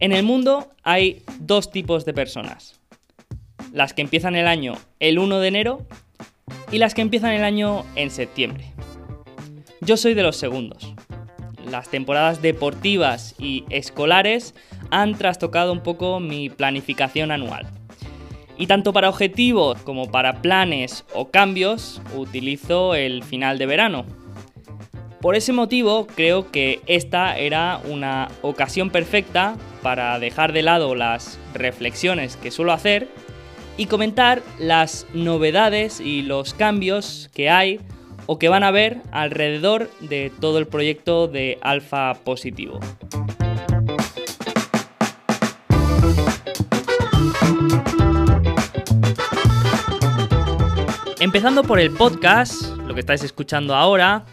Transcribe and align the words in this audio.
En 0.00 0.12
el 0.12 0.22
mundo 0.22 0.70
hay 0.82 1.22
dos 1.40 1.70
tipos 1.70 2.06
de 2.06 2.14
personas. 2.14 2.80
Las 3.70 3.92
que 3.92 4.00
empiezan 4.00 4.34
el 4.34 4.46
año 4.46 4.78
el 4.98 5.18
1 5.18 5.40
de 5.40 5.48
enero 5.48 5.86
y 6.72 6.78
las 6.78 6.94
que 6.94 7.02
empiezan 7.02 7.34
el 7.34 7.44
año 7.44 7.84
en 7.96 8.10
septiembre. 8.10 8.72
Yo 9.82 9.98
soy 9.98 10.14
de 10.14 10.22
los 10.22 10.36
segundos. 10.36 10.94
Las 11.70 11.90
temporadas 11.90 12.40
deportivas 12.40 13.34
y 13.38 13.66
escolares 13.68 14.54
han 14.90 15.16
trastocado 15.16 15.70
un 15.70 15.82
poco 15.82 16.18
mi 16.18 16.48
planificación 16.48 17.30
anual. 17.30 17.66
Y 18.56 18.68
tanto 18.68 18.94
para 18.94 19.10
objetivos 19.10 19.82
como 19.82 20.10
para 20.10 20.40
planes 20.40 21.04
o 21.12 21.30
cambios 21.30 22.00
utilizo 22.16 22.94
el 22.94 23.22
final 23.22 23.58
de 23.58 23.66
verano, 23.66 24.06
por 25.20 25.36
ese 25.36 25.52
motivo 25.52 26.06
creo 26.06 26.50
que 26.50 26.80
esta 26.86 27.38
era 27.38 27.80
una 27.84 28.28
ocasión 28.42 28.90
perfecta 28.90 29.56
para 29.82 30.18
dejar 30.18 30.52
de 30.52 30.62
lado 30.62 30.94
las 30.94 31.38
reflexiones 31.54 32.36
que 32.36 32.50
suelo 32.50 32.72
hacer 32.72 33.08
y 33.76 33.86
comentar 33.86 34.42
las 34.58 35.06
novedades 35.12 36.00
y 36.00 36.22
los 36.22 36.54
cambios 36.54 37.30
que 37.34 37.50
hay 37.50 37.80
o 38.26 38.38
que 38.38 38.48
van 38.48 38.62
a 38.62 38.68
haber 38.68 38.98
alrededor 39.12 39.90
de 40.00 40.32
todo 40.40 40.58
el 40.58 40.66
proyecto 40.66 41.28
de 41.28 41.58
Alfa 41.60 42.14
Positivo. 42.14 42.80
Empezando 51.18 51.62
por 51.64 51.78
el 51.78 51.90
podcast, 51.90 52.62
lo 52.86 52.94
que 52.94 53.00
estáis 53.00 53.22
escuchando 53.22 53.74
ahora, 53.74 54.24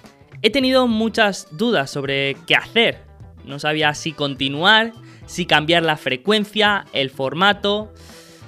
He 0.43 0.51
tenido 0.51 0.87
muchas 0.87 1.47
dudas 1.51 1.89
sobre 1.89 2.37
qué 2.45 2.55
hacer. 2.55 2.99
No 3.43 3.57
sabía 3.57 3.93
si 3.95 4.11
continuar, 4.11 4.93
si 5.25 5.45
cambiar 5.45 5.83
la 5.83 5.97
frecuencia, 5.97 6.85
el 6.93 7.09
formato. 7.09 7.91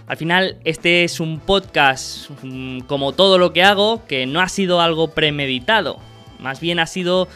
Al 0.06 0.18
final, 0.18 0.58
este 0.66 1.04
es 1.04 1.20
un 1.20 1.40
podcast, 1.40 2.30
mm, 2.44 2.82
como 2.82 3.14
todo 3.14 3.40
lo 3.40 3.54
que 3.54 3.64
hago, 3.64 4.06
que 4.06 4.28
no 4.28 4.40
ha 4.40 4.50
sido 4.50 4.82
algo 4.82 5.12
premeditado. 5.12 5.98
Más 6.40 6.60
bien 6.60 6.80
ha 6.80 6.86
sido 6.86 7.28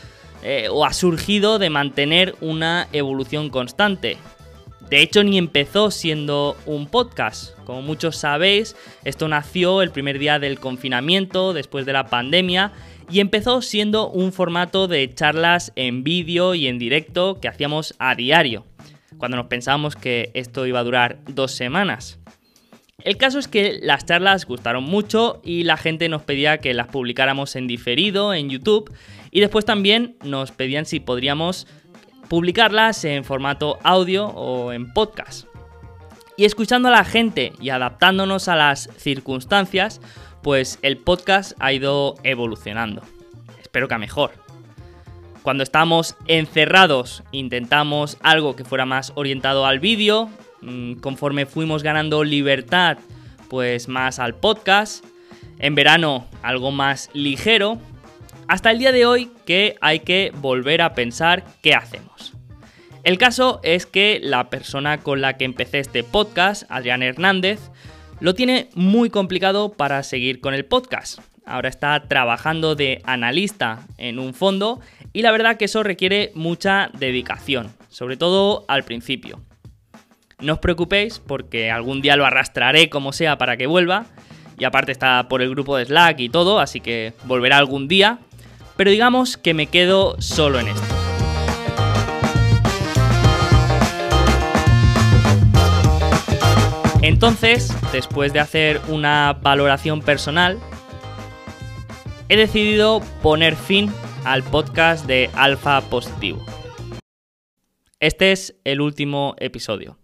eh, 0.44 0.68
o 0.70 0.86
ha 0.86 0.94
surgido 0.94 1.58
de 1.58 1.70
mantener 1.70 2.36
una 2.42 2.88
evolución 2.92 3.50
constante. 3.50 4.18
De 4.90 5.02
hecho, 5.02 5.24
ni 5.24 5.38
empezó 5.38 5.90
siendo 5.90 6.58
un 6.66 6.88
podcast. 6.88 7.58
Como 7.66 7.82
muchos 7.82 8.18
sabéis, 8.18 8.76
esto 9.06 9.28
nació 9.28 9.82
el 9.82 9.90
primer 9.90 10.20
día 10.20 10.38
del 10.38 10.60
confinamiento, 10.60 11.54
después 11.54 11.86
de 11.86 11.94
la 11.94 12.08
pandemia, 12.08 12.74
y 13.14 13.20
empezó 13.20 13.62
siendo 13.62 14.10
un 14.10 14.34
formato 14.34 14.88
de 14.88 15.08
charlas 15.14 15.72
en 15.76 16.04
vídeo 16.04 16.56
y 16.56 16.66
en 16.66 16.80
directo 16.80 17.40
que 17.40 17.48
hacíamos 17.48 17.94
a 18.00 18.16
diario, 18.16 18.66
cuando 19.20 19.38
nos 19.38 19.46
pensábamos 19.46 19.96
que 19.96 20.32
esto 20.34 20.66
iba 20.66 20.80
a 20.80 20.84
durar 20.84 21.20
dos 21.28 21.52
semanas. 21.52 22.18
El 23.04 23.18
caso 23.18 23.38
es 23.38 23.48
que 23.48 23.78
las 23.84 24.08
charlas 24.08 24.48
gustaron 24.48 24.86
mucho 24.86 25.42
y 25.44 25.64
la 25.64 25.78
gente 25.78 26.10
nos 26.10 26.24
pedía 26.24 26.58
que 26.58 26.74
las 26.74 26.88
publicáramos 26.88 27.56
en 27.56 27.68
diferido 27.68 28.34
en 28.34 28.50
YouTube 28.50 28.92
y 29.30 29.42
después 29.42 29.64
también 29.64 30.16
nos 30.24 30.52
pedían 30.52 30.88
si 30.88 31.00
podríamos 31.00 31.68
publicarlas 32.30 33.06
en 33.06 33.24
formato 33.24 33.78
audio 33.84 34.26
o 34.26 34.74
en 34.74 34.92
podcast. 34.92 35.46
Y 36.36 36.46
escuchando 36.46 36.88
a 36.88 36.92
la 36.92 37.06
gente 37.06 37.54
y 37.62 37.70
adaptándonos 37.70 38.48
a 38.48 38.56
las 38.56 38.90
circunstancias, 38.98 40.02
pues 40.44 40.78
el 40.82 40.98
podcast 40.98 41.54
ha 41.60 41.74
ido 41.74 42.16
evolucionando. 42.24 43.02
Espero 43.62 43.88
que 43.88 43.96
a 43.96 43.98
mejor. 43.98 44.32
Cuando 45.42 45.64
estamos 45.64 46.16
encerrados 46.28 47.24
intentamos 47.32 48.18
algo 48.22 48.56
que 48.56 48.66
fuera 48.66 48.86
más 48.86 49.14
orientado 49.16 49.66
al 49.66 49.80
vídeo, 49.80 50.30
mm, 50.62 50.96
conforme 50.96 51.46
fuimos 51.46 51.82
ganando 51.82 52.24
libertad, 52.24 52.98
pues 53.50 53.88
más 53.88 54.20
al 54.20 54.36
podcast. 54.36 55.04
En 55.60 55.76
verano 55.76 56.28
algo 56.42 56.72
más 56.72 57.10
ligero. 57.14 57.78
Hasta 58.48 58.72
el 58.72 58.80
día 58.80 58.92
de 58.92 59.06
hoy 59.06 59.32
que 59.46 59.78
hay 59.80 60.00
que 60.00 60.32
volver 60.36 60.82
a 60.82 60.94
pensar 60.94 61.46
qué 61.62 61.74
hacemos. 61.74 62.34
El 63.04 63.18
caso 63.18 63.60
es 63.64 63.86
que 63.86 64.20
la 64.22 64.50
persona 64.50 65.00
con 65.00 65.22
la 65.22 65.38
que 65.38 65.46
empecé 65.46 65.80
este 65.80 66.04
podcast, 66.04 66.64
Adrián 66.70 67.04
Hernández, 67.04 67.60
lo 68.24 68.34
tiene 68.34 68.70
muy 68.74 69.10
complicado 69.10 69.74
para 69.74 70.02
seguir 70.02 70.40
con 70.40 70.54
el 70.54 70.64
podcast. 70.64 71.20
Ahora 71.46 71.68
está 71.68 72.08
trabajando 72.08 72.74
de 72.74 73.02
analista 73.04 73.86
en 73.98 74.18
un 74.18 74.34
fondo 74.34 74.80
y 75.12 75.24
la 75.24 75.32
verdad 75.34 75.58
que 75.58 75.66
eso 75.66 75.84
requiere 75.84 76.32
mucha 76.34 76.90
dedicación, 76.98 77.74
sobre 77.90 78.16
todo 78.16 78.64
al 78.70 78.84
principio. 78.84 79.42
No 80.40 80.54
os 80.54 80.60
preocupéis 80.60 81.20
porque 81.20 81.70
algún 81.70 82.02
día 82.02 82.16
lo 82.16 82.26
arrastraré 82.26 82.90
como 82.90 83.12
sea 83.12 83.38
para 83.38 83.58
que 83.58 83.68
vuelva 83.68 84.06
y 84.58 84.64
aparte 84.64 84.94
está 84.94 85.28
por 85.28 85.42
el 85.42 85.50
grupo 85.50 85.76
de 85.76 85.84
Slack 85.84 86.22
y 86.22 86.30
todo, 86.30 86.62
así 86.62 86.80
que 86.80 87.12
volverá 87.26 87.58
algún 87.58 87.90
día, 87.90 88.20
pero 88.78 88.90
digamos 88.90 89.36
que 89.36 89.54
me 89.54 89.68
quedo 89.68 90.16
solo 90.22 90.62
en 90.62 90.70
esto. 90.70 91.03
Entonces, 97.04 97.76
después 97.92 98.32
de 98.32 98.40
hacer 98.40 98.80
una 98.88 99.34
valoración 99.34 100.02
personal, 100.02 100.58
he 102.30 102.38
decidido 102.38 103.02
poner 103.22 103.58
fin 103.58 103.92
al 104.24 104.42
podcast 104.42 105.06
de 105.06 105.30
Alfa 105.34 105.82
Positivo. 105.90 106.46
Este 108.00 108.32
es 108.32 108.56
el 108.64 108.80
último 108.80 109.36
episodio. 109.40 109.98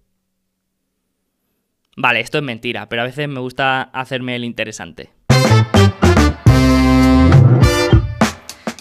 Vale, 1.96 2.20
esto 2.20 2.38
es 2.38 2.44
mentira, 2.44 2.90
pero 2.90 3.04
a 3.04 3.06
veces 3.06 3.30
me 3.30 3.40
gusta 3.40 3.82
hacerme 3.82 4.36
el 4.36 4.44
interesante. 4.44 5.10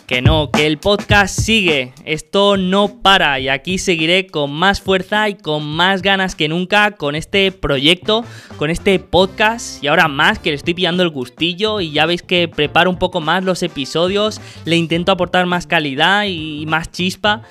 Que 0.08 0.22
no, 0.22 0.50
que 0.50 0.66
el 0.66 0.78
podcast 0.78 1.38
sigue, 1.38 1.92
esto 2.06 2.56
no 2.56 3.02
para. 3.02 3.38
Y 3.40 3.50
aquí 3.50 3.76
seguiré 3.76 4.26
con 4.26 4.50
más 4.50 4.80
fuerza 4.80 5.28
y 5.28 5.34
con 5.34 5.66
más 5.66 6.00
ganas 6.00 6.34
que 6.34 6.48
nunca 6.48 6.92
con 6.92 7.14
este 7.14 7.52
proyecto, 7.52 8.24
con 8.56 8.70
este 8.70 9.00
podcast. 9.00 9.84
Y 9.84 9.86
ahora 9.86 10.08
más 10.08 10.38
que 10.38 10.48
le 10.48 10.56
estoy 10.56 10.72
pillando 10.72 11.02
el 11.02 11.10
gustillo. 11.10 11.82
Y 11.82 11.92
ya 11.92 12.06
veis 12.06 12.22
que 12.22 12.48
preparo 12.48 12.88
un 12.88 12.98
poco 12.98 13.20
más 13.20 13.44
los 13.44 13.62
episodios, 13.62 14.40
le 14.64 14.76
intento 14.76 15.12
aportar 15.12 15.44
más 15.44 15.66
calidad 15.66 16.24
y 16.24 16.64
más 16.66 16.90
chispa. 16.90 17.42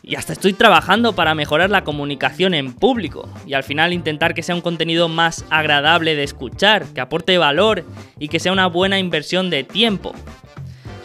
Y 0.00 0.14
hasta 0.14 0.34
estoy 0.34 0.52
trabajando 0.52 1.16
para 1.16 1.34
mejorar 1.34 1.70
la 1.70 1.82
comunicación 1.82 2.54
en 2.54 2.74
público. 2.74 3.28
Y 3.44 3.54
al 3.54 3.64
final 3.64 3.92
intentar 3.92 4.34
que 4.34 4.44
sea 4.44 4.54
un 4.54 4.60
contenido 4.60 5.08
más 5.08 5.44
agradable 5.50 6.14
de 6.14 6.22
escuchar, 6.22 6.84
que 6.94 7.00
aporte 7.00 7.38
valor 7.38 7.84
y 8.20 8.28
que 8.28 8.38
sea 8.38 8.52
una 8.52 8.68
buena 8.68 9.00
inversión 9.00 9.50
de 9.50 9.64
tiempo. 9.64 10.14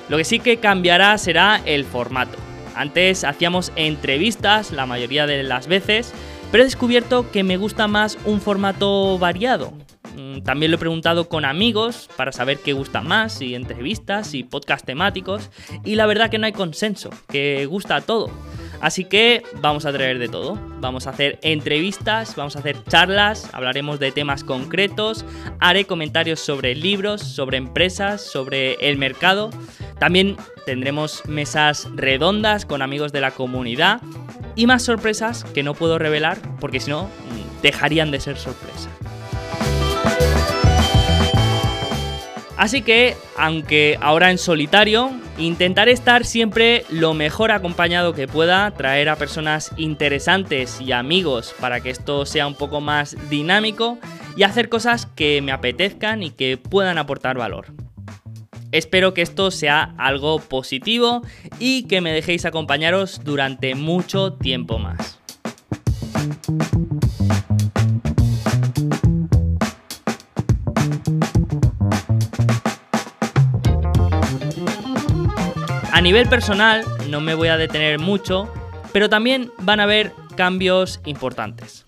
Lo 0.09 0.18
que 0.18 0.25
sí 0.25 0.40
que 0.40 0.58
cambiará 0.58 1.18
será 1.18 1.62
el 1.66 1.86
formato. 1.86 2.38
Antes 2.75 3.24
hacíamos 3.24 3.72
entrevistas 3.75 4.72
la 4.72 4.86
mayoría 4.86 5.28
de 5.28 5.44
las 5.44 5.68
veces, 5.68 6.14
pero 6.52 6.64
he 6.64 6.66
descubierto 6.66 7.30
que 7.31 7.44
me 7.44 7.58
gusta 7.58 7.88
más 7.88 8.18
un 8.25 8.42
formato 8.42 9.19
variado. 9.19 9.72
Mm, 10.19 10.41
también 10.41 10.72
lo 10.72 10.75
he 10.75 10.80
preguntado 10.80 11.30
con 11.30 11.46
amigos 11.46 12.09
para 12.18 12.34
saber 12.34 12.59
qué 12.59 12.74
gusta 12.74 13.02
más, 13.02 13.34
si 13.34 13.56
entrevistas, 13.56 14.34
y 14.34 14.44
podcast 14.44 14.85
temáticos, 14.85 15.50
y 15.85 15.96
la 15.96 16.06
verdad 16.07 16.30
que 16.30 16.38
no 16.38 16.46
hay 16.46 16.52
consenso, 16.52 17.09
que 17.30 17.66
gusta 17.68 18.02
todo. 18.02 18.30
Así 18.81 19.06
que 19.06 19.44
vamos 19.62 19.85
a 19.85 19.94
traer 19.94 20.19
de 20.19 20.28
todo. 20.28 20.59
Vamos 20.80 21.07
a 21.07 21.12
hacer 21.12 21.40
entrevistas, 21.41 22.35
vamos 22.35 22.56
a 22.56 22.59
hacer 22.59 22.84
charlas, 22.85 23.50
hablaremos 23.53 24.00
de 24.00 24.12
temas 24.12 24.44
concretos, 24.44 25.25
haré 25.59 25.85
comentarios 25.85 26.40
sobre 26.41 26.75
libros, 26.75 27.22
sobre 27.22 27.57
empresas, 27.57 28.22
sobre 28.22 28.74
el 28.89 28.98
mercado. 28.98 29.51
También 30.00 30.38
tendremos 30.65 31.24
mesas 31.27 31.88
redondas 31.95 32.65
con 32.65 32.81
amigos 32.81 33.12
de 33.12 33.22
la 33.22 33.31
comunidad 33.31 34.01
y 34.56 34.65
más 34.68 34.83
sorpresas 34.83 35.44
que 35.45 35.63
no 35.63 35.74
puedo 35.74 35.98
revelar 35.98 36.38
porque 36.60 36.80
si 36.80 36.89
no 36.89 37.10
dejarían 37.62 38.12
de 38.12 38.19
ser 38.22 38.38
sorpresas. 38.38 38.99
Así 42.60 42.81
que, 42.81 43.16
aunque 43.38 43.98
ahora 44.01 44.31
en 44.31 44.38
solitario, 44.38 45.12
intentaré 45.38 45.94
estar 45.94 46.25
siempre 46.25 46.83
lo 46.89 47.13
mejor 47.13 47.51
acompañado 47.51 48.13
que 48.13 48.27
pueda, 48.27 48.71
traer 48.71 49.07
a 49.07 49.16
personas 49.16 49.71
interesantes 49.77 50.81
y 50.81 50.92
amigos 50.92 51.56
para 51.62 51.80
que 51.80 51.89
esto 51.89 52.25
sea 52.25 52.48
un 52.48 52.56
poco 52.56 52.81
más 52.81 53.16
dinámico 53.30 53.98
y 54.36 54.44
hacer 54.44 54.68
cosas 54.68 55.06
que 55.06 55.42
me 55.42 55.54
apetezcan 55.54 56.22
y 56.22 56.31
que 56.31 56.57
puedan 56.57 56.98
aportar 56.98 57.38
valor. 57.38 57.68
Espero 58.74 59.13
que 59.13 59.22
esto 59.22 59.51
sea 59.51 59.95
algo 59.98 60.39
positivo 60.39 61.22
y 61.60 61.83
que 61.83 62.01
me 62.01 62.12
dejéis 62.12 62.44
acompañaros 62.44 63.22
durante 63.24 63.74
mucho 63.74 64.33
tiempo 64.33 64.80
más. 64.80 65.18
A 76.00 76.01
nivel 76.01 76.30
personal 76.30 76.86
no 77.10 77.19
me 77.19 77.34
voy 77.34 77.50
a 77.50 77.57
detener 77.57 78.00
mucho, 78.00 78.48
pero 78.94 79.10
también 79.10 79.51
van 79.60 79.81
a 79.81 79.84
haber 79.84 80.13
cambios 80.38 81.01
importantes. 81.04 81.86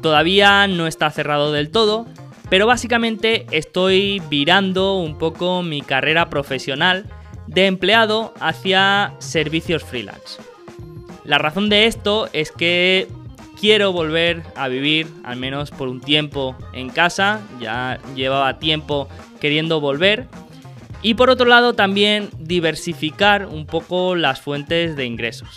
Todavía 0.00 0.68
no 0.68 0.86
está 0.86 1.10
cerrado 1.10 1.50
del 1.50 1.72
todo, 1.72 2.06
pero 2.50 2.68
básicamente 2.68 3.44
estoy 3.50 4.22
virando 4.30 4.94
un 4.94 5.18
poco 5.18 5.64
mi 5.64 5.82
carrera 5.82 6.30
profesional 6.30 7.06
de 7.48 7.66
empleado 7.66 8.32
hacia 8.38 9.12
servicios 9.18 9.82
freelance. 9.82 10.40
La 11.24 11.38
razón 11.38 11.68
de 11.68 11.86
esto 11.86 12.28
es 12.32 12.52
que 12.52 13.08
quiero 13.58 13.90
volver 13.90 14.44
a 14.54 14.68
vivir, 14.68 15.08
al 15.24 15.36
menos 15.36 15.72
por 15.72 15.88
un 15.88 16.00
tiempo, 16.00 16.54
en 16.72 16.90
casa. 16.90 17.40
Ya 17.58 17.98
llevaba 18.14 18.60
tiempo 18.60 19.08
queriendo 19.40 19.80
volver. 19.80 20.28
Y 21.02 21.14
por 21.14 21.30
otro 21.30 21.46
lado 21.46 21.74
también 21.74 22.30
diversificar 22.38 23.46
un 23.46 23.66
poco 23.66 24.16
las 24.16 24.40
fuentes 24.40 24.96
de 24.96 25.04
ingresos. 25.04 25.48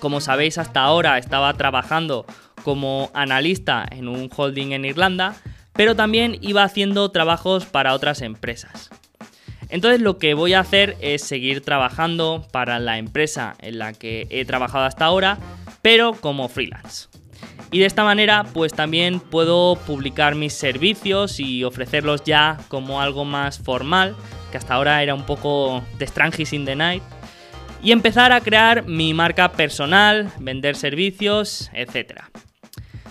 Como 0.00 0.20
sabéis, 0.20 0.58
hasta 0.58 0.82
ahora 0.82 1.18
estaba 1.18 1.52
trabajando 1.54 2.24
como 2.62 3.10
analista 3.14 3.86
en 3.90 4.08
un 4.08 4.30
holding 4.34 4.72
en 4.72 4.84
Irlanda, 4.84 5.36
pero 5.72 5.96
también 5.96 6.38
iba 6.40 6.62
haciendo 6.62 7.10
trabajos 7.10 7.66
para 7.66 7.94
otras 7.94 8.22
empresas. 8.22 8.90
Entonces 9.68 10.00
lo 10.00 10.18
que 10.18 10.34
voy 10.34 10.54
a 10.54 10.60
hacer 10.60 10.96
es 11.00 11.22
seguir 11.22 11.62
trabajando 11.62 12.46
para 12.52 12.78
la 12.78 12.98
empresa 12.98 13.54
en 13.60 13.78
la 13.78 13.92
que 13.92 14.26
he 14.30 14.44
trabajado 14.44 14.84
hasta 14.84 15.04
ahora, 15.04 15.38
pero 15.82 16.12
como 16.12 16.48
freelance. 16.48 17.07
Y 17.70 17.80
de 17.80 17.86
esta 17.86 18.04
manera 18.04 18.44
pues 18.52 18.72
también 18.72 19.20
puedo 19.20 19.76
publicar 19.86 20.34
mis 20.34 20.54
servicios 20.54 21.38
y 21.38 21.64
ofrecerlos 21.64 22.24
ya 22.24 22.58
como 22.68 23.00
algo 23.00 23.24
más 23.24 23.58
formal, 23.58 24.16
que 24.50 24.56
hasta 24.56 24.74
ahora 24.74 25.02
era 25.02 25.14
un 25.14 25.26
poco 25.26 25.82
de 25.98 26.06
Strangis 26.06 26.52
in 26.52 26.64
the 26.64 26.74
Night, 26.76 27.02
y 27.82 27.92
empezar 27.92 28.32
a 28.32 28.40
crear 28.40 28.86
mi 28.86 29.14
marca 29.14 29.52
personal, 29.52 30.32
vender 30.38 30.76
servicios, 30.76 31.70
etcétera. 31.72 32.30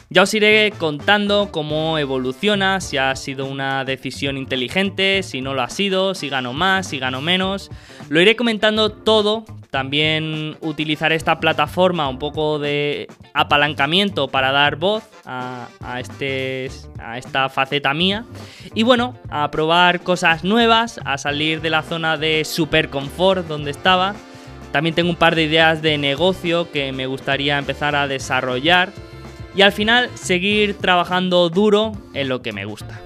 Ya 0.10 0.22
os 0.22 0.34
iré 0.34 0.72
contando 0.78 1.50
cómo 1.52 1.98
evoluciona, 1.98 2.80
si 2.80 2.96
ha 2.96 3.14
sido 3.18 3.46
una 3.46 3.84
decisión 3.84 4.38
inteligente, 4.38 5.22
si 5.22 5.42
no 5.42 5.54
lo 5.54 5.62
ha 5.62 5.70
sido, 5.70 6.16
si 6.16 6.30
gano 6.30 6.54
más, 6.54 6.88
si 6.88 6.98
gano 6.98 7.20
menos. 7.20 7.70
Lo 8.08 8.22
iré 8.22 8.38
comentando 8.38 8.90
todo. 8.90 9.44
También 9.70 10.56
utilizaré 10.62 11.16
esta 11.16 11.42
plataforma 11.42 12.08
un 12.08 12.20
poco 12.20 12.58
de 12.58 13.10
apalancamiento 13.34 14.30
para 14.30 14.54
dar 14.54 14.78
voz 14.78 15.04
a, 15.26 15.68
este, 16.00 16.72
a 17.00 17.18
esta 17.18 17.50
faceta 17.50 17.94
mía. 17.94 18.24
Y 18.74 18.84
bueno, 18.84 19.14
a 19.30 19.52
probar 19.52 20.04
cosas 20.04 20.46
nuevas, 20.46 21.02
a 21.04 21.18
salir 21.18 21.60
de 21.60 21.70
la 21.70 21.84
zona 21.84 22.16
de 22.16 22.46
super 22.46 22.90
confort 22.90 23.46
donde 23.46 23.72
estaba. 23.72 24.16
También 24.72 24.96
tengo 24.96 25.10
un 25.10 25.18
par 25.18 25.36
de 25.36 25.44
ideas 25.44 25.82
de 25.82 25.98
negocio 25.98 26.72
que 26.72 26.94
me 26.94 27.08
gustaría 27.08 27.58
empezar 27.58 27.94
a 27.94 28.08
desarrollar 28.08 28.94
y 29.58 29.64
al 29.64 29.72
final 29.72 30.12
seguir 30.14 30.78
trabajando 30.78 31.50
duro 31.50 31.94
en 32.14 32.30
lo 32.30 32.44
que 32.44 32.54
me 32.54 32.66
gusta. 32.66 33.02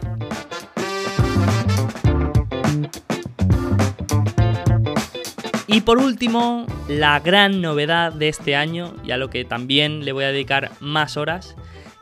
Y 5.65 5.79
por 5.79 5.97
último, 5.97 6.67
la 6.89 7.21
gran 7.21 7.61
novedad 7.61 8.11
de 8.11 8.27
este 8.27 8.57
año, 8.57 8.93
y 9.05 9.11
a 9.11 9.17
lo 9.17 9.29
que 9.29 9.45
también 9.45 10.03
le 10.03 10.11
voy 10.11 10.25
a 10.25 10.33
dedicar 10.33 10.71
más 10.81 11.15
horas, 11.15 11.55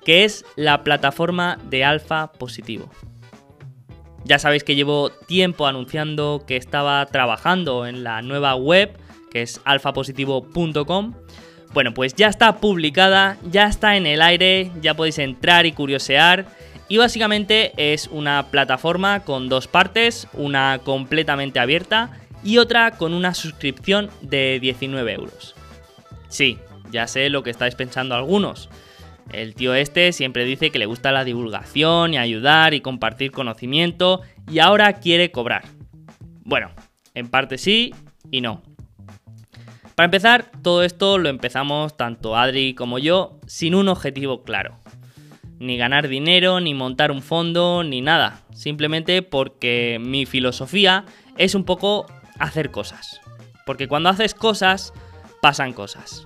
que 0.03 0.23
es 0.25 0.43
la 0.55 0.83
plataforma 0.83 1.59
de 1.69 1.85
Alfa 1.85 2.31
Positivo. 2.31 2.89
Ya 4.23 4.39
sabéis 4.39 4.63
que 4.63 4.73
llevo 4.73 5.11
tiempo 5.11 5.67
anunciando 5.67 6.43
que 6.47 6.57
estaba 6.57 7.05
trabajando 7.05 7.85
en 7.85 8.03
la 8.03 8.23
nueva 8.23 8.55
web, 8.55 8.97
que 9.29 9.43
es 9.43 9.61
alfapositivo.com, 9.63 11.13
bueno, 11.73 11.93
pues 11.93 12.15
ya 12.15 12.27
está 12.27 12.57
publicada, 12.57 13.37
ya 13.49 13.67
está 13.67 13.95
en 13.95 14.07
el 14.07 14.21
aire, 14.21 14.71
ya 14.81 14.95
podéis 14.95 15.19
entrar 15.19 15.65
y 15.65 15.71
curiosear. 15.71 16.47
Y 16.87 16.97
básicamente 16.97 17.73
es 17.77 18.07
una 18.07 18.47
plataforma 18.49 19.19
con 19.19 19.47
dos 19.49 19.67
partes, 19.67 20.27
una 20.33 20.79
completamente 20.83 21.59
abierta 21.59 22.11
y 22.43 22.57
otra 22.57 22.91
con 22.91 23.13
una 23.13 23.35
suscripción 23.35 24.09
de 24.21 24.59
19 24.59 25.13
euros. 25.13 25.55
Sí, 26.29 26.57
ya 26.91 27.05
sé 27.05 27.29
lo 27.29 27.43
que 27.43 27.51
estáis 27.51 27.75
pensando 27.75 28.15
algunos. 28.15 28.69
El 29.31 29.53
tío 29.53 29.75
este 29.75 30.11
siempre 30.11 30.45
dice 30.45 30.71
que 30.71 30.79
le 30.79 30.87
gusta 30.87 31.11
la 31.11 31.23
divulgación 31.23 32.15
y 32.15 32.17
ayudar 32.17 32.73
y 32.73 32.81
compartir 32.81 33.31
conocimiento 33.31 34.21
y 34.49 34.57
ahora 34.57 34.93
quiere 34.93 35.29
cobrar. 35.29 35.65
Bueno, 36.43 36.71
en 37.13 37.27
parte 37.27 37.59
sí 37.59 37.93
y 38.31 38.41
no. 38.41 38.63
Para 39.99 40.05
empezar, 40.05 40.49
todo 40.63 40.83
esto 40.83 41.17
lo 41.17 41.27
empezamos 41.27 41.97
tanto 41.97 42.37
Adri 42.37 42.73
como 42.73 42.99
yo 42.99 43.37
sin 43.47 43.75
un 43.75 43.89
objetivo 43.89 44.45
claro. 44.45 44.79
Ni 45.59 45.75
ganar 45.75 46.07
dinero, 46.07 46.61
ni 46.61 46.73
montar 46.73 47.11
un 47.11 47.21
fondo, 47.21 47.83
ni 47.83 47.99
nada. 47.99 48.39
Simplemente 48.53 49.23
porque 49.23 49.97
mi 49.99 50.25
filosofía 50.25 51.03
es 51.37 51.53
un 51.53 51.65
poco 51.65 52.05
hacer 52.39 52.71
cosas. 52.71 53.19
Porque 53.65 53.89
cuando 53.89 54.07
haces 54.07 54.33
cosas, 54.33 54.93
pasan 55.41 55.73
cosas. 55.73 56.25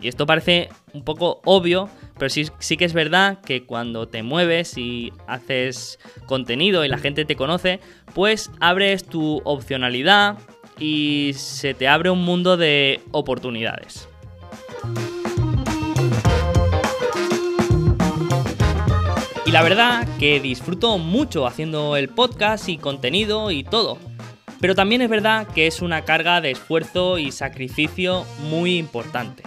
Y 0.00 0.08
esto 0.08 0.26
parece 0.26 0.70
un 0.92 1.04
poco 1.04 1.40
obvio, 1.44 1.88
pero 2.18 2.28
sí, 2.28 2.48
sí, 2.58 2.76
que 2.76 2.84
es 2.84 2.94
verdad 2.94 3.40
que 3.42 3.64
cuando 3.64 4.08
te 4.08 4.24
mueves 4.24 4.76
y 4.76 5.12
haces 5.28 6.00
contenido 6.26 6.84
y 6.84 6.88
la 6.88 6.98
gente 6.98 7.24
te 7.24 7.36
conoce, 7.36 7.78
pues 8.12 8.50
abres 8.58 9.04
tu 9.04 9.40
opcionalidad, 9.44 10.36
y 10.78 11.32
se 11.36 11.74
te 11.74 11.88
abre 11.88 12.10
un 12.10 12.24
mundo 12.24 12.56
de 12.56 13.00
oportunidades. 13.10 14.08
Y 19.46 19.50
la 19.50 19.62
verdad 19.62 20.08
que 20.18 20.40
disfruto 20.40 20.98
mucho 20.98 21.46
haciendo 21.46 21.96
el 21.96 22.08
podcast 22.08 22.68
y 22.68 22.78
contenido 22.78 23.50
y 23.50 23.62
todo. 23.62 23.98
Pero 24.60 24.74
también 24.74 25.02
es 25.02 25.10
verdad 25.10 25.46
que 25.48 25.66
es 25.66 25.82
una 25.82 26.06
carga 26.06 26.40
de 26.40 26.52
esfuerzo 26.52 27.18
y 27.18 27.30
sacrificio 27.32 28.24
muy 28.48 28.78
importante. 28.78 29.42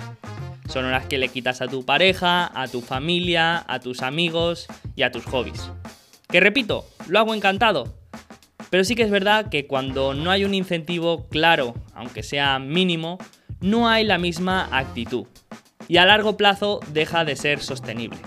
Son 0.70 0.86
horas 0.86 1.08
que 1.08 1.18
le 1.18 1.30
quitas 1.30 1.62
a 1.62 1.68
tu 1.68 1.84
pareja, 1.86 2.52
a 2.54 2.68
tu 2.68 2.82
familia, 2.82 3.66
a 3.68 3.80
tus 3.80 4.04
amigos 4.04 4.68
y 4.96 5.02
a 5.02 5.12
tus 5.12 5.26
hobbies. 5.26 5.72
Que 6.30 6.40
repito, 6.40 6.86
lo 7.08 7.20
hago 7.20 7.34
encantado, 7.34 7.96
pero 8.70 8.84
sí 8.84 8.96
que 8.96 9.04
es 9.04 9.12
verdad 9.12 9.50
que 9.50 9.66
cuando 9.66 10.14
no 10.14 10.32
hay 10.32 10.44
un 10.44 10.54
incentivo 10.54 11.28
claro, 11.30 11.76
aunque 11.94 12.24
sea 12.24 12.60
mínimo, 12.60 13.18
no 13.62 13.88
hay 13.88 14.04
la 14.04 14.18
misma 14.18 14.68
actitud. 14.72 15.26
Y 15.88 15.98
a 15.98 16.06
largo 16.06 16.36
plazo 16.36 16.82
deja 16.92 17.24
de 17.24 17.36
ser 17.36 17.62
sostenible. 17.62 18.18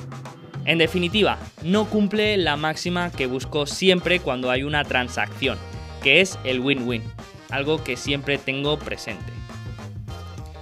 En 0.64 0.78
definitiva, 0.78 1.38
no 1.62 1.86
cumple 1.86 2.36
la 2.36 2.56
máxima 2.56 3.10
que 3.10 3.26
busco 3.26 3.66
siempre 3.66 4.20
cuando 4.20 4.50
hay 4.50 4.62
una 4.62 4.84
transacción, 4.84 5.58
que 6.02 6.20
es 6.20 6.38
el 6.44 6.60
win-win, 6.60 7.02
algo 7.50 7.84
que 7.84 7.96
siempre 7.96 8.38
tengo 8.38 8.78
presente. 8.78 9.32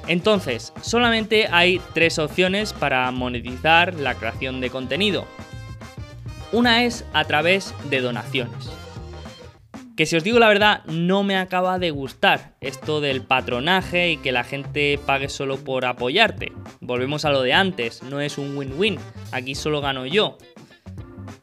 Entonces, 0.09 0.73
solamente 0.81 1.49
hay 1.53 1.81
tres 1.95 2.19
opciones 2.19 2.73
para 2.73 3.11
monetizar 3.11 3.95
la 3.95 4.15
creación 4.15 4.61
de 4.61 4.71
contenido. 4.71 5.27
Una 6.51 6.85
es 6.85 7.05
a 7.13 7.25
través 7.25 7.75
de 7.91 8.01
donaciones 8.01 8.71
que 9.99 10.07
si 10.07 10.15
os 10.15 10.23
digo 10.23 10.39
la 10.39 10.47
verdad, 10.47 10.85
no 10.85 11.25
me 11.25 11.37
acaba 11.37 11.81
de 11.81 11.91
gustar 11.91 12.55
esto 12.61 13.01
del 13.01 13.21
patronaje 13.21 14.13
y 14.13 14.17
que 14.17 14.31
la 14.31 14.45
gente 14.45 14.97
pague 15.05 15.29
solo 15.29 15.57
por 15.57 15.85
apoyarte. 15.85 16.53
Volvemos 16.81 17.25
a 17.25 17.33
lo 17.33 17.43
de 17.43 17.53
antes, 17.53 18.05
no 18.05 18.21
es 18.21 18.39
un 18.39 18.57
win-win, 18.57 18.97
aquí 19.33 19.57
solo 19.57 19.81
gano 19.81 20.07
yo. 20.07 20.39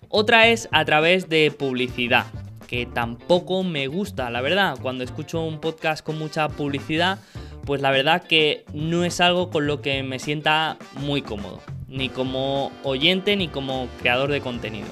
Otra 0.08 0.48
es 0.48 0.70
a 0.72 0.86
través 0.86 1.28
de 1.28 1.52
publicidad, 1.52 2.28
que 2.66 2.86
tampoco 2.86 3.62
me 3.64 3.88
gusta, 3.88 4.30
la 4.30 4.40
verdad. 4.40 4.78
Cuando 4.82 5.04
escucho 5.04 5.42
un 5.42 5.60
podcast 5.60 6.02
con 6.02 6.18
mucha 6.18 6.48
publicidad, 6.48 7.20
pues 7.66 7.82
la 7.82 7.92
verdad 7.92 8.24
que 8.24 8.64
no 8.74 9.04
es 9.04 9.20
algo 9.20 9.50
con 9.50 9.68
lo 9.68 9.82
que 9.82 10.02
me 10.02 10.18
sienta 10.18 10.78
muy 11.02 11.22
cómodo, 11.22 11.60
ni 11.90 12.08
como 12.08 12.72
oyente 12.84 13.36
ni 13.36 13.50
como 13.50 13.90
creador 14.00 14.32
de 14.32 14.40
contenido. 14.40 14.88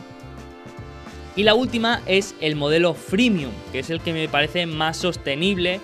Y 1.35 1.43
la 1.43 1.55
última 1.55 2.01
es 2.05 2.35
el 2.41 2.55
modelo 2.55 2.93
freemium, 2.93 3.51
que 3.71 3.79
es 3.79 3.89
el 3.89 4.01
que 4.01 4.13
me 4.13 4.27
parece 4.27 4.65
más 4.65 4.97
sostenible, 4.97 5.79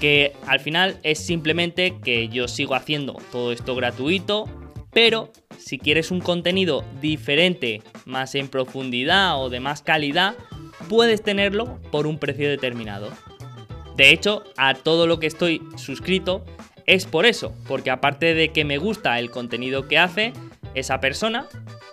que 0.00 0.34
al 0.46 0.60
final 0.60 0.98
es 1.02 1.18
simplemente 1.18 1.98
que 2.02 2.28
yo 2.28 2.46
sigo 2.48 2.74
haciendo 2.74 3.14
todo 3.30 3.52
esto 3.52 3.74
gratuito, 3.74 4.46
pero 4.92 5.32
si 5.58 5.78
quieres 5.78 6.10
un 6.10 6.20
contenido 6.20 6.84
diferente, 7.00 7.82
más 8.04 8.34
en 8.34 8.48
profundidad 8.48 9.40
o 9.40 9.48
de 9.48 9.60
más 9.60 9.80
calidad, 9.80 10.34
puedes 10.88 11.22
tenerlo 11.22 11.80
por 11.90 12.06
un 12.06 12.18
precio 12.18 12.50
determinado. 12.50 13.10
De 13.96 14.10
hecho, 14.10 14.42
a 14.56 14.74
todo 14.74 15.06
lo 15.06 15.18
que 15.18 15.26
estoy 15.26 15.62
suscrito 15.76 16.44
es 16.86 17.06
por 17.06 17.24
eso, 17.24 17.54
porque 17.68 17.90
aparte 17.90 18.34
de 18.34 18.48
que 18.50 18.64
me 18.64 18.78
gusta 18.78 19.18
el 19.18 19.30
contenido 19.30 19.88
que 19.88 19.98
hace 19.98 20.32
esa 20.74 21.00
persona, 21.00 21.46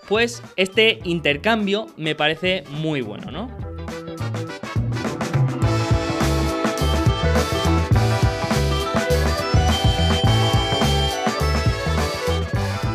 pues 0.10 0.42
este 0.56 1.00
intercambio 1.04 1.86
me 1.96 2.16
parece 2.16 2.64
muy 2.72 3.02
bueno, 3.02 3.32
¿no? 3.32 3.70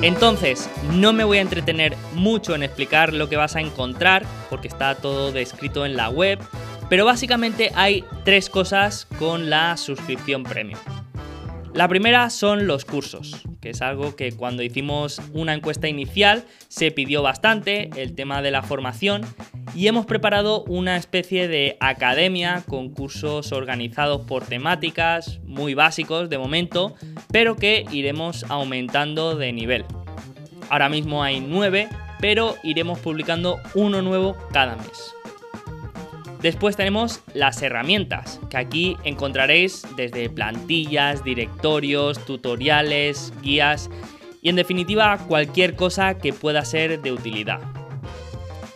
Entonces, 0.03 0.69
no 0.93 1.15
me 1.15 1.25
voy 1.25 1.39
a 1.39 1.41
entretener 1.41 1.97
mucho 2.13 2.55
en 2.55 2.63
explicar 2.63 3.15
lo 3.15 3.31
que 3.31 3.37
vas 3.37 3.57
a 3.57 3.61
encontrar, 3.61 4.27
porque 4.51 4.69
está 4.69 4.97
todo 4.97 5.33
descrito 5.33 5.87
en 5.87 5.97
la 5.97 6.11
web, 6.11 6.39
pero 6.91 7.07
básicamente 7.07 7.71
hay 7.75 8.05
tres 8.25 8.51
cosas 8.51 9.07
con 9.19 9.49
la 9.49 9.79
suscripción 9.79 10.43
premium. 10.43 10.79
La 11.75 11.89
primera 11.89 12.31
son 12.31 12.69
los 12.69 12.85
cursos, 12.85 13.43
que 13.61 13.71
es 13.71 13.83
algo 13.83 14.15
que 14.15 14.31
cuando 14.31 14.63
hicimos 14.63 15.21
una 15.33 15.55
encuesta 15.55 15.89
inicial 15.89 16.45
se 16.69 16.93
pidió 16.93 17.21
bastante, 17.21 17.91
el 17.97 18.15
tema 18.15 18.43
de 18.43 18.53
la 18.53 18.63
formación, 18.63 19.23
y 19.75 19.89
hemos 19.89 20.07
preparado 20.07 20.63
una 20.69 20.97
especie 20.97 21.49
de 21.49 21.77
academia 21.81 22.63
con 22.69 22.91
cursos 22.91 23.51
organizados 23.51 24.21
por 24.25 24.45
temáticas, 24.45 25.41
muy 25.43 25.75
básicos 25.75 26.31
de 26.31 26.39
momento, 26.39 26.95
pero 27.33 27.57
que 27.57 27.85
iremos 27.91 28.45
aumentando 28.49 29.35
de 29.35 29.53
nivel. 29.53 29.85
Ahora 30.71 30.89
mismo 30.89 31.25
hay 31.25 31.41
nueve, 31.41 31.89
pero 32.21 32.55
iremos 32.63 33.01
publicando 33.01 33.59
uno 33.75 34.01
nuevo 34.01 34.37
cada 34.53 34.77
mes. 34.77 35.13
Después 36.45 36.77
tenemos 36.77 37.23
las 37.33 37.63
herramientas, 37.63 38.39
que 38.51 38.59
aquí 38.59 38.99
encontraréis 39.03 39.87
desde 39.97 40.29
plantillas, 40.29 41.25
directorios, 41.25 42.23
tutoriales, 42.27 43.33
guías 43.41 43.89
y 44.43 44.51
en 44.51 44.57
definitiva 44.57 45.17
cualquier 45.27 45.75
cosa 45.75 46.19
que 46.19 46.35
pueda 46.35 46.67
ser 46.67 47.01
de 47.01 47.13
utilidad. 47.13 47.61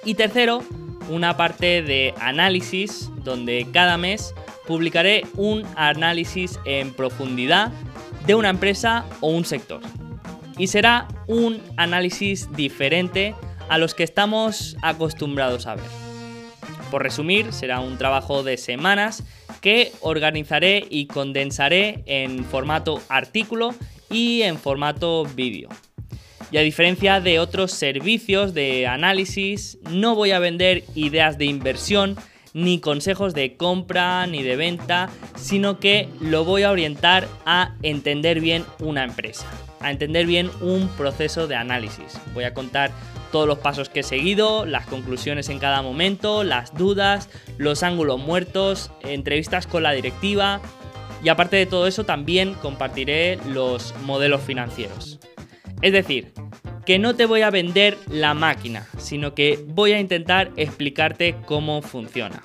Y 0.03 0.15
tercero, 0.15 0.63
una 1.11 1.37
parte 1.37 1.83
de 1.83 2.15
análisis 2.23 3.11
donde 3.23 3.67
cada 3.71 3.99
mes 3.99 4.35
publicaré 4.67 5.25
un 5.37 5.63
análisis 5.77 6.59
en 6.65 6.95
profundidad 6.95 7.71
de 8.27 8.35
una 8.35 8.49
empresa 8.49 9.05
o 9.21 9.29
un 9.29 9.45
sector. 9.45 9.83
Y 10.57 10.69
será 10.69 11.07
un 11.27 11.61
análisis 11.77 12.51
diferente 12.57 13.35
a 13.69 13.77
los 13.77 13.95
que 13.95 14.05
estamos 14.05 14.75
acostumbrados 14.81 15.67
a 15.67 15.75
ver. 15.75 16.08
Por 16.91 17.03
resumir, 17.03 17.53
será 17.53 17.81
un 17.81 17.99
trabajo 17.99 18.43
de 18.43 18.57
semanas 18.57 19.23
que 19.61 19.93
organizaré 20.01 20.87
y 20.89 21.07
condensaré 21.07 22.03
en 22.07 22.45
formato 22.45 23.03
artículo 23.09 23.75
y 24.11 24.43
en 24.43 24.59
formato 24.59 25.25
vídeo. 25.35 25.69
Y 26.51 26.57
a 26.57 26.63
diferencia 26.63 27.21
de 27.21 27.41
otros 27.41 27.73
servicios 27.73 28.55
de 28.55 28.87
análisis, 28.87 29.79
no 29.91 30.15
voy 30.15 30.31
a 30.31 30.39
vender 30.39 30.85
ideas 30.95 31.37
de 31.37 31.45
inversión, 31.45 32.17
ni 32.55 32.81
consejos 32.81 33.35
de 33.35 33.57
compra, 33.57 34.27
ni 34.27 34.43
de 34.43 34.57
venta, 34.57 35.11
sino 35.37 35.79
que 35.79 36.09
lo 36.21 36.45
voy 36.45 36.63
a 36.63 36.71
orientar 36.71 37.29
a 37.45 37.75
entender 37.83 38.41
bien 38.41 38.65
una 38.81 39.05
empresa, 39.05 39.47
a 39.81 39.91
entender 39.91 40.27
bien 40.27 40.51
un 40.63 40.89
proceso 40.89 41.47
de 41.47 41.57
análisis. 41.57 42.19
Voy 42.33 42.45
a 42.45 42.55
contar 42.55 42.93
todos 43.31 43.47
los 43.47 43.59
pasos 43.59 43.89
que 43.89 44.01
he 44.01 44.03
seguido, 44.03 44.67
las 44.67 44.87
conclusiones 44.87 45.49
en 45.49 45.59
cada 45.59 45.83
momento, 45.83 46.45
las 46.45 46.75
dudas, 46.75 47.29
los 47.57 47.83
ángulos 47.83 48.19
muertos, 48.19 48.91
entrevistas 49.03 49.67
con 49.67 49.83
la 49.83 49.93
directiva 49.93 50.61
y 51.23 51.29
aparte 51.29 51.57
de 51.57 51.67
todo 51.67 51.87
eso 51.87 52.05
también 52.05 52.55
compartiré 52.55 53.39
los 53.49 53.95
modelos 54.05 54.43
financieros. 54.43 55.19
Es 55.83 55.93
decir, 55.93 56.33
que 56.85 56.99
no 56.99 57.15
te 57.15 57.27
voy 57.27 57.43
a 57.43 57.51
vender 57.51 57.99
la 58.09 58.35
máquina, 58.35 58.89
sino 58.97 59.35
que 59.35 59.63
voy 59.69 59.93
a 59.93 60.01
intentar 60.01 60.51
explicarte 60.57 61.37
cómo 61.45 61.83
funciona. 61.83 62.43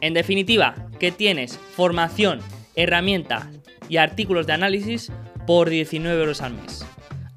En 0.00 0.14
definitiva, 0.14 0.74
que 1.00 1.10
tienes 1.10 1.58
formación, 1.74 2.40
herramientas 2.76 3.46
y 3.88 3.96
artículos 3.96 4.46
de 4.46 4.52
análisis 4.52 5.10
por 5.46 5.70
19 5.70 6.20
euros 6.20 6.42
al 6.42 6.54
mes. 6.54 6.84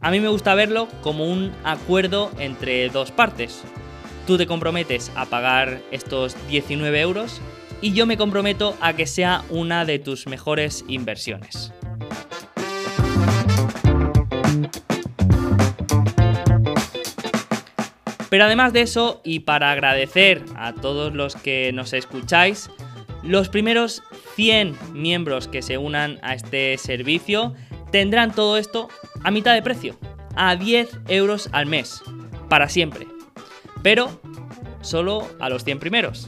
A 0.03 0.09
mí 0.09 0.19
me 0.19 0.29
gusta 0.29 0.55
verlo 0.55 0.87
como 1.03 1.25
un 1.25 1.51
acuerdo 1.63 2.31
entre 2.39 2.89
dos 2.89 3.11
partes. 3.11 3.63
Tú 4.25 4.35
te 4.35 4.47
comprometes 4.47 5.11
a 5.15 5.27
pagar 5.27 5.79
estos 5.91 6.35
19 6.47 6.99
euros 6.99 7.39
y 7.81 7.93
yo 7.93 8.07
me 8.07 8.17
comprometo 8.17 8.75
a 8.81 8.93
que 8.93 9.05
sea 9.05 9.43
una 9.49 9.85
de 9.85 9.99
tus 9.99 10.25
mejores 10.25 10.83
inversiones. 10.87 11.71
Pero 18.31 18.45
además 18.45 18.73
de 18.73 18.81
eso, 18.81 19.21
y 19.23 19.41
para 19.41 19.71
agradecer 19.71 20.43
a 20.55 20.73
todos 20.73 21.13
los 21.13 21.35
que 21.35 21.71
nos 21.73 21.93
escucháis, 21.93 22.71
los 23.21 23.49
primeros 23.49 24.01
100 24.35 24.75
miembros 24.93 25.47
que 25.47 25.61
se 25.61 25.77
unan 25.77 26.17
a 26.23 26.33
este 26.33 26.79
servicio 26.79 27.53
tendrán 27.91 28.33
todo 28.33 28.57
esto 28.57 28.87
a 29.23 29.31
mitad 29.31 29.53
de 29.53 29.61
precio, 29.61 29.97
a 30.35 30.55
10 30.55 30.99
euros 31.07 31.49
al 31.51 31.65
mes, 31.65 32.01
para 32.49 32.69
siempre. 32.69 33.07
Pero 33.81 34.21
solo 34.81 35.27
a 35.39 35.49
los 35.49 35.63
100 35.63 35.79
primeros. 35.79 36.27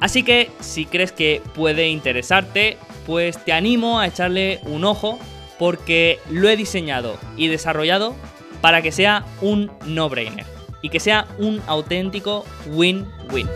Así 0.00 0.22
que 0.22 0.50
si 0.60 0.86
crees 0.86 1.12
que 1.12 1.42
puede 1.54 1.88
interesarte, 1.88 2.78
pues 3.06 3.44
te 3.44 3.52
animo 3.52 3.98
a 3.98 4.06
echarle 4.06 4.60
un 4.64 4.84
ojo 4.84 5.18
porque 5.58 6.20
lo 6.30 6.48
he 6.48 6.56
diseñado 6.56 7.18
y 7.36 7.48
desarrollado 7.48 8.14
para 8.60 8.82
que 8.82 8.92
sea 8.92 9.24
un 9.40 9.70
no-brainer 9.86 10.46
y 10.82 10.90
que 10.90 11.00
sea 11.00 11.26
un 11.38 11.60
auténtico 11.66 12.44
win-win. 12.66 13.48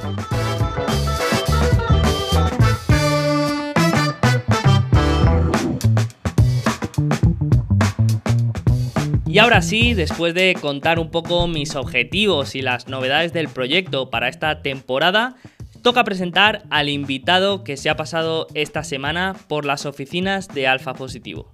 Y 9.32 9.38
ahora 9.38 9.62
sí, 9.62 9.94
después 9.94 10.34
de 10.34 10.54
contar 10.60 10.98
un 10.98 11.10
poco 11.10 11.48
mis 11.48 11.74
objetivos 11.74 12.54
y 12.54 12.60
las 12.60 12.88
novedades 12.88 13.32
del 13.32 13.48
proyecto 13.48 14.10
para 14.10 14.28
esta 14.28 14.60
temporada, 14.60 15.36
toca 15.80 16.04
presentar 16.04 16.64
al 16.68 16.90
invitado 16.90 17.64
que 17.64 17.78
se 17.78 17.88
ha 17.88 17.96
pasado 17.96 18.46
esta 18.52 18.84
semana 18.84 19.34
por 19.48 19.64
las 19.64 19.86
oficinas 19.86 20.48
de 20.48 20.66
Alfa 20.66 20.92
Positivo. 20.92 21.50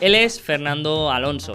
Él 0.00 0.16
es 0.16 0.40
Fernando 0.40 1.12
Alonso, 1.12 1.52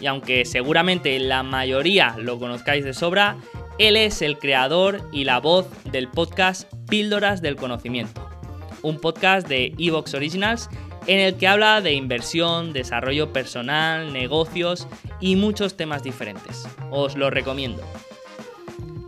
y 0.00 0.06
aunque 0.06 0.44
seguramente 0.44 1.18
la 1.18 1.42
mayoría 1.42 2.14
lo 2.16 2.38
conozcáis 2.38 2.84
de 2.84 2.94
sobra, 2.94 3.38
él 3.80 3.96
es 3.96 4.22
el 4.22 4.38
creador 4.38 5.10
y 5.12 5.24
la 5.24 5.40
voz 5.40 5.66
del 5.90 6.06
podcast 6.06 6.72
Píldoras 6.88 7.42
del 7.42 7.56
Conocimiento, 7.56 8.24
un 8.82 9.00
podcast 9.00 9.48
de 9.48 9.74
Evox 9.78 10.14
Originals 10.14 10.70
en 11.06 11.20
el 11.20 11.36
que 11.36 11.48
habla 11.48 11.80
de 11.80 11.92
inversión, 11.92 12.72
desarrollo 12.72 13.32
personal, 13.32 14.12
negocios 14.12 14.88
y 15.20 15.36
muchos 15.36 15.76
temas 15.76 16.02
diferentes. 16.02 16.66
Os 16.90 17.16
lo 17.16 17.30
recomiendo. 17.30 17.82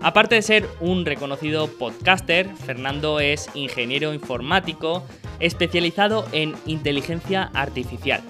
Aparte 0.00 0.36
de 0.36 0.42
ser 0.42 0.68
un 0.80 1.04
reconocido 1.04 1.66
podcaster, 1.66 2.54
Fernando 2.54 3.18
es 3.18 3.50
ingeniero 3.54 4.14
informático 4.14 5.04
especializado 5.40 6.26
en 6.32 6.54
inteligencia 6.66 7.50
artificial 7.52 8.22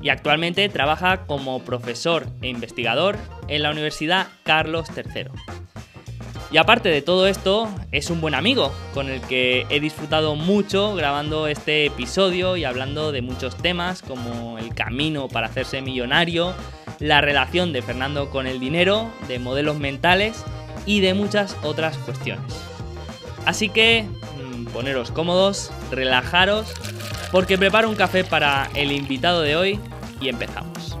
y 0.00 0.10
actualmente 0.10 0.68
trabaja 0.68 1.26
como 1.26 1.64
profesor 1.64 2.26
e 2.42 2.48
investigador 2.48 3.16
en 3.48 3.62
la 3.62 3.70
Universidad 3.70 4.28
Carlos 4.44 4.88
III. 4.94 5.30
Y 6.50 6.56
aparte 6.56 6.88
de 6.88 7.02
todo 7.02 7.26
esto, 7.26 7.68
es 7.92 8.08
un 8.08 8.22
buen 8.22 8.34
amigo 8.34 8.72
con 8.94 9.10
el 9.10 9.20
que 9.20 9.66
he 9.68 9.80
disfrutado 9.80 10.34
mucho 10.34 10.94
grabando 10.94 11.46
este 11.46 11.86
episodio 11.86 12.56
y 12.56 12.64
hablando 12.64 13.12
de 13.12 13.20
muchos 13.20 13.56
temas 13.56 14.00
como 14.00 14.56
el 14.56 14.74
camino 14.74 15.28
para 15.28 15.48
hacerse 15.48 15.82
millonario, 15.82 16.54
la 17.00 17.20
relación 17.20 17.74
de 17.74 17.82
Fernando 17.82 18.30
con 18.30 18.46
el 18.46 18.60
dinero, 18.60 19.10
de 19.28 19.38
modelos 19.38 19.78
mentales 19.78 20.42
y 20.86 21.00
de 21.00 21.12
muchas 21.12 21.54
otras 21.62 21.98
cuestiones. 21.98 22.44
Así 23.44 23.68
que 23.68 24.04
mm, 24.04 24.66
poneros 24.68 25.10
cómodos, 25.10 25.70
relajaros, 25.90 26.72
porque 27.30 27.58
preparo 27.58 27.90
un 27.90 27.94
café 27.94 28.24
para 28.24 28.70
el 28.74 28.90
invitado 28.90 29.42
de 29.42 29.56
hoy 29.56 29.80
y 30.18 30.30
empezamos. 30.30 30.96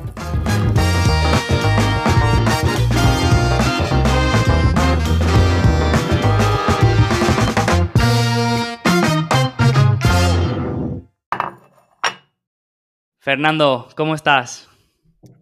Fernando, 13.28 13.90
¿cómo 13.94 14.14
estás? 14.14 14.70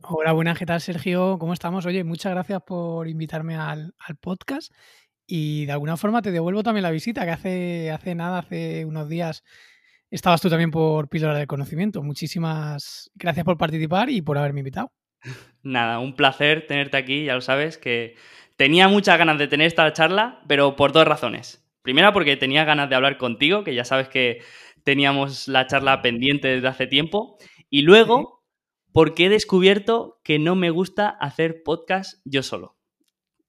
Hola, 0.02 0.33
buenas, 0.33 0.59
¿qué 0.59 0.66
tal 0.66 0.81
Sergio? 0.81 1.38
¿Cómo 1.38 1.52
estamos? 1.52 1.87
Oye, 1.87 2.02
muchas 2.02 2.33
gracias 2.33 2.61
por 2.66 3.07
invitarme 3.07 3.55
al, 3.55 3.95
podcast 4.21 4.73
y 5.25 5.66
de 5.66 5.71
alguna 5.71 5.97
forma 5.97 6.21
te 6.21 6.33
devuelvo 6.33 6.64
también 6.64 6.83
la 6.83 6.90
visita, 6.90 7.25
que 7.25 7.31
hace, 7.31 7.90
hace 7.93 8.16
nada, 8.16 8.40
hace 8.40 8.85
unos 8.85 9.09
días 9.09 9.45
estabas 10.11 10.40
tú 10.40 10.50
también 10.50 10.73
por 10.73 11.09
Píldora 11.09 11.38
del 11.38 11.47
Conocimiento. 11.47 12.02
Muchísimas 12.02 13.12
gracias 13.14 13.45
por 13.45 13.57
participar 13.57 14.11
y 14.11 14.21
por 14.21 14.37
haberme 14.37 14.62
invitado. 14.62 14.90
Nada, 15.62 16.00
un 16.00 16.16
placer 16.16 16.66
tenerte 16.66 16.97
aquí, 16.97 17.26
ya 17.26 17.37
lo 17.37 17.40
sabes, 17.40 17.78
que 17.78 18.16
tenía 18.57 18.88
muchas 18.88 19.16
ganas 19.16 19.38
de 19.38 19.47
tener 19.47 19.69
esta 19.69 19.93
charla, 19.93 20.43
pero 20.49 20.75
por 20.75 20.90
dos 20.90 21.07
razones. 21.07 21.64
Primera, 21.83 22.12
porque 22.12 22.37
tenía 22.37 22.64
ganas 22.64 22.90
de 22.90 22.97
hablar 22.97 23.16
contigo, 23.16 23.62
que 23.62 23.76
ya 23.76 23.85
sabes 23.85 24.09
que 24.09 24.40
teníamos 24.83 25.47
la 25.47 25.69
charla 25.69 26.02
pendiente 26.02 26.49
desde 26.49 26.66
hace 26.66 26.87
tiempo. 26.88 27.38
Y 27.70 27.82
luego, 27.82 28.44
porque 28.92 29.26
he 29.26 29.28
descubierto 29.28 30.20
que 30.23 30.38
no 30.38 30.54
me 30.54 30.70
gusta 30.70 31.08
hacer 31.08 31.62
podcast 31.62 32.20
yo 32.25 32.42
solo. 32.42 32.76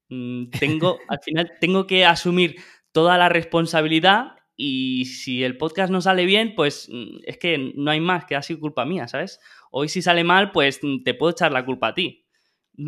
Mm, 0.09 0.49
tengo, 0.49 0.99
al 1.07 1.19
final, 1.23 1.51
tengo 1.59 1.87
que 1.87 2.05
asumir 2.05 2.55
toda 2.91 3.17
la 3.17 3.29
responsabilidad 3.29 4.33
y 4.55 5.05
si 5.05 5.43
el 5.43 5.57
podcast 5.57 5.91
no 5.91 6.01
sale 6.01 6.25
bien, 6.25 6.55
pues 6.55 6.89
mm, 6.91 7.19
es 7.25 7.37
que 7.37 7.73
no 7.75 7.91
hay 7.91 7.99
más 7.99 8.25
que 8.25 8.35
ha 8.35 8.41
sido 8.41 8.59
culpa 8.59 8.85
mía, 8.85 9.07
¿sabes? 9.07 9.39
Hoy 9.71 9.87
si 9.87 10.01
sale 10.01 10.23
mal, 10.23 10.51
pues 10.51 10.79
mm, 10.81 11.03
te 11.03 11.13
puedo 11.13 11.31
echar 11.31 11.51
la 11.51 11.63
culpa 11.63 11.89
a 11.89 11.93
ti. 11.93 12.25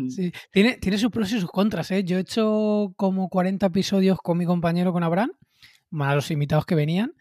Sí, 0.08 0.32
tiene, 0.52 0.76
tiene 0.76 0.98
sus 0.98 1.10
pros 1.10 1.32
y 1.32 1.40
sus 1.40 1.50
contras, 1.50 1.90
¿eh? 1.90 2.04
Yo 2.04 2.16
he 2.16 2.20
hecho 2.20 2.92
como 2.96 3.28
40 3.28 3.66
episodios 3.66 4.18
con 4.18 4.38
mi 4.38 4.46
compañero, 4.46 4.92
con 4.92 5.02
Abraham, 5.02 5.32
más 5.90 6.14
los 6.14 6.30
invitados 6.30 6.64
que 6.64 6.76
venían, 6.76 7.14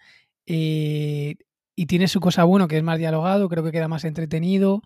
eh, 0.46 1.38
y 1.80 1.86
tiene 1.86 2.10
su 2.10 2.20
cosa 2.20 2.44
bueno, 2.44 2.68
que 2.68 2.76
es 2.76 2.84
más 2.84 3.00
dialogado, 3.00 3.48
creo 3.48 3.64
que 3.64 3.72
queda 3.72 3.88
más 3.88 4.04
entretenido, 4.04 4.82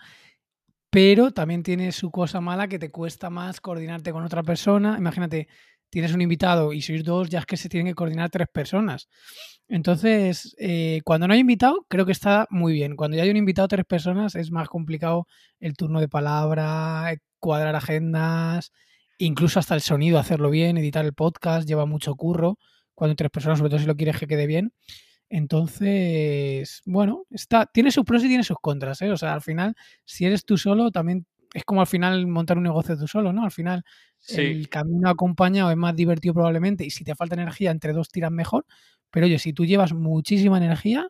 pero 0.91 1.31
también 1.31 1.63
tiene 1.63 1.91
su 1.91 2.11
cosa 2.11 2.39
mala 2.39 2.67
que 2.67 2.77
te 2.77 2.91
cuesta 2.91 3.31
más 3.31 3.59
coordinarte 3.61 4.11
con 4.11 4.23
otra 4.23 4.43
persona. 4.43 4.95
Imagínate, 4.99 5.47
tienes 5.89 6.13
un 6.13 6.21
invitado 6.21 6.71
y 6.71 6.83
sois 6.83 7.03
dos, 7.03 7.29
ya 7.29 7.39
es 7.39 7.47
que 7.47 7.57
se 7.57 7.67
tienen 7.67 7.87
que 7.87 7.95
coordinar 7.95 8.29
tres 8.29 8.47
personas. 8.47 9.09
Entonces, 9.67 10.55
eh, 10.59 11.01
cuando 11.03 11.27
no 11.27 11.33
hay 11.33 11.39
invitado, 11.39 11.83
creo 11.89 12.05
que 12.05 12.11
está 12.11 12.45
muy 12.51 12.73
bien. 12.73 12.95
Cuando 12.95 13.17
ya 13.17 13.23
hay 13.23 13.31
un 13.31 13.37
invitado 13.37 13.67
tres 13.67 13.85
personas, 13.85 14.35
es 14.35 14.51
más 14.51 14.69
complicado 14.69 15.25
el 15.59 15.73
turno 15.73 15.99
de 15.99 16.09
palabra, 16.09 17.15
cuadrar 17.39 17.75
agendas, 17.75 18.71
incluso 19.17 19.59
hasta 19.59 19.73
el 19.73 19.81
sonido, 19.81 20.19
hacerlo 20.19 20.51
bien, 20.51 20.77
editar 20.77 21.05
el 21.05 21.13
podcast, 21.13 21.67
lleva 21.67 21.87
mucho 21.87 22.13
curro. 22.13 22.59
Cuando 22.93 23.13
hay 23.13 23.15
tres 23.15 23.31
personas, 23.31 23.57
sobre 23.57 23.71
todo 23.71 23.79
si 23.79 23.87
lo 23.87 23.95
quieres 23.95 24.19
que 24.19 24.27
quede 24.27 24.45
bien. 24.45 24.73
Entonces, 25.29 26.81
bueno, 26.85 27.25
está, 27.31 27.65
tiene 27.65 27.91
sus 27.91 28.05
pros 28.05 28.23
y 28.23 28.27
tiene 28.27 28.43
sus 28.43 28.57
contras, 28.61 29.01
¿eh? 29.01 29.11
O 29.11 29.17
sea, 29.17 29.33
al 29.33 29.41
final, 29.41 29.75
si 30.05 30.25
eres 30.25 30.45
tú 30.45 30.57
solo, 30.57 30.91
también 30.91 31.25
es 31.53 31.63
como 31.63 31.81
al 31.81 31.87
final 31.87 32.27
montar 32.27 32.57
un 32.57 32.63
negocio 32.63 32.97
tú 32.97 33.07
solo, 33.07 33.33
¿no? 33.33 33.43
Al 33.43 33.51
final, 33.51 33.83
el 34.29 34.69
camino 34.69 35.09
acompañado 35.09 35.71
es 35.71 35.77
más 35.77 35.95
divertido 35.95 36.33
probablemente 36.33 36.85
y 36.85 36.89
si 36.89 37.03
te 37.03 37.15
falta 37.15 37.35
energía, 37.35 37.71
entre 37.71 37.93
dos 37.93 38.09
tiras 38.09 38.31
mejor. 38.31 38.65
Pero 39.11 39.25
oye, 39.25 39.37
si 39.37 39.53
tú 39.53 39.65
llevas 39.65 39.93
muchísima 39.93 40.57
energía, 40.57 41.07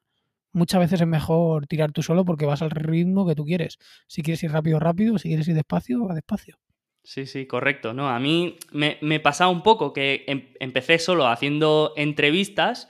muchas 0.51 0.79
veces 0.79 1.01
es 1.01 1.07
mejor 1.07 1.67
tirar 1.67 1.91
tú 1.91 2.01
solo 2.01 2.25
porque 2.25 2.45
vas 2.45 2.61
al 2.61 2.71
ritmo 2.71 3.27
que 3.27 3.35
tú 3.35 3.45
quieres. 3.45 3.77
Si 4.07 4.21
quieres 4.21 4.43
ir 4.43 4.51
rápido, 4.51 4.79
rápido. 4.79 5.17
Si 5.17 5.29
quieres 5.29 5.47
ir 5.47 5.55
despacio, 5.55 6.05
va 6.05 6.13
despacio. 6.13 6.57
Sí, 7.03 7.25
sí, 7.25 7.45
correcto. 7.47 7.93
No, 7.93 8.09
a 8.09 8.19
mí 8.19 8.57
me, 8.71 8.97
me 9.01 9.19
pasaba 9.19 9.51
un 9.51 9.61
poco 9.61 9.91
que 9.91 10.23
em, 10.27 10.53
empecé 10.59 10.99
solo 10.99 11.27
haciendo 11.27 11.93
entrevistas 11.97 12.89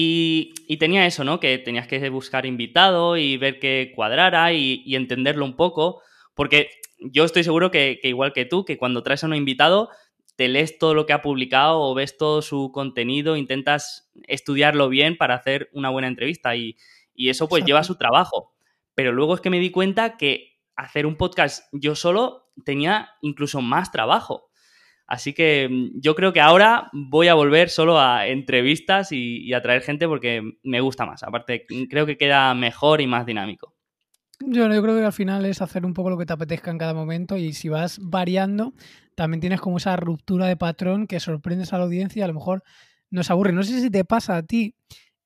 y, 0.00 0.76
tenía 0.76 1.06
eso, 1.06 1.24
¿no? 1.24 1.40
Que 1.40 1.58
tenías 1.58 1.88
que 1.88 2.08
buscar 2.08 2.46
invitado 2.46 3.16
y 3.16 3.36
ver 3.36 3.58
que 3.58 3.92
cuadrara 3.96 4.52
y, 4.52 4.94
entenderlo 4.94 5.44
un 5.44 5.56
poco, 5.56 6.02
porque 6.34 6.70
yo 7.00 7.24
estoy 7.24 7.42
seguro 7.42 7.72
que, 7.72 7.98
igual 8.04 8.32
que 8.32 8.44
tú, 8.44 8.64
que 8.64 8.78
cuando 8.78 9.02
traes 9.02 9.24
a 9.24 9.26
un 9.26 9.34
invitado, 9.34 9.90
te 10.36 10.46
lees 10.46 10.78
todo 10.78 10.94
lo 10.94 11.04
que 11.04 11.14
ha 11.14 11.20
publicado 11.20 11.80
o 11.80 11.94
ves 11.94 12.16
todo 12.16 12.42
su 12.42 12.70
contenido, 12.70 13.36
intentas 13.36 14.08
estudiarlo 14.28 14.88
bien 14.88 15.16
para 15.16 15.34
hacer 15.34 15.68
una 15.72 15.90
buena 15.90 16.06
entrevista 16.06 16.54
y, 16.54 16.76
eso 17.16 17.48
pues 17.48 17.64
lleva 17.64 17.82
su 17.82 17.96
trabajo. 17.96 18.54
Pero 18.94 19.10
luego 19.10 19.34
es 19.34 19.40
que 19.40 19.50
me 19.50 19.58
di 19.58 19.72
cuenta 19.72 20.16
que 20.16 20.60
hacer 20.76 21.06
un 21.06 21.16
podcast 21.16 21.64
yo 21.72 21.96
solo 21.96 22.52
tenía 22.64 23.10
incluso 23.20 23.62
más 23.62 23.90
trabajo. 23.90 24.47
Así 25.08 25.32
que 25.32 25.68
mm, 25.68 26.00
yo 26.00 26.14
creo 26.14 26.32
que 26.32 26.40
ahora 26.40 26.90
voy 26.92 27.28
a 27.28 27.34
volver 27.34 27.70
solo 27.70 27.98
a 27.98 28.28
entrevistas 28.28 29.10
y, 29.10 29.52
a 29.54 29.62
traer 29.62 29.82
gente 29.82 30.06
porque 30.06 30.42
me 30.62 30.80
gusta 30.80 31.06
más. 31.06 31.22
Aparte, 31.22 31.66
mm, 31.68 31.84
creo 31.84 32.06
que 32.06 32.18
queda 32.18 32.54
mejor 32.54 33.00
y 33.00 33.06
más 33.06 33.24
dinámico. 33.26 33.74
Yo, 34.40 34.72
yo 34.72 34.82
creo 34.82 34.96
que 34.96 35.04
al 35.04 35.12
final 35.12 35.46
es 35.46 35.62
hacer 35.62 35.84
un 35.84 35.94
poco 35.94 36.10
lo 36.10 36.18
que 36.18 36.26
te 36.26 36.34
apetezca 36.34 36.70
en 36.70 36.78
cada 36.78 36.94
momento 36.94 37.36
y 37.36 37.54
si 37.54 37.68
vas 37.68 37.98
variando, 38.00 38.74
también 39.16 39.40
tienes 39.40 39.60
como 39.60 39.78
esa 39.78 39.96
ruptura 39.96 40.46
de 40.46 40.56
patrón 40.56 41.08
que 41.08 41.18
sorprendes 41.18 41.72
a 41.72 41.78
la 41.78 41.84
audiencia 41.84 42.20
y 42.20 42.22
a 42.22 42.28
lo 42.28 42.34
mejor 42.34 42.62
nos 43.10 43.30
aburre. 43.30 43.52
No 43.52 43.62
sé 43.62 43.80
si 43.80 43.90
te 43.90 44.04
pasa 44.04 44.36
a 44.36 44.42
ti. 44.44 44.76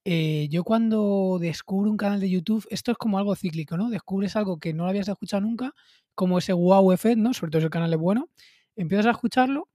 Eh, 0.04 0.48
yo 0.50 0.64
cuando 0.64 1.38
descubro 1.40 1.90
un 1.90 1.96
canal 1.96 2.20
de 2.20 2.30
YouTube, 2.30 2.66
esto 2.70 2.92
es 2.92 2.98
como 2.98 3.18
algo 3.18 3.34
cíclico, 3.36 3.76
¿no? 3.76 3.90
Descubres 3.90 4.34
algo 4.36 4.58
que 4.58 4.72
no 4.72 4.84
lo 4.84 4.90
habías 4.90 5.08
escuchado 5.08 5.40
nunca, 5.42 5.74
como 6.14 6.38
ese 6.38 6.52
wow 6.52 6.92
effect, 6.92 7.18
¿no? 7.18 7.34
Sobre 7.34 7.50
todo 7.50 7.60
si 7.60 7.64
el 7.66 7.70
canal 7.70 7.92
es 7.92 7.98
bueno. 7.98 8.28
Empiezas 8.76 9.06
a 9.06 9.10
escucharlo 9.10 9.68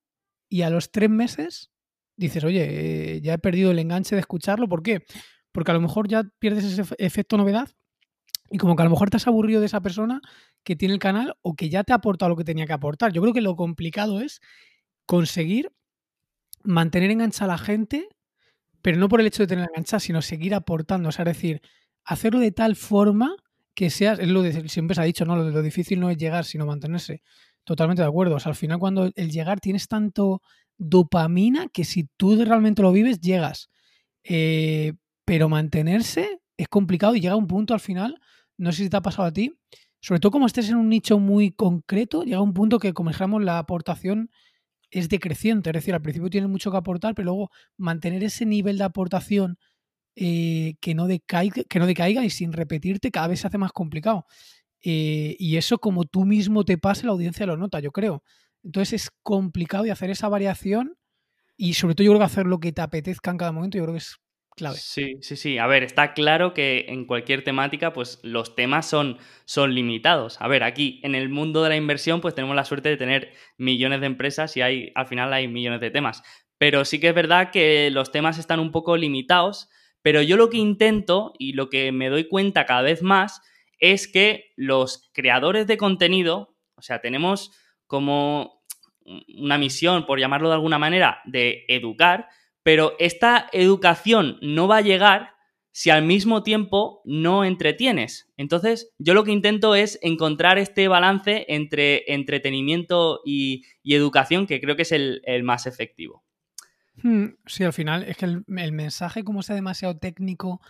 y 0.50 0.62
a 0.62 0.70
los 0.70 0.92
tres 0.92 1.10
meses 1.10 1.72
dices, 2.16 2.44
oye, 2.44 3.16
eh, 3.16 3.22
ya 3.22 3.34
he 3.34 3.38
perdido 3.38 3.72
el 3.72 3.80
enganche 3.80 4.16
de 4.16 4.22
escucharlo. 4.22 4.68
¿Por 4.68 4.84
qué? 4.84 5.04
Porque 5.52 5.72
a 5.72 5.74
lo 5.74 5.82
mejor 5.82 6.08
ya 6.08 6.24
pierdes 6.40 6.66
ese 6.66 6.84
efecto 6.98 7.38
novedad 7.38 7.70
y 8.50 8.58
como 8.58 8.76
que 8.76 8.82
a 8.82 8.86
lo 8.86 8.92
mejor 8.92 9.10
te 9.10 9.18
has 9.18 9.28
aburrido 9.28 9.60
de 9.60 9.66
esa 9.66 9.82
persona 9.82 10.22
que 10.64 10.76
tiene 10.76 10.94
el 10.94 11.00
canal 11.00 11.36
o 11.42 11.56
que 11.56 11.70
ya 11.70 11.84
te 11.84 11.94
ha 11.94 11.98
aportado 11.98 12.30
lo 12.30 12.36
que 12.36 12.44
tenía 12.44 12.66
que 12.66 12.74
aportar. 12.74 13.12
Yo 13.12 13.22
creo 13.22 13.34
que 13.34 13.42
lo 13.42 13.56
complicado 13.56 14.22
es 14.22 14.42
conseguir 15.06 15.72
mantener 16.64 17.12
enganchada 17.12 17.54
a 17.54 17.58
la 17.58 17.64
gente, 17.64 18.08
pero 18.82 18.98
no 18.98 19.10
por 19.10 19.22
el 19.22 19.28
hecho 19.28 19.44
de 19.44 19.48
tener 19.48 19.68
enganchada, 19.70 20.00
sino 20.00 20.22
seguir 20.22 20.56
aportando. 20.56 21.10
O 21.10 21.12
sea, 21.12 21.24
es 21.24 21.38
decir, 21.38 21.62
hacerlo 22.04 22.40
de 22.40 22.52
tal 22.52 22.76
forma 22.76 23.36
que 23.76 23.90
seas, 23.90 24.20
es 24.20 24.28
lo 24.28 24.42
de, 24.42 24.68
siempre 24.70 24.96
se 24.96 25.02
ha 25.02 25.06
dicho, 25.06 25.26
¿no? 25.26 25.36
Lo, 25.36 25.50
lo 25.50 25.62
difícil 25.62 26.00
no 26.00 26.10
es 26.10 26.18
llegar, 26.18 26.46
sino 26.46 26.66
mantenerse. 26.66 27.22
Totalmente 27.68 28.02
de 28.02 28.08
acuerdo. 28.08 28.36
O 28.36 28.40
sea, 28.40 28.52
al 28.52 28.56
final 28.56 28.80
cuando 28.80 29.12
el 29.14 29.30
llegar 29.30 29.60
tienes 29.60 29.90
tanto 29.90 30.42
dopamina 30.78 31.68
que 31.68 31.84
si 31.84 32.08
tú 32.16 32.42
realmente 32.46 32.82
lo 32.82 32.94
vives, 32.94 33.20
llegas. 33.20 33.70
Eh, 34.24 34.94
pero 35.26 35.50
mantenerse 35.50 36.40
es 36.56 36.70
complicado 36.70 37.14
y 37.14 37.20
llega 37.20 37.36
un 37.36 37.48
punto 37.48 37.74
al 37.74 37.82
final, 37.82 38.22
no 38.58 38.72
sé 38.72 38.84
si 38.84 38.90
te 38.90 38.96
ha 38.96 39.02
pasado 39.02 39.28
a 39.28 39.34
ti, 39.34 39.60
sobre 40.00 40.22
todo 40.22 40.32
como 40.32 40.46
estés 40.46 40.70
en 40.70 40.78
un 40.78 40.88
nicho 40.88 41.20
muy 41.20 41.52
concreto, 41.52 42.24
llega 42.24 42.40
un 42.40 42.54
punto 42.54 42.80
que, 42.80 42.94
como 42.94 43.10
dijéramos, 43.10 43.44
la 43.44 43.60
aportación 43.60 44.32
es 44.90 45.10
decreciente. 45.10 45.72
Es 45.72 45.74
decir, 45.74 45.94
al 45.94 46.02
principio 46.02 46.30
tienes 46.30 46.50
mucho 46.50 46.72
que 46.72 46.78
aportar, 46.78 47.16
pero 47.16 47.26
luego 47.26 47.52
mantener 47.76 48.24
ese 48.24 48.46
nivel 48.46 48.78
de 48.78 48.86
aportación 48.86 49.58
eh, 50.16 50.76
que, 50.82 50.96
no 50.96 51.08
decaiga, 51.08 51.64
que 51.70 51.80
no 51.80 51.88
decaiga 51.88 52.26
y 52.26 52.30
sin 52.30 52.54
repetirte 52.54 53.12
cada 53.12 53.28
vez 53.28 53.42
se 53.42 53.48
hace 53.48 53.58
más 53.58 53.74
complicado. 53.74 54.26
Eh, 54.90 55.36
y 55.38 55.58
eso 55.58 55.80
como 55.80 56.06
tú 56.06 56.24
mismo 56.24 56.64
te 56.64 56.78
pase, 56.78 57.06
la 57.06 57.12
audiencia 57.12 57.46
lo 57.46 57.58
nota, 57.58 57.82
yo 57.82 57.92
creo. 57.92 58.24
Entonces 58.64 59.02
es 59.02 59.12
complicado 59.22 59.86
y 59.86 59.90
hacer 59.90 60.10
esa 60.10 60.30
variación 60.30 60.96
y 61.58 61.74
sobre 61.74 61.94
todo 61.94 62.06
yo 62.06 62.12
creo 62.12 62.20
que 62.20 62.26
hacer 62.26 62.46
lo 62.46 62.62
que 62.62 62.72
te 62.72 62.82
apetezca 62.82 63.32
en 63.32 63.38
cada 63.38 63.52
momento, 63.52 63.78
yo 63.78 63.84
creo 63.84 63.96
que 63.96 64.00
es 64.00 64.16
clave. 64.56 64.78
Sí, 64.78 65.18
sí, 65.20 65.36
sí. 65.36 65.58
A 65.58 65.68
ver, 65.68 65.84
está 65.84 66.14
claro 66.14 66.54
que 66.54 66.86
en 66.88 67.04
cualquier 67.04 67.44
temática, 67.44 67.92
pues 67.92 68.22
los 68.24 68.56
temas 68.56 68.86
son, 68.86 69.18
son 69.44 69.76
limitados. 69.76 70.40
A 70.40 70.48
ver, 70.48 70.64
aquí 70.64 71.02
en 71.04 71.16
el 71.16 71.28
mundo 71.28 71.64
de 71.64 71.70
la 71.70 71.76
inversión, 71.76 72.22
pues 72.22 72.34
tenemos 72.34 72.56
la 72.56 72.64
suerte 72.64 72.88
de 72.88 72.96
tener 72.96 73.34
millones 73.58 74.00
de 74.00 74.06
empresas 74.06 74.56
y 74.56 74.62
hay, 74.62 74.94
al 74.96 75.08
final 75.08 75.34
hay 75.34 75.50
millones 75.50 75.82
de 75.82 75.92
temas. 75.92 76.24
Pero 76.58 76.86
sí 76.86 77.02
que 77.02 77.10
es 77.10 77.16
verdad 77.16 77.52
que 77.52 77.92
los 77.92 78.14
temas 78.14 78.38
están 78.38 78.62
un 78.62 78.72
poco 78.72 78.96
limitados. 78.96 79.68
Pero 80.02 80.22
yo 80.22 80.38
lo 80.38 80.50
que 80.50 80.58
intento 80.58 81.34
y 81.38 81.52
lo 81.54 81.68
que 81.68 81.92
me 81.92 82.08
doy 82.08 82.30
cuenta 82.30 82.66
cada 82.66 82.84
vez 82.84 83.04
más 83.04 83.42
es 83.80 84.08
que 84.08 84.52
los 84.56 85.10
creadores 85.14 85.68
de 85.68 85.78
contenido, 85.78 86.56
o 86.76 86.82
sea, 86.82 87.00
tenemos 87.00 87.52
como 87.86 88.64
una 89.38 89.58
misión, 89.58 90.06
por 90.06 90.20
llamarlo 90.20 90.50
de 90.50 90.56
alguna 90.56 90.80
manera, 90.80 91.22
de 91.26 91.66
educar, 91.68 92.28
pero 92.64 92.96
esta 93.00 93.48
educación 93.54 94.38
no 94.42 94.68
va 94.68 94.78
a 94.78 94.82
llegar 94.82 95.38
si 95.72 95.92
al 95.92 96.04
mismo 96.04 96.42
tiempo 96.42 97.02
no 97.06 97.46
entretienes. 97.46 98.34
Entonces, 98.36 98.92
yo 98.98 99.14
lo 99.14 99.24
que 99.24 99.32
intento 99.32 99.76
es 99.76 100.00
encontrar 100.02 100.58
este 100.58 100.88
balance 100.88 101.46
entre 101.50 102.04
entretenimiento 102.12 103.22
y, 103.24 103.64
educación, 103.84 104.48
que 104.48 104.60
creo 104.60 104.76
que 104.76 104.82
es 104.82 104.92
el, 104.92 105.22
más 105.44 105.68
efectivo. 105.68 106.24
Hmm, 107.04 107.28
sí, 107.46 107.64
al 107.64 107.74
final 107.74 108.04
es 108.04 108.18
que 108.18 108.26
el, 108.26 108.44
el 108.58 108.72
mensaje, 108.72 109.24
como 109.24 109.44
sea 109.44 109.56
demasiado 109.56 109.98
técnico 110.00 110.62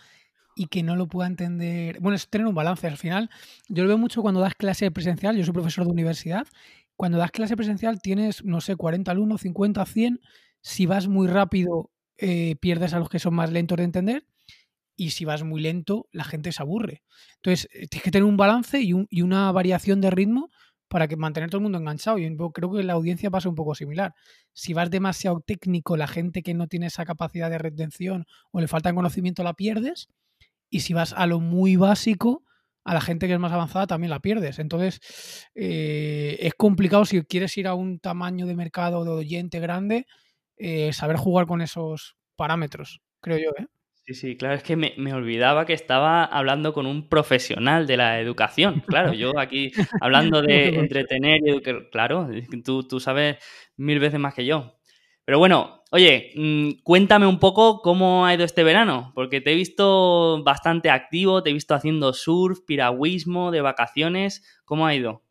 y 0.58 0.66
que 0.66 0.82
no 0.82 0.96
lo 0.96 1.06
pueda 1.06 1.28
entender. 1.28 2.00
Bueno, 2.00 2.16
es 2.16 2.28
tener 2.28 2.48
un 2.48 2.54
balance. 2.54 2.86
Al 2.88 2.96
final, 2.96 3.30
yo 3.68 3.84
lo 3.84 3.88
veo 3.88 3.96
mucho 3.96 4.22
cuando 4.22 4.40
das 4.40 4.56
clase 4.56 4.90
presencial. 4.90 5.36
Yo 5.36 5.44
soy 5.44 5.54
profesor 5.54 5.84
de 5.84 5.92
universidad. 5.92 6.48
Cuando 6.96 7.16
das 7.16 7.30
clase 7.30 7.56
presencial 7.56 8.02
tienes, 8.02 8.44
no 8.44 8.60
sé, 8.60 8.74
40 8.74 9.12
alumnos, 9.12 9.42
50, 9.42 9.86
100. 9.86 10.20
Si 10.60 10.86
vas 10.86 11.06
muy 11.06 11.28
rápido, 11.28 11.92
eh, 12.16 12.56
pierdes 12.56 12.92
a 12.92 12.98
los 12.98 13.08
que 13.08 13.20
son 13.20 13.34
más 13.34 13.52
lentos 13.52 13.78
de 13.78 13.84
entender. 13.84 14.26
Y 14.96 15.10
si 15.10 15.24
vas 15.24 15.44
muy 15.44 15.60
lento, 15.60 16.08
la 16.10 16.24
gente 16.24 16.50
se 16.50 16.60
aburre. 16.60 17.04
Entonces, 17.36 17.68
eh, 17.72 17.86
tienes 17.86 18.02
que 18.02 18.10
tener 18.10 18.24
un 18.24 18.36
balance 18.36 18.80
y, 18.80 18.92
y 19.10 19.22
una 19.22 19.52
variación 19.52 20.00
de 20.00 20.10
ritmo 20.10 20.50
para 20.88 21.06
que 21.06 21.16
mantener 21.16 21.50
todo 21.50 21.58
el 21.58 21.62
mundo 21.62 21.78
enganchado. 21.78 22.18
Y 22.18 22.36
creo 22.52 22.72
que 22.72 22.82
la 22.82 22.94
audiencia 22.94 23.30
pasa 23.30 23.48
un 23.48 23.54
poco 23.54 23.76
similar. 23.76 24.12
Si 24.52 24.72
vas 24.72 24.90
demasiado 24.90 25.38
técnico, 25.40 25.96
la 25.96 26.08
gente 26.08 26.42
que 26.42 26.54
no 26.54 26.66
tiene 26.66 26.86
esa 26.86 27.04
capacidad 27.04 27.48
de 27.48 27.58
retención 27.58 28.26
o 28.50 28.60
le 28.60 28.66
falta 28.66 28.92
conocimiento 28.92 29.44
la 29.44 29.54
pierdes 29.54 30.08
y 30.70 30.80
si 30.80 30.94
vas 30.94 31.12
a 31.12 31.26
lo 31.26 31.40
muy 31.40 31.76
básico, 31.76 32.44
a 32.84 32.94
la 32.94 33.00
gente 33.00 33.26
que 33.26 33.34
es 33.34 33.38
más 33.38 33.52
avanzada 33.52 33.86
también 33.86 34.10
la 34.10 34.20
pierdes. 34.20 34.58
Entonces, 34.58 35.46
eh, 35.54 36.38
es 36.40 36.54
complicado 36.54 37.04
si 37.04 37.22
quieres 37.22 37.56
ir 37.58 37.66
a 37.66 37.74
un 37.74 38.00
tamaño 38.00 38.46
de 38.46 38.56
mercado 38.56 39.04
de 39.04 39.10
oyente 39.10 39.60
grande, 39.60 40.06
eh, 40.56 40.92
saber 40.92 41.16
jugar 41.16 41.46
con 41.46 41.60
esos 41.60 42.16
parámetros, 42.34 43.00
creo 43.20 43.38
yo. 43.38 43.50
¿eh? 43.62 43.66
Sí, 44.06 44.14
sí, 44.14 44.36
claro, 44.38 44.54
es 44.54 44.62
que 44.62 44.74
me, 44.74 45.12
olvidaba 45.12 45.66
que 45.66 45.74
estaba 45.74 46.24
hablando 46.24 46.72
con 46.72 46.86
un 46.86 47.10
profesional 47.10 47.86
de 47.86 47.98
la 47.98 48.20
educación. 48.20 48.80
Claro, 48.86 49.12
yo 49.12 49.38
aquí 49.38 49.70
hablando 50.00 50.40
de 50.40 50.68
entretener 50.68 51.42
y 51.44 51.50
educar, 51.50 51.90
claro, 51.90 52.30
tú, 52.64 52.88
tú 52.88 53.00
sabes 53.00 53.36
mil 53.76 53.98
veces 53.98 54.18
más 54.18 54.32
que 54.32 54.46
yo. 54.46 54.77
Pero 55.28 55.38
bueno, 55.38 55.82
oye, 55.90 56.32
mm, 56.36 56.80
cuéntame 56.82 57.26
un 57.26 57.38
poco 57.38 57.82
cómo 57.82 58.24
ha 58.24 58.32
ido 58.32 58.44
este 58.44 58.64
verano, 58.64 59.12
porque 59.14 59.42
te 59.42 59.52
he 59.52 59.54
visto 59.54 60.42
bastante 60.42 60.88
activo, 60.88 61.42
te 61.42 61.50
he 61.50 61.52
visto 61.52 61.74
haciendo 61.74 62.14
surf, 62.14 62.60
piragüismo, 62.66 63.50
de 63.50 63.60
vacaciones. 63.60 64.42
¿Cómo 64.64 64.86
ha 64.86 64.94
ido? 64.94 65.22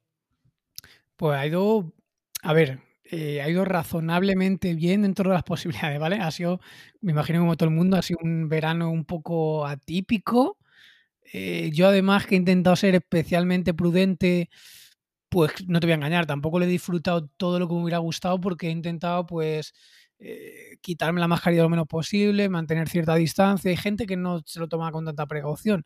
Pues 1.16 1.40
ha 1.40 1.48
ido, 1.48 1.96
a 2.44 2.54
ver, 2.54 2.82
eh, 3.06 3.42
ha 3.42 3.50
ido 3.50 3.66
razonablemente 3.66 4.76
bien 4.76 5.02
dentro 5.02 5.32
de 5.32 5.34
las 5.34 5.44
posibilidades, 5.46 6.00
¿vale? 6.00 6.18
Ha 6.18 6.30
sido, 6.30 6.62
me 7.02 7.14
imagino 7.14 7.40
como 7.40 7.58
todo 7.58 7.70
el 7.70 7.76
mundo, 7.76 7.98
ha 7.98 8.04
sido 8.04 8.20
un 8.22 8.50
verano 8.50 8.92
un 8.92 9.04
poco 9.04 9.66
atípico. 9.66 10.60
Eh, 11.34 11.72
yo 11.74 11.88
además 11.88 12.28
que 12.28 12.36
he 12.36 12.38
intentado 12.38 12.76
ser 12.76 12.94
especialmente 12.94 13.74
prudente, 13.74 14.52
pues 15.30 15.52
no 15.68 15.80
te 15.80 15.88
voy 15.88 15.92
a 15.94 15.96
engañar, 15.96 16.26
tampoco 16.26 16.60
le 16.60 16.66
he 16.66 16.70
disfrutado 16.70 17.28
todo 17.38 17.60
lo 17.60 17.68
que 17.68 17.74
me 17.76 17.82
hubiera 17.82 17.98
gustado 18.00 18.40
porque 18.40 18.68
he 18.68 18.72
intentado 18.72 19.26
pues 19.26 19.74
eh, 20.20 20.78
quitarme 20.82 21.20
la 21.20 21.28
mascarilla 21.28 21.64
lo 21.64 21.70
menos 21.70 21.88
posible, 21.88 22.50
mantener 22.50 22.90
cierta 22.90 23.16
distancia. 23.16 23.70
Hay 23.70 23.78
gente 23.78 24.06
que 24.06 24.18
no 24.18 24.42
se 24.46 24.60
lo 24.60 24.68
toma 24.68 24.92
con 24.92 25.06
tanta 25.06 25.26
precaución. 25.28 25.86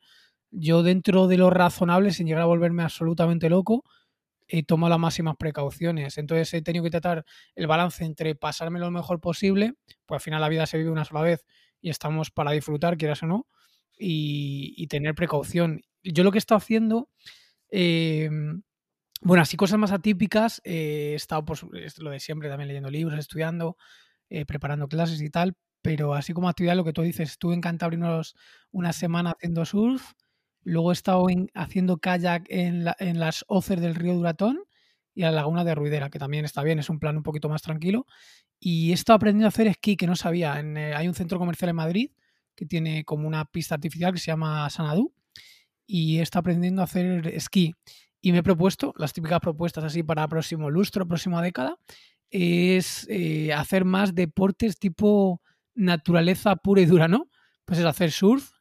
Yo 0.51 0.84
dentro 0.84 1.27
de 1.27 1.38
lo 1.38 1.49
razonable, 1.49 2.12
sin 2.12 2.27
llegar 2.27 2.43
a 2.43 2.45
volverme 2.45 2.84
absolutamente 2.84 3.49
loco, 3.49 3.84
he 4.47 4.63
tomado 4.63 4.89
las 4.89 4.99
máximas 4.99 5.36
precauciones. 5.38 6.17
Entonces 6.17 6.54
he 6.54 6.62
tenido 6.62 6.84
que 6.84 6.91
tratar 6.91 7.25
el 7.56 7.67
balance 7.67 8.04
entre 8.06 8.36
pasarme 8.36 8.80
lo 8.80 8.91
mejor 8.91 9.21
posible, 9.21 9.73
pues 10.06 10.19
al 10.19 10.23
final 10.23 10.41
la 10.41 10.49
vida 10.49 10.65
se 10.65 10.77
vive 10.77 10.91
una 10.91 11.06
sola 11.06 11.21
vez 11.21 11.45
y 11.82 11.89
estamos 11.89 12.32
para 12.32 12.51
disfrutar, 12.51 12.97
quieras 12.97 13.23
o 13.23 13.27
no, 13.27 13.47
y, 13.97 14.88
tener 14.88 15.15
precaución. 15.15 15.82
Yo 16.04 16.23
lo 16.23 16.32
que 16.32 16.38
he 16.38 16.39
estado 16.39 16.58
haciendo, 16.58 17.10
em, 17.69 18.63
bueno, 19.22 19.44
así 19.44 19.58
cosas 19.58 19.80
más 19.80 19.92
atípicas, 19.92 20.62
eh, 20.64 21.12
he 21.14 21.16
estado, 21.16 21.46
pues, 21.46 21.64
lo 22.00 22.10
de 22.10 22.20
siempre, 22.20 22.50
también 22.50 22.68
leyendo 22.68 22.90
libros, 22.90 23.18
estudiando, 23.20 23.78
eh, 24.30 24.46
preparando 24.46 24.88
clases 24.88 25.22
y 25.22 25.30
tal, 25.30 25.56
pero 25.82 26.14
así 26.14 26.34
como 26.34 26.50
actividad, 26.50 26.76
lo 26.76 26.84
que 26.84 26.94
tú 26.94 27.02
dices, 27.02 27.32
estuve 27.32 27.54
en 27.54 27.62
Cantabria 27.62 28.22
una 28.72 28.94
semana 28.94 29.32
haciendo 29.32 29.66
surf, 29.66 30.14
Luego 30.64 30.92
he 30.92 30.94
estado 30.94 31.26
haciendo 31.56 31.98
kayak 31.98 32.46
en, 32.50 32.84
las 32.84 33.46
hoces 33.48 33.82
del 33.82 33.96
río 33.96 34.14
Duratón 34.14 34.60
y 35.14 35.22
la 35.22 35.32
laguna 35.32 35.64
de 35.64 35.76
Ruidera, 35.76 36.10
que 36.10 36.20
también 36.20 36.46
está 36.46 36.64
bien, 36.64 36.80
es 36.80 36.90
un 36.90 37.00
plan 37.00 37.18
un 37.18 37.24
poquito 37.24 37.50
más 37.50 37.62
tranquilo. 37.62 38.06
Y 38.60 38.92
he 38.92 38.94
estado 38.94 39.18
aprendiendo 39.18 39.48
a 39.48 39.50
hacer 39.50 39.68
esquí, 39.68 39.98
que 39.98 40.08
no 40.08 40.16
sabía. 40.16 40.60
Eh, 40.60 40.94
hay 40.96 41.08
un 41.08 41.16
centro 41.16 41.40
comercial 41.40 41.70
en 41.70 41.76
Madrid 41.76 42.12
que 42.56 42.66
tiene 42.66 43.04
como 43.06 43.28
una 43.28 43.46
pista 43.46 43.76
artificial 43.76 44.14
que 44.14 44.20
se 44.20 44.28
llama 44.28 44.70
Sanadú 44.70 45.14
y 45.88 46.20
estado 46.20 46.42
aprendiendo 46.42 46.82
a 46.82 46.86
hacer 46.86 47.28
esquí. 47.28 47.74
Y 48.22 48.32
me 48.32 48.40
he 48.40 48.44
propuesto, 48.44 48.94
las 48.98 49.14
típicas 49.14 49.40
propuestas 49.40 49.84
así 49.84 50.04
para 50.04 50.28
próximo 50.28 50.70
lustro, 50.70 51.08
próxima 51.08 51.42
década, 51.42 51.78
es 52.30 53.08
eh, 53.10 53.52
hacer 53.54 53.84
más 53.84 54.16
deportes 54.16 54.78
tipo 54.78 55.42
naturaleza 55.74 56.56
pura 56.56 56.82
y 56.82 56.86
dura, 56.86 57.08
¿no? 57.08 57.30
Pues 57.66 57.80
es 57.80 57.86
hacer 57.86 58.12
surf, 58.12 58.52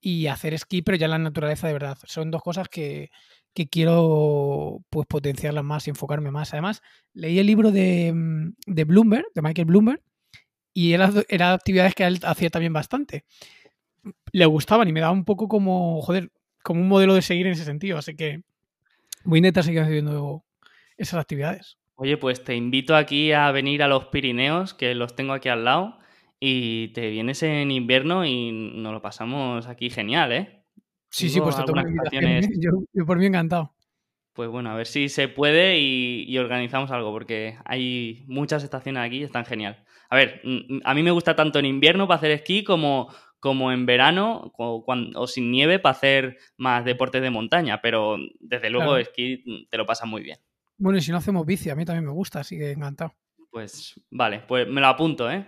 y 0.00 0.26
hacer 0.28 0.54
esquí, 0.54 0.82
pero 0.82 0.96
ya 0.96 1.06
en 1.06 1.12
la 1.12 1.18
naturaleza 1.18 1.66
de 1.66 1.72
verdad. 1.72 1.98
Son 2.04 2.30
dos 2.30 2.42
cosas 2.42 2.68
que, 2.68 3.10
quiero 3.70 4.84
pues 4.88 5.06
potenciarlas 5.08 5.64
más 5.64 5.86
y 5.86 5.90
enfocarme 5.90 6.30
más. 6.30 6.52
Además, 6.52 6.80
leí 7.12 7.40
el 7.40 7.46
libro 7.46 7.72
de, 7.72 8.12
mm, 8.14 8.54
de 8.66 8.84
Bloomberg, 8.84 9.26
de 9.34 9.42
Michael 9.42 9.66
Bloomberg, 9.66 10.00
y 10.72 10.92
eran 10.92 11.24
era 11.28 11.54
actividades 11.54 11.94
que 11.94 12.04
él 12.04 12.20
hacía 12.22 12.50
también 12.50 12.72
bastante. 12.72 13.24
Le 14.32 14.46
gustaban 14.46 14.88
y 14.88 14.92
me 14.92 15.00
daba 15.00 15.12
un 15.12 15.24
poco 15.24 15.48
como, 15.48 16.00
joder, 16.02 16.30
como 16.62 16.80
un 16.82 16.88
modelo 16.88 17.14
de 17.14 17.22
seguir 17.22 17.46
en 17.46 17.54
ese 17.54 17.64
sentido. 17.64 17.98
Así 17.98 18.14
que 18.14 18.42
voy 19.28 19.36
a 19.36 19.40
intentar 19.40 19.62
seguir 19.62 19.80
haciendo 19.80 20.42
esas 20.96 21.20
actividades. 21.20 21.76
Oye, 21.96 22.16
pues 22.16 22.42
te 22.44 22.54
invito 22.54 22.96
aquí 22.96 23.32
a 23.32 23.50
venir 23.50 23.82
a 23.82 23.88
los 23.88 24.06
Pirineos, 24.06 24.72
que 24.72 24.94
los 24.94 25.14
tengo 25.14 25.34
aquí 25.34 25.48
al 25.48 25.64
lado 25.64 25.98
y 26.40 26.88
te 26.88 27.10
vienes 27.10 27.42
en 27.42 27.70
invierno 27.70 28.24
y 28.24 28.52
nos 28.52 28.92
lo 28.92 29.02
pasamos 29.02 29.66
aquí 29.66 29.90
genial, 29.90 30.32
¿eh? 30.32 30.64
Sí, 31.10 31.28
sí, 31.28 31.40
pues 31.40 31.56
te 31.56 31.64
tomo 31.64 31.82
yo, 32.92 33.06
por 33.06 33.18
mí 33.18 33.26
encantado. 33.26 33.74
Pues 34.32 34.48
bueno, 34.48 34.70
a 34.70 34.76
ver 34.76 34.86
si 34.86 35.08
se 35.08 35.28
puede 35.28 35.78
y, 35.78 36.38
organizamos 36.38 36.90
algo, 36.90 37.10
porque 37.10 37.58
hay 37.64 38.24
muchas 38.28 38.62
estaciones 38.62 39.02
aquí 39.04 39.18
y 39.18 39.24
están 39.24 39.44
genial. 39.44 39.84
A 40.08 40.16
ver, 40.16 40.40
a 40.84 40.94
mí 40.94 41.02
me 41.02 41.10
gusta 41.10 41.36
tanto 41.36 41.58
en 41.58 41.66
invierno 41.66 42.06
para 42.06 42.18
hacer 42.18 42.30
esquí 42.30 42.64
como, 42.64 43.12
como 43.40 43.72
en 43.72 43.86
verano 43.86 44.52
o, 44.56 44.84
cuando, 44.84 45.26
sin 45.26 45.50
nieve 45.50 45.78
para 45.78 45.92
hacer 45.94 46.38
más 46.56 46.84
deportes 46.84 47.22
de 47.22 47.30
montaña, 47.30 47.80
pero 47.80 48.16
desde 48.40 48.70
luego 48.70 48.96
esquí 48.96 49.66
te 49.70 49.76
lo 49.76 49.86
pasa 49.86 50.06
muy 50.06 50.22
bien. 50.22 50.38
Bueno, 50.76 50.98
y 50.98 51.02
si 51.02 51.10
no 51.10 51.18
hacemos 51.18 51.44
bici, 51.44 51.70
a 51.70 51.74
mí 51.74 51.84
también 51.84 52.04
me 52.06 52.12
gusta, 52.12 52.40
así 52.40 52.56
que 52.56 52.70
encantado. 52.70 53.14
Pues 53.50 54.00
vale, 54.10 54.40
pues 54.46 54.68
me 54.68 54.80
lo 54.80 54.86
apunto, 54.86 55.30
¿eh? 55.30 55.44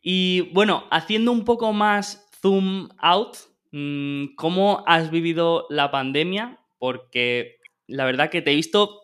Y 0.00 0.42
bueno, 0.52 0.84
haciendo 0.90 1.32
un 1.32 1.44
poco 1.44 1.72
más 1.72 2.28
zoom 2.40 2.88
out, 2.98 3.36
mm, 3.72 4.34
¿cómo 4.36 4.82
has 4.86 5.10
vivido 5.10 5.66
la 5.68 5.90
pandemia? 5.90 6.58
Porque 6.78 7.58
la 7.86 8.04
verdad 8.04 8.30
que 8.30 8.40
te 8.40 8.52
he 8.52 8.56
visto 8.56 9.00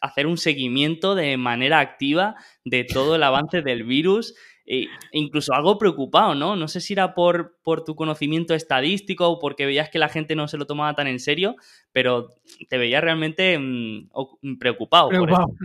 hacer 0.00 0.26
un 0.26 0.36
seguimiento 0.36 1.14
de 1.14 1.36
manera 1.36 1.80
activa 1.80 2.36
de 2.64 2.84
todo 2.84 3.16
el 3.16 3.22
avance 3.22 3.62
del 3.62 3.84
virus, 3.84 4.34
e 4.66 4.88
incluso 5.12 5.52
algo 5.52 5.78
preocupado, 5.78 6.34
¿no? 6.34 6.56
No 6.56 6.68
sé 6.68 6.80
si 6.80 6.94
era 6.94 7.14
por, 7.14 7.58
por 7.62 7.84
tu 7.84 7.94
conocimiento 7.94 8.54
estadístico 8.54 9.28
o 9.28 9.38
porque 9.38 9.66
veías 9.66 9.90
que 9.90 9.98
la 9.98 10.08
gente 10.08 10.34
no 10.34 10.48
se 10.48 10.56
lo 10.56 10.66
tomaba 10.66 10.94
tan 10.94 11.06
en 11.06 11.20
serio, 11.20 11.56
pero 11.92 12.30
te 12.68 12.78
veía 12.78 13.00
realmente 13.00 13.58
mm, 13.58 14.58
preocupado. 14.58 15.08
preocupado. 15.08 15.48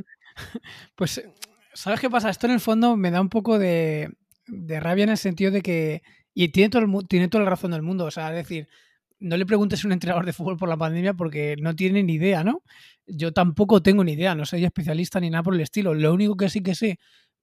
Pues, 0.95 1.21
¿sabes 1.73 1.99
qué 1.99 2.09
pasa? 2.09 2.29
Esto 2.29 2.47
en 2.47 2.53
el 2.53 2.59
fondo 2.61 2.95
me 2.95 3.11
da 3.11 3.19
un 3.19 3.27
poco 3.27 3.59
de, 3.59 4.09
de 4.47 4.79
rabia 4.79 5.03
en 5.03 5.09
el 5.09 5.17
sentido 5.17 5.51
de 5.51 5.61
que. 5.61 6.01
Y 6.33 6.49
tiene, 6.49 6.69
todo 6.69 6.81
el, 6.81 7.07
tiene 7.09 7.27
toda 7.27 7.43
la 7.43 7.49
razón 7.49 7.71
del 7.71 7.81
mundo. 7.81 8.05
O 8.05 8.11
sea, 8.11 8.29
es 8.29 8.35
decir, 8.35 8.69
no 9.19 9.35
le 9.35 9.45
preguntes 9.45 9.83
a 9.83 9.87
un 9.87 9.91
entrenador 9.91 10.25
de 10.25 10.33
fútbol 10.33 10.57
por 10.57 10.69
la 10.69 10.77
pandemia 10.77 11.13
porque 11.13 11.55
no 11.59 11.75
tiene 11.75 12.03
ni 12.03 12.13
idea, 12.13 12.43
¿no? 12.43 12.63
Yo 13.05 13.33
tampoco 13.33 13.81
tengo 13.81 14.03
ni 14.03 14.13
idea, 14.13 14.35
no 14.35 14.45
soy 14.45 14.63
especialista 14.63 15.19
ni 15.19 15.29
nada 15.29 15.43
por 15.43 15.55
el 15.55 15.61
estilo. 15.61 15.93
Lo 15.93 16.13
único 16.13 16.37
que 16.37 16.49
sí 16.49 16.61
que 16.61 16.75
sé, 16.75 16.99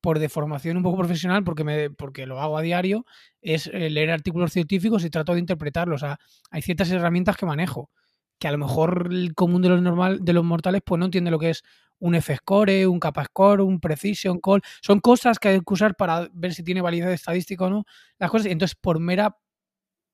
por 0.06 0.20
deformación 0.20 0.76
un 0.76 0.84
poco 0.84 0.98
profesional, 0.98 1.42
porque, 1.42 1.64
me, 1.64 1.90
porque 1.90 2.26
lo 2.26 2.40
hago 2.40 2.56
a 2.56 2.62
diario, 2.62 3.04
es 3.40 3.66
eh, 3.66 3.90
leer 3.90 4.12
artículos 4.12 4.52
científicos 4.52 5.04
y 5.04 5.10
trato 5.10 5.34
de 5.34 5.40
interpretarlos. 5.40 6.00
O 6.00 6.06
sea, 6.06 6.18
hay 6.48 6.62
ciertas 6.62 6.92
herramientas 6.92 7.36
que 7.36 7.44
manejo 7.44 7.90
que 8.38 8.46
a 8.46 8.52
lo 8.52 8.58
mejor 8.58 9.08
el 9.10 9.34
común 9.34 9.62
de 9.62 9.70
los 9.70 9.82
normal 9.82 10.20
de 10.22 10.32
los 10.32 10.44
mortales 10.44 10.82
pues 10.86 11.00
no 11.00 11.06
entiende 11.06 11.32
lo 11.32 11.40
que 11.40 11.50
es 11.50 11.64
un 11.98 12.14
F-score, 12.14 12.86
un 12.86 13.00
kappa-score, 13.00 13.62
un 13.62 13.80
precision 13.80 14.38
call. 14.38 14.62
Son 14.80 15.00
cosas 15.00 15.40
que 15.40 15.48
hay 15.48 15.58
que 15.58 15.74
usar 15.74 15.96
para 15.96 16.28
ver 16.32 16.54
si 16.54 16.62
tiene 16.62 16.82
validez 16.82 17.08
estadística 17.08 17.64
o 17.64 17.70
no. 17.70 17.84
Las 18.20 18.30
cosas. 18.30 18.46
Entonces, 18.46 18.78
por 18.80 19.00
mera 19.00 19.36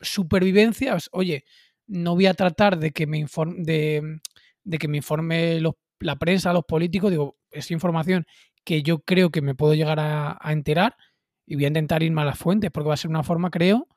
supervivencia, 0.00 0.96
oye, 1.10 1.44
no 1.86 2.14
voy 2.14 2.28
a 2.28 2.32
tratar 2.32 2.78
de 2.78 2.92
que 2.92 3.06
me 3.06 3.18
informe, 3.18 3.56
de, 3.62 4.78
que 4.78 4.88
me 4.88 4.96
informe 4.96 5.60
la 5.98 6.16
prensa, 6.16 6.54
los 6.54 6.64
políticos. 6.64 7.10
Digo, 7.10 7.36
es 7.50 7.70
información 7.70 8.24
que 8.64 8.82
yo 8.82 9.00
creo 9.00 9.30
que 9.30 9.42
me 9.42 9.54
puedo 9.54 9.74
llegar 9.74 9.98
a, 10.00 10.38
enterar 10.52 10.96
y 11.46 11.56
voy 11.56 11.64
a 11.64 11.68
intentar 11.68 12.02
irme 12.02 12.22
a 12.22 12.24
las 12.24 12.38
fuentes 12.38 12.70
porque 12.70 12.88
va 12.88 12.94
a 12.94 12.98
ser 12.98 13.10
una 13.10 13.22
forma, 13.22 13.50
creo, 13.50 13.88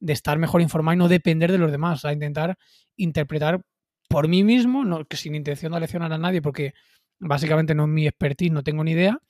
de 0.00 0.12
estar 0.12 0.38
mejor 0.38 0.62
informado 0.62 0.94
y 0.94 0.98
no 0.98 1.08
depender 1.08 1.52
de 1.52 1.58
los 1.58 1.70
demás. 1.70 1.98
O 1.98 2.00
sea, 2.02 2.12
intentar 2.12 2.58
interpretar 2.96 3.62
por 4.08 4.28
mí 4.28 4.44
mismo, 4.44 4.84
no, 4.84 5.04
que 5.04 5.16
sin 5.16 5.34
intención 5.34 5.72
de 5.72 5.80
leccionar 5.80 6.12
a 6.12 6.18
nadie, 6.18 6.40
porque 6.40 6.74
Básicamente 7.20 7.74
no 7.74 7.84
es 7.84 7.88
mi 7.88 8.06
expertise, 8.06 8.52
no 8.52 8.62
tengo 8.62 8.84
ni 8.84 8.92
idea, 8.92 9.20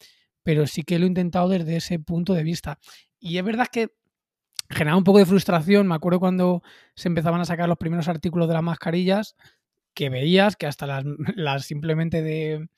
pero 0.42 0.66
sí 0.66 0.82
que 0.82 0.98
lo 0.98 1.06
he 1.06 1.08
intentado 1.08 1.48
desde 1.48 1.76
ese 1.76 1.98
punto 1.98 2.34
de 2.34 2.42
vista. 2.42 2.78
Y 3.18 3.38
es 3.38 3.44
verdad 3.44 3.66
que 3.72 3.88
genera 4.68 4.96
un 4.96 5.04
poco 5.04 5.18
de 5.18 5.26
frustración. 5.26 5.86
Me 5.86 5.94
acuerdo 5.94 6.20
cuando 6.20 6.62
se 6.94 7.08
empezaban 7.08 7.40
a 7.40 7.46
sacar 7.46 7.68
los 7.68 7.78
primeros 7.78 8.08
artículos 8.08 8.48
de 8.48 8.54
las 8.54 8.62
mascarillas, 8.62 9.36
que 9.94 10.10
veías 10.10 10.56
que 10.56 10.66
hasta 10.66 10.86
las 10.86 11.64
simplemente 11.66 12.22
de 12.22 12.68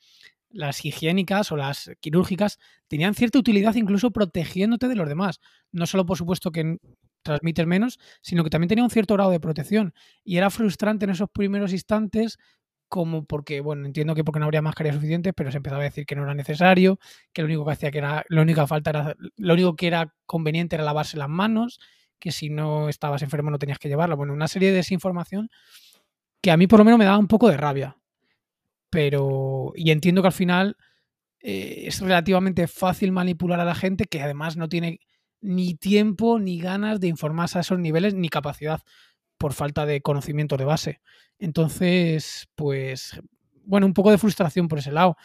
las 0.53 0.83
higiénicas 0.85 1.51
o 1.51 1.57
las 1.57 1.91
quirúrgicas 1.99 2.59
tenían 2.87 3.15
cierta 3.15 3.39
utilidad 3.39 3.75
incluso 3.75 4.11
protegiéndote 4.11 4.87
de 4.87 4.95
los 4.95 5.07
demás. 5.07 5.39
No 5.71 5.85
solo 5.85 6.05
por 6.05 6.17
supuesto 6.17 6.51
que 6.51 6.77
transmites 7.23 7.67
menos, 7.67 7.99
sino 8.21 8.43
que 8.43 8.49
también 8.49 8.69
tenía 8.69 8.83
un 8.83 8.89
cierto 8.89 9.13
grado 9.13 9.31
de 9.31 9.39
protección. 9.39 9.93
Y 10.23 10.37
era 10.37 10.49
frustrante 10.49 11.05
en 11.05 11.11
esos 11.11 11.29
primeros 11.29 11.71
instantes 11.71 12.37
como 12.89 13.23
porque, 13.23 13.61
bueno, 13.61 13.85
entiendo 13.85 14.15
que 14.15 14.25
porque 14.25 14.39
no 14.39 14.45
habría 14.45 14.61
mascarillas 14.61 14.95
suficientes, 14.95 15.31
pero 15.33 15.49
se 15.49 15.57
empezaba 15.57 15.81
a 15.81 15.85
decir 15.85 16.05
que 16.05 16.15
no 16.15 16.23
era 16.23 16.33
necesario, 16.33 16.99
que 17.31 17.41
lo 17.41 17.45
único 17.45 17.65
que 17.65 17.71
hacía 17.71 17.89
que 17.89 17.99
era, 17.99 18.25
lo 18.27 18.41
único 18.41 18.59
que 18.59 18.67
falta 18.67 18.89
era, 18.89 19.15
lo 19.37 19.53
único 19.53 19.77
que 19.77 19.87
era 19.87 20.13
conveniente 20.25 20.75
era 20.75 20.83
lavarse 20.83 21.15
las 21.15 21.29
manos, 21.29 21.79
que 22.19 22.33
si 22.33 22.49
no 22.49 22.89
estabas 22.89 23.21
enfermo 23.21 23.49
no 23.49 23.59
tenías 23.59 23.79
que 23.79 23.87
llevarla. 23.87 24.15
Bueno, 24.15 24.33
una 24.33 24.49
serie 24.49 24.71
de 24.71 24.75
desinformación 24.75 25.49
que 26.41 26.51
a 26.51 26.57
mí 26.57 26.67
por 26.67 26.79
lo 26.79 26.85
menos 26.85 26.99
me 26.99 27.05
daba 27.05 27.17
un 27.17 27.27
poco 27.27 27.49
de 27.49 27.55
rabia. 27.55 27.97
Pero, 28.91 29.71
y 29.75 29.89
entiendo 29.91 30.21
que 30.21 30.27
al 30.27 30.33
final 30.33 30.77
eh, 31.39 31.85
es 31.87 32.01
relativamente 32.01 32.67
fácil 32.67 33.11
manipular 33.11 33.59
a 33.59 33.65
la 33.65 33.73
gente 33.73 34.05
que 34.05 34.21
además 34.21 34.57
no 34.57 34.69
tiene 34.69 34.99
ni 35.41 35.73
tiempo, 35.75 36.39
ni 36.39 36.59
ganas 36.59 36.99
de 36.99 37.07
informarse 37.07 37.57
a 37.57 37.61
esos 37.61 37.79
niveles, 37.79 38.13
ni 38.13 38.29
capacidad 38.29 38.81
por 39.37 39.53
falta 39.53 39.87
de 39.87 40.01
conocimiento 40.01 40.57
de 40.57 40.65
base. 40.65 41.01
Entonces, 41.39 42.47
pues, 42.55 43.19
bueno, 43.65 43.87
un 43.87 43.93
poco 43.93 44.11
de 44.11 44.19
frustración 44.19 44.67
por 44.67 44.79
ese 44.79 44.91
lado. 44.91 45.17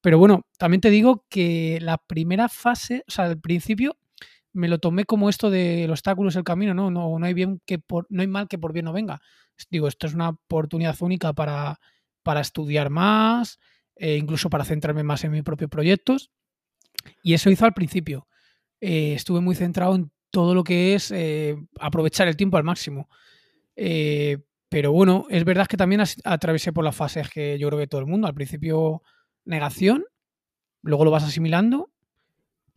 Pero 0.00 0.18
bueno, 0.18 0.46
también 0.58 0.80
te 0.80 0.90
digo 0.90 1.24
que 1.28 1.78
la 1.82 1.98
primera 1.98 2.48
fase, 2.48 3.04
o 3.06 3.10
sea, 3.10 3.26
al 3.26 3.38
principio 3.38 3.98
me 4.52 4.66
lo 4.68 4.78
tomé 4.78 5.04
como 5.04 5.28
esto 5.28 5.50
de 5.50 5.86
los 5.86 6.00
obstáculos 6.00 6.36
el 6.36 6.44
camino, 6.44 6.74
¿no? 6.74 6.90
No, 6.90 7.18
no 7.18 7.26
hay 7.26 7.34
bien 7.34 7.60
que 7.66 7.78
por, 7.78 8.06
no 8.08 8.22
hay 8.22 8.28
mal 8.28 8.48
que 8.48 8.58
por 8.58 8.72
bien 8.72 8.86
no 8.86 8.92
venga. 8.92 9.20
Digo, 9.70 9.88
esto 9.88 10.06
es 10.06 10.14
una 10.14 10.30
oportunidad 10.30 10.96
única 11.00 11.32
para, 11.34 11.78
para 12.22 12.40
estudiar 12.40 12.90
más, 12.90 13.58
e 13.96 14.16
incluso 14.16 14.50
para 14.50 14.64
centrarme 14.64 15.02
más 15.02 15.24
en 15.24 15.32
mis 15.32 15.42
propios 15.42 15.70
proyectos. 15.70 16.30
Y 17.22 17.34
eso 17.34 17.50
hizo 17.50 17.64
al 17.64 17.74
principio. 17.74 18.28
Eh, 18.80 19.14
estuve 19.14 19.40
muy 19.40 19.54
centrado 19.54 19.94
en 19.94 20.10
todo 20.30 20.54
lo 20.54 20.64
que 20.64 20.94
es 20.94 21.10
eh, 21.10 21.56
aprovechar 21.78 22.28
el 22.28 22.36
tiempo 22.36 22.56
al 22.56 22.64
máximo. 22.64 23.08
Eh, 23.76 24.38
pero 24.68 24.92
bueno, 24.92 25.26
es 25.28 25.44
verdad 25.44 25.66
que 25.66 25.76
también 25.76 26.02
atravesé 26.24 26.72
por 26.72 26.84
las 26.84 26.94
fases 26.94 27.28
que 27.28 27.58
yo 27.58 27.68
creo 27.68 27.80
que 27.80 27.86
todo 27.88 28.00
el 28.00 28.06
mundo. 28.06 28.26
Al 28.26 28.34
principio 28.34 29.02
negación, 29.44 30.04
luego 30.82 31.04
lo 31.04 31.10
vas 31.10 31.24
asimilando, 31.24 31.90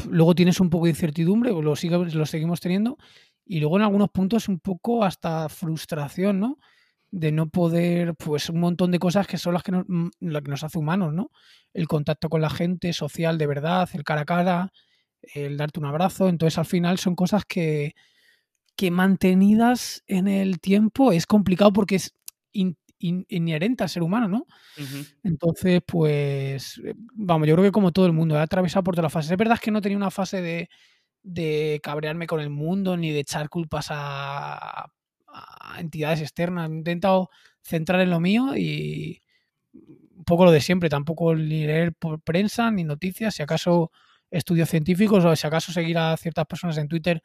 luego 0.09 0.33
tienes 0.33 0.59
un 0.59 0.69
poco 0.69 0.85
de 0.85 0.91
incertidumbre, 0.91 1.51
lo, 1.51 1.61
lo 1.61 2.25
seguimos 2.25 2.59
teniendo, 2.59 2.97
y 3.45 3.59
luego 3.59 3.77
en 3.77 3.83
algunos 3.83 4.09
puntos 4.09 4.47
un 4.47 4.59
poco 4.59 5.03
hasta 5.03 5.49
frustración, 5.49 6.39
¿no? 6.39 6.57
De 7.15 7.31
no 7.31 7.47
poder, 7.47 8.15
pues 8.15 8.49
un 8.49 8.59
montón 8.59 8.89
de 8.89 8.97
cosas 8.97 9.27
que 9.27 9.37
son 9.37 9.53
las 9.53 9.61
que 9.61 9.71
nos, 9.71 9.85
mm, 9.87 10.09
que 10.19 10.49
nos 10.49 10.63
hace 10.63 10.79
humanos, 10.79 11.13
¿no? 11.13 11.29
El 11.71 11.87
contacto 11.87 12.27
con 12.27 12.41
la 12.41 12.49
gente, 12.49 12.91
social 12.91 13.37
de 13.37 13.45
verdad, 13.45 13.87
el 13.93 14.03
cara 14.03 14.21
a 14.21 14.25
cara, 14.25 14.73
el 15.21 15.57
darte 15.57 15.79
un 15.79 15.85
abrazo. 15.85 16.27
Entonces 16.27 16.57
al 16.57 16.65
final 16.65 16.97
son 16.97 17.15
cosas 17.15 17.43
que, 17.45 17.93
que 18.75 18.89
mantenidas 18.89 20.03
en 20.07 20.27
el 20.27 20.59
tiempo 20.59 21.11
es 21.11 21.27
complicado 21.27 21.71
porque 21.71 21.95
es 21.95 22.15
inherente 22.99 23.83
al 23.83 23.89
ser 23.89 24.01
humano, 24.01 24.27
¿no? 24.27 24.45
Entonces, 25.23 25.81
pues, 25.85 26.81
eh, 26.83 26.93
vamos, 27.13 27.47
yo 27.47 27.55
creo 27.55 27.65
que 27.65 27.71
como 27.71 27.91
todo 27.91 28.05
el 28.05 28.13
mundo, 28.13 28.35
he 28.35 28.39
atravesado 28.39 28.83
por 28.83 28.95
todas 28.95 29.03
las 29.03 29.13
fases. 29.13 29.31
Es 29.31 29.37
verdad 29.37 29.59
que 29.59 29.71
no 29.71 29.81
tenía 29.81 29.97
una 29.97 30.11
fase 30.11 30.41
de, 30.41 30.69
de 31.21 31.79
cabrearme 31.83 32.27
con 32.27 32.39
el 32.39 32.49
mundo 32.49 32.97
ni 32.97 33.11
de 33.11 33.19
echar 33.19 33.49
culpas 33.49 33.87
a, 33.89 34.87
entidades 35.79 36.21
externas. 36.21 36.69
He 36.69 36.73
intentado 36.73 37.29
centrar 37.61 38.01
en 38.01 38.09
lo 38.09 38.19
mío 38.19 38.55
y 38.55 39.21
un 39.73 40.23
poco 40.25 40.45
lo 40.45 40.51
de 40.51 40.61
siempre, 40.61 40.89
tampoco 40.89 41.35
ni 41.35 41.65
leer 41.65 41.93
por 41.93 42.21
prensa 42.21 42.71
ni 42.71 42.83
noticias, 42.83 43.35
si 43.35 43.43
acaso 43.43 43.91
estudios 44.31 44.69
científicos 44.69 45.23
o 45.25 45.35
si 45.35 45.47
acaso 45.47 45.71
seguir 45.71 45.97
a 45.97 46.15
ciertas 46.17 46.45
personas 46.45 46.77
en 46.77 46.87
Twitter 46.87 47.21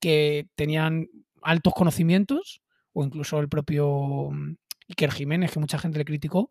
que 0.00 0.46
tenían 0.54 1.08
altos 1.42 1.72
conocimientos 1.74 2.62
o 2.92 3.04
incluso 3.04 3.38
el 3.40 3.48
propio 3.48 4.30
mm, 4.30 4.56
Iker 4.88 5.12
Jiménez, 5.12 5.52
que 5.52 5.60
mucha 5.60 5.78
gente 5.78 5.98
le 5.98 6.04
criticó, 6.04 6.48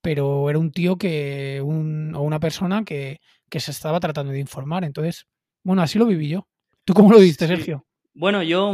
pero 0.00 0.48
era 0.50 0.58
un 0.58 0.72
tío 0.72 0.96
que, 0.96 1.60
un, 1.64 2.14
o 2.14 2.22
una 2.22 2.40
persona 2.40 2.84
que, 2.84 3.20
se 3.50 3.70
estaba 3.70 4.00
tratando 4.00 4.32
de 4.32 4.40
informar. 4.40 4.84
Entonces, 4.84 5.26
bueno, 5.62 5.82
así 5.82 5.98
lo 5.98 6.06
viví 6.06 6.28
yo. 6.28 6.48
¿Tú 6.84 6.94
cómo 6.94 7.12
lo 7.12 7.18
viste, 7.18 7.46
Sergio? 7.46 7.86
Bueno, 8.14 8.42
yo 8.42 8.72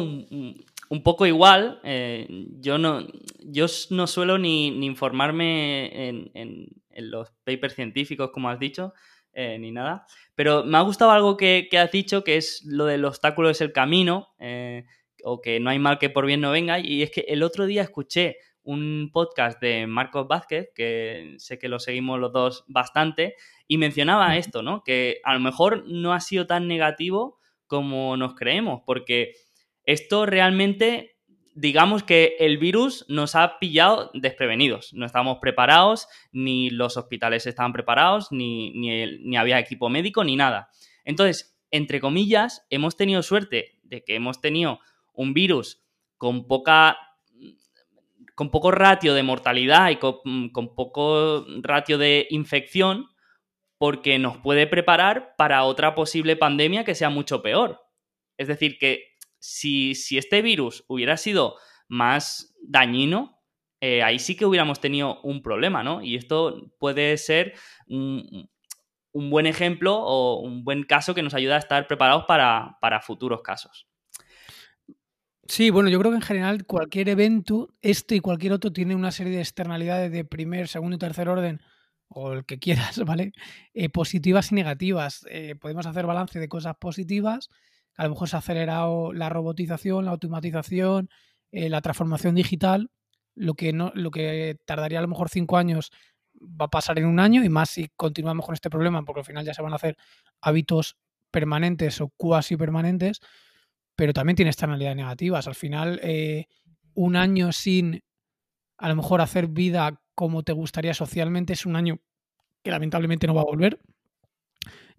un, 0.88 1.03
poco 1.03 1.27
igual. 1.27 1.81
Eh, 1.85 2.27
yo, 2.61 2.79
no, 2.79 3.07
yo 3.40 3.66
no 3.90 4.07
suelo 4.07 4.38
ni, 4.38 4.68
informarme 4.85 6.09
en, 6.09 6.66
los 7.01 7.31
papers 7.44 7.74
científicos, 7.74 8.31
como 8.33 8.51
has 8.51 8.59
dicho, 8.59 8.92
eh, 9.33 9.57
ni 9.59 9.70
nada. 9.70 10.05
Pero 10.35 10.64
me 10.64 10.79
ha 10.79 10.83
gustado 10.83 11.12
algo 11.12 11.37
que, 11.37 11.68
has 11.79 11.92
dicho, 11.92 12.24
que 12.24 12.37
es 12.37 12.62
lo 12.66 12.87
del 12.87 13.05
obstáculo 13.05 13.51
es 13.51 13.61
el 13.61 13.72
camino, 13.72 14.35
eh, 14.40 14.85
o 15.22 15.40
que 15.40 15.61
no 15.61 15.70
hay 15.70 15.79
mal 15.79 15.98
que 15.98 16.11
por 16.11 16.27
bien 16.27 16.40
no 16.40 16.51
venga. 16.51 16.81
Y 16.81 17.03
es 17.03 17.11
que 17.11 17.20
el 17.29 17.42
otro 17.42 17.66
día 17.66 17.83
escuché 17.83 18.37
un 18.62 19.11
podcast 19.12 19.61
de 19.62 19.87
Marcos 19.87 20.29
Vázquez, 20.29 20.70
que 20.74 21.37
sé 21.38 21.59
que 21.59 21.68
lo 21.68 21.79
seguimos 21.79 22.18
los 22.20 22.33
dos 22.33 22.64
bastante, 22.68 23.35
y 23.66 23.79
mencionaba 23.79 24.37
esto, 24.37 24.62
¿no? 24.62 24.83
Que 24.85 25.20
a 25.24 25.33
lo 25.35 25.40
mejor 25.40 25.85
no 25.87 26.12
ha 26.12 26.20
sido 26.20 26.46
tan 26.46 26.68
negativo 26.68 27.38
como 27.66 28.16
nos 28.16 28.35
creemos, 28.35 28.83
porque 28.85 29.33
esto 29.88 30.27
realmente, 30.27 31.16
digamos 31.55 32.03
que 32.03 32.37
el 32.40 32.59
virus 32.59 33.07
nos 33.09 33.35
ha 33.35 33.59
pillado 33.59 34.11
desprevenidos. 34.12 34.92
No 34.92 35.07
estábamos 35.07 35.38
preparados, 35.38 36.09
ni 36.31 36.68
los 36.68 36.98
hospitales 36.98 37.46
estaban 37.46 37.72
preparados, 37.72 38.31
ni, 38.31 38.70
ni 38.72 39.37
había 39.38 39.59
equipo 39.59 39.88
médico, 39.88 40.24
ni 40.24 40.37
nada. 40.37 40.68
Entonces, 41.07 41.59
entre 41.70 42.01
comillas, 42.01 42.66
hemos 42.68 42.98
tenido 42.98 43.22
suerte 43.22 43.79
de 43.83 44.05
que 44.05 44.14
hemos 44.14 44.42
tenido 44.42 44.81
un 45.14 45.33
virus 45.33 45.83
con 46.18 46.46
poca 46.46 46.98
con 48.35 48.51
poco 48.51 48.70
ratio 48.70 49.14
de 49.14 49.22
mortalidad 49.22 49.90
y 49.90 49.96
mm, 49.96 50.51
con, 50.51 50.74
poco 50.74 51.46
ratio 51.62 51.96
de 51.98 52.27
infección, 52.31 53.09
porque 53.79 54.18
nos 54.18 54.37
puede 54.37 54.66
preparar 54.66 55.35
para 55.38 55.64
otra 55.64 55.94
posible 55.94 56.37
pandemia 56.37 56.85
que 56.85 56.94
sea 56.94 57.11
mucho 57.11 57.42
peor. 57.42 57.81
Es 58.37 58.46
decir, 58.46 58.79
que 58.79 59.07
si, 59.38 59.92
este 60.18 60.42
virus 60.42 60.85
hubiera 60.88 61.16
sido 61.16 61.57
más 61.88 62.55
dañino, 62.62 63.38
eh, 63.81 64.03
ahí 64.03 64.18
sí 64.18 64.37
que 64.37 64.46
hubiéramos 64.46 64.81
tenido 64.81 65.20
un 65.22 65.42
problema, 65.42 65.83
¿no? 65.83 66.03
Y 66.03 66.16
esto 66.16 66.72
puede 66.79 67.16
ser 67.16 67.55
un, 67.87 68.48
buen 69.12 69.46
ejemplo 69.46 69.96
o 69.96 70.40
un 70.40 70.64
buen 70.64 70.85
caso 70.85 71.14
que 71.14 71.22
nos 71.22 71.35
ayuda 71.35 71.57
a 71.57 71.61
estar 71.61 71.87
preparados 71.87 72.24
para, 72.27 73.01
futuros 73.03 73.42
casos. 73.42 73.88
Sí, 75.46 75.70
bueno, 75.70 75.88
yo 75.88 75.98
creo 75.98 76.12
que 76.12 76.18
en 76.18 76.22
general 76.22 76.66
cualquier 76.66 77.09
evento, 77.09 77.74
este 77.81 78.16
y 78.16 78.20
cualquier 78.20 78.53
otro, 78.53 78.72
tiene 78.72 78.94
una 78.94 79.11
serie 79.11 79.33
de 79.33 79.40
externalidades 79.40 80.12
de 80.12 80.24
primer, 80.24 80.68
segundo 80.68 80.96
y 80.96 80.98
tercer 80.98 81.29
orden, 81.29 81.62
o 82.09 82.33
el 82.33 82.44
que 82.44 82.59
quieras, 82.59 83.03
¿vale? 83.05 83.33
Eh, 83.74 83.88
positivas 83.88 84.53
y 84.53 84.57
negativas. 84.57 85.24
Eh, 85.31 85.55
podemos 85.55 85.87
hacer 85.87 86.07
balance 86.07 86.38
de 86.38 86.48
cosas 86.48 86.77
positivas, 86.77 87.48
a 87.98 88.04
lo 88.04 88.11
mejor 88.11 88.28
se 88.30 88.37
ha 88.37 88.38
acelerado 88.38 89.12
la 89.12 89.28
robotización, 89.28 90.06
la 90.06 90.12
automatización, 90.12 91.11
eh, 91.52 91.68
la 91.68 91.82
transformación 91.82 92.34
digital, 92.34 92.90
lo 93.34 93.54
que, 93.54 93.74
no, 93.74 93.92
lo 93.94 94.11
que 94.11 94.56
tardaría 94.64 95.00
a 95.00 95.02
lo 95.02 95.08
mejor 95.08 95.28
cinco 95.28 95.58
años 95.58 95.90
va 96.40 96.66
a 96.66 96.70
pasar 96.70 96.98
en 96.98 97.04
un 97.04 97.20
año 97.20 97.44
y 97.44 97.50
más 97.50 97.68
si 97.68 97.88
continuamos 97.96 98.46
con 98.46 98.54
este 98.54 98.70
problema, 98.70 99.04
porque 99.04 99.20
al 99.20 99.26
final 99.26 99.44
ya 99.44 99.52
se 99.52 99.61
van 99.61 99.72
a 99.72 99.76
hacer 99.76 99.96
hábitos 100.40 100.96
permanentes 101.30 102.00
o 102.00 102.11
cuasi 102.16 102.56
permanentes 102.56 103.20
pero 103.98 104.12
también 104.12 104.37
tiene 104.37 104.50
externalidades 104.50 104.96
negativas. 104.96 105.48
Al 105.48 105.56
final, 105.56 105.98
eh, 106.04 106.46
un 106.94 107.16
año 107.16 107.50
sin 107.50 108.00
a 108.78 108.88
lo 108.88 108.94
mejor 108.94 109.20
hacer 109.20 109.48
vida 109.48 110.00
como 110.14 110.44
te 110.44 110.52
gustaría 110.52 110.94
socialmente 110.94 111.54
es 111.54 111.66
un 111.66 111.74
año 111.74 111.98
que 112.62 112.70
lamentablemente 112.70 113.26
no 113.26 113.34
va 113.34 113.40
a 113.40 113.46
volver. 113.46 113.80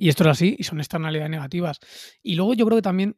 Y 0.02 0.08
esto 0.08 0.24
es 0.24 0.30
así, 0.30 0.56
y 0.58 0.64
son 0.64 0.80
externalidades 0.80 1.30
negativas. 1.30 1.80
Y 2.24 2.36
luego 2.36 2.54
yo 2.54 2.66
creo 2.66 2.78
que 2.78 2.82
también 2.82 3.18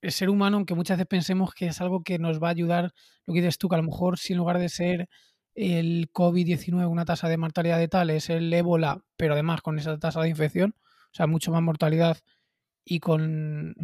el 0.00 0.12
ser 0.12 0.30
humano, 0.30 0.56
aunque 0.56 0.74
muchas 0.74 0.96
veces 0.96 1.06
pensemos 1.06 1.52
que 1.52 1.66
es 1.66 1.80
algo 1.82 2.02
que 2.02 2.18
nos 2.18 2.42
va 2.42 2.48
a 2.48 2.52
ayudar, 2.52 2.94
lo 3.26 3.34
que 3.34 3.40
dices 3.40 3.58
tú, 3.58 3.68
que 3.68 3.74
a 3.74 3.78
lo 3.78 3.84
mejor 3.84 4.18
si 4.18 4.32
en 4.32 4.38
lugar 4.38 4.58
de 4.58 4.70
ser 4.70 5.10
el 5.54 6.10
COVID-19 6.10 6.88
una 6.88 7.04
tasa 7.04 7.28
de 7.28 7.36
mortalidad 7.36 7.78
de 7.78 7.88
tal, 7.88 8.08
es 8.08 8.30
el 8.30 8.50
ébola, 8.50 9.04
pero 9.18 9.34
además 9.34 9.60
con 9.60 9.78
esa 9.78 9.98
tasa 9.98 10.22
de 10.22 10.30
infección, 10.30 10.74
o 10.80 11.14
sea, 11.14 11.26
mucho 11.26 11.52
más 11.52 11.60
mortalidad 11.60 12.16
y 12.82 12.98
con 13.00 13.74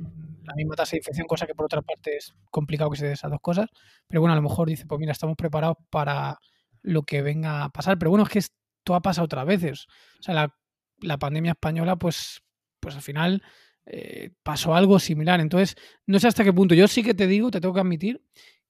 la 0.45 0.55
misma 0.55 0.75
tasa 0.75 0.93
de 0.93 0.99
infección, 0.99 1.27
cosa 1.27 1.47
que 1.47 1.55
por 1.55 1.67
otra 1.67 1.83
parte 1.83 2.17
es 2.17 2.35
complicado 2.51 2.91
que 2.91 2.97
se 2.97 3.05
den 3.05 3.13
esas 3.13 3.31
dos 3.31 3.41
cosas. 3.43 3.67
Pero 4.07 4.23
bueno, 4.23 4.33
a 4.33 4.37
lo 4.37 4.43
mejor 4.43 4.69
dice, 4.69 4.87
pues 4.87 4.99
mira, 4.99 5.13
estamos 5.13 5.37
preparados 5.37 5.77
para 5.91 6.39
lo 6.81 7.03
que 7.03 7.21
venga 7.21 7.65
a 7.65 7.69
pasar. 7.69 7.99
Pero 7.99 8.11
bueno, 8.11 8.25
es 8.25 8.31
que 8.31 8.39
esto 8.39 8.95
ha 8.95 9.03
pasado 9.03 9.27
otras 9.27 9.45
veces. 9.45 9.87
O 10.19 10.23
sea, 10.23 10.35
la, 10.35 10.55
pandemia 11.19 11.53
española, 11.53 11.97
pues, 11.97 12.43
pues 12.81 12.95
al 12.95 13.03
final 13.03 13.43
eh, 13.87 14.31
pasó 14.43 14.75
algo 14.75 14.99
similar. 14.99 15.41
Entonces, 15.41 15.77
no 16.07 16.19
sé 16.19 16.29
hasta 16.29 16.45
qué 16.45 16.53
punto. 16.53 16.75
Yo 16.75 16.89
sí 16.89 17.03
que 17.03 17.15
te 17.15 17.27
digo, 17.27 17.51
te 17.51 17.61
tengo 17.61 17.75
que 17.75 17.81
admitir 17.81 18.23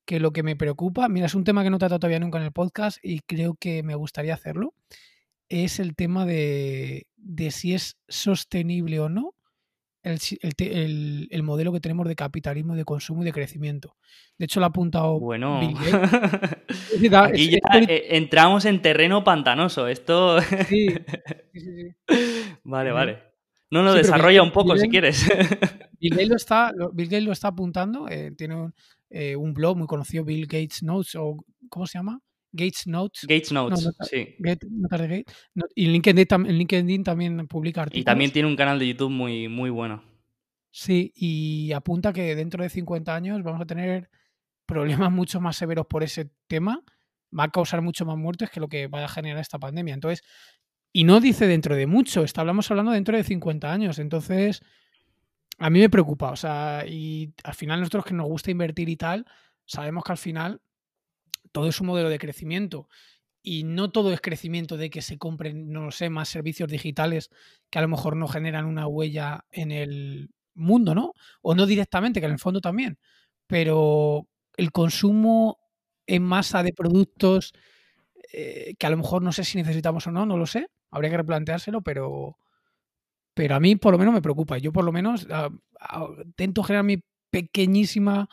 que 0.05 0.21
lo 0.21 0.33
que 0.33 0.43
me 0.43 0.57
preocupa, 0.57 1.09
mira, 1.09 1.27
es 1.27 1.35
un 1.35 1.45
tema 1.45 1.62
que 1.62 1.71
no 1.71 1.77
he 1.77 1.79
tratado 1.79 2.01
todavía 2.01 2.21
nunca 2.21 2.38
en 2.38 2.45
el 2.45 2.53
podcast 2.53 2.99
y 3.03 3.21
creo 3.21 3.55
que 3.55 3.83
me 3.83 3.95
gustaría 3.95 4.33
hacerlo, 4.33 4.75
es 5.51 5.81
el 5.81 5.97
tema 5.97 6.25
de, 6.25 7.09
de 7.17 7.51
si 7.51 7.75
es 7.75 7.99
sostenible 8.09 9.01
o 9.01 9.09
no 9.09 9.35
el, 10.03 11.29
el, 11.31 11.43
modelo 11.43 11.73
que 11.73 11.81
tenemos 11.81 12.07
de 12.07 12.15
capitalismo, 12.15 12.77
de 12.77 12.85
consumo 12.85 13.23
y 13.23 13.25
de 13.25 13.33
crecimiento. 13.33 13.97
De 14.39 14.45
hecho, 14.45 14.61
lo 14.61 14.67
ha 14.67 14.69
apuntado 14.69 15.19
bueno. 15.19 15.61
Aquí 17.23 17.51
ya 17.51 17.59
eh, 17.81 18.07
entramos 18.11 18.65
en 18.65 18.81
terreno 18.81 19.25
pantanoso. 19.25 19.89
Esto. 19.89 20.41
Sí, 20.41 20.89
sí, 21.53 21.61
sí. 21.61 22.55
Vale, 22.65 22.93
vale. 22.93 23.29
No, 23.71 23.83
no, 23.83 23.93
desarrolla 23.93 24.43
un 24.43 24.53
poco 24.53 24.77
si 24.77 24.89
quieres. 24.89 25.29
Bill 26.01 26.13
Gates 26.13 26.29
lo 26.29 26.37
está, 26.37 26.73
Bill 26.93 27.09
Gates 27.09 27.25
lo 27.25 27.33
está 27.33 27.49
apuntando. 27.49 28.09
Eh, 28.09 28.33
tiene 28.37 28.55
un, 28.55 28.75
eh, 29.11 29.37
un, 29.37 29.53
blog 29.53 29.77
muy 29.77 29.87
conocido, 29.87 30.25
Bill 30.25 30.47
Gates 30.47 30.83
Notes, 30.83 31.15
o 31.17 31.37
¿cómo 31.69 31.87
se 31.87 31.99
llama? 31.99 32.21
Gates 32.53 32.87
Notes. 32.87 33.23
Gates 33.29 33.53
Notes, 33.53 33.89
sí. 34.11 34.37
y 35.75 35.87
LinkedIn, 35.87 36.27
LinkedIn, 36.49 37.05
también 37.05 37.47
publica 37.47 37.83
artículos. 37.83 38.03
Y 38.03 38.05
también 38.05 38.31
tiene 38.31 38.49
un 38.49 38.57
canal 38.57 38.79
de 38.79 38.89
YouTube 38.89 39.11
muy, 39.11 39.49
muy 39.49 39.71
bueno. 39.71 40.03
Sí, 40.71 41.13
y 41.15 41.73
apunta 41.73 42.13
que 42.13 42.35
dentro 42.35 42.63
de 42.63 42.69
50 42.69 43.15
años 43.15 43.43
vamos 43.43 43.61
a 43.61 43.67
tener 43.67 44.11
problemas 44.67 45.11
mucho 45.11 45.41
más 45.41 45.57
severos 45.57 45.87
por 45.87 46.03
ese 46.03 46.31
tema. 46.47 46.83
Va 47.37 47.45
a 47.45 47.51
causar 47.51 47.83
mucho 47.83 48.07
más 48.07 48.17
muertes 48.17 48.51
que 48.51 48.61
lo 48.61 48.69
que 48.69 48.87
va 48.87 49.05
a 49.05 49.09
generar 49.09 49.41
esta 49.41 49.59
pandemia. 49.59 49.95
Entonces, 49.95 50.23
y 50.93 51.05
no 51.05 51.21
dice 51.21 51.47
dentro 51.47 51.75
de 51.75 51.87
mucho, 51.87 52.23
estamos 52.23 52.71
hablando 52.71 52.93
dentro 52.93 53.17
de 53.17 53.25
50 53.25 53.71
años. 53.71 53.99
Entonces, 53.99 54.63
a 55.59 55.71
mí 55.71 55.81
me 55.81 55.91
preocupa. 55.91 56.31
O 56.31 56.37
sea, 56.37 56.85
y 56.87 57.35
al 57.45 57.55
final 57.55 57.81
nosotros 57.81 58.05
que 58.05 58.15
nos 58.15 58.27
gusta 58.27 58.51
invertir 58.51 58.89
y 58.89 58.97
tal, 58.97 59.27
sabemos 59.65 60.05
que 60.05 60.13
al 60.13 60.19
final 60.19 60.61
todo 61.53 61.69
es 61.69 61.81
un 61.81 61.89
modelo 61.89 62.09
de 62.09 62.19
crecimiento 62.19 62.89
y 63.43 63.65
no 63.65 63.91
todo 63.91 64.13
es 64.13 64.21
crecimiento 64.21 64.77
de 64.77 64.91
que 64.91 65.03
se 65.03 65.19
compren, 65.19 65.71
no 65.71 65.85
lo 65.85 65.91
sé, 65.91 66.11
más 66.11 66.29
servicios 66.29 66.71
digitales 66.71 67.31
que 67.71 67.79
a 67.79 67.83
lo 67.83 67.89
mejor 67.89 68.17
no 68.17 68.29
generan 68.29 68.67
una 68.67 68.87
huella 68.87 69.45
en 69.51 69.73
el 69.73 70.31
mundo, 70.55 70.95
¿no? 70.95 71.15
O 71.43 71.55
no 71.55 71.67
directamente, 71.67 72.21
que 72.21 72.27
en 72.27 72.33
el 72.33 72.39
fondo 72.39 72.61
también. 72.61 72.99
Pero 73.47 74.29
el 74.57 74.73
consumo 74.73 75.59
en 76.07 76.23
masa 76.25 76.63
de 76.63 76.73
productos 76.73 77.55
eh, 78.33 78.75
que 78.79 78.87
a 78.87 78.91
lo 78.91 78.99
mejor 78.99 79.23
no 79.23 79.33
sé 79.33 79.45
si 79.45 79.57
necesitamos 79.57 80.07
o 80.07 80.11
no, 80.11 80.27
no 80.27 80.37
lo 80.37 80.47
sé, 80.47 80.69
habría 80.91 81.11
que 81.11 81.17
replanteárselo, 81.17 81.83
pero, 81.83 82.37
pero 83.35 83.55
a 83.55 83.61
mí 83.61 83.77
por 83.77 83.93
lo 83.93 83.99
menos 83.99 84.13
me 84.15 84.23
preocupa. 84.23 84.59
Yo 84.59 84.73
por 84.73 84.85
lo 84.85 84.93
menos 84.93 85.27
ah, 85.31 85.49
ah, 85.81 86.09
intento 86.25 86.63
generar 86.63 86.85
mi 86.85 86.99
pequeñísima 87.31 88.29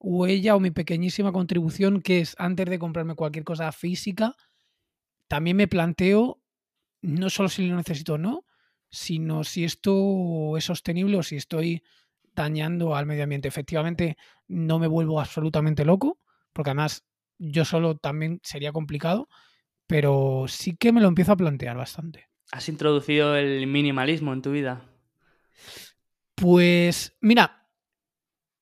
huella 0.00 0.56
o 0.56 0.60
mi 0.60 0.70
pequeñísima 0.70 1.32
contribución, 1.32 2.00
que 2.00 2.20
es 2.20 2.34
antes 2.38 2.68
de 2.68 2.78
comprarme 2.78 3.14
cualquier 3.14 3.44
cosa 3.44 3.72
física, 3.72 4.36
también 5.26 5.56
me 5.56 5.68
planteo 5.68 6.40
no 7.02 7.30
solo 7.30 7.48
si 7.48 7.68
lo 7.68 7.76
necesito 7.76 8.14
o 8.14 8.18
no, 8.18 8.44
sino 8.90 9.44
si 9.44 9.64
esto 9.64 10.56
es 10.56 10.64
sostenible 10.64 11.18
o 11.18 11.22
si 11.22 11.36
estoy 11.36 11.82
dañando 12.34 12.94
al 12.94 13.06
medio 13.06 13.24
ambiente. 13.24 13.48
Efectivamente, 13.48 14.16
no 14.46 14.78
me 14.78 14.86
vuelvo 14.86 15.20
absolutamente 15.20 15.84
loco, 15.84 16.18
porque 16.52 16.70
además 16.70 17.04
yo 17.38 17.64
solo 17.64 17.96
también 17.96 18.40
sería 18.42 18.72
complicado, 18.72 19.28
pero 19.86 20.46
sí 20.48 20.76
que 20.76 20.92
me 20.92 21.00
lo 21.00 21.08
empiezo 21.08 21.32
a 21.32 21.36
plantear 21.36 21.76
bastante. 21.76 22.28
¿Has 22.50 22.68
introducido 22.68 23.36
el 23.36 23.66
minimalismo 23.66 24.32
en 24.32 24.42
tu 24.42 24.52
vida? 24.52 24.84
Pues 26.34 27.16
mira, 27.20 27.57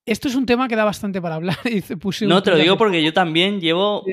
esto 0.07 0.29
es 0.29 0.37
un 0.37 0.47
tema 0.47 0.69
que 0.69 0.77
da 0.77 0.85
bastante 0.85 1.21
para 1.21 1.35
hablar. 1.35 1.59
no, 2.23 2.43
te 2.43 2.51
lo 2.53 2.57
digo 2.57 2.79
porque 2.79 3.03
yo 3.03 3.13
también 3.13 3.61
llevo 3.61 4.05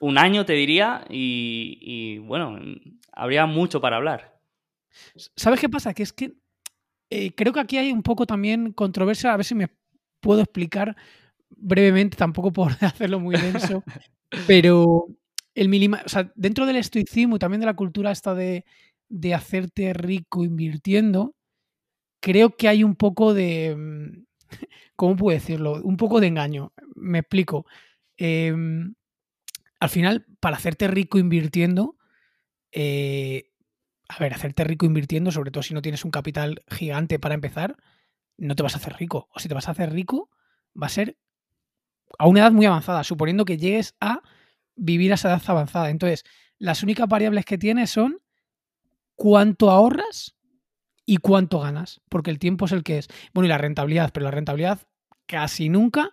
Un, 0.00 0.18
año, 0.18 0.44
te 0.44 0.52
diría, 0.52 1.04
y, 1.08 2.18
bueno, 2.18 2.58
habría 3.12 3.46
mucho 3.46 3.80
para 3.80 3.96
hablar. 3.96 4.38
¿Sabes 5.36 5.60
qué 5.60 5.68
pasa? 5.68 5.94
Que 5.94 6.02
es 6.02 6.12
que 6.12 6.34
eh, 7.08 7.32
creo 7.34 7.52
que 7.52 7.60
aquí 7.60 7.78
hay 7.78 7.92
un 7.92 8.02
poco 8.02 8.26
también 8.26 8.72
controversia, 8.72 9.32
a 9.32 9.36
ver 9.36 9.46
si 9.46 9.54
me 9.54 9.68
puedo 10.20 10.40
explicar 10.40 10.96
brevemente, 11.48 12.16
tampoco 12.16 12.52
por 12.52 12.72
hacerlo 12.80 13.20
muy 13.20 13.36
denso, 13.36 13.84
pero 14.46 15.06
el 15.54 15.68
minima, 15.68 16.02
o 16.04 16.08
sea, 16.08 16.32
dentro 16.34 16.66
del 16.66 16.76
estoicismo 16.76 17.36
y 17.36 17.38
también 17.38 17.60
de 17.60 17.66
la 17.66 17.76
cultura 17.76 18.10
esta 18.10 18.34
de, 18.34 18.64
de 19.08 19.34
hacerte 19.34 19.92
rico 19.92 20.44
invirtiendo, 20.44 21.34
creo 22.20 22.56
que 22.56 22.68
hay 22.68 22.82
un 22.82 22.96
poco 22.96 23.34
de, 23.34 23.76
mm, 23.76 24.24
¿cómo 24.96 25.16
puedo 25.16 25.34
decirlo? 25.36 25.80
Un 25.82 25.96
poco 25.96 26.20
de 26.20 26.28
engaño. 26.28 26.72
Me 26.94 27.20
explico. 27.20 27.66
Em, 28.16 28.94
al 29.80 29.88
final, 29.88 30.26
para 30.40 30.56
hacerte 30.56 30.88
rico 30.88 31.18
invirtiendo, 31.18 31.96
eh, 32.72 33.50
a 34.08 34.18
ver, 34.18 34.34
hacerte 34.34 34.64
rico 34.64 34.86
invirtiendo, 34.86 35.30
sobre 35.30 35.50
todo 35.50 35.62
si 35.62 35.74
no 35.74 35.82
tienes 35.82 36.04
un 36.04 36.10
capital 36.10 36.62
gigante 36.68 37.18
para 37.18 37.34
empezar, 37.34 37.76
no 38.36 38.54
te 38.54 38.62
vas 38.62 38.74
a 38.74 38.78
hacer 38.78 38.94
rico. 38.94 39.28
O 39.34 39.40
si 39.40 39.48
te 39.48 39.54
vas 39.54 39.68
a 39.68 39.72
hacer 39.72 39.92
rico, 39.92 40.30
va 40.80 40.86
a 40.86 40.90
ser 40.90 41.16
a 42.18 42.28
una 42.28 42.40
edad 42.40 42.52
muy 42.52 42.66
avanzada, 42.66 43.04
suponiendo 43.04 43.44
que 43.44 43.58
llegues 43.58 43.96
a 44.00 44.22
vivir 44.76 45.12
a 45.12 45.14
esa 45.16 45.28
edad 45.28 45.42
avanzada. 45.46 45.90
Entonces, 45.90 46.24
las 46.58 46.82
únicas 46.82 47.08
variables 47.08 47.44
que 47.44 47.58
tienes 47.58 47.90
son 47.90 48.20
cuánto 49.16 49.70
ahorras 49.70 50.33
y 51.06 51.18
cuánto 51.18 51.60
ganas, 51.60 52.00
porque 52.08 52.30
el 52.30 52.38
tiempo 52.38 52.64
es 52.64 52.72
el 52.72 52.82
que 52.82 52.98
es. 52.98 53.08
Bueno, 53.32 53.46
y 53.46 53.48
la 53.48 53.58
rentabilidad, 53.58 54.10
pero 54.12 54.24
la 54.24 54.30
rentabilidad 54.30 54.80
casi 55.26 55.68
nunca 55.68 56.10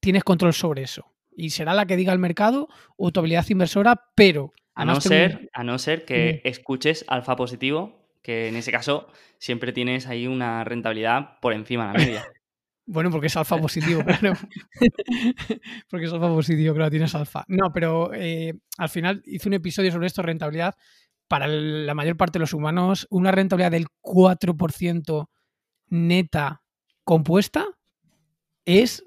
tienes 0.00 0.24
control 0.24 0.52
sobre 0.52 0.82
eso. 0.82 1.12
Y 1.36 1.50
será 1.50 1.74
la 1.74 1.86
que 1.86 1.96
diga 1.96 2.12
el 2.12 2.18
mercado 2.18 2.68
o 2.96 3.10
tu 3.10 3.20
habilidad 3.20 3.46
inversora, 3.48 4.10
pero... 4.14 4.52
A 4.76 4.84
no, 4.84 5.00
ser, 5.00 5.50
a 5.52 5.62
no 5.62 5.78
ser 5.78 6.04
que 6.04 6.40
escuches 6.44 7.04
alfa 7.06 7.36
positivo, 7.36 8.08
que 8.22 8.48
en 8.48 8.56
ese 8.56 8.72
caso 8.72 9.06
siempre 9.38 9.72
tienes 9.72 10.08
ahí 10.08 10.26
una 10.26 10.64
rentabilidad 10.64 11.38
por 11.40 11.52
encima 11.52 11.86
de 11.86 11.92
la 11.92 12.04
media. 12.04 12.24
Bueno, 12.86 13.10
porque 13.10 13.28
es 13.28 13.36
alfa 13.38 13.58
positivo, 13.58 14.04
claro. 14.04 14.34
porque 15.88 16.06
es 16.06 16.12
alfa 16.12 16.28
positivo, 16.28 16.74
claro, 16.74 16.90
tienes 16.90 17.14
alfa. 17.14 17.44
No, 17.48 17.72
pero 17.72 18.12
eh, 18.12 18.52
al 18.76 18.88
final 18.90 19.22
hice 19.24 19.48
un 19.48 19.54
episodio 19.54 19.90
sobre 19.90 20.06
esto, 20.06 20.20
rentabilidad. 20.20 20.74
Para 21.28 21.46
la 21.46 21.94
mayor 21.94 22.16
parte 22.16 22.38
de 22.38 22.40
los 22.40 22.52
humanos, 22.52 23.06
una 23.10 23.30
rentabilidad 23.32 23.70
del 23.70 23.86
4% 24.02 25.28
neta 25.88 26.62
compuesta 27.04 27.66
es 28.64 29.04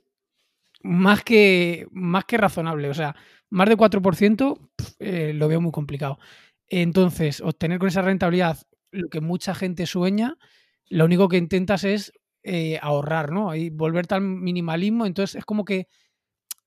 más 0.84 1.24
que, 1.24 1.88
más 1.92 2.26
que 2.26 2.38
razonable. 2.38 2.90
O 2.90 2.94
sea, 2.94 3.16
más 3.50 3.70
de 3.70 3.78
4% 3.78 4.70
eh, 5.00 5.34
lo 5.34 5.48
veo 5.48 5.62
muy 5.62 5.72
complicado. 5.72 6.20
Entonces, 6.68 7.42
obtener 7.42 7.80
con 7.80 7.90
esa 7.90 8.02
rentabilidad 8.02 8.60
lo 8.92 9.10
que 9.10 9.22
mucha 9.22 9.54
gente 9.56 9.86
sueña, 9.86 10.38
lo 10.90 11.06
único 11.06 11.28
que 11.28 11.38
intentas 11.38 11.84
es 11.84 12.14
eh, 12.44 12.80
ahorrar, 12.82 13.32
¿no? 13.32 13.56
Y 13.56 13.70
volverte 13.70 14.16
al 14.16 14.22
minimalismo. 14.22 15.06
Entonces 15.06 15.36
es 15.36 15.46
como 15.46 15.66
que 15.66 15.88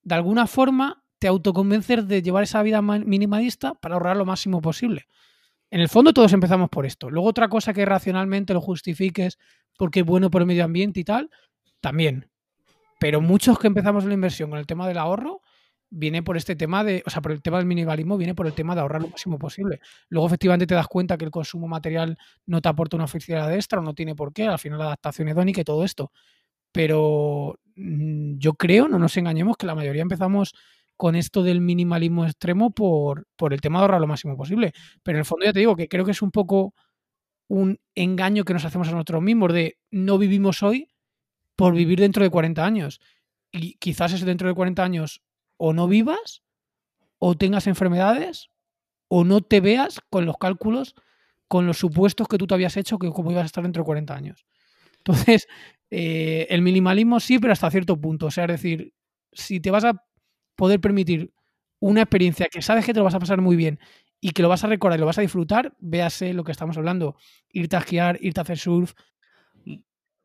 de 0.02 0.14
alguna 0.14 0.46
forma 0.46 1.04
te 1.18 1.28
autoconvences 1.28 2.06
de 2.08 2.22
llevar 2.22 2.44
esa 2.44 2.62
vida 2.62 2.82
minimalista 2.82 3.74
para 3.74 3.94
ahorrar 3.94 4.16
lo 4.16 4.24
máximo 4.24 4.60
posible. 4.60 5.06
En 5.70 5.80
el 5.80 5.88
fondo 5.88 6.12
todos 6.12 6.32
empezamos 6.32 6.68
por 6.68 6.86
esto. 6.86 7.10
Luego 7.10 7.28
otra 7.28 7.48
cosa 7.48 7.72
que 7.72 7.84
racionalmente 7.84 8.52
lo 8.52 8.60
justifiques 8.60 9.38
porque 9.78 10.00
es 10.00 10.06
bueno 10.06 10.30
por 10.30 10.42
el 10.42 10.46
medio 10.46 10.64
ambiente 10.64 11.00
y 11.00 11.04
tal, 11.04 11.30
también. 11.80 12.28
Pero 12.98 13.20
muchos 13.20 13.58
que 13.58 13.66
empezamos 13.66 14.04
la 14.04 14.14
inversión 14.14 14.50
con 14.50 14.58
el 14.58 14.66
tema 14.66 14.86
del 14.86 14.98
ahorro, 14.98 15.40
viene 15.90 16.22
por 16.22 16.36
este 16.36 16.54
tema 16.54 16.84
de, 16.84 17.02
o 17.06 17.10
sea, 17.10 17.20
por 17.22 17.32
el 17.32 17.42
tema 17.42 17.58
del 17.58 17.66
minimalismo, 17.66 18.16
viene 18.16 18.34
por 18.34 18.46
el 18.46 18.52
tema 18.52 18.74
de 18.74 18.80
ahorrar 18.80 19.02
lo 19.02 19.08
máximo 19.08 19.38
posible. 19.38 19.80
Luego, 20.08 20.26
efectivamente, 20.26 20.66
te 20.66 20.74
das 20.74 20.86
cuenta 20.86 21.18
que 21.18 21.24
el 21.24 21.30
consumo 21.30 21.66
material 21.66 22.16
no 22.46 22.60
te 22.60 22.68
aporta 22.68 22.96
una 22.96 23.04
oficialidad 23.04 23.52
extra, 23.54 23.80
o 23.80 23.82
no 23.82 23.94
tiene 23.94 24.14
por 24.14 24.32
qué, 24.32 24.46
al 24.46 24.58
final 24.58 24.78
la 24.78 24.86
adaptación 24.86 25.28
hedónica 25.28 25.60
y 25.60 25.64
todo 25.64 25.84
esto. 25.84 26.12
Pero 26.72 27.58
mm, 27.76 28.38
yo 28.38 28.54
creo, 28.54 28.88
no 28.88 28.98
nos 28.98 29.16
engañemos, 29.16 29.56
que 29.56 29.66
la 29.66 29.74
mayoría 29.74 30.02
empezamos 30.02 30.54
con 31.00 31.16
esto 31.16 31.42
del 31.42 31.62
minimalismo 31.62 32.26
extremo 32.26 32.72
por, 32.72 33.26
por 33.34 33.54
el 33.54 33.62
tema 33.62 33.78
de 33.78 33.84
ahorrar 33.84 34.02
lo 34.02 34.06
máximo 34.06 34.36
posible. 34.36 34.74
Pero 35.02 35.16
en 35.16 35.20
el 35.20 35.24
fondo 35.24 35.46
ya 35.46 35.52
te 35.54 35.60
digo 35.60 35.74
que 35.74 35.88
creo 35.88 36.04
que 36.04 36.10
es 36.10 36.20
un 36.20 36.30
poco 36.30 36.74
un 37.48 37.80
engaño 37.94 38.44
que 38.44 38.52
nos 38.52 38.66
hacemos 38.66 38.86
a 38.88 38.90
nosotros 38.90 39.22
mismos 39.22 39.50
de 39.54 39.78
no 39.90 40.18
vivimos 40.18 40.62
hoy 40.62 40.90
por 41.56 41.72
vivir 41.72 42.00
dentro 42.00 42.22
de 42.22 42.28
40 42.28 42.62
años. 42.62 43.00
Y 43.50 43.76
quizás 43.78 44.12
ese 44.12 44.26
dentro 44.26 44.46
de 44.46 44.54
40 44.54 44.84
años 44.84 45.22
o 45.56 45.72
no 45.72 45.88
vivas, 45.88 46.42
o 47.18 47.34
tengas 47.34 47.66
enfermedades, 47.66 48.50
o 49.08 49.24
no 49.24 49.40
te 49.40 49.60
veas 49.60 50.00
con 50.10 50.26
los 50.26 50.36
cálculos, 50.36 50.94
con 51.48 51.66
los 51.66 51.78
supuestos 51.78 52.28
que 52.28 52.36
tú 52.36 52.46
te 52.46 52.52
habías 52.52 52.76
hecho 52.76 52.98
que 52.98 53.08
como 53.08 53.30
ibas 53.30 53.44
a 53.44 53.46
estar 53.46 53.64
dentro 53.64 53.84
de 53.84 53.86
40 53.86 54.14
años. 54.14 54.44
Entonces, 54.98 55.48
eh, 55.90 56.46
el 56.50 56.60
minimalismo 56.60 57.20
sí, 57.20 57.38
pero 57.38 57.54
hasta 57.54 57.70
cierto 57.70 57.98
punto. 57.98 58.26
O 58.26 58.30
sea, 58.30 58.44
es 58.44 58.50
decir, 58.50 58.92
si 59.32 59.60
te 59.60 59.70
vas 59.70 59.84
a 59.84 59.94
poder 60.60 60.78
permitir 60.78 61.32
una 61.80 62.02
experiencia 62.02 62.48
que 62.52 62.60
sabes 62.60 62.84
que 62.84 62.92
te 62.92 63.00
lo 63.00 63.04
vas 63.04 63.14
a 63.14 63.18
pasar 63.18 63.40
muy 63.40 63.56
bien 63.56 63.80
y 64.20 64.32
que 64.32 64.42
lo 64.42 64.50
vas 64.50 64.62
a 64.62 64.66
recordar 64.66 64.98
y 64.98 65.00
lo 65.00 65.06
vas 65.06 65.16
a 65.16 65.22
disfrutar, 65.22 65.72
véase 65.78 66.34
lo 66.34 66.44
que 66.44 66.52
estamos 66.52 66.76
hablando, 66.76 67.16
irte 67.50 67.76
a 67.76 67.78
esquiar, 67.78 68.18
irte 68.20 68.40
a 68.40 68.42
hacer 68.42 68.58
surf. 68.58 68.92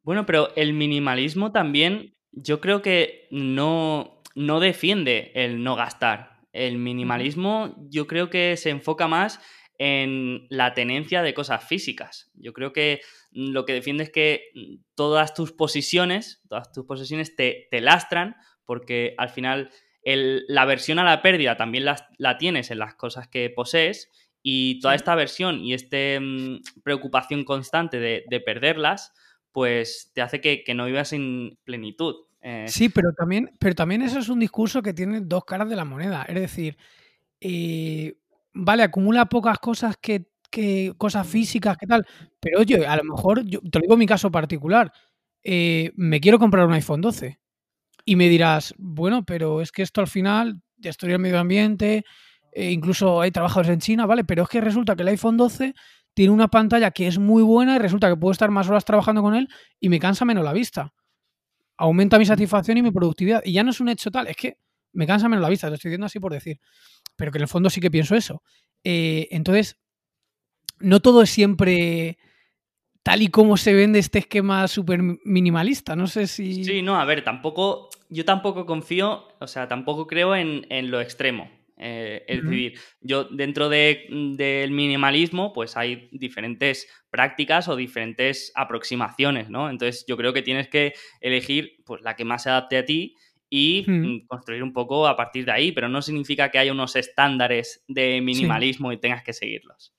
Bueno, 0.04 0.26
pero 0.26 0.54
el 0.58 0.74
minimalismo 0.74 1.54
también, 1.54 2.18
yo 2.34 2.60
creo 2.60 2.82
que 2.82 3.30
no, 3.32 4.22
no 4.36 4.60
defiende 4.60 5.32
el 5.36 5.64
no 5.64 5.78
gastar. 5.78 6.42
El 6.52 6.80
minimalismo 6.80 7.74
yo 7.90 8.06
creo 8.06 8.30
que 8.30 8.58
se 8.58 8.72
enfoca 8.72 9.08
más 9.08 9.40
en 9.78 10.48
la 10.50 10.74
tenencia 10.74 11.22
de 11.22 11.34
cosas 11.34 11.66
físicas. 11.66 12.30
Yo 12.36 12.52
creo 12.52 12.74
que 12.74 13.00
lo 13.32 13.66
que 13.66 13.74
defiende 13.74 14.04
es 14.04 14.12
que 14.12 14.52
todas 14.96 15.34
tus 15.34 15.52
posiciones, 15.52 16.42
todas 16.48 16.72
tus 16.72 16.86
posesiones 16.86 17.36
te, 17.36 17.68
lastran 17.72 18.36
porque 18.66 19.14
al 19.18 19.30
final 19.30 19.70
la 20.06 20.62
aversión 20.62 21.00
a 21.00 21.04
la 21.04 21.22
pérdida 21.22 21.58
también 21.58 21.86
la, 21.86 22.38
tienes 22.38 22.70
en 22.70 22.80
las 22.80 22.96
cosas 22.96 23.28
que 23.28 23.50
posees 23.50 24.12
y 24.44 24.80
toda 24.80 24.94
esta 24.94 25.14
aversión 25.14 25.60
y 25.60 25.74
esta 25.74 25.98
mm, 26.22 26.62
preocupación 26.84 27.44
constante 27.44 28.00
de, 28.00 28.40
perderlas, 28.46 29.14
pues 29.52 30.12
te 30.14 30.22
hace 30.22 30.42
que, 30.42 30.64
que 30.64 30.76
no 30.76 30.86
vivas 30.86 31.14
en 31.14 31.58
plenitud. 31.64 32.16
Eh, 32.42 32.66
sí, 32.68 32.90
pero 32.90 33.12
también, 33.14 33.50
pero 33.58 33.74
también 33.74 34.04
eso 34.04 34.20
es 34.20 34.30
un 34.30 34.40
discurso 34.40 34.84
que 34.84 34.94
tiene 34.94 35.22
dos 35.22 35.46
caras 35.46 35.68
de 35.68 35.76
la 35.76 35.84
moneda. 35.84 36.24
Es 36.28 36.36
decir, 36.36 36.78
eh, 37.42 38.16
vale, 38.54 38.84
acumula 38.84 39.26
pocas 39.26 39.58
cosas 39.58 39.98
que, 39.98 40.28
que 40.52 40.94
cosas 40.96 41.28
físicas, 41.28 41.76
qué 41.76 41.88
tal. 41.88 42.06
Pero 42.40 42.60
oye, 42.60 42.86
a 42.86 42.96
lo 42.98 43.04
mejor, 43.04 43.44
yo 43.46 43.60
te 43.62 43.80
lo 43.80 43.82
digo 43.82 43.94
en 43.94 44.00
mi 44.00 44.06
caso 44.06 44.32
particular, 44.32 44.94
eh, 45.44 45.92
me 45.96 46.22
quiero 46.22 46.38
comprar 46.38 46.68
un 46.68 46.74
iPhone 46.74 47.02
12. 47.02 47.40
Y 48.06 48.16
me 48.16 48.30
dirás, 48.30 48.74
bueno, 48.78 49.26
pero 49.26 49.62
es 49.62 49.72
que 49.72 49.82
esto 49.82 50.00
al 50.00 50.08
final 50.08 50.62
destruye 50.78 51.16
el 51.16 51.20
medio 51.20 51.40
ambiente, 51.40 52.06
eh, 52.52 52.72
incluso 52.72 53.20
hay 53.20 53.32
trabajadores 53.32 53.72
en 53.72 53.80
China, 53.80 54.06
¿vale? 54.06 54.24
Pero 54.24 54.44
es 54.44 54.50
que 54.50 54.62
resulta 54.62 54.96
que 54.96 55.02
el 55.02 55.10
iPhone 55.10 55.38
12 55.38 55.74
tiene 56.14 56.32
una 56.32 56.48
pantalla 56.48 56.92
que 56.92 57.08
es 57.08 57.18
muy 57.20 57.44
buena 57.44 57.76
y 57.76 57.80
resulta 57.80 58.08
que 58.08 58.16
puedo 58.16 58.32
estar 58.32 58.50
más 58.52 58.70
horas 58.70 58.86
trabajando 58.86 59.22
con 59.22 59.36
él 59.36 59.50
y 59.80 59.90
me 59.90 60.00
cansa 60.00 60.24
menos 60.24 60.44
la 60.44 60.54
vista. 60.54 60.94
Aumenta 61.78 62.18
mi 62.18 62.26
satisfacción 62.26 62.78
y 62.78 62.84
mi 62.84 62.92
productividad. 62.92 63.42
Y 63.44 63.52
ya 63.54 63.64
no 63.64 63.72
es 63.72 63.82
un 63.82 63.90
hecho 63.90 64.12
tal, 64.12 64.28
es 64.28 64.38
que 64.38 64.58
me 64.94 65.06
cansa 65.06 65.28
menos 65.28 65.44
la 65.44 65.50
vista, 65.50 65.68
lo 65.68 65.76
estoy 65.76 65.90
diciendo 65.90 66.06
así 66.06 66.20
por 66.20 66.32
decir. 66.32 66.60
Pero 67.18 67.32
que 67.32 67.40
en 67.40 67.42
el 67.44 67.48
fondo 67.50 67.70
sí 67.70 67.82
que 67.82 67.92
pienso 67.92 68.16
eso. 68.16 68.42
Eh, 68.84 69.28
entonces, 69.32 69.78
no 70.80 71.02
todo 71.02 71.22
es 71.24 71.30
siempre 71.30 72.18
tal 73.06 73.22
y 73.22 73.28
como 73.28 73.56
se 73.56 73.72
vende 73.72 74.00
este 74.00 74.18
esquema 74.18 74.68
súper 74.68 75.00
minimalista. 75.24 75.96
No 75.96 76.08
sé 76.08 76.26
si. 76.26 76.66
Sí, 76.66 76.82
no, 76.82 77.00
a 77.00 77.06
ver, 77.06 77.24
tampoco. 77.24 77.90
Yo 78.10 78.26
tampoco 78.26 78.66
confío, 78.66 79.28
o 79.40 79.48
sea, 79.48 79.68
tampoco 79.68 80.08
creo 80.08 80.36
en, 80.36 80.66
lo 80.90 81.00
extremo. 81.00 81.50
Eh, 81.78 82.24
es 82.28 82.44
decir, 82.44 82.80
yo 83.02 83.26
dentro 83.26 83.70
del 83.70 84.72
minimalismo, 84.72 85.54
pues 85.54 85.78
hay 85.78 86.08
diferentes 86.14 86.88
prácticas 87.12 87.68
o 87.68 87.76
diferentes 87.76 88.52
aproximaciones, 88.56 89.50
¿no? 89.50 89.70
Entonces 89.70 90.06
yo 90.08 90.18
creo 90.18 90.34
que 90.34 90.42
tienes 90.42 90.68
que 90.68 90.94
elegir 91.22 91.78
pues, 91.86 92.02
la 92.02 92.16
que 92.16 92.26
más 92.26 92.44
se 92.44 92.50
adapte 92.50 92.78
a 92.78 92.86
ti 92.86 93.16
y 93.50 93.86
mm, 93.88 94.28
construir 94.28 94.64
un 94.64 94.74
poco 94.74 95.08
a 95.08 95.16
partir 95.16 95.46
de 95.46 95.52
ahí, 95.52 95.72
pero 95.72 95.90
no 95.90 96.02
significa 96.02 96.50
que 96.50 96.60
haya 96.60 96.72
unos 96.72 96.96
estándares 96.96 97.84
de 97.88 98.22
minimalismo 98.22 98.92
y 98.92 98.98
tengas 98.98 99.24
que 99.24 99.34
seguirlos. 99.34 99.94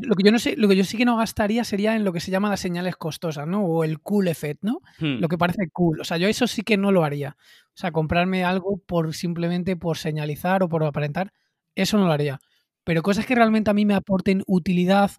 Lo 0.00 0.14
que 0.14 0.22
yo 0.24 0.32
no 0.32 0.38
sé, 0.38 0.56
lo 0.56 0.68
que 0.68 0.76
yo 0.76 0.84
sí 0.84 0.96
que 0.96 1.04
no 1.04 1.16
gastaría 1.16 1.64
sería 1.64 1.96
en 1.96 2.04
lo 2.04 2.12
que 2.12 2.20
se 2.20 2.30
llama 2.30 2.50
las 2.50 2.60
señales 2.60 2.96
costosas, 2.96 3.46
¿no? 3.46 3.64
O 3.64 3.84
el 3.84 4.00
cool 4.00 4.28
effect, 4.28 4.62
¿no? 4.62 4.80
Hmm. 4.98 5.20
Lo 5.20 5.28
que 5.28 5.38
parece 5.38 5.68
cool. 5.72 6.00
O 6.00 6.04
sea, 6.04 6.16
yo 6.16 6.28
eso 6.28 6.46
sí 6.46 6.62
que 6.62 6.76
no 6.76 6.92
lo 6.92 7.04
haría. 7.04 7.36
O 7.68 7.76
sea, 7.76 7.92
comprarme 7.92 8.44
algo 8.44 8.78
por 8.86 9.14
simplemente 9.14 9.76
por 9.76 9.98
señalizar 9.98 10.62
o 10.62 10.68
por 10.68 10.84
aparentar, 10.84 11.32
eso 11.74 11.98
no 11.98 12.06
lo 12.06 12.12
haría. 12.12 12.40
Pero 12.84 13.02
cosas 13.02 13.26
que 13.26 13.34
realmente 13.34 13.70
a 13.70 13.74
mí 13.74 13.84
me 13.84 13.94
aporten 13.94 14.42
utilidad 14.46 15.10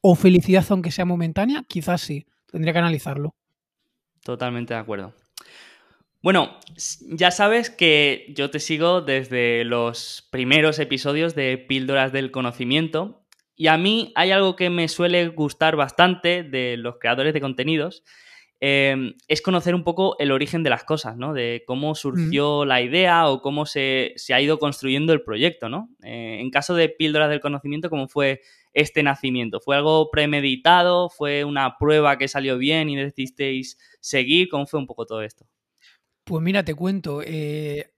o 0.00 0.14
felicidad, 0.14 0.64
aunque 0.70 0.90
sea 0.92 1.04
momentánea, 1.04 1.64
quizás 1.68 2.00
sí. 2.00 2.26
Tendría 2.50 2.72
que 2.72 2.78
analizarlo. 2.78 3.34
Totalmente 4.24 4.74
de 4.74 4.80
acuerdo. 4.80 5.14
Bueno, 6.22 6.58
ya 7.02 7.30
sabes 7.30 7.70
que 7.70 8.32
yo 8.36 8.50
te 8.50 8.60
sigo 8.60 9.00
desde 9.00 9.64
los 9.64 10.28
primeros 10.30 10.78
episodios 10.78 11.34
de 11.34 11.56
Píldoras 11.56 12.12
del 12.12 12.30
Conocimiento 12.30 13.19
y 13.60 13.66
a 13.66 13.76
mí 13.76 14.10
hay 14.14 14.30
algo 14.30 14.56
que 14.56 14.70
me 14.70 14.88
suele 14.88 15.28
gustar 15.28 15.76
bastante 15.76 16.42
de 16.42 16.78
los 16.78 16.96
creadores 16.96 17.34
de 17.34 17.42
contenidos, 17.42 18.02
em, 18.58 19.12
es 19.28 19.42
conocer 19.42 19.74
un 19.74 19.84
poco 19.84 20.16
el 20.18 20.32
origen 20.32 20.62
de 20.62 20.70
las 20.70 20.82
cosas, 20.82 21.18
¿no? 21.18 21.34
De 21.34 21.62
cómo 21.66 21.94
surgió 21.94 22.64
la 22.64 22.80
idea 22.80 23.28
o 23.28 23.42
cómo 23.42 23.66
se, 23.66 24.14
ha 24.32 24.40
ido 24.40 24.58
construyendo 24.58 25.12
el 25.12 25.22
proyecto, 25.22 25.68
¿no? 25.68 25.90
Eh, 26.02 26.38
en 26.40 26.50
caso 26.50 26.74
de 26.74 26.88
Píldoras 26.88 27.28
del 27.28 27.40
Conocimiento, 27.40 27.90
¿cómo 27.90 28.08
fue 28.08 28.40
este 28.72 29.02
nacimiento? 29.02 29.60
¿Fue 29.60 29.76
algo 29.76 30.10
premeditado? 30.10 31.10
¿Fue 31.10 31.44
una 31.44 31.76
prueba 31.76 32.16
que 32.16 32.28
salió 32.28 32.56
bien 32.56 32.88
y 32.88 32.96
decidisteis 32.96 33.76
seguir? 34.00 34.48
¿Cómo 34.48 34.64
fue 34.64 34.80
un 34.80 34.86
poco 34.86 35.04
todo 35.04 35.20
esto? 35.20 35.44
Pues 36.24 36.42
mira, 36.42 36.64
te 36.64 36.74
cuento. 36.74 37.20
Eh, 37.22 37.92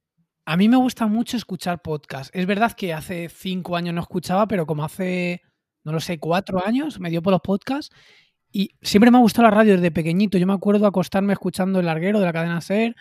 a 0.45 0.57
mí 0.57 0.69
me 0.69 0.77
gusta 0.77 1.07
mucho 1.07 1.37
escuchar 1.37 1.83
podcasts. 1.83 2.33
Es 2.35 2.47
verdad 2.47 2.73
que 2.73 2.93
hace 2.93 3.29
cinco 3.29 3.77
años 3.77 3.95
no 3.95 4.01
escuchaba, 4.01 4.49
pero 4.49 4.67
como 4.67 4.85
hace 4.85 5.41
no 5.85 5.93
lo 5.93 6.01
sé, 6.01 6.19
cuatro 6.19 6.65
años, 6.65 7.01
me 7.01 7.11
dio 7.11 7.23
por 7.23 7.33
los 7.33 7.41
podcasts. 7.41 7.95
Y 8.53 8.71
siempre 8.83 9.11
me 9.11 9.17
ha 9.17 9.21
gustado 9.21 9.49
la 9.49 9.51
radio 9.51 9.75
desde 9.75 9.91
pequeñito. 9.91 10.37
Yo 10.37 10.47
me 10.47 10.53
acuerdo 10.53 10.87
acostarme 10.87 11.33
escuchando 11.33 11.81
El 11.81 11.87
Larguero 11.87 12.21
de 12.21 12.27
la 12.27 12.33
cadena 12.33 12.61
SER, 12.61 12.95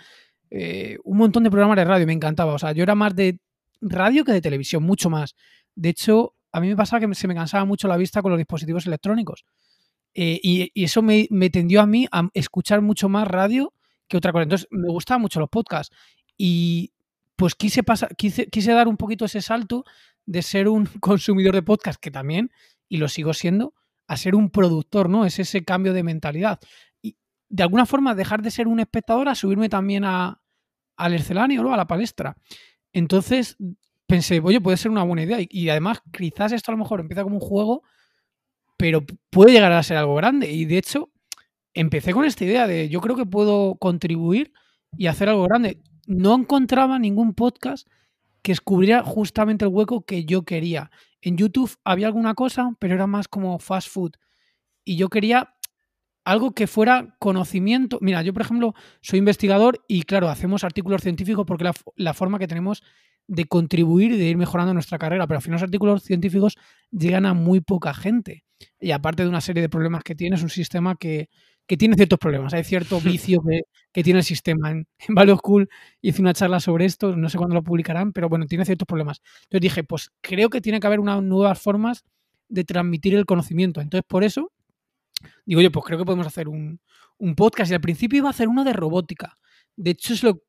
eh, 0.49 0.97
un 1.03 1.17
montón 1.17 1.43
de 1.43 1.51
programas 1.51 1.75
de 1.75 1.85
radio, 1.85 2.07
me 2.07 2.13
encantaba. 2.13 2.53
O 2.53 2.59
sea, 2.59 2.71
yo 2.71 2.83
era 2.83 2.95
más 2.95 3.15
de 3.15 3.39
radio 3.81 4.23
que 4.23 4.31
de 4.31 4.41
televisión, 4.41 4.83
mucho 4.83 5.09
más. 5.09 5.35
De 5.75 5.89
hecho, 5.89 6.35
a 6.51 6.61
mí 6.61 6.69
me 6.69 6.75
pasaba 6.75 7.05
que 7.05 7.15
se 7.15 7.27
me 7.27 7.35
cansaba 7.35 7.65
mucho 7.65 7.87
la 7.87 7.97
vista 7.97 8.21
con 8.21 8.31
los 8.31 8.37
dispositivos 8.37 8.85
electrónicos. 8.85 9.45
Eh, 10.13 10.39
y, 10.41 10.83
eso 10.83 11.01
me, 11.01 11.27
tendió 11.49 11.81
a 11.81 11.85
mí 11.85 12.07
a 12.11 12.29
escuchar 12.33 12.81
mucho 12.81 13.09
más 13.09 13.27
radio 13.27 13.73
que 14.07 14.17
otra 14.17 14.31
cosa. 14.31 14.43
Entonces, 14.43 14.67
me 14.71 14.89
gustaban 14.89 15.21
mucho 15.21 15.39
los 15.39 15.49
podcasts. 15.49 15.95
Y 16.37 16.93
pues 17.35 17.55
quise, 17.55 17.83
pasar, 17.83 18.15
quise, 18.15 18.47
quise 18.47 18.71
dar 18.71 18.87
un 18.87 18.97
poquito 18.97 19.25
ese 19.25 19.41
salto 19.41 19.83
de 20.25 20.41
ser 20.41 20.67
un 20.67 20.85
consumidor 20.99 21.55
de 21.55 21.63
podcast, 21.63 21.99
que 21.99 22.11
también, 22.11 22.51
y 22.89 22.97
lo 22.97 23.07
sigo 23.07 23.33
siendo, 23.33 23.73
a 24.07 24.17
ser 24.17 24.35
un 24.35 24.49
productor, 24.49 25.09
¿no? 25.09 25.25
Es 25.25 25.39
ese 25.39 25.63
cambio 25.63 25.93
de 25.93 26.03
mentalidad. 26.03 26.59
Y 27.01 27.17
de 27.49 27.63
alguna 27.63 27.85
forma 27.85 28.15
dejar 28.15 28.41
de 28.41 28.51
ser 28.51 28.67
un 28.67 28.79
espectador 28.79 29.29
a 29.29 29.35
subirme 29.35 29.69
también 29.69 30.03
a, 30.03 30.41
al 30.97 31.13
escenario, 31.13 31.63
¿no? 31.63 31.73
A 31.73 31.77
la 31.77 31.87
palestra. 31.87 32.35
Entonces 32.93 33.57
pensé, 34.11 34.41
oye, 34.43 34.59
puede 34.59 34.75
ser 34.75 34.91
una 34.91 35.03
buena 35.03 35.23
idea. 35.23 35.37
Y, 35.49 35.69
además, 35.69 36.01
quizás 36.11 36.51
esto 36.51 36.71
a 36.71 36.73
lo 36.73 36.79
mejor 36.79 36.99
empieza 36.99 37.23
como 37.23 37.35
un 37.35 37.41
juego, 37.41 37.83
pero 38.77 39.05
puede 39.29 39.53
llegar 39.53 39.71
a 39.71 39.83
ser 39.83 39.95
algo 39.95 40.15
grande. 40.15 40.51
Y 40.51 40.65
de 40.65 40.77
hecho, 40.77 41.09
empecé 41.73 42.13
con 42.13 42.25
esta 42.25 42.43
idea 42.43 42.67
de 42.67 42.89
yo 42.89 42.99
creo 42.99 43.15
que 43.15 43.25
puedo 43.25 43.75
contribuir 43.75 44.51
y 44.97 45.07
hacer 45.07 45.29
algo 45.29 45.43
grande. 45.43 45.81
No 46.07 46.35
encontraba 46.35 46.99
ningún 46.99 47.33
podcast 47.33 47.87
que 48.41 48.51
descubriera 48.51 49.03
justamente 49.03 49.65
el 49.65 49.71
hueco 49.71 50.05
que 50.05 50.25
yo 50.25 50.43
quería. 50.43 50.91
En 51.21 51.37
YouTube 51.37 51.75
había 51.83 52.07
alguna 52.07 52.33
cosa, 52.33 52.71
pero 52.79 52.95
era 52.95 53.07
más 53.07 53.27
como 53.27 53.59
fast 53.59 53.89
food. 53.89 54.11
Y 54.83 54.95
yo 54.95 55.09
quería 55.09 55.55
algo 56.25 56.51
que 56.53 56.67
fuera 56.67 57.15
conocimiento. 57.19 57.97
Mira, 58.01 58.21
yo 58.21 58.33
por 58.33 58.43
ejemplo 58.43 58.73
soy 59.01 59.19
investigador 59.19 59.83
y 59.87 60.03
claro, 60.03 60.29
hacemos 60.29 60.63
artículos 60.63 61.01
científicos 61.01 61.45
porque 61.45 61.63
la, 61.63 61.73
la 61.95 62.13
forma 62.13 62.39
que 62.39 62.47
tenemos 62.47 62.83
de 63.27 63.45
contribuir 63.45 64.11
y 64.11 64.17
de 64.17 64.25
ir 64.25 64.37
mejorando 64.37 64.73
nuestra 64.73 64.97
carrera, 64.97 65.27
pero 65.27 65.37
al 65.37 65.41
final 65.41 65.55
los 65.55 65.63
artículos 65.63 66.03
científicos 66.03 66.57
llegan 66.91 67.25
a 67.25 67.33
muy 67.33 67.61
poca 67.61 67.93
gente. 67.93 68.43
Y 68.79 68.91
aparte 68.91 69.23
de 69.23 69.29
una 69.29 69.41
serie 69.41 69.61
de 69.61 69.69
problemas 69.69 70.03
que 70.03 70.15
tiene, 70.15 70.35
es 70.35 70.43
un 70.43 70.49
sistema 70.49 70.95
que, 70.95 71.29
que 71.71 71.77
tiene 71.77 71.95
ciertos 71.95 72.19
problemas. 72.19 72.53
Hay 72.53 72.65
cierto 72.65 72.99
vicio 72.99 73.41
que, 73.93 74.03
tiene 74.03 74.19
el 74.19 74.25
sistema. 74.25 74.71
En, 74.71 74.89
en 75.07 75.15
Value 75.15 75.37
School 75.37 75.69
hice 76.01 76.21
una 76.21 76.33
charla 76.33 76.59
sobre 76.59 76.83
esto, 76.83 77.15
no 77.15 77.29
sé 77.29 77.37
cuándo 77.37 77.55
lo 77.55 77.63
publicarán, 77.63 78.11
pero 78.11 78.27
bueno, 78.27 78.45
tiene 78.45 78.65
ciertos 78.65 78.85
problemas. 78.85 79.21
Entonces 79.43 79.61
dije, 79.61 79.83
pues 79.85 80.11
creo 80.19 80.49
que 80.49 80.59
tiene 80.59 80.81
que 80.81 80.87
haber 80.87 80.99
unas 80.99 81.23
nuevas 81.23 81.61
formas 81.61 82.03
de 82.49 82.65
transmitir 82.65 83.15
el 83.15 83.25
conocimiento. 83.25 83.79
Entonces, 83.79 84.03
por 84.05 84.25
eso, 84.25 84.51
digo 85.45 85.61
yo, 85.61 85.71
pues 85.71 85.85
creo 85.85 85.97
que 85.97 86.03
podemos 86.03 86.27
hacer 86.27 86.49
un, 86.49 86.81
podcast. 87.37 87.71
Y 87.71 87.75
al 87.75 87.79
principio 87.79 88.17
iba 88.17 88.27
a 88.27 88.31
hacer 88.31 88.49
uno 88.49 88.65
de 88.65 88.73
robótica. 88.73 89.39
De 89.77 89.91
hecho, 89.91 90.13
se 90.17 90.25
lo, 90.25 90.43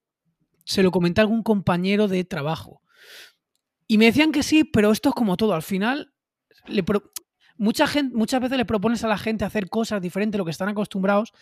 se 0.64 0.83
lo 0.83 0.91
comenté 0.91 1.20
a 1.20 1.23
algún 1.23 1.45
compañero 1.45 2.09
de 2.09 2.25
trabajo. 2.25 2.83
Y 3.87 3.97
me 3.97 4.07
decían 4.07 4.33
que 4.33 4.43
sí, 4.43 4.64
pero 4.64 4.91
esto 4.91 5.11
es 5.11 5.14
como 5.14 5.37
todo. 5.37 5.55
Al 5.55 5.62
final, 5.62 6.12
le, 6.66 6.83
mucha 7.63 7.87
gente, 7.87 8.17
muchas 8.17 8.41
veces 8.41 8.59
le 8.59 8.65
propones 8.65 9.05
a 9.05 9.09
la 9.09 9.17
gente 9.17 9.45
hacer 9.45 9.69
cosas 9.69 10.03
diferentes 10.03 10.37
a 10.37 10.39
lo 10.39 10.45
que 10.45 10.51
están 10.51 10.69
acostumbrados 10.69 11.33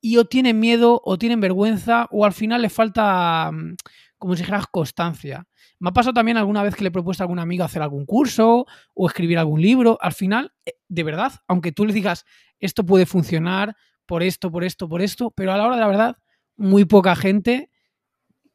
y 0.00 0.16
o 0.16 0.24
tienen 0.24 0.58
miedo 0.58 1.00
o 1.04 1.18
tienen 1.18 1.40
vergüenza 1.40 2.08
o 2.10 2.24
al 2.24 2.32
final 2.32 2.62
les 2.62 2.72
falta, 2.72 3.52
mm, 3.52 3.76
como 4.18 4.34
si 4.34 4.42
dijeras, 4.42 4.66
constancia. 4.66 5.46
Me 5.78 5.90
ha 5.90 5.92
pasado 5.92 6.14
también 6.14 6.36
alguna 6.36 6.64
vez 6.64 6.74
que 6.74 6.82
le 6.82 6.88
he 6.88 6.90
propuesto 6.90 7.22
a 7.22 7.26
algún 7.26 7.38
amigo 7.38 7.62
hacer 7.62 7.80
algún 7.80 8.06
curso 8.06 8.66
o 8.92 9.06
escribir 9.06 9.38
algún 9.38 9.62
libro. 9.62 9.98
Al 10.00 10.12
final, 10.12 10.52
eh, 10.66 10.72
de 10.88 11.04
verdad, 11.04 11.32
aunque 11.46 11.70
tú 11.70 11.86
le 11.86 11.92
digas, 11.92 12.24
esto 12.58 12.84
puede 12.84 13.06
funcionar 13.06 13.76
por 14.04 14.24
esto, 14.24 14.50
por 14.50 14.64
esto, 14.64 14.88
por 14.88 15.00
esto, 15.00 15.30
pero 15.30 15.52
a 15.52 15.56
la 15.56 15.64
hora 15.64 15.76
de 15.76 15.80
la 15.80 15.86
verdad, 15.86 16.16
muy 16.56 16.86
poca 16.86 17.14
gente 17.14 17.70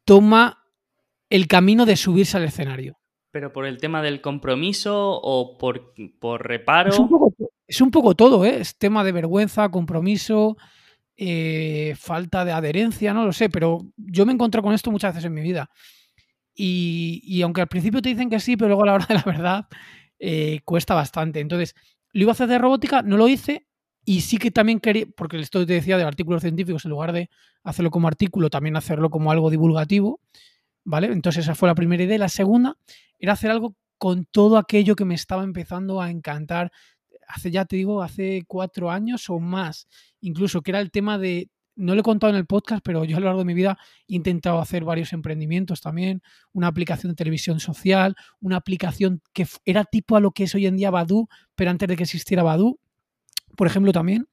toma 0.04 0.62
el 1.30 1.46
camino 1.46 1.86
de 1.86 1.96
subirse 1.96 2.36
al 2.36 2.44
escenario. 2.44 2.98
¿Pero 3.34 3.52
por 3.52 3.66
el 3.66 3.78
tema 3.78 4.00
del 4.00 4.20
compromiso 4.20 5.20
o 5.20 5.58
por, 5.58 5.92
por 6.20 6.46
reparo? 6.46 6.90
Es 7.66 7.80
un, 7.80 7.90
poco, 7.90 8.14
todo, 8.14 8.44
¿eh? 8.44 8.60
Es 8.60 8.78
tema 8.78 9.02
de 9.02 9.10
vergüenza, 9.10 9.68
compromiso, 9.70 10.56
eh, 11.16 11.96
falta 11.98 12.44
de 12.44 12.52
adherencia, 12.52 13.12
no 13.12 13.26
lo 13.26 13.32
sé, 13.32 13.50
pero 13.50 13.88
yo 13.96 14.24
me 14.24 14.32
encontré 14.32 14.62
con 14.62 14.72
esto 14.72 14.92
muchas 14.92 15.14
veces 15.16 15.24
en 15.26 15.34
mi 15.34 15.40
vida. 15.40 15.68
Y, 16.54 17.42
aunque 17.42 17.60
al 17.60 17.66
principio 17.66 18.00
te 18.00 18.10
dicen 18.10 18.30
que 18.30 18.38
sí, 18.38 18.56
pero 18.56 18.68
luego 18.68 18.84
a 18.84 18.86
la 18.86 18.94
hora 18.94 19.06
de 19.08 19.14
la 19.14 19.24
verdad 19.24 19.66
eh, 20.20 20.60
cuesta 20.64 20.94
bastante. 20.94 21.40
Entonces, 21.40 21.74
lo 22.12 22.22
iba 22.22 22.30
a 22.30 22.34
hacer 22.34 22.46
de 22.46 22.58
robótica, 22.58 23.02
no 23.02 23.16
lo 23.16 23.26
hice 23.26 23.66
y 24.04 24.20
sí 24.20 24.38
que 24.38 24.52
también 24.52 24.78
quería, 24.78 25.06
porque 25.16 25.40
esto 25.40 25.66
te 25.66 25.72
decía 25.72 25.98
de 25.98 26.04
artículos 26.04 26.42
científicos, 26.42 26.84
en 26.84 26.92
lugar 26.92 27.10
de 27.10 27.30
hacerlo 27.64 27.90
como 27.90 28.06
artículo, 28.06 28.48
también 28.48 28.76
hacerlo 28.76 29.10
como 29.10 29.32
algo 29.32 29.50
divulgativo. 29.50 30.20
¿Vale? 30.84 31.08
Entonces 31.08 31.44
esa 31.44 31.54
fue 31.54 31.68
la 31.68 31.74
primera 31.74 32.02
idea. 32.02 32.18
La 32.18 32.28
segunda 32.28 32.76
era 33.18 33.32
hacer 33.32 33.50
algo 33.50 33.74
con 33.98 34.26
todo 34.26 34.58
aquello 34.58 34.96
que 34.96 35.04
me 35.04 35.14
estaba 35.14 35.44
empezando 35.44 36.00
a 36.00 36.10
encantar 36.10 36.70
hace, 37.28 37.50
ya 37.50 37.64
te 37.64 37.76
digo, 37.76 38.02
hace 38.02 38.44
cuatro 38.46 38.90
años 38.90 39.28
o 39.30 39.40
más, 39.40 39.88
incluso, 40.20 40.62
que 40.62 40.70
era 40.70 40.80
el 40.80 40.90
tema 40.90 41.18
de 41.18 41.48
no 41.76 41.94
lo 41.94 42.00
he 42.00 42.04
contado 42.04 42.30
en 42.32 42.36
el 42.36 42.46
podcast, 42.46 42.84
pero 42.84 43.04
yo 43.04 43.16
a 43.16 43.20
lo 43.20 43.26
largo 43.26 43.40
de 43.40 43.46
mi 43.46 43.54
vida 43.54 43.76
he 44.06 44.14
intentado 44.14 44.60
hacer 44.60 44.84
varios 44.84 45.12
emprendimientos 45.12 45.80
también, 45.80 46.22
una 46.52 46.68
aplicación 46.68 47.10
de 47.10 47.16
televisión 47.16 47.58
social, 47.58 48.14
una 48.40 48.56
aplicación 48.56 49.20
que 49.32 49.46
era 49.64 49.84
tipo 49.84 50.16
a 50.16 50.20
lo 50.20 50.30
que 50.30 50.44
es 50.44 50.54
hoy 50.54 50.66
en 50.66 50.76
día 50.76 50.90
Badu, 50.90 51.28
pero 51.56 51.70
antes 51.70 51.88
de 51.88 51.96
que 51.96 52.04
existiera 52.04 52.44
Badu, 52.44 52.78
por 53.56 53.66
ejemplo, 53.66 53.90
también. 53.92 54.28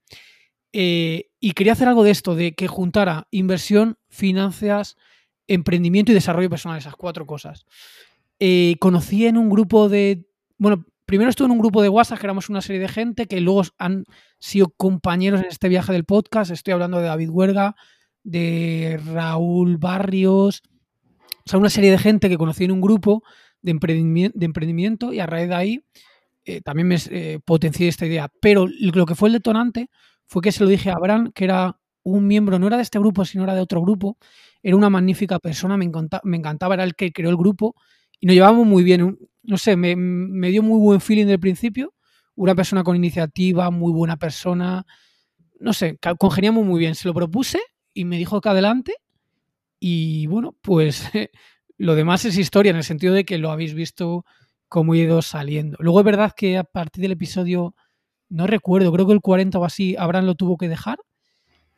Eh, 0.72 1.30
y 1.40 1.54
quería 1.54 1.74
hacer 1.74 1.88
algo 1.88 2.04
de 2.04 2.12
esto, 2.12 2.36
de 2.36 2.54
que 2.54 2.68
juntara 2.68 3.28
inversión, 3.32 3.98
finanzas, 4.08 4.96
emprendimiento 5.48 6.12
y 6.12 6.16
desarrollo 6.16 6.50
personal, 6.50 6.78
esas 6.78 6.96
cuatro 6.96 7.26
cosas. 7.26 7.66
Eh, 8.40 8.76
conocí 8.80 9.26
en 9.26 9.38
un 9.38 9.50
grupo 9.50 9.90
de, 9.90 10.26
bueno, 10.58 10.86
primero 11.06 11.30
estuve 11.30 11.46
en 11.46 11.52
un 11.52 11.60
grupo 11.60 11.82
de 11.82 11.90
WhatsApp 11.90 12.20
que 12.20 12.26
éramos 12.26 12.50
una 12.50 12.62
serie 12.62 12.82
de 12.82 12.88
gente 12.88 13.28
que 13.28 13.42
luego 13.42 13.64
han 13.78 14.06
sido 14.40 14.70
compañeros 14.76 15.42
en 15.42 15.48
este 15.48 15.70
viaje 15.70 15.94
del 15.94 16.06
podcast. 16.06 16.52
Estoy 16.52 16.74
hablando 16.74 17.00
de 17.00 17.08
David 17.08 17.30
Huerga, 17.30 17.76
de 18.24 19.00
Raúl 19.06 19.78
Barrios, 19.78 20.64
o 21.46 21.50
sea, 21.50 21.60
una 21.60 21.70
serie 21.70 21.92
de 21.92 21.98
gente 21.98 22.30
que 22.30 22.38
conocí 22.38 22.64
en 22.64 22.72
un 22.72 22.82
grupo 22.82 23.24
de 23.62 23.72
emprendimiento, 23.72 25.14
y 25.14 25.20
a 25.20 25.26
raíz 25.26 25.50
de 25.50 25.56
ahí 25.56 25.84
eh, 26.46 26.62
también 26.62 26.88
me 26.88 26.98
eh, 27.10 27.40
potencié 27.44 27.88
esta 27.88 28.06
idea. 28.06 28.32
Pero 28.42 28.68
lo 28.68 29.06
que 29.06 29.16
fue 29.16 29.30
el 29.30 29.34
detonante 29.34 29.90
fue 30.28 30.42
que 30.42 30.52
se 30.52 30.64
lo 30.64 30.70
dije 30.70 30.90
a 30.90 30.96
Abraham, 30.96 31.32
que 31.34 31.44
era 31.44 31.80
un 32.04 32.26
miembro, 32.26 32.58
no 32.58 32.68
era 32.68 32.78
de 32.78 32.84
este 32.84 33.00
grupo, 33.00 33.26
sino 33.26 33.44
era 33.44 33.54
de 33.54 33.62
otro 33.62 33.82
grupo. 33.82 34.18
Era 34.64 34.76
una 34.76 34.90
magnífica 34.90 35.40
persona, 35.40 35.78
me, 35.78 35.86
encantaba, 35.86 36.22
me 36.24 36.38
encantaba 36.38 36.76
era 36.76 36.84
el 36.84 36.96
que 36.96 37.12
creó 37.12 37.30
el 37.30 37.38
grupo 37.38 37.76
y 38.20 38.28
nos 38.28 38.36
llevábamos 38.36 38.68
muy 38.68 38.84
bien 38.84 39.18
no 39.44 39.58
sé, 39.58 39.76
me, 39.76 40.50
dio 40.50 40.64
muy 40.64 40.80
buen 40.80 41.02
feeling 41.02 41.26
del 41.26 41.40
principio. 41.40 41.94
Una 42.36 42.56
persona 42.56 42.84
con 42.84 42.96
iniciativa, 42.96 43.70
muy 43.72 43.92
buena 43.92 44.18
persona. 44.18 44.86
No 45.60 45.74
sé, 45.74 45.98
congeniamos 46.20 46.66
muy 46.66 46.80
bien. 46.80 46.96
Se 46.96 47.08
lo 47.08 47.14
propuse 47.14 47.60
y 47.94 48.06
me 48.06 48.18
dijo 48.18 48.42
que 48.42 48.50
adelante. 48.50 48.96
Y 49.80 50.28
bueno, 50.28 50.56
pues 50.62 51.10
lo 51.78 51.96
demás 51.96 52.26
es 52.26 52.38
historia 52.38 52.70
en 52.70 52.78
el 52.78 52.84
sentido 52.84 53.14
de 53.14 53.26
que 53.26 53.38
lo 53.38 53.52
habéis 53.52 53.74
visto 53.74 54.26
cómo 54.68 54.94
he 54.94 55.00
ido 55.00 55.22
saliendo. 55.22 55.78
Luego 55.80 56.00
es 56.00 56.06
verdad 56.06 56.34
que 56.36 56.58
a 56.58 56.64
partir 56.64 57.02
del 57.02 57.14
episodio, 57.14 57.76
no 58.30 58.48
recuerdo, 58.48 58.92
creo 58.94 59.08
que 59.08 59.14
el 59.14 59.22
40 59.22 59.60
o 59.60 59.66
así, 59.66 59.96
Abraham 59.98 60.26
lo 60.26 60.36
tuvo 60.36 60.58
que 60.58 60.70
dejar. 60.70 61.00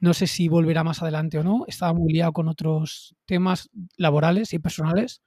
No 0.04 0.14
sé 0.14 0.28
si 0.28 0.50
volverá 0.50 0.84
más 0.84 1.02
adelante 1.02 1.38
o 1.38 1.44
no. 1.46 1.64
Estaba 1.66 1.94
muy 1.94 2.12
liado 2.12 2.34
con 2.34 2.50
otros 2.50 3.16
temas 3.26 3.70
laborales 3.96 4.52
y 4.54 4.60
personales. 4.60 5.22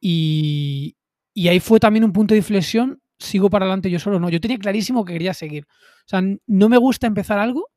Y, 0.00 0.96
y 1.32 1.46
ahí 1.46 1.60
fue 1.60 1.78
también 1.78 2.02
un 2.02 2.12
punto 2.12 2.34
de 2.34 2.38
inflexión, 2.38 3.00
sigo 3.18 3.48
para 3.48 3.66
adelante 3.66 3.88
yo 3.92 4.00
solo, 4.00 4.18
no, 4.18 4.28
yo 4.30 4.40
tenía 4.40 4.58
clarísimo 4.58 5.04
que 5.04 5.12
quería 5.12 5.32
seguir. 5.32 5.68
O 5.68 6.08
sea, 6.08 6.20
no 6.48 6.68
me 6.68 6.76
gusta 6.76 7.06
empezar 7.06 7.38
algo 7.38 7.70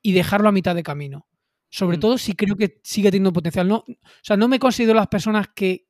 y 0.00 0.12
dejarlo 0.12 0.48
a 0.48 0.52
mitad 0.52 0.76
de 0.76 0.84
camino. 0.84 1.26
Sobre 1.70 1.96
mm. 1.96 2.00
todo 2.00 2.18
si 2.18 2.34
creo 2.34 2.54
que 2.54 2.80
sigue 2.84 3.10
teniendo 3.10 3.32
potencial. 3.32 3.66
No, 3.66 3.78
o 3.78 3.96
sea, 4.22 4.36
no 4.36 4.46
me 4.46 4.60
considero 4.60 4.94
las 4.94 5.08
personas 5.08 5.48
que 5.56 5.88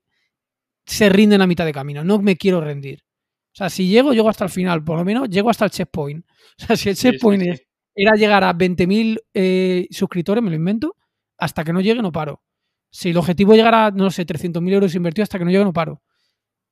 se 0.87 1.11
rinden 1.11 1.43
a 1.43 1.47
mitad 1.47 1.67
de 1.67 1.75
camino, 1.75 2.03
no 2.05 2.23
me 2.23 2.39
quiero 2.39 2.63
rendir. 2.63 3.05
O 3.53 3.57
sea, 3.57 3.69
si 3.69 3.87
llego, 3.87 4.15
llego 4.15 4.31
hasta 4.31 4.45
el 4.45 4.51
final, 4.51 4.83
por 4.83 4.97
lo 4.97 5.05
menos 5.05 5.29
llego 5.29 5.51
hasta 5.51 5.67
el 5.67 5.71
checkpoint. 5.71 6.25
O 6.59 6.67
sea, 6.67 6.75
si 6.75 6.89
el 6.89 6.97
checkpoint 6.97 7.61
era 7.95 8.13
llegar 8.17 8.45
a 8.45 8.53
20.000 8.55 9.19
eh, 9.35 9.87
suscriptores, 9.91 10.43
me 10.43 10.51
lo 10.51 10.57
invento, 10.57 10.97
hasta 11.39 11.65
que 11.65 11.73
no 11.73 11.81
llegue 11.81 12.03
no 12.03 12.13
paro. 12.13 12.43
Si 12.91 13.11
el 13.11 13.17
objetivo 13.17 13.53
es 13.53 13.59
llegar 13.59 13.75
a, 13.75 13.91
no 13.91 14.11
sé, 14.11 14.25
300.000 14.27 14.73
euros 14.73 14.95
invertidos, 14.95 15.27
hasta 15.27 15.39
que 15.39 15.45
no 15.45 15.51
llegue 15.51 15.65
no 15.65 15.73
paro. 15.73 16.03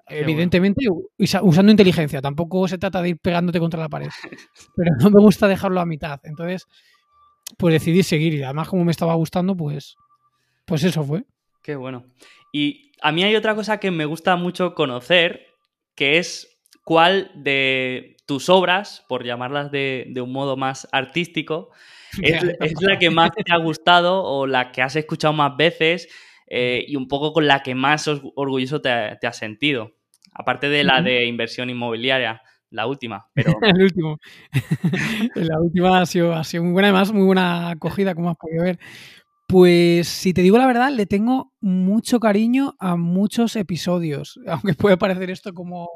Evidentemente, 0.08 0.84
usando 1.42 1.70
inteligencia, 1.70 2.20
tampoco 2.20 2.66
se 2.68 2.78
trata 2.78 3.00
de 3.02 3.10
ir 3.10 3.18
pegándote 3.18 3.58
contra 3.60 3.80
la 3.80 3.88
pared. 3.88 4.08
Pero 4.76 4.90
no 5.00 5.10
me 5.10 5.20
gusta 5.20 5.48
dejarlo 5.48 5.80
a 5.80 5.86
mitad. 5.86 6.20
Entonces, 6.24 6.66
pues 7.56 7.72
decidí 7.72 8.02
seguir. 8.02 8.34
Y 8.34 8.42
además, 8.42 8.68
como 8.68 8.84
me 8.84 8.90
estaba 8.90 9.14
gustando, 9.14 9.56
pues, 9.56 9.96
pues 10.66 10.84
eso 10.84 11.04
fue. 11.04 11.24
Qué 11.62 11.76
bueno. 11.76 12.04
Y 12.52 12.92
a 13.00 13.12
mí 13.12 13.22
hay 13.22 13.36
otra 13.36 13.54
cosa 13.54 13.78
que 13.78 13.90
me 13.90 14.04
gusta 14.04 14.36
mucho 14.36 14.74
conocer, 14.74 15.46
que 15.94 16.18
es 16.18 16.51
cuál 16.84 17.30
de 17.34 18.16
tus 18.26 18.48
obras, 18.48 19.04
por 19.08 19.24
llamarlas 19.24 19.70
de, 19.70 20.12
un 20.22 20.32
modo 20.32 20.56
más 20.56 20.88
artístico, 20.92 21.70
es, 22.22 22.42
la 22.80 22.98
que 22.98 23.10
más 23.10 23.30
te 23.32 23.52
ha 23.52 23.56
gustado 23.56 24.22
o 24.22 24.46
la 24.46 24.72
que 24.72 24.82
has 24.82 24.96
escuchado 24.96 25.32
más 25.32 25.56
veces 25.56 26.08
eh, 26.46 26.84
y 26.86 26.96
un 26.96 27.08
poco 27.08 27.32
con 27.32 27.46
la 27.46 27.62
que 27.62 27.74
más 27.74 28.08
orgulloso 28.08 28.80
te, 28.80 28.90
has 28.90 29.36
sentido. 29.36 29.92
Aparte 30.34 30.68
de 30.68 30.84
la 30.84 31.02
de 31.02 31.26
inversión 31.26 31.68
inmobiliaria, 31.68 32.42
la 32.70 32.86
última. 32.86 33.28
Pero... 33.34 33.52
el 33.62 33.82
último. 33.82 34.18
la 35.34 35.60
última 35.60 36.00
ha 36.00 36.06
sido, 36.06 36.32
ha 36.34 36.44
sido 36.44 36.64
muy 36.64 36.72
buena, 36.72 36.88
además 36.88 37.12
muy 37.12 37.24
buena 37.24 37.70
acogida, 37.70 38.14
como 38.14 38.30
has 38.30 38.36
podido 38.36 38.64
ver. 38.64 38.78
Pues 39.52 40.08
si 40.08 40.32
te 40.32 40.40
digo 40.40 40.56
la 40.56 40.66
verdad, 40.66 40.90
le 40.90 41.04
tengo 41.04 41.52
mucho 41.60 42.20
cariño 42.20 42.74
a 42.78 42.96
muchos 42.96 43.54
episodios, 43.54 44.40
aunque 44.48 44.72
puede 44.72 44.96
parecer 44.96 45.30
esto 45.30 45.52
como, 45.52 45.90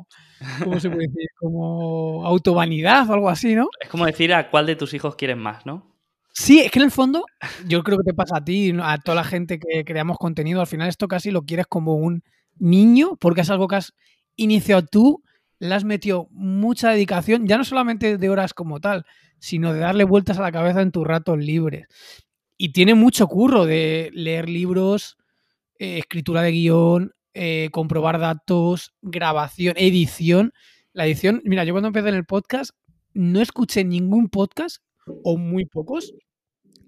¿cómo 0.62 0.78
se 0.78 0.90
puede 0.90 1.06
decir? 1.06 1.26
Como 1.38 2.26
autovanidad 2.26 3.08
o 3.08 3.14
algo 3.14 3.30
así, 3.30 3.54
¿no? 3.54 3.68
Es 3.80 3.88
como 3.88 4.04
decir 4.04 4.34
a 4.34 4.50
cuál 4.50 4.66
de 4.66 4.76
tus 4.76 4.92
hijos 4.92 5.16
quieres 5.16 5.38
más, 5.38 5.64
¿no? 5.64 5.96
Sí, 6.34 6.60
es 6.60 6.70
que 6.70 6.80
en 6.80 6.84
el 6.84 6.90
fondo, 6.90 7.24
yo 7.66 7.82
creo 7.82 7.96
que 7.96 8.04
te 8.04 8.12
pasa 8.12 8.36
a 8.36 8.44
ti, 8.44 8.74
a 8.78 8.98
toda 8.98 9.14
la 9.14 9.24
gente 9.24 9.58
que 9.58 9.86
creamos 9.86 10.18
contenido, 10.18 10.60
al 10.60 10.66
final 10.66 10.90
esto 10.90 11.08
casi 11.08 11.30
lo 11.30 11.44
quieres 11.44 11.66
como 11.66 11.94
un 11.94 12.24
niño, 12.58 13.16
porque 13.18 13.40
es 13.40 13.48
algo 13.48 13.68
que 13.68 13.76
has 13.76 13.94
iniciado 14.36 14.82
tú, 14.84 15.22
le 15.60 15.74
has 15.74 15.84
metido 15.84 16.28
mucha 16.30 16.90
dedicación, 16.90 17.46
ya 17.46 17.56
no 17.56 17.64
solamente 17.64 18.18
de 18.18 18.28
horas 18.28 18.52
como 18.52 18.80
tal, 18.80 19.06
sino 19.38 19.72
de 19.72 19.80
darle 19.80 20.04
vueltas 20.04 20.38
a 20.38 20.42
la 20.42 20.52
cabeza 20.52 20.82
en 20.82 20.92
tus 20.92 21.06
ratos 21.06 21.38
libres. 21.38 21.86
Y 22.56 22.70
tiene 22.70 22.94
mucho 22.94 23.26
curro 23.26 23.66
de 23.66 24.10
leer 24.14 24.48
libros, 24.48 25.16
eh, 25.78 25.98
escritura 25.98 26.42
de 26.42 26.52
guion, 26.52 27.12
eh, 27.34 27.68
comprobar 27.70 28.18
datos, 28.18 28.94
grabación, 29.02 29.74
edición. 29.76 30.52
La 30.92 31.06
edición, 31.06 31.42
mira, 31.44 31.64
yo 31.64 31.74
cuando 31.74 31.88
empecé 31.88 32.08
en 32.08 32.14
el 32.14 32.24
podcast 32.24 32.70
no 33.12 33.40
escuché 33.40 33.84
ningún 33.84 34.28
podcast, 34.28 34.78
o 35.22 35.36
muy 35.38 35.64
pocos, 35.64 36.12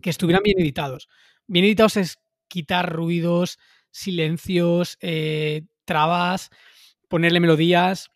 que 0.03 0.11
estuvieran 0.11 0.43
bien 0.43 0.61
editados. 0.61 1.09
Bien 1.47 1.65
editados 1.65 1.97
es 1.97 2.19
quitar 2.49 2.93
ruidos, 2.93 3.59
silencios, 3.91 4.99
eh, 5.01 5.63
trabas, 5.85 6.51
ponerle 7.09 7.41
melodías, 7.41 8.11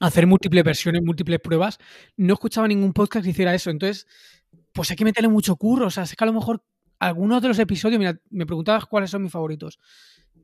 hacer 0.00 0.26
múltiples 0.26 0.64
versiones, 0.64 1.02
múltiples 1.02 1.40
pruebas. 1.40 1.78
No 2.16 2.34
escuchaba 2.34 2.68
ningún 2.68 2.92
podcast 2.92 3.24
que 3.24 3.30
hiciera 3.30 3.54
eso. 3.54 3.70
Entonces, 3.70 4.06
pues 4.76 4.90
hay 4.90 4.96
que 4.96 5.04
meterle 5.04 5.28
mucho 5.28 5.56
curro. 5.56 5.86
O 5.86 5.90
sea, 5.90 6.04
es 6.04 6.14
que 6.14 6.22
a 6.22 6.26
lo 6.26 6.34
mejor 6.34 6.62
algunos 6.98 7.42
de 7.42 7.48
los 7.48 7.58
episodios, 7.58 7.98
mira, 7.98 8.20
me 8.30 8.46
preguntabas 8.46 8.86
cuáles 8.86 9.10
son 9.10 9.22
mis 9.22 9.32
favoritos. 9.32 9.80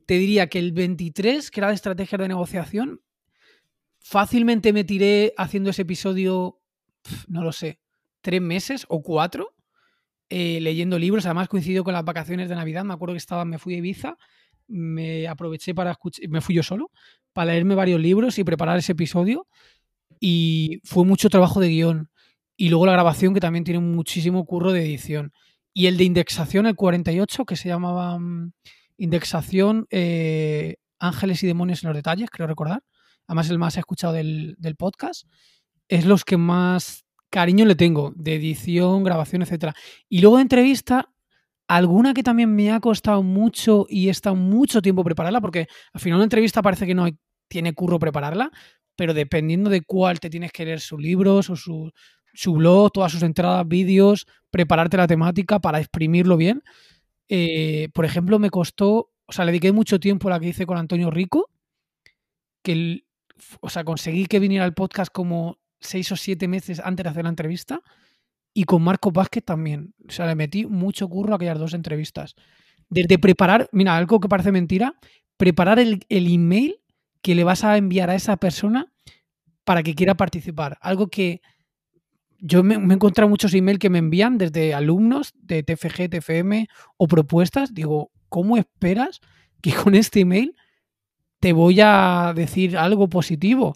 Te 0.05 0.15
diría 0.15 0.47
que 0.49 0.59
el 0.59 0.73
23, 0.73 1.49
que 1.51 1.59
era 1.59 1.69
de 1.69 1.75
estrategia 1.75 2.17
de 2.17 2.27
negociación, 2.27 3.01
fácilmente 3.99 4.73
me 4.73 4.83
tiré 4.83 5.33
haciendo 5.37 5.69
ese 5.69 5.83
episodio, 5.83 6.59
no 7.27 7.43
lo 7.43 7.51
sé, 7.53 7.79
tres 8.21 8.41
meses 8.41 8.85
o 8.89 9.01
cuatro 9.01 9.55
eh, 10.29 10.59
leyendo 10.59 10.97
libros. 10.97 11.25
Además 11.25 11.47
coincidió 11.47 11.83
con 11.83 11.93
las 11.93 12.03
vacaciones 12.03 12.49
de 12.49 12.55
Navidad. 12.55 12.83
Me 12.83 12.93
acuerdo 12.93 13.13
que 13.13 13.19
estaba, 13.19 13.45
me 13.45 13.59
fui 13.59 13.75
a 13.75 13.77
Ibiza, 13.77 14.17
me 14.67 15.27
aproveché 15.27 15.75
para 15.75 15.91
escuchar, 15.91 16.27
me 16.27 16.41
fui 16.41 16.55
yo 16.55 16.63
solo, 16.63 16.91
para 17.33 17.51
leerme 17.51 17.75
varios 17.75 18.01
libros 18.01 18.39
y 18.39 18.43
preparar 18.43 18.79
ese 18.79 18.93
episodio. 18.93 19.47
Y 20.19 20.81
fue 20.83 21.05
mucho 21.05 21.29
trabajo 21.29 21.59
de 21.59 21.69
guion. 21.69 22.09
Y 22.55 22.69
luego 22.69 22.85
la 22.85 22.93
grabación, 22.93 23.33
que 23.33 23.39
también 23.39 23.63
tiene 23.63 23.79
muchísimo 23.79 24.45
curro 24.45 24.71
de 24.71 24.81
edición. 24.81 25.33
Y 25.73 25.87
el 25.87 25.97
de 25.97 26.03
indexación, 26.03 26.65
el 26.65 26.75
48, 26.75 27.45
que 27.45 27.55
se 27.55 27.69
llamaba 27.69 28.19
mm, 28.19 28.53
Indexación 28.97 29.87
eh, 29.89 30.75
Ángeles 30.99 31.43
y 31.43 31.47
Demonios 31.47 31.83
en 31.83 31.89
los 31.89 31.97
Detalles, 31.97 32.29
creo 32.29 32.47
recordar. 32.47 32.83
Además, 33.27 33.49
el 33.49 33.59
más 33.59 33.77
escuchado 33.77 34.13
del, 34.13 34.55
del 34.59 34.75
podcast. 34.75 35.27
Es 35.87 36.05
los 36.05 36.23
que 36.23 36.37
más 36.37 37.05
cariño 37.29 37.65
le 37.65 37.75
tengo, 37.75 38.13
de 38.15 38.35
edición, 38.35 39.03
grabación, 39.03 39.41
etcétera. 39.41 39.73
Y 40.07 40.21
luego 40.21 40.37
de 40.37 40.43
entrevista, 40.43 41.09
alguna 41.67 42.13
que 42.13 42.21
también 42.21 42.53
me 42.55 42.71
ha 42.71 42.79
costado 42.79 43.23
mucho 43.23 43.87
y 43.89 44.07
he 44.07 44.11
estado 44.11 44.35
mucho 44.35 44.81
tiempo 44.81 45.03
prepararla, 45.03 45.41
porque 45.41 45.67
al 45.91 45.99
final 45.99 46.17
una 46.17 46.25
entrevista 46.25 46.61
parece 46.61 46.85
que 46.85 46.93
no 46.93 47.07
tiene 47.47 47.73
curro 47.73 47.99
prepararla, 47.99 48.51
pero 48.95 49.13
dependiendo 49.13 49.69
de 49.69 49.81
cuál 49.81 50.19
te 50.19 50.29
tienes 50.29 50.51
que 50.51 50.65
leer 50.65 50.79
sus 50.79 51.01
libros 51.01 51.49
o 51.49 51.55
su, 51.55 51.91
blog, 52.53 52.91
todas 52.91 53.11
sus 53.11 53.23
entradas, 53.23 53.67
vídeos, 53.67 54.27
prepararte 54.49 54.97
la 54.97 55.07
temática 55.07 55.59
para 55.59 55.79
exprimirlo 55.79 56.37
bien. 56.37 56.63
Eh, 57.29 57.89
por 57.93 58.05
ejemplo, 58.05 58.39
me 58.39 58.49
costó, 58.49 59.11
o 59.25 59.31
sea, 59.31 59.45
le 59.45 59.51
dediqué 59.51 59.71
mucho 59.71 59.99
tiempo 59.99 60.27
a 60.27 60.31
la 60.31 60.39
que 60.39 60.49
hice 60.49 60.65
con 60.65 60.77
Antonio 60.77 61.09
Rico, 61.09 61.49
que, 62.61 63.05
o 63.61 63.69
sea, 63.69 63.83
conseguí 63.83 64.25
que 64.25 64.39
viniera 64.39 64.65
al 64.65 64.73
podcast 64.73 65.11
como 65.11 65.59
seis 65.79 66.11
o 66.11 66.15
siete 66.15 66.47
meses 66.47 66.81
antes 66.83 67.03
de 67.03 67.09
hacer 67.09 67.23
la 67.23 67.29
entrevista. 67.29 67.81
Y 68.55 68.65
con 68.65 68.83
Marco 68.83 69.11
Vázquez 69.11 69.43
también. 69.43 69.95
O 70.07 70.11
sea, 70.11 70.27
le 70.27 70.35
metí 70.35 70.65
mucho 70.65 71.07
curro 71.07 71.33
a 71.33 71.35
aquellas 71.37 71.57
dos 71.57 71.73
entrevistas. 71.73 72.35
Desde 72.89 73.17
preparar, 73.17 73.67
mira, 73.71 73.97
algo 73.97 74.19
que 74.19 74.29
parece 74.29 74.51
mentira, 74.51 74.95
preparar 75.37 75.79
el, 75.79 76.05
email 76.09 76.79
que 77.21 77.35
le 77.35 77.43
vas 77.43 77.63
a 77.63 77.77
enviar 77.77 78.09
a 78.09 78.15
esa 78.15 78.37
persona 78.37 78.93
para 79.63 79.81
que 79.81 79.95
quiera 79.95 80.15
participar. 80.15 80.77
Algo 80.81 81.07
que 81.07 81.41
yo 82.45 82.61
me, 82.61 82.77
me 82.77 82.93
he 82.93 82.95
encontrado 82.95 83.29
muchos 83.29 83.53
emails 83.53 83.79
que 83.79 83.89
me 83.89 83.99
envían 83.99 84.37
desde 84.37 84.73
alumnos 84.73 85.33
de 85.39 85.63
TFG, 85.63 86.09
TFM 86.09 86.67
o 86.97 87.07
propuestas. 87.07 87.73
Digo, 87.73 88.11
¿cómo 88.27 88.57
esperas 88.57 89.21
que 89.61 89.73
con 89.83 89.95
este 89.95 90.19
email 90.19 90.53
te 91.39 91.53
voy 91.53 91.79
a 91.81 92.33
decir 92.35 92.77
algo 92.77 93.07
positivo? 93.07 93.75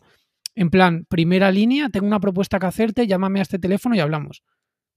En 0.54 0.70
plan, 0.70 1.06
primera 1.08 1.50
línea, 1.50 1.88
tengo 1.90 2.08
una 2.08 2.20
propuesta 2.20 2.60
que 2.60 2.66
hacerte, 2.66 3.08
llámame 3.08 3.40
a 3.40 3.44
este 3.44 3.58
teléfono 3.58 3.96
y 3.96 4.02
hablamos. 4.02 4.44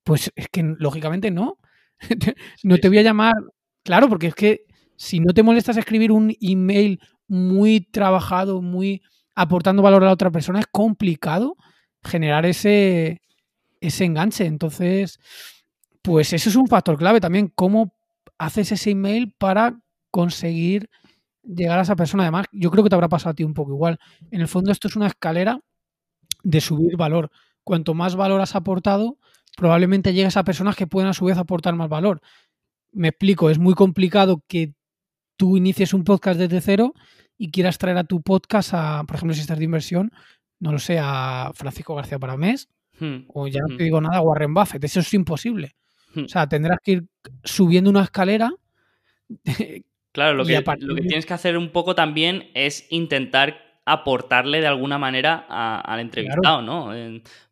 Pues 0.02 0.32
es 0.34 0.48
que 0.48 0.64
lógicamente 0.78 1.30
no. 1.30 1.58
no 2.64 2.78
te 2.78 2.88
voy 2.88 2.98
a 2.98 3.02
llamar. 3.02 3.34
Claro, 3.84 4.08
porque 4.08 4.28
es 4.28 4.34
que 4.34 4.64
si 4.96 5.20
no 5.20 5.32
te 5.32 5.44
molestas 5.44 5.76
escribir 5.76 6.10
un 6.10 6.34
email 6.40 6.98
muy 7.28 7.82
trabajado, 7.82 8.62
muy 8.62 9.00
aportando 9.36 9.80
valor 9.80 10.02
a 10.02 10.06
la 10.06 10.12
otra 10.12 10.32
persona, 10.32 10.58
es 10.58 10.66
complicado 10.66 11.56
generar 12.02 12.46
ese, 12.46 13.20
ese 13.80 14.04
enganche. 14.04 14.46
Entonces, 14.46 15.20
pues 16.02 16.32
eso 16.32 16.48
es 16.48 16.56
un 16.56 16.68
factor 16.68 16.96
clave 16.96 17.20
también, 17.20 17.52
cómo 17.54 17.94
haces 18.38 18.72
ese 18.72 18.90
email 18.90 19.34
para 19.38 19.78
conseguir 20.10 20.88
llegar 21.42 21.78
a 21.78 21.82
esa 21.82 21.96
persona. 21.96 22.24
Además, 22.24 22.46
yo 22.52 22.70
creo 22.70 22.84
que 22.84 22.90
te 22.90 22.94
habrá 22.94 23.08
pasado 23.08 23.30
a 23.30 23.34
ti 23.34 23.44
un 23.44 23.54
poco 23.54 23.72
igual. 23.72 23.98
En 24.30 24.40
el 24.40 24.48
fondo 24.48 24.72
esto 24.72 24.88
es 24.88 24.96
una 24.96 25.06
escalera 25.06 25.60
de 26.42 26.60
subir 26.60 26.96
valor. 26.96 27.30
Cuanto 27.64 27.94
más 27.94 28.16
valor 28.16 28.40
has 28.40 28.54
aportado, 28.54 29.18
probablemente 29.56 30.12
llegues 30.12 30.36
a 30.36 30.44
personas 30.44 30.76
que 30.76 30.86
pueden 30.86 31.08
a 31.08 31.14
su 31.14 31.26
vez 31.26 31.36
aportar 31.36 31.74
más 31.74 31.88
valor. 31.88 32.20
Me 32.92 33.08
explico, 33.08 33.50
es 33.50 33.58
muy 33.58 33.74
complicado 33.74 34.42
que 34.48 34.74
tú 35.36 35.56
inicies 35.56 35.94
un 35.94 36.04
podcast 36.04 36.38
desde 36.38 36.60
cero 36.60 36.94
y 37.38 37.50
quieras 37.50 37.78
traer 37.78 37.98
a 37.98 38.04
tu 38.04 38.22
podcast 38.22 38.74
a, 38.74 39.04
por 39.04 39.16
ejemplo, 39.16 39.34
si 39.34 39.40
estás 39.40 39.58
de 39.58 39.64
inversión, 39.64 40.12
no 40.58 40.72
lo 40.72 40.78
sé, 40.78 40.98
a 41.00 41.52
Francisco 41.54 41.94
García 41.94 42.18
Paramés, 42.18 42.68
Hmm. 43.00 43.24
O 43.28 43.48
ya 43.48 43.60
no 43.66 43.76
te 43.76 43.84
digo 43.84 44.00
nada, 44.00 44.20
Warren 44.20 44.54
Buffett. 44.54 44.84
Eso 44.84 45.00
es 45.00 45.12
imposible. 45.14 45.74
Hmm. 46.14 46.24
O 46.24 46.28
sea, 46.28 46.48
tendrás 46.48 46.78
que 46.82 46.92
ir 46.92 47.04
subiendo 47.42 47.90
una 47.90 48.04
escalera. 48.04 48.50
Claro, 50.12 50.34
lo 50.34 50.44
que, 50.44 50.60
lo 50.80 50.94
que 50.96 51.02
tienes 51.02 51.24
que 51.24 51.34
hacer 51.34 51.56
un 51.56 51.70
poco 51.70 51.94
también 51.94 52.50
es 52.54 52.84
intentar 52.90 53.58
aportarle 53.84 54.60
de 54.60 54.66
alguna 54.66 54.98
manera 54.98 55.46
al 55.48 56.00
entrevistado, 56.00 56.62
¿no? 56.62 56.86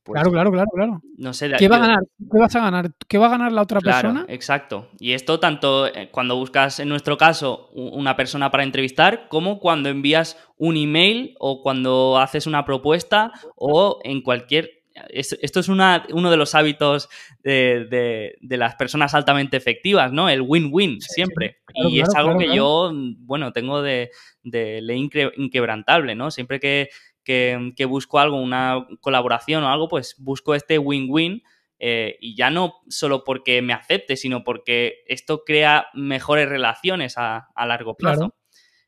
Pues 0.03 0.15
claro, 0.15 0.31
claro, 0.31 0.51
claro, 0.51 0.69
claro. 0.75 1.03
No 1.19 1.33
sé, 1.35 1.53
¿Qué 1.59 1.69
va 1.69 1.77
a 1.77 1.81
ganar? 1.81 2.01
¿Qué 2.19 2.39
vas 2.39 2.57
a 2.57 2.61
ganar? 2.61 2.91
¿Qué 3.07 3.19
va 3.19 3.27
a 3.27 3.31
ganar 3.31 3.53
la 3.53 3.63
otra 3.63 3.81
persona? 3.81 4.25
Exacto. 4.29 4.89
Y 4.99 5.13
esto 5.13 5.39
tanto 5.39 5.87
eh, 5.87 6.09
cuando 6.11 6.37
buscas, 6.37 6.81
en 6.81 6.89
nuestro 6.89 7.19
caso, 7.19 7.69
una 7.75 8.17
persona 8.17 8.51
para 8.51 8.63
entrevistar, 8.63 9.29
como 9.29 9.59
cuando 9.59 9.89
envías 9.89 10.39
un 10.57 10.77
email 10.77 11.35
o 11.39 11.63
cuando 11.63 12.19
haces 12.19 12.47
una 12.47 12.65
propuesta 12.65 13.33
o 13.55 13.99
en 14.03 14.23
cualquier 14.23 14.78
esto 15.11 15.61
es 15.61 15.69
uno 15.69 16.31
de 16.31 16.37
los 16.37 16.55
hábitos 16.55 17.09
de, 17.43 18.37
las 18.41 18.75
personas 18.77 19.15
altamente 19.15 19.57
efectivas, 19.57 20.13
¿no? 20.13 20.29
El 20.29 20.43
win-win, 20.43 21.01
siempre. 21.01 21.59
y 21.75 22.01
es 22.01 22.15
algo 22.15 22.39
que 22.39 22.55
yo, 22.55 22.93
bueno, 23.19 23.53
tengo 23.53 23.83
de, 23.83 24.11
ley 24.43 25.11
inquebrantable, 25.37 26.15
¿no? 26.15 26.31
Siempre 26.31 26.61
que, 26.61 27.87
busco 27.87 28.19
algo, 28.19 28.41
una 28.41 28.87
colaboración 29.01 29.65
o 29.65 29.69
algo, 29.69 29.89
pues 29.89 30.17
busco 30.19 30.55
este 30.55 30.79
win-win. 30.79 31.43
Eh, 31.81 32.17
y 32.21 32.35
ya 32.35 32.51
no 32.51 32.75
solo 32.89 33.23
porque 33.23 33.63
me 33.63 33.73
acepte, 33.73 34.17
sino 34.17 34.43
porque 34.43 35.05
esto 35.07 35.45
crea 35.45 35.87
mejores 35.95 36.49
relaciones 36.49 37.15
a, 37.17 37.49
largo 37.57 37.95
plazo. 37.95 38.35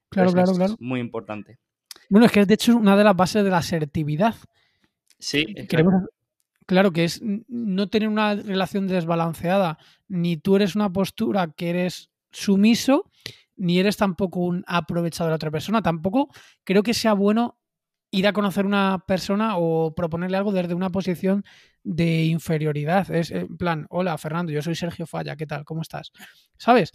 Claro, 0.09 0.33
claro, 0.33 0.53
claro, 0.55 0.77
muy 0.81 0.99
importante. 0.99 1.61
Bueno, 2.09 2.27
es 2.27 2.33
que 2.33 2.41
es 2.41 2.49
de 2.49 2.55
hecho 2.55 2.77
una 2.77 2.97
de 2.97 3.05
las 3.05 3.15
bases 3.15 3.45
de 3.45 3.51
la 3.51 3.59
asertividad. 3.59 4.35
Sí, 5.21 5.47
claro, 6.67 6.93
que 6.93 7.05
es 7.05 7.21
no 7.23 7.89
tener 7.89 8.09
una 8.09 8.35
relación 8.35 8.89
desbalanceada, 8.89 9.79
ni 10.09 10.37
tú 10.37 10.57
eres 10.57 10.75
una 10.75 10.93
postura 10.93 11.53
que 11.57 11.71
eres 11.71 12.11
sumiso, 12.33 13.11
ni 13.57 13.79
eres 13.79 13.97
tampoco 13.97 14.41
un 14.41 14.65
aprovechado 14.67 15.29
de 15.29 15.33
la 15.33 15.37
otra 15.37 15.51
persona. 15.51 15.83
Tampoco 15.83 16.31
creo 16.65 16.83
que 16.83 16.95
sea 16.95 17.13
bueno 17.13 17.59
ir 18.11 18.27
a 18.27 18.33
conocer 18.33 18.67
una 18.67 19.05
persona 19.07 19.57
o 19.57 19.95
proponerle 19.95 20.37
algo 20.37 20.53
desde 20.53 20.75
una 20.75 20.91
posición 20.91 21.45
de 21.85 22.25
inferioridad. 22.25 23.11
Es 23.11 23.31
en 23.31 23.57
plan, 23.57 23.87
hola 23.91 24.17
Fernando, 24.19 24.53
yo 24.53 24.63
soy 24.63 24.75
Sergio 24.75 25.07
Falla, 25.07 25.37
¿qué 25.37 25.47
tal? 25.47 25.65
¿Cómo 25.65 25.83
estás? 25.83 26.13
¿Sabes? 26.57 26.93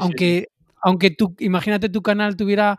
aunque, 0.00 0.48
aunque 0.82 1.10
tú, 1.10 1.34
imagínate 1.38 1.88
tu 1.88 2.02
canal 2.02 2.36
tuviera 2.36 2.78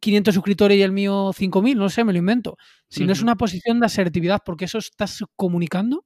500 0.00 0.34
suscriptores 0.34 0.78
y 0.78 0.82
el 0.82 0.92
mío 0.92 1.32
5000, 1.32 1.78
no 1.78 1.88
sé, 1.88 2.04
me 2.04 2.12
lo 2.12 2.18
invento. 2.18 2.56
Si 2.88 3.04
no 3.04 3.12
es 3.12 3.22
una 3.22 3.36
posición 3.36 3.80
de 3.80 3.86
asertividad, 3.86 4.42
porque 4.44 4.66
eso 4.66 4.78
estás 4.78 5.24
comunicando 5.34 6.04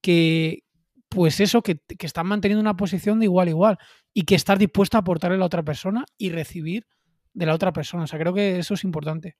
que, 0.00 0.60
pues 1.08 1.40
eso, 1.40 1.62
que, 1.62 1.78
que 1.98 2.06
estás 2.06 2.24
manteniendo 2.24 2.60
una 2.60 2.76
posición 2.76 3.18
de 3.18 3.26
igual 3.26 3.48
a 3.48 3.50
igual 3.50 3.78
y 4.14 4.22
que 4.22 4.34
estás 4.34 4.58
dispuesto 4.58 4.96
a 4.96 5.00
aportarle 5.00 5.36
a 5.36 5.40
la 5.40 5.46
otra 5.46 5.62
persona 5.62 6.04
y 6.16 6.30
recibir 6.30 6.86
de 7.34 7.46
la 7.46 7.54
otra 7.54 7.72
persona. 7.72 8.04
O 8.04 8.06
sea, 8.06 8.18
creo 8.18 8.32
que 8.32 8.58
eso 8.58 8.74
es 8.74 8.84
importante. 8.84 9.36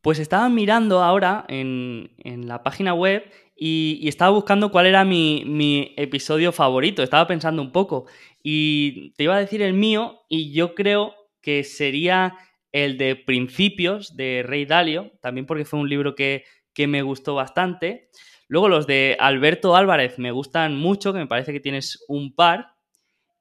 Pues 0.00 0.18
estaba 0.18 0.48
mirando 0.48 1.02
ahora 1.02 1.44
en, 1.48 2.08
la 2.24 2.62
página 2.62 2.94
web 2.94 3.24
y, 3.54 3.98
y, 4.00 4.08
estaba 4.08 4.30
buscando 4.30 4.70
cuál 4.70 4.86
era 4.86 5.04
mi, 5.04 5.44
mi, 5.44 5.94
episodio 5.96 6.52
favorito. 6.52 7.02
Estaba 7.02 7.26
pensando 7.26 7.60
un 7.60 7.72
poco 7.72 8.06
y 8.42 9.10
te 9.16 9.24
iba 9.24 9.36
a 9.36 9.40
decir 9.40 9.62
el 9.62 9.74
mío 9.74 10.20
y 10.28 10.52
yo 10.52 10.74
creo 10.74 11.14
que 11.42 11.64
sería 11.64 12.34
el 12.72 12.98
de 12.98 13.16
Principios 13.16 14.16
de 14.16 14.42
Rey 14.46 14.64
Dalio, 14.64 15.12
también 15.20 15.46
porque 15.46 15.64
fue 15.64 15.80
un 15.80 15.88
libro 15.88 16.14
que, 16.14 16.44
me 16.86 17.02
gustó 17.02 17.34
bastante. 17.34 18.10
Luego 18.48 18.68
los 18.68 18.86
de 18.86 19.16
Alberto 19.18 19.76
Álvarez 19.76 20.18
me 20.18 20.30
gustan 20.30 20.76
mucho, 20.76 21.12
que 21.12 21.18
me 21.18 21.26
parece 21.26 21.52
que 21.52 21.60
tienes 21.60 22.04
un 22.06 22.34
par. 22.34 22.74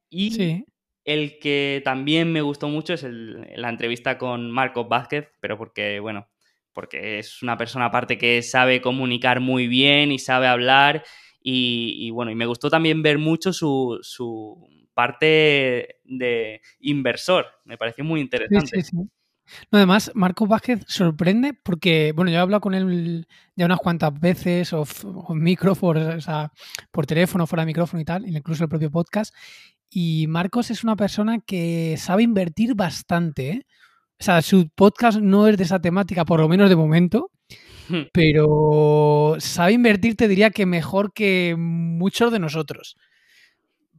Y 0.09 0.63
el 1.03 1.38
que 1.39 1.82
también 1.84 2.32
me 2.32 2.41
gustó 2.41 2.69
mucho 2.69 2.93
es 2.93 3.03
la 3.03 3.69
entrevista 3.69 4.17
con 4.17 4.49
Marcos 4.51 4.88
Vázquez, 4.88 5.30
pero 5.41 5.57
porque, 5.57 5.99
bueno, 5.99 6.30
porque 6.71 7.19
es 7.19 7.41
una 7.41 7.57
persona 7.57 7.86
aparte 7.86 8.17
que 8.17 8.41
sabe 8.41 8.82
comunicar 8.82 9.39
muy 9.39 9.67
bien 9.67 10.11
y 10.11 10.19
sabe 10.19 10.47
hablar. 10.47 11.03
Y, 11.47 12.09
bueno, 12.09 12.32
y 12.32 12.36
me 12.36 12.47
gustó 12.47 12.71
también 12.71 13.03
ver 13.03 13.19
mucho 13.19 13.53
su, 13.53 13.99
parte 14.96 16.00
de 16.06 16.62
inversor. 16.80 17.46
Me 17.66 17.78
pareció 17.78 18.04
muy 18.04 18.22
interesante. 18.22 18.82
Sí, 18.82 18.89
sí, 18.89 18.96
No, 18.96 19.78
además, 19.78 20.12
Marcos 20.16 20.50
Vázquez 20.50 20.80
sorprende 20.88 21.54
porque, 21.54 22.14
bueno, 22.16 22.32
yo 22.32 22.38
he 22.38 22.41
hablado 22.41 22.62
con 22.62 22.74
él 22.74 23.28
ya 23.56 23.66
unas 23.66 23.80
cuantas 23.80 24.20
veces, 24.20 24.74
o, 24.74 24.86
micrófono, 25.36 26.16
o 26.16 26.22
sea, 26.22 26.52
por 26.89 27.06
teléfono, 27.06 27.46
fuera 27.46 27.62
de 27.62 27.68
micrófono 27.68 28.02
y 28.02 28.06
tal, 28.06 28.28
incluso 28.28 28.64
el 28.64 28.70
propio 28.70 28.89
podcast. 28.89 29.36
Y 29.89 30.26
Marcos 30.28 30.72
es 30.72 30.84
una 30.84 30.96
persona 30.96 31.39
que 31.46 31.96
sabe 31.98 32.24
invertir 32.24 32.74
bastante. 32.74 33.50
¿eh? 33.50 33.66
O 34.20 34.24
sea, 34.24 34.41
su 34.41 34.70
podcast 34.74 35.20
no 35.20 35.48
es 35.48 35.58
de 35.58 35.66
esa 35.66 35.80
temática, 35.80 36.26
por 36.26 36.39
lo 36.39 36.48
menos 36.48 36.70
de 36.70 36.76
momento, 36.78 37.32
hmm. 37.89 38.04
pero 38.14 39.36
sabe 39.39 39.74
invertir, 39.74 40.16
te 40.16 40.30
diría 40.30 40.52
que 40.52 40.66
mejor 40.66 41.12
que 41.14 41.56
muchos 41.58 42.32
de 42.32 42.39
nosotros. 42.39 42.96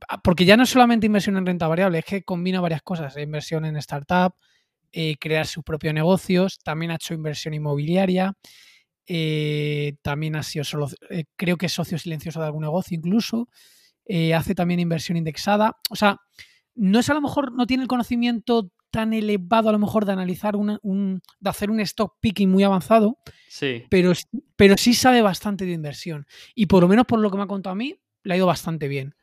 Ah, 0.09 0.21
porque 0.23 0.45
ya 0.45 0.57
no 0.57 0.65
es 0.65 0.71
solamente 0.71 1.07
inversión 1.07 1.37
en 1.37 1.47
renta 1.47 1.69
variable, 1.69 1.99
es 1.99 2.05
que 2.05 2.23
combina 2.23 2.61
varias 2.61 2.83
cosas. 2.83 3.17
Inversión 3.17 3.65
en 3.65 3.77
startup, 3.77 4.35
eh, 4.93 5.17
crear 5.19 5.47
sus 5.47 5.65
propios 5.65 5.95
negocios, 5.95 6.59
también 6.63 6.91
ha 6.91 6.97
hecho 6.97 7.15
inversión 7.15 7.55
inmobiliaria, 7.55 8.35
eh, 9.07 9.95
también 10.03 10.37
ha 10.37 10.43
sido 10.43 10.65
solo, 10.65 10.89
eh, 11.11 11.25
creo 11.37 11.57
que 11.57 11.67
es 11.67 11.73
socio 11.73 11.99
silencioso 11.99 12.41
de 12.41 12.47
algún 12.47 12.63
negocio 12.63 12.97
incluso, 12.97 13.49
hace 14.35 14.55
también 14.55 14.79
inversión 14.79 15.17
indexada. 15.19 15.77
O 15.91 15.97
sea, 15.97 16.19
no 16.77 17.01
es 17.01 17.11
a 17.11 17.15
lo 17.15 17.21
mejor, 17.21 17.53
no 17.53 17.67
tiene 17.67 17.83
el 17.83 17.89
conocimiento 17.89 18.71
tan 18.91 19.13
elevado 19.13 19.69
a 19.69 19.73
lo 19.73 19.81
mejor 19.81 20.05
de 20.05 20.13
analizar 20.13 20.55
un, 20.55 21.21
de 21.41 21.51
hacer 21.51 21.71
un 21.71 21.81
stock 21.81 22.15
picking 22.21 22.49
muy 22.49 22.63
avanzado, 22.63 23.19
sí. 23.49 23.85
pero, 23.91 24.13
pero 24.55 24.77
sí 24.77 24.95
sabe 24.95 25.23
bastante 25.23 25.67
de 25.67 25.73
inversión. 25.73 26.27
Y 26.55 26.67
por 26.67 26.83
lo 26.83 26.89
menos 26.89 27.05
por 27.07 27.19
lo 27.19 27.31
que 27.31 27.37
me 27.37 27.43
ha 27.43 27.49
contado 27.49 27.73
a 27.73 27.77
mí, 27.77 27.97
le 28.23 28.35
ha 28.35 28.37
ido 28.37 28.47
bastante 28.47 28.87
bien. 28.87 29.16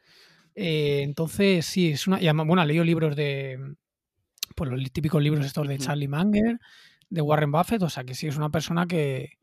Eh, 0.56 1.01
entonces, 1.04 1.66
sí, 1.66 1.91
es 1.91 2.08
una. 2.08 2.20
bueno, 2.43 2.62
ha 2.62 2.66
leído 2.66 2.84
libros 2.84 3.16
de. 3.16 3.60
Pues 4.56 4.70
los 4.70 4.91
típicos 4.91 5.22
libros 5.22 5.45
estos 5.45 5.68
de 5.68 5.78
Charlie 5.80 6.08
Munger, 6.08 6.60
de 7.10 7.22
Warren 7.22 7.51
Buffett, 7.51 7.82
o 7.82 7.89
sea 7.89 8.04
que 8.04 8.14
sí 8.14 8.28
es 8.28 8.38
una 8.38 8.49
persona 8.49 8.86
que, 8.86 9.38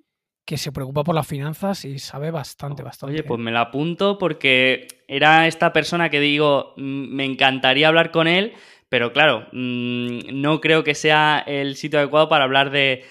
que 0.44 0.56
se 0.56 0.72
preocupa 0.72 1.04
por 1.04 1.14
las 1.14 1.26
finanzas 1.26 1.84
y 1.84 1.98
sabe 1.98 2.30
bastante, 2.30 2.82
bastante. 2.82 3.14
Oye, 3.14 3.22
pues 3.22 3.40
me 3.40 3.52
la 3.52 3.60
apunto 3.60 4.18
porque 4.18 4.88
era 5.06 5.46
esta 5.46 5.72
persona 5.72 6.10
que 6.10 6.20
digo, 6.20 6.74
mm, 6.76 7.14
me 7.14 7.24
encantaría 7.24 7.88
hablar 7.88 8.10
con 8.10 8.26
él, 8.26 8.52
pero 8.88 9.12
claro, 9.12 9.46
mm, 9.52 10.40
no 10.40 10.60
creo 10.60 10.82
que 10.82 10.96
sea 10.96 11.44
el 11.46 11.76
sitio 11.76 12.00
adecuado 12.00 12.28
para 12.28 12.44
hablar 12.44 12.72
de, 12.72 13.04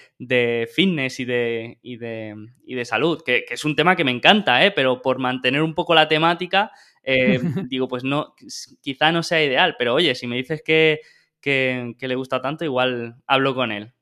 fitness 0.74 1.20
y 1.20 1.24
de, 1.24 1.78
y 1.80 1.96
de, 1.96 2.34
y 2.66 2.74
de 2.74 2.84
salud, 2.84 3.22
que, 3.24 3.46
que, 3.46 3.54
es 3.54 3.64
un 3.64 3.74
tema 3.74 3.96
que 3.96 4.04
me 4.04 4.10
encanta, 4.10 4.62
¿eh? 4.64 4.70
pero 4.70 5.00
por 5.00 5.18
mantener 5.18 5.62
un 5.62 5.74
poco 5.74 5.94
la 5.94 6.08
temática, 6.08 6.72
eh, 7.10 7.40
digo, 7.68 7.88
pues 7.88 8.04
no, 8.04 8.34
quizá 8.80 9.12
no 9.12 9.22
sea 9.22 9.44
ideal, 9.44 9.74
pero 9.78 9.94
oye, 9.94 10.14
si 10.14 10.26
me 10.26 10.36
dices 10.36 10.62
que, 10.64 11.00
le 11.44 12.14
gusta 12.14 12.40
tanto, 12.40 12.64
igual 12.64 13.16
hablo 13.26 13.54
con 13.54 13.72
él. 13.72 13.92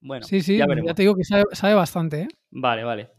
Bueno, 0.00 0.26
sí, 0.26 0.42
sí, 0.42 0.58
ya, 0.58 0.66
te 0.94 1.02
digo 1.02 1.16
que 1.16 1.24
sabe, 1.24 1.74
bastante. 1.74 2.22
¿eh? 2.22 2.28
Vale, 2.50 2.84
vale. 2.84 3.10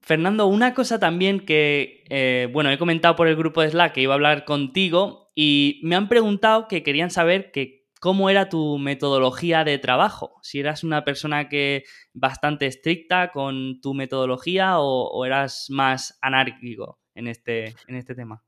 Fernando, 0.00 0.46
una 0.46 0.74
cosa 0.74 0.98
también 0.98 1.44
que, 1.44 2.04
eh, 2.08 2.48
bueno, 2.52 2.70
he 2.70 2.78
comentado 2.78 3.14
por 3.14 3.28
el 3.28 3.36
grupo 3.36 3.60
de 3.60 3.70
Slack 3.70 3.92
que 3.92 4.00
iba 4.00 4.14
a 4.14 4.16
hablar 4.16 4.44
contigo 4.44 5.30
y 5.34 5.80
me 5.84 5.94
han 5.94 6.08
preguntado 6.08 6.66
que 6.66 6.82
querían 6.82 7.10
saber 7.10 7.52
que 7.52 7.78
cómo 8.00 8.30
era 8.30 8.48
tu 8.48 8.78
metodología 8.78 9.64
de 9.64 9.78
trabajo. 9.78 10.34
Si 10.42 10.60
eras 10.60 10.84
una 10.84 11.04
persona 11.04 11.48
que 11.48 11.84
bastante 12.14 12.66
estricta 12.66 13.30
con 13.30 13.80
tu 13.80 13.94
metodología 13.94 14.78
o, 14.78 15.24
eras 15.24 15.66
más 15.68 16.18
anárquico 16.22 16.98
en 17.18 17.26
este, 17.26 17.74
en 17.86 17.96
este 17.96 18.14
tema. 18.14 18.42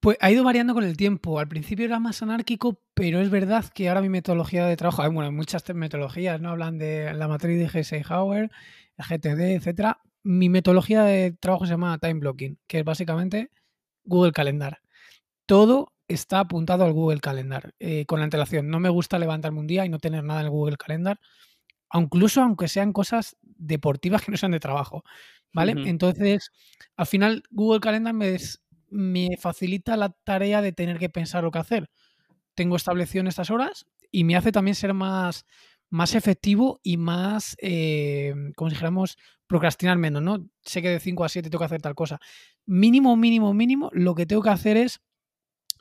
Pues 0.00 0.18
ha 0.20 0.30
ido 0.30 0.44
variando 0.44 0.74
con 0.74 0.84
el 0.84 0.96
tiempo. 0.96 1.38
Al 1.38 1.48
principio 1.48 1.84
era 1.86 1.98
más 1.98 2.22
anárquico, 2.22 2.78
pero 2.92 3.20
es 3.20 3.30
verdad 3.30 3.64
que 3.72 3.88
ahora 3.88 4.02
mi 4.02 4.08
metodología 4.08 4.66
de 4.66 4.76
trabajo, 4.76 5.02
bueno, 5.04 5.30
hay 5.30 5.30
muchas 5.30 5.64
metodologías, 5.74 6.40
¿no? 6.40 6.50
Hablan 6.50 6.76
de 6.76 7.12
la 7.14 7.28
matriz 7.28 7.58
de 7.58 7.68
G. 7.68 7.76
Eisenhower, 7.76 8.50
el 8.96 9.04
GTD, 9.04 9.40
etcétera. 9.56 10.00
Mi 10.24 10.48
metodología 10.48 11.04
de 11.04 11.32
trabajo 11.32 11.66
se 11.66 11.72
llama 11.72 11.98
time 11.98 12.20
blocking, 12.20 12.58
que 12.66 12.80
es 12.80 12.84
básicamente 12.84 13.50
Google 14.04 14.32
Calendar. 14.32 14.80
Todo 15.46 15.92
está 16.08 16.40
apuntado 16.40 16.84
al 16.84 16.92
Google 16.92 17.20
Calendar 17.20 17.72
eh, 17.78 18.04
con 18.06 18.18
la 18.18 18.24
antelación. 18.24 18.68
No 18.68 18.80
me 18.80 18.88
gusta 18.88 19.18
levantarme 19.18 19.60
un 19.60 19.66
día 19.66 19.86
y 19.86 19.88
no 19.88 19.98
tener 19.98 20.24
nada 20.24 20.40
en 20.40 20.46
el 20.46 20.50
Google 20.50 20.76
Calendar, 20.76 21.18
incluso 21.94 22.42
aunque 22.42 22.68
sean 22.68 22.92
cosas 22.92 23.36
deportivas 23.42 24.22
que 24.22 24.30
no 24.30 24.36
sean 24.36 24.52
de 24.52 24.60
trabajo. 24.60 25.04
¿Vale? 25.54 25.74
Entonces, 25.84 26.50
al 26.96 27.06
final, 27.06 27.42
Google 27.50 27.80
Calendar 27.80 28.14
me, 28.14 28.38
me 28.88 29.28
facilita 29.38 29.96
la 29.96 30.10
tarea 30.24 30.62
de 30.62 30.72
tener 30.72 30.98
que 30.98 31.10
pensar 31.10 31.44
lo 31.44 31.50
que 31.50 31.58
hacer. 31.58 31.90
Tengo 32.54 32.76
establecido 32.76 33.20
en 33.20 33.26
estas 33.26 33.50
horas 33.50 33.86
y 34.10 34.24
me 34.24 34.36
hace 34.36 34.50
también 34.50 34.74
ser 34.74 34.94
más, 34.94 35.44
más 35.90 36.14
efectivo 36.14 36.80
y 36.82 36.96
más, 36.96 37.56
eh, 37.60 38.34
como 38.56 38.70
si 38.70 38.74
dijéramos, 38.74 39.18
procrastinar 39.46 39.98
menos, 39.98 40.22
¿no? 40.22 40.48
Sé 40.62 40.80
que 40.80 40.88
de 40.88 41.00
5 41.00 41.24
a 41.24 41.28
7 41.28 41.50
tengo 41.50 41.60
que 41.60 41.66
hacer 41.66 41.82
tal 41.82 41.94
cosa. 41.94 42.18
Mínimo, 42.64 43.14
mínimo, 43.16 43.52
mínimo, 43.52 43.90
lo 43.92 44.14
que 44.14 44.24
tengo 44.24 44.42
que 44.42 44.48
hacer 44.48 44.78
es 44.78 45.02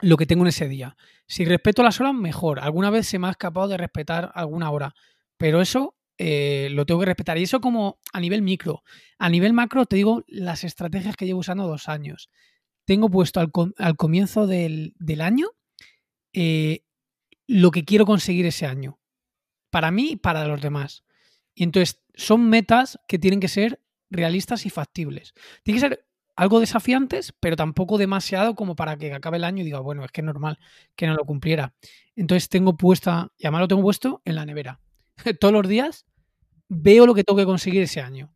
lo 0.02 0.18
que 0.18 0.26
tengo 0.26 0.44
en 0.44 0.50
ese 0.50 0.68
día. 0.68 0.98
Si 1.28 1.46
respeto 1.46 1.82
las 1.84 2.02
horas, 2.02 2.14
mejor. 2.14 2.60
Alguna 2.60 2.90
vez 2.90 3.08
se 3.08 3.20
me 3.20 3.28
ha 3.28 3.32
escapado 3.32 3.70
de 3.70 3.78
respetar 3.78 4.32
alguna 4.36 4.70
hora, 4.72 4.94
pero 5.38 5.62
eso 5.62 5.96
eh, 6.24 6.70
lo 6.70 6.86
tengo 6.86 7.00
que 7.00 7.08
respetar. 7.08 7.40
Y 7.40 7.44
eso 7.44 7.62
como 7.62 7.98
a 8.14 8.20
nivel 8.20 8.44
micro. 8.44 8.84
A 9.18 9.28
nivel 9.28 9.54
macro 9.54 9.88
te 9.88 9.96
digo 9.96 10.24
las 10.28 10.64
estrategias 10.64 11.16
que 11.16 11.26
llevo 11.26 11.40
usando 11.40 11.66
dos 11.66 11.90
años. 11.90 12.30
Tengo 12.86 13.10
puesto 13.10 13.40
al, 13.40 13.96
comienzo 13.96 14.46
del, 14.46 14.94
año 15.20 15.48
eh, 16.34 16.84
lo 17.48 17.72
que 17.72 17.86
quiero 17.86 18.06
conseguir 18.06 18.46
ese 18.46 18.68
año. 18.68 19.00
Para 19.72 19.90
mí 19.90 20.12
y 20.12 20.16
para 20.16 20.46
los 20.48 20.62
demás. 20.62 21.06
Y 21.56 21.64
entonces 21.64 22.04
son 22.14 22.50
metas 22.50 23.00
que 23.08 23.18
tienen 23.18 23.40
que 23.40 23.48
ser 23.48 23.82
realistas 24.12 24.68
y 24.68 24.70
factibles. 24.70 25.34
Tiene 25.64 25.82
que 25.82 25.88
ser 25.88 26.06
algo 26.36 26.60
desafiantes, 26.60 27.34
pero 27.40 27.56
tampoco 27.56 27.98
demasiado 27.98 28.54
como 28.54 28.76
para 28.76 28.96
que 28.96 29.12
acabe 29.12 29.38
el 29.38 29.44
año 29.44 29.64
y 29.64 29.66
diga, 29.66 29.80
bueno, 29.80 30.06
es 30.06 30.12
que 30.12 30.22
es 30.22 30.26
normal 30.26 30.60
que 30.96 31.08
no 31.08 31.16
lo 31.16 31.26
cumpliera. 31.26 31.74
Entonces 32.16 32.48
tengo 32.48 32.78
puesta, 32.78 33.32
y 33.40 33.48
además 33.48 33.62
lo 33.62 33.68
tengo 33.70 33.82
puesto 33.82 34.22
en 34.24 34.36
la 34.36 34.46
nevera. 34.46 34.80
todos 35.40 35.54
los 35.54 35.68
días 35.68 36.06
veo 36.74 37.06
lo 37.06 37.14
que 37.14 37.26
tengo 37.26 37.38
que 37.38 37.46
conseguir 37.46 37.82
ese 37.82 38.02
año. 38.02 38.34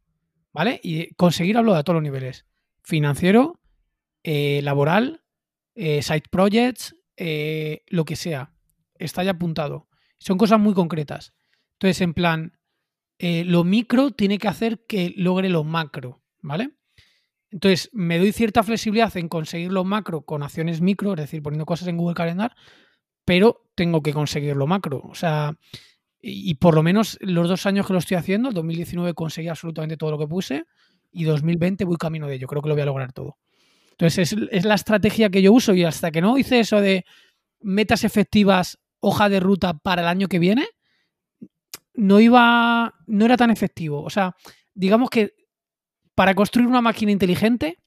¿Vale? 0.51 0.79
Y 0.83 1.13
conseguir 1.15 1.57
hablo 1.57 1.73
de 1.73 1.83
todos 1.83 1.95
los 1.95 2.03
niveles. 2.03 2.45
Financiero, 2.83 3.59
eh, 4.23 4.61
laboral, 4.61 5.23
eh, 5.73 6.01
side 6.01 6.23
projects, 6.29 6.95
eh, 7.17 7.83
lo 7.87 8.05
que 8.05 8.15
sea. 8.15 8.53
Está 8.97 9.23
ya 9.23 9.31
apuntado. 9.31 9.87
Son 10.17 10.37
cosas 10.37 10.59
muy 10.59 10.73
concretas. 10.73 11.33
Entonces, 11.73 12.01
en 12.01 12.13
plan, 12.13 12.57
lo 13.19 13.63
micro 13.63 14.11
tiene 14.11 14.37
que 14.37 14.47
hacer 14.47 14.85
que 14.85 15.13
logre 15.15 15.49
lo 15.49 15.63
macro. 15.63 16.21
¿Vale? 16.41 16.71
Entonces, 17.51 17.89
me 17.93 18.19
doy 18.19 18.31
cierta 18.31 18.63
flexibilidad 18.63 19.15
en 19.17 19.29
conseguir 19.29 19.71
lo 19.71 19.83
macro 19.83 20.21
con 20.21 20.43
acciones 20.43 20.81
micro, 20.81 21.11
es 21.13 21.17
decir, 21.17 21.41
poniendo 21.41 21.65
cosas 21.65 21.87
en 21.87 21.97
Google 21.97 22.15
Calendar, 22.15 22.55
pero 23.23 23.69
tengo 23.75 24.01
que 24.01 24.13
conseguir 24.13 24.55
lo 24.55 24.67
macro. 24.67 25.01
O 25.05 25.15
sea, 25.15 25.57
y, 26.27 26.55
por 26.55 26.73
lo 26.73 26.81
menos 26.81 27.19
los 27.21 27.47
dos 27.47 27.67
años 27.67 27.85
que 27.85 27.93
lo 27.93 27.99
estoy 27.99 28.17
haciendo, 28.17 28.51
2019 28.51 29.13
conseguí 29.13 29.47
absolutamente 29.47 29.95
todo 29.95 30.09
lo 30.09 30.17
que 30.17 30.25
puse 30.25 30.65
y 31.11 31.23
2020 31.23 31.85
voy 31.85 31.97
camino 31.97 32.27
de 32.27 32.35
ello. 32.35 32.47
Creo 32.47 32.63
que 32.63 32.69
lo 32.69 32.73
voy 32.73 32.81
a 32.81 32.87
lograr 32.87 33.13
todo. 33.13 33.37
Entonces, 33.91 34.33
es, 34.33 34.39
es 34.51 34.65
la 34.65 34.73
estrategia 34.73 35.29
que 35.29 35.43
yo 35.43 35.53
uso 35.53 35.75
y 35.75 35.83
hasta 35.83 36.09
que 36.09 36.21
no 36.21 36.35
hice 36.39 36.59
eso 36.59 36.81
de 36.81 37.05
metas 37.61 38.03
efectivas, 38.03 38.79
hoja 39.01 39.29
de 39.29 39.39
ruta 39.39 39.75
para 39.75 40.01
el 40.01 40.07
año 40.07 40.27
que 40.27 40.39
viene, 40.39 40.67
no 41.93 42.19
iba, 42.19 42.95
no 43.05 43.25
era 43.25 43.37
tan 43.37 43.51
efectivo. 43.51 44.01
O 44.01 44.09
sea, 44.09 44.35
digamos 44.73 45.11
que 45.11 45.35
para 46.15 46.33
construir 46.33 46.67
una 46.67 46.81
máquina 46.81 47.11
inteligente 47.11 47.77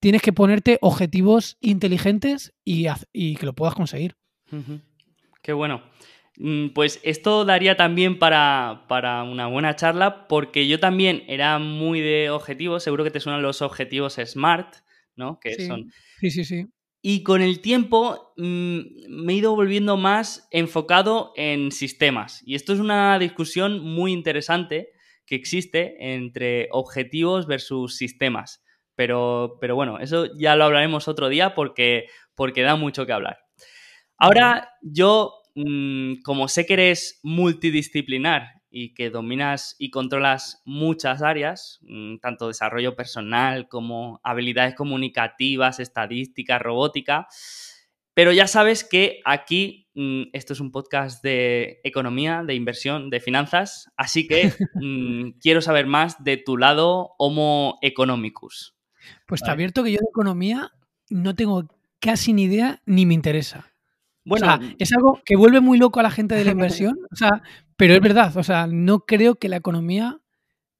tienes 0.00 0.22
que 0.22 0.32
ponerte 0.32 0.78
objetivos 0.80 1.58
inteligentes 1.60 2.54
y, 2.64 2.86
que 3.36 3.44
lo 3.46 3.54
puedas 3.54 3.74
conseguir. 3.74 4.16
Qué 5.42 5.52
bueno. 5.52 5.82
Mm, 6.38 6.68
pues 6.68 7.00
esto 7.02 7.44
daría 7.44 7.76
también 7.76 8.18
para, 8.18 8.84
una 9.24 9.46
buena 9.46 9.76
charla, 9.76 10.26
porque 10.28 10.68
yo 10.68 10.78
también 10.80 11.24
era 11.28 11.58
muy 11.58 12.00
de 12.00 12.30
objetivos, 12.30 12.82
seguro 12.82 13.04
que 13.04 13.10
te 13.10 13.20
suenan 13.20 13.42
los 13.42 13.62
objetivos 13.62 14.16
SMART, 14.22 14.76
¿no? 15.14 15.38
Que 15.40 15.54
sí, 15.54 15.66
son... 15.66 15.90
sí, 16.20 16.30
sí, 16.30 16.44
sí. 16.44 16.66
Y 17.02 17.22
con 17.22 17.40
el 17.40 17.60
tiempo 17.60 18.32
mm, 18.36 18.80
me 19.08 19.32
he 19.32 19.36
ido 19.36 19.54
volviendo 19.54 19.96
más 19.96 20.48
enfocado 20.50 21.32
en 21.36 21.70
sistemas. 21.70 22.42
Y 22.44 22.56
esto 22.56 22.72
es 22.72 22.80
una 22.80 23.18
discusión 23.18 23.80
muy 23.80 24.12
interesante 24.12 24.88
que 25.24 25.36
existe 25.36 25.96
entre 26.14 26.68
objetivos 26.72 27.46
versus 27.46 27.96
sistemas. 27.96 28.64
Pero, 28.96 29.58
pero 29.60 29.76
bueno, 29.76 30.00
eso 30.00 30.28
ya 30.36 30.56
lo 30.56 30.64
hablaremos 30.64 31.06
otro 31.06 31.28
día 31.28 31.54
porque, 31.54 32.06
porque 32.34 32.62
da 32.62 32.76
mucho 32.76 33.06
que 33.06 33.12
hablar. 33.12 33.38
Ahora 34.18 34.72
yo, 34.82 35.34
mm, 35.56 36.22
como 36.22 36.46
sé 36.46 36.66
que 36.66 36.74
eres 36.74 37.18
multidisciplinar 37.24 38.62
y 38.70 38.94
que 38.94 39.10
dominas 39.10 39.74
y 39.78 39.90
controlas 39.90 40.62
muchas 40.64 41.22
áreas, 41.22 41.80
mm, 41.82 42.18
tanto 42.18 42.48
desarrollo 42.48 42.94
personal 42.94 43.68
como 43.68 44.20
habilidades 44.22 44.74
comunicativas, 44.74 45.80
estadística, 45.80 46.58
robótica, 46.58 47.26
pero 48.14 48.32
ya 48.32 48.46
sabes 48.46 48.84
que 48.84 49.20
aquí 49.24 49.88
mm, 49.94 50.24
esto 50.32 50.52
es 50.52 50.60
un 50.60 50.72
podcast 50.72 51.22
de 51.22 51.80
economía, 51.84 52.42
de 52.46 52.54
inversión, 52.54 53.10
de 53.10 53.20
finanzas, 53.20 53.90
así 53.96 54.26
que 54.26 54.52
quiero 55.40 55.60
saber 55.60 55.86
más 55.86 56.22
de 56.22 56.36
tu 56.36 56.56
lado 56.56 57.14
Homo 57.18 57.78
economicus. 57.82 58.76
Pues 59.26 59.40
está 59.40 59.52
abierto 59.52 59.84
que 59.84 59.92
yo 59.92 59.98
de 59.98 60.08
economía 60.08 60.72
no 61.08 61.34
tengo 61.34 61.68
casi 62.00 62.32
ni 62.32 62.44
idea 62.44 62.82
ni 62.86 63.06
me 63.06 63.14
interesa. 63.14 63.72
Bueno, 64.26 64.58
es 64.78 64.92
algo 64.92 65.20
que 65.24 65.36
vuelve 65.36 65.60
muy 65.60 65.78
loco 65.78 66.00
a 66.00 66.02
la 66.02 66.10
gente 66.10 66.34
de 66.34 66.44
la 66.44 66.50
inversión, 66.58 66.98
o 67.10 67.16
sea, 67.16 67.42
pero 67.76 67.94
es 67.94 68.00
verdad, 68.00 68.36
o 68.36 68.42
sea, 68.42 68.66
no 68.66 69.00
creo 69.00 69.36
que 69.36 69.48
la 69.48 69.56
economía 69.56 70.18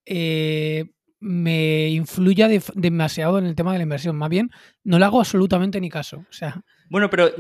eh, 0.05 0.85
me 1.21 1.89
influya 1.89 2.49
demasiado 2.75 3.39
en 3.39 3.47
el 3.47 3.55
tema 3.55 3.73
de 3.73 3.79
la 3.79 3.85
inversión. 3.85 4.17
Más 4.17 4.29
bien, 4.29 4.51
no 4.85 4.99
le 4.99 5.05
hago 5.05 5.19
absolutamente 5.19 5.81
ni 5.81 5.89
caso. 5.89 6.19
O 6.19 6.33
sea, 6.33 6.63
bueno, 6.89 7.11
pero 7.11 7.33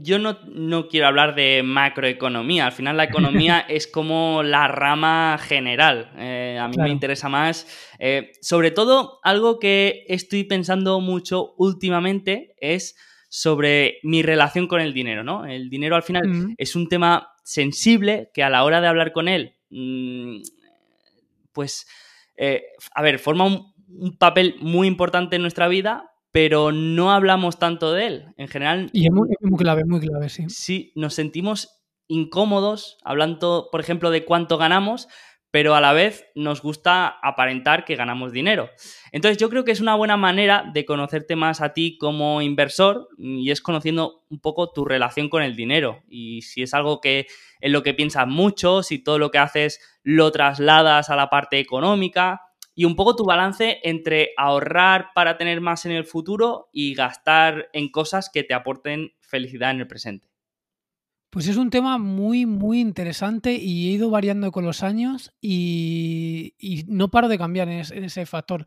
yo 0.00 0.18
no, 0.18 0.88
quiero 0.88 1.06
hablar 1.06 1.34
de 1.34 1.62
macroeconomía. 1.62 2.66
Al 2.66 2.72
final 2.72 2.96
la 2.96 3.04
economía 3.04 3.60
es 3.68 3.86
como 3.86 4.42
la 4.42 4.68
rama 4.68 5.38
general. 5.40 6.10
Eh, 6.16 6.58
a 6.60 6.68
mí 6.68 6.76
me 6.78 6.88
interesa 6.88 7.28
más. 7.28 7.66
Eh, 7.98 8.32
sobre 8.40 8.70
todo, 8.70 9.20
algo 9.22 9.58
que 9.58 10.04
estoy 10.08 10.44
pensando 10.44 11.00
mucho 11.00 11.54
últimamente 11.58 12.54
es 12.60 12.96
sobre 13.36 13.98
mi 14.04 14.22
relación 14.22 14.68
con 14.68 14.80
el 14.80 14.94
dinero, 14.94 15.24
¿no? 15.24 15.44
El 15.44 15.68
dinero 15.68 15.96
al 15.96 16.04
final 16.04 16.28
mm. 16.28 16.54
es 16.56 16.76
un 16.76 16.88
tema 16.88 17.32
sensible 17.42 18.30
que 18.32 18.44
a 18.44 18.48
la 18.48 18.62
hora 18.62 18.80
de 18.80 18.86
hablar 18.86 19.10
con 19.10 19.26
él, 19.26 19.56
mm, 19.70 20.36
pues, 21.52 21.84
eh, 22.36 22.62
a 22.94 23.02
ver, 23.02 23.18
forma 23.18 23.46
un 23.46 24.16
papel 24.18 24.54
muy 24.60 24.86
importante 24.86 25.34
en 25.34 25.42
nuestra 25.42 25.66
vida, 25.66 26.12
pero 26.30 26.70
no 26.70 27.10
hablamos 27.10 27.58
tanto 27.58 27.92
de 27.92 28.06
él. 28.06 28.24
En 28.36 28.46
general. 28.46 28.88
Y 28.92 29.06
es 29.06 29.10
muy, 29.12 29.28
clave, 29.58 29.82
muy 29.84 29.98
clave, 29.98 30.28
sí. 30.28 30.44
Sí, 30.46 30.92
nos 30.94 31.14
sentimos 31.14 31.82
incómodos 32.06 32.98
hablando, 33.02 33.68
por 33.72 33.80
ejemplo, 33.80 34.12
de 34.12 34.24
cuánto 34.24 34.58
ganamos, 34.58 35.08
pero 35.54 35.76
a 35.76 35.80
la 35.80 35.92
vez 35.92 36.26
nos 36.34 36.62
gusta 36.62 37.06
aparentar 37.22 37.84
que 37.84 37.94
ganamos 37.94 38.32
dinero. 38.32 38.70
Entonces 39.12 39.38
yo 39.38 39.48
creo 39.48 39.64
que 39.64 39.70
es 39.70 39.80
una 39.80 39.94
buena 39.94 40.16
manera 40.16 40.68
de 40.74 40.84
conocerte 40.84 41.36
más 41.36 41.60
a 41.60 41.72
ti 41.72 41.96
como 41.96 42.42
inversor 42.42 43.08
y 43.18 43.52
es 43.52 43.60
conociendo 43.60 44.24
un 44.30 44.40
poco 44.40 44.72
tu 44.72 44.84
relación 44.84 45.28
con 45.28 45.44
el 45.44 45.54
dinero 45.54 46.02
y 46.08 46.42
si 46.42 46.64
es 46.64 46.74
algo 46.74 47.00
que 47.00 47.28
en 47.60 47.70
lo 47.70 47.84
que 47.84 47.94
piensas 47.94 48.26
mucho, 48.26 48.82
si 48.82 48.98
todo 48.98 49.20
lo 49.20 49.30
que 49.30 49.38
haces 49.38 49.78
lo 50.02 50.32
trasladas 50.32 51.08
a 51.08 51.14
la 51.14 51.30
parte 51.30 51.60
económica, 51.60 52.40
y 52.74 52.84
un 52.84 52.96
poco 52.96 53.14
tu 53.14 53.24
balance 53.24 53.78
entre 53.84 54.30
ahorrar 54.36 55.10
para 55.14 55.36
tener 55.36 55.60
más 55.60 55.86
en 55.86 55.92
el 55.92 56.04
futuro 56.04 56.68
y 56.72 56.94
gastar 56.94 57.70
en 57.72 57.92
cosas 57.92 58.28
que 58.28 58.42
te 58.42 58.54
aporten 58.54 59.12
felicidad 59.20 59.70
en 59.70 59.78
el 59.78 59.86
presente. 59.86 60.33
Pues 61.34 61.48
es 61.48 61.56
un 61.56 61.70
tema 61.70 61.98
muy, 61.98 62.46
muy 62.46 62.78
interesante 62.78 63.54
y 63.54 63.88
he 63.88 63.92
ido 63.94 64.08
variando 64.08 64.52
con 64.52 64.64
los 64.64 64.84
años 64.84 65.32
y, 65.40 66.54
no 66.86 67.10
paro 67.10 67.26
de 67.26 67.38
cambiar 67.38 67.68
en, 67.68 67.80
ese 67.80 68.24
factor. 68.24 68.66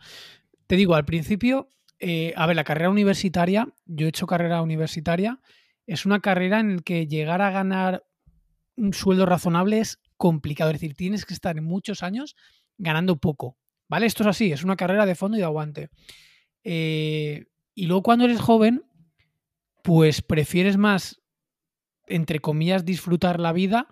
te 0.68 0.76
digo, 0.76 0.95
al 0.95 1.05
principio, 1.05 1.70
eh, 1.97 2.34
a 2.36 2.45
ver, 2.45 2.57
la 2.57 2.65
carrera 2.65 2.89
universitaria, 2.89 3.74
yo 3.86 4.05
he 4.05 4.09
hecho 4.09 4.28
carrera 4.28 4.61
universitaria, 4.61 5.39
es 5.86 6.05
una 6.05 6.20
carrera 6.20 6.59
en 6.59 6.76
la 6.76 6.82
que 6.82 7.07
llegar 7.07 7.41
a 7.41 7.51
ganar 7.51 8.03
un 8.76 8.93
sueldo 8.93 9.26
razonable 9.26 9.80
es 9.80 10.01
complicado. 10.18 10.72
Es 10.72 10.82
decir, 10.82 10.93
tienes 10.93 11.24
que 11.24 11.36
estar 11.36 11.61
muchos 11.61 12.03
años 12.03 12.36
ganando 12.78 13.15
poco. 13.15 13.55
¿Vale? 13.88 14.07
Esto 14.07 14.24
es 14.24 14.28
así, 14.28 14.51
es 14.51 14.65
una 14.65 14.76
carrera 14.76 15.05
de 15.05 15.15
fondo 15.15 15.38
y 15.38 15.39
de 15.39 15.45
aguante. 15.45 15.89
Eh, 16.65 17.45
y 17.74 17.86
luego 17.86 18.03
cuando 18.03 18.26
eres 18.26 18.41
joven, 18.41 18.84
pues 19.84 20.22
prefieres 20.22 20.76
más, 20.76 21.22
entre 22.08 22.39
comillas, 22.39 22.86
disfrutar 22.86 23.39
la 23.39 23.53
vida 23.53 23.88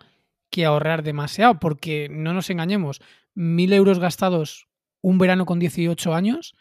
que 0.50 0.66
ahorrar 0.66 1.04
demasiado, 1.04 1.60
porque 1.60 2.08
no 2.10 2.34
nos 2.34 2.50
engañemos, 2.50 3.02
mil 3.34 3.74
euros 3.74 4.00
gastados 4.00 4.68
un 5.02 5.18
verano 5.18 5.46
con 5.46 5.60
18 5.60 6.16
años 6.16 6.56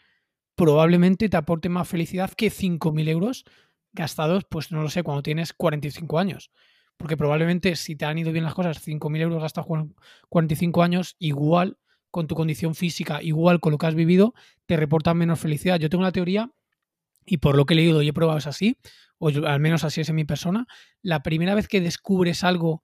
probablemente 0.55 1.29
te 1.29 1.37
aporte 1.37 1.69
más 1.69 1.87
felicidad 1.87 2.31
que 2.31 2.47
5.000 2.47 3.09
euros 3.09 3.45
gastados, 3.93 4.43
pues 4.49 4.71
no 4.71 4.81
lo 4.81 4.89
sé, 4.89 5.03
cuando 5.03 5.23
tienes 5.23 5.53
45 5.53 6.19
años. 6.19 6.51
Porque 6.97 7.17
probablemente 7.17 7.75
si 7.75 7.95
te 7.95 8.05
han 8.05 8.17
ido 8.17 8.31
bien 8.31 8.45
las 8.45 8.53
cosas, 8.53 8.85
5.000 8.85 9.21
euros 9.21 9.41
gastados 9.41 9.67
con 9.67 9.95
45 10.29 10.83
años, 10.83 11.15
igual 11.19 11.77
con 12.09 12.27
tu 12.27 12.35
condición 12.35 12.75
física, 12.75 13.21
igual 13.21 13.59
con 13.59 13.73
lo 13.73 13.77
que 13.77 13.87
has 13.87 13.95
vivido, 13.95 14.33
te 14.65 14.77
reportan 14.77 15.17
menos 15.17 15.39
felicidad. 15.39 15.77
Yo 15.77 15.89
tengo 15.89 16.03
una 16.03 16.13
teoría, 16.13 16.51
y 17.25 17.37
por 17.37 17.55
lo 17.55 17.65
que 17.65 17.73
he 17.73 17.77
leído 17.77 18.01
y 18.01 18.07
he 18.07 18.13
probado 18.13 18.37
es 18.37 18.47
así, 18.47 18.77
o 19.17 19.29
al 19.29 19.59
menos 19.59 19.83
así 19.83 20.01
es 20.01 20.09
en 20.09 20.15
mi 20.15 20.25
persona, 20.25 20.67
la 21.01 21.23
primera 21.23 21.55
vez 21.55 21.67
que 21.67 21.81
descubres 21.81 22.43
algo 22.43 22.83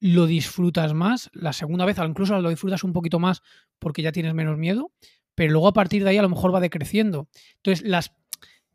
lo 0.00 0.26
disfrutas 0.26 0.94
más, 0.94 1.30
la 1.32 1.52
segunda 1.52 1.84
vez 1.84 1.96
incluso 1.98 2.40
lo 2.40 2.48
disfrutas 2.48 2.82
un 2.82 2.92
poquito 2.92 3.20
más 3.20 3.42
porque 3.78 4.02
ya 4.02 4.10
tienes 4.10 4.34
menos 4.34 4.58
miedo, 4.58 4.90
pero 5.34 5.52
luego 5.52 5.68
a 5.68 5.72
partir 5.72 6.02
de 6.02 6.10
ahí 6.10 6.18
a 6.18 6.22
lo 6.22 6.28
mejor 6.28 6.54
va 6.54 6.60
decreciendo. 6.60 7.28
Entonces, 7.56 7.86
las, 7.86 8.12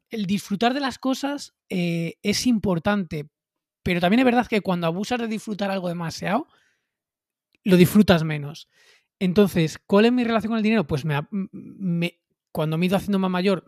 el 0.10 0.26
disfrutar 0.26 0.74
de 0.74 0.80
las 0.80 1.00
cosas 1.00 1.54
eh, 1.70 2.16
es 2.24 2.48
importante, 2.48 3.30
pero 3.84 4.00
también 4.00 4.20
es 4.20 4.26
verdad 4.26 4.48
que 4.48 4.62
cuando 4.62 4.88
abusas 4.88 5.20
de 5.20 5.28
disfrutar 5.28 5.70
algo 5.70 5.90
demasiado, 5.90 6.48
lo 7.64 7.76
disfrutas 7.76 8.24
menos. 8.24 8.70
Entonces, 9.20 9.80
¿cuál 9.86 10.06
es 10.06 10.14
mi 10.14 10.24
relación 10.24 10.52
con 10.52 10.58
el 10.58 10.64
dinero? 10.64 10.88
Pues 10.88 11.04
me, 11.04 12.22
cuando 12.52 12.78
me 12.78 12.86
he 12.86 12.88
ido 12.88 12.98
haciendo 12.98 13.20
más 13.20 13.32
mayor, 13.32 13.66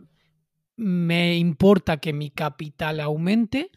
me 0.80 1.36
importa 1.36 1.98
que 1.98 2.14
mi 2.14 2.30
capital 2.30 3.00
aumente. 3.00 3.70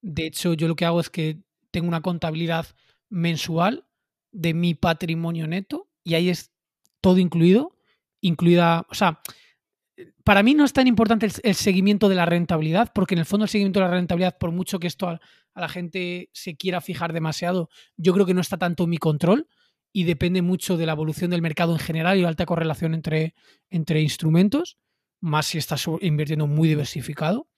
De 0.00 0.24
hecho, 0.24 0.54
yo 0.54 0.68
lo 0.68 0.76
que 0.76 0.84
hago 0.84 1.00
es 1.00 1.10
que 1.10 1.40
tengo 1.72 1.88
una 1.88 2.00
contabilidad 2.00 2.66
mensual 3.10 3.88
de 4.30 4.54
mi 4.54 4.74
patrimonio 4.74 5.48
neto 5.48 5.88
y 6.04 6.14
ahí 6.14 6.28
es 6.28 6.52
todo 7.00 7.18
incluido, 7.18 7.76
incluida, 8.20 8.86
o 8.88 8.94
sea, 8.94 9.20
para 10.22 10.44
mí 10.44 10.54
no 10.54 10.64
es 10.64 10.72
tan 10.72 10.86
importante 10.86 11.26
el, 11.42 11.54
seguimiento 11.56 12.08
de 12.08 12.14
la 12.14 12.24
rentabilidad, 12.24 12.92
porque 12.94 13.16
en 13.16 13.20
el 13.20 13.26
fondo 13.26 13.46
el 13.46 13.50
seguimiento 13.50 13.80
de 13.80 13.86
la 13.86 13.92
rentabilidad, 13.92 14.38
por 14.38 14.52
mucho 14.52 14.78
que 14.78 14.86
esto 14.86 15.08
a, 15.08 15.20
la 15.56 15.68
gente 15.68 16.30
se 16.32 16.56
quiera 16.56 16.80
fijar 16.80 17.12
demasiado, 17.12 17.68
yo 17.96 18.12
creo 18.12 18.26
que 18.26 18.34
no 18.34 18.40
está 18.40 18.58
tanto 18.58 18.84
en 18.84 18.90
mi 18.90 18.98
control 18.98 19.48
y 19.92 20.04
depende 20.04 20.40
mucho 20.40 20.76
de 20.76 20.86
la 20.86 20.92
evolución 20.92 21.32
del 21.32 21.42
mercado 21.42 21.72
en 21.72 21.80
general 21.80 22.16
y 22.16 22.22
la 22.22 22.28
alta 22.28 22.46
correlación 22.46 22.94
entre, 22.94 23.34
entre 23.70 24.02
instrumentos, 24.02 24.78
más 25.24 25.46
si 25.46 25.58
estás 25.58 25.86
invirtiendo 26.00 26.46
muy 26.46 26.68
diversificado. 26.68 27.48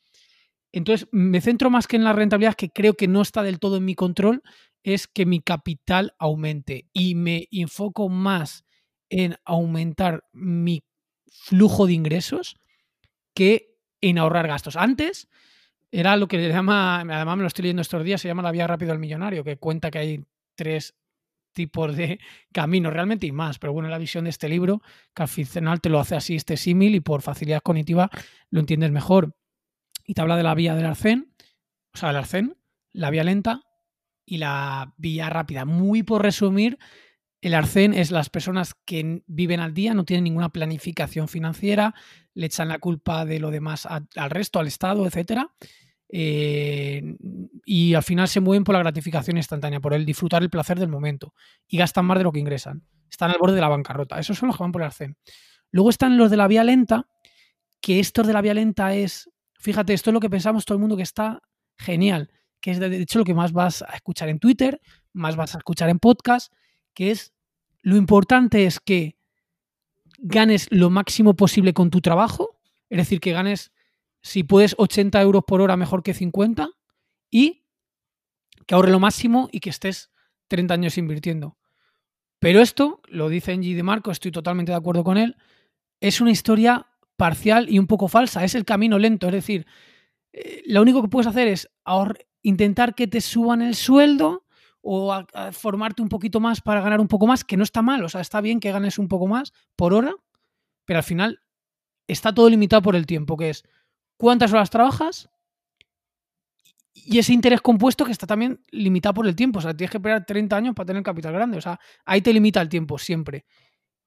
Entonces, 0.72 1.08
me 1.10 1.40
centro 1.40 1.68
más 1.68 1.86
que 1.86 1.96
en 1.96 2.04
la 2.04 2.12
rentabilidad, 2.12 2.54
que 2.54 2.70
creo 2.70 2.94
que 2.94 3.08
no 3.08 3.22
está 3.22 3.42
del 3.42 3.58
todo 3.58 3.76
en 3.76 3.84
mi 3.84 3.94
control, 3.94 4.42
es 4.82 5.08
que 5.08 5.26
mi 5.26 5.40
capital 5.40 6.14
aumente 6.18 6.86
y 6.92 7.16
me 7.16 7.48
enfoco 7.50 8.08
más 8.08 8.64
en 9.10 9.36
aumentar 9.44 10.24
mi 10.32 10.84
flujo 11.26 11.86
de 11.86 11.94
ingresos 11.94 12.56
que 13.34 13.74
en 14.00 14.18
ahorrar 14.18 14.46
gastos. 14.46 14.76
Antes 14.76 15.28
era 15.90 16.16
lo 16.16 16.28
que 16.28 16.38
le 16.38 16.48
llama, 16.48 17.00
además 17.00 17.36
me 17.36 17.42
lo 17.42 17.48
estoy 17.48 17.64
leyendo 17.64 17.82
estos 17.82 18.04
días, 18.04 18.20
se 18.20 18.28
llama 18.28 18.42
la 18.42 18.52
vía 18.52 18.66
rápido 18.66 18.92
al 18.92 18.98
millonario, 18.98 19.42
que 19.42 19.56
cuenta 19.56 19.90
que 19.90 19.98
hay 19.98 20.24
tres 20.54 20.94
tipos 21.56 21.96
de 21.96 22.20
caminos 22.52 22.92
realmente 22.92 23.26
y 23.26 23.32
más, 23.32 23.58
pero 23.58 23.72
bueno, 23.72 23.88
la 23.88 23.98
visión 23.98 24.24
de 24.24 24.30
este 24.30 24.48
libro, 24.48 24.82
que 25.12 25.22
al 25.22 25.28
final 25.28 25.80
te 25.80 25.88
lo 25.88 25.98
hace 25.98 26.14
así 26.14 26.36
este 26.36 26.56
símil 26.56 26.94
y 26.94 27.00
por 27.00 27.22
facilidad 27.22 27.62
cognitiva 27.62 28.08
lo 28.50 28.60
entiendes 28.60 28.92
mejor. 28.92 29.34
Y 30.04 30.14
te 30.14 30.20
habla 30.20 30.36
de 30.36 30.44
la 30.44 30.54
vía 30.54 30.76
del 30.76 30.86
arcén, 30.86 31.34
o 31.92 31.98
sea, 31.98 32.10
el 32.10 32.16
arcén, 32.16 32.56
la 32.92 33.10
vía 33.10 33.24
lenta 33.24 33.62
y 34.24 34.38
la 34.38 34.94
vía 34.98 35.28
rápida. 35.30 35.64
Muy 35.64 36.04
por 36.04 36.22
resumir, 36.22 36.78
el 37.40 37.54
arcén 37.54 37.92
es 37.94 38.10
las 38.12 38.30
personas 38.30 38.74
que 38.84 39.22
viven 39.26 39.60
al 39.60 39.74
día, 39.74 39.94
no 39.94 40.04
tienen 40.04 40.24
ninguna 40.24 40.50
planificación 40.50 41.26
financiera, 41.26 41.94
le 42.34 42.46
echan 42.46 42.68
la 42.68 42.78
culpa 42.78 43.24
de 43.24 43.40
lo 43.40 43.50
demás 43.50 43.86
al 43.86 44.30
resto, 44.30 44.60
al 44.60 44.66
Estado, 44.68 45.06
etcétera. 45.06 45.50
Eh, 46.08 47.02
y 47.64 47.94
al 47.94 48.02
final 48.02 48.28
se 48.28 48.40
mueven 48.40 48.64
por 48.64 48.74
la 48.74 48.80
gratificación 48.80 49.36
instantánea, 49.36 49.80
por 49.80 49.94
el 49.94 50.04
disfrutar 50.04 50.42
el 50.42 50.50
placer 50.50 50.78
del 50.78 50.88
momento 50.88 51.34
y 51.66 51.78
gastan 51.78 52.04
más 52.04 52.18
de 52.18 52.24
lo 52.24 52.32
que 52.32 52.40
ingresan. 52.40 52.84
Están 53.10 53.30
al 53.30 53.38
borde 53.38 53.54
de 53.54 53.60
la 53.60 53.68
bancarrota. 53.68 54.18
Esos 54.18 54.38
son 54.38 54.48
los 54.48 54.56
que 54.56 54.62
van 54.62 54.72
por 54.72 54.82
el 54.82 54.86
arcén. 54.86 55.16
Luego 55.70 55.90
están 55.90 56.16
los 56.16 56.30
de 56.30 56.36
la 56.36 56.48
vía 56.48 56.64
lenta, 56.64 57.08
que 57.80 58.00
estos 58.00 58.26
de 58.26 58.32
la 58.32 58.40
vía 58.40 58.54
lenta 58.54 58.94
es, 58.94 59.30
fíjate, 59.58 59.94
esto 59.94 60.10
es 60.10 60.14
lo 60.14 60.20
que 60.20 60.30
pensamos 60.30 60.64
todo 60.64 60.76
el 60.76 60.80
mundo 60.80 60.96
que 60.96 61.02
está 61.02 61.42
genial 61.76 62.30
que 62.60 62.72
es 62.72 62.80
de 62.80 62.96
hecho 62.96 63.20
lo 63.20 63.24
que 63.24 63.34
más 63.34 63.52
vas 63.52 63.82
a 63.82 63.94
escuchar 63.94 64.28
en 64.28 64.40
Twitter, 64.40 64.80
más 65.12 65.36
vas 65.36 65.54
a 65.54 65.58
escuchar 65.58 65.88
en 65.88 66.00
podcast, 66.00 66.52
que 66.94 67.12
es 67.12 67.32
lo 67.82 67.96
importante 67.96 68.64
es 68.64 68.80
que 68.80 69.16
ganes 70.18 70.66
lo 70.70 70.90
máximo 70.90 71.36
posible 71.36 71.72
con 71.72 71.90
tu 71.90 72.00
trabajo, 72.00 72.58
es 72.88 72.98
decir, 72.98 73.20
que 73.20 73.30
ganes, 73.30 73.70
si 74.26 74.42
puedes, 74.42 74.74
80 74.76 75.22
euros 75.22 75.44
por 75.46 75.60
hora 75.60 75.76
mejor 75.76 76.02
que 76.02 76.12
50 76.12 76.70
y 77.30 77.64
que 78.66 78.74
ahorre 78.74 78.90
lo 78.90 78.98
máximo 78.98 79.48
y 79.52 79.60
que 79.60 79.70
estés 79.70 80.10
30 80.48 80.74
años 80.74 80.98
invirtiendo. 80.98 81.56
Pero 82.40 82.60
esto, 82.60 83.00
lo 83.06 83.28
dice 83.28 83.52
Engie 83.52 83.76
de 83.76 83.84
Marco, 83.84 84.10
estoy 84.10 84.32
totalmente 84.32 84.72
de 84.72 84.78
acuerdo 84.78 85.04
con 85.04 85.16
él, 85.16 85.36
es 86.00 86.20
una 86.20 86.32
historia 86.32 86.88
parcial 87.16 87.70
y 87.70 87.78
un 87.78 87.86
poco 87.86 88.08
falsa, 88.08 88.42
es 88.42 88.56
el 88.56 88.64
camino 88.64 88.98
lento, 88.98 89.28
es 89.28 89.32
decir, 89.32 89.64
eh, 90.32 90.64
lo 90.66 90.82
único 90.82 91.02
que 91.02 91.08
puedes 91.08 91.28
hacer 91.28 91.46
es 91.46 91.70
intentar 92.42 92.96
que 92.96 93.06
te 93.06 93.20
suban 93.20 93.62
el 93.62 93.76
sueldo 93.76 94.44
o 94.82 95.24
formarte 95.52 96.02
un 96.02 96.08
poquito 96.08 96.40
más 96.40 96.60
para 96.60 96.80
ganar 96.80 97.00
un 97.00 97.08
poco 97.08 97.28
más, 97.28 97.44
que 97.44 97.56
no 97.56 97.62
está 97.62 97.80
mal, 97.80 98.02
o 98.02 98.08
sea, 98.08 98.22
está 98.22 98.40
bien 98.40 98.58
que 98.58 98.72
ganes 98.72 98.98
un 98.98 99.06
poco 99.06 99.28
más 99.28 99.52
por 99.76 99.94
hora, 99.94 100.16
pero 100.84 100.98
al 100.98 101.04
final 101.04 101.42
está 102.08 102.34
todo 102.34 102.50
limitado 102.50 102.82
por 102.82 102.96
el 102.96 103.06
tiempo, 103.06 103.36
que 103.36 103.50
es 103.50 103.64
cuántas 104.16 104.52
horas 104.52 104.70
trabajas 104.70 105.28
y 107.06 107.18
ese 107.18 107.32
interés 107.32 107.60
compuesto 107.60 108.04
que 108.04 108.12
está 108.12 108.26
también 108.26 108.60
limitado 108.70 109.14
por 109.14 109.26
el 109.26 109.36
tiempo, 109.36 109.58
o 109.58 109.62
sea, 109.62 109.76
tienes 109.76 109.90
que 109.90 109.98
esperar 109.98 110.24
30 110.24 110.56
años 110.56 110.74
para 110.74 110.86
tener 110.86 111.02
capital 111.02 111.32
grande, 111.32 111.58
o 111.58 111.60
sea, 111.60 111.78
ahí 112.04 112.20
te 112.20 112.32
limita 112.32 112.60
el 112.60 112.68
tiempo 112.68 112.98
siempre. 112.98 113.44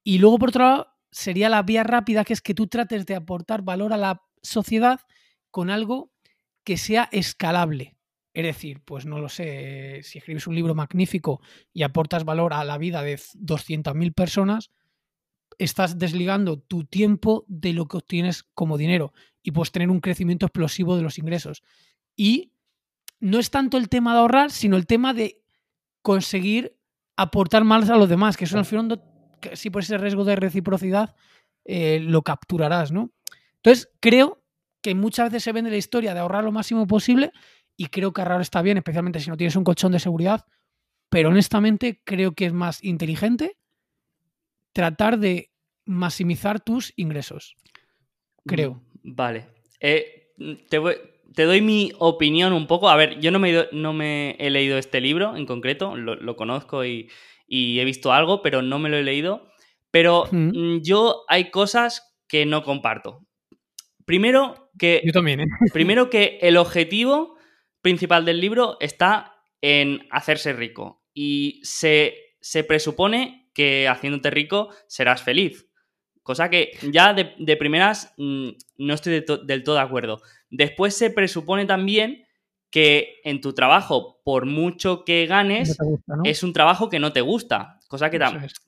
Y 0.03 0.17
luego, 0.17 0.39
por 0.39 0.49
otro 0.49 0.63
lado, 0.65 0.87
sería 1.11 1.49
la 1.49 1.63
vía 1.63 1.83
rápida, 1.83 2.25
que 2.25 2.33
es 2.33 2.41
que 2.41 2.53
tú 2.53 2.67
trates 2.67 3.05
de 3.05 3.15
aportar 3.15 3.61
valor 3.61 3.93
a 3.93 3.97
la 3.97 4.21
sociedad 4.41 4.99
con 5.51 5.69
algo 5.69 6.11
que 6.63 6.77
sea 6.77 7.07
escalable. 7.11 7.95
Es 8.33 8.43
decir, 8.43 8.81
pues 8.83 9.05
no 9.05 9.19
lo 9.19 9.29
sé, 9.29 10.01
si 10.03 10.17
escribes 10.17 10.47
un 10.47 10.55
libro 10.55 10.75
magnífico 10.75 11.41
y 11.73 11.83
aportas 11.83 12.25
valor 12.25 12.53
a 12.53 12.63
la 12.63 12.77
vida 12.77 13.01
de 13.01 13.15
200.000 13.17 14.13
personas, 14.13 14.71
estás 15.57 15.97
desligando 15.97 16.59
tu 16.59 16.85
tiempo 16.85 17.45
de 17.47 17.73
lo 17.73 17.87
que 17.87 17.97
obtienes 17.97 18.43
como 18.53 18.77
dinero 18.77 19.13
y 19.43 19.51
puedes 19.51 19.71
tener 19.71 19.89
un 19.89 19.99
crecimiento 19.99 20.45
explosivo 20.45 20.95
de 20.95 21.03
los 21.03 21.17
ingresos. 21.17 21.63
Y 22.15 22.51
no 23.19 23.39
es 23.39 23.51
tanto 23.51 23.77
el 23.77 23.89
tema 23.89 24.13
de 24.13 24.19
ahorrar, 24.19 24.51
sino 24.51 24.77
el 24.77 24.85
tema 24.85 25.13
de 25.13 25.41
conseguir 26.01 26.77
aportar 27.15 27.63
más 27.63 27.89
a 27.89 27.97
los 27.97 28.09
demás, 28.09 28.37
que 28.37 28.45
eso 28.45 28.57
el 28.57 28.65
fondo, 28.65 29.03
si 29.53 29.69
por 29.69 29.83
ese 29.83 29.97
riesgo 29.97 30.23
de 30.23 30.35
reciprocidad, 30.35 31.15
eh, 31.65 31.99
lo 31.99 32.21
capturarás, 32.21 32.91
¿no? 32.91 33.11
Entonces, 33.57 33.89
creo 33.99 34.41
que 34.81 34.95
muchas 34.95 35.29
veces 35.29 35.43
se 35.43 35.51
vende 35.51 35.69
la 35.69 35.77
historia 35.77 36.13
de 36.13 36.21
ahorrar 36.21 36.43
lo 36.43 36.51
máximo 36.51 36.87
posible 36.87 37.31
y 37.75 37.87
creo 37.87 38.13
que 38.13 38.21
ahorrar 38.21 38.41
está 38.41 38.61
bien, 38.61 38.77
especialmente 38.77 39.19
si 39.19 39.29
no 39.29 39.37
tienes 39.37 39.55
un 39.55 39.63
colchón 39.63 39.91
de 39.91 39.99
seguridad, 39.99 40.45
pero 41.09 41.29
honestamente 41.29 42.01
creo 42.03 42.33
que 42.33 42.45
es 42.45 42.53
más 42.53 42.83
inteligente 42.83 43.57
tratar 44.71 45.19
de 45.19 45.51
maximizar 45.85 46.59
tus 46.59 46.93
ingresos. 46.95 47.55
Creo. 48.45 48.81
Vale. 49.03 49.47
Eh, 49.79 50.33
te, 50.69 51.43
doy 51.43 51.61
mi 51.61 51.91
opinión 51.99 52.53
un 52.53 52.67
poco. 52.67 52.89
A 52.89 52.95
ver, 52.95 53.19
yo 53.19 53.31
no 53.31 53.39
me, 53.39 53.67
no 53.71 53.93
me 53.93 54.35
he 54.39 54.49
leído 54.49 54.77
este 54.77 55.01
libro 55.01 55.35
en 55.35 55.45
concreto, 55.45 55.95
lo, 55.95 56.35
conozco 56.35 56.85
y, 56.85 57.09
he 57.47 57.85
visto 57.85 58.13
algo, 58.13 58.41
pero 58.41 58.61
no 58.61 58.79
me 58.79 58.89
lo 58.89 58.97
he 58.97 59.03
leído. 59.03 59.47
Pero 59.91 60.27
mm, 60.31 60.81
yo 60.81 61.23
hay 61.27 61.49
cosas 61.49 62.15
que 62.27 62.45
no 62.45 62.63
comparto. 62.63 63.25
Primero 64.05 64.71
que. 64.77 65.01
Yo 65.03 65.11
también, 65.11 65.41
¿eh? 65.41 65.45
Primero 65.73 66.09
que 66.09 66.39
el 66.41 66.57
objetivo 66.57 67.37
principal 67.81 68.25
del 68.25 68.39
libro 68.41 68.77
está 68.79 69.35
en 69.61 70.07
hacerse 70.11 70.53
rico. 70.53 71.03
Y 71.13 71.59
se, 71.63 72.15
presupone 72.67 73.49
que 73.53 73.87
haciéndote 73.87 74.29
rico 74.29 74.69
serás 74.87 75.21
feliz. 75.21 75.68
Cosa 76.29 76.47
que 76.47 76.73
ya 76.91 77.15
de, 77.15 77.57
primeras 77.57 78.13
mm, 78.17 78.49
no 78.77 78.93
estoy 78.93 79.25
del 79.45 79.63
todo 79.63 79.73
de 79.73 79.81
acuerdo. 79.81 80.21
Después 80.51 80.95
se 80.95 81.09
presupone 81.09 81.65
también 81.65 82.23
que 82.69 83.15
en 83.23 83.41
tu 83.41 83.53
trabajo, 83.53 84.21
por 84.23 84.45
mucho 84.45 85.03
que 85.05 85.25
ganes, 85.25 85.75
es 86.23 86.43
un 86.43 86.53
trabajo 86.53 86.87
que 86.87 86.99
no 86.99 87.13
te 87.13 87.21
gusta. 87.21 87.79
Cosa 87.87 88.11
que, 88.11 88.19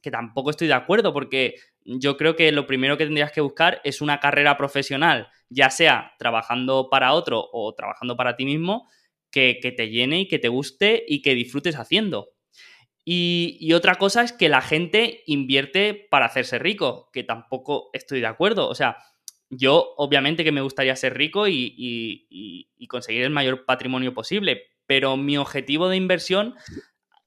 que 0.01 0.09
tampoco 0.09 0.49
estoy 0.49 0.69
de 0.69 0.73
acuerdo, 0.73 1.13
porque 1.13 1.53
yo 1.85 2.17
creo 2.17 2.35
que 2.35 2.51
lo 2.51 2.65
primero 2.65 2.97
que 2.97 3.05
tendrías 3.05 3.31
que 3.31 3.41
buscar 3.41 3.79
es 3.83 4.01
una 4.01 4.19
carrera 4.19 4.57
profesional, 4.57 5.27
ya 5.47 5.69
sea 5.69 6.13
trabajando 6.17 6.89
para 6.89 7.13
otro 7.13 7.47
o 7.53 7.75
trabajando 7.75 8.17
para 8.17 8.35
ti 8.35 8.43
mismo, 8.43 8.89
que, 9.29 9.59
te 9.77 9.91
llene 9.91 10.21
y 10.21 10.27
que 10.27 10.39
te 10.39 10.47
guste 10.47 11.05
y 11.07 11.21
que 11.21 11.35
disfrutes 11.35 11.75
haciendo. 11.75 12.29
Y, 13.03 13.73
otra 13.73 13.95
cosa 13.95 14.23
es 14.23 14.31
que 14.31 14.49
la 14.49 14.61
gente 14.61 15.23
invierte 15.25 16.07
para 16.09 16.25
hacerse 16.25 16.59
rico, 16.59 17.09
que 17.11 17.23
tampoco 17.23 17.89
estoy 17.93 18.21
de 18.21 18.27
acuerdo. 18.27 18.69
O 18.69 18.75
sea, 18.75 18.97
yo 19.49 19.93
obviamente 19.97 20.43
que 20.43 20.51
me 20.51 20.61
gustaría 20.61 20.95
ser 20.95 21.17
rico 21.17 21.47
y, 21.47 22.67
conseguir 22.87 23.23
el 23.23 23.29
mayor 23.29 23.65
patrimonio 23.65 24.13
posible, 24.13 24.63
pero 24.85 25.17
mi 25.17 25.37
objetivo 25.37 25.87
de 25.89 25.97
inversión, 25.97 26.55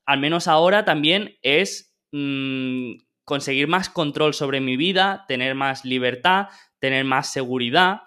al 0.04 0.20
menos 0.20 0.46
ahora 0.46 0.84
también, 0.84 1.36
es 1.42 1.96
mm, 2.12 2.96
conseguir 3.24 3.66
más 3.66 3.88
control 3.88 4.34
sobre 4.34 4.60
mi 4.60 4.76
vida, 4.76 5.24
tener 5.26 5.54
más 5.54 5.84
libertad, 5.84 6.48
tener 6.78 7.04
más 7.04 7.32
seguridad, 7.32 8.02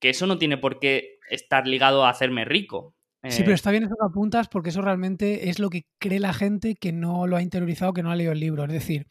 que 0.00 0.10
eso 0.10 0.26
no 0.26 0.38
tiene 0.38 0.56
por 0.56 0.80
qué 0.80 1.18
estar 1.30 1.66
ligado 1.66 2.04
a 2.04 2.10
hacerme 2.10 2.44
rico. 2.44 2.96
Sí, 3.28 3.42
pero 3.42 3.52
eh, 3.52 3.54
está 3.54 3.70
bien 3.70 3.84
eso 3.84 3.94
que 3.94 4.06
apuntas 4.06 4.48
porque 4.48 4.70
eso 4.70 4.82
realmente 4.82 5.48
es 5.48 5.60
lo 5.60 5.70
que 5.70 5.86
cree 5.98 6.18
la 6.18 6.32
gente 6.32 6.74
que 6.74 6.92
no 6.92 7.26
lo 7.26 7.36
ha 7.36 7.42
interiorizado, 7.42 7.92
que 7.92 8.02
no 8.02 8.10
ha 8.10 8.16
leído 8.16 8.32
el 8.32 8.40
libro. 8.40 8.64
Es 8.64 8.72
decir, 8.72 9.06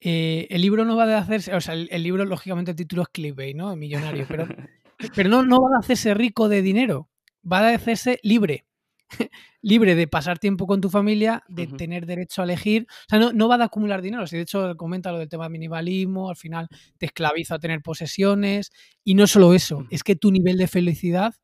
eh, 0.00 0.48
el 0.50 0.60
libro 0.60 0.84
no 0.84 0.96
va 0.96 1.04
a 1.04 1.18
hacerse, 1.18 1.54
o 1.54 1.60
sea, 1.60 1.74
el, 1.74 2.02
libro, 2.02 2.24
lógicamente, 2.24 2.72
el 2.72 2.76
título 2.76 3.02
es 3.02 3.08
clickbait, 3.08 3.56
¿no? 3.56 3.74
Millonario, 3.76 4.26
pero, 4.28 4.48
pero 5.14 5.28
no, 5.28 5.44
no 5.44 5.60
va 5.60 5.76
a 5.76 5.80
hacerse 5.80 6.14
rico 6.14 6.48
de 6.48 6.62
dinero, 6.62 7.08
va 7.50 7.60
a 7.60 7.74
hacerse 7.74 8.18
libre. 8.22 8.66
libre 9.62 9.94
de 9.94 10.08
pasar 10.08 10.38
tiempo 10.38 10.66
con 10.66 10.80
tu 10.80 10.90
familia, 10.90 11.44
de 11.48 11.66
tener 11.66 12.06
derecho 12.06 12.42
a 12.42 12.44
elegir. 12.44 12.86
O 12.90 13.08
sea, 13.08 13.18
no, 13.18 13.32
no 13.32 13.48
va 13.48 13.54
a 13.54 13.64
acumular 13.64 14.02
dinero. 14.02 14.26
Si 14.26 14.36
de 14.36 14.42
hecho 14.42 14.76
comenta 14.76 15.12
lo 15.12 15.18
del 15.18 15.28
tema 15.28 15.44
del 15.44 15.52
minimalismo, 15.52 16.28
al 16.28 16.36
final 16.36 16.68
te 16.98 17.06
esclaviza 17.06 17.54
a 17.54 17.58
tener 17.58 17.80
posesiones. 17.80 18.72
Y 19.04 19.14
no 19.14 19.26
solo 19.26 19.54
eso, 19.54 19.86
es 19.90 20.02
que 20.02 20.16
tu 20.16 20.32
nivel 20.32 20.58
de 20.58 20.66
felicidad, 20.66 21.34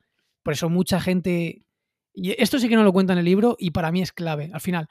por 0.43 0.55
eso 0.55 0.69
mucha 0.69 1.01
gente 1.01 1.63
y 2.15 2.31
esto 2.43 2.59
sí 2.59 2.69
que 2.69 2.77
no 2.77 2.85
lo 2.85 2.93
cuenta 2.93 3.13
en 3.13 3.21
el 3.21 3.25
libro 3.25 3.57
y 3.59 3.71
para 3.71 3.93
mí 3.93 4.03
es 4.03 4.13
clave. 4.13 4.51
Al 4.53 4.61
final, 4.61 4.89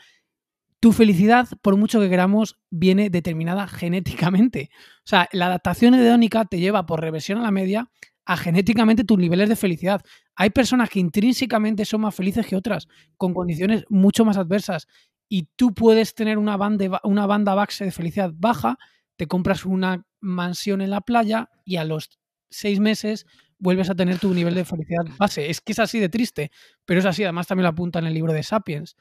tu 0.80 0.94
felicidad, 0.94 1.48
por 1.62 1.76
mucho 1.76 2.00
que 2.00 2.10
queramos, 2.10 2.58
viene 2.70 3.10
determinada 3.10 3.68
genéticamente. 3.68 4.70
O 5.00 5.08
sea, 5.08 5.28
la 5.32 5.48
adaptación 5.48 5.94
hedónica 5.96 6.46
te 6.46 6.60
lleva 6.60 6.86
por 6.86 7.02
reversión 7.02 7.40
a 7.40 7.44
la 7.44 7.52
media 7.52 7.90
a 8.26 8.38
genéticamente 8.38 9.04
tus 9.04 9.18
niveles 9.18 9.50
de 9.50 9.56
felicidad. 9.56 10.02
Hay 10.36 10.52
personas 10.52 10.90
que 10.90 11.00
intrínsecamente 11.00 11.84
son 11.84 12.02
más 12.02 12.14
felices 12.14 12.46
que 12.46 12.56
otras, 12.56 12.88
con 13.18 13.34
condiciones 13.34 13.86
mucho 13.90 14.24
más 14.24 14.38
adversas. 14.38 14.88
Y 15.28 15.48
tú 15.56 15.74
puedes 15.74 16.14
tener 16.14 16.38
una 16.38 16.56
banda, 16.56 17.02
una 17.04 17.26
banda 17.26 17.56
base 17.56 17.86
de 17.86 17.92
felicidad 17.92 18.32
baja, 18.36 18.78
te 19.16 19.28
compras 19.28 19.66
una 19.66 20.06
mansión 20.22 20.82
en 20.82 20.92
la 20.92 21.02
playa 21.02 21.50
y 21.66 21.78
a 21.78 21.86
los 21.86 22.20
seis 22.52 22.80
meses 22.80 23.26
vuelves 23.60 23.90
a 23.90 23.96
tener 23.96 24.18
tu 24.18 24.34
nivel 24.34 24.56
de 24.56 24.66
felicidad 24.66 25.06
base. 25.18 25.50
Es 25.50 25.62
que 25.62 25.74
es 25.74 25.80
así 25.80 26.00
de 26.00 26.10
triste, 26.10 26.52
pero 26.86 27.00
es 27.00 27.06
así. 27.06 27.24
Además, 27.24 27.48
también 27.48 27.64
lo 27.64 27.70
apunta 27.70 28.00
en 28.00 28.06
el 28.06 28.14
libro 28.14 28.34
de 28.34 28.44
Sapiens. 28.44 28.96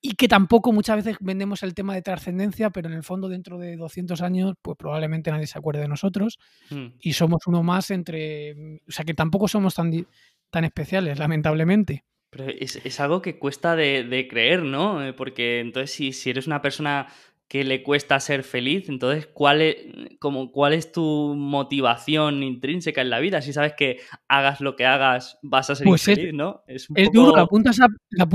Y 0.00 0.14
que 0.14 0.28
tampoco 0.28 0.72
muchas 0.72 0.96
veces 0.96 1.16
vendemos 1.20 1.64
el 1.64 1.74
tema 1.74 1.94
de 1.94 2.02
trascendencia, 2.02 2.70
pero 2.70 2.88
en 2.88 2.94
el 2.94 3.02
fondo, 3.02 3.28
dentro 3.28 3.58
de 3.58 3.76
200 3.76 4.22
años, 4.22 4.54
pues 4.62 4.76
probablemente 4.76 5.30
nadie 5.30 5.48
se 5.48 5.58
acuerde 5.58 5.80
de 5.80 5.88
nosotros. 5.88 6.38
Hmm. 6.70 6.88
Y 7.00 7.14
somos 7.14 7.46
uno 7.46 7.62
más 7.62 7.90
entre. 7.90 8.80
O 8.88 8.92
sea, 8.92 9.04
que 9.04 9.14
tampoco 9.14 9.48
somos 9.48 9.74
tan, 9.74 10.06
tan 10.50 10.64
especiales, 10.64 11.18
lamentablemente. 11.18 12.04
Pero 12.30 12.46
es, 12.46 13.00
algo 13.00 13.22
que 13.22 13.38
cuesta 13.38 13.74
de, 13.74 14.04
de, 14.04 14.28
creer, 14.28 14.62
¿no? 14.62 15.04
Eh, 15.04 15.14
porque 15.14 15.60
entonces, 15.60 15.90
si, 15.92 16.12
si 16.12 16.30
eres 16.30 16.46
una 16.46 16.60
persona 16.60 17.08
que 17.48 17.64
le 17.64 17.82
cuesta 17.82 18.20
ser 18.20 18.44
feliz. 18.44 18.88
Entonces, 18.88 19.26
¿cuál 19.26 19.62
es, 19.62 19.76
como, 20.20 20.52
¿cuál 20.52 20.74
es 20.74 20.92
tu 20.92 21.34
motivación 21.34 22.42
intrínseca 22.42 23.00
en 23.00 23.10
la 23.10 23.20
vida? 23.20 23.40
Si 23.40 23.52
sabes 23.52 23.72
que 23.72 24.00
hagas 24.28 24.60
lo 24.60 24.76
que 24.76 24.84
hagas, 24.84 25.38
vas 25.42 25.70
a 25.70 25.74
ser 25.74 25.86
pues 25.86 26.02
feliz, 26.02 26.34
¿no? 26.34 26.62
Es, 26.66 26.86
duro, 27.12 27.34
la 27.34 27.42
apuntas, 27.42 27.80
a, 27.80 27.86
la 28.10 28.26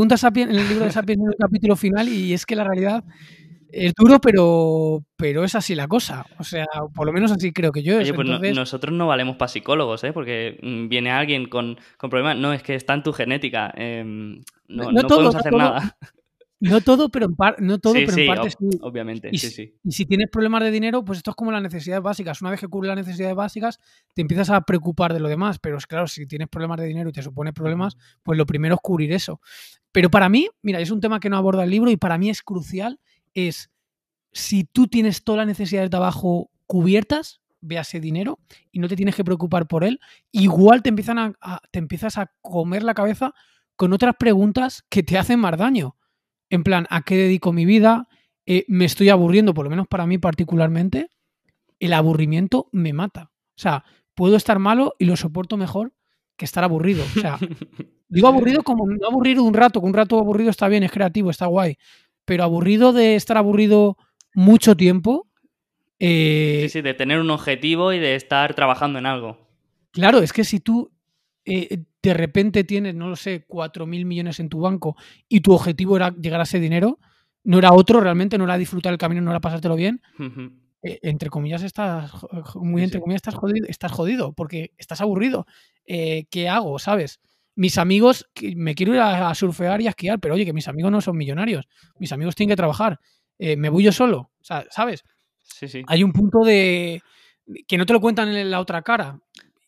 en 0.42 0.50
el 0.50 0.68
libro 0.68 0.86
de 0.86 0.92
Sapiens 0.92 1.22
en 1.22 1.28
el 1.28 1.36
capítulo 1.38 1.76
final 1.76 2.10
y 2.10 2.34
es 2.34 2.46
que 2.46 2.56
la 2.56 2.64
realidad 2.64 3.04
es 3.74 3.94
duro, 3.96 4.20
pero, 4.20 5.04
pero 5.16 5.44
es 5.44 5.56
así 5.56 5.76
la 5.76 5.88
cosa. 5.88 6.26
O 6.40 6.44
sea, 6.44 6.66
por 6.94 7.06
lo 7.06 7.14
menos 7.14 7.32
así 7.32 7.52
creo 7.52 7.72
que 7.72 7.84
yo. 7.84 7.98
Oye, 7.98 8.14
pues 8.14 8.28
nosotros 8.56 8.94
no 8.94 9.08
valemos 9.08 9.36
para 9.36 9.50
psicólogos, 9.50 10.04
¿eh? 10.04 10.14
Porque 10.14 10.60
mm, 10.62 10.88
viene 10.88 11.12
alguien 11.12 11.50
con, 11.50 11.78
problemas. 12.00 12.38
No, 12.38 12.54
es 12.54 12.64
que 12.64 12.76
está 12.76 12.94
en 12.94 13.04
tu 13.04 13.14
genética. 13.14 13.72
Em, 13.76 14.42
no, 14.68 14.90
podemos 15.08 15.36
hacer 15.36 15.54
nada. 15.54 15.98
No 16.64 16.80
todo, 16.80 17.10
pero 17.10 17.26
en, 17.26 17.68
no 17.68 17.78
todo, 17.78 17.94
pero 17.94 18.18
en 18.18 18.28
parte 18.28 18.50
sí. 18.52 18.56
Obviamente, 18.82 19.30
y, 19.30 19.38
sí, 19.38 19.50
sí. 19.50 19.76
Y 19.84 19.92
si 19.92 20.06
tienes 20.06 20.30
problemas 20.30 20.64
de 20.64 20.72
dinero, 20.72 21.04
pues 21.04 21.18
esto 21.18 21.32
es 21.32 21.36
como 21.36 21.52
las 21.52 21.62
necesidades 21.62 22.02
básicas. 22.02 22.42
Una 22.42 22.52
vez 22.52 22.62
que 22.62 22.70
cubres 22.70 22.88
las 22.88 23.06
necesidades 23.06 23.36
básicas, 23.36 23.80
te 24.14 24.22
empiezas 24.22 24.50
a 24.50 24.62
preocupar 24.62 25.14
de 25.14 25.20
lo 25.20 25.28
demás. 25.28 25.60
Pero 25.60 25.78
es 25.78 25.86
claro, 25.86 26.08
si 26.08 26.26
tienes 26.26 26.48
problemas 26.48 26.80
de 26.80 26.86
dinero 26.86 27.10
y 27.10 27.12
te 27.12 27.22
supone 27.22 27.52
problemas, 27.52 27.98
pues 28.24 28.38
lo 28.38 28.46
primero 28.46 28.76
es 28.76 28.82
cubrir 28.82 29.12
eso. 29.12 29.42
Pero 29.92 30.10
para 30.10 30.30
mí, 30.30 30.48
mira, 30.62 30.80
es 30.80 30.90
un 30.90 31.02
tema 31.02 31.20
que 31.20 31.30
no 31.30 31.36
aborda 31.36 31.66
el 31.66 31.70
libro 31.70 31.92
y 31.92 31.98
para 31.98 32.18
mí 32.18 32.30
es 32.30 32.42
crucial, 32.42 33.02
es 33.34 33.70
si 34.32 34.64
tú 34.64 34.88
tienes 34.88 35.26
todas 35.26 35.40
las 35.40 35.48
necesidades 35.48 35.90
de 35.90 35.98
abajo 35.98 36.50
cubiertas, 36.66 37.42
véase 37.60 38.00
dinero, 38.00 38.40
y 38.72 38.80
no 38.80 38.88
te 38.88 38.96
tienes 38.96 39.16
que 39.16 39.26
preocupar 39.26 39.68
por 39.68 39.84
él, 39.84 40.00
igual 40.32 40.82
te, 40.82 40.88
empiezan 40.88 41.20
a, 41.20 41.62
te 41.72 41.80
empiezas 41.80 42.18
a 42.18 42.32
comer 42.42 42.84
la 42.84 42.94
cabeza 42.94 43.34
con 43.76 43.92
otras 43.92 44.16
preguntas 44.18 44.86
que 44.90 45.04
te 45.04 45.18
hacen 45.18 45.42
más 45.42 45.58
daño 45.58 45.98
en 46.54 46.64
plan, 46.64 46.86
¿a 46.92 47.02
qué 47.02 47.18
dedico 47.18 47.52
mi 47.52 47.66
vida? 47.66 48.08
Eh, 48.46 48.64
me 48.68 48.86
estoy 48.86 49.10
aburriendo, 49.10 49.56
por 49.56 49.64
lo 49.64 49.72
menos 49.72 49.88
para 49.88 50.06
mí 50.06 50.20
particularmente, 50.20 51.10
el 51.80 51.94
aburrimiento 51.94 52.70
me 52.72 52.94
mata. 52.94 53.32
O 53.34 53.60
sea, 53.60 53.84
puedo 54.14 54.36
estar 54.36 54.60
malo 54.60 54.94
y 55.00 55.06
lo 55.06 55.16
soporto 55.16 55.58
mejor 55.58 55.94
que 56.38 56.46
estar 56.46 56.64
aburrido. 56.64 57.04
O 57.04 57.20
sea, 57.20 57.40
digo 58.08 58.28
aburrido 58.28 58.62
como 58.62 58.86
no 58.86 59.08
aburrido 59.08 59.42
un 59.42 59.56
rato, 59.56 59.82
que 59.82 59.88
un 59.88 59.96
rato 59.96 60.20
aburrido 60.20 60.52
está 60.52 60.68
bien, 60.68 60.84
es 60.84 60.92
creativo, 60.92 61.32
está 61.32 61.48
guay. 61.48 61.78
Pero 62.24 62.44
aburrido 62.44 62.94
de 62.94 63.16
estar 63.16 63.36
aburrido 63.36 63.98
mucho 64.36 64.78
tiempo. 64.78 65.28
Eh, 65.98 66.68
sí, 66.68 66.70
sí, 66.70 66.82
de 66.84 66.94
tener 66.94 67.20
un 67.20 67.32
objetivo 67.32 67.94
y 67.94 68.00
de 68.00 68.14
estar 68.14 68.54
trabajando 68.54 69.00
en 69.00 69.08
algo. 69.08 69.40
Claro, 69.90 70.20
es 70.20 70.32
que 70.32 70.44
si 70.44 70.60
tú 70.60 70.92
eh, 71.46 71.84
de 72.04 72.14
repente 72.14 72.66
tienes, 72.66 72.94
no 72.94 73.08
lo 73.08 73.16
sé, 73.16 73.46
4 73.48 73.88
mil 73.88 74.06
millones 74.06 74.40
en 74.40 74.50
tu 74.50 74.60
banco 74.60 74.98
y 75.30 75.40
tu 75.40 75.54
objetivo 75.54 75.96
era 75.96 76.14
llegar 76.14 76.42
a 76.42 76.44
ese 76.44 76.60
dinero, 76.60 77.00
no 77.44 77.58
era 77.58 77.74
otro 77.74 78.02
realmente, 78.02 78.38
no 78.38 78.44
era 78.44 78.58
disfrutar 78.58 78.92
el 78.92 79.00
camino, 79.00 79.22
no 79.22 79.32
era 79.32 79.40
pasártelo 79.40 79.76
bien, 79.76 80.02
eh, 80.84 81.00
entre 81.02 81.30
comillas 81.30 81.64
estás, 81.64 82.12
muy 82.56 82.84
entre 82.84 83.00
comillas 83.00 83.20
estás 83.20 83.36
jodido, 83.36 83.66
estás 83.70 83.92
jodido 83.92 84.34
porque 84.34 84.74
estás 84.78 85.00
aburrido. 85.00 85.48
Eh, 85.86 86.26
¿Qué 86.30 86.50
hago? 86.50 86.78
¿Sabes? 86.78 87.22
Mis 87.56 87.78
amigos, 87.78 88.28
me 88.56 88.76
quiero 88.76 88.94
ir 88.94 89.00
a, 89.00 89.34
surfear 89.34 89.82
y 89.82 89.88
a 89.88 89.92
esquiar, 89.92 90.20
pero 90.20 90.34
oye, 90.34 90.46
que 90.46 90.54
mis 90.54 90.68
amigos 90.68 90.92
no 90.92 91.00
son 91.00 91.16
millonarios, 91.16 91.68
mis 92.00 92.12
amigos 92.12 92.36
tienen 92.36 92.52
que 92.52 92.58
trabajar, 92.58 93.00
eh, 93.40 93.56
me 93.56 93.70
voy 93.70 93.84
yo 93.84 93.92
solo, 93.92 94.32
o 94.42 94.44
sea, 94.44 94.66
¿sabes? 94.70 95.04
Sí, 95.44 95.68
sí. 95.68 95.84
Hay 95.88 96.04
un 96.04 96.12
punto 96.12 96.40
de 96.44 97.02
que 97.68 97.78
no 97.78 97.86
te 97.86 97.94
lo 97.94 98.02
cuentan 98.02 98.30
en 98.30 98.50
la 98.52 98.60
otra 98.60 98.82
cara. 98.82 99.20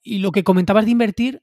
Y 0.04 0.20
lo 0.20 0.32
que 0.32 0.44
comentabas 0.44 0.86
de 0.86 0.92
invertir, 0.92 1.42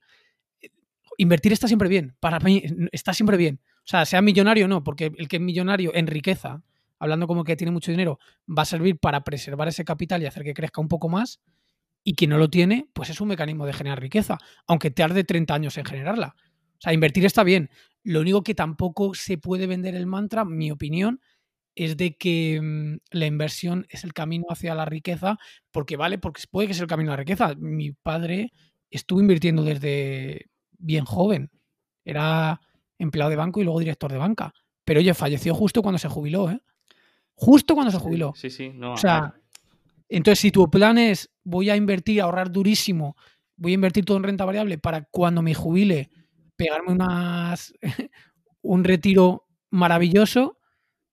invertir 1.18 1.52
está 1.52 1.68
siempre 1.68 1.88
bien. 1.88 2.16
Para 2.20 2.38
mí 2.40 2.62
está 2.92 3.12
siempre 3.12 3.36
bien. 3.36 3.60
O 3.78 3.86
sea, 3.86 4.04
sea 4.04 4.22
millonario 4.22 4.66
o 4.66 4.68
no, 4.68 4.84
porque 4.84 5.12
el 5.16 5.28
que 5.28 5.36
es 5.36 5.42
millonario 5.42 5.94
en 5.94 6.06
riqueza, 6.06 6.62
hablando 6.98 7.26
como 7.26 7.44
que 7.44 7.56
tiene 7.56 7.70
mucho 7.70 7.90
dinero, 7.90 8.18
va 8.48 8.62
a 8.62 8.66
servir 8.66 8.98
para 8.98 9.24
preservar 9.24 9.68
ese 9.68 9.84
capital 9.84 10.22
y 10.22 10.26
hacer 10.26 10.44
que 10.44 10.54
crezca 10.54 10.80
un 10.80 10.88
poco 10.88 11.08
más. 11.08 11.40
Y 12.04 12.14
quien 12.14 12.30
no 12.30 12.38
lo 12.38 12.50
tiene, 12.50 12.88
pues 12.92 13.10
es 13.10 13.20
un 13.20 13.28
mecanismo 13.28 13.64
de 13.66 13.72
generar 13.72 14.00
riqueza, 14.00 14.38
aunque 14.66 14.90
tarde 14.90 15.24
30 15.24 15.54
años 15.54 15.78
en 15.78 15.84
generarla. 15.84 16.34
O 16.36 16.80
sea, 16.80 16.92
invertir 16.92 17.24
está 17.24 17.44
bien. 17.44 17.70
Lo 18.02 18.20
único 18.20 18.42
que 18.42 18.54
tampoco 18.54 19.14
se 19.14 19.38
puede 19.38 19.68
vender 19.68 19.94
el 19.94 20.06
mantra, 20.06 20.44
mi 20.44 20.72
opinión, 20.72 21.20
es 21.74 21.96
de 21.96 22.16
que 22.16 22.60
mm, 22.60 22.98
la 23.10 23.26
inversión 23.26 23.86
es 23.88 24.04
el 24.04 24.12
camino 24.12 24.46
hacia 24.50 24.74
la 24.74 24.84
riqueza, 24.84 25.38
porque 25.70 25.96
vale, 25.96 26.18
porque 26.18 26.42
puede 26.50 26.68
que 26.68 26.74
sea 26.74 26.82
el 26.82 26.88
camino 26.88 27.10
a 27.10 27.14
la 27.14 27.18
riqueza. 27.18 27.54
Mi 27.56 27.92
padre 27.92 28.52
estuvo 28.90 29.20
invirtiendo 29.20 29.64
desde 29.64 30.50
bien 30.82 31.04
joven. 31.04 31.50
Era 32.04 32.60
empleado 32.98 33.30
de 33.30 33.36
banco 33.36 33.60
y 33.60 33.64
luego 33.64 33.78
director 33.78 34.12
de 34.12 34.18
banca. 34.18 34.52
Pero 34.84 35.00
oye, 35.00 35.14
falleció 35.14 35.54
justo 35.54 35.82
cuando 35.82 35.98
se 35.98 36.08
jubiló, 36.08 36.50
¿eh? 36.50 36.60
Justo 37.34 37.74
cuando 37.74 37.90
se 37.90 37.98
jubiló. 37.98 38.32
Sí, 38.36 38.50
sí, 38.50 38.70
no. 38.74 38.92
O 38.92 38.96
sea, 38.96 39.34
entonces 40.08 40.40
si 40.40 40.50
tu 40.50 40.70
plan 40.70 40.98
es 40.98 41.30
voy 41.44 41.70
a 41.70 41.76
invertir, 41.76 42.20
ahorrar 42.20 42.50
durísimo, 42.50 43.16
voy 43.56 43.72
a 43.72 43.74
invertir 43.76 44.04
todo 44.04 44.16
en 44.16 44.24
renta 44.24 44.44
variable 44.44 44.78
para 44.78 45.04
cuando 45.04 45.42
me 45.42 45.54
jubile 45.54 46.10
pegarme 46.56 46.92
unas 46.92 47.72
un 48.62 48.84
retiro 48.84 49.46
maravilloso, 49.70 50.58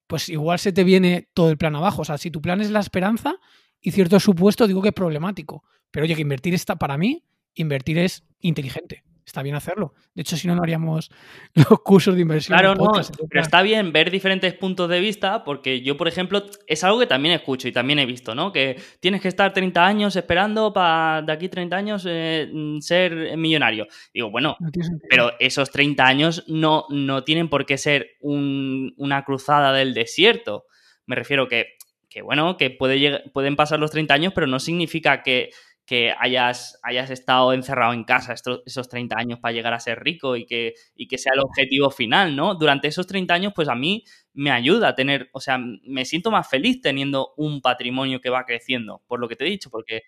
pues 0.07 0.29
igual 0.29 0.59
se 0.59 0.71
te 0.71 0.83
viene 0.83 1.29
todo 1.33 1.49
el 1.49 1.57
plan 1.57 1.75
abajo. 1.75 2.01
O 2.01 2.05
sea, 2.05 2.17
si 2.17 2.31
tu 2.31 2.41
plan 2.41 2.61
es 2.61 2.71
la 2.71 2.79
esperanza 2.79 3.35
y 3.79 3.91
cierto 3.91 4.19
supuesto, 4.19 4.67
digo 4.67 4.81
que 4.81 4.89
es 4.89 4.95
problemático. 4.95 5.63
Pero 5.91 6.03
oye, 6.03 6.15
que 6.15 6.21
invertir 6.21 6.53
está, 6.53 6.75
para 6.75 6.97
mí, 6.97 7.23
invertir 7.55 7.97
es 7.97 8.23
inteligente 8.41 9.03
está 9.29 9.43
bien 9.43 9.55
hacerlo. 9.55 9.93
De 10.15 10.23
hecho, 10.23 10.35
si 10.35 10.47
no, 10.47 10.55
no 10.55 10.63
haríamos 10.63 11.11
los 11.53 11.81
cursos 11.81 12.15
de 12.15 12.21
inversión. 12.21 12.57
Claro, 12.57 12.75
no, 12.75 12.91
pero 13.29 13.41
está 13.41 13.61
bien 13.61 13.93
ver 13.93 14.11
diferentes 14.11 14.53
puntos 14.53 14.89
de 14.89 14.99
vista, 14.99 15.43
porque 15.43 15.81
yo, 15.81 15.97
por 15.97 16.07
ejemplo, 16.07 16.43
es 16.67 16.83
algo 16.83 16.99
que 16.99 17.07
también 17.07 17.35
escucho 17.35 17.67
y 17.67 17.71
también 17.71 17.99
he 17.99 18.05
visto, 18.05 18.35
¿no? 18.35 18.51
Que 18.51 18.81
tienes 18.99 19.21
que 19.21 19.27
estar 19.27 19.53
30 19.53 19.85
años 19.85 20.15
esperando 20.15 20.73
para 20.73 21.21
de 21.21 21.31
aquí 21.31 21.47
30 21.47 21.75
años 21.75 22.05
eh, 22.07 22.51
ser 22.81 23.37
millonario. 23.37 23.87
Digo, 24.13 24.31
bueno, 24.31 24.57
pero 25.09 25.33
esos 25.39 25.69
30 25.71 26.05
años 26.05 26.43
no, 26.47 26.85
no 26.89 27.23
tienen 27.23 27.49
por 27.49 27.65
qué 27.65 27.77
ser 27.77 28.17
una 28.19 29.23
cruzada 29.23 29.71
del 29.73 29.93
desierto. 29.93 30.65
Me 31.05 31.15
refiero 31.15 31.47
que, 31.47 31.77
que 32.09 32.23
bueno, 32.23 32.57
que 32.57 32.71
puede 32.71 33.29
pueden 33.31 33.55
pasar 33.55 33.79
los 33.79 33.91
30 33.91 34.13
años, 34.13 34.33
pero 34.33 34.47
no 34.47 34.59
significa 34.59 35.21
que 35.21 35.51
que 35.89 36.13
hayas, 36.19 36.79
hayas 36.83 37.09
estado 37.09 37.51
encerrado 37.51 37.93
en 37.93 38.03
casa 38.03 38.35
esos 38.63 38.89
30 38.89 39.15
años 39.17 39.39
para 39.39 39.53
llegar 39.53 39.73
a 39.73 39.79
ser 39.79 39.99
rico 39.99 40.35
y 40.35 40.45
que, 40.45 40.75
que 41.09 41.17
sea 41.17 41.31
el 41.33 41.39
objetivo 41.39 41.89
final, 41.89 42.35
¿no? 42.35 42.53
Durante 42.53 42.87
esos 42.87 43.07
30 43.07 43.33
años, 43.33 43.53
pues 43.55 43.69
a 43.69 43.73
mí 43.73 44.03
me 44.33 44.51
ayuda 44.51 44.89
a 44.89 44.95
tener, 44.95 45.31
o 45.33 45.41
sea, 45.41 45.57
me 45.57 46.05
siento 46.05 46.29
más 46.29 46.47
feliz 46.47 46.79
teniendo 46.79 47.33
un 47.37 47.59
patrimonio 47.59 48.21
que 48.21 48.29
va 48.29 48.45
creciendo, 48.45 49.01
por 49.07 49.19
lo 49.19 49.27
que 49.27 49.35
te 49.35 49.47
he 49.47 49.49
dicho, 49.49 49.71
porque, 49.71 50.03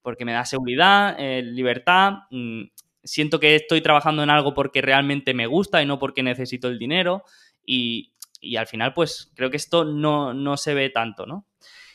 porque 0.00 0.24
me 0.24 0.32
da 0.32 0.44
seguridad, 0.44 1.16
eh, 1.18 1.42
libertad, 1.42 2.12
mm, 2.30 2.62
siento 3.02 3.40
que 3.40 3.56
estoy 3.56 3.80
trabajando 3.80 4.22
en 4.22 4.30
algo 4.30 4.54
porque 4.54 4.80
realmente 4.80 5.34
me 5.34 5.48
gusta 5.48 5.82
y 5.82 5.86
no 5.86 5.98
porque 5.98 6.22
necesito 6.22 6.68
el 6.68 6.78
dinero 6.78 7.24
y, 7.66 8.12
al 8.56 8.68
final, 8.68 8.94
pues 8.94 9.32
creo 9.34 9.50
que 9.50 9.56
esto 9.56 9.84
no, 9.84 10.32
no 10.34 10.56
se 10.56 10.72
ve 10.72 10.88
tanto, 10.90 11.26
¿no? 11.26 11.46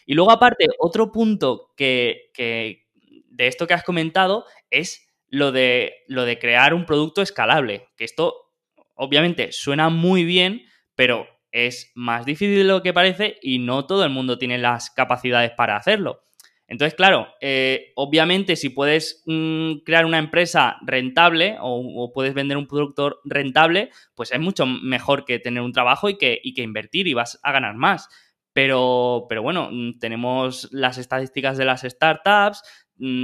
Y 0.05 0.15
luego, 0.15 0.31
aparte, 0.31 0.67
otro 0.79 1.13
punto 1.13 1.71
que, 1.77 2.31
de 3.31 3.47
esto 3.47 3.67
que 3.67 3.73
has 3.73 3.83
comentado 3.83 4.45
es 4.69 5.07
lo 5.27 5.51
de, 5.51 5.93
lo 6.07 6.25
de 6.25 6.37
crear 6.37 6.73
un 6.73 6.85
producto 6.85 7.21
escalable, 7.21 7.87
que 7.97 8.03
esto 8.03 8.35
obviamente 8.95 9.51
suena 9.51 9.89
muy 9.89 10.25
bien, 10.25 10.65
pero 10.95 11.27
es 11.51 11.91
más 11.95 12.25
difícil 12.25 12.57
de 12.57 12.63
lo 12.63 12.83
que 12.83 12.93
parece 12.93 13.37
y 13.41 13.59
no 13.59 13.85
todo 13.85 14.03
el 14.03 14.09
mundo 14.09 14.37
tiene 14.37 14.57
las 14.57 14.89
capacidades 14.89 15.51
para 15.51 15.75
hacerlo. 15.75 16.23
Entonces, 16.67 16.95
claro, 16.95 17.27
eh, 17.41 17.91
obviamente 17.95 18.55
si 18.55 18.69
puedes 18.69 19.23
mm, 19.25 19.79
crear 19.83 20.05
una 20.05 20.19
empresa 20.19 20.77
rentable 20.83 21.57
o, 21.59 22.11
puedes 22.13 22.33
vender 22.33 22.55
un 22.55 22.65
producto 22.65 23.19
rentable, 23.25 23.89
pues 24.15 24.31
es 24.31 24.39
mucho 24.39 24.65
mejor 24.65 25.25
que 25.25 25.39
tener 25.39 25.63
un 25.63 25.73
trabajo 25.73 26.07
y 26.07 26.17
que, 26.17 26.39
y 26.41 26.53
que 26.53 26.61
invertir 26.61 27.07
y 27.07 27.13
vas 27.13 27.39
a 27.43 27.51
ganar 27.51 27.75
más. 27.75 28.07
Pero, 28.53 29.25
pero 29.27 29.41
bueno, 29.41 29.67
mm, 29.69 29.99
tenemos 29.99 30.69
las 30.71 30.97
estadísticas 30.97 31.57
de 31.57 31.65
las 31.65 31.81
startups, 31.81 32.63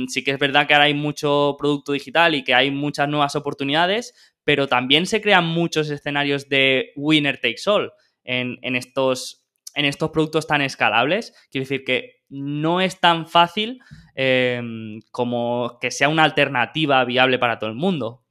sí 0.07 0.23
que 0.23 0.32
es 0.32 0.39
verdad 0.39 0.67
que 0.67 0.73
ahora 0.73 0.86
hay 0.86 0.93
mucho 0.93 1.55
producto 1.59 1.91
digital 1.91 2.34
y 2.36 2.43
que 2.43 2.55
hay 2.55 2.71
muchas 2.71 3.07
nuevas 3.07 3.36
oportunidades, 3.36 4.13
pero 4.43 4.67
también 4.67 5.05
se 5.05 5.21
crean 5.21 5.45
muchos 5.45 5.89
escenarios 5.89 6.49
de 6.49 6.91
winner 6.95 7.39
takes 7.39 7.67
all 7.67 7.91
en, 8.23 8.75
estos, 8.75 9.45
en 9.75 9.86
estos 9.86 10.09
productos 10.09 10.47
tan 10.47 10.61
escalables. 10.61 11.34
Quiero 11.51 11.63
decir 11.63 11.84
que 11.84 12.23
no 12.30 12.82
es 12.82 12.99
tan 12.99 13.28
fácil 13.28 13.80
em, 14.15 14.99
como 15.11 15.78
que 15.80 15.91
sea 15.91 16.09
una 16.09 16.23
alternativa 16.23 17.03
viable 17.05 17.39
para 17.39 17.59
todo 17.59 17.69
el 17.69 17.75
mundo. 17.75 18.23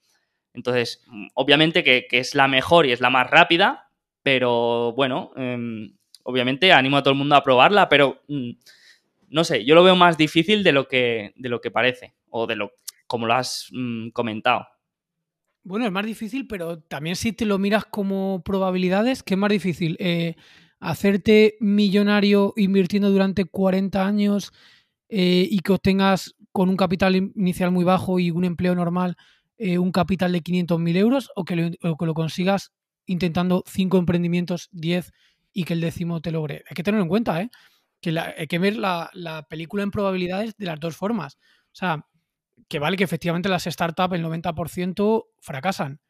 Entonces, 0.53 1.03
mm, 1.07 1.29
obviamente 1.35 1.85
que, 1.85 2.07
es 2.11 2.35
la 2.35 2.49
mejor 2.49 2.87
y 2.87 2.93
es 2.93 3.01
la 3.01 3.11
más 3.11 3.31
rápida, 3.31 3.91
pero 4.23 4.93
bueno, 4.95 5.31
em, 5.37 5.97
obviamente 6.25 6.73
animo 6.73 6.97
a 6.97 7.03
todo 7.03 7.13
el 7.13 7.19
mundo 7.19 7.37
a 7.37 7.43
probarla, 7.43 7.89
pero 7.89 8.23
mm, 8.29 8.51
no 9.29 9.45
sé, 9.45 9.65
yo 9.65 9.75
lo 9.75 9.85
veo 9.85 9.97
más 9.97 10.17
difícil 10.17 10.63
de 10.63 10.73
lo 10.73 10.89
que, 10.89 11.33
de 11.37 11.49
lo 11.49 11.61
que 11.61 11.71
parece, 11.71 12.15
o 12.31 12.47
de 12.47 12.57
lo 12.57 12.73
como 13.07 13.27
lo 13.27 13.35
has 13.35 13.69
mm, 13.73 14.09
comentado. 14.11 14.67
Bueno, 15.63 15.87
es 15.87 15.93
más 15.93 16.07
difícil, 16.07 16.47
pero 16.47 16.81
también 16.81 17.17
si 17.17 17.33
te 17.33 17.45
lo 17.45 17.59
miras 17.59 17.85
como 17.85 18.43
probabilidades, 18.45 19.23
¿qué 19.23 19.35
es 19.35 19.39
más 19.39 19.51
difícil? 19.51 19.97
Eh, 20.01 20.37
hacerte 20.81 21.57
millonario 21.61 22.53
invirtiendo 22.57 23.11
durante 23.11 23.45
40 23.45 24.07
años 24.07 24.53
eh, 25.09 25.47
y 25.51 25.61
que 25.61 25.73
obtengas 25.73 26.35
con 26.53 26.69
un 26.69 26.77
capital 26.77 27.17
inicial 27.17 27.71
muy 27.71 27.85
bajo 27.85 28.19
y 28.19 28.31
un 28.31 28.45
empleo 28.45 28.75
normal 28.75 29.17
eh, 29.59 29.79
un 29.79 29.91
capital 29.91 30.33
de 30.33 30.43
500.000 30.43 30.97
euros 30.97 31.31
o 31.35 31.45
que, 31.45 31.57
lo, 31.57 31.71
o 31.91 31.97
que 31.97 32.07
lo 32.07 32.13
consigas 32.13 32.73
intentando 33.07 33.65
5 33.67 33.97
emprendimientos, 33.97 34.69
10 34.73 35.13
y 35.55 35.65
que 35.65 35.73
el 35.73 35.81
décimo 35.81 36.21
te 36.21 36.31
logre. 36.31 36.63
Hay 36.69 36.75
que 36.75 36.83
tenerlo 36.83 37.05
en 37.05 37.09
cuenta, 37.09 37.41
¿eh? 37.41 37.51
Que 38.07 38.21
hay 38.21 38.47
que 38.47 38.59
ver 38.59 38.77
la, 38.77 39.47
película 39.49 39.83
en 39.83 39.91
probabilidades 39.91 40.57
de 40.57 40.67
las 40.67 40.79
dos 40.79 40.97
formas. 40.97 41.37
O 41.37 41.75
sea, 41.75 42.07
que 42.69 42.79
vale 42.79 42.97
que 42.97 43.05
efectivamente 43.05 43.49
las 43.49 43.65
startups 43.65 44.15
el 44.15 44.25
90% 44.25 45.27
fracasan, 45.41 46.01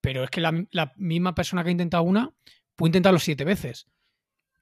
pero 0.00 0.24
es 0.24 0.30
que 0.30 0.40
la, 0.40 0.92
misma 0.96 1.34
persona 1.34 1.62
que 1.62 1.68
ha 1.68 1.72
intentado 1.72 2.02
una 2.02 2.30
puede 2.74 2.88
intentarlo 2.88 3.18
siete 3.18 3.44
veces. 3.44 3.86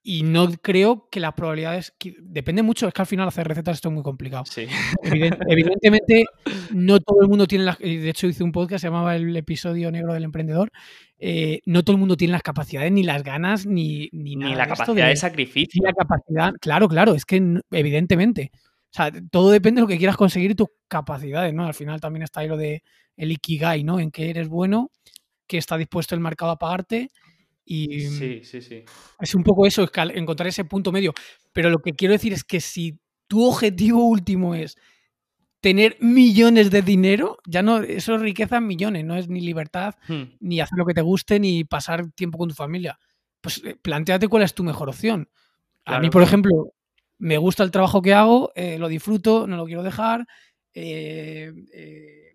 Y 0.03 0.23
no 0.23 0.51
creo 0.63 1.09
que 1.11 1.21
las 1.21 1.35
probabilidades. 1.35 1.93
Depende 2.21 2.63
mucho, 2.63 2.89
es 2.89 2.95
que 2.95 3.03
al 3.03 3.07
final 3.07 3.29
hacer 3.29 3.47
recetas 3.47 3.77
esto 3.77 3.89
es 3.89 3.95
muy 3.95 4.03
complicado. 4.03 4.45
Sí. 4.47 4.67
evidentemente, 5.03 6.25
no 6.73 7.01
todo 7.01 7.21
el 7.21 7.29
mundo 7.29 7.47
tiene 7.47 7.65
las. 7.65 7.79
De 7.79 8.09
hecho, 8.09 8.27
hice 8.27 8.43
un 8.43 8.53
podcast, 8.53 8.81
se 8.81 8.87
llamaba 8.87 9.15
el 9.17 9.37
episodio 9.37 9.91
negro 9.91 10.15
del 10.15 10.25
emprendedor. 10.25 10.73
Eh, 11.19 11.61
no 11.67 11.83
todo 11.83 11.97
el 11.97 12.01
mundo 12.01 12.17
tiene 12.17 12.33
las 12.33 12.43
capacidades, 12.43 12.91
ni 12.91 13.03
las 13.03 13.23
ganas, 13.23 13.67
ni, 13.67 14.09
ni, 14.13 14.37
ni 14.37 14.55
la 14.55 14.67
capacidad 14.67 15.07
de, 15.07 15.17
sacrificio. 15.17 15.83
Ni 15.83 15.87
la 15.87 15.93
capacidad. 15.93 16.55
Claro, 16.61 16.89
claro, 16.89 17.15
es 17.15 17.27
que 17.27 17.61
evidentemente. 17.71 18.53
O 18.55 18.93
sea, 18.93 19.13
todo 19.31 19.51
depende 19.51 19.81
de 19.81 19.83
lo 19.83 19.89
que 19.89 19.99
quieras 19.99 20.17
conseguir 20.17 20.53
y 20.53 20.55
tus 20.55 20.69
capacidades, 20.89 21.53
¿no? 21.53 21.67
Al 21.67 21.75
final 21.75 22.01
también 22.01 22.23
está 22.23 22.41
ahí 22.41 22.49
lo 22.49 22.57
de 22.57 22.83
el 23.17 23.33
ikigai, 23.33 23.85
¿no? 23.85 24.01
En 24.01 24.11
que 24.11 24.31
eres 24.31 24.49
bueno, 24.49 24.91
que 25.47 25.59
está 25.59 25.77
dispuesto 25.77 26.15
el 26.15 26.21
mercado 26.23 26.53
a 26.53 26.59
pagarte 26.59 27.11
y 27.73 28.01
sí, 28.01 28.41
sí, 28.43 28.61
sí. 28.63 28.85
Es 29.21 29.33
un 29.37 29.45
poco 29.45 29.65
eso, 29.65 29.89
encontrar 30.13 30.49
ese 30.49 30.65
punto 30.65 30.91
medio. 30.91 31.15
Pero 31.53 31.71
lo 31.71 31.79
que 31.79 31.93
quiero 31.93 32.11
decir 32.11 32.33
es 32.33 32.43
que 32.43 32.61
si 32.61 32.99
tu 33.29 33.47
objetivo 33.47 34.05
último 34.07 34.57
es 34.57 34.77
tener 35.61 35.97
millones 36.01 36.73
de 36.73 36.83
dinero, 36.83 37.39
ya 37.47 37.63
no, 37.63 37.79
eso 37.79 38.17
es 38.17 38.23
riqueza 38.23 38.57
en 38.57 38.67
millones, 38.67 39.05
no 39.05 39.15
es 39.15 39.29
ni 39.29 39.41
libertad, 39.41 39.95
hmm. 40.09 40.23
ni 40.41 40.61
hacer 40.61 40.77
lo 40.79 40.85
que 40.85 40.95
te 40.95 41.01
guste, 41.01 41.39
ni 41.39 41.63
pasar 41.63 42.11
tiempo 42.11 42.39
con 42.39 42.49
tu 42.49 42.57
familia. 42.57 42.99
Pues 43.41 43.63
eh, 43.65 43.77
planteate 43.81 44.27
cuál 44.27 44.43
es 44.43 44.53
tu 44.53 44.65
mejor 44.65 44.89
opción. 44.89 45.29
A 45.85 46.01
mí, 46.01 46.11
por 46.11 46.25
ejemplo, 46.25 46.51
me 47.19 47.39
gusta 47.39 47.63
el 47.63 47.71
trabajo 47.71 48.03
que 48.03 48.15
hago, 48.15 48.51
eh, 48.57 48.79
lo 48.79 48.89
disfruto, 48.89 49.47
no 49.47 49.57
lo 49.57 49.65
quiero 49.65 49.85
dejar. 49.85 50.27
Eh, 50.75 51.53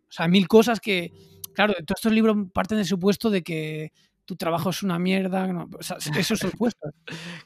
o 0.08 0.12
sea, 0.12 0.30
mil 0.30 0.48
cosas 0.48 0.80
que, 0.80 1.12
claro, 1.54 1.74
todos 1.74 2.00
estos 2.00 2.14
libros 2.14 2.38
parten 2.54 2.78
del 2.78 2.88
supuesto 2.88 3.30
de 3.30 3.44
que 3.44 3.92
tu 4.26 4.36
trabajo 4.36 4.72
es 4.72 4.84
una 4.84 5.00
mierda. 5.00 5.48
eso 5.80 6.34
es 6.34 6.40
supuesto. 6.40 6.90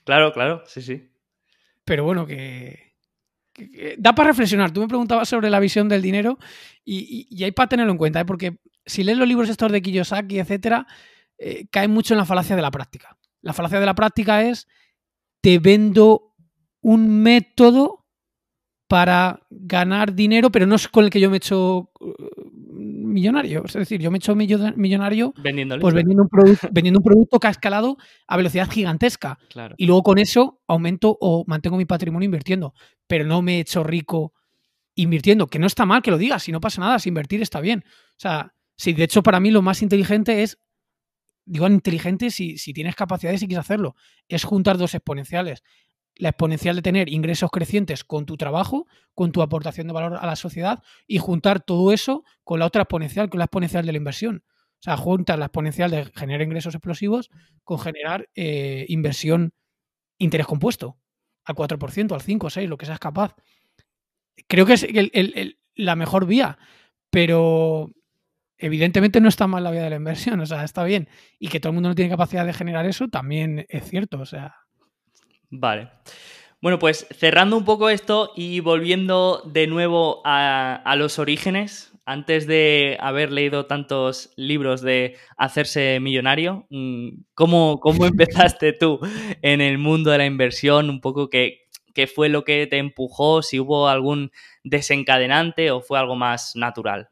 claro, 0.03 0.33
claro, 0.33 0.63
sí, 0.65 0.81
sí. 0.81 1.09
Pero 1.85 2.03
bueno, 2.03 2.25
que, 2.25 2.93
da 3.97 4.13
para 4.13 4.29
reflexionar. 4.29 4.71
Tú 4.71 4.81
me 4.81 4.87
preguntabas 4.87 5.29
sobre 5.29 5.49
la 5.49 5.59
visión 5.59 5.89
del 5.89 6.01
dinero 6.01 6.37
y, 6.83 7.43
hay 7.43 7.51
para 7.51 7.69
tenerlo 7.69 7.91
en 7.91 7.97
cuenta, 7.97 8.21
¿eh? 8.21 8.25
porque 8.25 8.59
si 8.85 9.03
lees 9.03 9.17
los 9.17 9.27
libros 9.27 9.49
estos 9.49 9.71
de 9.71 9.81
Kiyosaki, 9.81 10.39
etcétera, 10.39 10.87
eh, 11.37 11.67
cae 11.71 11.87
mucho 11.87 12.13
en 12.13 12.19
la 12.19 12.25
falacia 12.25 12.55
de 12.55 12.61
la 12.61 12.71
práctica. 12.71 13.17
La 13.41 13.53
falacia 13.53 13.79
de 13.79 13.85
la 13.85 13.95
práctica 13.95 14.43
es 14.43 14.67
te 15.41 15.59
vendo 15.59 16.35
un 16.81 17.21
método 17.21 18.05
para 18.87 19.45
ganar 19.49 20.13
dinero, 20.13 20.51
pero 20.51 20.65
no 20.65 20.75
es 20.75 20.87
con 20.87 21.05
el 21.05 21.09
que 21.09 21.19
yo 21.19 21.29
me 21.29 21.35
he 21.35 21.37
hecho 21.37 21.91
millonario. 23.09 23.63
Es 23.65 23.73
decir, 23.73 24.01
yo 24.01 24.11
me 24.11 24.17
he 24.17 24.19
hecho 24.19 24.35
millonario 24.35 25.33
vendiendo, 25.37 25.79
pues 25.79 25.93
vendiendo, 25.93 26.23
un 26.23 26.29
producto, 26.29 26.67
vendiendo 26.71 26.99
un 26.99 27.03
producto 27.03 27.39
que 27.39 27.47
ha 27.47 27.51
escalado 27.51 27.97
a 28.27 28.37
velocidad 28.37 28.69
gigantesca. 28.69 29.37
Y 29.77 29.85
luego 29.85 30.03
con 30.03 30.17
eso 30.17 30.61
aumento 30.67 31.17
o 31.19 31.43
mantengo 31.47 31.77
mi 31.77 31.85
patrimonio 31.85 32.25
invirtiendo. 32.25 32.73
Pero 33.07 33.25
no 33.25 33.41
me 33.41 33.57
he 33.57 33.59
hecho 33.61 33.83
rico 33.83 34.33
invirtiendo. 34.95 35.47
Que 35.47 35.59
no 35.59 35.67
está 35.67 35.85
mal 35.85 36.01
que 36.01 36.11
lo 36.11 36.17
digas, 36.17 36.43
si 36.43 36.51
no 36.51 36.61
pasa 36.61 36.81
nada, 36.81 36.99
si 36.99 37.09
invertir 37.09 37.41
está 37.41 37.59
bien. 37.61 37.83
O 37.85 38.19
sea, 38.19 38.53
si 38.75 38.93
de 38.93 39.03
hecho 39.03 39.23
para 39.23 39.39
mí 39.39 39.51
lo 39.51 39.61
más 39.61 39.81
inteligente 39.81 40.43
es, 40.43 40.59
digo 41.45 41.67
inteligente 41.67 42.31
si, 42.31 42.57
si 42.57 42.73
tienes 42.73 42.95
capacidades 42.95 43.41
y 43.41 43.47
quieres 43.47 43.65
hacerlo, 43.65 43.95
es 44.27 44.43
juntar 44.43 44.77
dos 44.77 44.93
exponenciales 44.93 45.63
la 46.19 46.29
exponencial 46.29 46.75
de 46.75 46.81
tener 46.81 47.09
ingresos 47.09 47.49
crecientes 47.49 48.03
con 48.03 48.25
tu 48.25 48.35
trabajo, 48.35 48.87
con 49.15 49.31
tu 49.31 49.41
aportación 49.41 49.87
de 49.87 49.93
valor 49.93 50.19
a 50.21 50.25
la 50.25 50.35
sociedad 50.35 50.83
y 51.07 51.17
juntar 51.17 51.61
todo 51.61 51.93
eso 51.93 52.23
con 52.43 52.59
la 52.59 52.65
otra 52.65 52.83
exponencial, 52.83 53.29
con 53.29 53.39
la 53.39 53.45
exponencial 53.45 53.85
de 53.85 53.93
la 53.93 53.97
inversión. 53.97 54.43
O 54.79 54.81
sea, 54.81 54.97
juntar 54.97 55.39
la 55.39 55.45
exponencial 55.45 55.89
de 55.89 56.05
generar 56.13 56.41
ingresos 56.41 56.75
explosivos 56.75 57.29
con 57.63 57.79
generar 57.79 58.29
eh, 58.35 58.85
inversión 58.89 59.53
interés 60.17 60.45
compuesto 60.45 60.97
al 61.45 61.55
4%, 61.55 62.13
al 62.13 62.21
5, 62.21 62.49
6, 62.49 62.69
lo 62.69 62.77
que 62.77 62.85
seas 62.85 62.99
capaz. 62.99 63.35
Creo 64.47 64.65
que 64.65 64.73
es 64.73 64.85
la 65.75 65.95
mejor 65.95 66.25
vía, 66.25 66.57
pero 67.09 67.89
evidentemente 68.57 69.21
no 69.21 69.29
está 69.29 69.47
mal 69.47 69.63
la 69.63 69.71
vía 69.71 69.83
de 69.83 69.89
la 69.89 69.95
inversión, 69.95 70.41
o 70.41 70.45
sea, 70.45 70.65
está 70.65 70.83
bien. 70.83 71.07
Y 71.39 71.47
que 71.47 71.61
todo 71.61 71.71
el 71.71 71.75
mundo 71.75 71.89
no 71.89 71.95
tiene 71.95 72.11
capacidad 72.11 72.45
de 72.45 72.53
generar 72.53 72.85
eso 72.85 73.07
también 73.07 73.65
es 73.69 73.89
cierto, 73.89 74.19
o 74.19 74.25
sea. 74.25 74.68
Vale. 75.49 75.89
Bueno, 76.61 76.77
pues 76.77 77.07
cerrando 77.11 77.55
un 77.55 77.63
poco 77.63 77.89
esto 77.89 78.33
y 78.35 78.59
volviendo 78.59 79.41
de 79.45 79.65
nuevo 79.67 80.21
a, 80.25 80.93
los 80.97 81.17
orígenes, 81.17 81.93
antes 82.05 82.47
de 82.47 82.97
haber 82.99 83.31
leído 83.31 83.65
tantos 83.65 84.33
libros 84.35 84.81
de 84.81 85.15
hacerse 85.37 85.99
millonario, 86.01 86.67
mm, 86.69 87.09
¿cómo, 87.33 87.79
cómo 87.79 88.05
empezaste 88.05 88.73
tú 88.73 88.99
en 89.41 89.61
el 89.61 89.77
mundo 89.77 90.11
de 90.11 90.17
la 90.17 90.25
inversión? 90.25 90.89
Un 90.89 90.99
poco 90.99 91.29
qué, 91.29 91.69
qué 91.93 92.07
fue 92.07 92.27
lo 92.27 92.43
que 92.43 92.67
te 92.67 92.77
empujó, 92.77 93.41
si 93.41 93.59
hubo 93.59 93.87
algún 93.87 94.31
desencadenante 94.65 95.71
o 95.71 95.79
fue 95.81 95.97
algo 95.97 96.17
más 96.17 96.57
natural. 96.57 97.09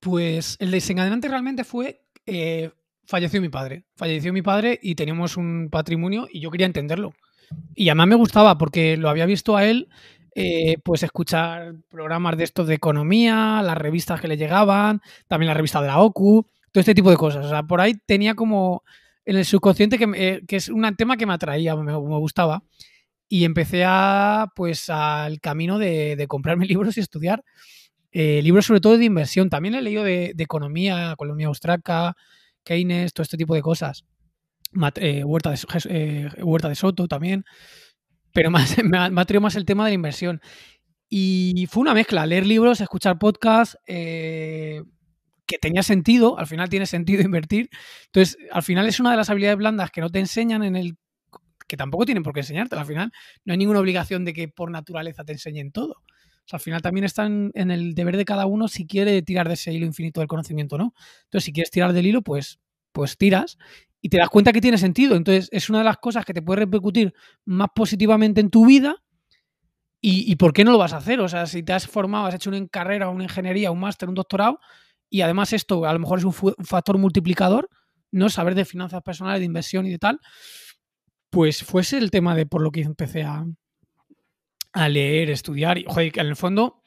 Pues 0.00 0.56
el 0.60 0.70
desencadenante 0.70 1.28
realmente 1.28 1.64
fue, 1.64 2.02
eh, 2.26 2.72
falleció 3.06 3.40
mi 3.40 3.48
padre, 3.48 3.84
falleció 3.96 4.34
mi 4.34 4.42
padre 4.42 4.78
y 4.82 4.96
teníamos 4.96 5.38
un 5.38 5.70
patrimonio 5.70 6.28
y 6.30 6.40
yo 6.40 6.50
quería 6.50 6.66
entenderlo. 6.66 7.14
Y 7.74 7.88
además 7.88 8.08
me 8.08 8.14
gustaba 8.16 8.58
porque 8.58 8.96
lo 8.96 9.08
había 9.08 9.26
visto 9.26 9.56
a 9.56 9.64
él, 9.64 9.88
eh, 10.34 10.78
pues 10.84 11.02
escuchar 11.02 11.76
programas 11.88 12.36
de 12.36 12.44
estos 12.44 12.66
de 12.66 12.74
economía, 12.74 13.62
las 13.62 13.78
revistas 13.78 14.20
que 14.20 14.28
le 14.28 14.36
llegaban, 14.36 15.00
también 15.28 15.48
la 15.48 15.54
revista 15.54 15.80
de 15.80 15.86
la 15.88 16.00
OCU, 16.00 16.46
todo 16.72 16.80
este 16.80 16.94
tipo 16.94 17.10
de 17.10 17.16
cosas. 17.16 17.46
O 17.46 17.48
sea, 17.48 17.62
por 17.62 17.80
ahí 17.80 17.94
tenía 18.06 18.34
como 18.34 18.82
en 19.24 19.36
el 19.36 19.44
subconsciente 19.44 19.98
que, 19.98 20.06
eh, 20.16 20.42
es 20.48 20.68
un 20.68 20.94
tema 20.96 21.16
que 21.16 21.26
me 21.26 21.34
atraía, 21.34 21.76
me, 21.76 21.94
gustaba. 21.94 22.64
Y 23.28 23.44
empecé 23.44 23.84
a, 23.86 24.48
pues, 24.56 24.90
al 24.90 25.40
camino 25.40 25.78
de, 25.78 26.24
comprarme 26.28 26.66
libros 26.66 26.96
y 26.96 27.00
estudiar. 27.00 27.44
Eh, 28.12 28.40
libros 28.42 28.66
sobre 28.66 28.80
todo 28.80 28.98
de 28.98 29.04
inversión. 29.04 29.50
También 29.50 29.74
he 29.74 29.82
leído 29.82 30.04
de, 30.04 30.32
de 30.34 30.44
economía, 30.44 31.12
economía 31.12 31.48
austraca, 31.48 32.16
Keynes, 32.64 33.12
todo 33.12 33.22
este 33.22 33.36
tipo 33.36 33.54
de 33.54 33.62
cosas. 33.62 34.04
Eh, 34.96 35.24
Huerta, 35.24 35.50
de, 35.50 35.58
eh, 35.88 36.28
Huerta 36.42 36.68
de 36.68 36.74
Soto 36.74 37.06
también, 37.06 37.44
pero 38.32 38.50
más, 38.50 38.76
me, 38.84 38.98
ha, 38.98 39.10
más 39.10 39.56
el 39.56 39.64
tema 39.64 39.84
de 39.84 39.90
la 39.90 39.94
inversión. 39.94 40.40
Y 41.08 41.66
fue 41.70 41.82
una 41.82 41.94
mezcla, 41.94 42.26
leer 42.26 42.46
libros, 42.46 42.80
escuchar 42.80 43.18
podcasts, 43.18 43.78
eh, 43.86 44.82
que 45.46 45.58
tenía 45.58 45.82
sentido, 45.82 46.38
al 46.38 46.46
final 46.46 46.68
tiene 46.68 46.86
sentido 46.86 47.22
invertir. 47.24 47.70
Entonces, 48.06 48.36
al 48.50 48.62
final 48.62 48.86
es 48.86 48.98
una 49.00 49.12
de 49.12 49.16
las 49.16 49.30
habilidades 49.30 49.58
blandas 49.58 49.90
que 49.90 50.00
no 50.00 50.10
te 50.10 50.18
enseñan 50.18 50.64
en 50.64 50.76
el 50.76 50.96
que 51.66 51.76
tampoco 51.76 52.04
tienen 52.04 52.22
por 52.22 52.34
qué 52.34 52.40
enseñarte. 52.40 52.76
Al 52.76 52.86
final 52.86 53.12
no 53.44 53.52
hay 53.52 53.58
ninguna 53.58 53.80
obligación 53.80 54.24
de 54.24 54.32
que 54.32 54.48
por 54.48 54.70
naturaleza 54.70 55.24
te 55.24 55.32
enseñen 55.32 55.72
todo. 55.72 56.02
al 56.52 56.60
final 56.60 56.82
también 56.82 57.04
están 57.04 57.52
en 57.54 57.70
el 57.70 57.94
deber 57.94 58.16
de 58.18 58.26
cada 58.26 58.44
uno 58.44 58.68
si 58.68 58.86
quiere 58.86 59.22
tirar 59.22 59.48
de 59.48 59.54
ese 59.54 59.72
hilo 59.72 59.86
infinito 59.86 60.20
del 60.20 60.28
conocimiento 60.28 60.74
o 60.76 60.78
no. 60.78 60.94
Entonces, 61.24 61.44
si 61.44 61.52
quieres 61.52 61.70
tirar 61.70 61.92
del 61.92 62.06
hilo, 62.06 62.22
pues, 62.22 62.60
pues 62.92 63.16
tiras 63.16 63.56
y 64.04 64.10
te 64.10 64.18
das 64.18 64.28
cuenta 64.28 64.52
que 64.52 64.60
tiene 64.60 64.76
sentido. 64.76 65.16
Entonces, 65.16 65.48
es 65.50 65.70
una 65.70 65.78
de 65.78 65.84
las 65.86 65.96
cosas 65.96 66.26
que 66.26 66.34
te 66.34 66.42
puede 66.42 66.60
repercutir 66.60 67.14
más 67.46 67.68
positivamente 67.74 68.42
en 68.42 68.50
tu 68.50 68.66
vida. 68.66 69.02
¿Y, 70.02 70.36
por 70.36 70.52
qué 70.52 70.62
no 70.62 70.72
lo 70.72 70.76
vas 70.76 70.92
a 70.92 70.98
hacer? 70.98 71.20
O 71.20 71.28
sea, 71.28 71.46
si 71.46 71.62
te 71.62 71.72
has 71.72 71.86
formado, 71.86 72.26
has 72.26 72.34
hecho 72.34 72.50
una 72.50 72.68
carrera, 72.68 73.08
una 73.08 73.22
ingeniería, 73.22 73.70
un 73.70 73.80
máster, 73.80 74.10
un 74.10 74.14
doctorado, 74.14 74.60
y 75.08 75.22
además 75.22 75.54
esto 75.54 75.86
a 75.86 75.92
lo 75.94 75.98
mejor 75.98 76.18
es 76.18 76.26
un, 76.26 76.34
factor 76.34 76.98
multiplicador, 76.98 77.70
¿no? 78.10 78.28
Saber 78.28 78.54
de 78.54 78.66
finanzas 78.66 79.00
personales, 79.00 79.40
de 79.40 79.46
inversión 79.46 79.86
y 79.86 79.90
de 79.90 79.98
tal, 79.98 80.20
pues 81.30 81.64
fuese 81.64 81.96
el 81.96 82.10
tema 82.10 82.34
de 82.34 82.44
por 82.44 82.60
lo 82.60 82.70
que 82.70 82.82
empecé 82.82 83.22
a, 83.22 83.46
a 84.74 84.88
leer, 84.90 85.30
estudiar. 85.30 85.78
Y, 85.78 85.86
joder, 85.88 86.12
en 86.18 86.26
el 86.26 86.36
fondo, 86.36 86.82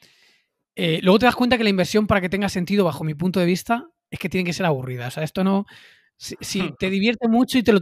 eh, 0.75 0.99
luego 1.01 1.17
te 1.17 1.25
das 1.25 1.35
cuenta 1.35 1.57
que 1.57 1.63
la 1.63 1.71
inversión, 1.71 2.05
para 2.05 2.21
que 2.21 2.29
tenga 2.29 2.49
sentido, 2.49 2.85
bajo 2.85 3.03
mi 3.03 3.15
punto 3.15 3.39
de 3.39 3.47
vista, 3.47 3.87
es 4.11 4.19
que 4.19 4.29
tiene 4.29 4.45
que 4.45 4.53
ser 4.53 4.67
aburrida. 4.67 5.07
O 5.07 5.11
sea, 5.11 5.23
esto 5.23 5.43
no, 5.43 5.65
si, 6.17 6.61
hmm. 6.61 6.75
te 6.79 6.89
divierte 6.89 7.27
mucho 7.27 7.57
y 7.57 7.63
te 7.63 7.71
lo 7.71 7.79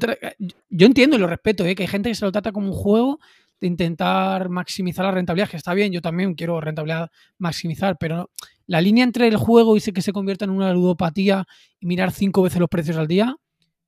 Yo 0.70 0.86
entiendo 0.86 1.16
y 1.16 1.20
lo 1.20 1.28
respeto, 1.28 1.66
¿eh? 1.66 1.74
que 1.76 1.84
hay 1.84 1.88
gente 1.88 2.10
que 2.10 2.16
se 2.16 2.26
lo 2.26 2.32
trata 2.32 2.52
como 2.52 2.68
un 2.68 2.74
juego 2.74 3.20
de 3.62 3.68
intentar 3.68 4.50
maximizar 4.50 5.06
la 5.06 5.12
rentabilidad, 5.12 5.50
que 5.50 5.58
está 5.58 5.74
bien, 5.74 5.94
yo 5.94 6.02
también 6.02 6.36
quiero 6.36 6.60
rentabilidad 6.60 7.10
maximizar, 7.38 7.96
pero 7.98 8.30
la 8.68 8.82
línea 8.82 9.04
entre 9.04 9.28
el 9.28 9.38
juego 9.38 9.78
y 9.78 9.82
que 9.82 10.02
se 10.02 10.12
convierta 10.12 10.46
en 10.46 10.52
una 10.52 10.74
ludopatía 10.74 11.46
y 11.80 11.86
mirar 11.86 12.12
cinco 12.12 12.42
veces 12.42 12.60
los 12.60 12.70
precios 12.70 12.98
al 12.98 13.08
día 13.08 13.36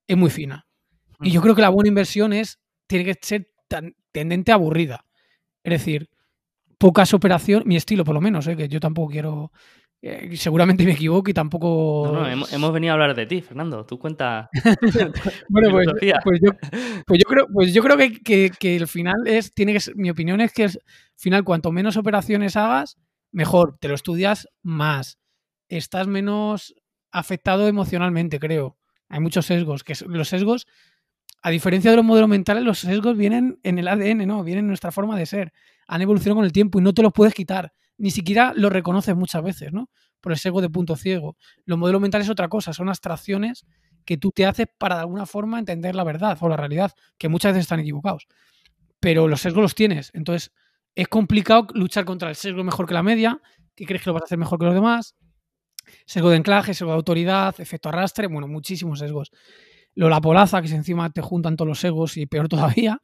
es 0.07 0.15
muy 0.15 0.29
fina. 0.29 0.65
Y 1.19 1.31
yo 1.31 1.41
creo 1.41 1.55
que 1.55 1.61
la 1.61 1.69
buena 1.69 1.89
inversión 1.89 2.31
es, 2.31 2.59
tiene 2.85 3.03
que 3.03 3.15
ser 3.21 3.49
tan, 3.67 3.95
tendente 4.11 4.51
a 4.51 4.55
aburrida. 4.55 5.05
Es 5.63 5.71
decir, 5.71 6.09
pocas 6.77 7.13
operaciones, 7.13 7.65
mi 7.65 7.75
estilo 7.75 8.05
por 8.05 8.15
lo 8.15 8.21
menos, 8.21 8.47
¿eh? 8.47 8.55
que 8.55 8.69
yo 8.69 8.79
tampoco 8.79 9.11
quiero 9.11 9.51
eh, 9.99 10.37
seguramente 10.37 10.85
me 10.85 10.91
equivoco 10.91 11.29
y 11.29 11.33
tampoco. 11.33 12.11
No, 12.13 12.27
hemos, 12.27 12.73
venido 12.73 12.91
a 12.91 12.93
hablar 12.93 13.15
de 13.15 13.25
ti, 13.25 13.41
Fernando. 13.41 13.85
Tú 13.85 13.97
cuenta. 13.97 14.49
bueno, 15.49 15.71
pues, 15.71 15.87
pues, 16.23 16.39
yo, 16.41 16.51
pues, 17.07 17.19
yo, 17.19 17.27
creo, 17.27 17.47
pues 17.51 17.73
yo 17.73 17.81
creo 17.81 17.97
que, 17.97 18.51
que, 18.51 18.75
el 18.75 18.87
final 18.87 19.15
es. 19.25 19.53
Tiene 19.53 19.73
que 19.73 19.79
mi 19.95 20.09
opinión 20.09 20.39
es 20.39 20.53
que 20.53 20.65
al 20.65 20.79
final, 21.15 21.43
cuanto 21.43 21.71
menos 21.71 21.97
operaciones 21.97 22.55
hagas, 22.55 22.97
mejor. 23.31 23.77
Te 23.79 23.87
lo 23.87 23.95
estudias 23.95 24.47
más. 24.61 25.17
Estás 25.67 26.07
menos 26.07 26.75
afectado 27.11 27.67
emocionalmente, 27.67 28.39
creo. 28.39 28.77
Hay 29.09 29.19
muchos 29.19 29.47
sesgos. 29.47 29.83
Que 29.83 29.95
los 30.07 30.27
sesgos, 30.27 30.67
a 31.41 31.49
diferencia 31.49 31.89
de 31.89 31.97
los 31.97 32.05
modelos 32.05 32.29
mentales, 32.29 32.63
los 32.63 32.79
sesgos 32.79 33.17
vienen 33.17 33.59
en 33.63 33.79
el 33.79 33.87
ADN, 33.87 34.27
¿no? 34.27 34.43
Vienen 34.43 34.65
en 34.65 34.67
nuestra 34.67 34.91
forma 34.91 35.17
de 35.17 35.25
ser. 35.25 35.53
Han 35.87 36.03
evolucionado 36.03 36.35
con 36.35 36.45
el 36.45 36.51
tiempo 36.51 36.77
y 36.77 36.83
no 36.83 36.93
te 36.93 37.01
los 37.01 37.13
puedes 37.13 37.33
quitar 37.33 37.73
ni 37.97 38.11
siquiera 38.11 38.53
lo 38.55 38.69
reconoces 38.69 39.15
muchas 39.15 39.43
veces, 39.43 39.73
¿no? 39.73 39.89
Por 40.21 40.31
el 40.31 40.37
sesgo 40.37 40.61
de 40.61 40.69
punto 40.69 40.95
ciego. 40.95 41.37
Los 41.65 41.77
modelos 41.77 42.01
mentales 42.01 42.27
es 42.27 42.31
otra 42.31 42.47
cosa, 42.47 42.73
son 42.73 42.89
abstracciones 42.89 43.65
que 44.05 44.17
tú 44.17 44.31
te 44.31 44.45
haces 44.45 44.67
para 44.77 44.95
de 44.95 45.01
alguna 45.01 45.25
forma 45.25 45.59
entender 45.59 45.95
la 45.95 46.03
verdad 46.03 46.37
o 46.41 46.49
la 46.49 46.57
realidad, 46.57 46.93
que 47.17 47.27
muchas 47.27 47.53
veces 47.53 47.65
están 47.65 47.79
equivocados. 47.79 48.27
Pero 48.99 49.27
los 49.27 49.41
sesgos 49.41 49.61
los 49.61 49.75
tienes, 49.75 50.11
entonces 50.13 50.51
es 50.95 51.07
complicado 51.07 51.67
luchar 51.73 52.05
contra 52.05 52.29
el 52.29 52.35
sesgo 52.35 52.63
mejor 52.63 52.87
que 52.87 52.93
la 52.93 53.03
media, 53.03 53.39
que 53.75 53.85
crees 53.85 54.01
que 54.01 54.09
lo 54.09 54.13
vas 54.15 54.23
a 54.23 54.25
hacer 54.25 54.37
mejor 54.37 54.57
que 54.57 54.65
los 54.65 54.73
demás, 54.73 55.15
sesgo 56.05 56.29
de 56.29 56.37
anclaje, 56.37 56.73
sesgo 56.73 56.91
de 56.91 56.95
autoridad, 56.95 57.53
efecto 57.59 57.89
arrastre, 57.89 58.27
bueno, 58.27 58.47
muchísimos 58.47 58.99
sesgos. 58.99 59.31
Lo 59.93 60.09
la 60.09 60.21
polaza, 60.21 60.61
que 60.61 60.69
encima 60.69 61.09
te 61.11 61.21
juntan 61.21 61.55
todos 61.55 61.67
los 61.67 61.79
sesgos 61.79 62.17
y 62.17 62.25
peor 62.25 62.47
todavía. 62.49 63.01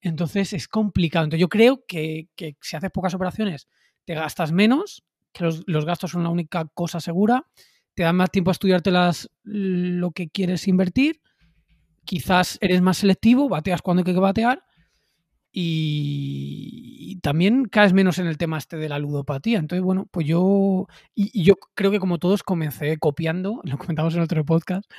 Entonces 0.00 0.52
es 0.52 0.68
complicado. 0.68 1.24
Entonces 1.24 1.40
yo 1.40 1.48
creo 1.48 1.84
que, 1.86 2.28
que 2.36 2.56
si 2.60 2.76
haces 2.76 2.90
pocas 2.90 3.14
operaciones 3.14 3.68
te 4.04 4.14
gastas 4.14 4.52
menos, 4.52 5.04
que 5.32 5.44
los, 5.44 5.84
gastos 5.84 6.12
son 6.12 6.22
la 6.22 6.28
única 6.28 6.66
cosa 6.74 7.00
segura, 7.00 7.46
te 7.94 8.02
dan 8.02 8.16
más 8.16 8.30
tiempo 8.30 8.50
a 8.50 8.52
estudiarte 8.52 8.90
las, 8.90 9.30
lo 9.42 10.10
que 10.12 10.28
quieres 10.28 10.68
invertir, 10.68 11.20
quizás 12.04 12.58
eres 12.60 12.82
más 12.82 12.98
selectivo, 12.98 13.48
bateas 13.48 13.82
cuando 13.82 14.00
hay 14.00 14.12
que 14.12 14.20
batear 14.20 14.64
y, 15.52 17.18
también 17.22 17.66
caes 17.66 17.92
menos 17.92 18.18
en 18.18 18.26
el 18.26 18.38
tema 18.38 18.58
este 18.58 18.78
de 18.78 18.88
la 18.88 18.98
ludopatía. 18.98 19.58
Entonces, 19.58 19.84
bueno, 19.84 20.08
pues 20.10 20.26
yo, 20.26 20.88
y, 21.14 21.44
yo 21.44 21.54
creo 21.74 21.90
que 21.90 22.00
como 22.00 22.18
todos 22.18 22.42
comencé 22.42 22.98
copiando, 22.98 23.60
lo 23.64 23.78
comentamos 23.78 24.14
en 24.14 24.22
otro 24.22 24.44
podcast, 24.44 24.90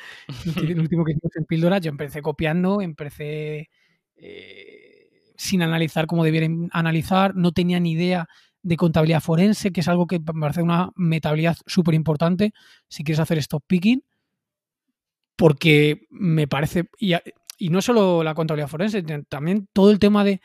el 0.56 0.80
último 0.80 1.04
que 1.04 1.14
hicimos 1.14 1.36
en 1.36 1.46
Píldora, 1.46 1.80
yo 1.80 1.90
empecé 1.90 2.22
copiando, 2.22 2.82
empecé... 2.82 3.70
Eh, 4.16 5.04
sin 5.36 5.62
analizar 5.62 6.06
como 6.08 6.24
debieran 6.24 6.70
analizar, 6.72 7.36
no 7.36 7.52
tenía 7.52 7.80
ni 7.80 7.94
idea 7.94 8.30
de 8.64 8.78
contabilidad 8.78 9.22
forense, 9.22 9.72
que 9.72 9.82
es 9.82 9.88
algo 9.88 10.08
que 10.08 10.20
me 10.20 10.42
parece 10.42 10.64
una 10.64 10.92
metabilidad 10.96 11.58
súper 11.68 11.94
importante 11.94 12.54
si 12.88 13.04
quieres 13.04 13.20
hacer 13.20 13.38
stop 13.38 13.64
picking, 13.68 14.04
porque 15.36 16.08
me 16.10 16.48
parece, 16.48 16.90
y, 16.98 17.14
no 17.70 17.82
solo 17.82 18.24
la 18.24 18.34
contabilidad 18.34 18.70
forense, 18.70 19.04
también 19.30 19.68
todo 19.74 19.92
el 19.92 20.00
tema 20.00 20.24
de 20.24 20.42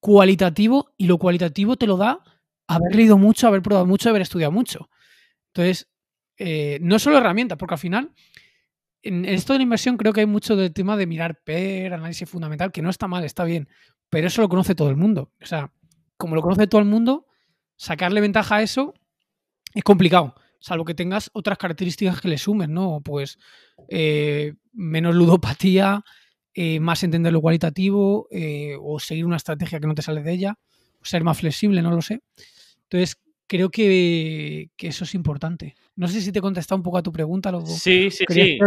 cualitativo, 0.00 0.92
y 0.96 1.06
lo 1.06 1.18
cualitativo 1.18 1.76
te 1.76 1.86
lo 1.86 1.96
da 1.96 2.20
haber 2.66 2.94
leído 2.94 3.16
mucho, 3.16 3.46
haber 3.46 3.62
probado 3.62 3.86
mucho, 3.86 4.10
haber 4.10 4.22
estudiado 4.22 4.52
mucho. 4.52 4.90
Entonces, 5.52 5.88
eh, 6.36 6.78
no 6.82 6.98
solo 6.98 7.18
herramientas, 7.18 7.56
porque 7.56 7.74
al 7.74 7.80
final, 7.80 8.12
en 9.02 9.24
esto 9.24 9.52
de 9.52 9.60
la 9.60 9.62
inversión 9.62 9.96
creo 9.96 10.12
que 10.12 10.20
hay 10.20 10.26
mucho 10.26 10.56
del 10.56 10.72
tema 10.72 10.96
de 10.96 11.06
mirar 11.06 11.40
PER, 11.44 11.94
análisis 11.94 12.28
fundamental, 12.28 12.72
que 12.72 12.82
no 12.82 12.90
está 12.90 13.06
mal, 13.06 13.24
está 13.24 13.44
bien, 13.44 13.68
pero 14.10 14.26
eso 14.26 14.42
lo 14.42 14.48
conoce 14.48 14.74
todo 14.74 14.90
el 14.90 14.96
mundo. 14.96 15.32
O 15.40 15.46
sea, 15.46 15.72
como 16.16 16.34
lo 16.34 16.42
conoce 16.42 16.66
todo 16.66 16.80
el 16.80 16.86
mundo, 16.86 17.27
sacarle 17.78 18.20
ventaja 18.20 18.56
a 18.56 18.62
eso 18.62 18.92
es 19.72 19.82
complicado, 19.84 20.34
salvo 20.60 20.84
que 20.84 20.94
tengas 20.94 21.30
otras 21.32 21.56
características 21.56 22.20
que 22.20 22.28
le 22.28 22.36
sumen, 22.36 22.74
¿no? 22.74 23.00
Pues 23.02 23.38
eh, 23.88 24.54
menos 24.72 25.14
ludopatía, 25.14 26.04
eh, 26.54 26.80
más 26.80 27.02
entender 27.04 27.32
lo 27.32 27.40
cualitativo, 27.40 28.28
eh, 28.30 28.76
o 28.80 28.98
seguir 28.98 29.24
una 29.24 29.36
estrategia 29.36 29.80
que 29.80 29.86
no 29.86 29.94
te 29.94 30.02
sale 30.02 30.22
de 30.22 30.32
ella, 30.32 30.58
ser 31.02 31.22
más 31.22 31.38
flexible, 31.38 31.80
no 31.80 31.90
lo 31.90 32.02
sé. 32.02 32.20
Entonces, 32.82 33.18
creo 33.48 33.70
que, 33.70 34.70
eso 34.78 35.04
es 35.04 35.14
importante. 35.14 35.74
No 35.96 36.06
sé 36.06 36.20
si 36.20 36.30
te 36.30 36.38
he 36.38 36.42
contestado 36.42 36.76
un 36.76 36.84
poco 36.84 36.98
a 36.98 37.02
tu 37.02 37.10
pregunta. 37.10 37.50
Luego. 37.50 37.66
Sí, 37.66 38.10
sí, 38.10 38.24
sí. 38.28 38.58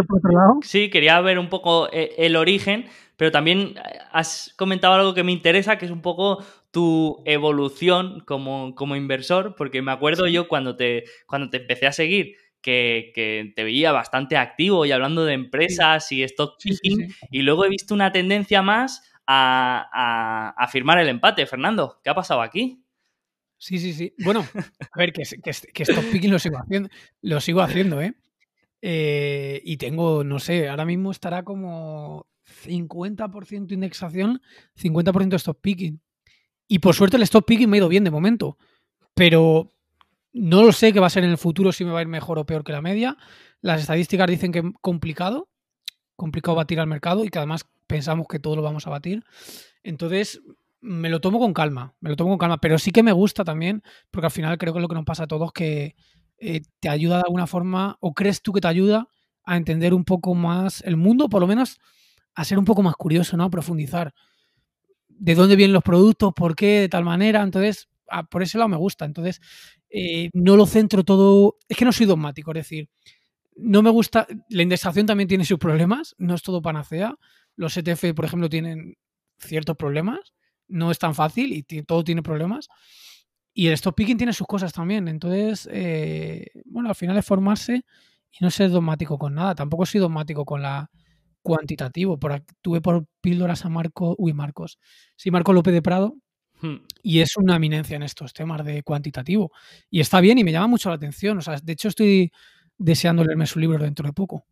Sí, 0.64 0.90
quería 0.90 1.22
ver 1.22 1.40
un 1.40 1.48
poco 1.48 1.90
el 1.92 2.36
origen, 2.36 2.86
pero 3.16 3.32
también 3.32 3.76
has 4.12 4.54
comentado 4.58 4.96
algo 4.96 5.14
que 5.14 5.24
me 5.24 5.32
interesa, 5.32 5.78
que 5.78 5.86
es 5.86 5.92
un 5.92 6.02
poco 6.02 6.44
tu 6.72 7.22
evolución 7.26 8.22
como, 8.26 8.76
como 8.76 8.96
inversor, 8.96 9.56
porque 9.56 9.82
me 9.82 9.92
acuerdo 9.92 10.28
yo 10.28 10.48
cuando 10.48 10.76
te, 10.76 11.06
cuando 11.28 11.50
te 11.50 11.58
empecé 11.58 11.88
a 11.88 11.92
seguir, 11.92 12.36
que, 12.62 13.12
que, 13.16 13.54
te 13.56 13.64
veía 13.64 13.92
bastante 13.92 14.38
activo 14.38 14.86
y 14.86 14.92
hablando 14.92 15.26
de 15.26 15.34
empresas 15.34 16.12
y 16.12 16.24
stock 16.24 16.56
picking, 16.62 17.14
y 17.32 17.42
luego 17.42 17.66
he 17.66 17.70
visto 17.70 17.94
una 17.94 18.12
tendencia 18.12 18.62
más 18.62 19.02
a, 19.28 20.68
firmar 20.72 21.00
el 21.00 21.10
empate. 21.10 21.46
Fernando, 21.46 22.00
¿qué 22.04 22.10
ha 22.10 22.16
pasado 22.16 22.42
aquí? 22.42 22.84
Sí, 23.62 23.78
sí, 23.78 23.94
sí. 23.94 24.12
Bueno, 24.24 24.44
a 24.92 24.98
ver, 24.98 25.14
que, 25.14 25.22
que, 25.22 25.84
stop 25.84 26.04
picking 26.12 26.32
lo 26.32 26.40
sigo 26.40 26.58
haciendo, 26.58 26.90
lo 27.22 27.40
sigo 27.40 27.62
haciendo, 27.62 28.02
¿eh? 28.02 28.16
¿eh? 28.82 29.62
Y 29.64 29.78
tengo, 29.78 30.24
no 30.24 30.40
sé, 30.40 30.68
ahora 30.68 30.84
mismo 30.84 31.12
estará 31.12 31.44
como 31.44 32.26
50% 32.66 33.72
indexación, 33.72 34.42
50% 34.76 35.36
stop 35.36 35.62
picking. 35.62 36.02
Y 36.68 36.80
por 36.80 36.96
suerte 36.96 37.18
el 37.18 37.24
stop 37.24 37.46
picking 37.46 37.70
me 37.70 37.78
ha 37.78 37.82
ido 37.82 37.88
bien 37.88 38.04
de 38.04 38.10
momento. 38.10 38.58
Pero 39.14 39.70
no 40.34 40.64
lo 40.64 40.72
sé 40.72 40.92
qué 40.92 41.00
va 41.00 41.06
a 41.06 41.12
ser 41.12 41.24
en 41.24 41.30
el 41.30 41.38
futuro 41.38 41.72
si 41.72 41.86
me 41.86 41.92
va 41.92 42.00
a 42.00 42.02
ir 42.02 42.08
mejor 42.08 42.40
o 42.40 42.48
peor 42.48 42.64
que 42.64 42.72
la 42.72 42.82
media. 42.82 43.16
Las 43.62 43.80
estadísticas 43.80 44.28
dicen 44.28 44.52
que 44.52 44.60
es 44.60 44.66
complicado, 44.82 45.50
complicado 46.16 46.56
batir 46.56 46.80
al 46.80 46.88
mercado 46.88 47.24
y 47.24 47.30
que 47.30 47.38
además 47.38 47.68
pensamos 47.86 48.26
que 48.28 48.40
todo 48.40 48.56
lo 48.56 48.64
vamos 48.64 48.88
a 48.88 48.90
batir. 48.90 49.24
Entonces, 49.84 50.42
me 50.82 51.10
lo 51.10 51.22
tomo 51.22 51.40
con 51.40 51.54
calma, 51.54 51.96
me 52.00 52.10
lo 52.10 52.16
tomo 52.16 52.32
con 52.32 52.40
calma, 52.40 52.60
pero 52.60 52.78
sí 52.80 52.92
que 52.92 53.04
me 53.04 53.12
gusta 53.12 53.44
también, 53.44 53.84
porque 54.12 54.28
al 54.28 54.32
final 54.32 54.58
creo 54.58 54.74
que 54.74 54.80
lo 54.80 54.88
que 54.88 54.96
nos 54.96 55.06
pasa 55.06 55.24
a 55.24 55.28
todos 55.28 55.54
que 55.54 55.96
eh, 56.38 56.62
te 56.80 56.90
ayuda 56.90 57.18
de 57.18 57.24
alguna 57.28 57.48
forma, 57.48 57.98
o 58.00 58.14
crees 58.14 58.42
tú 58.42 58.52
que 58.52 58.62
te 58.62 58.68
ayuda 58.68 59.08
a 59.44 59.58
entender 59.58 59.94
un 59.94 60.06
poco 60.06 60.34
más 60.36 60.82
el 60.82 60.98
mundo, 60.98 61.30
por 61.30 61.42
lo 61.42 61.48
menos 61.48 61.80
a 62.34 62.46
ser 62.46 62.58
un 62.58 62.66
poco 62.66 62.82
más 62.82 62.96
curioso, 62.96 63.38
¿no? 63.38 63.44
A 63.46 63.50
profundizar. 63.50 64.14
De 65.08 65.36
dónde 65.36 65.56
vienen 65.56 65.74
los 65.74 65.84
productos, 65.84 66.34
por 66.34 66.56
qué, 66.56 66.82
de 66.82 66.90
tal 66.90 67.04
manera. 67.04 67.44
Entonces, 67.44 67.90
por 68.30 68.42
ese 68.44 68.58
lado 68.58 68.70
me 68.70 68.78
gusta. 68.78 69.06
Entonces, 69.06 69.40
eh, 69.90 70.30
no 70.34 70.56
lo 70.56 70.66
centro 70.66 71.04
todo. 71.04 71.58
Es 71.68 71.78
que 71.78 71.86
no 71.86 71.92
soy 71.92 72.06
dogmático, 72.06 72.52
es 72.52 72.56
decir, 72.56 72.90
no 73.56 73.82
me 73.82 73.90
gusta. 73.90 74.28
La 74.50 74.64
indexación 74.64 75.06
también 75.06 75.28
tiene 75.28 75.46
sus 75.46 75.60
problemas, 75.60 76.16
no 76.18 76.36
es 76.36 76.42
todo 76.42 76.62
panacea. 76.62 77.16
Los 77.56 77.78
ETF, 77.78 78.14
por 78.16 78.26
ejemplo, 78.26 78.50
tienen 78.50 78.96
ciertos 79.38 79.78
problemas. 79.78 80.34
No 80.72 80.92
es 80.92 81.00
tan 81.00 81.16
fácil 81.16 81.54
y 81.54 81.64
todo 81.84 82.04
tiene 82.04 82.24
problemas. 82.24 82.70
Y 83.54 83.68
el 83.68 83.74
stop 83.74 83.96
picking 83.96 84.18
tiene 84.18 84.34
sus 84.34 84.48
cosas 84.48 84.74
también. 84.74 85.08
Entonces, 85.08 85.68
eh, 85.72 86.48
bueno, 86.66 86.90
al 86.90 86.96
final 86.96 87.18
es 87.18 87.26
formarse 87.26 87.86
y 88.32 88.38
no 88.42 88.50
ser 88.50 88.70
dogmático 88.70 89.18
con 89.18 89.36
nada. 89.36 89.56
Tampoco 89.56 89.86
soy 89.86 90.00
dogmático 90.00 90.46
con 90.46 90.62
la 90.62 90.90
cuantitativo. 91.42 92.18
Por, 92.18 92.44
tuve 92.62 92.82
por 92.82 93.06
píldoras 93.20 93.66
a 93.66 93.70
Marco, 93.70 94.16
uy, 94.18 94.34
Marcos. 94.34 94.80
Sí, 95.16 95.32
Marco 95.32 95.54
López 95.54 95.74
de 95.74 95.82
Prado, 95.82 96.16
Hmm. 96.62 96.76
Y 97.02 97.20
es 97.20 97.36
una 97.38 97.56
eminencia 97.56 97.96
en 97.96 98.04
estos 98.04 98.34
temas 98.34 98.64
de 98.64 98.84
cuantitativo. 98.84 99.52
Y 99.90 100.00
está 100.00 100.22
bien 100.22 100.38
y 100.38 100.44
me 100.44 100.52
llama 100.52 100.68
mucho 100.68 100.90
la 100.90 100.96
atención. 100.96 101.38
O 101.38 101.42
sea, 101.42 101.58
de 101.62 101.74
hecho, 101.74 101.88
estoy 101.88 102.32
deseando 102.78 103.24
leerme 103.24 103.46
su 103.46 103.60
libro 103.60 103.84
dentro 103.84 104.06
de 104.06 104.14
poco. 104.14 104.46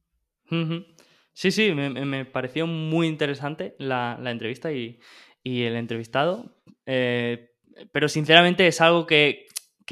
Sí, 1.33 1.51
sí, 1.51 1.71
me, 1.73 2.25
pareció 2.25 2.65
muy 2.65 3.07
interesante 3.07 3.75
la, 3.77 4.19
entrevista 4.25 4.71
y, 4.71 4.99
el 5.43 5.75
entrevistado. 5.75 6.55
Eh, 6.85 7.51
pero 7.91 8.09
sinceramente 8.09 8.67
es 8.67 8.81
algo 8.81 9.05
que, 9.05 9.47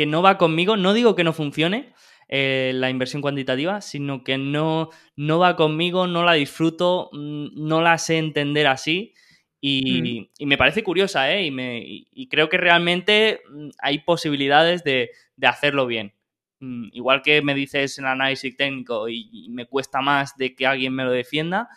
no 0.05 0.21
va 0.21 0.37
conmigo. 0.37 0.77
No 0.77 0.93
digo 0.93 1.15
que 1.15 1.23
no 1.23 1.33
funcione 1.33 1.93
eh, 2.27 2.71
la 2.75 2.89
inversión 2.89 3.21
cuantitativa, 3.21 3.81
sino 3.81 4.23
que 4.23 4.37
no, 4.37 4.89
no 5.15 5.39
va 5.39 5.55
conmigo, 5.55 6.05
no 6.05 6.23
la 6.23 6.33
disfruto, 6.33 7.09
mm, 7.13 7.47
no 7.55 7.81
la 7.81 7.97
sé 7.97 8.17
entender 8.17 8.67
así. 8.67 9.13
Mm. 9.61 10.27
Y, 10.39 10.45
me 10.45 10.57
parece 10.57 10.83
curiosa, 10.83 11.33
¿eh? 11.33 11.45
Y, 11.45 11.51
me, 11.51 12.05
creo 12.29 12.47
que 12.47 12.57
realmente 12.57 13.41
mm, 13.49 13.69
hay 13.79 13.99
posibilidades 13.99 14.83
de, 14.83 15.11
hacerlo 15.41 15.87
bien. 15.87 16.13
Igual 16.59 17.21
que 17.21 17.43
me 17.43 17.53
dices 17.53 17.99
en 17.99 18.05
análisis 18.05 18.57
técnico 18.57 19.07
y, 19.09 19.47
me 19.49 19.65
cuesta 19.67 20.01
más 20.01 20.37
de 20.37 20.55
que 20.55 20.65
alguien 20.65 20.93
me 20.93 21.03
lo 21.03 21.11
defienda, 21.11 21.69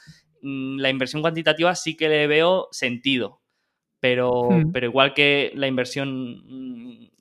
la 0.42 0.88
inversión 0.88 1.20
cuantitativa 1.20 1.74
sí 1.74 1.96
que 1.96 2.08
le 2.08 2.26
veo 2.26 2.68
sentido. 2.70 3.40
Pero, 4.00 4.48
pero 4.72 4.86
igual 4.86 5.12
que 5.12 5.52
la 5.54 5.66
inversión, 5.66 6.08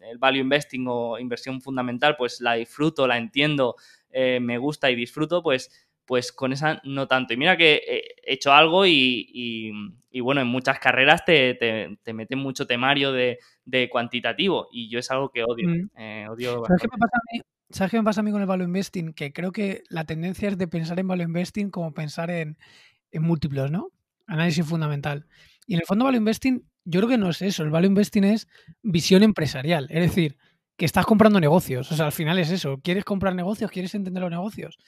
el 0.01 0.17
value 0.17 0.39
investing 0.39 0.85
o 0.87 1.19
inversión 1.19 1.61
fundamental, 1.61 2.15
pues 2.17 2.39
la 2.39 2.53
disfruto, 2.53 3.05
la 3.05 3.17
entiendo, 3.17 3.75
eh, 4.11 4.39
me 4.39 4.57
gusta 4.57 4.89
y 4.89 4.95
disfruto, 4.95 5.43
pues 5.43 5.69
pues 6.09 6.31
con 6.31 6.51
esa 6.51 6.81
no 6.85 7.07
tanto. 7.07 7.35
Y 7.35 7.37
mira 7.37 7.55
que 7.55 7.83
he 7.85 8.33
hecho 8.33 8.51
algo 8.51 8.83
y, 8.87 9.71
bueno, 10.23 10.41
en 10.41 10.47
muchas 10.47 10.79
carreras 10.79 11.23
te, 11.23 11.53
te, 11.53 12.13
meten 12.13 12.39
mucho 12.39 12.65
temario 12.65 13.11
de, 13.11 13.37
cuantitativo 13.91 14.69
y 14.71 14.89
yo 14.89 14.97
es 14.97 15.11
algo 15.11 15.29
que 15.29 15.43
odio. 15.43 15.69
Mm. 15.69 15.89
Eh, 15.95 16.25
¿Sabes, 16.27 16.81
qué 16.81 16.87
me 16.87 16.97
pasa 16.97 17.15
a 17.15 17.21
mí? 17.31 17.41
¿Sabes 17.69 17.91
qué 17.91 17.97
me 17.97 18.03
pasa 18.03 18.21
a 18.21 18.23
mí 18.23 18.31
con 18.31 18.41
el 18.41 18.47
value 18.47 18.63
investing? 18.63 19.13
Que 19.13 19.31
creo 19.31 19.51
que 19.51 19.83
la 19.89 20.05
tendencia 20.05 20.49
es 20.49 20.57
de 20.57 20.67
pensar 20.67 20.99
en 20.99 21.07
value 21.07 21.25
investing 21.25 21.69
como 21.69 21.93
pensar 21.93 22.31
en, 22.31 22.57
en 23.11 23.21
múltiplos, 23.21 23.69
¿no? 23.69 23.91
Análisis 24.25 24.65
fundamental. 24.65 25.27
Y 25.67 25.75
en 25.75 25.81
el 25.81 25.85
fondo 25.85 26.05
value 26.05 26.17
investing, 26.17 26.63
yo 26.89 26.99
creo 26.99 27.09
que 27.09 27.17
no 27.17 27.29
es 27.29 27.41
eso. 27.41 27.63
El 27.63 27.69
value 27.69 27.87
investing 27.87 28.23
es 28.23 28.47
visión 28.81 29.21
empresarial. 29.21 29.87
Es 29.91 30.01
decir, 30.01 30.37
que 30.75 30.85
estás 30.85 31.05
comprando 31.05 31.39
negocios. 31.39 31.91
O 31.91 31.95
sea, 31.95 32.07
al 32.07 32.11
final 32.11 32.39
es 32.39 32.49
eso. 32.49 32.79
¿Quieres 32.81 33.05
comprar 33.05 33.35
negocios? 33.35 33.69
¿Quieres 33.69 33.93
entender 33.93 34.21
los 34.21 34.31
negocios? 34.31 34.79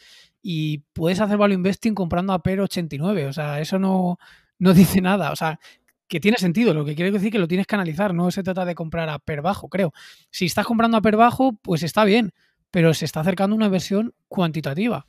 Y 0.42 0.80
puedes 0.94 1.20
hacer 1.20 1.38
value 1.38 1.54
investing 1.54 1.94
comprando 1.94 2.34
a 2.34 2.42
PER 2.42 2.62
89. 2.62 3.28
O 3.28 3.34
sea, 3.34 3.62
eso 3.62 3.78
no, 3.78 4.18
no 4.58 4.74
dice 4.74 5.00
nada. 5.00 5.32
O 5.32 5.36
sea, 5.36 5.60
que 6.08 6.20
tiene 6.20 6.38
sentido. 6.38 6.74
Lo 6.74 6.86
que 6.86 6.96
quiere 6.96 7.12
decir 7.12 7.32
que 7.32 7.40
lo 7.40 7.48
tienes 7.48 7.68
que 7.68 7.76
analizar. 7.76 8.16
No 8.16 8.32
se 8.32 8.42
trata 8.42 8.66
de 8.66 8.74
comprar 8.74 9.08
a 9.10 9.20
PER 9.20 9.44
bajo, 9.44 9.70
creo. 9.70 9.94
Si 10.32 10.46
estás 10.46 10.66
comprando 10.66 10.98
a 10.98 11.02
PER 11.02 11.18
bajo, 11.18 11.54
pues 11.62 11.84
está 11.84 12.04
bien. 12.04 12.32
Pero 12.72 12.96
se 12.96 13.06
está 13.06 13.20
acercando 13.20 13.56
una 13.56 13.70
versión 13.70 14.16
cuantitativa. 14.28 15.06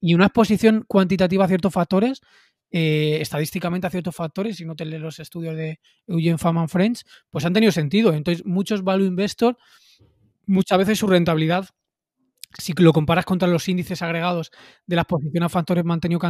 Y 0.00 0.14
una 0.14 0.26
exposición 0.26 0.84
cuantitativa 0.86 1.46
a 1.46 1.48
ciertos 1.48 1.72
factores 1.72 2.20
eh, 2.70 3.18
estadísticamente 3.20 3.86
a 3.86 3.90
ciertos 3.90 4.14
factores, 4.14 4.56
si 4.56 4.64
no 4.64 4.76
te 4.76 4.84
lees 4.84 5.02
los 5.02 5.18
estudios 5.20 5.56
de 5.56 5.80
Eugene 6.06 6.38
Faman 6.38 6.68
Friends, 6.68 7.04
pues 7.30 7.44
han 7.44 7.52
tenido 7.52 7.72
sentido. 7.72 8.12
Entonces, 8.12 8.44
muchos 8.46 8.82
value 8.84 9.06
investors 9.06 9.56
muchas 10.46 10.78
veces 10.78 10.98
su 10.98 11.06
rentabilidad, 11.06 11.68
si 12.58 12.72
lo 12.74 12.92
comparas 12.92 13.24
contra 13.24 13.48
los 13.48 13.68
índices 13.68 14.02
agregados 14.02 14.50
de 14.86 14.96
la 14.96 15.02
exposición 15.02 15.44
a 15.44 15.48
factores 15.48 15.84
mantenido 15.84 16.20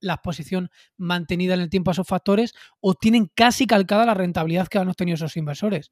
la 0.00 0.14
exposición 0.14 0.70
mantenida 0.98 1.54
en 1.54 1.60
el 1.60 1.70
tiempo 1.70 1.90
a 1.90 1.92
esos 1.92 2.06
factores, 2.06 2.54
o 2.80 2.94
tienen 2.94 3.30
casi 3.34 3.66
calcada 3.66 4.04
la 4.06 4.14
rentabilidad 4.14 4.68
que 4.68 4.78
han 4.78 4.88
obtenido 4.88 5.14
esos 5.16 5.36
inversores. 5.38 5.90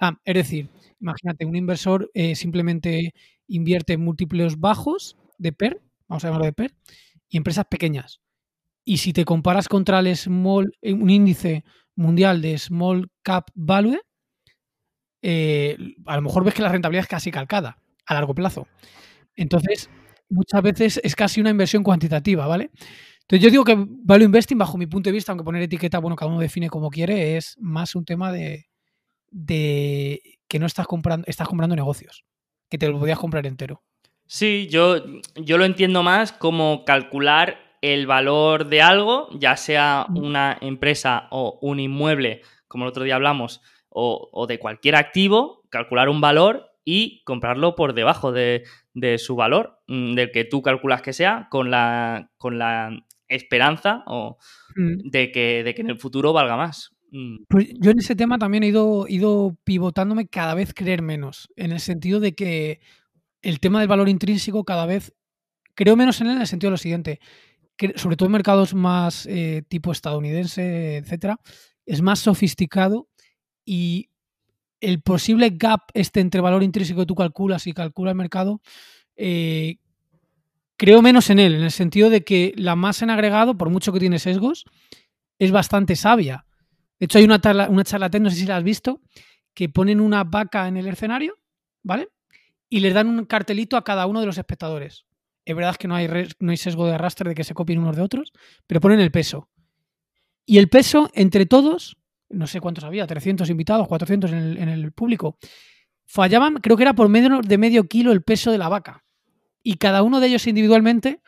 Ah, 0.00 0.18
es 0.24 0.34
decir, 0.34 0.70
imagínate, 1.00 1.46
un 1.46 1.56
inversor 1.56 2.10
eh, 2.14 2.34
simplemente 2.34 3.14
invierte 3.46 3.92
en 3.94 4.02
múltiplos 4.02 4.58
bajos 4.58 5.16
de 5.38 5.52
PER, 5.52 5.80
vamos 6.08 6.24
a 6.24 6.28
llamarlo 6.28 6.46
de 6.46 6.52
PER, 6.52 6.74
y 7.28 7.36
empresas 7.38 7.66
pequeñas. 7.66 8.20
Y 8.84 8.98
si 8.98 9.12
te 9.12 9.24
comparas 9.24 9.68
contra 9.68 10.00
el 10.00 10.14
small, 10.16 10.72
un 10.82 11.10
índice 11.10 11.64
mundial 11.96 12.42
de 12.42 12.58
small 12.58 13.10
cap 13.22 13.50
value, 13.54 14.00
eh, 15.22 15.76
a 16.06 16.16
lo 16.16 16.22
mejor 16.22 16.44
ves 16.44 16.54
que 16.54 16.62
la 16.62 16.68
rentabilidad 16.68 17.04
es 17.04 17.08
casi 17.08 17.30
calcada 17.30 17.78
a 18.06 18.14
largo 18.14 18.34
plazo. 18.34 18.68
Entonces, 19.36 19.88
muchas 20.28 20.62
veces 20.62 21.00
es 21.02 21.16
casi 21.16 21.40
una 21.40 21.50
inversión 21.50 21.82
cuantitativa, 21.82 22.46
¿vale? 22.46 22.70
Entonces 23.22 23.42
yo 23.42 23.50
digo 23.50 23.64
que 23.64 23.74
value 23.78 24.24
investing, 24.24 24.58
bajo 24.58 24.76
mi 24.76 24.86
punto 24.86 25.08
de 25.08 25.14
vista, 25.14 25.32
aunque 25.32 25.44
poner 25.44 25.62
etiqueta, 25.62 25.98
bueno, 25.98 26.14
cada 26.14 26.30
uno 26.30 26.40
define 26.40 26.68
como 26.68 26.90
quiere, 26.90 27.38
es 27.38 27.56
más 27.58 27.94
un 27.94 28.04
tema 28.04 28.30
de, 28.30 28.66
que 30.46 30.58
no 30.58 30.66
estás 30.66 30.86
comprando, 30.86 31.26
estás 31.26 31.48
comprando 31.48 31.74
negocios, 31.74 32.24
que 32.68 32.76
te 32.76 32.88
lo 32.88 32.98
podías 32.98 33.18
comprar 33.18 33.46
entero. 33.46 33.82
Sí, 34.26 34.68
yo, 34.70 35.02
yo 35.36 35.56
lo 35.56 35.64
entiendo 35.64 36.02
más 36.02 36.32
como 36.32 36.84
calcular 36.84 37.73
el 37.84 38.06
valor 38.06 38.68
de 38.68 38.80
algo, 38.80 39.28
ya 39.38 39.58
sea 39.58 40.06
una 40.14 40.56
empresa 40.62 41.28
o 41.30 41.58
un 41.60 41.80
inmueble, 41.80 42.40
como 42.66 42.84
el 42.84 42.88
otro 42.88 43.04
día 43.04 43.16
hablamos, 43.16 43.60
o, 43.90 44.46
de 44.48 44.58
cualquier 44.58 44.96
activo, 44.96 45.62
calcular 45.68 46.08
un 46.08 46.22
valor 46.22 46.70
y 46.82 47.22
comprarlo 47.24 47.74
por 47.74 47.92
debajo 47.92 48.32
de, 48.32 48.64
su 49.18 49.36
valor, 49.36 49.82
mm, 49.86 50.14
del 50.14 50.32
que 50.32 50.44
tú 50.44 50.62
calculas 50.62 51.02
que 51.02 51.12
sea, 51.12 51.48
con 51.50 51.70
la, 51.70 52.30
con 52.38 52.58
la 52.58 53.04
esperanza 53.28 54.02
o 54.06 54.38
mm. 54.76 55.10
de, 55.10 55.30
que, 55.30 55.62
de 55.62 55.74
que 55.74 55.82
en 55.82 55.90
el 55.90 55.98
futuro 55.98 56.32
valga 56.32 56.56
más. 56.56 56.96
Mm. 57.12 57.44
Pues 57.50 57.68
yo 57.78 57.90
en 57.90 57.98
ese 57.98 58.16
tema 58.16 58.38
también 58.38 58.62
he 58.62 58.68
ido, 58.68 59.04
ido 59.08 59.58
pivotándome 59.62 60.26
cada 60.26 60.54
vez 60.54 60.72
creer 60.72 61.02
menos, 61.02 61.48
en 61.56 61.70
el 61.70 61.80
sentido 61.80 62.18
de 62.18 62.34
que 62.34 62.80
el 63.42 63.60
tema 63.60 63.80
del 63.80 63.88
valor 63.88 64.08
intrínseco 64.08 64.64
cada 64.64 64.86
vez 64.86 65.12
creo 65.74 65.96
menos 65.96 66.20
en 66.20 66.28
él 66.28 66.36
en 66.36 66.40
el 66.40 66.46
sentido 66.46 66.68
de 66.68 66.74
lo 66.74 66.78
siguiente, 66.78 67.20
sobre 67.96 68.16
todo 68.16 68.26
en 68.26 68.32
mercados 68.32 68.74
más 68.74 69.26
eh, 69.26 69.62
tipo 69.68 69.92
estadounidense, 69.92 70.96
etcétera, 70.96 71.40
es 71.86 72.02
más 72.02 72.20
sofisticado 72.20 73.08
y 73.64 74.10
el 74.80 75.00
posible 75.00 75.50
gap 75.54 75.80
este 75.94 76.20
entre 76.20 76.40
valor 76.40 76.62
intrínseco 76.62 77.00
que 77.00 77.06
tú 77.06 77.14
calculas 77.14 77.66
y 77.66 77.72
calcula 77.72 78.10
el 78.10 78.16
mercado, 78.16 78.60
eh, 79.16 79.76
creo 80.76 81.02
menos 81.02 81.30
en 81.30 81.38
él, 81.38 81.54
en 81.54 81.62
el 81.62 81.70
sentido 81.70 82.10
de 82.10 82.24
que 82.24 82.52
la 82.56 82.76
masa 82.76 83.04
en 83.04 83.10
agregado, 83.10 83.56
por 83.56 83.70
mucho 83.70 83.92
que 83.92 84.00
tiene 84.00 84.18
sesgos, 84.18 84.64
es 85.38 85.50
bastante 85.50 85.96
sabia. 85.96 86.46
De 86.98 87.06
hecho, 87.06 87.18
hay 87.18 87.24
una, 87.24 87.40
una 87.68 87.84
charlatán, 87.84 88.22
no 88.22 88.30
sé 88.30 88.36
si 88.36 88.46
la 88.46 88.56
has 88.56 88.64
visto, 88.64 89.00
que 89.54 89.68
ponen 89.68 90.00
una 90.00 90.24
vaca 90.24 90.68
en 90.68 90.76
el 90.76 90.86
escenario, 90.86 91.38
¿vale? 91.82 92.08
Y 92.68 92.80
les 92.80 92.94
dan 92.94 93.08
un 93.08 93.24
cartelito 93.24 93.76
a 93.76 93.84
cada 93.84 94.06
uno 94.06 94.20
de 94.20 94.26
los 94.26 94.38
espectadores. 94.38 95.06
Es 95.44 95.54
verdad 95.54 95.76
que 95.76 95.88
no 95.88 95.94
hay, 95.94 96.08
no 96.38 96.50
hay 96.50 96.56
sesgo 96.56 96.86
de 96.86 96.94
arrastre 96.94 97.28
de 97.28 97.34
que 97.34 97.44
se 97.44 97.54
copien 97.54 97.78
unos 97.78 97.96
de 97.96 98.02
otros, 98.02 98.32
pero 98.66 98.80
ponen 98.80 99.00
el 99.00 99.10
peso. 99.10 99.48
Y 100.46 100.58
el 100.58 100.68
peso 100.68 101.10
entre 101.14 101.46
todos, 101.46 101.96
no 102.28 102.46
sé 102.46 102.60
cuántos 102.60 102.84
había, 102.84 103.06
300 103.06 103.48
invitados, 103.50 103.88
400 103.88 104.32
en 104.32 104.68
el, 104.68 104.92
público, 104.92 105.38
fallaban, 106.06 106.56
creo 106.56 106.76
que 106.76 106.82
era 106.82 106.94
por 106.94 107.08
medio 107.08 107.40
de 107.40 107.58
medio 107.58 107.84
kilo 107.84 108.12
el 108.12 108.22
peso 108.22 108.50
de 108.50 108.58
la 108.58 108.68
vaca. 108.68 109.04
Y 109.62 109.76
cada 109.76 110.02
uno 110.02 110.20
de 110.20 110.28
ellos 110.28 110.46
individualmente 110.46 111.20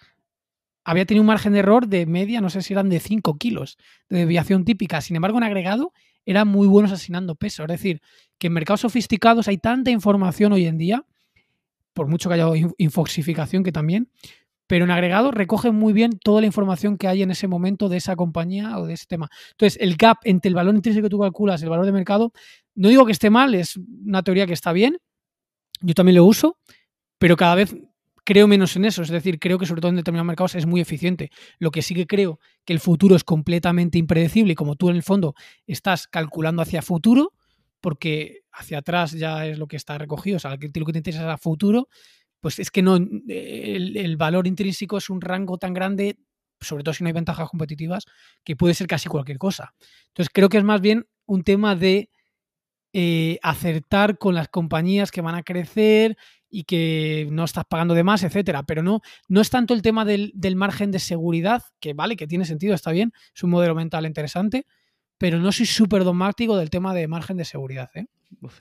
había 0.85 1.07
tenido 1.07 1.23
un 1.23 1.27
margen 1.27 1.55
de 1.55 1.61
error 1.61 1.89
de 1.89 2.07
media, 2.07 2.41
no 2.41 2.51
sé 2.51 2.63
si 2.63 2.75
eran 2.75 2.89
de 2.89 3.01
5 3.01 3.39
kilos 3.39 3.79
de 4.09 4.19
desviación 4.19 4.65
típica. 4.65 5.01
Sin 5.01 5.17
embargo, 5.17 5.39
en 5.39 5.45
agregado 5.45 5.93
eran 6.27 6.49
muy 6.49 6.69
buenos 6.69 6.93
asignando 6.93 7.35
peso. 7.35 7.63
Es 7.63 7.69
decir, 7.69 8.03
que 8.39 8.49
en 8.49 8.53
mercados 8.53 8.83
sofisticados 8.83 9.49
hay 9.49 9.59
tanta 9.59 9.91
información 9.91 10.53
hoy 10.53 10.67
en 10.67 10.77
día, 10.77 11.05
por 11.97 12.09
mucho 12.09 12.29
que 12.29 12.35
haya 12.35 12.47
infoxificación 12.77 13.65
que 13.65 13.73
también, 13.73 14.11
pero 14.67 14.85
en 14.85 14.91
agregado 14.91 15.31
recoge 15.31 15.71
muy 15.71 15.95
bien 15.95 16.19
toda 16.23 16.43
la 16.43 16.47
información 16.47 16.99
que 16.99 17.09
hay 17.09 17.23
en 17.23 17.31
ese 17.31 17.49
momento 17.49 17.89
de 17.89 17.97
esa 17.97 18.17
compañía 18.17 18.79
o 18.79 18.87
de 18.87 18.93
ese 18.93 19.07
tema. 19.07 19.31
Entonces, 19.53 19.79
el 19.81 19.97
gap 19.97 20.19
entre 20.25 20.51
el 20.51 20.55
valor 20.55 20.75
intrínseco 20.75 21.07
que 21.07 21.11
tú 21.11 21.19
calculas 21.19 21.61
y 21.61 21.65
el 21.65 21.71
valor 21.71 21.87
de 21.87 21.93
mercado, 21.93 22.33
no 22.75 22.91
digo 22.91 23.07
que 23.07 23.13
esté 23.13 23.31
mal, 23.31 23.55
es 23.55 23.79
una 24.05 24.23
teoría 24.23 24.47
que 24.47 24.53
está 24.53 24.73
bien, 24.73 24.99
yo 25.81 25.95
también 25.95 26.17
lo 26.17 26.25
uso, 26.25 26.59
pero 27.19 27.37
cada 27.37 27.55
vez 27.55 27.75
creo 28.25 28.47
menos 28.47 28.77
en 28.77 28.85
eso, 28.85 29.03
es 29.03 29.09
decir, 29.09 29.39
creo 29.39 29.57
que 29.57 29.65
sobre 29.65 29.81
todo 29.81 29.89
en 29.89 29.97
determinados 29.97 30.27
mercados 30.27 30.55
es 30.55 30.67
muy 30.67 30.83
eficiente. 30.83 31.31
Lo 31.59 31.71
que 31.71 31.81
sí 31.81 31.95
que 31.95 32.07
creo 32.07 32.41
que 32.67 32.75
el 32.75 32.81
futuro 32.81 33.17
es 33.17 33.25
completamente 33.25 33.97
impredecible 33.97 34.53
y 34.53 34.57
como 34.57 34.75
tú 34.75 34.91
en 34.91 34.97
el 34.97 35.03
fondo 35.03 35.35
estás 35.67 36.09
calculando 36.09 36.61
hacia 36.61 36.83
futuro, 36.83 37.33
porque 37.81 38.43
hacia 38.53 38.79
atrás 38.79 39.13
ya 39.13 39.47
es 39.47 39.59
lo 39.59 39.67
que 39.67 39.77
está 39.77 39.99
recogido, 39.99 40.37
o 40.37 40.41
sea, 40.41 40.53
lo 40.53 40.59
que 40.59 40.69
te 40.69 40.99
interesa 40.99 41.23
es 41.23 41.29
a 41.29 41.39
futuro, 41.39 41.89
pues 42.41 42.59
es 42.59 42.71
que 42.71 42.83
no, 42.83 42.97
el, 42.97 44.17
valor 44.17 44.47
intrínseco 44.47 44.99
es 44.99 45.11
un 45.11 45.21
rango 45.21 45.59
tan 45.59 45.75
grande, 45.75 46.19
sobre 46.61 46.85
todo 46.85 46.95
si 46.95 47.03
no 47.03 47.09
hay 47.09 47.13
ventajas 47.13 47.49
competitivas, 47.49 48.05
que 48.45 48.57
puede 48.57 48.75
ser 48.75 48.87
casi 48.87 49.09
cualquier 49.09 49.39
cosa. 49.39 49.75
Entonces 50.09 50.31
creo 50.33 50.49
que 50.49 50.59
es 50.59 50.65
más 50.65 50.81
bien 50.81 51.07
un 51.27 51.43
tema 51.43 51.75
de 51.75 52.11
eh, 52.93 53.39
acertar 53.43 54.17
con 54.19 54.35
las 54.35 54.49
compañías 54.49 55.11
que 55.11 55.21
van 55.21 55.35
a 55.35 55.43
crecer 55.43 56.17
y 56.49 56.65
que 56.65 57.29
no 57.31 57.45
estás 57.45 57.65
pagando 57.69 57.95
de 57.95 58.05
más, 58.05 58.23
etcétera. 58.23 58.63
Pero 58.63 58.83
no, 58.83 59.01
no 59.29 59.41
es 59.41 59.51
tanto 59.51 59.75
el 59.75 59.83
tema 59.83 60.05
del, 60.05 60.33
del, 60.35 60.57
margen 60.57 60.91
de 60.91 60.99
seguridad, 60.99 61.63
que 61.81 61.95
vale, 61.95 62.17
que 62.17 62.27
tiene 62.27 62.45
sentido, 62.45 62.75
está 62.75 62.93
bien, 62.93 63.13
es 63.35 63.43
un 63.43 63.51
modelo 63.51 63.75
mental 63.75 64.07
interesante, 64.07 64.67
pero 65.19 65.39
no 65.39 65.53
soy 65.53 65.67
súper 65.67 66.05
dogmático 66.05 66.57
del 66.57 66.71
tema 66.71 66.95
de 66.95 67.09
margen 67.09 67.37
de 67.37 67.45
seguridad. 67.45 67.91
¿eh? 67.95 68.07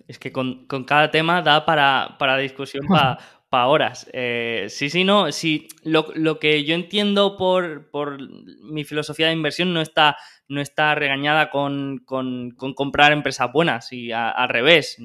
es 0.08 0.20
que 0.20 0.32
con, 0.32 0.66
con, 0.68 0.84
cada 0.84 1.12
tema 1.12 1.42
da 1.42 1.66
para, 1.66 2.16
para 2.18 2.38
discusión 2.38 2.86
para 2.88 3.20
horas. 3.68 4.10
Eh, 4.14 4.68
sí, 4.70 4.90
sí, 4.90 5.04
no. 5.04 5.32
Sí, 5.32 5.68
lo, 5.84 6.08
lo, 6.16 6.40
que 6.40 6.64
yo 6.66 6.76
entiendo 6.76 7.38
por, 7.38 7.90
por, 7.90 8.18
mi 8.62 8.84
filosofía 8.84 9.28
de 9.28 9.34
inversión 9.34 9.74
no 9.74 9.82
está, 9.82 10.18
no 10.48 10.62
está 10.62 10.94
regañada 10.96 11.50
con, 11.50 12.00
con, 12.06 12.52
con 12.52 12.74
comprar 12.74 13.12
empresas 13.12 13.52
buenas 13.52 13.92
y 13.92 14.12
al 14.12 14.50
revés. 14.50 14.98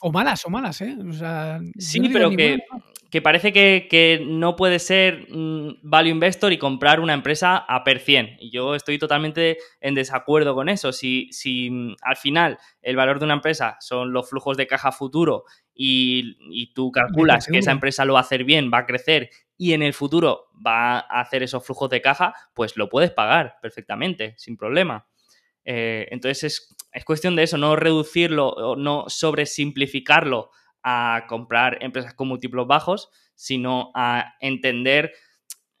O 0.00 0.12
malas, 0.12 0.44
o 0.44 0.50
malas, 0.50 0.80
¿eh? 0.80 0.96
sí, 1.78 2.08
pero 2.12 2.30
que, 2.30 2.58
que, 3.10 3.22
parece 3.22 3.52
que, 3.52 3.86
que, 3.88 4.24
no 4.26 4.56
puede 4.56 4.78
ser 4.78 5.26
mm, 5.30 5.78
value 5.82 6.10
investor 6.10 6.52
y 6.52 6.58
comprar 6.58 7.00
una 7.00 7.14
empresa 7.14 7.58
a 7.58 7.84
per 7.84 8.00
100. 8.00 8.38
Y 8.40 8.50
yo 8.50 8.74
estoy 8.74 8.98
totalmente 8.98 9.58
en 9.80 9.94
desacuerdo 9.94 10.54
con 10.54 10.68
eso. 10.68 10.92
Si, 10.92 11.28
si 11.30 11.70
mm, 11.70 11.96
al 12.02 12.16
final 12.16 12.58
el 12.82 12.96
valor 12.96 13.18
de 13.18 13.26
una 13.26 13.34
empresa 13.34 13.76
son 13.80 14.12
los 14.12 14.28
flujos 14.28 14.56
de 14.56 14.66
caja 14.66 14.90
futuro 14.90 15.44
y, 15.76 16.72
tú 16.74 16.90
calculas 16.90 17.46
que 17.46 17.58
esa 17.58 17.70
empresa 17.70 18.04
lo 18.04 18.14
va 18.14 18.20
a 18.20 18.22
hacer 18.22 18.44
bien, 18.44 18.70
va 18.72 18.78
a 18.78 18.86
crecer 18.86 19.30
y 19.56 19.72
en 19.72 19.82
el 19.82 19.94
futuro 19.94 20.46
va 20.64 20.98
a 20.98 21.20
hacer 21.20 21.42
esos 21.42 21.64
flujos 21.64 21.90
de 21.90 22.02
caja, 22.02 22.34
pues 22.54 22.76
lo 22.76 22.88
puedes 22.88 23.10
pagar 23.10 23.56
perfectamente, 23.62 24.34
sin 24.36 24.56
problema. 24.56 25.06
Eh, 25.64 26.06
entonces 26.10 26.44
es, 26.44 26.76
es, 26.92 27.04
cuestión 27.04 27.36
de 27.36 27.42
eso, 27.42 27.58
no 27.58 27.74
reducirlo 27.74 28.48
o 28.48 28.76
no 28.76 29.06
sobresimplificarlo 29.08 30.50
a 30.82 31.24
comprar 31.28 31.78
empresas 31.80 32.14
con 32.14 32.28
múltiplos 32.28 32.68
bajos, 32.68 33.10
sino 33.34 33.90
a 33.94 34.34
entender, 34.40 35.12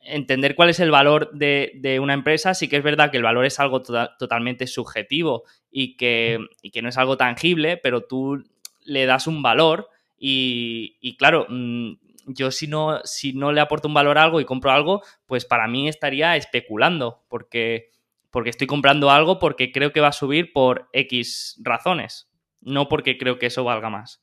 entender 0.00 0.56
cuál 0.56 0.70
es 0.70 0.80
el 0.80 0.90
valor 0.90 1.30
de, 1.32 1.98
una 2.00 2.14
empresa. 2.14 2.54
Sí 2.54 2.68
que 2.68 2.76
es 2.76 2.82
verdad 2.82 3.10
que 3.10 3.16
el 3.16 3.22
valor 3.22 3.44
es 3.44 3.60
algo 3.60 3.82
tota-, 3.82 4.16
totalmente 4.18 4.66
subjetivo 4.66 5.44
y 5.70 5.96
que, 5.96 6.40
y 6.60 6.70
que 6.70 6.82
no 6.82 6.88
es 6.88 6.98
algo 6.98 7.16
tangible, 7.16 7.76
pero 7.76 8.02
tú 8.02 8.42
le 8.84 9.06
das 9.06 9.28
un 9.28 9.42
valor 9.42 9.90
y, 10.18 11.16
claro, 11.18 11.46
mm, 11.48 11.92
yo 12.26 12.50
si 12.50 12.66
no, 12.66 13.00
si 13.04 13.32
no 13.32 13.52
le 13.52 13.60
aporto 13.60 13.88
un 13.88 13.94
valor 13.94 14.18
a 14.18 14.24
algo 14.24 14.40
y 14.40 14.44
compro 14.44 14.72
algo, 14.72 15.02
pues 15.26 15.44
para 15.44 15.68
mí 15.68 15.88
estaría 15.88 16.36
especulando, 16.36 17.24
porque, 17.28 17.90
porque 18.30 18.50
estoy 18.50 18.66
comprando 18.66 19.10
algo 19.10 19.38
porque 19.38 19.72
creo 19.72 19.92
que 19.92 20.00
va 20.00 20.08
a 20.08 20.12
subir 20.12 20.52
por 20.52 20.88
X 20.92 21.60
razones, 21.62 22.30
no 22.60 22.88
porque 22.88 23.16
creo 23.16 23.38
que 23.38 23.46
eso 23.46 23.64
valga 23.64 23.90
más. 23.90 24.22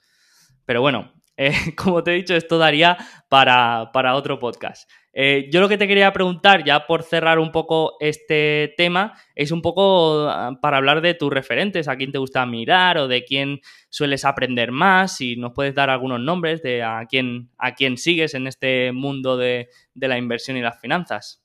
Pero 0.66 0.82
bueno, 0.82 1.14
eh, 1.38 1.54
como 1.76 2.04
te 2.04 2.12
he 2.12 2.16
dicho, 2.16 2.36
esto 2.36 2.58
daría 2.58 2.98
para, 3.30 3.92
para 3.94 4.16
otro 4.16 4.40
podcast. 4.40 4.90
Eh, 5.16 5.48
yo 5.52 5.62
lo 5.62 5.70
que 5.70 5.78
te 5.78 5.88
quería 5.88 6.12
preguntar, 6.12 6.64
ya 6.64 6.88
por 6.88 7.04
cerrar 7.04 7.38
un 7.38 7.52
poco 7.52 7.98
este 8.00 8.74
tema, 8.78 9.14
es 9.36 9.52
un 9.52 9.62
poco 9.62 10.28
ah, 10.28 10.58
para 10.60 10.78
hablar 10.78 11.02
de 11.02 11.14
tus 11.14 11.32
referentes, 11.32 11.88
a 11.88 11.96
quién 11.96 12.12
te 12.12 12.18
gusta 12.18 12.46
mirar 12.48 12.98
o 12.98 13.08
de 13.08 13.24
quién 13.24 13.62
sueles 13.90 14.26
aprender 14.26 14.72
más, 14.72 15.18
si 15.18 15.36
nos 15.36 15.54
puedes 15.54 15.76
dar 15.76 15.92
algunos 15.92 16.20
nombres 16.20 16.64
de 16.64 16.82
a 16.82 17.06
quién, 17.08 17.52
a 17.60 17.76
quién 17.76 17.98
sigues 17.98 18.34
en 18.34 18.48
este 18.48 18.92
mundo 18.92 19.38
de, 19.38 19.70
la 19.94 20.18
inversión 20.18 20.58
y 20.58 20.62
las 20.62 20.82
finanzas. 20.82 21.44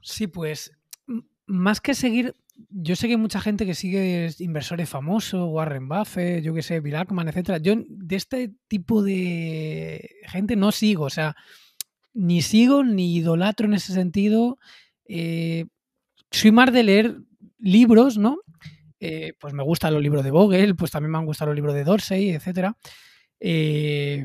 Sí, 0.00 0.26
pues 0.26 0.72
más 1.46 1.82
que 1.82 1.92
seguir, 1.92 2.34
yo 2.70 2.96
sé 2.96 3.06
que 3.06 3.14
hay 3.14 3.18
mucha 3.18 3.40
gente 3.40 3.66
que 3.66 3.74
sigue 3.74 4.30
inversores 4.38 4.88
famosos, 4.88 5.48
Warren 5.50 5.88
Buffett, 5.88 6.42
yo 6.42 6.54
que 6.54 6.62
sé, 6.62 6.80
Bill 6.80 6.96
Ackman, 6.96 7.28
etcétera. 7.28 7.58
Yo 7.58 7.74
de 7.76 8.16
este 8.16 8.52
tipo 8.68 9.02
de 9.02 10.10
gente 10.26 10.56
no 10.56 10.72
sigo, 10.72 11.04
o 11.04 11.10
sea, 11.10 11.36
ni 12.12 12.42
sigo 12.42 12.84
ni 12.84 13.16
idolatro 13.16 13.66
en 13.66 13.74
ese 13.74 13.92
sentido. 13.92 14.58
Eh, 15.06 15.66
soy 16.30 16.52
más 16.52 16.72
de 16.72 16.82
leer 16.82 17.16
libros, 17.58 18.18
¿no? 18.18 18.38
Eh, 19.00 19.34
pues 19.38 19.52
me 19.52 19.62
gustan 19.62 19.92
los 19.92 20.02
libros 20.02 20.24
de 20.24 20.30
Vogel, 20.30 20.76
pues 20.76 20.90
también 20.90 21.10
me 21.12 21.18
han 21.18 21.26
gustado 21.26 21.50
los 21.50 21.56
libros 21.56 21.74
de 21.74 21.84
Dorsey, 21.84 22.30
etcétera. 22.30 22.76
Eh, 23.40 24.24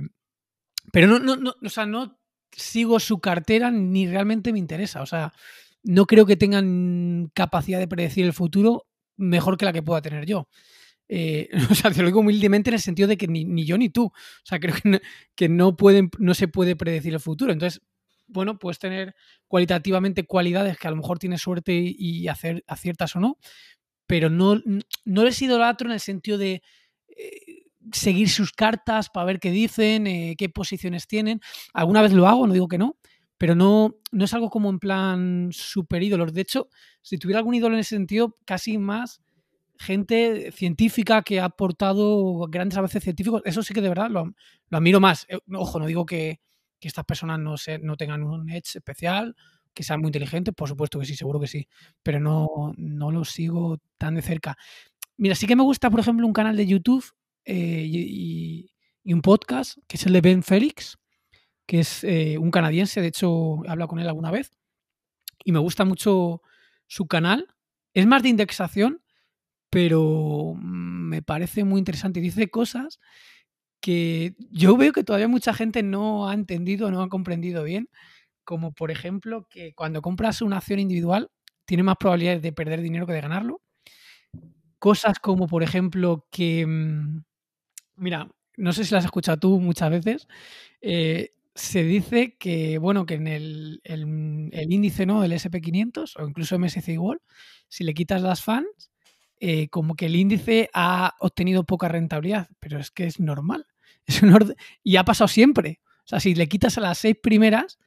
pero 0.92 1.08
no, 1.08 1.20
no, 1.20 1.36
no, 1.36 1.54
o 1.62 1.70
sea, 1.70 1.86
no 1.86 2.20
sigo 2.52 3.00
su 3.00 3.20
cartera 3.20 3.72
ni 3.72 4.08
realmente 4.08 4.54
me 4.54 4.60
interesa. 4.60 5.02
O 5.02 5.06
sea, 5.06 5.34
no 5.84 6.06
creo 6.06 6.26
que 6.26 6.36
tengan 6.36 7.32
capacidad 7.34 7.80
de 7.80 7.88
predecir 7.88 8.26
el 8.26 8.34
futuro 8.34 8.88
mejor 9.18 9.58
que 9.58 9.66
la 9.66 9.74
que 9.74 9.84
pueda 9.84 10.02
tener 10.02 10.26
yo. 10.26 10.48
o 11.72 11.76
sea, 11.76 11.90
te 11.90 12.02
lo 12.02 12.08
digo 12.08 12.20
humildemente 12.20 12.70
en 12.70 12.76
el 12.76 12.80
sentido 12.80 13.08
de 13.08 13.18
que 13.18 13.28
ni, 13.28 13.66
yo 13.66 13.78
ni 13.78 13.90
tú. 13.90 14.06
O 14.06 14.14
sea, 14.44 14.60
creo 14.60 14.76
que 14.76 15.02
que 15.36 15.50
no, 15.50 15.76
pueden, 15.76 16.12
no 16.20 16.34
se 16.34 16.48
puede 16.48 16.76
predecir 16.76 17.14
el 17.14 17.20
futuro. 17.20 17.52
Entonces, 17.52 17.82
bueno, 18.30 18.60
puedes 18.60 18.80
tener 18.80 19.16
cualitativamente 19.48 20.24
cualidades 20.26 20.78
que 20.78 20.88
a 20.88 20.92
lo 20.92 20.98
mejor 20.98 21.20
tienes 21.20 21.42
suerte 21.42 21.74
y 21.74 22.28
hacer, 22.28 22.64
aciertas 22.68 23.16
o 23.16 23.20
no, 23.20 23.38
pero 24.06 24.30
no, 24.30 24.62
no 25.06 25.24
les 25.24 25.42
idolatro 25.42 25.88
en 25.88 25.94
el 25.94 26.00
sentido 26.00 26.38
de 26.38 26.62
eh, 27.10 27.64
seguir 27.92 28.30
sus 28.30 28.52
cartas 28.52 29.10
para 29.10 29.26
ver 29.26 29.40
qué 29.40 29.52
dicen, 29.52 30.08
eh, 30.08 30.36
qué 30.38 30.50
posiciones 30.50 31.08
tienen. 31.08 31.42
Alguna 31.74 32.02
vez 32.02 32.14
lo 32.14 32.28
hago, 32.28 32.48
no 32.48 32.54
digo 32.54 32.68
que 32.68 32.78
no, 32.78 32.98
pero 33.40 33.56
no, 33.56 33.96
no 34.12 34.26
es 34.26 34.34
algo 34.36 34.52
como 34.52 34.70
en 34.70 34.78
plan 34.78 35.50
super 35.52 36.04
ídolos. 36.04 36.34
De 36.34 36.42
hecho, 36.42 36.70
si 37.02 37.18
tuviera 37.18 37.40
algún 37.40 37.56
ídolo 37.56 37.74
en 37.74 37.80
ese 37.80 37.96
sentido, 37.96 38.38
casi 38.46 38.78
más 38.78 39.24
gente 39.80 40.52
científica 40.52 41.24
que 41.24 41.40
ha 41.40 41.46
aportado 41.46 42.46
grandes 42.50 42.78
avances 42.78 43.02
científicos, 43.02 43.42
eso 43.46 43.64
sí 43.64 43.74
que 43.74 43.82
de 43.82 43.90
verdad 43.90 44.12
lo, 44.12 44.26
lo 44.26 44.78
admiro 44.78 45.00
más. 45.00 45.26
Eh, 45.30 45.40
ojo, 45.54 45.80
no 45.80 45.88
digo 45.88 46.06
que, 46.06 46.42
que 46.80 46.88
estas 46.88 47.06
personas 47.06 47.40
no, 47.40 47.58
se, 47.58 47.80
no 47.80 47.98
tengan 47.98 48.24
un 48.24 48.50
edge 48.50 48.76
especial, 48.76 49.36
que 49.74 49.84
sean 49.84 50.02
muy 50.02 50.10
inteligentes, 50.10 50.54
por 50.54 50.68
supuesto 50.68 51.00
que 51.00 51.06
sí, 51.06 51.16
seguro 51.16 51.40
que 51.40 51.48
sí, 51.48 51.68
pero 52.04 52.20
no, 52.20 52.74
no 52.76 53.12
lo 53.12 53.24
sigo 53.24 53.80
tan 53.98 54.16
de 54.16 54.22
cerca. 54.22 54.58
Mira, 55.18 55.36
sí 55.36 55.48
que 55.48 55.56
me 55.56 55.64
gusta, 55.64 55.90
por 55.90 56.02
ejemplo, 56.02 56.28
un 56.28 56.34
canal 56.34 56.58
de 56.58 56.66
YouTube 56.66 57.06
eh, 57.46 57.86
y, 57.88 58.72
un 59.06 59.22
podcast, 59.22 59.78
que 59.88 59.98
es 59.98 60.06
el 60.06 60.14
de 60.14 60.22
Ben 60.22 60.44
Félix, 60.44 60.98
que 61.70 61.82
es 61.82 62.04
eh, 62.04 62.40
un 62.40 62.50
canadiense, 62.50 63.00
de 63.00 63.10
hecho 63.10 63.64
he 63.64 63.70
hablado 63.70 63.90
con 63.90 64.00
él 64.00 64.08
alguna 64.08 64.32
vez, 64.32 64.52
y 65.46 65.52
me 65.52 65.60
gusta 65.60 65.86
mucho 65.86 66.42
su 66.88 67.08
canal. 67.08 67.48
Es 67.94 68.08
más 68.08 68.24
de 68.24 68.30
indexación, 68.30 69.04
pero 69.70 70.56
me 70.60 71.22
parece 71.22 71.64
muy 71.66 71.78
interesante 71.78 72.22
dice 72.22 72.50
cosas 72.50 73.00
que 73.82 74.34
yo 74.50 74.78
veo 74.78 74.94
que 74.94 75.04
todavía 75.04 75.28
mucha 75.28 75.54
gente 75.54 75.84
no 75.84 76.28
ha 76.28 76.34
entendido, 76.34 76.90
no 76.90 77.04
ha 77.04 77.08
comprendido 77.10 77.64
bien, 77.64 77.88
como 78.44 78.74
por 78.74 78.90
ejemplo 78.90 79.46
que 79.48 79.76
cuando 79.76 80.02
compras 80.02 80.42
una 80.42 80.58
acción 80.58 80.80
individual 80.80 81.30
tiene 81.66 81.84
más 81.84 81.98
probabilidades 81.98 82.42
de 82.42 82.52
perder 82.52 82.82
dinero 82.82 83.06
que 83.06 83.14
de 83.14 83.22
ganarlo. 83.22 83.62
Cosas 84.80 85.20
como 85.20 85.46
por 85.46 85.62
ejemplo 85.62 86.26
que, 86.32 86.66
mm, 86.66 87.24
mira, 87.98 88.28
no 88.58 88.74
sé 88.74 88.86
si 88.86 88.96
las 88.96 89.04
has 89.04 89.06
escuchado 89.06 89.38
tú 89.38 89.60
muchas 89.60 89.92
veces, 89.92 90.28
eh, 90.82 91.34
se 91.60 91.84
dice 91.84 92.36
que, 92.38 92.78
bueno, 92.78 93.06
que 93.06 93.16
en 93.16 93.28
el, 93.28 93.82
índice 94.70 95.06
¿no? 95.06 95.22
del 95.22 95.34
SP500 95.34 96.14
o 96.18 96.28
incluso 96.28 96.58
MSCI 96.58 96.98
World, 96.98 97.22
si 97.68 97.84
le 97.84 97.94
quitas 97.94 98.22
las 98.22 98.44
fans, 98.44 98.92
eh, 99.40 99.70
como 99.70 99.96
que 99.96 100.08
el 100.08 100.16
índice 100.16 100.70
ha 100.74 101.16
obtenido 101.20 101.64
poca 101.64 101.88
rentabilidad, 101.88 102.50
pero 102.60 102.80
es 102.80 102.92
que 102.92 103.06
es 103.06 103.20
normal. 103.20 103.66
Es 104.10 104.24
un 104.24 104.56
y 104.84 104.96
ha 104.96 105.04
pasado 105.04 105.28
siempre. 105.28 105.82
O 106.00 106.08
sea, 106.08 106.20
si 106.20 106.34
le 106.34 106.48
quitas 106.48 106.80
a 106.80 106.82
las 106.82 106.98
seis 106.98 107.16
primeras, 107.22 107.78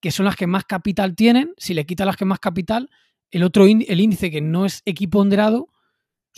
que 0.00 0.10
son 0.10 0.24
las 0.24 0.34
que 0.34 0.48
más 0.48 0.64
capital 0.64 1.14
tienen, 1.14 1.54
si 1.56 1.72
le 1.72 1.86
quitas 1.86 2.04
las 2.04 2.16
que 2.16 2.24
más 2.24 2.40
capital, 2.40 2.90
el 3.30 3.44
otro 3.44 3.64
el 3.64 4.00
índice 4.00 4.32
que 4.32 4.40
no 4.40 4.66
es 4.66 4.82
equiponderado, 4.86 5.68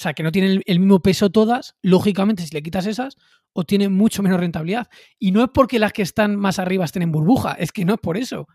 o 0.01 0.03
sea, 0.03 0.15
que 0.15 0.23
no 0.23 0.33
tiene 0.33 0.63
el 0.65 0.81
mismo 0.81 1.01
peso 1.01 1.29
todas, 1.29 1.77
lógicamente 1.83 2.43
si 2.43 2.55
le 2.55 2.63
quitas 2.63 2.87
esas, 2.87 3.19
o 3.53 3.65
tienen 3.65 3.93
mucho 3.93 4.23
menos 4.23 4.41
rentabilidad. 4.41 4.89
Y 5.19 5.31
no 5.31 5.43
es 5.43 5.51
porque 5.53 5.79
las 5.79 5.93
que 5.93 6.01
están 6.01 6.37
más 6.37 6.59
arriba 6.59 6.87
estén 6.87 7.03
en 7.03 7.13
burbuja, 7.13 7.53
es 7.53 7.71
que 7.71 7.85
no 7.85 7.93
es 7.93 8.01
por 8.01 8.17
eso. 8.17 8.49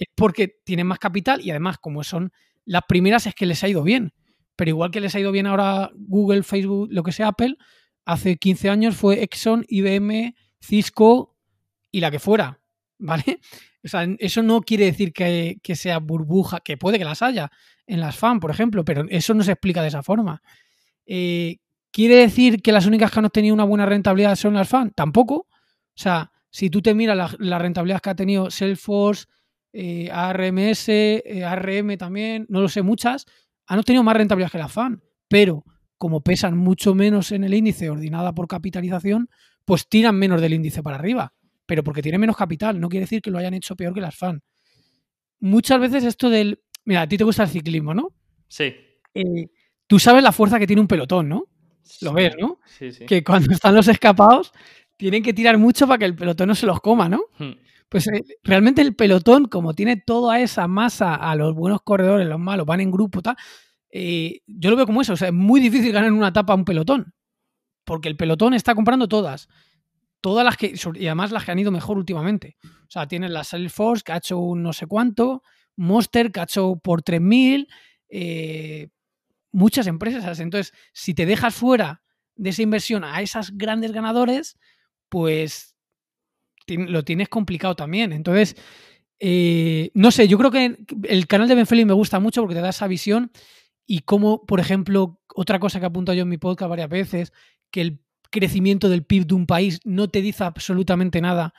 Es 0.00 0.08
porque 0.16 0.56
tienen 0.64 0.88
más 0.88 0.98
capital 0.98 1.42
y 1.42 1.50
además, 1.50 1.78
como 1.78 2.02
son 2.02 2.32
las 2.64 2.82
primeras, 2.88 3.28
es 3.28 3.36
que 3.36 3.46
les 3.46 3.62
ha 3.62 3.68
ido 3.68 3.84
bien. 3.84 4.12
Pero 4.56 4.70
igual 4.70 4.90
que 4.90 5.00
les 5.00 5.14
ha 5.14 5.20
ido 5.20 5.30
bien 5.30 5.46
ahora 5.46 5.92
Google, 5.94 6.42
Facebook, 6.42 6.88
lo 6.90 7.04
que 7.04 7.12
sea 7.12 7.28
Apple, 7.28 7.56
hace 8.04 8.36
15 8.36 8.68
años 8.68 8.96
fue 8.96 9.22
Exxon, 9.22 9.64
IBM, 9.68 10.34
Cisco 10.60 11.36
y 11.92 12.00
la 12.00 12.10
que 12.10 12.18
fuera. 12.18 12.60
¿Vale? 12.98 13.38
O 13.84 13.88
sea, 13.88 14.08
eso 14.18 14.42
no 14.42 14.60
quiere 14.62 14.86
decir 14.86 15.12
que, 15.12 15.60
sea 15.76 16.00
burbuja, 16.00 16.58
que 16.58 16.76
puede 16.76 16.98
que 16.98 17.04
las 17.04 17.22
haya 17.22 17.52
en 17.86 18.00
las 18.00 18.16
FAN, 18.16 18.40
por 18.40 18.50
ejemplo, 18.50 18.84
pero 18.84 19.04
eso 19.08 19.34
no 19.34 19.44
se 19.44 19.52
explica 19.52 19.82
de 19.82 19.88
esa 19.88 20.02
forma. 20.02 20.42
Eh, 21.12 21.56
¿Quiere 21.90 22.14
decir 22.14 22.62
que 22.62 22.70
las 22.70 22.86
únicas 22.86 23.10
que 23.10 23.18
han 23.18 23.24
obtenido 23.24 23.52
una 23.52 23.64
buena 23.64 23.84
rentabilidad 23.84 24.36
son 24.36 24.54
las 24.54 24.68
FAN? 24.68 24.92
Tampoco. 24.94 25.34
O 25.34 25.48
sea, 25.96 26.30
si 26.50 26.70
tú 26.70 26.80
te 26.80 26.94
miras 26.94 27.36
la, 27.40 27.58
rentabilidad 27.58 28.00
que 28.00 28.10
ha 28.10 28.14
tenido 28.14 28.48
Salesforce, 28.48 29.26
eh, 29.72 30.08
ARMS, 30.12 30.88
eh, 30.88 31.44
ARM 31.44 31.96
también, 31.96 32.46
no 32.48 32.60
lo 32.60 32.68
sé, 32.68 32.82
muchas, 32.82 33.26
han 33.66 33.80
obtenido 33.80 34.04
más 34.04 34.16
rentabilidad 34.16 34.52
que 34.52 34.58
las 34.58 34.72
FAN. 34.72 35.02
Pero 35.26 35.64
como 35.98 36.20
pesan 36.20 36.56
mucho 36.56 36.94
menos 36.94 37.32
en 37.32 37.42
el 37.42 37.54
índice 37.54 37.90
ordenada 37.90 38.32
por 38.32 38.46
capitalización, 38.46 39.28
pues 39.64 39.88
tiran 39.88 40.14
menos 40.14 40.40
del 40.40 40.54
índice 40.54 40.80
para 40.80 40.96
arriba. 40.96 41.34
Pero 41.66 41.82
porque 41.82 42.02
tienen 42.02 42.20
menos 42.20 42.36
capital, 42.36 42.78
no 42.78 42.88
quiere 42.88 43.06
decir 43.06 43.20
que 43.20 43.32
lo 43.32 43.38
hayan 43.38 43.54
hecho 43.54 43.74
peor 43.74 43.94
que 43.94 44.00
las 44.00 44.14
FAN. 44.14 44.42
Muchas 45.40 45.80
veces 45.80 46.04
esto 46.04 46.30
del... 46.30 46.62
Mira, 46.84 47.02
a 47.02 47.08
ti 47.08 47.18
te 47.18 47.24
gusta 47.24 47.42
el 47.42 47.48
ciclismo, 47.48 47.94
¿no? 47.94 48.14
Sí. 48.46 48.74
Eh, 49.12 49.50
tú 49.90 49.98
sabes 49.98 50.22
la 50.22 50.30
fuerza 50.30 50.60
que 50.60 50.68
tiene 50.68 50.80
un 50.80 50.86
pelotón, 50.86 51.28
¿no? 51.28 51.48
Lo 52.00 52.12
ves, 52.12 52.36
¿no? 52.38 52.60
Que 53.08 53.24
cuando 53.24 53.50
están 53.52 53.74
los 53.74 53.88
escapados 53.88 54.52
tienen 54.96 55.20
que 55.20 55.34
tirar 55.34 55.58
mucho 55.58 55.88
para 55.88 55.98
que 55.98 56.04
el 56.04 56.14
pelotón 56.14 56.46
no 56.46 56.54
se 56.54 56.64
los 56.64 56.80
coma, 56.80 57.08
¿no? 57.08 57.22
Hmm. 57.38 57.54
Pues 57.88 58.06
eh, 58.06 58.22
realmente 58.44 58.82
el 58.82 58.94
pelotón, 58.94 59.46
como 59.46 59.74
tiene 59.74 59.96
toda 59.96 60.38
esa 60.38 60.68
masa 60.68 61.16
a 61.16 61.34
los 61.34 61.56
buenos 61.56 61.80
corredores, 61.82 62.28
los 62.28 62.38
malos, 62.38 62.66
van 62.66 62.80
en 62.80 62.92
grupo, 62.92 63.20
tal, 63.20 63.34
eh, 63.90 64.42
yo 64.46 64.70
lo 64.70 64.76
veo 64.76 64.86
como 64.86 65.02
eso. 65.02 65.14
O 65.14 65.16
sea, 65.16 65.28
es 65.28 65.34
muy 65.34 65.60
difícil 65.60 65.90
ganar 65.90 66.10
en 66.10 66.14
una 66.14 66.28
etapa 66.28 66.54
un 66.54 66.64
pelotón. 66.64 67.12
Porque 67.84 68.08
el 68.08 68.16
pelotón 68.16 68.54
está 68.54 68.76
comprando 68.76 69.08
todas. 69.08 69.48
Todas 70.20 70.44
las 70.44 70.56
que. 70.56 70.72
Y 70.94 71.06
además 71.06 71.32
las 71.32 71.44
que 71.44 71.50
han 71.50 71.58
ido 71.58 71.72
mejor 71.72 71.98
últimamente. 71.98 72.56
O 72.62 72.90
sea, 72.90 73.08
tienes 73.08 73.32
la 73.32 73.42
Salesforce, 73.42 74.04
que 74.04 74.12
ha 74.12 74.18
hecho 74.18 74.38
un 74.38 74.62
no 74.62 74.72
sé 74.72 74.86
cuánto. 74.86 75.42
Monster, 75.74 76.30
que 76.30 76.38
ha 76.38 76.44
hecho 76.44 76.76
por 76.76 77.02
3000. 77.02 77.66
Eh, 78.08 78.88
muchas 79.52 79.86
empresas. 79.86 80.40
Entonces, 80.40 80.72
si 80.92 81.14
te 81.14 81.26
dejas 81.26 81.54
fuera 81.54 82.02
de 82.36 82.50
esa 82.50 82.62
inversión 82.62 83.04
a 83.04 83.20
esas 83.22 83.56
grandes 83.56 83.92
ganadores, 83.92 84.58
pues 85.08 85.76
lo 86.66 87.04
tienes 87.04 87.28
complicado 87.28 87.74
también. 87.74 88.12
Entonces, 88.12 88.56
eh, 89.18 89.90
no 89.94 90.10
sé, 90.10 90.28
yo 90.28 90.38
creo 90.38 90.50
que 90.50 90.78
el 91.04 91.26
canal 91.26 91.48
de 91.48 91.54
Ben 91.54 91.86
me 91.86 91.92
gusta 91.92 92.20
mucho 92.20 92.40
porque 92.40 92.54
te 92.54 92.60
da 92.60 92.70
esa 92.70 92.86
visión 92.86 93.30
y 93.86 94.00
como, 94.00 94.46
por 94.46 94.60
ejemplo, 94.60 95.20
otra 95.34 95.58
cosa 95.58 95.80
que 95.80 95.86
apunto 95.86 96.14
yo 96.14 96.22
en 96.22 96.28
mi 96.28 96.38
podcast 96.38 96.70
varias 96.70 96.88
veces, 96.88 97.32
que 97.70 97.80
el 97.80 98.00
crecimiento 98.30 98.88
del 98.88 99.04
PIB 99.04 99.26
de 99.26 99.34
un 99.34 99.46
país 99.46 99.80
no 99.84 100.08
te 100.08 100.22
dice 100.22 100.44
absolutamente 100.44 101.20
nada 101.20 101.52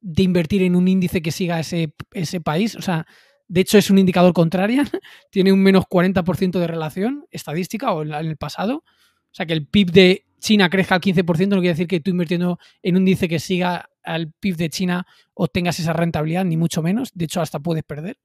de 0.00 0.22
invertir 0.24 0.62
en 0.62 0.76
un 0.76 0.88
índice 0.88 1.22
que 1.22 1.32
siga 1.32 1.60
ese, 1.60 1.94
ese 2.12 2.40
país. 2.40 2.74
O 2.74 2.82
sea, 2.82 3.06
de 3.48 3.60
hecho, 3.60 3.78
es 3.78 3.90
un 3.90 3.98
indicador 3.98 4.32
contrario, 4.32 4.82
tiene 5.30 5.52
un 5.52 5.62
menos 5.62 5.84
40% 5.84 6.58
de 6.58 6.66
relación 6.66 7.26
estadística 7.30 7.92
o 7.92 8.02
en 8.02 8.12
el 8.12 8.36
pasado. 8.36 8.76
O 8.76 9.34
sea, 9.36 9.46
que 9.46 9.52
el 9.52 9.66
PIB 9.66 9.90
de 9.92 10.26
China 10.38 10.68
crezca 10.68 10.96
al 10.96 11.00
15% 11.00 11.48
no 11.48 11.56
quiere 11.56 11.70
decir 11.70 11.86
que 11.86 12.00
tú 12.00 12.10
invirtiendo 12.10 12.58
en 12.82 12.96
un 12.96 13.02
índice 13.02 13.28
que 13.28 13.38
siga 13.38 13.88
al 14.04 14.32
PIB 14.32 14.56
de 14.56 14.70
China 14.70 15.06
obtengas 15.34 15.78
esa 15.80 15.92
rentabilidad, 15.92 16.44
ni 16.44 16.56
mucho 16.56 16.82
menos. 16.82 17.10
De 17.14 17.24
hecho, 17.24 17.40
hasta 17.40 17.58
puedes 17.58 17.84
perder. 17.84 18.18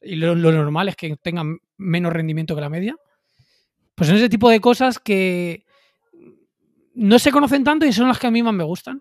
Y 0.00 0.16
lo, 0.16 0.34
normal 0.34 0.88
es 0.88 0.96
que 0.96 1.16
tengan 1.16 1.58
menos 1.76 2.12
rendimiento 2.12 2.54
que 2.54 2.60
la 2.60 2.68
media. 2.68 2.96
Pues 3.94 4.08
son 4.08 4.16
ese 4.16 4.28
tipo 4.28 4.50
de 4.50 4.60
cosas 4.60 4.98
que 4.98 5.64
no 6.94 7.18
se 7.18 7.32
conocen 7.32 7.64
tanto 7.64 7.86
y 7.86 7.92
son 7.92 8.08
las 8.08 8.18
que 8.18 8.26
a 8.26 8.30
mí 8.30 8.42
más 8.42 8.54
me 8.54 8.64
gustan. 8.64 9.00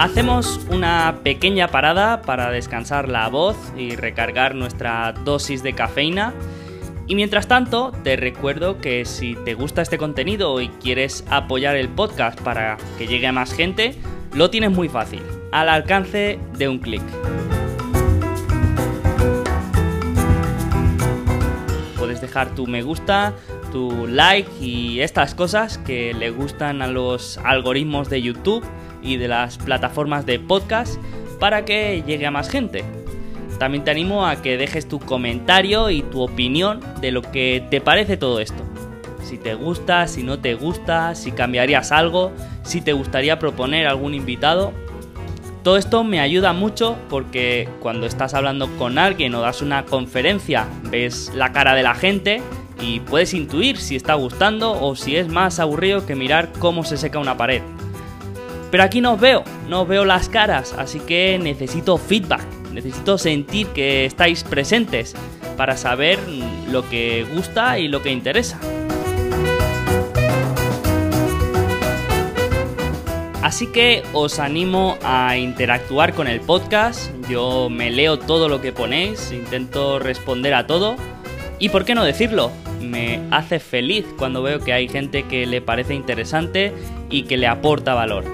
Hacemos 0.00 0.58
una 0.70 1.18
pequeña 1.22 1.68
parada 1.68 2.22
para 2.22 2.50
descansar 2.50 3.10
la 3.10 3.28
voz 3.28 3.58
y 3.76 3.96
recargar 3.96 4.54
nuestra 4.54 5.12
dosis 5.12 5.62
de 5.62 5.74
cafeína. 5.74 6.32
Y 7.06 7.14
mientras 7.14 7.48
tanto, 7.48 7.92
te 8.02 8.16
recuerdo 8.16 8.78
que 8.78 9.04
si 9.04 9.34
te 9.44 9.52
gusta 9.52 9.82
este 9.82 9.98
contenido 9.98 10.58
y 10.62 10.68
quieres 10.68 11.22
apoyar 11.28 11.76
el 11.76 11.90
podcast 11.90 12.40
para 12.40 12.78
que 12.96 13.08
llegue 13.08 13.26
a 13.26 13.32
más 13.32 13.52
gente, 13.52 13.94
lo 14.32 14.48
tienes 14.48 14.70
muy 14.70 14.88
fácil, 14.88 15.20
al 15.52 15.68
alcance 15.68 16.38
de 16.56 16.68
un 16.70 16.78
clic. 16.78 17.02
Puedes 21.98 22.22
dejar 22.22 22.54
tu 22.54 22.66
me 22.66 22.80
gusta, 22.80 23.34
tu 23.70 24.06
like 24.06 24.50
y 24.62 25.02
estas 25.02 25.34
cosas 25.34 25.76
que 25.76 26.14
le 26.14 26.30
gustan 26.30 26.80
a 26.80 26.86
los 26.86 27.36
algoritmos 27.44 28.08
de 28.08 28.22
YouTube 28.22 28.64
y 29.02 29.16
de 29.16 29.28
las 29.28 29.58
plataformas 29.58 30.26
de 30.26 30.38
podcast 30.38 31.00
para 31.38 31.64
que 31.64 32.02
llegue 32.06 32.26
a 32.26 32.30
más 32.30 32.48
gente. 32.48 32.84
También 33.58 33.84
te 33.84 33.90
animo 33.90 34.26
a 34.26 34.40
que 34.40 34.56
dejes 34.56 34.88
tu 34.88 34.98
comentario 34.98 35.90
y 35.90 36.00
tu 36.00 36.22
opinión 36.22 36.80
de 37.02 37.12
lo 37.12 37.20
que 37.20 37.62
te 37.70 37.82
parece 37.82 38.16
todo 38.16 38.40
esto. 38.40 38.62
Si 39.22 39.36
te 39.36 39.54
gusta, 39.54 40.06
si 40.06 40.22
no 40.22 40.38
te 40.38 40.54
gusta, 40.54 41.14
si 41.14 41.30
cambiarías 41.30 41.92
algo, 41.92 42.32
si 42.62 42.80
te 42.80 42.94
gustaría 42.94 43.38
proponer 43.38 43.86
algún 43.86 44.14
invitado. 44.14 44.72
Todo 45.62 45.76
esto 45.76 46.04
me 46.04 46.20
ayuda 46.20 46.54
mucho 46.54 46.96
porque 47.10 47.68
cuando 47.80 48.06
estás 48.06 48.32
hablando 48.32 48.66
con 48.78 48.96
alguien 48.96 49.34
o 49.34 49.42
das 49.42 49.60
una 49.60 49.84
conferencia, 49.84 50.66
ves 50.84 51.30
la 51.34 51.52
cara 51.52 51.74
de 51.74 51.82
la 51.82 51.94
gente 51.94 52.40
y 52.80 53.00
puedes 53.00 53.34
intuir 53.34 53.76
si 53.76 53.94
está 53.94 54.14
gustando 54.14 54.72
o 54.72 54.96
si 54.96 55.16
es 55.16 55.28
más 55.28 55.60
aburrido 55.60 56.06
que 56.06 56.14
mirar 56.14 56.50
cómo 56.58 56.82
se 56.82 56.96
seca 56.96 57.18
una 57.18 57.36
pared. 57.36 57.60
Pero 58.70 58.84
aquí 58.84 59.00
no 59.00 59.14
os 59.14 59.20
veo, 59.20 59.42
no 59.68 59.82
os 59.82 59.88
veo 59.88 60.04
las 60.04 60.28
caras, 60.28 60.74
así 60.78 61.00
que 61.00 61.38
necesito 61.42 61.98
feedback, 61.98 62.44
necesito 62.72 63.18
sentir 63.18 63.66
que 63.68 64.04
estáis 64.04 64.44
presentes 64.44 65.14
para 65.56 65.76
saber 65.76 66.18
lo 66.70 66.88
que 66.88 67.26
gusta 67.34 67.78
y 67.78 67.88
lo 67.88 68.02
que 68.02 68.10
interesa. 68.10 68.60
Así 73.42 73.66
que 73.66 74.04
os 74.12 74.38
animo 74.38 74.96
a 75.02 75.36
interactuar 75.36 76.14
con 76.14 76.28
el 76.28 76.40
podcast, 76.40 77.10
yo 77.28 77.68
me 77.68 77.90
leo 77.90 78.18
todo 78.18 78.48
lo 78.48 78.60
que 78.60 78.72
ponéis, 78.72 79.32
intento 79.32 79.98
responder 79.98 80.54
a 80.54 80.68
todo 80.68 80.96
y 81.60 81.68
por 81.68 81.84
qué 81.84 81.94
no 81.94 82.04
decirlo, 82.04 82.50
me 82.80 83.20
hace 83.30 83.60
feliz 83.60 84.06
cuando 84.16 84.42
veo 84.42 84.60
que 84.60 84.72
hay 84.72 84.88
gente 84.88 85.24
que 85.24 85.46
le 85.46 85.60
parece 85.60 85.94
interesante 85.94 86.72
y 87.10 87.24
que 87.24 87.36
le 87.36 87.46
aporta 87.46 87.92
valor. 87.92 88.24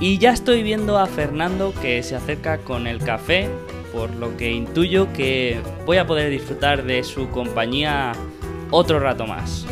Y 0.00 0.18
ya 0.18 0.32
estoy 0.32 0.62
viendo 0.62 0.98
a 0.98 1.06
Fernando 1.06 1.72
que 1.80 2.02
se 2.02 2.14
acerca 2.14 2.58
con 2.58 2.86
el 2.86 2.98
café, 2.98 3.48
por 3.90 4.14
lo 4.14 4.36
que 4.36 4.52
intuyo 4.52 5.12
que 5.14 5.58
voy 5.86 5.96
a 5.96 6.06
poder 6.06 6.30
disfrutar 6.30 6.84
de 6.84 7.02
su 7.02 7.30
compañía 7.30 8.12
otro 8.70 9.00
rato 9.00 9.26
más. 9.26 9.66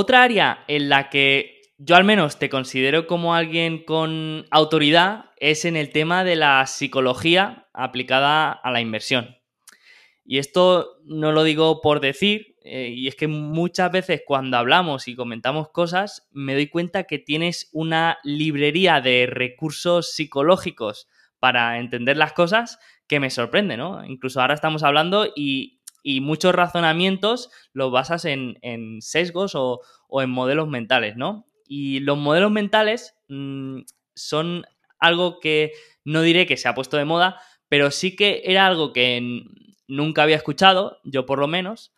Otra 0.00 0.22
área 0.22 0.62
en 0.68 0.88
la 0.88 1.10
que 1.10 1.60
yo 1.76 1.96
al 1.96 2.04
menos 2.04 2.38
te 2.38 2.48
considero 2.48 3.08
como 3.08 3.34
alguien 3.34 3.84
con 3.84 4.46
autoridad 4.52 5.32
es 5.38 5.64
en 5.64 5.74
el 5.74 5.90
tema 5.90 6.22
de 6.22 6.36
la 6.36 6.64
psicología 6.68 7.66
aplicada 7.72 8.52
a 8.52 8.70
la 8.70 8.80
inversión. 8.80 9.38
Y 10.24 10.38
esto 10.38 11.00
no 11.04 11.32
lo 11.32 11.42
digo 11.42 11.80
por 11.80 11.98
decir, 11.98 12.54
eh, 12.62 12.92
y 12.94 13.08
es 13.08 13.16
que 13.16 13.26
muchas 13.26 13.90
veces 13.90 14.22
cuando 14.24 14.56
hablamos 14.56 15.08
y 15.08 15.16
comentamos 15.16 15.70
cosas, 15.70 16.28
me 16.30 16.54
doy 16.54 16.68
cuenta 16.68 17.02
que 17.02 17.18
tienes 17.18 17.68
una 17.72 18.18
librería 18.22 19.00
de 19.00 19.26
recursos 19.28 20.12
psicológicos 20.12 21.08
para 21.40 21.80
entender 21.80 22.16
las 22.16 22.34
cosas 22.34 22.78
que 23.08 23.18
me 23.18 23.30
sorprende, 23.30 23.76
¿no? 23.76 24.04
Incluso 24.04 24.40
ahora 24.40 24.54
estamos 24.54 24.84
hablando 24.84 25.26
y, 25.34 25.77
muchos 26.04 26.54
razonamientos 26.54 27.50
los 27.72 27.90
basas 27.92 28.24
en, 28.24 28.56
sesgos 29.00 29.52
o, 29.54 29.80
en 30.10 30.30
modelos 30.30 30.68
mentales, 30.68 31.16
¿no? 31.16 31.46
Y 31.66 32.00
los 32.00 32.16
modelos 32.16 32.50
mentales 32.50 33.14
mm, 33.28 33.80
son 34.14 34.64
algo 34.98 35.38
que 35.40 35.72
no 36.04 36.22
diré 36.22 36.46
que 36.46 36.56
se 36.56 36.68
ha 36.68 36.74
puesto 36.74 36.96
de 36.96 37.04
moda, 37.04 37.40
pero 37.68 37.90
sí 37.90 38.16
que 38.16 38.42
era 38.44 38.66
algo 38.66 38.92
que 38.92 39.42
nunca 39.86 40.22
había 40.22 40.36
escuchado, 40.36 40.98
yo 41.04 41.26
por 41.26 41.38
lo 41.38 41.46
menos, 41.46 41.92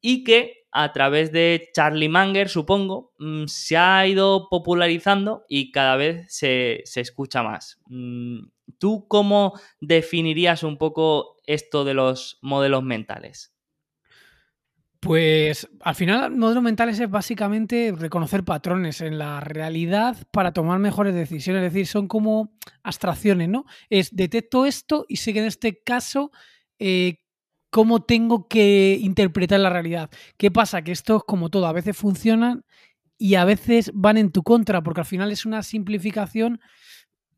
y 0.00 0.24
que 0.24 0.64
a 0.76 0.92
través 0.92 1.30
de 1.30 1.70
Charlie 1.72 2.08
Manger, 2.08 2.48
supongo, 2.48 3.12
mm, 3.18 3.44
se 3.46 3.76
ha 3.76 4.06
ido 4.08 4.48
popularizando 4.50 5.44
y 5.48 5.70
cada 5.70 5.94
vez 5.96 6.26
se, 6.28 6.82
escucha 6.96 7.44
más. 7.44 7.80
Mm, 7.86 8.48
¿Tú 8.78 9.06
cómo 9.08 9.58
definirías 9.80 10.62
un 10.62 10.78
poco 10.78 11.36
esto 11.46 11.84
de 11.84 11.94
los 11.94 12.38
modelos 12.42 12.82
mentales? 12.82 13.54
Pues 15.00 15.68
al 15.80 15.94
final, 15.94 16.34
modelos 16.34 16.62
mentales 16.62 16.98
es 16.98 17.10
básicamente 17.10 17.92
reconocer 17.94 18.42
patrones 18.42 19.02
en 19.02 19.18
la 19.18 19.38
realidad 19.40 20.16
para 20.30 20.52
tomar 20.52 20.78
mejores 20.78 21.14
decisiones. 21.14 21.62
Es 21.62 21.74
decir, 21.74 21.86
son 21.86 22.08
como 22.08 22.54
abstracciones, 22.82 23.50
¿no? 23.50 23.66
Es 23.90 24.16
detecto 24.16 24.64
esto 24.64 25.04
y 25.06 25.16
sé 25.16 25.34
que 25.34 25.40
en 25.40 25.44
este 25.44 25.82
caso, 25.82 26.32
eh, 26.78 27.18
cómo 27.68 28.02
tengo 28.04 28.48
que 28.48 28.96
interpretar 28.98 29.60
la 29.60 29.68
realidad. 29.68 30.08
¿Qué 30.38 30.50
pasa? 30.50 30.82
Que 30.82 30.92
esto 30.92 31.16
es 31.16 31.22
como 31.26 31.50
todo, 31.50 31.66
a 31.66 31.72
veces 31.72 31.96
funcionan 31.96 32.64
y 33.18 33.34
a 33.34 33.44
veces 33.44 33.90
van 33.94 34.16
en 34.16 34.32
tu 34.32 34.42
contra, 34.42 34.82
porque 34.82 35.00
al 35.00 35.06
final 35.06 35.32
es 35.32 35.44
una 35.44 35.62
simplificación 35.62 36.60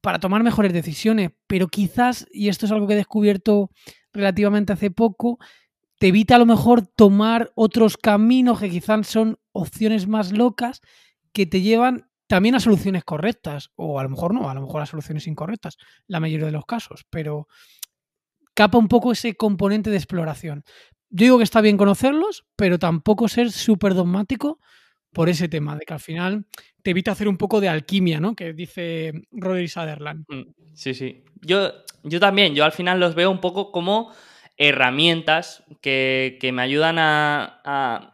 para 0.07 0.21
tomar 0.21 0.45
mejores 0.45 0.73
decisiones, 0.73 1.33
pero 1.49 1.67
quizás, 1.67 2.29
y 2.31 2.49
esto 2.49 2.65
es 2.65 2.71
algo 2.71 2.87
que 2.87 2.93
he 2.93 2.97
descubierto 2.97 3.73
relativamente 4.13 4.73
hace 4.73 4.93
poco, 4.93 5.41
te 5.99 6.07
evita 6.07 6.37
a 6.37 6.39
lo 6.39 6.47
mejor 6.47 6.87
tomar 6.87 7.51
otros 7.57 7.97
caminos 7.97 8.61
que 8.61 8.71
quizás 8.71 9.09
son 9.09 9.41
opciones 9.51 10.07
más 10.07 10.31
locas 10.31 10.81
que 11.33 11.45
te 11.45 11.61
llevan 11.61 12.09
también 12.29 12.55
a 12.55 12.61
soluciones 12.61 13.03
correctas, 13.03 13.71
o 13.75 13.99
a 13.99 14.05
lo 14.05 14.11
mejor 14.11 14.33
no, 14.33 14.49
a 14.49 14.55
lo 14.55 14.61
mejor 14.61 14.81
a 14.81 14.87
soluciones 14.87 15.27
incorrectas, 15.27 15.77
la 16.07 16.21
mayoría 16.21 16.47
de 16.47 16.53
los 16.53 16.67
casos, 16.67 17.05
pero 17.11 17.49
capa 18.55 18.79
un 18.79 18.87
poco 18.87 19.11
ese 19.11 19.35
componente 19.35 19.91
de 19.91 19.97
exploración. 19.97 20.63
Yo 21.11 21.25
digo 21.25 21.39
que 21.39 21.43
está 21.43 21.61
bien 21.61 21.77
conocerlos, 21.77 22.47
pero 22.55 22.79
tampoco 22.79 23.27
ser 23.27 23.51
súper 23.51 23.95
dogmático 23.95 24.61
por 25.17 25.31
ese 25.31 25.49
tema, 25.49 25.75
de 25.77 25.87
que 25.87 25.95
al 25.95 26.01
final 26.01 26.45
te 26.83 26.91
evita 26.91 27.13
hacer 27.13 27.27
un 27.27 27.39
poco 27.39 27.59
de 27.63 27.71
alquimia, 27.71 28.21
¿no? 28.21 28.37
Que 28.37 28.53
dice 28.53 29.15
Roderick 29.33 29.71
Sutherland. 29.71 30.27
Mm, 30.29 30.43
sí, 30.75 30.93
sí. 30.93 31.25
Yo, 31.41 31.73
yo 32.03 32.21
también, 32.21 32.55
yo 32.55 32.67
al 32.67 32.73
final 32.73 33.01
los 33.01 33.15
veo 33.15 33.31
un 33.31 33.41
poco 33.41 33.73
como 33.73 34.13
herramientas 34.59 35.65
que, 35.81 36.39
me 36.53 36.61
ayudan 36.61 36.97
a, 36.99 38.13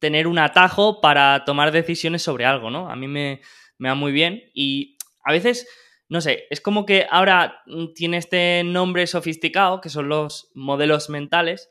tener 0.00 0.26
un 0.26 0.40
atajo 0.40 1.00
para 1.00 1.44
tomar 1.44 1.70
decisiones 1.70 2.22
sobre 2.22 2.46
algo, 2.46 2.68
¿no? 2.68 2.90
A 2.90 2.96
mí 2.96 3.06
me, 3.06 3.40
me 3.78 3.88
va 3.88 3.94
muy 3.94 4.10
bien 4.10 4.42
y 4.54 4.96
a 5.24 5.30
veces, 5.30 5.68
no 6.08 6.20
sé, 6.20 6.46
es 6.50 6.60
como 6.60 6.84
que 6.84 7.06
ahora 7.08 7.62
tiene 7.94 8.16
este 8.16 8.64
nombre 8.64 9.06
sofisticado, 9.06 9.80
que 9.80 9.88
son 9.88 10.08
los 10.08 10.50
modelos 10.54 11.10
mentales, 11.10 11.70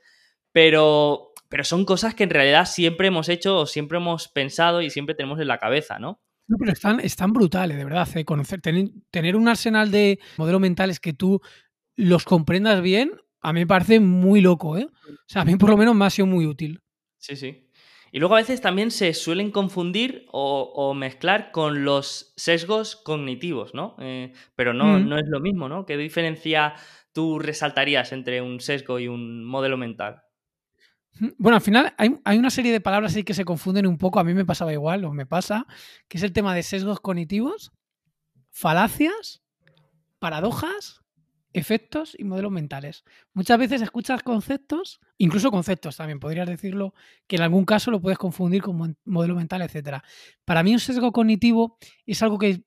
pero 0.54 1.31
pero 1.52 1.66
son 1.66 1.84
cosas 1.84 2.16
que 2.16 2.24
en 2.24 2.30
realidad 2.30 2.66
siempre 2.66 3.08
hemos 3.08 3.28
hecho 3.28 3.58
o 3.58 3.66
siempre 3.66 3.98
hemos 3.98 4.30
pensado 4.30 4.82
y 4.82 4.90
siempre 4.90 5.16
tenemos 5.16 5.38
en 5.42 5.50
la 5.50 5.58
cabeza, 5.58 6.00
¿no? 6.00 6.22
No, 6.48 6.56
pero 6.58 6.72
están, 6.72 7.02
están 7.02 7.34
brutales, 7.34 7.78
de 7.78 7.84
verdad. 7.84 8.08
Eh, 8.16 8.24
conocer, 8.24 8.62
tener, 8.62 9.36
un 9.36 9.48
arsenal 9.50 9.92
de 9.92 10.20
modelos 10.38 10.62
mentales 10.62 11.02
que 11.02 11.12
tú 11.12 11.42
los 11.98 12.24
comprendas 12.24 12.82
bien, 12.82 13.12
a 13.42 13.52
mí 13.52 13.60
me 13.60 13.68
parece 13.68 14.00
muy 14.00 14.40
loco, 14.40 14.78
¿eh? 14.78 14.88
O 15.10 15.16
sea, 15.28 15.42
a 15.42 15.46
mí 15.46 15.58
por 15.58 15.70
lo 15.70 15.76
menos 15.76 15.94
me 15.94 16.06
ha 16.06 16.10
sido 16.10 16.26
muy 16.26 16.46
útil. 16.46 16.80
Sí, 17.18 17.36
sí. 17.36 17.68
Y 18.14 18.20
luego 18.20 18.36
a 18.36 18.40
veces 18.40 18.62
también 18.62 18.90
se 18.90 19.14
suelen 19.14 19.52
confundir 19.52 20.28
o, 20.32 20.94
mezclar 20.94 21.52
con 21.52 21.84
los 21.84 22.34
sesgos 22.38 22.96
cognitivos, 22.96 23.74
¿no? 23.74 23.98
Eh, 24.00 24.32
pero 24.56 24.74
no, 24.74 25.00
mm. 25.00 25.10
no 25.10 25.18
es 25.18 25.28
lo 25.28 25.42
mismo, 25.42 25.68
¿no? 25.68 25.86
¿Qué 25.86 25.98
diferencia 25.98 26.76
tú 27.12 27.40
resaltarías 27.40 28.14
entre 28.14 28.42
un 28.42 28.62
sesgo 28.62 29.00
y 29.00 29.10
un 29.10 29.44
modelo 29.44 29.76
mental? 29.76 30.24
Bueno, 31.38 31.58
al 31.58 31.62
final 31.62 31.94
hay, 31.98 32.38
una 32.38 32.50
serie 32.50 32.72
de 32.72 32.82
palabras 32.82 33.16
ahí 33.16 33.24
que 33.24 33.34
se 33.34 33.46
confunden 33.46 33.86
un 33.86 33.98
poco. 33.98 34.20
A 34.20 34.24
mí 34.24 34.34
me 34.34 34.46
pasaba 34.46 34.74
igual, 34.74 35.06
o 35.06 35.12
me 35.12 35.26
pasa, 35.26 35.68
que 36.08 36.18
es 36.18 36.24
el 36.24 36.34
tema 36.34 36.56
de 36.56 36.64
sesgos 36.64 37.00
cognitivos, 37.00 37.72
falacias, 38.50 39.44
paradojas, 40.20 41.02
efectos 41.54 42.16
y 42.18 42.24
modelos 42.24 42.52
mentales. 42.52 43.04
Muchas 43.34 43.60
veces 43.60 43.82
escuchas 43.82 44.24
conceptos, 44.24 45.02
incluso 45.18 45.52
conceptos 45.52 45.98
también, 45.98 46.20
podrías 46.20 46.48
decirlo, 46.48 46.94
que 47.28 47.36
en 47.36 47.42
algún 47.42 47.66
caso 47.66 47.92
lo 47.92 48.02
puedes 48.02 48.18
confundir 48.18 48.62
con 48.62 48.98
modelo 49.04 49.36
mental, 49.36 49.62
etc. 49.62 50.02
Para 50.46 50.64
mí 50.64 50.74
un 50.74 50.80
sesgo 50.80 51.12
cognitivo 51.12 51.78
es 52.06 52.24
algo 52.24 52.40
que, 52.40 52.64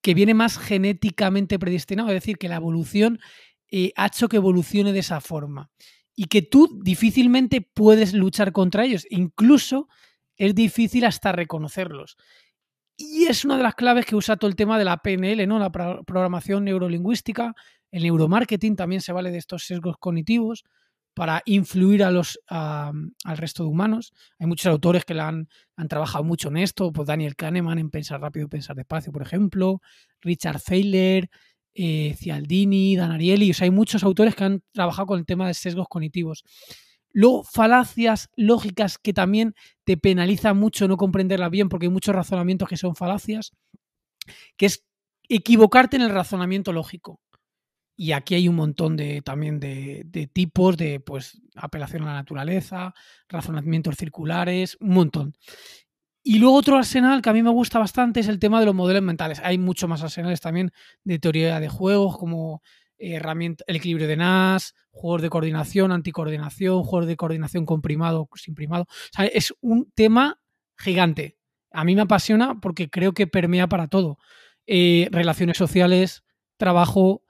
que 0.00 0.14
viene 0.14 0.34
más 0.34 0.56
genéticamente 0.56 1.58
predestinado, 1.58 2.08
es 2.10 2.14
decir, 2.14 2.38
que 2.38 2.48
la 2.48 2.56
evolución 2.56 3.18
eh, 3.70 3.92
ha 3.96 4.06
hecho 4.06 4.28
que 4.28 4.36
evolucione 4.36 4.92
de 4.92 5.00
esa 5.00 5.20
forma 5.20 5.68
y 6.16 6.24
que 6.24 6.42
tú 6.42 6.80
difícilmente 6.82 7.60
puedes 7.60 8.14
luchar 8.14 8.52
contra 8.52 8.84
ellos. 8.84 9.06
Incluso 9.10 9.88
es 10.36 10.54
difícil 10.54 11.04
hasta 11.04 11.30
reconocerlos. 11.30 12.16
Y 12.96 13.26
es 13.26 13.44
una 13.44 13.58
de 13.58 13.62
las 13.62 13.74
claves 13.74 14.06
que 14.06 14.16
usa 14.16 14.36
todo 14.36 14.48
el 14.48 14.56
tema 14.56 14.78
de 14.78 14.86
la 14.86 14.96
PNL, 14.96 15.46
¿no? 15.46 15.58
La 15.58 15.70
programación 15.70 16.64
neurolingüística, 16.64 17.54
el 17.90 18.02
neuromarketing 18.04 18.74
también 18.74 19.02
se 19.02 19.12
vale 19.12 19.30
de 19.30 19.38
estos 19.38 19.66
sesgos 19.66 19.96
cognitivos 19.98 20.64
para 21.12 21.42
influir 21.44 22.02
a 22.02 22.10
los, 22.10 22.38
al 22.48 23.36
resto 23.36 23.62
de 23.62 23.68
humanos. 23.68 24.12
Hay 24.38 24.46
muchos 24.46 24.66
autores 24.66 25.04
que 25.04 25.18
han, 25.18 25.48
han, 25.76 25.88
trabajado 25.88 26.24
mucho 26.24 26.48
en 26.48 26.58
esto, 26.58 26.92
pues 26.92 27.06
Daniel 27.06 27.36
Kahneman 27.36 27.78
en 27.78 27.90
Pensar 27.90 28.20
rápido, 28.20 28.48
pensar 28.48 28.76
despacio, 28.76 29.12
por 29.12 29.22
ejemplo, 29.22 29.80
Richard 30.20 30.60
Thaler, 30.60 31.30
eh, 31.76 32.14
Cialdini, 32.18 32.96
Dan 32.96 33.12
Ariely, 33.12 33.50
o 33.50 33.54
sea, 33.54 33.66
hay 33.66 33.70
muchos 33.70 34.02
autores 34.02 34.34
que 34.34 34.44
han 34.44 34.62
trabajado 34.72 35.06
con 35.06 35.18
el 35.18 35.26
tema 35.26 35.46
de 35.46 35.54
sesgos 35.54 35.86
cognitivos. 35.88 36.42
Luego, 37.12 37.44
falacias 37.44 38.30
lógicas 38.34 38.98
que 38.98 39.12
también 39.12 39.54
te 39.84 39.96
penalizan 39.96 40.56
mucho 40.56 40.88
no 40.88 40.96
comprenderlas 40.96 41.50
bien, 41.50 41.68
porque 41.68 41.86
hay 41.86 41.92
muchos 41.92 42.14
razonamientos 42.14 42.68
que 42.68 42.76
son 42.76 42.96
falacias, 42.96 43.52
que 44.56 44.66
es 44.66 44.84
equivocarte 45.28 45.96
en 45.96 46.02
el 46.02 46.10
razonamiento 46.10 46.72
lógico. 46.72 47.20
Y 47.98 48.12
aquí 48.12 48.34
hay 48.34 48.48
un 48.48 48.56
montón 48.56 48.96
de 48.96 49.22
también 49.22 49.58
de, 49.60 50.02
de, 50.06 50.26
tipos 50.26 50.76
de 50.76 51.00
pues 51.00 51.40
apelación 51.54 52.02
a 52.02 52.06
la 52.06 52.12
naturaleza, 52.14 52.94
razonamientos 53.28 53.96
circulares, 53.96 54.76
un 54.80 54.90
montón. 54.90 55.34
Y 56.28 56.40
luego 56.40 56.56
otro 56.56 56.76
arsenal 56.76 57.22
que 57.22 57.30
a 57.30 57.32
mí 57.32 57.40
me 57.40 57.50
gusta 57.50 57.78
bastante 57.78 58.18
es 58.18 58.26
el 58.26 58.40
tema 58.40 58.58
de 58.58 58.66
los 58.66 58.74
modelos 58.74 59.00
mentales. 59.00 59.40
Hay 59.44 59.58
mucho 59.58 59.86
más 59.86 60.02
arsenales 60.02 60.40
también 60.40 60.72
de 61.04 61.20
teoría 61.20 61.60
de 61.60 61.68
juegos, 61.68 62.18
como 62.18 62.62
eh, 62.98 63.12
herramienta, 63.12 63.62
el 63.68 63.76
equilibrio 63.76 64.08
de 64.08 64.16
NAS, 64.16 64.74
juegos 64.90 65.22
de 65.22 65.30
coordinación, 65.30 65.92
anticoordinación, 65.92 66.82
juegos 66.82 67.06
de 67.06 67.16
coordinación 67.16 67.64
con 67.64 67.80
primado, 67.80 68.28
sin 68.34 68.56
primado. 68.56 68.86
Es 69.32 69.54
un 69.60 69.92
tema 69.94 70.40
gigante. 70.76 71.38
A 71.70 71.84
mí 71.84 71.94
me 71.94 72.02
apasiona 72.02 72.58
porque 72.60 72.90
creo 72.90 73.12
que 73.12 73.28
permea 73.28 73.68
para 73.68 73.86
todo. 73.86 74.18
Eh, 74.66 75.06
relaciones 75.12 75.56
sociales, 75.56 76.24
trabajo, 76.56 77.22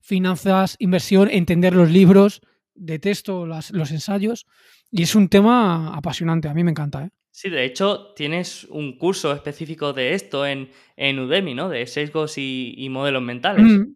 finanzas, 0.00 0.76
inversión, 0.78 1.28
entender 1.30 1.74
los 1.74 1.90
libros, 1.90 2.40
detesto 2.72 3.44
los 3.44 3.90
ensayos 3.90 4.46
y 4.90 5.02
es 5.02 5.14
un 5.14 5.28
tema 5.28 5.94
apasionante. 5.94 6.48
A 6.48 6.54
mí 6.54 6.64
me 6.64 6.70
encanta. 6.70 7.04
¿eh? 7.04 7.10
Sí, 7.40 7.50
de 7.50 7.64
hecho, 7.64 8.14
tienes 8.16 8.64
un 8.64 8.98
curso 8.98 9.32
específico 9.32 9.92
de 9.92 10.14
esto 10.14 10.44
en, 10.44 10.72
en 10.96 11.20
Udemy, 11.20 11.54
¿no? 11.54 11.68
De 11.68 11.86
sesgos 11.86 12.36
y, 12.36 12.88
modelos 12.90 13.22
mentales. 13.22 13.64
Mm. 13.64 13.94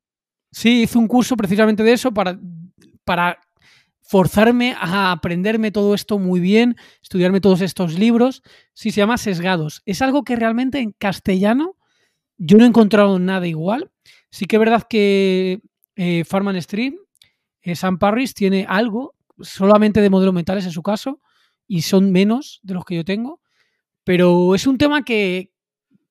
Sí, 0.52 0.82
hice 0.82 0.97
un 0.97 1.09
curso 1.09 1.36
precisamente 1.36 1.82
de 1.82 1.93
eso 1.93 2.14
para, 2.14 2.39
para 3.02 3.40
forzarme 4.01 4.77
a 4.78 5.10
aprenderme 5.10 5.73
todo 5.73 5.93
esto 5.93 6.20
muy 6.20 6.39
bien, 6.39 6.77
estudiarme 7.02 7.40
todos 7.40 7.62
estos 7.62 7.98
libros. 7.98 8.44
Sí, 8.74 8.93
se 8.93 9.01
llama 9.01 9.19
Sesgados. 9.19 9.82
Es 9.86 10.02
algo 10.02 10.23
que 10.23 10.36
realmente 10.36 10.78
en 10.78 10.93
castellano 10.93 11.74
yo 12.39 12.59
no 12.59 12.64
he 12.64 12.69
encontrado 12.69 13.19
nada 13.19 13.48
igual. 13.48 13.90
Sí 14.31 14.44
que 14.44 14.55
es 14.55 14.60
verdad 14.60 14.86
que 14.89 15.62
eh, 15.97 16.23
Farman 16.24 16.62
Stream, 16.62 16.94
eh, 17.62 17.74
Sam 17.74 17.98
Parris, 17.98 18.35
tiene 18.35 18.66
algo, 18.69 19.16
solamente 19.40 20.01
de 20.01 20.10
modelos 20.10 20.32
mentales 20.32 20.64
en 20.64 20.70
su 20.70 20.85
caso, 20.85 21.19
y 21.73 21.81
son 21.81 22.12
menos 22.12 22.61
de 22.62 22.74
los 22.74 22.85
que 22.85 22.97
yo 22.97 23.03
tengo. 23.03 23.40
Pero 24.05 24.55
es 24.55 24.66
un 24.66 24.77
tema 24.77 25.05
que 25.05 25.53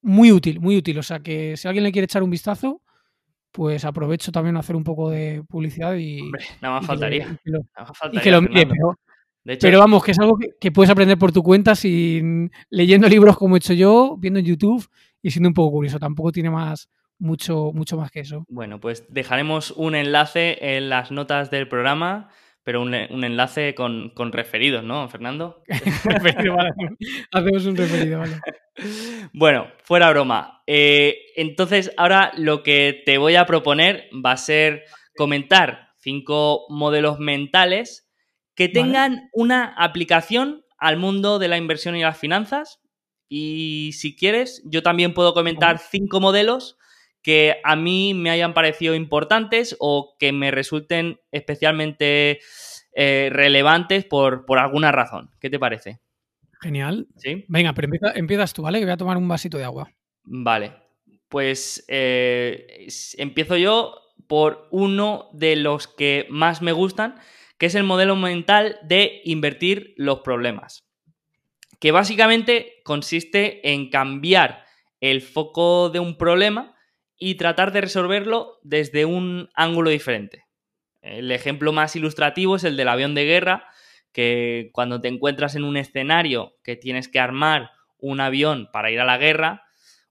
muy 0.02 0.32
útil, 0.32 0.60
muy 0.60 0.76
útil. 0.76 0.98
O 0.98 1.04
sea 1.04 1.20
que 1.20 1.56
si 1.56 1.68
alguien 1.68 1.84
le 1.84 1.92
quiere 1.92 2.06
echar 2.06 2.24
un 2.24 2.32
vistazo, 2.32 2.82
pues 3.52 3.86
aprovecho 3.86 4.32
también 4.32 4.58
a 4.58 4.62
hacer 4.62 4.76
un 4.76 4.84
poco 4.84 5.12
de 5.12 5.44
publicidad 5.48 5.94
y. 5.94 6.32
nada 6.62 6.80
más 6.80 6.88
faltaría. 6.88 7.40
Y 8.12 8.18
que 8.22 8.32
lo, 8.32 8.42
mire, 8.42 8.68
Pero 9.60 9.78
vamos, 9.78 10.04
que 10.04 10.12
es 10.12 10.20
algo 10.20 10.36
que, 10.60 10.72
puedes 10.72 10.90
aprender 10.90 11.20
por 11.20 11.32
tu 11.32 11.44
cuenta 11.44 11.76
sin 11.76 12.52
leyendo 12.72 13.08
libros 13.08 13.38
como 13.38 13.56
he 13.56 13.60
hecho 13.60 13.74
yo, 13.74 14.18
viendo 14.18 14.40
en 14.40 14.48
YouTube 14.48 14.90
y 15.22 15.30
siendo 15.30 15.50
un 15.50 15.54
poco 15.54 15.74
curioso. 15.74 16.00
Tampoco 16.00 16.32
tiene 16.32 16.50
más 16.50 16.90
mucho, 17.20 17.72
mucho 17.72 17.98
más 17.98 18.10
que 18.10 18.22
eso. 18.22 18.46
Bueno, 18.50 18.80
pues 18.80 19.06
dejaremos 19.10 19.70
un 19.70 19.94
enlace 19.94 20.76
en 20.76 20.90
las 20.90 21.12
notas 21.12 21.52
del 21.52 21.68
programa 21.68 22.30
pero 22.64 22.82
un, 22.82 22.94
enlace 22.94 23.74
con, 23.74 24.12
referidos, 24.32 24.84
¿no, 24.84 25.08
Fernando? 25.10 25.64
vale. 26.06 26.72
Hacemos 27.32 27.66
un 27.66 27.78
referido, 27.78 28.20
vale. 28.20 28.40
Bueno, 29.34 29.68
fuera 29.84 30.10
broma. 30.10 30.64
Eh, 30.66 31.18
entonces, 31.36 31.92
ahora 31.98 32.32
lo 32.38 32.64
que 32.64 33.04
te 33.06 33.18
voy 33.18 33.36
a 33.36 33.46
proponer 33.46 34.10
va 34.26 34.32
a 34.32 34.38
ser 34.38 34.86
comentar 35.16 35.90
cinco 35.98 36.66
modelos 36.70 37.20
mentales 37.20 38.10
que 38.56 38.70
tengan 38.70 39.30
una 39.34 39.76
aplicación 39.78 40.66
al 40.78 40.98
mundo 40.98 41.38
de 41.38 41.48
la 41.48 41.58
inversión 41.58 41.96
y 41.96 42.02
las 42.02 42.18
finanzas. 42.18 42.80
Y 43.30 43.92
si 43.94 44.16
quieres, 44.16 44.62
yo 44.66 44.84
también 44.84 45.14
puedo 45.14 45.34
comentar 45.34 45.78
cinco 45.78 46.20
modelos 46.20 46.78
que 47.22 47.58
a 47.64 47.76
mí 47.76 48.14
me 48.14 48.32
hayan 48.32 48.54
parecido 48.54 48.96
importantes 48.96 49.76
o 49.80 50.16
que 50.20 50.32
me 50.32 50.52
resulten 50.52 51.20
especialmente 51.32 52.40
eh, 52.94 53.30
relevantes 53.32 54.06
por, 54.06 54.46
alguna 54.58 54.92
razón. 54.92 55.32
¿Qué 55.40 55.50
te 55.50 55.60
parece? 55.60 56.00
Genial. 56.62 57.08
¿Sí? 57.18 57.46
Venga, 57.48 57.74
pero 57.74 57.90
empiezas 58.16 58.54
tú, 58.54 58.64
¿vale? 58.64 58.80
Que 58.80 58.86
voy 58.86 58.94
a 58.94 58.98
tomar 58.98 59.18
un 59.18 59.28
vasito 59.28 59.58
de 59.58 59.64
agua. 59.64 59.92
Vale. 60.24 60.74
Pues 61.30 61.86
eh, 61.88 62.88
empiezo 63.18 63.56
yo 63.56 63.96
por 64.28 64.68
uno 64.72 65.30
de 65.34 65.56
los 65.56 65.88
que 65.88 66.28
más 66.30 66.62
me 66.62 66.72
gustan, 66.72 67.16
que 67.58 67.68
es 67.68 67.76
el 67.76 67.84
modelo 67.84 68.16
mental 68.16 68.80
de 68.84 69.22
invertir 69.26 69.94
los 69.98 70.20
problemas. 70.22 70.88
Que 71.80 71.92
básicamente 71.92 72.82
consiste 72.84 73.72
en 73.72 73.90
cambiar 73.90 74.66
el 75.00 75.22
foco 75.22 75.90
de 75.90 76.00
un 76.00 76.18
problema 76.18 76.76
y 77.24 77.36
tratar 77.36 77.72
de 77.72 77.82
resolverlo 77.82 78.58
desde 78.64 79.06
un 79.06 79.52
ángulo 79.54 79.92
diferente. 79.92 80.48
El 81.04 81.32
ejemplo 81.32 81.72
más 81.72 81.96
ilustrativo 81.96 82.56
es 82.56 82.64
el 82.64 82.76
del 82.76 82.88
avión 82.88 83.14
de 83.14 83.26
guerra, 83.26 83.68
que 84.12 84.72
cuando 84.74 85.00
te 85.00 85.08
encuentras 85.08 85.54
en 85.54 85.64
un 85.64 85.78
escenario 85.78 86.56
que 86.64 86.76
tienes 86.76 87.08
que 87.08 87.20
armar 87.20 87.70
un 88.00 88.22
avión 88.22 88.70
para 88.74 88.90
ir 88.90 89.00
a 89.00 89.06
la 89.06 89.20
guerra, 89.20 89.68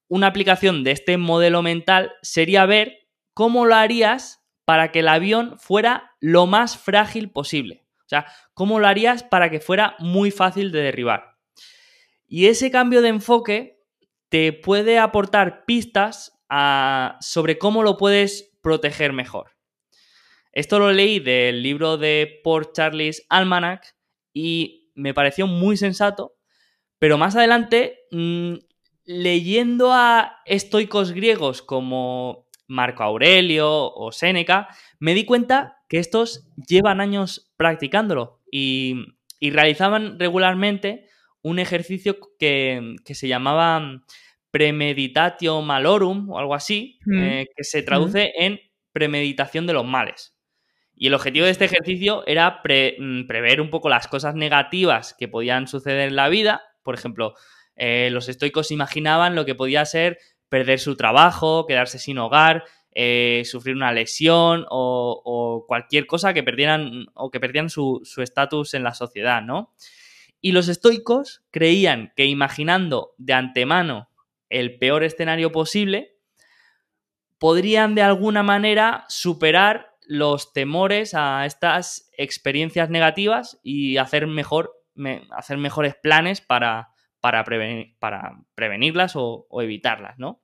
una 0.07 0.29
aplicación 0.29 0.85
de 0.85 0.93
este 0.93 1.17
modelo 1.17 1.63
mental 1.63 2.13
sería 2.23 2.65
ver 2.65 3.09
cómo 3.35 3.67
lo 3.67 3.75
harías 3.75 4.47
para 4.65 4.93
que 4.93 5.01
el 5.01 5.09
avión 5.09 5.59
fuera 5.59 6.13
lo 6.21 6.47
más 6.47 6.79
frágil 6.79 7.33
posible. 7.33 7.89
O 8.07 8.09
sea, 8.09 8.27
cómo 8.55 8.79
lo 8.79 8.87
harías 8.87 9.25
para 9.25 9.51
que 9.51 9.59
fuera 9.59 9.97
muy 9.99 10.31
fácil 10.31 10.71
de 10.71 10.83
derribar. 10.83 11.39
Y 12.29 12.47
ese 12.47 12.71
cambio 12.71 13.03
de 13.03 13.09
enfoque 13.09 13.83
te 14.29 14.53
puede 14.53 15.01
aportar 15.01 15.65
pistas 15.65 16.40
sobre 17.21 17.59
cómo 17.59 17.83
lo 17.83 17.97
puedes 17.97 18.51
proteger 18.63 19.13
mejor. 19.13 19.53
Esto 20.53 20.79
lo 20.79 20.93
leí 20.93 21.21
del 21.21 21.63
libro 21.63 21.97
de 21.97 22.41
Port 22.43 22.75
Charles 22.75 23.25
Almanac 23.29 23.95
y 24.35 24.91
me 24.95 25.15
pareció 25.15 25.47
muy 25.47 25.77
sensato, 25.77 26.35
pero 26.99 27.19
más 27.19 27.37
adelante, 27.37 28.01
mm, 28.11 28.55
leyendo 29.05 29.93
a 29.93 30.41
estoicos 30.45 31.13
griegos 31.13 31.63
como 31.63 32.49
Marco 32.67 33.03
Aurelio 33.03 33.93
o 33.95 34.13
Séneca, 34.13 34.69
me 34.99 35.15
di 35.15 35.25
cuenta 35.25 35.79
que 35.89 35.99
estos 35.99 36.49
llevan 36.69 37.01
años 37.01 37.53
practicándolo 37.57 38.41
y, 38.51 38.97
realizaban 39.41 40.19
regularmente 40.19 41.07
un 41.41 41.59
ejercicio 41.59 42.19
que, 42.39 42.97
que 43.07 43.15
se 43.15 43.27
llamaba 43.27 44.03
premeditatio 44.51 45.63
malorum 45.63 46.31
o 46.31 46.39
algo 46.39 46.55
así, 46.55 46.99
mm. 47.07 47.19
eh, 47.19 47.47
que 47.57 47.65
se 47.65 47.83
traduce 47.83 48.33
en 48.37 48.61
premeditación 48.93 49.67
de 49.67 49.73
los 49.73 49.85
males. 49.85 50.37
Y 50.95 51.07
el 51.07 51.15
objetivo 51.15 51.47
de 51.47 51.53
este 51.53 51.65
ejercicio 51.65 52.25
era 52.27 52.61
mm, 52.63 53.27
prever 53.27 53.61
un 53.61 53.71
poco 53.71 53.89
las 53.89 54.09
cosas 54.09 54.35
negativas 54.35 55.15
que 55.19 55.29
podían 55.29 55.67
suceder 55.67 56.09
en 56.09 56.17
la 56.17 56.29
vida. 56.29 56.63
Por 56.83 56.95
ejemplo, 56.95 57.35
eh, 57.77 58.11
los 58.13 58.29
estoicos 58.29 58.71
imaginaban 58.71 59.35
lo 59.35 59.47
que 59.47 59.55
podía 59.55 59.85
ser 59.87 60.19
perder 60.49 60.79
su 60.81 60.97
trabajo, 60.97 61.65
quedarse 61.67 61.99
sin 61.99 62.19
hogar, 62.19 62.65
eh, 62.93 63.43
sufrir 63.45 63.77
una 63.77 63.93
lesión 63.93 64.67
o, 64.69 65.65
cualquier 65.67 66.07
cosa 66.07 66.35
que 66.35 66.43
perdieran 66.43 67.07
o 67.15 67.31
que 67.31 67.39
perdieran 67.39 67.71
su 67.71 68.03
estatus 68.19 68.75
en 68.75 68.83
la 68.83 68.93
sociedad, 68.93 69.43
¿no? 69.43 69.73
Y 70.43 70.53
los 70.53 70.69
estoicos 70.69 71.43
creían 71.51 72.13
que 72.17 72.25
imaginando 72.25 73.15
de 73.19 73.35
antemano 73.35 74.10
el 74.51 74.79
peor 74.79 75.05
escenario 75.05 75.53
posible, 75.53 76.17
podrían 77.39 77.95
de 77.95 78.03
alguna 78.03 78.43
manera 78.43 79.05
superar 79.09 79.97
los 80.07 80.53
temores 80.53 81.15
a 81.15 81.47
estas 81.47 82.11
experiencias 82.19 82.91
negativas 82.91 83.59
y 83.63 83.97
hacer, 83.97 84.27
mejor, 84.27 84.73
hacer 85.31 85.57
mejores 85.57 85.95
planes 85.95 86.41
para, 86.41 86.89
para, 87.21 87.45
para 87.99 88.33
prevenirlas 88.55 89.13
o, 89.15 89.47
evitarlas, 89.63 90.19
¿no? 90.19 90.43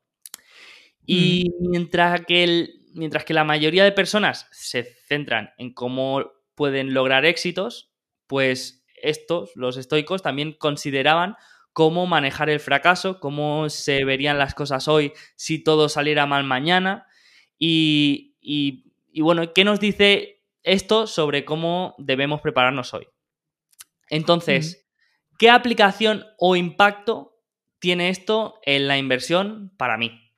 Y 1.04 1.50
mm. 1.50 1.70
mientras 1.70 2.20
que, 2.22 2.68
mientras 2.94 3.24
que 3.24 3.34
la 3.34 3.44
mayoría 3.44 3.84
de 3.84 3.92
personas 3.92 4.48
se 4.52 4.84
centran 4.84 5.50
en 5.58 5.74
cómo 5.74 6.24
pueden 6.54 6.94
lograr 6.94 7.26
éxitos, 7.26 7.92
pues 8.26 8.84
estos, 9.02 9.52
los 9.56 9.76
estoicos, 9.76 10.22
también 10.22 10.52
consideraban 10.52 11.36
cómo 11.76 12.06
manejar 12.06 12.48
el 12.48 12.58
fracaso, 12.58 13.20
cómo 13.20 13.68
se 13.68 14.02
verían 14.06 14.38
las 14.38 14.54
cosas 14.54 14.88
hoy 14.88 15.12
si 15.34 15.62
todo 15.62 15.90
saliera 15.90 16.24
mal 16.24 16.42
mañana. 16.42 17.06
Y, 17.58 18.32
bueno, 19.20 19.52
¿qué 19.52 19.62
nos 19.62 19.78
dice 19.78 20.42
esto 20.62 21.06
sobre 21.06 21.44
cómo 21.44 21.94
debemos 21.98 22.40
prepararnos 22.40 22.94
hoy? 22.94 23.06
Entonces, 24.08 24.88
¿qué 25.38 25.50
aplicación 25.50 26.24
o 26.38 26.56
impacto 26.56 27.42
tiene 27.78 28.08
esto 28.08 28.58
en 28.62 28.88
la 28.88 28.96
inversión 28.96 29.70
para 29.76 29.98
mí? 29.98 30.32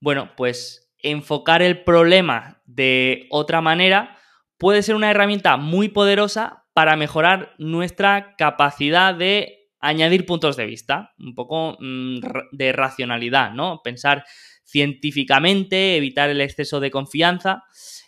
Bueno, 0.00 0.32
pues 0.36 0.92
enfocar 0.98 1.62
el 1.62 1.84
problema 1.84 2.62
de 2.64 3.28
otra 3.30 3.60
manera 3.60 4.18
puede 4.58 4.82
ser 4.82 4.96
una 4.96 5.12
herramienta 5.12 5.56
muy 5.56 5.88
poderosa 5.88 6.64
para 6.72 6.96
mejorar 6.96 7.54
nuestra 7.58 8.34
capacidad 8.34 9.14
de 9.14 9.53
añadir 9.84 10.24
puntos 10.24 10.56
de 10.56 10.66
vista, 10.66 11.12
un 11.18 11.34
poco 11.34 11.76
mm, 11.78 12.20
de 12.52 12.72
racionalidad, 12.72 13.52
¿no? 13.52 13.82
Pensar 13.84 14.24
científicamente, 14.64 15.96
evitar 15.96 16.30
el 16.30 16.40
exceso 16.40 16.80
de 16.80 16.90
confianza 16.90 17.64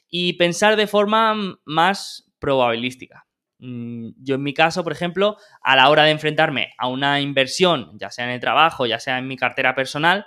y 0.09 0.33
pensar 0.35 0.77
de 0.77 0.87
forma 0.87 1.35
mm, 1.35 1.59
más 1.67 2.33
probabilística. 2.39 3.27
Mm, 3.59 4.09
yo 4.19 4.37
en 4.37 4.43
mi 4.43 4.55
caso, 4.55 4.85
por 4.85 4.93
ejemplo, 4.93 5.37
a 5.63 5.77
la 5.77 5.91
hora 5.91 6.05
de 6.05 6.13
enfrentarme 6.13 6.73
a 6.79 6.89
una 6.89 7.21
inversión, 7.21 7.91
ya 7.99 8.11
sea 8.11 8.25
en 8.25 8.31
el 8.31 8.41
trabajo, 8.41 8.87
ya 8.87 8.99
sea 8.99 9.19
en 9.19 9.29
mi 9.29 9.37
cartera 9.37 9.75
personal, 9.75 10.25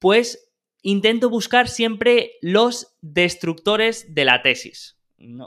pues 0.00 0.52
intento 0.82 1.30
buscar 1.30 1.68
siempre 1.68 2.32
los 2.42 2.96
destructores 3.00 4.14
de 4.14 4.24
la 4.24 4.42
tesis. 4.42 4.98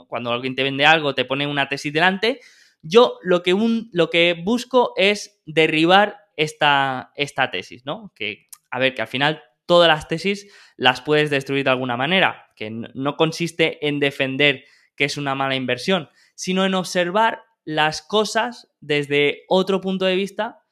Cuando 0.08 0.32
alguien 0.32 0.54
te 0.54 0.62
vende 0.62 0.86
algo, 0.86 1.14
te 1.14 1.24
pone 1.24 1.46
una 1.46 1.68
tesis 1.68 1.92
delante, 1.92 2.40
yo 2.82 3.18
lo 3.22 3.42
que, 3.42 3.56
lo 3.92 4.10
que 4.10 4.34
busco 4.44 4.92
es 4.96 5.40
derribar 5.46 6.18
esta, 6.36 7.12
esta 7.16 7.50
tesis, 7.50 7.86
¿no? 7.86 8.12
Que, 8.14 8.48
a 8.70 8.78
ver, 8.78 8.94
que 8.94 9.02
al 9.02 9.08
final 9.08 9.42
todas 9.66 9.88
las 9.88 10.08
tesis 10.08 10.52
las 10.76 11.00
puedes 11.00 11.30
destruir 11.30 11.64
de 11.64 11.70
alguna 11.70 11.96
manera, 11.96 12.50
que 12.56 12.70
no 12.70 13.16
consiste 13.16 13.86
en 13.86 14.00
defender 14.00 14.64
que 14.96 15.04
es 15.04 15.16
una 15.16 15.34
mala 15.34 15.54
inversión, 15.54 16.10
sino 16.34 16.64
en 16.64 16.74
observar 16.74 17.44
las 17.64 18.02
cosas 18.02 18.68
desde 18.80 19.44
otro 19.48 19.80
punto 19.80 20.04
de 20.04 20.16
vista 20.16 20.64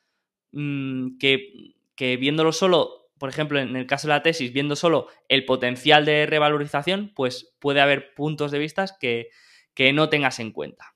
mm, 0.52 1.18
que, 1.18 1.74
que, 1.94 2.16
viéndolo 2.16 2.52
solo, 2.52 3.10
por 3.18 3.28
ejemplo, 3.28 3.60
en 3.60 3.76
el 3.76 3.86
caso 3.86 4.08
de 4.08 4.14
la 4.14 4.22
tesis, 4.22 4.52
viendo 4.52 4.76
solo 4.76 5.06
el 5.28 5.44
potencial 5.44 6.04
de 6.04 6.26
revalorización, 6.26 7.12
pues 7.14 7.54
puede 7.60 7.80
haber 7.80 8.14
puntos 8.14 8.50
de 8.50 8.58
vista 8.58 8.86
que, 8.98 9.28
que 9.74 9.92
no 9.92 10.08
tengas 10.08 10.40
en 10.40 10.52
cuenta. 10.52 10.94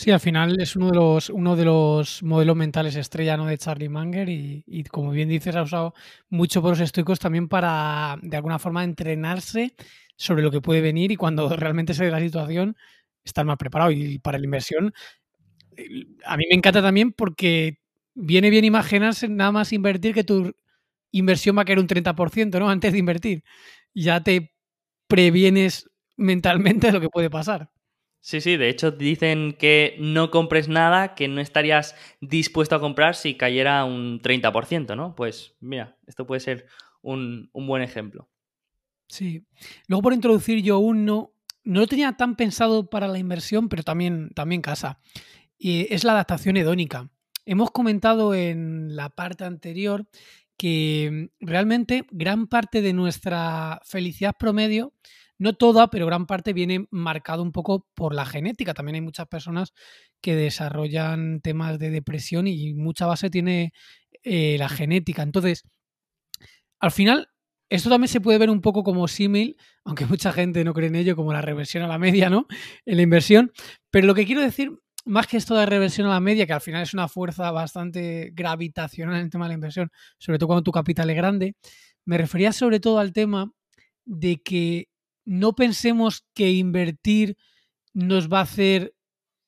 Sí, 0.00 0.12
al 0.12 0.20
final 0.20 0.60
es 0.60 0.76
uno 0.76 0.90
de 0.90 0.94
los, 0.94 1.28
uno 1.28 1.56
de 1.56 1.64
los 1.64 2.22
modelos 2.22 2.54
mentales 2.54 2.94
estrella 2.94 3.36
de 3.36 3.58
Charlie 3.58 3.88
Munger 3.88 4.28
y, 4.28 4.62
como 4.92 5.10
bien 5.10 5.28
dices, 5.28 5.56
ha 5.56 5.62
usado 5.64 5.92
mucho 6.30 6.62
por 6.62 6.70
los 6.70 6.78
estoicos 6.80 7.18
también 7.18 7.48
para, 7.48 8.16
de 8.22 8.36
alguna 8.36 8.60
forma, 8.60 8.84
entrenarse 8.84 9.74
sobre 10.14 10.44
lo 10.44 10.52
que 10.52 10.60
puede 10.60 10.82
venir 10.82 11.10
y 11.10 11.16
cuando 11.16 11.48
realmente 11.56 11.94
se 11.94 12.04
dé 12.04 12.12
la 12.12 12.20
situación, 12.20 12.76
estar 13.24 13.44
más 13.44 13.56
preparado. 13.56 13.90
Y 13.90 14.20
para 14.20 14.38
la 14.38 14.44
inversión, 14.44 14.92
a 16.24 16.36
mí 16.36 16.44
me 16.50 16.56
encanta 16.56 16.82
también 16.82 17.12
porque 17.12 17.78
viene 18.14 18.50
bien 18.50 18.64
imaginarse 18.64 19.28
nada 19.28 19.52
más 19.52 19.72
invertir 19.72 20.14
que 20.14 20.24
tu 20.24 20.52
inversión 21.12 21.56
va 21.56 21.62
a 21.62 21.64
caer 21.64 21.78
un 21.78 21.86
30%, 21.86 22.58
¿no? 22.60 22.70
Antes 22.70 22.92
de 22.92 22.98
invertir. 22.98 23.44
Ya 23.94 24.22
te 24.22 24.52
previenes 25.08 25.90
mentalmente 26.16 26.88
de 26.88 26.94
lo 26.94 27.00
que 27.00 27.10
puede 27.10 27.30
pasar. 27.30 27.70
Sí, 28.20 28.40
sí, 28.40 28.56
de 28.56 28.68
hecho 28.68 28.90
dicen 28.90 29.52
que 29.58 29.96
no 30.00 30.30
compres 30.30 30.68
nada 30.68 31.14
que 31.14 31.28
no 31.28 31.40
estarías 31.40 31.94
dispuesto 32.20 32.74
a 32.74 32.80
comprar 32.80 33.14
si 33.14 33.36
cayera 33.36 33.84
un 33.84 34.20
30%, 34.20 34.96
¿no? 34.96 35.14
Pues 35.14 35.56
mira, 35.60 35.96
esto 36.06 36.26
puede 36.26 36.40
ser 36.40 36.66
un, 37.00 37.50
buen 37.54 37.82
ejemplo. 37.82 38.28
Sí. 39.08 39.46
Luego 39.86 40.02
por 40.02 40.12
introducir 40.12 40.62
yo 40.62 40.78
uno, 40.78 41.32
no 41.64 41.80
lo 41.80 41.86
tenía 41.86 42.12
tan 42.12 42.36
pensado 42.36 42.90
para 42.90 43.08
la 43.08 43.18
inversión, 43.18 43.68
pero 43.68 43.82
también, 43.82 44.30
también 44.34 44.62
casa. 44.62 45.00
Y 45.56 45.92
es 45.92 46.04
la 46.04 46.12
adaptación 46.12 46.56
hedónica. 46.56 47.10
Hemos 47.46 47.70
comentado 47.70 48.34
en 48.34 48.94
la 48.94 49.08
parte 49.10 49.44
anterior 49.44 50.06
que 50.58 51.30
realmente 51.40 52.04
gran 52.10 52.48
parte 52.48 52.82
de 52.82 52.92
nuestra 52.92 53.80
felicidad 53.84 54.34
promedio 54.38 54.92
no 55.38 55.54
toda, 55.54 55.88
pero 55.88 56.06
gran 56.06 56.26
parte 56.26 56.52
viene 56.52 56.86
marcado 56.90 57.42
un 57.42 57.52
poco 57.52 57.86
por 57.94 58.14
la 58.14 58.26
genética. 58.26 58.74
También 58.74 58.96
hay 58.96 59.00
muchas 59.00 59.28
personas 59.28 59.72
que 60.20 60.34
desarrollan 60.34 61.40
temas 61.40 61.78
de 61.78 61.90
depresión 61.90 62.46
y 62.46 62.74
mucha 62.74 63.06
base 63.06 63.30
tiene 63.30 63.72
eh, 64.24 64.56
la 64.58 64.68
genética. 64.68 65.22
Entonces, 65.22 65.64
al 66.80 66.90
final, 66.90 67.28
esto 67.70 67.90
también 67.90 68.08
se 68.08 68.20
puede 68.20 68.38
ver 68.38 68.50
un 68.50 68.60
poco 68.60 68.82
como 68.82 69.08
símil, 69.08 69.56
aunque 69.84 70.06
mucha 70.06 70.32
gente 70.32 70.64
no 70.64 70.74
cree 70.74 70.88
en 70.88 70.96
ello, 70.96 71.16
como 71.16 71.32
la 71.32 71.42
reversión 71.42 71.82
a 71.84 71.88
la 71.88 71.98
media, 71.98 72.30
¿no? 72.30 72.46
En 72.84 72.96
la 72.96 73.02
inversión. 73.02 73.52
Pero 73.90 74.06
lo 74.06 74.14
que 74.14 74.26
quiero 74.26 74.40
decir, 74.40 74.72
más 75.04 75.26
que 75.26 75.36
esto 75.36 75.54
de 75.54 75.66
reversión 75.66 76.06
a 76.06 76.10
la 76.10 76.20
media, 76.20 76.46
que 76.46 76.52
al 76.52 76.60
final 76.60 76.82
es 76.82 76.94
una 76.94 77.08
fuerza 77.08 77.50
bastante 77.50 78.30
gravitacional 78.34 79.16
en 79.16 79.22
el 79.22 79.30
tema 79.30 79.46
de 79.46 79.50
la 79.50 79.54
inversión, 79.54 79.90
sobre 80.18 80.38
todo 80.38 80.48
cuando 80.48 80.62
tu 80.64 80.72
capital 80.72 81.10
es 81.10 81.16
grande, 81.16 81.56
me 82.04 82.18
refería 82.18 82.52
sobre 82.52 82.80
todo 82.80 82.98
al 82.98 83.12
tema 83.12 83.52
de 84.04 84.42
que 84.42 84.88
no 85.28 85.54
pensemos 85.54 86.24
que 86.32 86.52
invertir 86.52 87.36
nos 87.92 88.32
va 88.32 88.38
a 88.38 88.44
hacer 88.44 88.94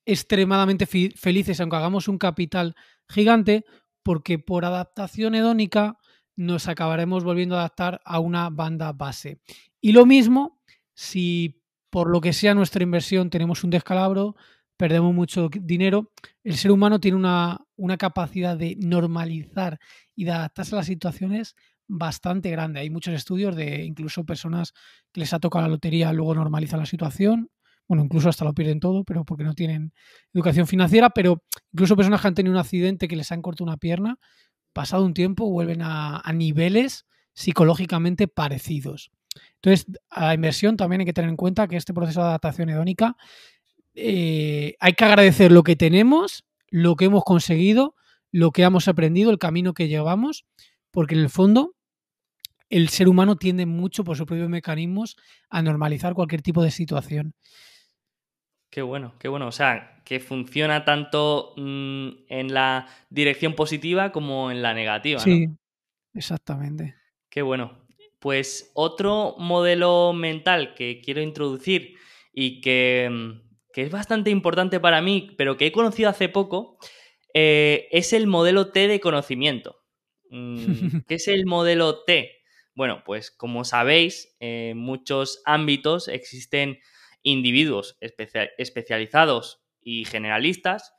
extremadamente 0.04 0.84
felices, 0.86 1.58
aunque 1.58 1.76
hagamos 1.76 2.06
un 2.06 2.18
capital 2.18 2.74
gigante, 3.08 3.64
porque 4.02 4.38
por 4.38 4.66
adaptación 4.66 5.34
hedónica 5.34 5.96
nos 6.36 6.68
acabaremos 6.68 7.24
volviendo 7.24 7.56
a 7.56 7.60
adaptar 7.60 8.02
a 8.04 8.18
una 8.18 8.50
banda 8.50 8.92
base. 8.92 9.40
Y 9.80 9.92
lo 9.92 10.04
mismo 10.04 10.60
si 10.92 11.62
por 11.88 12.10
lo 12.10 12.20
que 12.20 12.34
sea 12.34 12.54
nuestra 12.54 12.82
inversión 12.82 13.30
tenemos 13.30 13.64
un 13.64 13.70
descalabro, 13.70 14.36
perdemos 14.76 15.14
mucho 15.14 15.48
dinero, 15.48 16.12
el 16.44 16.58
ser 16.58 16.72
humano 16.72 17.00
tiene 17.00 17.16
una, 17.16 17.58
una 17.76 17.96
capacidad 17.96 18.54
de 18.54 18.76
normalizar 18.78 19.80
y 20.14 20.24
de 20.24 20.32
adaptarse 20.32 20.74
a 20.74 20.78
las 20.78 20.86
situaciones 20.86 21.56
bastante 21.90 22.50
grande. 22.50 22.80
Hay 22.80 22.90
muchos 22.90 23.12
estudios 23.14 23.56
de 23.56 23.84
incluso 23.84 24.24
personas 24.24 24.72
que 25.12 25.20
les 25.20 25.32
ha 25.32 25.40
tocado 25.40 25.64
la 25.64 25.70
lotería, 25.70 26.12
luego 26.12 26.34
normalizan 26.34 26.80
la 26.80 26.86
situación. 26.86 27.50
Bueno, 27.88 28.04
incluso 28.04 28.28
hasta 28.28 28.44
lo 28.44 28.54
pierden 28.54 28.78
todo, 28.78 29.02
pero 29.02 29.24
porque 29.24 29.42
no 29.42 29.54
tienen 29.54 29.92
educación 30.32 30.68
financiera, 30.68 31.10
pero 31.10 31.42
incluso 31.72 31.96
personas 31.96 32.20
que 32.20 32.28
han 32.28 32.34
tenido 32.34 32.52
un 32.52 32.60
accidente 32.60 33.08
que 33.08 33.16
les 33.16 33.32
han 33.32 33.42
cortado 33.42 33.64
una 33.64 33.76
pierna, 33.76 34.18
pasado 34.72 35.04
un 35.04 35.12
tiempo 35.12 35.50
vuelven 35.50 35.82
a, 35.82 36.22
niveles 36.32 37.06
psicológicamente 37.32 38.28
parecidos. 38.28 39.10
Entonces, 39.56 39.86
a 40.08 40.26
la 40.26 40.34
inversión 40.34 40.76
también 40.76 41.00
hay 41.00 41.06
que 41.06 41.12
tener 41.12 41.30
en 41.30 41.36
cuenta 41.36 41.66
que 41.66 41.76
este 41.76 41.92
proceso 41.92 42.20
de 42.20 42.28
adaptación 42.28 42.68
hedónica 42.68 43.16
eh, 43.94 44.76
hay 44.78 44.92
que 44.92 45.04
agradecer 45.04 45.50
lo 45.50 45.64
que 45.64 45.74
tenemos, 45.74 46.44
lo 46.68 46.94
que 46.94 47.06
hemos 47.06 47.24
conseguido, 47.24 47.96
lo 48.30 48.52
que 48.52 48.62
hemos 48.62 48.86
aprendido, 48.86 49.32
el 49.32 49.38
camino 49.38 49.74
que 49.74 49.88
llevamos, 49.88 50.44
porque 50.92 51.16
en 51.16 51.22
el 51.22 51.30
fondo 51.30 51.74
el 52.70 52.88
ser 52.88 53.08
humano 53.08 53.36
tiende 53.36 53.66
mucho 53.66 54.04
por 54.04 54.16
sus 54.16 54.26
propios 54.26 54.48
mecanismos 54.48 55.16
a 55.50 55.60
normalizar 55.60 56.14
cualquier 56.14 56.40
tipo 56.40 56.62
de 56.62 56.70
situación. 56.70 57.34
Qué 58.70 58.82
bueno, 58.82 59.14
qué 59.18 59.26
bueno. 59.28 59.48
O 59.48 59.52
sea, 59.52 60.00
que 60.04 60.20
funciona 60.20 60.84
tanto 60.84 61.52
mm, 61.56 62.08
en 62.28 62.54
la 62.54 62.86
dirección 63.10 63.54
positiva 63.54 64.12
como 64.12 64.52
en 64.52 64.62
la 64.62 64.72
negativa. 64.72 65.20
Sí, 65.20 65.48
exactamente. 66.14 66.94
Qué 67.28 67.42
bueno. 67.42 67.78
Pues 68.20 68.70
otro 68.74 69.34
modelo 69.38 70.12
mental 70.12 70.74
que 70.74 71.00
quiero 71.00 71.20
introducir 71.20 71.96
y 72.32 72.60
que, 72.60 73.08
mm, 73.10 73.50
es 73.74 73.90
bastante 73.90 74.30
importante 74.30 74.78
para 74.78 75.00
mí, 75.00 75.34
pero 75.38 75.56
que 75.56 75.66
he 75.66 75.72
conocido 75.72 76.10
hace 76.10 76.28
poco, 76.28 76.78
eh, 77.32 77.88
es 77.90 78.12
el 78.12 78.26
modelo 78.26 78.70
T 78.72 78.86
de 78.88 79.00
conocimiento. 79.00 79.76
Mm, 80.30 80.56
¿Qué 81.08 81.14
es 81.14 81.26
el 81.28 81.46
modelo 81.46 82.04
T? 82.04 82.39
Bueno, 82.80 83.02
pues 83.04 83.30
como 83.30 83.64
sabéis, 83.64 84.34
en 84.40 84.78
muchos 84.78 85.42
ámbitos 85.44 86.08
existen 86.08 86.78
individuos 87.22 87.98
especializados 88.00 89.62
y 89.82 90.06
generalistas. 90.06 90.94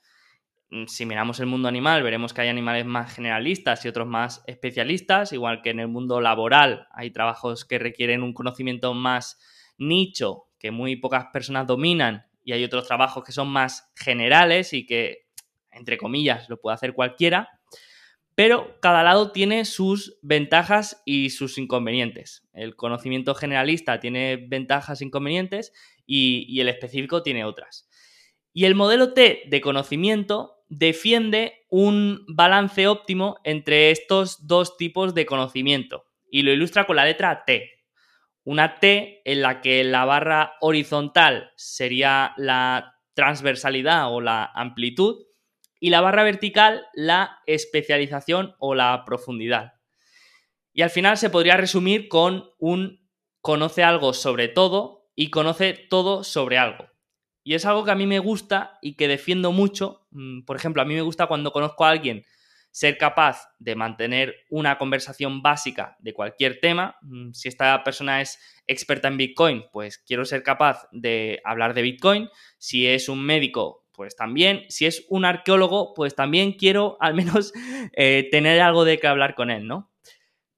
Mm, 0.70 0.86
si 0.86 1.08
miramos 1.08 1.40
el 1.40 1.48
mundo 1.48 1.68
animal, 1.68 2.04
veremos 2.04 2.36
que 2.36 2.42
hay 2.42 2.50
animales 2.50 2.86
más 2.86 3.12
generalistas 3.12 3.84
y 3.84 3.88
otros 3.88 4.06
más 4.06 4.44
especialistas, 4.46 5.34
igual 5.34 5.64
que 5.64 5.72
en 5.72 5.80
el 5.80 5.88
mundo 5.88 6.22
laboral 6.22 6.86
hay 6.92 7.10
trabajos 7.10 7.66
que 7.66 7.80
requieren 7.80 8.22
un 8.22 8.36
conocimiento 8.36 8.94
más 8.94 9.40
nicho, 9.80 10.50
que 10.60 10.70
muy 10.70 10.98
pocas 10.98 11.30
personas 11.34 11.66
dominan, 11.66 12.28
y 12.44 12.52
hay 12.52 12.64
otros 12.64 12.86
trabajos 12.86 13.24
que 13.24 13.32
son 13.32 13.48
más 13.48 13.92
generales 13.96 14.74
y 14.74 14.86
que, 14.86 15.26
entre 15.72 15.98
comillas, 15.98 16.48
lo 16.48 16.62
puede 16.62 16.76
hacer 16.76 16.94
cualquiera 16.94 17.50
pero 18.36 18.80
cada 18.82 19.04
lado 19.04 19.32
tiene 19.32 19.66
sus 19.66 20.18
ventajas 20.22 21.02
y 21.06 21.32
sus 21.32 21.58
inconvenientes. 21.58 22.48
El 22.54 22.76
conocimiento 22.76 23.36
generalista 23.36 24.00
tiene 24.00 24.38
ventajas 24.38 25.02
e 25.02 25.06
inconvenientes 25.06 25.74
y, 26.06 26.60
el 26.60 26.70
específico 26.70 27.24
tiene 27.24 27.46
otras. 27.46 27.88
Y 28.54 28.66
el 28.66 28.76
modelo 28.76 29.14
T 29.14 29.44
de 29.48 29.62
conocimiento 29.62 30.64
defiende 30.70 31.66
un 31.70 32.26
balance 32.28 32.88
óptimo 32.88 33.38
entre 33.44 33.92
estos 33.92 34.48
dos 34.48 34.78
tipos 34.78 35.14
de 35.14 35.26
conocimiento 35.26 36.06
y 36.30 36.44
lo 36.44 36.52
ilustra 36.52 36.86
con 36.86 36.96
la 36.96 37.06
letra 37.06 37.44
T. 37.46 37.70
Una 38.44 38.80
T 38.80 39.22
en 39.26 39.42
la 39.42 39.62
que 39.62 39.84
la 39.84 40.06
barra 40.06 40.54
horizontal 40.62 41.52
sería 41.56 42.34
la 42.38 42.96
transversalidad 43.14 44.12
o 44.12 44.22
la 44.22 44.46
amplitud 44.56 45.26
y 45.82 45.90
la 45.90 46.00
barra 46.00 46.24
vertical 46.24 46.86
la 46.94 47.40
especialización 47.48 48.56
o 48.60 48.76
la 48.76 49.04
profundidad. 49.04 49.74
Y 50.72 50.84
al 50.84 50.92
final 50.92 51.18
se 51.18 51.32
podría 51.32 51.58
resumir 51.58 52.08
con 52.08 52.46
un 52.60 53.10
conoce 53.42 53.84
algo 53.84 54.14
sobre 54.14 54.48
todo 54.48 55.10
y 55.16 55.32
conoce 55.32 55.74
todo 55.74 56.24
sobre 56.24 56.60
algo. 56.60 56.88
Y 57.44 57.56
es 57.56 57.66
algo 57.66 57.84
que 57.84 57.92
a 57.92 57.96
mí 57.96 58.06
me 58.06 58.20
gusta 58.20 58.78
y 58.82 58.96
que 58.96 59.08
defiendo 59.08 59.52
mucho. 59.52 60.08
Mm, 60.12 60.44
por 60.44 60.56
ejemplo, 60.56 60.84
a 60.84 60.86
mí 60.86 60.94
me 60.94 61.02
gusta 61.02 61.26
cuando 61.26 61.52
conozco 61.52 61.84
a 61.84 61.90
alguien 61.90 62.24
ser 62.70 62.98
capaz 62.98 63.50
de 63.58 63.76
mantener 63.76 64.36
una 64.50 64.78
conversación 64.78 65.42
básica 65.42 65.98
de 66.00 66.14
cualquier 66.14 66.60
tema. 66.60 66.96
Mm, 67.02 67.32
si 67.34 67.50
esta 67.50 67.84
persona 67.84 68.22
es 68.22 68.40
experta 68.68 69.08
en 69.08 69.18
Bitcoin, 69.18 69.66
pues 69.74 69.98
quiero 69.98 70.26
ser 70.26 70.44
capaz 70.44 70.88
de 70.92 71.42
hablar 71.44 71.74
de 71.74 71.82
Bitcoin. 71.82 72.30
Si 72.60 72.86
es 72.86 73.10
un 73.10 73.26
médico, 73.26 73.81
pues 74.02 74.16
también, 74.16 74.66
si 74.68 74.88
es 74.88 75.06
un 75.10 75.26
arqueólogo, 75.26 75.94
pues 75.94 76.16
también 76.16 76.54
quiero 76.54 76.98
al 77.02 77.14
menos 77.14 77.54
eh, 77.94 78.28
tener 78.32 78.60
algo 78.60 78.84
de 78.84 78.98
qué 78.98 79.06
hablar 79.06 79.36
con 79.36 79.52
él, 79.52 79.68
¿no? 79.68 79.92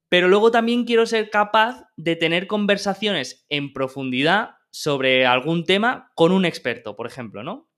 Pero 0.07 0.29
luego 0.29 0.49
también 0.49 0.85
quiero 0.85 1.05
ser 1.05 1.29
capaz 1.29 1.89
de 1.97 2.15
tener 2.15 2.47
conversaciones 2.47 3.45
en 3.49 3.73
profundidad 3.73 4.51
sobre 4.71 5.25
algún 5.25 5.65
tema 5.65 6.09
con 6.15 6.31
un 6.31 6.45
experto, 6.45 6.95
por 6.95 7.05
ejemplo, 7.05 7.43
¿no? 7.43 7.69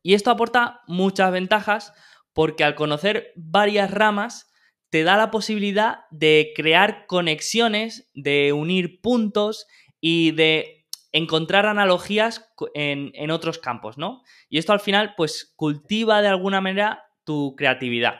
Y 0.00 0.14
esto 0.14 0.30
aporta 0.30 0.82
muchas 0.86 1.32
ventajas 1.32 1.92
porque 2.32 2.62
al 2.62 2.76
conocer 2.76 3.32
varias 3.34 3.90
ramas 3.90 4.48
te 4.90 5.02
da 5.02 5.16
la 5.16 5.32
posibilidad 5.32 6.04
de 6.12 6.52
crear 6.54 7.06
conexiones, 7.08 8.12
de 8.14 8.52
unir 8.52 9.00
puntos 9.00 9.66
y 10.00 10.30
de 10.30 10.83
encontrar 11.14 11.64
analogías 11.64 12.52
en, 12.74 13.30
otros 13.30 13.58
campos, 13.58 13.96
¿no? 13.96 14.22
Y 14.48 14.58
esto 14.58 14.72
al 14.72 14.80
final, 14.80 15.14
pues, 15.16 15.54
cultiva 15.56 16.20
de 16.20 16.28
alguna 16.28 16.60
manera 16.60 17.04
tu 17.22 17.54
creatividad. 17.56 18.16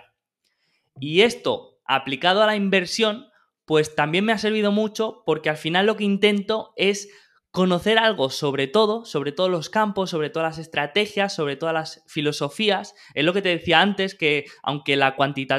Y 1.00 1.22
esto, 1.22 1.80
aplicado 1.84 2.40
a 2.42 2.46
la 2.46 2.54
inversión, 2.54 3.26
pues 3.64 3.96
también 3.96 4.24
me 4.24 4.32
ha 4.32 4.38
servido 4.38 4.70
mucho 4.70 5.24
porque 5.26 5.50
al 5.50 5.56
final 5.56 5.86
lo 5.86 5.96
que 5.96 6.04
intento 6.04 6.72
es 6.76 7.08
conocer 7.54 7.98
algo 7.98 8.30
sobre 8.30 8.66
todo, 8.66 9.04
sobre 9.04 9.30
todos 9.30 9.48
los 9.48 9.70
campos, 9.70 10.10
sobre 10.10 10.28
todas 10.28 10.56
las 10.56 10.58
estrategias, 10.58 11.32
sobre 11.32 11.54
todas 11.54 11.72
las 11.72 12.02
filosofías. 12.08 12.96
Es 13.14 13.24
lo 13.24 13.32
que 13.32 13.42
te 13.42 13.50
decía 13.50 13.80
antes, 13.80 14.16
que 14.16 14.46
aunque 14.64 14.96
la, 14.96 15.14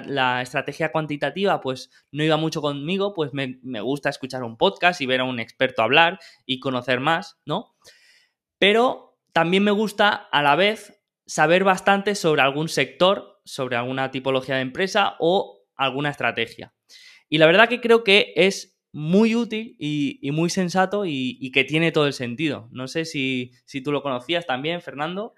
la 0.05 0.41
estrategia 0.41 0.91
cuantitativa 0.91 1.61
pues 1.61 1.89
no 2.11 2.22
iba 2.22 2.35
mucho 2.35 2.59
conmigo, 2.59 3.13
pues 3.13 3.34
me, 3.34 3.61
me, 3.63 3.80
gusta 3.80 4.09
escuchar 4.09 4.43
un 4.43 4.57
podcast 4.57 4.99
y 4.99 5.05
ver 5.05 5.22
a 5.22 5.23
un 5.23 5.39
experto 5.39 5.84
hablar 5.84 6.19
y 6.45 6.59
conocer 6.59 6.99
más, 6.99 7.39
¿no? 7.45 7.77
Pero 8.59 9.17
también 9.31 9.63
me 9.63 9.72
gusta 9.72 10.09
a 10.09 10.43
la 10.43 10.57
vez 10.57 11.01
saber 11.26 11.63
bastante 11.63 12.15
sobre 12.15 12.41
algún 12.41 12.67
sector, 12.67 13.39
sobre 13.45 13.77
alguna 13.77 14.11
tipología 14.11 14.55
de 14.55 14.63
empresa 14.63 15.15
o 15.19 15.61
alguna 15.77 16.09
estrategia. 16.09 16.73
Y 17.30 17.38
la 17.38 17.45
verdad 17.45 17.69
que 17.69 17.80
creo 17.80 18.03
que 18.03 18.34
es 18.35 18.74
muy 18.95 19.35
útil 19.35 19.76
y, 19.77 20.31
muy 20.31 20.49
sensato 20.49 21.05
y, 21.05 21.51
que 21.51 21.65
tiene 21.65 21.91
todo 21.91 22.07
el 22.07 22.13
sentido. 22.13 22.69
No 22.72 22.88
sé 22.88 23.03
si, 23.03 23.51
si 23.65 23.81
tú 23.81 23.91
lo 23.91 24.01
conocías 24.01 24.47
también, 24.47 24.81
Fernando. 24.81 25.34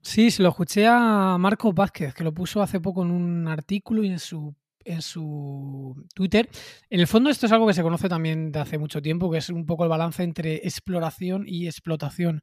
Sí, 0.00 0.32
se 0.32 0.42
lo 0.42 0.48
escuché 0.48 0.88
a 0.88 1.36
Marco 1.38 1.72
Vázquez, 1.72 2.12
que 2.12 2.24
lo 2.24 2.34
puso 2.34 2.60
hace 2.60 2.80
poco 2.80 3.04
en 3.04 3.12
un 3.12 3.46
artículo 3.46 4.02
y 4.02 4.08
en 4.08 4.18
su, 4.18 4.56
en 4.84 5.00
su 5.00 5.94
Twitter. 6.12 6.48
En 6.90 6.98
el 6.98 7.06
fondo 7.06 7.30
esto 7.30 7.46
es 7.46 7.52
algo 7.52 7.68
que 7.68 7.74
se 7.74 7.84
conoce 7.84 8.08
también 8.08 8.50
de 8.50 8.58
hace 8.58 8.78
mucho 8.78 9.00
tiempo, 9.00 9.30
que 9.30 9.38
es 9.38 9.48
un 9.48 9.64
poco 9.64 9.84
el 9.84 9.90
balance 9.90 10.24
entre 10.24 10.56
exploración 10.56 11.44
y 11.46 11.68
explotación. 11.68 12.42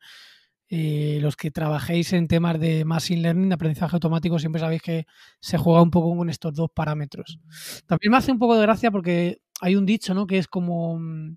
Eh, 0.72 1.18
los 1.22 1.36
que 1.36 1.52
trabajéis 1.52 2.14
en 2.14 2.28
temas 2.28 2.60
de 2.60 2.86
machine 2.86 3.24
learning, 3.24 3.50
de 3.50 3.56
aprendizaje 3.56 3.96
automático, 3.96 4.40
siempre 4.40 4.62
sabéis 4.62 4.84
que 4.84 5.06
se 5.42 5.58
juega 5.58 5.82
un 5.82 5.92
poco 5.92 6.16
con 6.16 6.30
estos 6.30 6.54
dos 6.54 6.70
parámetros. 6.74 7.40
También 7.88 8.12
me 8.12 8.18
hace 8.18 8.32
un 8.32 8.40
poco 8.40 8.56
de 8.56 8.62
gracia 8.62 8.90
porque 8.90 9.42
hay 9.62 9.76
un 9.76 9.86
dicho, 9.86 10.14
¿no? 10.14 10.28
Que 10.28 10.38
es 10.38 10.48
como 10.48 11.00
mm, 11.00 11.36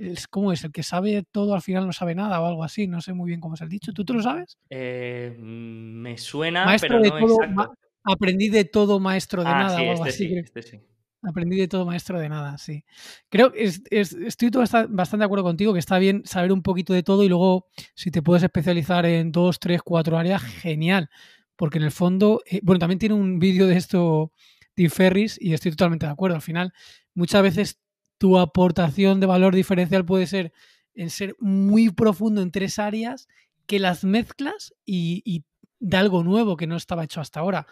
es 0.00 0.28
como 0.28 0.52
es, 0.52 0.64
el 0.64 0.72
que 0.72 0.82
sabe 0.82 1.24
todo 1.30 1.54
al 1.54 1.62
final 1.62 1.86
no 1.86 1.92
sabe 1.92 2.14
nada 2.14 2.40
o 2.40 2.46
algo 2.46 2.64
así, 2.64 2.86
no 2.86 3.00
sé 3.00 3.12
muy 3.12 3.28
bien 3.28 3.40
cómo 3.40 3.54
es 3.54 3.60
el 3.60 3.68
dicho. 3.68 3.92
¿Tú, 3.92 4.04
tú 4.04 4.14
lo 4.14 4.22
sabes? 4.22 4.58
Eh, 4.70 5.36
mm, 5.38 6.00
me 6.00 6.18
suena, 6.18 6.76
pero 6.80 7.00
no 7.00 7.06
exacto. 7.06 7.74
aprendí 8.04 8.48
de 8.48 8.64
todo 8.64 8.98
maestro 9.00 9.42
de 9.42 9.50
ah, 9.50 9.58
nada 9.58 9.82
o 9.82 9.90
algo 9.90 10.06
este 10.06 10.08
así. 10.08 10.28
Sí, 10.28 10.38
este 10.38 10.62
sí. 10.62 10.80
Aprendí 11.22 11.58
de 11.58 11.68
todo 11.68 11.84
maestro 11.84 12.18
de 12.18 12.30
nada, 12.30 12.56
sí. 12.56 12.82
Creo 13.28 13.52
que 13.52 13.64
estoy 13.64 14.50
bastante 14.88 15.18
de 15.18 15.24
acuerdo 15.24 15.44
contigo 15.44 15.74
que 15.74 15.78
está 15.78 15.98
bien 15.98 16.22
saber 16.24 16.50
un 16.50 16.62
poquito 16.62 16.94
de 16.94 17.02
todo 17.02 17.24
y 17.24 17.28
luego 17.28 17.66
si 17.94 18.10
te 18.10 18.22
puedes 18.22 18.42
especializar 18.42 19.04
en 19.04 19.30
dos, 19.30 19.60
tres, 19.60 19.82
cuatro 19.82 20.16
áreas, 20.16 20.42
genial. 20.42 21.10
Porque 21.56 21.76
en 21.76 21.84
el 21.84 21.90
fondo, 21.90 22.40
eh, 22.46 22.60
bueno, 22.62 22.78
también 22.78 22.98
tiene 22.98 23.14
un 23.16 23.38
vídeo 23.38 23.66
de 23.66 23.76
esto 23.76 24.32
Tim 24.80 24.88
Ferris 24.88 25.36
y 25.38 25.52
estoy 25.52 25.72
totalmente 25.72 26.06
de 26.06 26.12
acuerdo. 26.12 26.36
Al 26.36 26.40
final, 26.40 26.72
muchas 27.12 27.42
veces 27.42 27.80
tu 28.16 28.38
aportación 28.38 29.20
de 29.20 29.26
valor 29.26 29.54
diferencial 29.54 30.06
puede 30.06 30.26
ser 30.26 30.54
en 30.94 31.10
ser 31.10 31.36
muy 31.38 31.90
profundo 31.90 32.40
en 32.40 32.50
tres 32.50 32.78
áreas 32.78 33.28
que 33.66 33.78
las 33.78 34.04
mezclas 34.04 34.72
y, 34.86 35.20
y 35.26 35.44
da 35.80 36.00
algo 36.00 36.24
nuevo 36.24 36.56
que 36.56 36.66
no 36.66 36.76
estaba 36.76 37.04
hecho 37.04 37.20
hasta 37.20 37.40
ahora. 37.40 37.66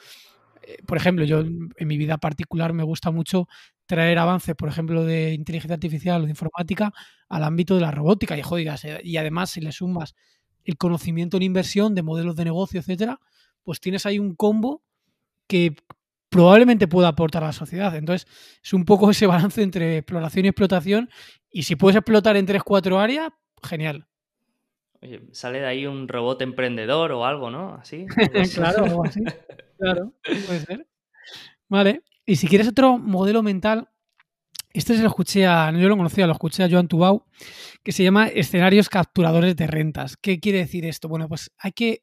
Eh, 0.60 0.82
por 0.86 0.98
ejemplo, 0.98 1.24
yo 1.24 1.40
en 1.40 1.88
mi 1.88 1.96
vida 1.96 2.18
particular 2.18 2.74
me 2.74 2.82
gusta 2.82 3.10
mucho 3.10 3.48
traer 3.86 4.18
avances, 4.18 4.54
por 4.54 4.68
ejemplo, 4.68 5.02
de 5.02 5.32
inteligencia 5.32 5.76
artificial 5.76 6.20
o 6.20 6.24
de 6.26 6.30
informática 6.30 6.92
al 7.30 7.42
ámbito 7.42 7.74
de 7.74 7.80
la 7.80 7.90
robótica 7.90 8.36
y, 8.36 8.42
joder, 8.42 9.00
y 9.02 9.16
además 9.16 9.48
si 9.48 9.62
le 9.62 9.72
sumas 9.72 10.14
el 10.62 10.76
conocimiento 10.76 11.38
en 11.38 11.44
inversión 11.44 11.94
de 11.94 12.02
modelos 12.02 12.36
de 12.36 12.44
negocio, 12.44 12.80
etcétera, 12.80 13.18
pues 13.62 13.80
tienes 13.80 14.04
ahí 14.04 14.18
un 14.18 14.34
combo 14.34 14.82
que 15.46 15.74
probablemente 16.28 16.88
pueda 16.88 17.08
aportar 17.08 17.42
a 17.42 17.48
la 17.48 17.52
sociedad. 17.52 17.94
Entonces, 17.96 18.28
es 18.62 18.72
un 18.72 18.84
poco 18.84 19.10
ese 19.10 19.26
balance 19.26 19.62
entre 19.62 19.98
exploración 19.98 20.44
y 20.44 20.48
explotación. 20.48 21.10
Y 21.50 21.62
si 21.62 21.76
puedes 21.76 21.96
explotar 21.96 22.36
en 22.36 22.46
tres, 22.46 22.62
cuatro 22.62 22.98
áreas, 22.98 23.30
genial. 23.62 24.06
Oye, 25.00 25.22
sale 25.32 25.60
de 25.60 25.66
ahí 25.66 25.86
un 25.86 26.08
robot 26.08 26.42
emprendedor 26.42 27.12
o 27.12 27.24
algo, 27.24 27.50
¿no? 27.50 27.74
Así. 27.74 28.06
claro, 28.54 29.02
así. 29.04 29.20
Claro, 29.78 30.12
puede 30.22 30.60
ser. 30.60 30.86
Vale. 31.68 32.02
Y 32.26 32.36
si 32.36 32.48
quieres 32.48 32.68
otro 32.68 32.98
modelo 32.98 33.42
mental, 33.42 33.88
este 34.72 34.94
se 34.94 35.02
lo 35.02 35.08
escuché 35.08 35.46
a, 35.46 35.70
yo 35.70 35.88
lo 35.88 35.96
conocía, 35.96 36.26
lo 36.26 36.32
escuché 36.32 36.64
a 36.64 36.70
Joan 36.70 36.88
Tubau, 36.88 37.24
que 37.82 37.92
se 37.92 38.02
llama 38.02 38.28
escenarios 38.28 38.88
capturadores 38.88 39.56
de 39.56 39.66
rentas. 39.66 40.16
¿Qué 40.16 40.40
quiere 40.40 40.58
decir 40.58 40.84
esto? 40.84 41.08
Bueno, 41.08 41.28
pues 41.28 41.50
hay 41.58 41.72
que 41.72 42.02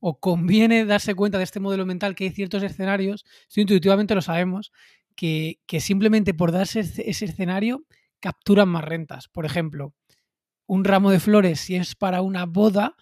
o 0.00 0.18
conviene 0.20 0.84
darse 0.84 1.14
cuenta 1.14 1.38
de 1.38 1.44
este 1.44 1.60
modelo 1.60 1.86
mental 1.86 2.14
que 2.14 2.24
hay 2.24 2.30
ciertos 2.30 2.62
escenarios, 2.62 3.24
si 3.48 3.62
intuitivamente 3.62 4.14
lo 4.14 4.22
sabemos, 4.22 4.72
que, 5.14 5.58
simplemente 5.80 6.34
por 6.34 6.52
darse 6.52 6.80
ese 6.80 7.24
escenario 7.24 7.84
capturan 8.20 8.68
más 8.68 8.84
rentas. 8.84 9.28
Por 9.28 9.44
ejemplo, 9.44 9.92
un 10.66 10.84
ramo 10.84 11.10
de 11.10 11.18
flores, 11.18 11.60
si 11.60 11.74
es 11.74 11.94
para 11.94 12.22
una 12.22 12.46
boda, 12.46 12.94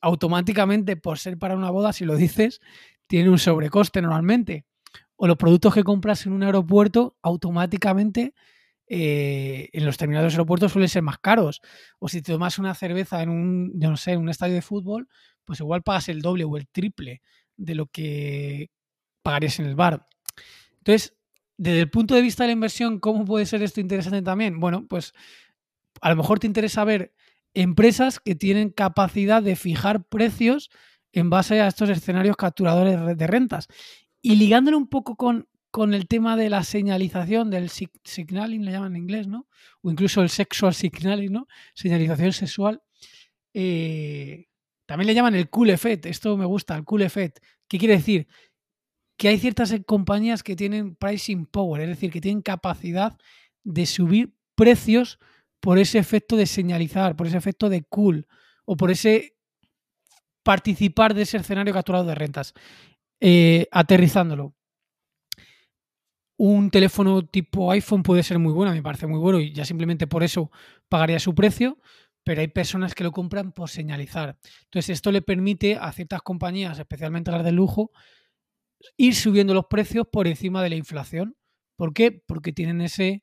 automáticamente 0.00 0.96
por 0.96 1.18
ser 1.18 1.38
para 1.38 1.56
una 1.56 1.70
boda, 1.70 1.92
si 1.92 2.04
lo 2.04 2.16
dices, 2.16 2.60
tiene 3.06 3.28
un 3.28 3.38
sobrecoste 3.38 4.00
normalmente. 4.00 4.64
O 5.16 5.26
los 5.26 5.36
productos 5.36 5.74
que 5.74 5.84
compras 5.84 6.24
en 6.24 6.32
un 6.32 6.42
aeropuerto, 6.42 7.16
automáticamente 7.22 8.34
eh, 8.94 9.70
en 9.72 9.86
los 9.86 9.96
terminales 9.96 10.34
de 10.34 10.36
aeropuertos 10.36 10.70
suelen 10.70 10.90
ser 10.90 11.00
más 11.00 11.18
caros. 11.18 11.62
O 11.98 12.08
si 12.08 12.20
te 12.20 12.30
tomas 12.30 12.58
una 12.58 12.74
cerveza 12.74 13.22
en 13.22 13.30
un, 13.30 13.72
yo 13.74 13.88
no 13.88 13.96
sé, 13.96 14.12
en 14.12 14.20
un 14.20 14.28
estadio 14.28 14.54
de 14.54 14.60
fútbol, 14.60 15.08
pues 15.46 15.60
igual 15.60 15.82
pagas 15.82 16.10
el 16.10 16.20
doble 16.20 16.44
o 16.44 16.58
el 16.58 16.68
triple 16.68 17.22
de 17.56 17.74
lo 17.74 17.86
que 17.86 18.70
pagarías 19.22 19.58
en 19.60 19.64
el 19.64 19.76
bar. 19.76 20.06
Entonces, 20.76 21.16
desde 21.56 21.80
el 21.80 21.88
punto 21.88 22.14
de 22.14 22.20
vista 22.20 22.42
de 22.42 22.48
la 22.48 22.52
inversión, 22.52 23.00
¿cómo 23.00 23.24
puede 23.24 23.46
ser 23.46 23.62
esto 23.62 23.80
interesante 23.80 24.20
también? 24.20 24.60
Bueno, 24.60 24.86
pues 24.86 25.14
a 26.02 26.10
lo 26.10 26.16
mejor 26.16 26.38
te 26.38 26.46
interesa 26.46 26.84
ver 26.84 27.14
empresas 27.54 28.20
que 28.20 28.34
tienen 28.34 28.68
capacidad 28.68 29.42
de 29.42 29.56
fijar 29.56 30.04
precios 30.04 30.70
en 31.12 31.30
base 31.30 31.62
a 31.62 31.66
estos 31.66 31.88
escenarios 31.88 32.36
capturadores 32.36 33.16
de 33.16 33.26
rentas. 33.26 33.68
Y 34.20 34.36
ligándolo 34.36 34.76
un 34.76 34.88
poco 34.88 35.16
con, 35.16 35.48
con 35.72 35.94
el 35.94 36.06
tema 36.06 36.36
de 36.36 36.50
la 36.50 36.64
señalización, 36.64 37.50
del 37.50 37.70
signaling, 37.70 38.62
le 38.62 38.72
llaman 38.72 38.94
en 38.94 39.02
inglés, 39.02 39.26
¿no? 39.26 39.48
O 39.80 39.90
incluso 39.90 40.20
el 40.20 40.28
sexual 40.28 40.74
signaling, 40.74 41.32
¿no? 41.32 41.48
Señalización 41.74 42.34
sexual. 42.34 42.82
Eh, 43.54 44.48
también 44.84 45.06
le 45.06 45.14
llaman 45.14 45.34
el 45.34 45.48
cool 45.48 45.70
effect, 45.70 46.04
esto 46.04 46.36
me 46.36 46.44
gusta, 46.44 46.76
el 46.76 46.84
cool 46.84 47.00
effect. 47.00 47.38
¿Qué 47.68 47.78
quiere 47.78 47.96
decir? 47.96 48.28
Que 49.16 49.28
hay 49.28 49.38
ciertas 49.38 49.74
compañías 49.86 50.42
que 50.42 50.56
tienen 50.56 50.94
pricing 50.94 51.46
power, 51.46 51.80
es 51.80 51.88
decir, 51.88 52.10
que 52.10 52.20
tienen 52.20 52.42
capacidad 52.42 53.16
de 53.64 53.86
subir 53.86 54.34
precios 54.54 55.18
por 55.58 55.78
ese 55.78 55.98
efecto 55.98 56.36
de 56.36 56.44
señalizar, 56.44 57.16
por 57.16 57.26
ese 57.26 57.38
efecto 57.38 57.70
de 57.70 57.82
cool 57.84 58.26
o 58.66 58.76
por 58.76 58.90
ese 58.90 59.38
participar 60.42 61.14
de 61.14 61.22
ese 61.22 61.38
escenario 61.38 61.72
capturado 61.72 62.04
de 62.04 62.14
rentas. 62.14 62.52
Eh, 63.20 63.68
aterrizándolo. 63.70 64.54
Un 66.44 66.72
teléfono 66.72 67.24
tipo 67.24 67.70
iPhone 67.70 68.02
puede 68.02 68.24
ser 68.24 68.40
muy 68.40 68.52
bueno, 68.52 68.72
me 68.72 68.82
parece 68.82 69.06
muy 69.06 69.20
bueno 69.20 69.38
y 69.38 69.52
ya 69.52 69.64
simplemente 69.64 70.08
por 70.08 70.24
eso 70.24 70.50
pagaría 70.88 71.20
su 71.20 71.36
precio, 71.36 71.78
pero 72.24 72.40
hay 72.40 72.48
personas 72.48 72.96
que 72.96 73.04
lo 73.04 73.12
compran 73.12 73.52
por 73.52 73.70
señalizar. 73.70 74.36
Entonces, 74.64 74.90
esto 74.90 75.12
le 75.12 75.22
permite 75.22 75.76
a 75.76 75.92
ciertas 75.92 76.20
compañías, 76.22 76.80
especialmente 76.80 77.30
las 77.30 77.44
de 77.44 77.52
lujo, 77.52 77.92
ir 78.96 79.14
subiendo 79.14 79.54
los 79.54 79.66
precios 79.66 80.08
por 80.10 80.26
encima 80.26 80.64
de 80.64 80.70
la 80.70 80.74
inflación. 80.74 81.36
¿Por 81.76 81.94
qué? 81.94 82.10
Porque 82.10 82.52
tienen 82.52 82.80
ese 82.80 83.22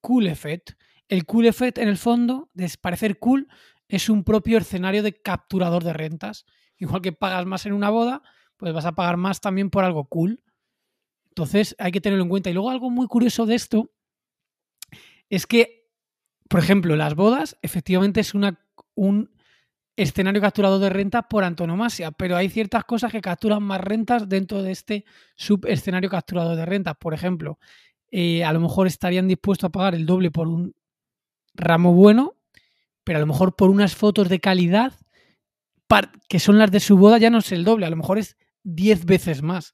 cool 0.00 0.28
effect. 0.28 0.74
El 1.08 1.26
cool 1.26 1.46
effect, 1.46 1.78
en 1.78 1.88
el 1.88 1.98
fondo, 1.98 2.48
de 2.54 2.72
parecer 2.80 3.18
cool, 3.18 3.48
es 3.88 4.08
un 4.08 4.22
propio 4.22 4.58
escenario 4.58 5.02
de 5.02 5.20
capturador 5.20 5.82
de 5.82 5.94
rentas. 5.94 6.46
Igual 6.76 7.02
que 7.02 7.10
pagas 7.10 7.44
más 7.44 7.66
en 7.66 7.72
una 7.72 7.90
boda, 7.90 8.22
pues 8.56 8.72
vas 8.72 8.84
a 8.84 8.92
pagar 8.92 9.16
más 9.16 9.40
también 9.40 9.68
por 9.68 9.82
algo 9.82 10.04
cool. 10.04 10.44
Entonces, 11.32 11.74
hay 11.78 11.92
que 11.92 12.00
tenerlo 12.00 12.24
en 12.24 12.30
cuenta. 12.30 12.50
Y 12.50 12.52
luego 12.52 12.70
algo 12.70 12.90
muy 12.90 13.06
curioso 13.06 13.46
de 13.46 13.54
esto 13.54 13.90
es 15.28 15.46
que 15.46 15.82
por 16.52 16.60
ejemplo, 16.60 16.96
las 16.96 17.14
bodas 17.14 17.56
efectivamente 17.62 18.20
es 18.20 18.34
una, 18.34 18.60
un 18.94 19.30
escenario 19.96 20.42
capturado 20.42 20.78
de 20.78 20.90
renta 20.90 21.22
por 21.22 21.44
antonomasia, 21.44 22.10
pero 22.10 22.36
hay 22.36 22.50
ciertas 22.50 22.84
cosas 22.84 23.10
que 23.10 23.22
capturan 23.22 23.62
más 23.62 23.80
rentas 23.80 24.28
dentro 24.28 24.62
de 24.62 24.72
este 24.72 25.06
subescenario 25.34 26.10
capturado 26.10 26.54
de 26.54 26.66
rentas. 26.66 26.94
Por 27.00 27.14
ejemplo, 27.14 27.58
eh, 28.10 28.44
a 28.44 28.52
lo 28.52 28.60
mejor 28.60 28.86
estarían 28.86 29.28
dispuestos 29.28 29.68
a 29.68 29.72
pagar 29.72 29.94
el 29.94 30.04
doble 30.04 30.30
por 30.30 30.46
un 30.46 30.74
ramo 31.54 31.94
bueno, 31.94 32.36
pero 33.02 33.16
a 33.16 33.20
lo 33.20 33.26
mejor 33.26 33.56
por 33.56 33.70
unas 33.70 33.96
fotos 33.96 34.28
de 34.28 34.38
calidad 34.38 34.92
que 36.28 36.38
son 36.38 36.58
las 36.58 36.70
de 36.70 36.80
su 36.80 36.98
boda 36.98 37.16
ya 37.16 37.30
no 37.30 37.38
es 37.38 37.50
el 37.50 37.64
doble, 37.64 37.86
a 37.86 37.90
lo 37.90 37.96
mejor 37.96 38.18
es 38.18 38.36
10 38.62 39.06
veces 39.06 39.40
más 39.40 39.72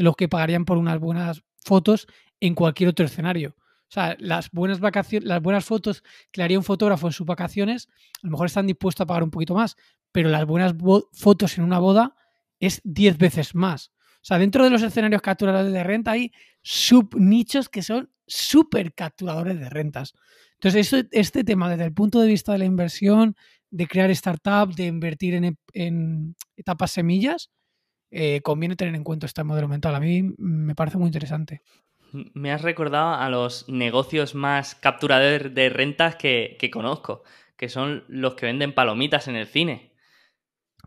de 0.00 0.04
lo 0.04 0.14
que 0.14 0.28
pagarían 0.28 0.64
por 0.64 0.78
unas 0.78 0.98
buenas 0.98 1.42
fotos 1.62 2.06
en 2.40 2.54
cualquier 2.54 2.88
otro 2.88 3.04
escenario. 3.04 3.54
O 3.58 3.92
sea, 3.92 4.16
las 4.18 4.50
buenas 4.50 4.80
vacaciones, 4.80 5.28
las 5.28 5.42
buenas 5.42 5.66
fotos 5.66 6.02
que 6.30 6.40
le 6.40 6.44
haría 6.44 6.58
un 6.58 6.64
fotógrafo 6.64 7.06
en 7.06 7.12
sus 7.12 7.26
vacaciones, 7.26 7.90
a 8.22 8.26
lo 8.26 8.30
mejor 8.30 8.46
están 8.46 8.66
dispuestos 8.66 9.04
a 9.04 9.06
pagar 9.06 9.22
un 9.22 9.30
poquito 9.30 9.54
más, 9.54 9.76
pero 10.10 10.30
las 10.30 10.46
buenas 10.46 10.74
fotos 11.12 11.58
en 11.58 11.64
una 11.64 11.78
boda 11.78 12.14
es 12.60 12.80
10 12.84 13.18
veces 13.18 13.54
más. 13.54 13.92
O 14.22 14.22
sea, 14.24 14.38
dentro 14.38 14.64
de 14.64 14.70
los 14.70 14.82
escenarios 14.82 15.20
capturadores 15.20 15.70
de 15.70 15.84
renta 15.84 16.12
hay 16.12 16.32
subnichos 16.62 17.68
que 17.68 17.82
son 17.82 18.10
súper 18.26 18.94
capturadores 18.94 19.60
de 19.60 19.68
rentas. 19.68 20.14
Entonces, 20.54 21.06
este 21.10 21.44
tema 21.44 21.68
desde 21.68 21.84
el 21.84 21.92
punto 21.92 22.20
de 22.20 22.28
vista 22.28 22.52
de 22.52 22.58
la 22.58 22.64
inversión, 22.64 23.36
de 23.70 23.86
crear 23.86 24.14
startups, 24.14 24.76
de 24.76 24.86
invertir 24.86 25.34
en, 25.72 26.36
etapas 26.56 26.90
semillas, 26.90 27.50
eh, 28.10 28.40
conviene 28.42 28.76
tener 28.76 28.94
en 28.94 29.04
cuenta 29.04 29.26
este 29.26 29.44
modelo 29.44 29.68
mental. 29.68 29.94
A 29.94 30.00
mí 30.00 30.34
me 30.38 30.74
parece 30.74 30.98
muy 30.98 31.06
interesante. 31.06 31.62
Me 32.12 32.50
has 32.50 32.62
recordado 32.62 33.14
a 33.14 33.28
los 33.30 33.68
negocios 33.68 34.34
más 34.34 34.74
capturadores 34.74 35.54
de 35.54 35.68
rentas 35.68 36.16
que, 36.16 36.70
conozco, 36.72 37.22
que 37.56 37.68
son 37.68 38.04
los 38.08 38.34
que 38.34 38.46
venden 38.46 38.74
palomitas 38.74 39.28
en 39.28 39.36
el 39.36 39.46
cine. 39.46 39.92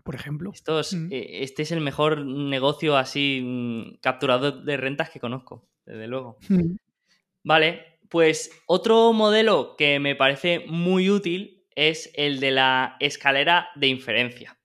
Por 0.04 0.16
ejemplo. 0.16 0.52
Mm. 0.52 1.08
Eh, 1.12 1.44
este 1.44 1.62
es 1.62 1.72
el 1.72 1.80
mejor 1.80 2.26
negocio 2.26 2.98
así 2.98 3.42
mm, 3.42 4.00
capturador 4.02 4.64
de 4.64 4.76
rentas 4.76 5.10
que 5.10 5.22
conozco, 5.22 5.70
desde 5.86 6.08
luego. 6.08 6.38
Mm. 6.50 6.76
Vale, 7.46 8.00
Pues 8.10 8.52
otro 8.68 9.14
modelo 9.14 9.76
que 9.78 10.00
me 10.00 10.16
parece 10.16 10.66
muy 10.68 11.10
útil 11.10 11.66
es 11.76 12.12
el 12.16 12.42
de 12.42 12.52
la 12.52 12.98
escalera 13.00 13.70
de 13.76 13.88
inferencia. 13.88 14.58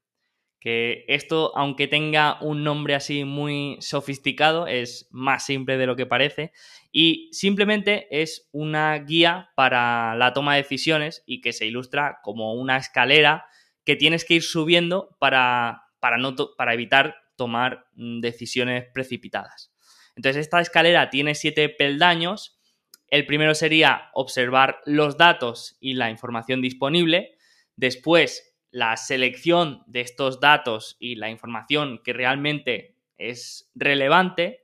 Esto, 1.08 1.56
aunque 1.56 1.86
tenga 1.88 2.40
un 2.40 2.64
nombre 2.64 2.94
así 2.94 3.24
muy 3.24 3.76
sofisticado, 3.80 4.66
es 4.66 5.08
más 5.10 5.44
simple 5.44 5.76
de 5.76 5.86
lo 5.86 5.96
que 5.96 6.06
parece 6.06 6.52
y 6.90 7.28
simplemente 7.32 8.08
es 8.10 8.48
una 8.52 8.96
guía 8.98 9.50
para 9.54 10.14
la 10.16 10.32
toma 10.32 10.54
de 10.54 10.62
decisiones 10.62 11.22
y 11.26 11.40
que 11.40 11.52
se 11.52 11.66
ilustra 11.66 12.18
como 12.22 12.54
una 12.54 12.76
escalera 12.76 13.46
que 13.84 13.96
tienes 13.96 14.24
que 14.24 14.34
ir 14.34 14.42
subiendo 14.42 15.16
para, 15.18 15.84
para, 16.00 16.18
no 16.18 16.34
para 16.56 16.74
evitar 16.74 17.16
tomar 17.36 17.86
mm, 17.94 18.20
decisiones 18.20 18.86
precipitadas. 18.92 19.72
Entonces 20.16 20.40
esta 20.40 20.60
escalera 20.60 21.10
tiene 21.10 21.34
siete 21.34 21.68
peldaños. 21.68 22.58
El 23.06 23.24
primero 23.26 23.54
sería 23.54 24.10
observar 24.12 24.80
los 24.84 25.16
datos 25.16 25.76
y 25.80 25.94
la 25.94 26.10
información 26.10 26.60
disponible. 26.60 27.36
Después 27.76 28.57
la 28.70 28.96
selección 28.96 29.82
de 29.86 30.00
estos 30.00 30.40
datos 30.40 30.96
y 30.98 31.14
la 31.14 31.30
información 31.30 32.00
que 32.04 32.12
realmente 32.12 32.96
es 33.16 33.70
relevante. 33.74 34.62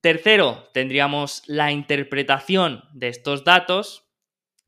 Tercero, 0.00 0.68
tendríamos 0.72 1.42
la 1.46 1.72
interpretación 1.72 2.84
de 2.92 3.08
estos 3.08 3.44
datos. 3.44 4.08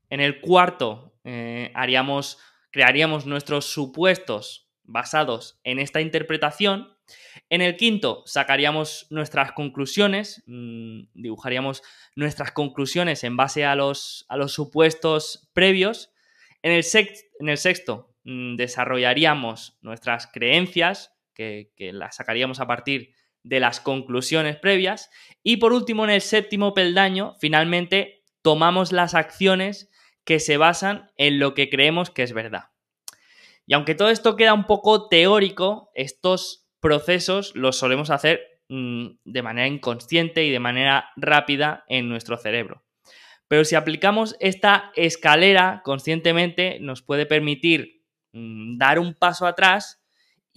En 0.09 0.21
el 0.21 0.39
cuarto, 0.39 1.13
eh, 1.23 1.71
haríamos, 1.73 2.39
crearíamos 2.71 3.25
nuestros 3.25 3.65
supuestos 3.65 4.69
basados 4.83 5.59
en 5.63 5.79
esta 5.79 6.01
interpretación. 6.01 6.95
En 7.49 7.61
el 7.61 7.75
quinto, 7.75 8.23
sacaríamos 8.25 9.07
nuestras 9.09 9.51
conclusiones, 9.51 10.43
mm, 10.47 11.01
dibujaríamos 11.13 11.83
nuestras 12.15 12.51
conclusiones 12.51 13.23
en 13.23 13.37
base 13.37 13.65
a 13.65 13.75
los, 13.75 14.25
a 14.29 14.37
los 14.37 14.53
supuestos 14.53 15.49
previos. 15.53 16.11
En 16.65 16.71
el, 16.71 16.83
sexto, 17.57 18.09
mm, 18.23 18.55
desarrollaríamos 18.55 19.77
nuestras 19.81 20.25
creencias, 20.25 21.13
que, 21.35 21.71
que 21.75 21.93
las 21.93 22.15
sacaríamos 22.15 22.59
a 22.59 22.65
partir 22.65 23.13
de 23.43 23.59
las 23.59 23.79
conclusiones 23.79 24.55
previas. 24.55 25.11
Y 25.43 25.57
por 25.57 25.73
último, 25.73 26.05
en 26.05 26.09
el 26.09 26.21
séptimo 26.21 26.73
peldaño, 26.73 27.35
finalmente 27.39 28.23
tomamos 28.41 28.91
las 28.91 29.13
acciones 29.13 29.91
que 30.23 30.39
se 30.39 30.57
basan 30.57 31.11
en 31.17 31.37
lo 31.37 31.53
que 31.53 31.69
creemos 31.69 32.09
que 32.09 32.23
es 32.23 32.33
verdad. 32.33 32.71
Y 33.67 33.75
aunque 33.75 33.93
todo 33.93 34.09
esto 34.09 34.35
queda 34.35 34.55
un 34.55 34.65
poco 34.65 35.07
teórico, 35.07 35.91
estos 35.93 36.67
procesos 36.79 37.51
los 37.53 37.77
solemos 37.77 38.09
hacer 38.09 38.41
mm, 38.69 39.17
de 39.23 39.41
manera 39.43 39.67
inconsciente 39.67 40.43
y 40.43 40.49
de 40.49 40.59
manera 40.59 41.11
rápida 41.15 41.85
en 41.89 42.09
nuestro 42.09 42.37
cerebro. 42.37 42.84
Pero 43.47 43.63
si 43.65 43.75
aplicamos 43.75 44.35
esta 44.39 44.91
escalera 44.95 45.81
conscientemente, 45.83 46.79
nos 46.79 47.01
puede 47.01 47.25
permitir 47.25 48.03
mm, 48.33 48.77
dar 48.77 48.99
un 48.99 49.13
paso 49.13 49.45
atrás 49.45 50.01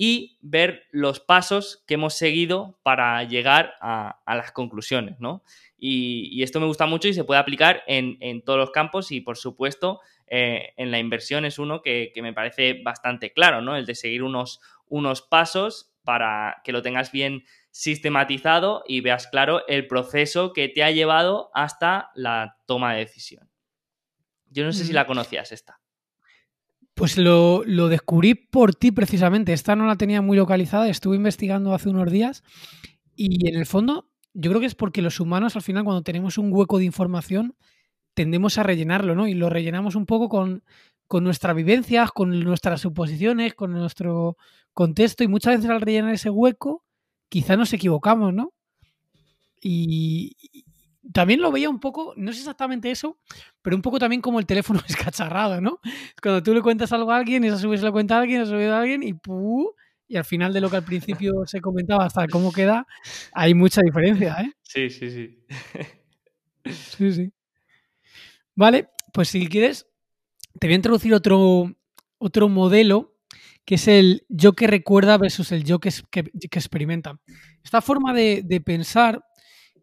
y 0.00 0.38
ver 0.40 0.84
los 0.92 1.18
pasos 1.18 1.82
que 1.86 1.94
hemos 1.94 2.14
seguido 2.14 2.78
para 2.84 3.24
llegar 3.24 3.74
a, 3.80 4.20
las 4.26 4.52
conclusiones, 4.52 5.18
¿no? 5.18 5.42
Y, 5.76 6.40
esto 6.44 6.60
me 6.60 6.66
gusta 6.66 6.86
mucho 6.86 7.08
y 7.08 7.14
se 7.14 7.24
puede 7.24 7.40
aplicar 7.40 7.82
en, 7.88 8.42
todos 8.42 8.60
los 8.60 8.70
campos 8.70 9.10
y, 9.10 9.20
por 9.20 9.36
supuesto, 9.36 10.00
eh, 10.28 10.72
en 10.76 10.92
la 10.92 11.00
inversión 11.00 11.44
es 11.44 11.58
uno 11.58 11.82
que, 11.82 12.12
me 12.22 12.32
parece 12.32 12.80
bastante 12.84 13.32
claro, 13.32 13.60
¿no? 13.60 13.76
El 13.76 13.86
de 13.86 13.96
seguir 13.96 14.22
unos, 14.22 14.60
unos 14.86 15.20
pasos 15.20 15.92
para 16.04 16.62
que 16.62 16.70
lo 16.70 16.80
tengas 16.80 17.10
bien 17.10 17.44
sistematizado 17.70 18.82
y 18.86 19.00
veas 19.00 19.26
claro 19.26 19.66
el 19.68 19.86
proceso 19.86 20.52
que 20.52 20.68
te 20.68 20.82
ha 20.82 20.90
llevado 20.90 21.50
hasta 21.54 22.10
la 22.14 22.56
toma 22.66 22.94
de 22.94 23.00
decisión. 23.00 23.48
Yo 24.50 24.64
no 24.64 24.72
sé 24.72 24.84
si 24.84 24.92
la 24.92 25.06
conocías 25.06 25.52
esta. 25.52 25.80
Pues 26.94 27.16
lo, 27.16 27.62
descubrí 27.88 28.34
por 28.34 28.74
ti 28.74 28.90
precisamente. 28.90 29.52
Esta 29.52 29.76
no 29.76 29.86
la 29.86 29.96
tenía 29.96 30.20
muy 30.22 30.36
localizada, 30.36 30.88
estuve 30.88 31.16
investigando 31.16 31.72
hace 31.72 31.88
unos 31.88 32.10
días 32.10 32.42
y 33.14 33.48
en 33.48 33.56
el 33.56 33.66
fondo 33.66 34.10
yo 34.34 34.50
creo 34.50 34.60
que 34.60 34.66
es 34.66 34.74
porque 34.74 35.02
los 35.02 35.20
humanos 35.20 35.54
al 35.54 35.62
final 35.62 35.84
cuando 35.84 36.02
tenemos 36.02 36.38
un 36.38 36.52
hueco 36.52 36.78
de 36.78 36.84
información 36.84 37.56
tendemos 38.14 38.58
a 38.58 38.64
rellenarlo, 38.64 39.14
¿no? 39.14 39.28
Y 39.28 39.34
lo 39.34 39.48
rellenamos 39.48 39.94
un 39.94 40.06
poco 40.06 40.28
con, 40.28 40.64
con 41.06 41.22
nuestras 41.22 41.54
vivencias, 41.54 42.10
con 42.10 42.38
nuestras 42.40 42.80
suposiciones, 42.80 43.54
con 43.54 43.72
nuestro 43.72 44.36
contexto 44.72 45.22
y 45.22 45.28
muchas 45.28 45.56
veces 45.56 45.70
al 45.70 45.80
rellenar 45.80 46.14
ese 46.14 46.30
hueco 46.30 46.84
quizá 47.28 47.56
nos 47.56 47.72
equivocamos, 47.72 48.32
¿no? 48.34 48.52
Y, 49.60 50.36
también 51.12 51.40
lo 51.40 51.50
veía 51.50 51.70
un 51.70 51.80
poco, 51.80 52.12
no 52.16 52.30
es 52.30 52.38
exactamente 52.38 52.90
eso, 52.90 53.18
pero 53.62 53.76
un 53.76 53.82
poco 53.82 53.98
también 53.98 54.20
como 54.20 54.38
el 54.38 54.46
teléfono 54.46 54.80
escacharrado, 54.88 55.60
¿no? 55.60 55.80
Cuando 56.22 56.42
tú 56.42 56.54
le 56.54 56.62
cuentas 56.62 56.92
algo 56.92 57.12
a 57.12 57.16
alguien, 57.16 57.44
esa 57.44 57.58
subes 57.58 57.82
lo 57.82 57.92
cuenta 57.92 58.16
a 58.16 58.20
alguien, 58.20 58.42
esa 58.42 58.50
subes 58.50 58.70
a 58.70 58.80
alguien 58.80 59.02
y 59.02 59.14
¡pum! 59.14 59.66
Y 60.06 60.16
al 60.16 60.24
final 60.24 60.52
de 60.52 60.60
lo 60.60 60.70
que 60.70 60.76
al 60.76 60.84
principio 60.84 61.32
se 61.46 61.60
comentaba 61.60 62.04
hasta 62.04 62.26
cómo 62.28 62.52
queda, 62.52 62.86
hay 63.32 63.54
mucha 63.54 63.82
diferencia, 63.82 64.36
¿eh? 64.40 64.52
Sí, 64.62 64.90
sí, 64.90 65.10
sí. 65.10 65.44
sí, 66.64 67.12
sí. 67.12 67.32
Vale, 68.54 68.90
pues 69.12 69.28
si 69.28 69.46
quieres, 69.46 69.86
te 70.58 70.66
voy 70.66 70.74
a 70.74 70.76
introducir 70.76 71.14
otro, 71.14 71.72
otro 72.18 72.48
modelo 72.48 73.17
que 73.68 73.74
es 73.74 73.86
el 73.86 74.24
yo 74.30 74.54
que 74.54 74.66
recuerda 74.66 75.18
versus 75.18 75.52
el 75.52 75.62
yo 75.62 75.78
que, 75.78 75.90
que, 76.10 76.30
experimenta. 76.40 77.20
Esta 77.62 77.82
forma 77.82 78.14
de, 78.14 78.40
de 78.42 78.62
pensar 78.62 79.22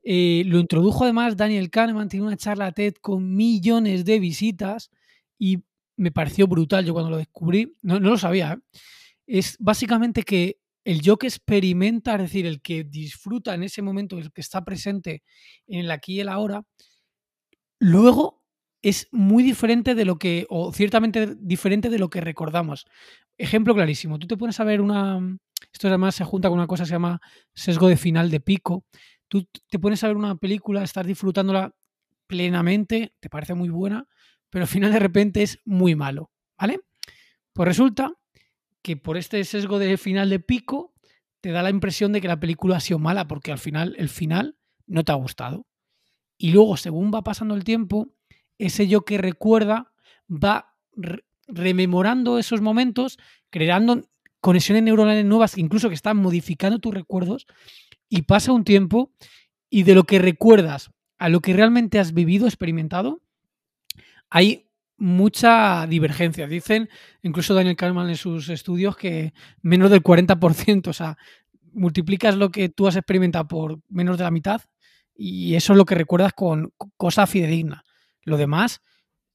eh, 0.03 0.41
lo 0.47 0.57
introdujo 0.57 1.03
además 1.03 1.37
Daniel 1.37 1.69
Kahneman, 1.69 2.09
tiene 2.09 2.25
una 2.25 2.35
charla 2.35 2.71
TED 2.71 2.95
con 2.99 3.35
millones 3.35 4.03
de 4.03 4.17
visitas 4.17 4.89
y 5.37 5.59
me 5.97 6.11
pareció 6.11 6.47
brutal. 6.47 6.83
Yo 6.83 6.93
cuando 6.93 7.11
lo 7.11 7.17
descubrí, 7.17 7.75
no, 7.83 7.99
lo 7.99 8.17
sabía. 8.17 8.53
¿eh? 8.53 8.79
Es 9.27 9.55
básicamente 9.59 10.23
que 10.23 10.57
el 10.83 11.01
yo 11.01 11.17
que 11.17 11.27
experimenta, 11.27 12.15
es 12.15 12.21
decir, 12.21 12.47
el 12.47 12.63
que 12.63 12.85
disfruta 12.85 13.53
en 13.53 13.61
ese 13.61 13.83
momento, 13.83 14.17
el 14.17 14.31
que 14.31 14.41
está 14.41 14.65
presente 14.65 15.21
en 15.67 15.81
el 15.81 15.91
aquí 15.91 16.15
y 16.15 16.21
el 16.21 16.29
ahora, 16.29 16.63
luego 17.77 18.45
es 18.85 19.07
muy 19.11 19.43
diferente 19.43 19.95
de 19.95 20.05
lo 20.05 20.17
que, 20.17 20.45
o 20.47 20.71
ciertamente 20.71 21.35
diferente 21.39 21.89
de 21.89 21.97
lo 21.97 22.11
que 22.11 22.21
recordamos. 22.21 22.85
Ejemplo 23.37 23.73
clarísimo, 23.73 24.17
tú 24.17 24.27
te 24.27 24.37
pones 24.37 24.59
a 24.59 24.63
ver 24.63 24.79
una, 24.79 25.19
esto 25.73 25.87
además 25.87 26.15
se 26.15 26.23
junta 26.23 26.47
con 26.49 26.57
una 26.57 26.67
cosa 26.67 26.83
que 26.83 26.87
se 26.87 26.95
llama 26.95 27.19
sesgo 27.53 27.89
de 27.89 27.97
final 27.97 28.31
de 28.31 28.39
pico, 28.39 28.85
tú 29.27 29.47
te 29.69 29.77
pones 29.77 30.03
a 30.03 30.07
ver 30.07 30.15
una 30.15 30.35
película, 30.35 30.83
estás 30.83 31.05
disfrutándola 31.05 31.75
plenamente, 32.27 33.13
te 33.19 33.29
parece 33.29 33.53
muy 33.53 33.69
buena, 33.69 34.07
pero 34.49 34.63
al 34.63 34.69
final 34.69 34.93
de 34.93 34.99
repente 34.99 35.43
es 35.43 35.59
muy 35.65 35.95
malo, 35.95 36.31
¿vale? 36.57 36.79
Pues 37.51 37.67
resulta 37.67 38.13
que 38.81 38.95
por 38.95 39.17
este 39.17 39.43
sesgo 39.43 39.79
de 39.79 39.97
final 39.97 40.29
de 40.29 40.39
pico 40.39 40.93
te 41.41 41.51
da 41.51 41.61
la 41.61 41.69
impresión 41.69 42.11
de 42.11 42.21
que 42.21 42.27
la 42.27 42.39
película 42.39 42.77
ha 42.77 42.79
sido 42.79 42.99
mala 42.99 43.27
porque 43.27 43.51
al 43.51 43.59
final 43.59 43.95
el 43.97 44.09
final 44.09 44.57
no 44.87 45.03
te 45.03 45.11
ha 45.11 45.15
gustado. 45.15 45.65
Y 46.37 46.51
luego, 46.51 46.77
según 46.77 47.11
va 47.13 47.23
pasando 47.23 47.55
el 47.55 47.63
tiempo, 47.63 48.09
ese 48.57 48.87
yo 48.87 49.05
que 49.05 49.17
recuerda 49.17 49.91
va 50.29 50.75
rememorando 51.47 52.37
esos 52.39 52.61
momentos, 52.61 53.17
creando 53.49 54.07
conexiones 54.41 54.83
neuronales 54.83 55.25
nuevas, 55.25 55.57
incluso 55.57 55.89
que 55.89 55.95
están 55.95 56.17
modificando 56.17 56.79
tus 56.79 56.93
recuerdos 56.93 57.47
y 58.09 58.23
pasa 58.23 58.51
un 58.51 58.63
tiempo 58.63 59.11
y 59.69 59.83
de 59.83 59.95
lo 59.95 60.03
que 60.03 60.19
recuerdas 60.19 60.91
a 61.17 61.29
lo 61.29 61.39
que 61.39 61.53
realmente 61.53 61.99
has 61.99 62.13
vivido, 62.13 62.45
experimentado, 62.45 63.21
hay 64.29 64.69
mucha 64.97 65.87
divergencia. 65.87 66.47
Dicen, 66.47 66.89
incluso 67.21 67.53
Daniel 67.53 67.75
Kahneman 67.75 68.09
en 68.09 68.17
sus 68.17 68.49
estudios, 68.49 68.95
que 68.95 69.33
menos 69.61 69.89
del 69.91 70.03
40%, 70.03 70.87
o 70.87 70.93
sea, 70.93 71.17
multiplicas 71.73 72.35
lo 72.35 72.51
que 72.51 72.69
tú 72.69 72.87
has 72.87 72.95
experimentado 72.95 73.47
por 73.47 73.79
menos 73.89 74.17
de 74.17 74.23
la 74.23 74.31
mitad 74.31 74.61
y 75.15 75.55
eso 75.55 75.73
es 75.73 75.77
lo 75.77 75.85
que 75.85 75.95
recuerdas 75.95 76.33
con 76.33 76.73
cosa 76.97 77.27
fidedigna. 77.27 77.83
Lo 78.23 78.37
demás, 78.37 78.81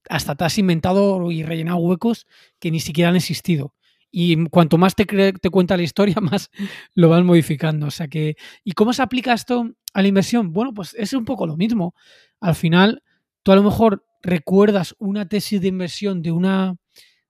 hasta 0.09 0.35
te 0.35 0.45
has 0.45 0.59
inventado 0.59 1.31
y 1.31 1.43
rellenado 1.43 1.79
huecos 1.79 2.27
que 2.59 2.71
ni 2.71 2.81
siquiera 2.81 3.11
han 3.11 3.17
existido 3.17 3.75
y 4.11 4.49
cuanto 4.49 4.77
más 4.77 4.95
te, 4.95 5.05
te 5.05 5.51
cuenta 5.51 5.77
la 5.77 5.83
historia, 5.83 6.17
más 6.21 6.51
lo 6.95 7.09
vas 7.09 7.25
modificando. 7.25 7.87
O 7.87 7.91
sea 7.91 8.09
que, 8.09 8.37
¿y 8.65 8.73
cómo 8.73 8.93
se 8.93 9.03
aplica 9.03 9.33
esto 9.33 9.71
a 9.95 10.03
la 10.03 10.09
inversión? 10.09 10.53
Bueno, 10.53 10.75
pues 10.75 10.95
es 10.95 11.13
un 11.13 11.25
poco 11.25 11.47
lo 11.47 11.57
mismo. 11.57 11.95
Al 12.41 12.55
final, 12.55 13.03
tú 13.43 13.53
a 13.53 13.57
lo 13.57 13.63
mejor 13.63 14.05
recuerdas 14.23 14.95
una 14.99 15.29
tesis 15.29 15.61
de 15.61 15.69
inversión 15.69 16.23
de 16.23 16.33
una, 16.33 16.77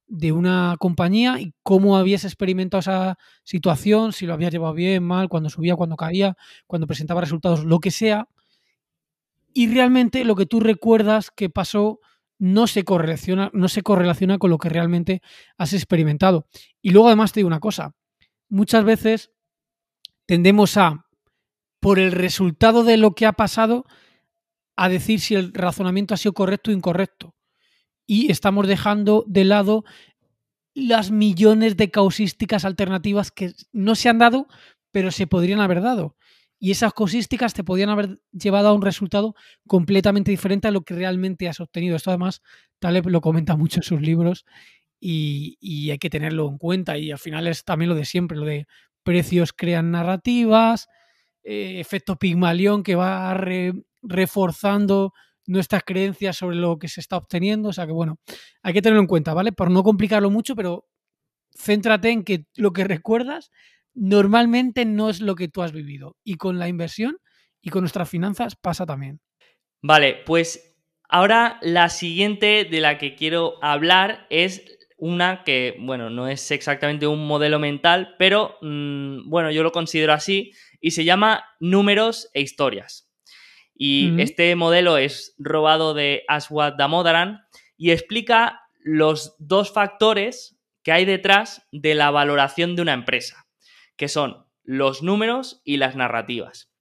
de 0.06 0.32
una 0.32 0.76
compañía 0.78 1.40
y 1.40 1.52
cómo 1.62 1.96
habías 1.96 2.24
experimentado 2.24 2.80
esa 2.80 3.18
situación, 3.44 4.12
si 4.12 4.26
lo 4.26 4.34
habías 4.34 4.52
llevado 4.52 4.74
bien, 4.74 5.04
mal, 5.04 5.28
cuando 5.28 5.50
subía, 5.50 5.76
cuando 5.76 5.96
caía, 5.96 6.36
cuando 6.66 6.86
presentaba 6.86 7.20
resultados, 7.20 7.64
lo 7.64 7.78
que 7.78 7.90
sea. 7.90 8.26
Y 9.52 9.68
realmente 9.72 10.24
lo 10.24 10.36
que 10.36 10.46
tú 10.46 10.60
recuerdas 10.60 11.30
que 11.30 11.50
pasó 11.50 12.00
no 12.40 12.66
se 12.66 12.84
correlaciona, 12.84 13.50
no 13.52 13.68
se 13.68 13.82
correlaciona 13.82 14.38
con 14.38 14.50
lo 14.50 14.58
que 14.58 14.70
realmente 14.70 15.22
has 15.58 15.74
experimentado. 15.74 16.48
Y 16.82 16.90
luego 16.90 17.08
además 17.08 17.32
te 17.32 17.40
digo 17.40 17.46
una 17.46 17.60
cosa, 17.60 17.94
muchas 18.48 18.82
veces 18.82 19.30
tendemos 20.26 20.76
a, 20.78 21.06
por 21.80 21.98
el 21.98 22.12
resultado 22.12 22.82
de 22.82 22.96
lo 22.96 23.14
que 23.14 23.26
ha 23.26 23.32
pasado, 23.32 23.84
a 24.74 24.88
decir 24.88 25.20
si 25.20 25.34
el 25.34 25.52
razonamiento 25.52 26.14
ha 26.14 26.16
sido 26.16 26.32
correcto 26.32 26.70
o 26.70 26.74
incorrecto. 26.74 27.34
Y 28.06 28.32
estamos 28.32 28.66
dejando 28.66 29.24
de 29.28 29.44
lado 29.44 29.84
las 30.72 31.10
millones 31.10 31.76
de 31.76 31.90
causísticas 31.90 32.64
alternativas 32.64 33.30
que 33.30 33.52
no 33.72 33.94
se 33.94 34.08
han 34.08 34.18
dado, 34.18 34.48
pero 34.90 35.10
se 35.10 35.26
podrían 35.26 35.60
haber 35.60 35.82
dado. 35.82 36.16
Y 36.62 36.70
esas 36.72 36.92
causísticas 36.92 37.54
te 37.54 37.64
podrían 37.64 37.88
haber 37.88 38.20
llevado 38.32 38.68
a 38.68 38.74
un 38.74 38.82
resultado 38.82 39.34
completamente 39.66 40.30
diferente 40.30 40.68
a 40.68 40.70
lo 40.70 40.82
que 40.82 40.94
realmente 40.94 41.48
has 41.48 41.58
obtenido. 41.58 41.96
Esto 41.96 42.10
además 42.10 42.42
Taleb 42.78 43.08
lo 43.08 43.22
comenta 43.22 43.56
mucho 43.56 43.80
en 43.80 43.82
sus 43.82 44.02
libros 44.02 44.44
y, 45.00 45.90
hay 45.90 45.98
que 45.98 46.10
tenerlo 46.10 46.46
en 46.48 46.58
cuenta. 46.58 46.98
Y 46.98 47.10
al 47.10 47.18
final 47.18 47.46
es 47.46 47.64
también 47.64 47.88
lo 47.88 47.94
de 47.94 48.04
siempre, 48.04 48.36
lo 48.36 48.44
de 48.44 48.66
precios 49.02 49.54
crean 49.54 49.90
narrativas, 49.90 50.88
eh, 51.42 51.80
efecto 51.80 52.16
Pigmalión 52.16 52.82
que 52.82 52.94
va 52.94 53.34
reforzando 54.02 55.14
nuestras 55.46 55.82
creencias 55.82 56.36
sobre 56.36 56.56
lo 56.56 56.78
que 56.78 56.88
se 56.88 57.00
está 57.00 57.16
obteniendo. 57.16 57.70
O 57.70 57.72
sea 57.72 57.86
que 57.86 57.92
bueno, 57.92 58.18
hay 58.62 58.74
que 58.74 58.82
tenerlo 58.82 59.00
en 59.00 59.08
cuenta, 59.08 59.32
¿vale? 59.32 59.52
Por 59.52 59.70
no 59.70 59.82
complicarlo 59.82 60.28
mucho, 60.28 60.54
pero 60.54 60.86
céntrate 61.56 62.10
en 62.10 62.22
que 62.22 62.44
lo 62.56 62.74
que 62.74 62.84
recuerdas 62.84 63.50
normalmente 63.94 64.84
no 64.84 65.10
es 65.10 65.20
lo 65.20 65.34
que 65.34 65.48
tú 65.48 65.62
has 65.62 65.72
vivido. 65.72 66.16
Y 66.24 66.36
con 66.36 66.58
la 66.58 66.68
inversión 66.68 67.18
y 67.60 67.70
con 67.70 67.82
nuestras 67.82 68.08
finanzas 68.08 68.56
pasa 68.56 68.86
también. 68.86 69.20
Vale, 69.82 70.22
pues 70.26 70.76
ahora 71.08 71.58
la 71.62 71.88
siguiente 71.88 72.64
de 72.64 72.80
la 72.80 72.98
que 72.98 73.14
quiero 73.14 73.62
hablar 73.62 74.26
es 74.30 74.78
una 74.96 75.44
que, 75.44 75.76
bueno, 75.80 76.10
no 76.10 76.28
es 76.28 76.50
exactamente 76.50 77.06
un 77.06 77.26
modelo 77.26 77.58
mental, 77.58 78.14
pero 78.18 78.56
mm, 78.60 79.28
bueno, 79.28 79.50
yo 79.50 79.62
lo 79.62 79.72
considero 79.72 80.12
así 80.12 80.52
y 80.80 80.90
se 80.90 81.04
llama 81.04 81.44
números 81.58 82.28
e 82.34 82.42
historias. 82.42 83.10
Y 83.82 84.20
este 84.20 84.54
modelo 84.56 84.98
es 84.98 85.34
robado 85.38 85.94
de 85.94 86.22
Aswad 86.28 86.74
Damodaran 86.74 87.46
y 87.78 87.92
explica 87.92 88.60
los 88.84 89.34
dos 89.38 89.72
factores 89.72 90.60
que 90.82 90.92
hay 90.92 91.06
detrás 91.06 91.66
de 91.72 91.94
la 91.94 92.10
valoración 92.10 92.76
de 92.76 92.82
una 92.82 92.92
empresa, 92.92 93.46
que 94.00 94.08
son 94.08 94.46
los 94.64 95.02
números 95.02 95.60
y 95.62 95.76
las 95.76 95.94
narrativas. 95.94 96.72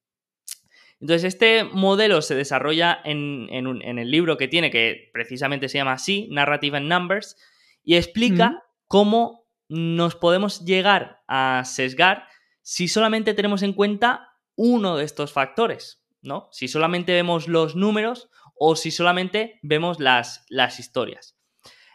Entonces, 1.02 1.26
este 1.26 1.66
modelo 1.66 2.22
se 2.22 2.34
desarrolla 2.34 2.98
en, 3.04 3.50
el 3.52 4.10
libro 4.10 4.38
que 4.38 4.48
tiene, 4.48 4.72
que 4.72 5.10
precisamente 5.12 5.68
se 5.68 5.80
llama 5.80 5.92
así, 5.92 6.30
Narrative 6.32 6.78
and 6.78 6.88
Numbers, 6.88 7.36
y 7.84 7.98
explica 7.98 8.64
cómo 8.88 9.50
nos 9.68 10.16
podemos 10.16 10.64
llegar 10.64 11.20
a 11.28 11.64
sesgar 11.66 12.26
si 12.62 12.88
solamente 12.88 13.34
tenemos 13.34 13.64
en 13.64 13.74
cuenta 13.74 14.30
uno 14.56 14.96
de 14.96 15.04
estos 15.04 15.34
factores. 15.34 16.02
¿no? 16.22 16.48
Si 16.54 16.70
solamente 16.70 17.12
vemos 17.12 17.50
los 17.50 17.76
números 17.76 18.30
o 18.56 18.78
si 18.78 18.92
solamente 18.92 19.60
vemos 19.62 20.00
las, 20.00 20.46
las 20.48 20.80
historias. 20.80 21.38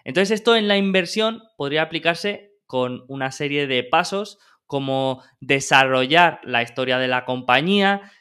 Entonces 0.05 0.33
esto 0.33 0.55
en 0.55 0.69
la 0.69 0.77
inversión 0.77 1.43
podría 1.57 1.81
aplicarse 1.81 2.53
con 2.67 3.05
una 3.09 3.31
serie 3.31 3.67
de 3.67 3.85
pasos 3.85 4.39
como 4.67 5.23
desarrollar 5.41 6.41
la 6.45 6.63
historia 6.63 6.99
de 6.99 7.09
la 7.09 7.25
compañía, 7.25 8.13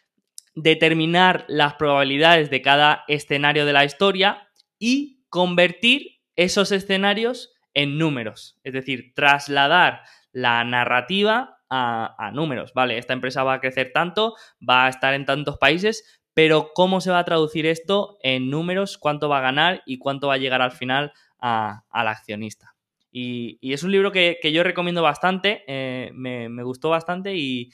determinar 0.56 1.46
las 1.48 1.76
probabilidades 1.76 2.50
de 2.50 2.62
cada 2.62 3.04
escenario 3.08 3.66
de 3.66 3.74
la 3.74 3.86
historia 3.86 4.48
y 4.78 5.24
convertir 5.30 6.22
esos 6.36 6.72
escenarios 6.72 7.54
en 7.74 7.98
números, 7.98 8.60
es 8.64 8.74
decir, 8.74 9.14
trasladar 9.16 10.02
la 10.32 10.64
narrativa 10.64 11.58
a, 11.70 12.32
números. 12.34 12.74
Vale, 12.74 12.98
esta 13.00 13.14
empresa 13.14 13.44
va 13.44 13.56
a 13.56 13.60
crecer 13.60 13.92
tanto, 13.94 14.36
va 14.68 14.86
a 14.86 14.90
estar 14.90 15.16
en 15.16 15.26
tantos 15.26 15.58
países, 15.58 16.22
pero 16.36 16.70
¿cómo 16.76 17.02
se 17.02 17.10
va 17.10 17.20
a 17.20 17.26
traducir 17.26 17.66
esto 17.66 18.18
en 18.22 18.50
números? 18.52 18.98
¿Cuánto 19.00 19.28
va 19.28 19.40
a 19.40 19.42
ganar 19.42 19.82
y 19.86 19.98
cuánto 19.98 20.28
va 20.28 20.36
a 20.36 20.38
llegar 20.38 20.62
al 20.62 20.72
final 20.72 21.14
al 21.40 22.08
accionista? 22.08 22.73
Y, 23.16 23.60
es 23.62 23.84
un 23.84 23.92
libro 23.92 24.12
que, 24.12 24.40
yo 24.52 24.64
recomiendo 24.64 25.04
bastante, 25.04 25.64
eh, 25.68 26.12
me, 26.14 26.64
gustó 26.64 26.90
bastante 26.90 27.36
y, 27.36 27.70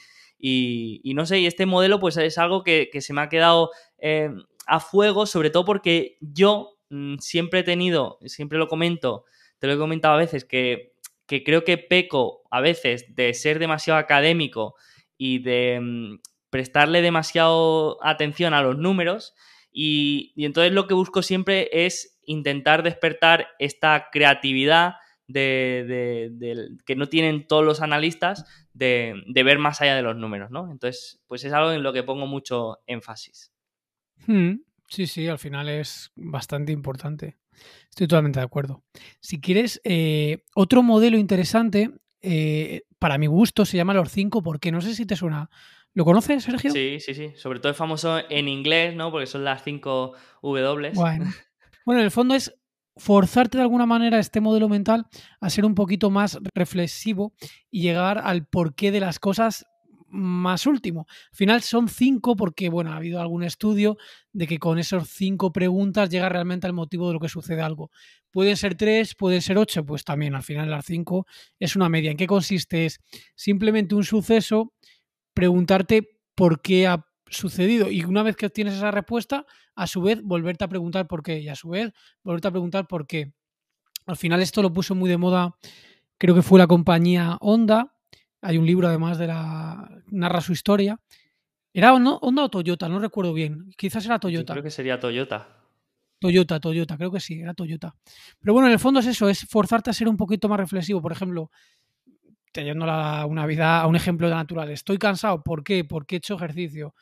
no 1.15 1.25
sé, 1.25 1.39
y 1.39 1.45
este 1.47 1.65
modelo 1.65 1.99
pues 1.99 2.17
es 2.17 2.37
algo 2.37 2.63
que, 2.63 2.89
se 2.99 3.13
me 3.13 3.21
ha 3.21 3.29
quedado 3.29 3.71
eh, 3.97 4.29
a 4.67 4.79
fuego, 4.79 5.25
sobre 5.25 5.49
todo 5.49 5.65
porque 5.65 6.17
yo 6.19 6.77
mm, 6.89 7.15
siempre 7.19 7.61
he 7.61 7.63
tenido, 7.63 8.19
siempre 8.25 8.59
lo 8.59 8.67
comento, 8.67 9.25
te 9.59 9.67
lo 9.67 9.73
he 9.73 9.77
comentado 9.77 10.15
a 10.15 10.19
veces, 10.19 10.43
que 10.43 10.93
creo 11.25 11.63
que 11.63 11.77
peco 11.77 12.43
a 12.51 12.59
veces 12.59 13.15
de 13.15 13.33
ser 13.33 13.59
demasiado 13.59 13.97
académico 13.97 14.75
y 15.17 15.39
de 15.39 15.79
mm, 15.81 16.19
prestarle 16.49 17.01
demasiado 17.01 17.97
atención 18.03 18.53
a 18.53 18.61
los 18.61 18.77
números 18.77 19.33
y, 19.71 20.33
entonces 20.37 20.73
lo 20.73 20.87
que 20.87 20.93
busco 20.93 21.21
siempre 21.21 21.69
es 21.71 22.19
intentar 22.25 22.83
despertar 22.83 23.49
esta 23.59 24.09
creatividad 24.11 24.95
de, 25.29 26.77
que 26.85 26.95
no 26.95 27.07
tienen 27.07 27.47
todos 27.47 27.63
los 27.63 27.81
analistas 27.81 28.45
de, 28.73 29.23
ver 29.33 29.59
más 29.59 29.81
allá 29.81 29.95
de 29.95 30.01
los 30.01 30.15
números, 30.15 30.51
¿no? 30.51 30.71
Entonces, 30.71 31.21
pues 31.27 31.43
es 31.43 31.53
algo 31.53 31.71
en 31.71 31.83
lo 31.83 31.93
que 31.93 32.03
pongo 32.03 32.27
mucho 32.27 32.79
énfasis. 32.87 33.51
Hmm, 34.25 34.55
sí, 34.87 35.07
sí, 35.07 35.27
al 35.27 35.39
final 35.39 35.69
es 35.69 36.11
bastante 36.15 36.71
importante. 36.71 37.37
Estoy 37.89 38.07
totalmente 38.07 38.39
de 38.39 38.45
acuerdo. 38.45 38.83
Si 39.19 39.39
quieres, 39.39 39.81
eh, 39.83 40.43
otro 40.55 40.81
modelo 40.81 41.17
interesante, 41.17 41.91
eh, 42.21 42.83
para 42.97 43.17
mi 43.17 43.27
gusto, 43.27 43.65
se 43.65 43.77
llama 43.77 43.93
los 43.93 44.11
5, 44.11 44.41
porque 44.41 44.71
no 44.71 44.81
sé 44.81 44.95
si 44.95 45.05
te 45.05 45.15
suena. 45.15 45.49
¿Lo 45.93 46.05
conoces, 46.05 46.43
Sergio? 46.43 46.71
Sí, 46.71 46.97
sí, 46.99 47.13
sí. 47.13 47.31
Sobre 47.35 47.59
todo 47.59 47.71
es 47.71 47.77
famoso 47.77 48.19
en 48.29 48.47
inglés, 48.47 48.95
¿no? 48.95 49.11
Porque 49.11 49.25
son 49.25 49.43
las 49.43 49.63
5 49.63 50.13
W. 50.41 50.91
Bueno. 50.93 51.25
bueno, 51.85 52.01
en 52.01 52.05
el 52.05 52.11
fondo 52.11 52.35
es 52.35 52.58
forzarte 52.99 53.57
de 53.57 53.63
alguna 53.63 53.85
manera 53.85 54.19
este 54.19 54.41
modelo 54.41 54.69
mental 54.69 55.07
a 55.39 55.49
ser 55.49 55.65
un 55.65 55.73
poquito 55.73 56.11
más 56.11 56.37
reflexivo 56.53 57.33
y 57.71 57.81
llegar 57.81 58.19
al 58.19 58.45
porqué 58.45 58.91
de 58.91 58.99
las 58.99 59.19
cosas 59.19 59.65
más 60.11 60.65
último. 60.65 61.05
Al 61.31 61.37
final 61.37 61.61
son 61.61 61.87
cinco 61.87 62.35
porque, 62.35 62.69
bueno, 62.69 62.91
ha 62.91 62.97
habido 62.97 63.21
algún 63.21 63.43
estudio 63.43 63.97
de 64.33 64.47
que 64.47 64.59
con 64.59 64.79
esas 64.79 65.07
cinco 65.07 65.51
preguntas 65.51 66.09
llega 66.09 66.29
realmente 66.29 66.67
al 66.67 66.73
motivo 66.73 67.07
de 67.07 67.13
lo 67.13 67.19
que 67.19 67.29
sucede 67.29 67.61
algo. 67.61 67.91
Pueden 68.31 68.57
ser 68.57 68.75
tres, 68.75 69.15
pueden 69.15 69.41
ser 69.41 69.57
ocho, 69.57 69.85
pues 69.85 70.03
también 70.03 70.35
al 70.35 70.43
final 70.43 70.69
las 70.69 70.85
cinco 70.85 71.25
es 71.59 71.75
una 71.75 71.89
media. 71.89 72.11
¿En 72.11 72.17
qué 72.17 72.27
consiste? 72.27 72.85
Es 72.85 72.99
simplemente 73.35 73.95
un 73.95 74.03
suceso, 74.03 74.73
preguntarte 75.33 76.19
por 76.35 76.61
qué 76.61 76.87
ha 76.87 77.05
sucedido 77.29 77.89
y 77.89 78.03
una 78.03 78.23
vez 78.23 78.35
que 78.35 78.49
tienes 78.49 78.75
esa 78.75 78.91
respuesta, 78.91 79.45
a 79.75 79.87
su 79.87 80.01
vez 80.01 80.21
volverte 80.21 80.63
a 80.63 80.67
preguntar 80.67 81.07
por 81.07 81.23
qué 81.23 81.39
y 81.39 81.49
a 81.49 81.55
su 81.55 81.69
vez 81.69 81.91
volverte 82.23 82.47
a 82.47 82.51
preguntar 82.51 82.87
por 82.87 83.07
qué. 83.07 83.33
Al 84.05 84.17
final 84.17 84.41
esto 84.41 84.61
lo 84.61 84.73
puso 84.73 84.95
muy 84.95 85.09
de 85.09 85.17
moda, 85.17 85.55
creo 86.17 86.35
que 86.35 86.41
fue 86.41 86.59
la 86.59 86.67
compañía 86.67 87.37
Honda, 87.41 87.93
hay 88.41 88.57
un 88.57 88.65
libro 88.65 88.87
además 88.87 89.17
de 89.17 89.27
la. 89.27 90.01
narra 90.07 90.41
su 90.41 90.53
historia. 90.53 90.99
¿Era 91.73 91.93
Honda 91.93 92.43
o 92.43 92.49
Toyota? 92.49 92.89
No 92.89 92.99
recuerdo 92.99 93.33
bien. 93.33 93.69
Quizás 93.77 94.05
era 94.05 94.19
Toyota. 94.19 94.53
creo 94.53 94.63
que 94.63 94.71
sería 94.71 94.99
Toyota. 94.99 95.55
Toyota, 96.19 96.59
Toyota, 96.59 96.97
creo 96.97 97.11
que 97.11 97.19
sí, 97.19 97.39
era 97.39 97.53
Toyota. 97.53 97.95
Pero 98.39 98.53
bueno, 98.53 98.67
en 98.67 98.73
el 98.73 98.79
fondo 98.79 98.99
es 98.99 99.05
eso, 99.05 99.29
es 99.29 99.45
forzarte 99.47 99.89
a 99.89 99.93
ser 99.93 100.09
un 100.09 100.17
poquito 100.17 100.49
más 100.49 100.59
reflexivo. 100.59 101.01
Por 101.01 101.11
ejemplo, 101.11 101.49
teniendo 102.51 102.85
una 102.85 103.45
vida, 103.45 103.81
a 103.81 103.87
un 103.87 103.95
ejemplo 103.95 104.27
de 104.27 104.35
natural. 104.35 104.69
Estoy 104.71 104.97
cansado, 104.97 105.43
¿por 105.43 105.63
qué? 105.63 105.85
Porque 105.85 106.15
he 106.15 106.17
hecho 106.17 106.35
ejercicio. 106.35 106.93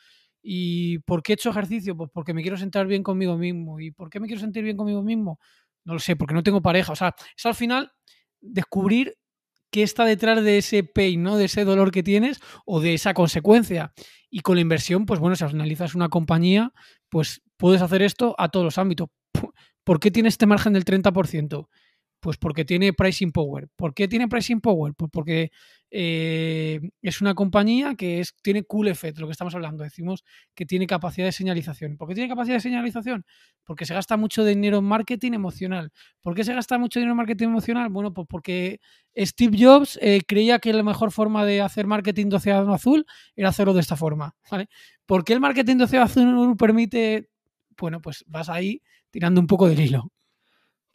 ¿Y 0.42 0.98
por 1.00 1.22
qué 1.22 1.32
he 1.32 1.34
hecho 1.34 1.50
ejercicio? 1.50 1.96
Pues 1.96 2.10
porque 2.12 2.34
me 2.34 2.42
quiero 2.42 2.56
sentar 2.56 2.86
bien 2.86 3.02
conmigo 3.02 3.36
mismo. 3.36 3.80
¿Y 3.80 3.90
por 3.90 4.10
qué 4.10 4.20
me 4.20 4.26
quiero 4.26 4.40
sentir 4.40 4.64
bien 4.64 4.76
conmigo 4.76 5.02
mismo? 5.02 5.38
No 5.84 5.94
lo 5.94 6.00
sé, 6.00 6.16
porque 6.16 6.34
no 6.34 6.42
tengo 6.42 6.62
pareja. 6.62 6.92
O 6.92 6.96
sea, 6.96 7.14
es 7.36 7.46
al 7.46 7.54
final 7.54 7.92
descubrir 8.40 9.16
qué 9.70 9.82
está 9.82 10.04
detrás 10.04 10.42
de 10.42 10.58
ese 10.58 10.84
pain, 10.84 11.22
¿no? 11.22 11.36
De 11.36 11.46
ese 11.46 11.64
dolor 11.64 11.90
que 11.90 12.02
tienes 12.02 12.40
o 12.64 12.80
de 12.80 12.94
esa 12.94 13.14
consecuencia. 13.14 13.92
Y 14.30 14.40
con 14.40 14.56
la 14.56 14.62
inversión, 14.62 15.06
pues 15.06 15.20
bueno, 15.20 15.36
si 15.36 15.44
analizas 15.44 15.94
una 15.94 16.08
compañía, 16.08 16.72
pues 17.08 17.42
puedes 17.56 17.82
hacer 17.82 18.02
esto 18.02 18.34
a 18.38 18.48
todos 18.48 18.64
los 18.64 18.78
ámbitos. 18.78 19.08
¿Por 19.84 20.00
qué 20.00 20.10
tiene 20.10 20.28
este 20.28 20.46
margen 20.46 20.74
del 20.74 20.84
30%? 20.84 21.68
Pues 22.20 22.36
porque 22.36 22.64
tiene 22.64 22.92
pricing 22.92 23.30
power. 23.30 23.68
¿Por 23.76 23.94
qué 23.94 24.08
tiene 24.08 24.26
pricing 24.26 24.60
power? 24.60 24.92
Pues 24.94 25.10
porque 25.12 25.50
eh, 25.90 26.80
es 27.00 27.20
una 27.20 27.34
compañía 27.34 27.94
que 27.94 28.20
es, 28.20 28.34
tiene 28.42 28.64
cool 28.64 28.88
effect, 28.88 29.18
lo 29.18 29.26
que 29.26 29.32
estamos 29.32 29.54
hablando. 29.54 29.84
Decimos 29.84 30.24
que 30.54 30.66
tiene 30.66 30.86
capacidad 30.86 31.26
de 31.26 31.32
señalización. 31.32 31.96
¿Por 31.96 32.08
qué 32.08 32.14
tiene 32.14 32.28
capacidad 32.28 32.56
de 32.56 32.60
señalización? 32.60 33.24
Porque 33.64 33.86
se 33.86 33.94
gasta 33.94 34.16
mucho 34.16 34.44
dinero 34.44 34.78
en 34.78 34.84
marketing 34.84 35.32
emocional. 35.32 35.92
¿Por 36.20 36.34
qué 36.34 36.42
se 36.44 36.54
gasta 36.54 36.76
mucho 36.76 36.98
dinero 36.98 37.12
en 37.12 37.18
marketing 37.18 37.48
emocional? 37.48 37.88
Bueno, 37.88 38.12
pues 38.12 38.26
porque 38.28 38.80
Steve 39.16 39.56
Jobs 39.58 39.98
eh, 40.02 40.20
creía 40.26 40.58
que 40.58 40.72
la 40.72 40.82
mejor 40.82 41.12
forma 41.12 41.44
de 41.44 41.60
hacer 41.60 41.86
marketing 41.86 42.30
de 42.30 42.36
azul 42.52 43.06
era 43.36 43.50
hacerlo 43.50 43.74
de 43.74 43.80
esta 43.80 43.96
forma. 43.96 44.34
¿vale? 44.50 44.68
¿Por 45.06 45.24
qué 45.24 45.34
el 45.34 45.40
marketing 45.40 45.76
de 45.76 45.84
océano 45.84 46.06
azul 46.06 46.56
permite? 46.56 47.30
Bueno, 47.78 48.00
pues 48.00 48.24
vas 48.26 48.48
ahí 48.48 48.82
tirando 49.10 49.40
un 49.40 49.46
poco 49.46 49.68
del 49.68 49.80
hilo. 49.80 50.10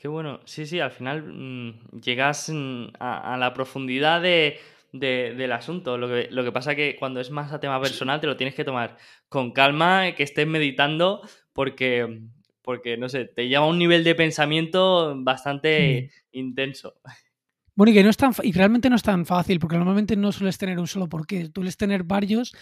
Qué 0.03 0.09
bueno. 0.09 0.41
Sí, 0.43 0.65
sí, 0.65 0.81
al 0.81 0.91
final 0.91 1.23
mm, 1.23 2.01
llegas 2.01 2.49
mm, 2.53 2.87
a, 2.99 3.37
la 3.37 3.53
profundidad 3.53 4.21
del 4.21 5.51
asunto. 5.53 5.97
Lo 5.97 6.09
que, 6.09 6.27
lo 6.29 6.43
que 6.43 6.51
pasa 6.51 6.75
que 6.75 6.97
cuando 6.99 7.21
es 7.21 7.31
más 7.31 7.53
a 7.53 7.61
tema 7.61 7.79
personal 7.79 8.19
te 8.19 8.27
lo 8.27 8.35
tienes 8.35 8.53
que 8.53 8.65
tomar 8.65 8.97
con 9.29 9.53
calma, 9.53 10.11
que 10.11 10.23
estés 10.23 10.45
meditando, 10.45 11.21
porque, 11.53 12.19
porque, 12.61 12.97
no 12.97 13.07
sé, 13.07 13.23
te 13.23 13.47
lleva 13.47 13.63
a 13.63 13.69
un 13.69 13.79
nivel 13.79 14.03
de 14.03 14.13
pensamiento 14.13 15.15
bastante 15.19 16.11
intenso. 16.33 16.95
Bueno, 17.73 17.91
y 17.91 17.93
que 17.93 18.03
no 18.03 18.09
es 18.09 18.17
tan 18.17 18.33
y 18.43 18.51
realmente 18.51 18.89
no 18.89 18.97
es 18.97 19.03
tan 19.03 19.25
fácil, 19.25 19.57
porque 19.57 19.77
normalmente 19.77 20.17
no 20.17 20.33
sueles 20.33 20.57
tener 20.57 20.79
un 20.79 20.87
solo 20.87 21.07
porqué, 21.07 21.49
sueles 21.55 21.77
tener 21.77 22.03
varios 22.03 22.53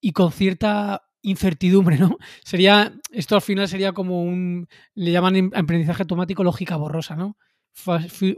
y 0.00 0.10
con 0.10 0.32
cierta 0.32 1.07
incertidumbre, 1.28 1.98
¿no? 1.98 2.18
Sería, 2.44 2.92
esto 3.10 3.34
al 3.34 3.42
final 3.42 3.68
sería 3.68 3.92
como 3.92 4.22
un, 4.22 4.68
le 4.94 5.12
llaman 5.12 5.50
aprendizaje 5.54 6.02
automático 6.02 6.44
lógica 6.44 6.76
borrosa, 6.76 7.16
¿no? 7.16 7.36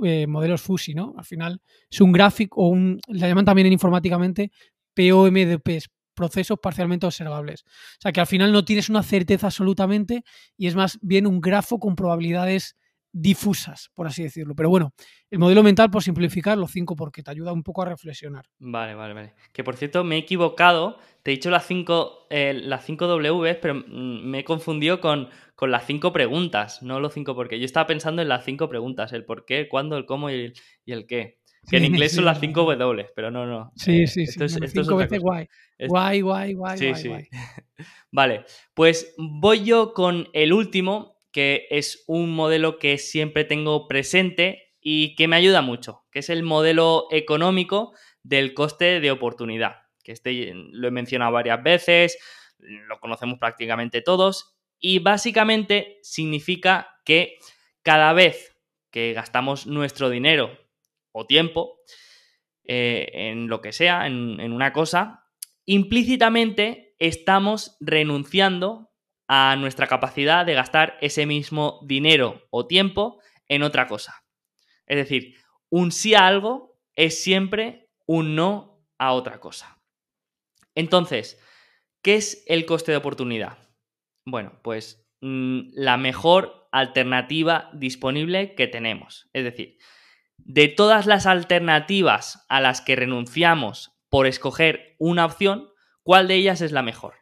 Eh, 0.04 0.26
modelos 0.26 0.60
FUSI, 0.60 0.94
¿no? 0.94 1.14
Al 1.16 1.24
final 1.24 1.62
es 1.90 2.00
un 2.00 2.12
gráfico 2.12 2.60
o 2.60 2.68
un, 2.68 3.00
le 3.08 3.26
llaman 3.26 3.44
también 3.44 3.66
en 3.66 3.72
informáticamente 3.72 4.52
POMDPs, 4.94 5.88
procesos 6.14 6.58
parcialmente 6.62 7.06
observables. 7.06 7.62
O 7.64 8.00
sea 8.00 8.12
que 8.12 8.20
al 8.20 8.26
final 8.26 8.52
no 8.52 8.64
tienes 8.64 8.88
una 8.88 9.02
certeza 9.02 9.46
absolutamente 9.46 10.24
y 10.56 10.66
es 10.66 10.74
más 10.74 10.98
bien 11.00 11.26
un 11.26 11.40
grafo 11.40 11.78
con 11.78 11.96
probabilidades 11.96 12.76
difusas, 13.12 13.90
por 13.94 14.06
así 14.06 14.22
decirlo. 14.22 14.54
Pero 14.54 14.70
bueno, 14.70 14.92
el 15.30 15.38
modelo 15.38 15.62
mental, 15.62 15.90
por 15.90 16.02
simplificar, 16.02 16.56
los 16.56 16.70
cinco 16.70 16.96
porque 16.96 17.22
te 17.22 17.30
ayuda 17.30 17.52
un 17.52 17.62
poco 17.62 17.82
a 17.82 17.86
reflexionar. 17.86 18.46
Vale, 18.58 18.94
vale, 18.94 19.14
vale. 19.14 19.34
Que 19.52 19.64
por 19.64 19.76
cierto, 19.76 20.04
me 20.04 20.16
he 20.16 20.18
equivocado. 20.18 20.98
Te 21.22 21.30
he 21.30 21.34
dicho 21.34 21.50
las 21.50 21.66
cinco, 21.66 22.26
eh, 22.30 22.54
las 22.54 22.84
cinco 22.84 23.06
W, 23.06 23.54
pero 23.56 23.74
mm, 23.74 24.24
me 24.24 24.40
he 24.40 24.44
confundido 24.44 25.00
con, 25.00 25.28
con 25.54 25.70
las 25.70 25.86
cinco 25.86 26.12
preguntas, 26.12 26.82
no 26.82 27.00
los 27.00 27.12
cinco 27.12 27.34
por 27.34 27.48
qué. 27.48 27.58
Yo 27.58 27.66
estaba 27.66 27.86
pensando 27.86 28.22
en 28.22 28.28
las 28.28 28.44
cinco 28.44 28.68
preguntas, 28.68 29.12
el 29.12 29.24
por 29.24 29.44
qué, 29.44 29.68
cuándo, 29.68 29.96
el 29.96 30.06
cómo 30.06 30.30
y 30.30 30.54
el, 30.86 31.06
qué. 31.06 31.38
Que 31.68 31.76
en 31.76 31.84
inglés 31.84 32.12
son 32.12 32.24
las 32.24 32.40
cinco 32.40 32.62
W, 32.62 33.08
pero 33.14 33.30
no, 33.30 33.44
no. 33.44 33.70
Sí, 33.76 34.06
sí, 34.06 34.26
sí. 34.26 34.48
cinco 34.48 34.96
veces 34.96 35.20
guay. 35.20 35.46
Guay, 35.78 36.20
guay, 36.22 36.54
guay, 36.54 36.78
sí, 36.78 36.94
sí. 36.94 37.10
vale, 38.10 38.44
pues 38.72 39.14
voy 39.18 39.64
yo 39.64 39.92
con 39.92 40.28
el 40.32 40.54
último, 40.54 41.19
que 41.32 41.66
es 41.70 42.04
un 42.06 42.32
modelo 42.34 42.78
que 42.78 42.98
siempre 42.98 43.44
tengo 43.44 43.86
presente 43.88 44.74
y 44.80 45.14
que 45.14 45.28
me 45.28 45.36
ayuda 45.36 45.62
mucho, 45.62 46.04
que 46.10 46.20
es 46.20 46.30
el 46.30 46.42
modelo 46.42 47.06
económico 47.10 47.94
del 48.22 48.54
coste 48.54 49.00
de 49.00 49.10
oportunidad, 49.10 49.82
que 50.02 50.12
este 50.12 50.52
lo 50.54 50.88
he 50.88 50.90
mencionado 50.90 51.32
varias 51.32 51.62
veces, 51.62 52.18
lo 52.58 52.98
conocemos 53.00 53.38
prácticamente 53.38 54.02
todos 54.02 54.56
y 54.78 54.98
básicamente 54.98 55.98
significa 56.02 56.96
que 57.04 57.38
cada 57.82 58.12
vez 58.12 58.56
que 58.90 59.12
gastamos 59.12 59.66
nuestro 59.66 60.10
dinero 60.10 60.58
o 61.12 61.26
tiempo 61.26 61.78
eh, 62.64 63.08
en 63.12 63.48
lo 63.48 63.60
que 63.60 63.72
sea, 63.72 64.06
en 64.06 64.52
una 64.52 64.72
cosa, 64.72 65.24
implícitamente 65.64 66.94
estamos 66.98 67.76
renunciando 67.80 68.89
a 69.32 69.54
nuestra 69.54 69.86
capacidad 69.86 70.44
de 70.44 70.54
gastar 70.54 70.98
ese 71.00 71.24
mismo 71.24 71.78
dinero 71.84 72.48
o 72.50 72.66
tiempo 72.66 73.20
en 73.46 73.62
otra 73.62 73.86
cosa. 73.86 74.24
Es 74.86 74.96
decir, 74.96 75.36
un 75.68 75.92
sí 75.92 76.16
a 76.16 76.26
algo 76.26 76.80
es 76.96 77.22
siempre 77.22 77.92
un 78.06 78.34
no 78.34 78.82
a 78.98 79.12
otra 79.12 79.38
cosa. 79.38 79.80
Entonces, 80.74 81.40
¿qué 82.02 82.16
es 82.16 82.42
el 82.48 82.66
coste 82.66 82.90
de 82.90 82.98
oportunidad? 82.98 83.56
Bueno, 84.24 84.58
pues 84.64 85.08
mm, 85.20 85.74
la 85.74 85.96
mejor 85.96 86.68
alternativa 86.72 87.70
disponible 87.72 88.56
que 88.56 88.66
tenemos. 88.66 89.30
Es 89.32 89.44
decir, 89.44 89.78
de 90.38 90.66
todas 90.66 91.06
las 91.06 91.26
alternativas 91.26 92.44
a 92.48 92.60
las 92.60 92.80
que 92.80 92.96
renunciamos 92.96 93.96
por 94.08 94.26
escoger 94.26 94.96
una 94.98 95.24
opción, 95.24 95.68
¿cuál 96.02 96.26
de 96.26 96.34
ellas 96.34 96.62
es 96.62 96.72
la 96.72 96.82
mejor? 96.82 97.19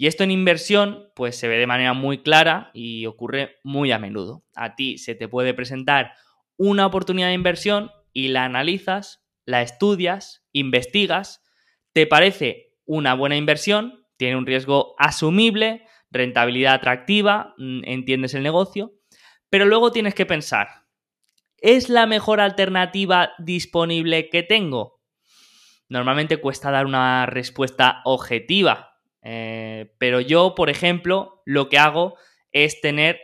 Y 0.00 0.06
esto 0.06 0.22
en 0.22 0.30
inversión, 0.30 1.10
pues 1.16 1.36
se 1.36 1.48
ve 1.48 1.56
de 1.56 1.66
manera 1.66 1.92
muy 1.92 2.22
clara 2.22 2.70
y 2.72 3.06
ocurre 3.06 3.56
muy 3.64 3.90
a 3.90 3.98
menudo. 3.98 4.44
A 4.54 4.76
ti 4.76 4.96
se 4.96 5.16
te 5.16 5.26
puede 5.26 5.54
presentar 5.54 6.12
una 6.56 6.86
oportunidad 6.86 7.26
de 7.26 7.34
inversión 7.34 7.90
y 8.12 8.28
la 8.28 8.44
analizas, 8.44 9.26
la 9.44 9.60
estudias, 9.60 10.46
investigas, 10.52 11.42
te 11.92 12.06
parece 12.06 12.76
una 12.84 13.14
buena 13.14 13.36
inversión, 13.36 14.06
tiene 14.16 14.36
un 14.36 14.46
riesgo 14.46 14.94
asumible, 14.98 15.84
rentabilidad 16.12 16.74
atractiva, 16.74 17.56
mm, 17.58 17.80
entiendes 17.82 18.34
el 18.34 18.44
negocio, 18.44 18.92
pero 19.50 19.64
luego 19.64 19.90
tienes 19.90 20.14
que 20.14 20.26
pensar, 20.26 20.68
¿es 21.56 21.88
la 21.88 22.06
mejor 22.06 22.40
alternativa 22.40 23.32
disponible 23.38 24.28
que 24.28 24.44
tengo? 24.44 25.02
Normalmente 25.88 26.36
cuesta 26.36 26.70
dar 26.70 26.86
una 26.86 27.26
respuesta 27.26 28.00
objetiva, 28.04 28.87
eh, 29.30 29.92
pero 29.98 30.22
yo, 30.22 30.54
por 30.54 30.70
ejemplo, 30.70 31.42
lo 31.44 31.68
que 31.68 31.76
hago 31.76 32.16
es 32.50 32.80
tener 32.80 33.20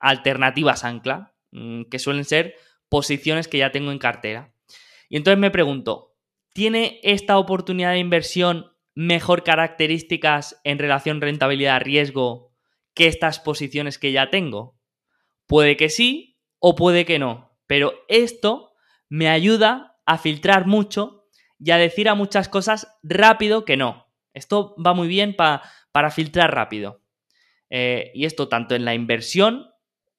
alternativas 0.00 0.82
ancla, 0.82 1.32
mm, 1.52 1.82
que 1.84 2.00
suelen 2.00 2.24
ser 2.24 2.56
posiciones 2.88 3.46
que 3.46 3.58
ya 3.58 3.70
tengo 3.70 3.92
en 3.92 4.00
cartera. 4.00 4.52
Y 5.08 5.16
entonces 5.16 5.38
me 5.38 5.52
pregunto, 5.52 6.16
¿tiene 6.52 6.98
esta 7.04 7.38
oportunidad 7.38 7.92
de 7.92 8.00
inversión 8.00 8.72
mejor 8.96 9.44
características 9.44 10.60
en 10.64 10.80
relación 10.80 11.20
rentabilidad-riesgo 11.20 12.50
que 12.92 13.06
estas 13.06 13.38
posiciones 13.38 13.96
que 13.96 14.10
ya 14.10 14.30
tengo? 14.30 14.76
Puede 15.46 15.76
que 15.76 15.88
sí 15.88 16.40
o 16.58 16.74
puede 16.74 17.04
que 17.04 17.20
no, 17.20 17.56
pero 17.68 17.94
esto 18.08 18.72
me 19.08 19.28
ayuda 19.28 20.00
a 20.04 20.18
filtrar 20.18 20.66
mucho 20.66 21.28
y 21.60 21.70
a 21.70 21.78
decir 21.78 22.08
a 22.08 22.16
muchas 22.16 22.48
cosas 22.48 22.98
rápido 23.04 23.64
que 23.64 23.76
no. 23.76 24.07
Esto 24.34 24.74
va 24.84 24.94
muy 24.94 25.08
bien 25.08 25.36
para 25.36 26.10
filtrar 26.10 26.54
rápido. 26.54 27.00
Eh, 27.70 28.10
y 28.14 28.24
esto 28.24 28.48
tanto 28.48 28.74
en 28.74 28.84
la 28.84 28.94
inversión 28.94 29.66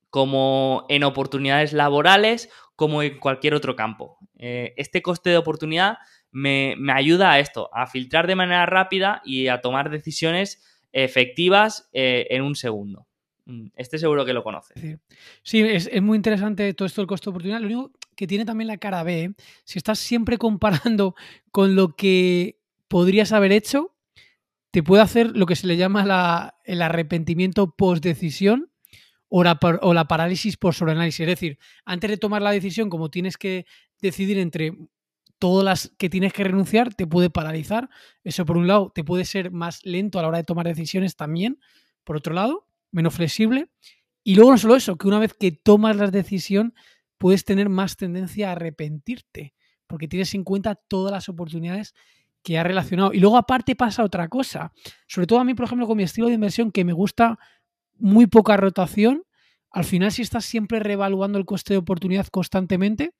como 0.10 0.86
en 0.90 1.03
oportunidades 1.03 1.73
laborales, 1.73 2.49
como 2.76 3.03
en 3.03 3.19
cualquier 3.19 3.53
otro 3.53 3.76
campo. 3.76 4.18
Eh, 4.38 4.73
este 4.77 5.02
coste 5.02 5.30
de 5.30 5.38
oportunidad 5.38 5.98
me, 6.31 6.76
ayuda 6.94 7.31
a 7.31 7.40
esto, 7.40 7.69
a 7.73 7.88
filtrar 7.88 8.27
de 8.27 8.36
manera 8.36 8.65
rápida 8.65 9.22
y 9.26 9.48
a 9.48 9.61
tomar 9.61 9.90
decisiones 9.90 10.64
efectivas 10.91 11.90
eh, 11.94 12.27
en 12.30 12.41
un 12.41 12.56
segundo. 12.56 13.07
Mm, 13.45 13.68
este 13.76 13.98
seguro 13.98 14.26
que 14.26 14.34
lo 14.34 14.44
conoce. 14.44 14.99
Sí, 15.44 15.61
es, 15.61 16.02
muy 16.02 16.15
interesante 16.15 16.73
todo 16.73 16.86
esto 16.86 17.02
del 17.02 17.07
coste 17.07 17.26
de 17.26 17.30
oportunidad. 17.31 17.60
Lo 17.60 17.68
único 17.68 17.91
que 18.15 18.27
tiene 18.27 18.45
también 18.45 18.68
la 18.68 18.77
cara 18.77 19.03
B, 19.03 19.34
si 19.64 19.77
estás 19.77 19.99
siempre 19.99 20.38
comparando 20.38 21.15
con 21.52 21.76
lo 21.76 21.95
que 21.95 22.60
podrías 22.88 23.31
haber 23.31 23.52
hecho, 23.52 23.95
te 24.71 24.83
puede 24.83 25.01
hacer 25.01 25.35
lo 25.35 25.45
que 25.45 25.55
se 25.55 25.67
le 25.67 25.77
llama 25.77 26.53
el 26.63 26.81
arrepentimiento 26.81 27.75
post-decisión 27.75 28.71
o 29.27 29.43
la, 29.43 29.59
o 29.81 29.93
la 29.93 30.07
parálisis 30.07 30.57
por 30.57 30.73
sobreanálisis. 30.73 31.21
Es 31.21 31.27
decir, 31.27 31.59
antes 31.85 32.09
de 32.09 32.17
tomar 32.17 32.41
la 32.41 32.51
decisión, 32.51 32.89
como 32.89 33.09
tienes 33.09 33.37
que 33.37 33.65
decidir 34.01 34.37
entre 34.37 34.77
todas 35.39 35.63
las 35.63 35.95
que 35.97 36.09
tienes 36.09 36.33
que 36.33 36.43
renunciar, 36.43 36.93
te 36.93 37.07
puede 37.07 37.29
paralizar. 37.29 37.89
Eso 38.23 38.45
por 38.45 38.57
un 38.57 38.67
lado, 38.67 38.91
te 38.93 39.03
puede 39.03 39.25
ser 39.25 39.51
más 39.51 39.85
lento 39.85 40.19
a 40.19 40.21
la 40.21 40.27
hora 40.27 40.37
de 40.37 40.43
tomar 40.43 40.67
decisiones 40.67 41.15
también. 41.15 41.59
Por 42.03 42.17
otro 42.17 42.33
lado, 42.33 42.67
menos 42.91 43.15
flexible. 43.15 43.69
Y 44.23 44.35
luego 44.35 44.51
no 44.51 44.57
solo 44.57 44.75
eso, 44.75 44.97
que 44.97 45.07
una 45.07 45.19
vez 45.19 45.33
que 45.33 45.51
tomas 45.51 45.95
la 45.95 46.11
decisión, 46.11 46.73
puedes 47.17 47.45
tener 47.45 47.69
más 47.69 47.97
tendencia 47.97 48.49
a 48.49 48.51
arrepentirte, 48.51 49.53
porque 49.87 50.07
tienes 50.07 50.33
en 50.33 50.43
cuenta 50.43 50.75
todas 50.75 51.11
las 51.11 51.29
oportunidades 51.29 51.95
que 52.43 52.57
ha 52.57 52.63
relacionado. 52.63 53.13
Y 53.13 53.19
luego 53.19 53.37
aparte 53.37 53.75
pasa 53.75 54.03
otra 54.03 54.27
cosa. 54.27 54.71
Sobre 55.07 55.27
todo 55.27 55.39
a 55.39 55.43
mí, 55.43 55.53
por 55.53 55.65
ejemplo, 55.65 55.87
con 55.87 55.97
mi 55.97 56.03
estilo 56.03 56.27
de 56.27 56.33
inversión, 56.33 56.71
que 56.71 56.85
me 56.85 56.93
gusta 56.93 57.37
muy 57.97 58.27
poca 58.27 58.57
rotación, 58.57 59.23
al 59.71 59.83
final 59.83 60.11
si 60.11 60.21
estás 60.21 60.45
siempre 60.45 60.79
reevaluando 60.79 61.37
el 61.37 61.45
coste 61.45 61.73
de 61.73 61.77
oportunidad 61.77 62.27
constantemente, 62.27 63.11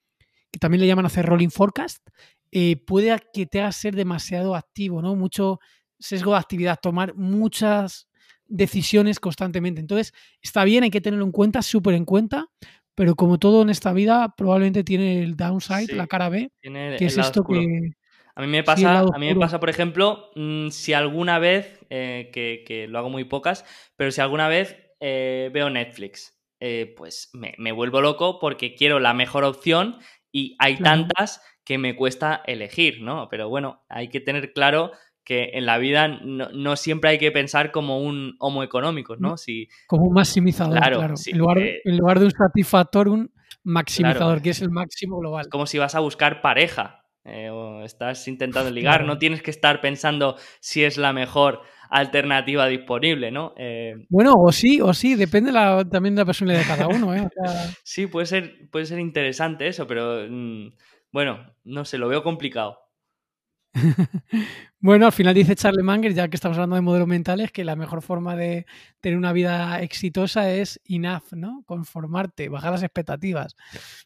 que 0.52 0.60
también 0.60 0.82
le 0.82 0.88
llaman 0.88 1.06
hacer 1.06 1.26
rolling 1.26 1.50
forecast, 1.50 2.08
eh, 2.52 2.78
puede 2.78 3.16
que 3.34 3.46
te 3.46 3.60
haga 3.60 3.72
ser 3.72 3.96
demasiado 3.96 4.56
activo, 4.56 5.02
¿no? 5.02 5.16
Mucho 5.16 5.60
sesgo 6.00 6.32
de 6.32 6.40
actividad, 6.40 6.80
tomar 6.82 7.14
muchas 7.16 8.08
decisiones 8.48 9.20
constantemente. 9.20 9.80
Entonces, 9.80 10.14
está 10.42 10.64
bien, 10.64 10.84
hay 10.84 10.90
que 10.90 11.02
tenerlo 11.02 11.26
en 11.26 11.32
cuenta, 11.32 11.62
súper 11.62 11.94
en 11.94 12.06
cuenta, 12.06 12.48
pero 12.96 13.16
como 13.16 13.38
todo 13.38 13.62
en 13.62 13.70
esta 13.70 13.94
vida, 13.94 14.34
probablemente 14.36 14.84
tiene 14.84 15.22
el 15.22 15.36
downside, 15.36 15.94
la 15.94 16.08
cara 16.08 16.30
B, 16.30 16.52
que 16.62 17.06
es 17.06 17.18
esto 17.18 17.44
que, 17.44 17.92
a 18.40 18.42
mí 18.44 18.48
me 18.48 18.64
pasa, 18.64 19.00
a 19.00 19.20
mí 19.20 19.28
me 19.28 19.36
pasa 19.36 19.60
por 19.60 19.70
ejemplo, 19.70 20.32
mm, 20.36 20.70
si 20.70 20.94
alguna 20.94 21.40
vez, 21.40 21.78
eh, 21.90 22.30
que, 22.32 22.88
lo 22.88 22.98
hago 22.98 23.10
muy 23.10 23.26
pocas, 23.26 23.66
pero 23.98 24.12
si 24.12 24.22
alguna 24.22 24.48
vez 24.48 24.78
eh, 25.02 25.50
veo 25.52 25.70
Netflix, 25.70 26.40
eh, 26.62 26.94
pues 26.96 27.32
me, 27.34 27.72
vuelvo 27.74 28.00
loco 28.00 28.40
porque 28.40 28.76
quiero 28.76 29.02
la 29.02 29.14
mejor 29.14 29.44
opción 29.44 29.98
y 30.32 30.56
hay 30.60 30.78
tantas 30.78 31.44
que 31.66 31.78
me 31.78 31.98
cuesta 31.98 32.42
elegir, 32.46 33.02
¿no? 33.02 33.28
Pero 33.30 33.50
bueno, 33.50 33.84
hay 33.90 34.08
que 34.08 34.22
tener 34.22 34.54
claro 34.54 34.94
que 35.26 35.52
en 35.56 35.66
la 35.66 35.78
vida 35.78 36.08
no, 36.08 36.76
siempre 36.78 37.10
hay 37.10 37.18
que 37.18 37.34
pensar 37.34 37.74
como 37.74 38.00
un 38.00 38.38
homo 38.40 38.64
económico, 38.64 39.18
¿no? 39.18 39.36
Si, 39.36 39.68
como 39.88 40.06
un 40.06 40.14
maximizador, 40.14 40.78
claro. 40.78 41.14
en, 41.26 41.38
lugar, 41.38 42.20
de 42.20 42.26
un 42.26 42.32
satisfactor, 42.32 43.10
un 43.10 43.34
maximizador, 43.66 44.42
que 44.42 44.52
es 44.52 44.62
el 44.62 44.70
máximo 44.70 45.20
global. 45.20 45.50
Como 45.50 45.66
si 45.66 45.78
vas 45.78 45.94
a 45.96 46.00
buscar 46.00 46.42
pareja. 46.42 46.99
Eh, 47.26 47.50
o 47.50 47.84
estás 47.84 48.28
intentando 48.28 48.72
ligar, 48.72 49.06
no 49.06 49.18
tienes 49.18 49.42
que 49.42 49.52
estar 49.52 49.82
pensando 49.82 50.38
si 50.60 50.84
es 50.84 50.98
la 50.98 51.14
mejor 51.14 51.62
alternativa 51.90 52.68
disponible, 52.68 53.32
¿no? 53.32 53.54
Eh, 53.58 53.96
bueno, 54.10 54.34
o 54.36 54.52
sí, 54.52 54.80
o 54.80 54.94
sí, 54.94 55.16
depende 55.16 55.52
también 55.90 56.16
de 56.16 56.22
la 56.22 56.26
personalidad 56.26 56.62
de 56.62 56.68
cada 56.68 56.88
uno, 56.88 57.16
¿eh? 57.16 57.28
sí, 57.84 58.08
puede 58.08 58.26
ser, 58.26 58.70
puede 58.72 58.86
ser 58.86 59.00
interesante 59.00 59.68
eso, 59.68 59.88
pero 59.88 60.26
mm, 60.30 60.70
bueno, 61.12 61.54
no 61.64 61.86
sé, 61.86 61.98
lo 61.98 62.08
veo 62.08 62.24
complicado. 62.24 62.89
bueno, 64.80 65.06
al 65.06 65.12
final 65.12 65.34
dice 65.34 65.56
Charlie 65.56 65.84
Manger, 65.84 66.14
ya 66.14 66.28
que 66.28 66.36
estamos 66.36 66.58
hablando 66.58 66.76
de 66.76 66.82
modelos 66.82 67.08
mentales, 67.08 67.52
que 67.52 67.64
la 67.64 67.76
mejor 67.76 68.02
forma 68.02 68.36
de 68.36 68.66
tener 69.00 69.18
una 69.18 69.34
vida 69.34 69.82
exitosa 69.82 70.52
es 70.52 70.80
enough, 70.86 71.34
¿no? 71.34 71.64
Conformarte, 71.66 72.50
bajar 72.50 72.72
las 72.72 72.84
expectativas. 72.84 73.56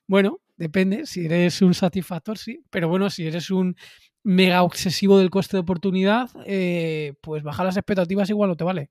Bueno, 0.07 0.41
depende, 0.57 1.05
si 1.05 1.25
eres 1.25 1.61
un 1.61 1.73
satisfactor, 1.73 2.37
sí, 2.37 2.63
pero 2.69 2.89
bueno, 2.89 3.09
si 3.09 3.25
eres 3.25 3.49
un 3.51 3.75
mega 4.23 4.63
obsesivo 4.63 5.19
del 5.19 5.29
coste 5.29 5.57
de 5.57 5.61
oportunidad, 5.61 6.29
eh, 6.45 7.13
pues 7.21 7.43
bajar 7.43 7.65
las 7.65 7.77
expectativas 7.77 8.29
igual 8.29 8.49
no 8.49 8.55
te 8.55 8.63
vale. 8.63 8.89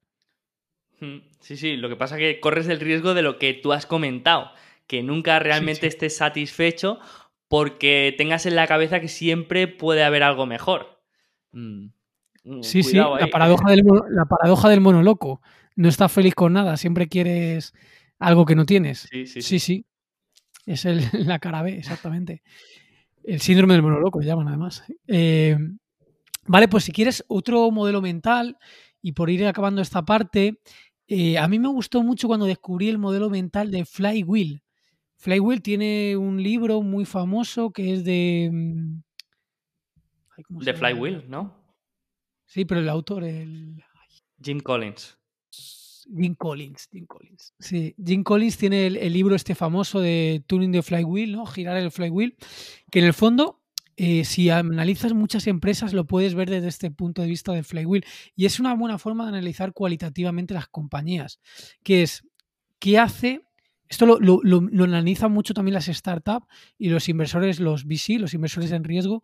Hmm, 1.01 1.19
sí, 1.41 1.57
sí, 1.57 1.77
lo 1.77 1.89
que 1.89 1.97
pasa 1.97 2.17
es 2.17 2.21
que 2.21 2.41
corres 2.41 2.69
el 2.69 2.81
riesgo 2.81 3.15
de 3.15 3.23
lo 3.23 3.39
que 3.39 3.55
tú 3.55 3.73
has 3.73 3.87
comentado, 3.87 4.53
que 4.87 5.03
nunca 5.03 5.39
realmente 5.39 5.87
estés 5.87 6.17
satisfecho 6.17 7.01
porque 7.53 8.15
tengas 8.17 8.47
en 8.47 8.57
la 8.57 8.67
cabeza 8.67 8.99
que 8.99 9.09
siempre 9.09 9.69
puede 9.69 10.05
haber 10.05 10.23
algo 10.23 10.47
mejor. 10.47 11.03
Mm, 11.53 11.89
sí, 12.63 12.83
sí, 12.83 12.97
la 12.97 13.29
paradoja, 13.31 13.69
del, 13.69 13.83
la 14.09 14.25
paradoja 14.25 14.71
del 14.71 14.81
mono 14.81 15.03
loco. 15.03 15.43
No 15.77 15.91
estás 15.91 16.11
feliz 16.11 16.35
con 16.35 16.55
nada, 16.55 16.79
siempre 16.79 17.09
quieres 17.09 17.75
algo 18.19 18.47
que 18.47 18.55
no 18.55 18.65
tienes. 18.65 19.07
Sí, 19.11 19.27
sí. 19.27 19.43
Sí, 19.43 19.59
sí. 19.59 19.87
Es 20.65 20.87
el, 20.87 21.03
la 21.29 21.41
cara 21.41 21.61
B, 21.61 21.77
exactamente. 21.77 22.43
El 23.23 23.43
síndrome 23.43 23.75
del 23.75 23.83
mono 23.83 24.01
loco, 24.01 24.23
llaman 24.23 24.49
además. 24.49 24.85
Eh, 25.07 25.59
vale, 26.47 26.69
pues 26.69 26.85
si 26.85 26.93
quieres 26.93 27.23
otro 27.29 27.71
modelo 27.71 28.01
mental, 28.01 28.57
y 29.03 29.13
por 29.13 29.29
ir 29.29 29.47
acabando 29.47 29.83
esta 29.83 30.03
parte, 30.07 30.59
eh, 31.07 31.37
a 31.37 31.47
mí 31.49 31.59
me 31.59 31.69
gustó 31.69 32.03
mucho 32.03 32.29
cuando 32.29 32.47
descubrí 32.47 32.89
el 32.89 32.97
modelo 32.97 33.29
mental 33.29 33.71
de 33.71 33.85
Flywheel. 33.85 34.63
Flywheel 35.23 35.63
tiene 35.63 36.17
un 36.17 36.43
libro 36.43 36.83
muy 36.83 37.05
famoso 37.05 37.71
que 37.71 37.93
es 37.93 38.05
de. 38.05 38.51
Mm, 38.53 39.03
de 40.49 40.75
Flywheel, 40.75 41.31
¿no? 41.31 41.55
Sí, 42.45 42.65
pero 42.65 42.81
el 42.81 42.89
autor, 42.89 43.23
el. 43.23 43.81
Jim 44.43 44.59
Collins. 44.59 45.17
Jim 46.13 46.35
Collins, 46.35 46.89
Jim 46.91 47.07
Collins. 47.07 47.55
Sí, 47.61 47.95
Jim 48.05 48.25
Collins 48.25 48.59
tiene 48.59 48.89
el, 48.89 49.13
libro 49.13 49.37
este 49.37 49.55
famoso 49.55 50.01
de 50.01 50.43
Tuning 50.49 50.73
the 50.73 50.83
Flywheel, 50.83 51.31
¿no? 51.31 51.47
Girar 51.47 51.77
el 51.77 51.93
Flywheel, 51.93 52.37
que 52.91 52.99
en 52.99 53.05
el 53.05 53.15
fondo, 53.15 53.63
eh, 53.97 54.25
si 54.25 54.51
analizas 54.51 55.13
muchas 55.13 55.47
empresas, 55.47 55.93
lo 55.93 56.05
puedes 56.05 56.35
ver 56.35 56.51
desde 56.51 56.67
este 56.67 56.91
punto 56.91 57.23
de 57.23 57.29
vista 57.29 57.53
del 57.53 57.65
Flywheel. 57.65 58.05
Y 58.35 58.47
es 58.47 58.59
una 58.59 58.75
buena 58.75 58.99
forma 58.99 59.23
de 59.23 59.29
analizar 59.29 59.73
cualitativamente 59.73 60.53
las 60.53 60.67
compañías, 60.67 61.39
que 61.85 62.03
es 62.03 62.27
qué 62.81 62.99
hace 62.99 63.45
esto 63.93 64.07
lo, 64.07 64.85
analizan 64.85 65.33
mucho 65.33 65.53
también 65.53 65.75
las 65.75 65.85
startups 65.85 66.47
y 66.79 66.89
los 66.89 67.11
inversores, 67.11 67.61
los 67.61 67.85
VC, 67.85 68.19
los 68.19 68.33
inversores 68.33 68.73
en 68.73 68.85
riesgo, 68.85 69.23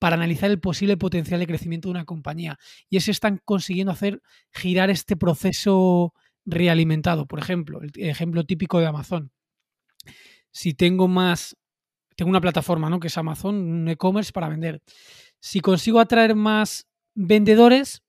para 0.00 0.16
analizar 0.16 0.50
el 0.50 0.58
posible 0.58 0.96
potencial 0.96 1.38
de 1.38 1.46
crecimiento 1.46 1.86
de 1.86 1.92
una 1.92 2.04
compañía. 2.04 2.58
Y 2.90 2.96
es 2.96 3.06
están 3.06 3.40
consiguiendo 3.44 3.92
hacer 3.92 4.20
girar 4.52 4.90
este 4.90 5.16
proceso 5.16 6.12
realimentado. 6.44 7.26
Por 7.26 7.38
ejemplo, 7.38 7.80
el 7.80 7.92
ejemplo 7.94 8.42
típico 8.42 8.80
de 8.80 8.86
Amazon. 8.86 9.30
Si 10.50 10.74
tengo 10.74 11.06
más, 11.06 11.56
tengo 12.16 12.30
una 12.30 12.40
plataforma, 12.40 12.90
¿no? 12.90 12.98
Que 12.98 13.06
es 13.06 13.16
Amazon, 13.16 13.54
un 13.54 13.88
e-commerce 13.88 14.32
para 14.32 14.48
vender. 14.48 14.82
Si 15.38 15.60
consigo 15.60 16.00
atraer 16.00 16.34
más 16.34 16.88
vendedores, 17.14 18.02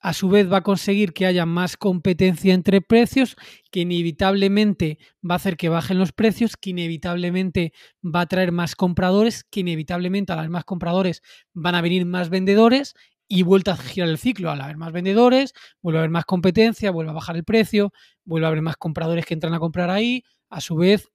a 0.00 0.12
su 0.12 0.28
vez 0.28 0.50
va 0.50 0.58
a 0.58 0.62
conseguir 0.62 1.12
que 1.12 1.26
haya 1.26 1.44
más 1.46 1.76
competencia 1.76 2.54
entre 2.54 2.80
precios, 2.80 3.36
que 3.70 3.80
inevitablemente 3.80 4.98
va 5.28 5.34
a 5.34 5.36
hacer 5.36 5.56
que 5.56 5.68
bajen 5.68 5.98
los 5.98 6.12
precios, 6.12 6.56
que 6.56 6.70
inevitablemente 6.70 7.72
va 8.04 8.22
a 8.22 8.26
traer 8.26 8.52
más 8.52 8.76
compradores, 8.76 9.44
que 9.44 9.60
inevitablemente 9.60 10.32
a 10.32 10.36
los 10.36 10.48
más 10.48 10.64
compradores 10.64 11.22
van 11.52 11.74
a 11.74 11.80
venir 11.80 12.06
más 12.06 12.30
vendedores 12.30 12.94
y 13.26 13.42
vuelta 13.42 13.72
a 13.72 13.76
girar 13.76 14.08
el 14.08 14.18
ciclo. 14.18 14.50
Al 14.50 14.60
haber 14.60 14.76
más 14.76 14.92
vendedores, 14.92 15.52
vuelve 15.82 15.98
a 15.98 16.00
haber 16.02 16.10
más 16.10 16.24
competencia, 16.24 16.90
vuelve 16.90 17.10
a 17.10 17.14
bajar 17.14 17.36
el 17.36 17.44
precio, 17.44 17.92
vuelve 18.24 18.46
a 18.46 18.48
haber 18.48 18.62
más 18.62 18.76
compradores 18.76 19.26
que 19.26 19.34
entran 19.34 19.54
a 19.54 19.58
comprar 19.58 19.90
ahí, 19.90 20.24
a 20.48 20.60
su 20.60 20.76
vez 20.76 21.08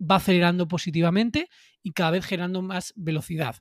va 0.00 0.16
acelerando 0.16 0.68
positivamente 0.68 1.48
y 1.82 1.92
cada 1.92 2.10
vez 2.10 2.26
generando 2.26 2.62
más 2.62 2.92
velocidad. 2.96 3.56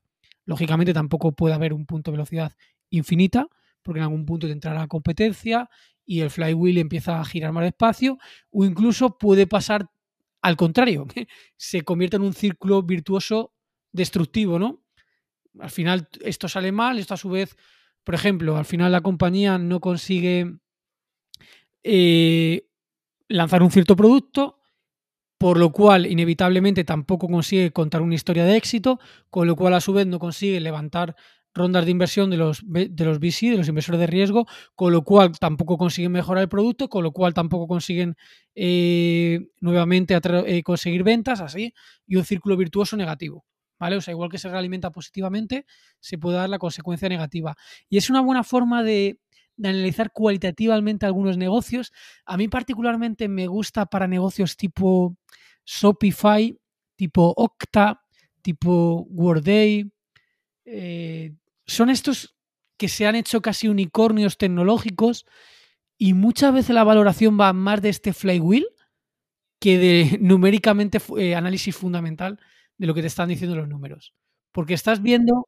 Lógicamente 0.46 0.94
tampoco 0.94 1.32
puede 1.32 1.54
haber 1.54 1.74
un 1.74 1.86
punto 1.86 2.12
de 2.12 2.18
velocidad 2.18 2.54
infinita, 2.90 3.48
porque 3.84 4.00
en 4.00 4.04
algún 4.04 4.26
punto 4.26 4.48
te 4.48 4.54
entrará 4.54 4.88
competencia 4.88 5.70
y 6.06 6.22
el 6.22 6.30
flywheel 6.30 6.78
empieza 6.78 7.20
a 7.20 7.26
girar 7.26 7.52
más 7.52 7.64
despacio, 7.64 8.18
o 8.52 8.66
incluso 8.66 9.18
puede 9.18 9.48
pasar 9.48 9.90
al 10.42 10.58
contrario, 10.58 11.08
que 11.08 11.28
se 11.58 11.82
convierte 11.82 12.18
en 12.18 12.24
un 12.24 12.34
círculo 12.34 12.84
virtuoso 12.84 13.54
destructivo, 13.92 14.60
¿no? 14.60 14.84
Al 15.60 15.70
final 15.70 16.08
esto 16.22 16.48
sale 16.48 16.72
mal, 16.72 17.00
esto 17.00 17.14
a 17.14 17.18
su 17.18 17.30
vez, 17.30 17.56
por 18.04 18.16
ejemplo, 18.16 18.58
al 18.58 18.66
final 18.66 18.92
la 18.92 19.02
compañía 19.02 19.58
no 19.58 19.80
consigue 19.80 20.58
eh, 21.84 22.68
lanzar 23.28 23.64
un 23.64 23.72
cierto 23.72 23.96
producto, 23.96 24.60
por 25.38 25.58
lo 25.58 25.72
cual 25.72 26.06
inevitablemente 26.06 26.84
tampoco 26.84 27.28
consigue 27.28 27.72
contar 27.72 28.02
una 28.02 28.16
historia 28.16 28.46
de 28.46 28.58
éxito, 28.58 29.00
con 29.30 29.48
lo 29.48 29.56
cual 29.56 29.74
a 29.74 29.82
su 29.82 29.94
vez 29.94 30.08
no 30.08 30.20
consigue 30.20 30.60
levantar 30.60 31.16
rondas 31.54 31.86
de 31.86 31.92
inversión 31.92 32.30
de 32.30 32.38
los, 32.38 32.64
de 32.66 33.06
los 33.06 33.20
VC, 33.20 33.52
de 33.52 33.58
los 33.58 33.68
inversores 33.68 34.00
de 34.00 34.08
riesgo, 34.08 34.48
con 34.76 34.92
lo 34.92 35.04
cual 35.04 35.38
tampoco 35.40 35.78
consiguen 35.78 36.12
mejorar 36.12 36.44
el 36.44 36.50
producto, 36.50 36.90
con 36.90 37.04
lo 37.04 37.12
cual 37.12 37.34
tampoco 37.34 37.68
consiguen 37.68 38.16
eh, 38.56 39.40
nuevamente 39.62 40.18
eh, 40.46 40.64
conseguir 40.64 41.04
ventas, 41.04 41.42
así, 41.42 41.74
y 42.08 42.16
un 42.16 42.26
círculo 42.26 42.58
virtuoso 42.58 42.98
negativo. 42.98 43.46
¿Vale? 43.80 43.98
O 43.98 44.02
sea, 44.02 44.14
igual 44.14 44.30
que 44.30 44.38
se 44.38 44.50
realimenta 44.50 44.92
positivamente, 44.92 45.66
se 46.00 46.18
puede 46.18 46.38
dar 46.38 46.50
la 46.50 46.60
consecuencia 46.60 47.10
negativa. 47.10 47.56
Y 47.90 47.98
es 47.98 48.10
una 48.10 48.22
buena 48.22 48.44
forma 48.44 48.82
de, 48.82 49.20
analizar 49.62 50.12
cualitativamente 50.12 51.06
algunos 51.06 51.38
negocios. 51.38 51.92
A 52.26 52.38
mí 52.38 52.48
particularmente 52.48 53.28
me 53.28 53.46
gusta 53.48 53.86
para 53.86 54.08
negocios 54.08 54.58
tipo 54.58 55.16
Shopify, 55.66 56.58
tipo 56.96 57.34
Octa, 57.36 58.02
tipo 58.42 59.06
Workday, 59.10 59.92
eh, 60.66 61.34
son 61.66 61.90
estos 61.90 62.36
que 62.78 62.90
se 62.90 63.08
han 63.08 63.16
hecho 63.16 63.42
casi 63.42 63.68
unicornios 63.68 64.38
tecnológicos 64.38 65.26
y 65.98 66.14
muchas 66.14 66.54
veces 66.54 66.76
la 66.76 66.84
valoración 66.84 67.40
va 67.40 67.54
más 67.54 67.82
de 67.82 67.90
este 67.90 68.14
flywheel 68.14 68.66
que 69.60 69.78
de 69.78 70.18
numéricamente 70.22 71.00
eh, 71.18 71.36
análisis 71.36 71.76
fundamental 71.76 72.40
de 72.78 72.88
lo 72.88 72.94
que 72.94 73.02
te 73.02 73.08
están 73.08 73.30
diciendo 73.30 73.56
los 73.56 73.68
números. 73.68 74.14
Porque 74.52 74.74
estás 74.74 75.02
viendo 75.02 75.48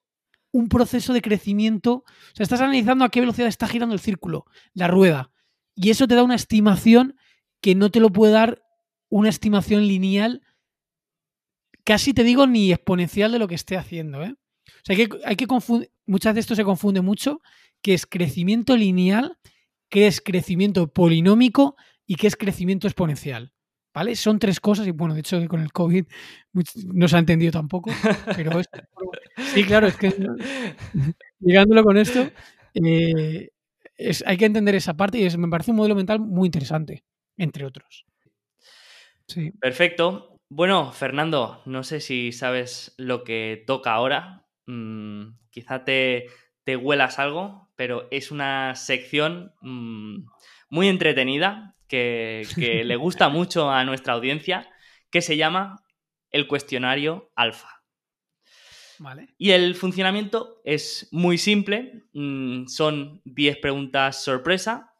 un 0.51 0.69
proceso 0.69 1.11
de 1.11 1.21
crecimiento, 1.21 1.93
o 1.95 2.35
sea, 2.35 2.43
estás 2.43 2.61
analizando 2.61 3.03
a 3.03 3.09
qué 3.09 3.19
velocidad 3.19 3.49
está 3.49 3.67
girando 3.67 3.93
el 3.93 3.99
círculo, 3.99 4.45
la 4.73 4.87
rueda, 4.87 5.31
y 5.75 5.89
eso 5.89 6.07
te 6.07 6.15
da 6.15 6.23
una 6.23 6.35
estimación 6.35 7.17
que 7.61 7.75
no 7.75 7.91
te 7.91 7.99
lo 7.99 8.09
puede 8.09 8.31
dar 8.31 8.63
una 9.09 9.27
estimación 9.27 9.85
lineal, 9.85 10.41
casi 11.83 12.13
te 12.13 12.23
digo 12.23 12.47
ni 12.47 12.71
exponencial 12.71 13.33
de 13.33 13.39
lo 13.39 13.47
que 13.49 13.55
esté 13.55 13.75
haciendo. 13.75 14.23
¿eh? 14.23 14.35
O 14.85 14.93
sea, 14.93 14.95
hay 14.95 15.07
que, 15.07 15.17
hay 15.25 15.35
que 15.35 15.47
confundir, 15.47 15.91
muchas 16.05 16.35
de 16.35 16.41
esto 16.41 16.53
se 16.53 16.63
confunde 16.63 17.01
mucho, 17.01 17.41
que 17.81 17.95
es 17.95 18.05
crecimiento 18.05 18.77
lineal, 18.77 19.39
que 19.89 20.05
es 20.05 20.21
crecimiento 20.21 20.87
polinómico 20.93 21.75
y 22.05 22.15
que 22.15 22.27
es 22.27 22.35
crecimiento 22.35 22.87
exponencial. 22.87 23.51
¿Vale? 23.95 24.15
Son 24.15 24.37
tres 24.39 24.59
cosas 24.59 24.85
y 24.85 24.91
bueno, 24.91 25.13
de 25.13 25.21
hecho 25.21 25.47
con 25.47 25.61
el 25.61 25.71
COVID 25.71 26.05
no 26.93 27.07
se 27.07 27.15
ha 27.15 27.19
entendido 27.19 27.53
tampoco, 27.53 27.89
pero 28.35 28.51
sí, 29.53 29.63
claro, 29.63 29.87
es 29.87 29.95
que 29.95 30.13
llegándolo 31.39 31.81
con 31.81 31.97
esto, 31.97 32.29
eh, 32.73 33.49
hay 34.25 34.37
que 34.37 34.45
entender 34.45 34.75
esa 34.75 34.95
parte 34.95 35.17
y 35.17 35.37
me 35.37 35.47
parece 35.47 35.71
un 35.71 35.77
modelo 35.77 35.95
mental 35.95 36.19
muy 36.19 36.47
interesante, 36.47 37.05
entre 37.37 37.65
otros. 37.65 38.05
Sí. 39.27 39.51
Perfecto. 39.59 40.37
Bueno, 40.49 40.91
Fernando, 40.91 41.61
no 41.65 41.83
sé 41.83 42.01
si 42.01 42.33
sabes 42.33 42.93
lo 42.97 43.23
que 43.23 43.63
toca 43.65 43.93
ahora, 43.93 44.44
Mm, 44.67 45.37
quizá 45.49 45.83
te, 45.83 46.27
te, 46.63 46.75
huelas 46.75 47.19
algo, 47.19 47.69
pero 47.75 48.07
es 48.11 48.31
una 48.31 48.75
sección 48.75 49.53
mm, 49.61 50.25
muy 50.69 50.87
entretenida 50.87 51.75
que, 51.87 52.43
le 52.85 52.95
gusta 52.95 53.29
mucho 53.29 53.71
a 53.71 53.83
nuestra 53.83 54.13
audiencia, 54.13 54.69
que 55.09 55.21
se 55.21 55.37
llama 55.37 55.83
el 56.31 56.47
cuestionario 56.47 57.31
alfa. 57.35 57.69
Y 59.37 59.51
el 59.51 59.75
funcionamiento 59.75 60.61
es 60.63 61.09
muy 61.11 61.37
simple, 61.37 62.03
mm, 62.13 62.67
son 62.67 63.21
10 63.25 63.57
preguntas 63.57 64.23
sorpresa 64.23 64.93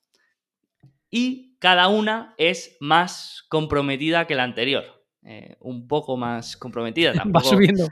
y 1.10 1.58
cada 1.60 1.88
una 1.88 2.36
es 2.38 2.76
más 2.80 3.46
comprometida 3.48 4.28
que 4.28 4.36
la 4.36 4.44
anterior. 4.44 4.95
Eh, 5.28 5.58
un 5.62 5.88
poco 5.88 6.18
más 6.18 6.56
comprometida. 6.56 7.12
Va 7.36 7.42
subiendo. 7.42 7.88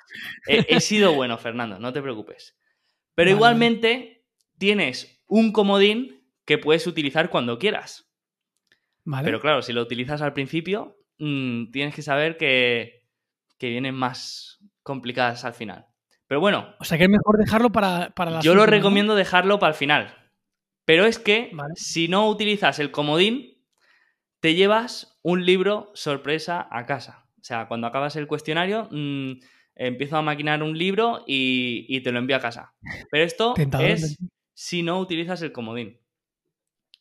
He, 0.47 0.79
sido 0.79 1.13
bueno, 1.13 1.39
Fernando, 1.39 1.79
no 1.79 1.91
te 1.91 2.01
preocupes. 2.01 2.55
Pero 3.15 3.31
igualmente 3.31 4.27
tienes 4.59 5.23
un 5.27 5.51
comodín 5.51 6.23
que 6.45 6.59
puedes 6.59 6.85
utilizar 6.85 7.31
cuando 7.31 7.57
quieras. 7.57 8.13
Vale. 9.03 9.25
Pero 9.25 9.41
claro, 9.41 9.63
si 9.63 9.73
lo 9.73 9.81
utilizas 9.81 10.21
al 10.21 10.33
principio, 10.33 10.99
mm, 11.17 11.71
tienes 11.71 11.95
que 11.95 12.03
saber 12.03 12.37
que, 12.37 13.07
que 13.57 13.69
vienen 13.69 13.95
más 13.95 14.59
complicadas 14.83 15.43
al 15.43 15.55
final. 15.55 15.87
Pero 16.27 16.39
bueno, 16.39 16.75
o 16.79 16.83
sea 16.83 16.99
que 16.99 17.05
es 17.05 17.09
mejor 17.09 17.39
dejarlo 17.39 17.71
para, 17.71 18.11
para 18.11 18.29
las 18.29 18.45
yo 18.45 18.53
lo 18.53 18.65
recomiendo 18.67 19.15
dejarlo 19.15 19.57
para 19.57 19.71
el 19.71 19.77
final. 19.77 20.15
Pero 20.85 21.05
es 21.05 21.17
que 21.17 21.49
Vale. 21.53 21.73
si 21.75 22.07
no 22.07 22.27
utilizas 22.29 22.77
el 22.77 22.91
comodín, 22.91 23.65
te 24.39 24.53
llevas 24.53 25.19
un 25.23 25.45
libro 25.45 25.91
sorpresa 25.95 26.67
a 26.69 26.85
casa. 26.85 27.22
O 27.43 27.45
sea, 27.45 27.67
cuando 27.67 27.87
acabas 27.87 28.15
el 28.15 28.25
cuestionario, 28.25 28.87
mm, 28.89 29.33
empiezo 29.75 30.15
a 30.15 30.21
maquinar 30.21 30.63
un 30.63 30.77
libro 30.77 31.25
y, 31.27 31.85
y 31.89 31.99
te 31.99 32.13
lo 32.13 32.19
envío 32.19 32.37
a 32.37 32.39
casa. 32.39 32.73
Pero 33.11 33.25
esto 33.25 33.53
Tentador, 33.55 33.85
es 33.85 34.17
si 34.53 34.81
no 34.81 34.97
utilizas 34.97 35.41
el 35.41 35.51
comodín. 35.51 35.99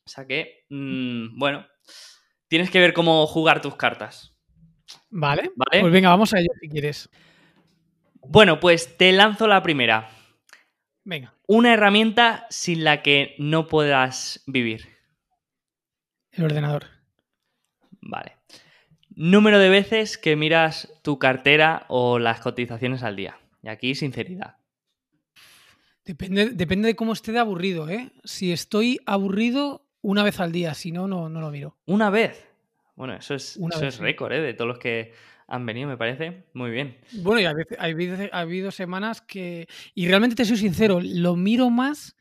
O 0.05 0.09
sea 0.11 0.27
que, 0.27 0.65
mm, 0.69 1.39
bueno, 1.39 1.65
tienes 2.49 2.73
que 2.73 2.81
ver 2.81 2.93
cómo 2.93 3.25
jugar 3.29 3.63
tus 3.63 3.77
cartas. 3.77 4.37
Vale. 5.11 5.53
Vale. 5.55 5.81
Pues 5.81 5.93
venga, 5.93 6.09
vamos 6.09 6.35
a 6.35 6.41
ello 6.41 6.51
si 6.61 6.69
quieres. 6.69 7.09
Bueno, 8.21 8.59
pues 8.59 8.97
te 8.97 9.13
lanzo 9.13 9.47
la 9.47 9.63
primera. 9.63 10.11
Venga. 11.05 11.37
Una 11.47 11.73
herramienta 11.73 12.49
sin 12.51 12.83
la 12.83 13.01
que 13.01 13.37
no 13.39 13.69
puedas 13.69 14.43
vivir. 14.49 14.89
El 16.33 16.47
ordenador. 16.47 16.87
Vale. 18.01 18.42
Número 19.17 19.59
de 19.59 19.69
veces 19.69 20.17
que 20.19 20.37
miras 20.37 20.93
tu 21.03 21.19
cartera 21.19 21.85
o 21.89 22.19
las 22.19 22.41
cotizaciones 22.41 23.03
al 23.03 23.17
día. 23.17 23.37
Y 23.63 23.69
aquí 23.69 23.95
sinceridad. 23.95 24.57
Depende, 26.05 26.51
depende 26.51 26.89
de 26.89 26.97
cómo 26.97 27.13
esté 27.13 27.31
de 27.33 27.39
aburrido, 27.39 27.89
¿eh? 27.89 28.11
Si 28.25 28.53
estoy 28.53 28.99
aburrido, 29.07 29.87
una 30.01 30.25
vez 30.25 30.41
al 30.41 30.51
día. 30.51 30.75
Si 30.75 30.91
no, 30.91 31.07
no, 31.07 31.29
no 31.29 31.41
lo 31.41 31.51
miro. 31.51 31.77
Una 31.87 32.11
vez. 32.11 32.45
Bueno, 32.97 33.15
eso 33.15 33.35
es, 33.35 33.57
Una 33.57 33.75
eso 33.77 33.85
vez, 33.85 33.95
es 33.95 34.01
récord, 34.01 34.33
¿eh? 34.33 34.41
De 34.41 34.55
todos 34.55 34.69
los 34.69 34.79
que 34.79 35.13
han 35.47 35.65
venido, 35.65 35.89
me 35.89 35.97
parece. 35.97 36.45
Muy 36.55 36.71
bien. 36.71 36.99
Bueno, 37.13 37.41
y 37.41 37.45
a 37.45 37.53
veces, 37.53 37.79
hay 37.81 37.95
veces- 37.95 38.31
ha 38.33 38.41
habido 38.41 38.71
semanas 38.73 39.21
que. 39.21 39.69
Y 39.95 40.09
realmente 40.09 40.35
te 40.35 40.45
soy 40.45 40.57
sincero, 40.57 41.01
lo 41.03 41.37
miro 41.37 41.71
más 41.71 42.17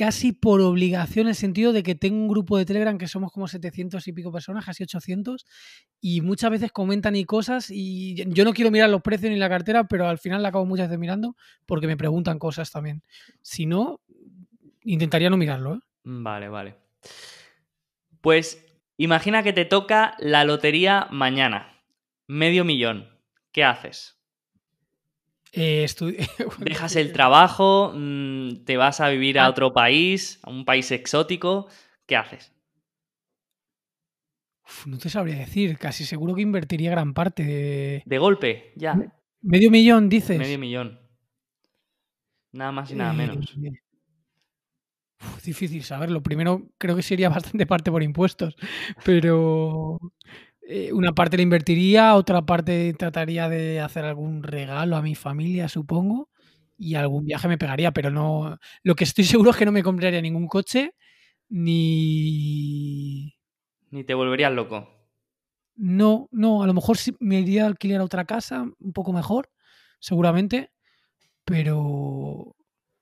casi 0.00 0.32
por 0.32 0.62
obligación, 0.62 1.26
en 1.26 1.28
el 1.28 1.34
sentido 1.34 1.74
de 1.74 1.82
que 1.82 1.94
tengo 1.94 2.16
un 2.16 2.26
grupo 2.26 2.56
de 2.56 2.64
Telegram 2.64 2.96
que 2.96 3.06
somos 3.06 3.30
como 3.30 3.46
700 3.46 4.08
y 4.08 4.12
pico 4.14 4.32
personas, 4.32 4.64
casi 4.64 4.82
800, 4.82 5.44
y 6.00 6.22
muchas 6.22 6.50
veces 6.50 6.72
comentan 6.72 7.16
y 7.16 7.26
cosas, 7.26 7.70
y 7.70 8.14
yo 8.28 8.46
no 8.46 8.54
quiero 8.54 8.70
mirar 8.70 8.88
los 8.88 9.02
precios 9.02 9.30
ni 9.30 9.36
la 9.36 9.50
cartera, 9.50 9.84
pero 9.84 10.08
al 10.08 10.16
final 10.16 10.42
la 10.42 10.48
acabo 10.48 10.64
muchas 10.64 10.88
veces 10.88 10.98
mirando 10.98 11.36
porque 11.66 11.86
me 11.86 11.98
preguntan 11.98 12.38
cosas 12.38 12.70
también. 12.70 13.02
Si 13.42 13.66
no, 13.66 14.00
intentaría 14.84 15.28
no 15.28 15.36
mirarlo, 15.36 15.74
¿eh? 15.74 15.80
Vale, 16.04 16.48
vale. 16.48 16.76
Pues 18.22 18.64
imagina 18.96 19.42
que 19.42 19.52
te 19.52 19.66
toca 19.66 20.14
la 20.18 20.44
lotería 20.44 21.08
mañana. 21.10 21.78
Medio 22.26 22.64
millón. 22.64 23.10
¿Qué 23.52 23.64
haces? 23.64 24.18
Eh, 25.52 25.86
¿Dejas 26.58 26.96
el 26.96 27.12
trabajo? 27.12 27.92
mm, 27.94 28.64
¿Te 28.64 28.76
vas 28.76 29.00
a 29.00 29.08
vivir 29.08 29.38
a 29.38 29.46
Ah. 29.46 29.50
otro 29.50 29.72
país? 29.72 30.38
¿A 30.42 30.50
un 30.50 30.64
país 30.64 30.90
exótico? 30.92 31.68
¿Qué 32.06 32.16
haces? 32.16 32.52
Uf, 34.64 34.86
no 34.86 34.98
te 34.98 35.08
sabría 35.08 35.36
decir, 35.38 35.76
casi 35.78 36.04
seguro 36.04 36.34
que 36.34 36.42
invertiría 36.42 36.90
gran 36.92 37.14
parte. 37.14 37.44
de- 37.44 38.02
De 38.04 38.18
golpe, 38.18 38.72
ya. 38.76 38.96
Medio 39.42 39.70
millón, 39.70 40.08
dices. 40.08 40.38
Medio 40.38 40.58
millón. 40.58 41.00
Nada 42.52 42.72
más 42.72 42.90
y 42.90 42.94
nada 42.94 43.12
Eh, 43.12 43.16
menos. 43.16 43.56
uf, 45.20 45.42
difícil 45.44 45.82
saberlo. 45.82 46.22
Primero, 46.22 46.68
creo 46.78 46.94
que 46.96 47.02
sería 47.02 47.28
bastante 47.56 47.66
parte 47.66 47.90
por 47.90 48.02
impuestos, 48.02 48.54
pero 49.04 49.98
eh, 50.72 50.92
una 50.92 51.12
parte 51.12 51.36
la 51.36 51.42
invertiría, 51.42 52.14
otra 52.14 52.42
parte 52.42 52.94
trataría 52.94 53.48
de 53.48 53.80
hacer 53.80 54.04
algún 54.04 54.44
regalo 54.44 54.96
a 54.96 55.02
mi 55.02 55.16
familia, 55.16 55.68
supongo, 55.68 56.30
y 56.78 56.94
algún 56.94 57.24
viaje 57.24 57.48
me 57.48 57.58
pegaría, 57.58 57.92
pero 57.92 58.10
no. 58.10 58.58
Lo 58.84 58.94
que 58.94 59.04
estoy 59.04 59.24
seguro 59.24 59.50
es 59.50 59.56
que 59.56 59.66
no 59.66 59.72
me 59.72 59.82
compraría 59.82 60.22
ningún 60.22 60.46
coche 60.46 60.94
ni. 61.48 63.34
Ni 63.90 64.04
te 64.04 64.14
volverías 64.14 64.52
loco. 64.52 64.88
No, 65.74 66.28
no, 66.30 66.62
a 66.62 66.66
lo 66.66 66.74
mejor 66.74 66.98
sí 66.98 67.16
me 67.18 67.40
iría 67.40 67.64
a 67.64 67.66
alquilar 67.66 68.00
otra 68.00 68.24
casa, 68.24 68.64
un 68.78 68.92
poco 68.92 69.12
mejor, 69.12 69.50
seguramente, 69.98 70.70
pero 71.44 71.80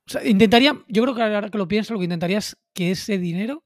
o 0.09 0.11
sea, 0.11 0.27
intentaría, 0.27 0.73
yo 0.89 1.03
creo 1.03 1.15
que 1.15 1.23
ahora 1.23 1.51
que 1.51 1.59
lo 1.59 1.69
pienso, 1.69 1.93
lo 1.93 1.99
que 1.99 2.07
intentaría 2.07 2.39
es 2.39 2.57
que 2.73 2.93
ese 2.93 3.19
dinero 3.19 3.65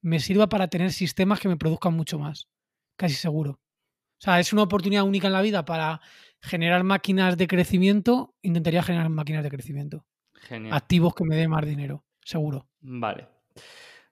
me 0.00 0.18
sirva 0.18 0.48
para 0.48 0.66
tener 0.66 0.92
sistemas 0.92 1.38
que 1.38 1.48
me 1.48 1.56
produzcan 1.56 1.94
mucho 1.94 2.18
más, 2.18 2.48
casi 2.96 3.14
seguro. 3.14 3.52
O 3.52 4.20
sea, 4.24 4.40
es 4.40 4.52
una 4.52 4.62
oportunidad 4.62 5.04
única 5.04 5.26
en 5.26 5.32
la 5.32 5.42
vida 5.42 5.64
para 5.64 6.00
generar 6.40 6.82
máquinas 6.84 7.36
de 7.36 7.46
crecimiento, 7.46 8.34
intentaría 8.42 8.82
generar 8.82 9.08
máquinas 9.08 9.42
de 9.42 9.50
crecimiento, 9.50 10.04
Genial. 10.34 10.74
activos 10.74 11.14
que 11.14 11.24
me 11.24 11.36
den 11.36 11.50
más 11.50 11.64
dinero, 11.66 12.04
seguro. 12.22 12.68
Vale. 12.80 13.28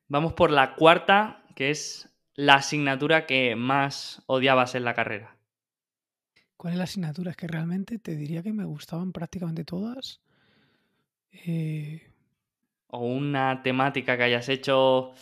Vamos 0.08 0.32
por 0.34 0.50
la 0.50 0.74
cuarta, 0.74 1.44
que 1.54 1.70
es 1.70 2.08
la 2.34 2.54
asignatura 2.54 3.26
que 3.26 3.54
más 3.56 4.22
odiabas 4.26 4.74
en 4.74 4.84
la 4.84 4.94
carrera. 4.94 5.36
¿Cuál 6.56 6.74
es 6.74 6.78
la 6.78 6.84
asignatura? 6.84 7.30
Es 7.32 7.36
que 7.36 7.46
realmente 7.48 7.98
te 7.98 8.14
diría 8.16 8.42
que 8.42 8.52
me 8.52 8.64
gustaban 8.64 9.12
prácticamente 9.12 9.64
todas. 9.64 10.20
Eh, 11.32 12.10
O 12.88 13.06
una 13.06 13.62
temática 13.62 14.16
que 14.16 14.22
hayas 14.24 14.48
hecho 14.48 15.12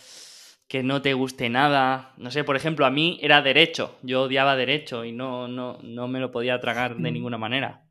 que 0.71 0.83
no 0.83 1.01
te 1.01 1.13
guste 1.13 1.49
nada. 1.49 2.13
No 2.15 2.31
sé, 2.31 2.45
por 2.45 2.55
ejemplo, 2.55 2.85
a 2.85 2.89
mí 2.91 3.19
era 3.21 3.41
derecho. 3.41 3.97
Yo 4.03 4.21
odiaba 4.23 4.55
derecho 4.55 5.03
y 5.03 5.11
no, 5.11 5.49
no, 5.49 5.79
no 5.83 6.07
me 6.07 6.21
lo 6.21 6.31
podía 6.31 6.61
tragar 6.61 6.95
de 6.95 7.09
Mm. 7.09 7.13
ninguna 7.13 7.37
manera. 7.37 7.89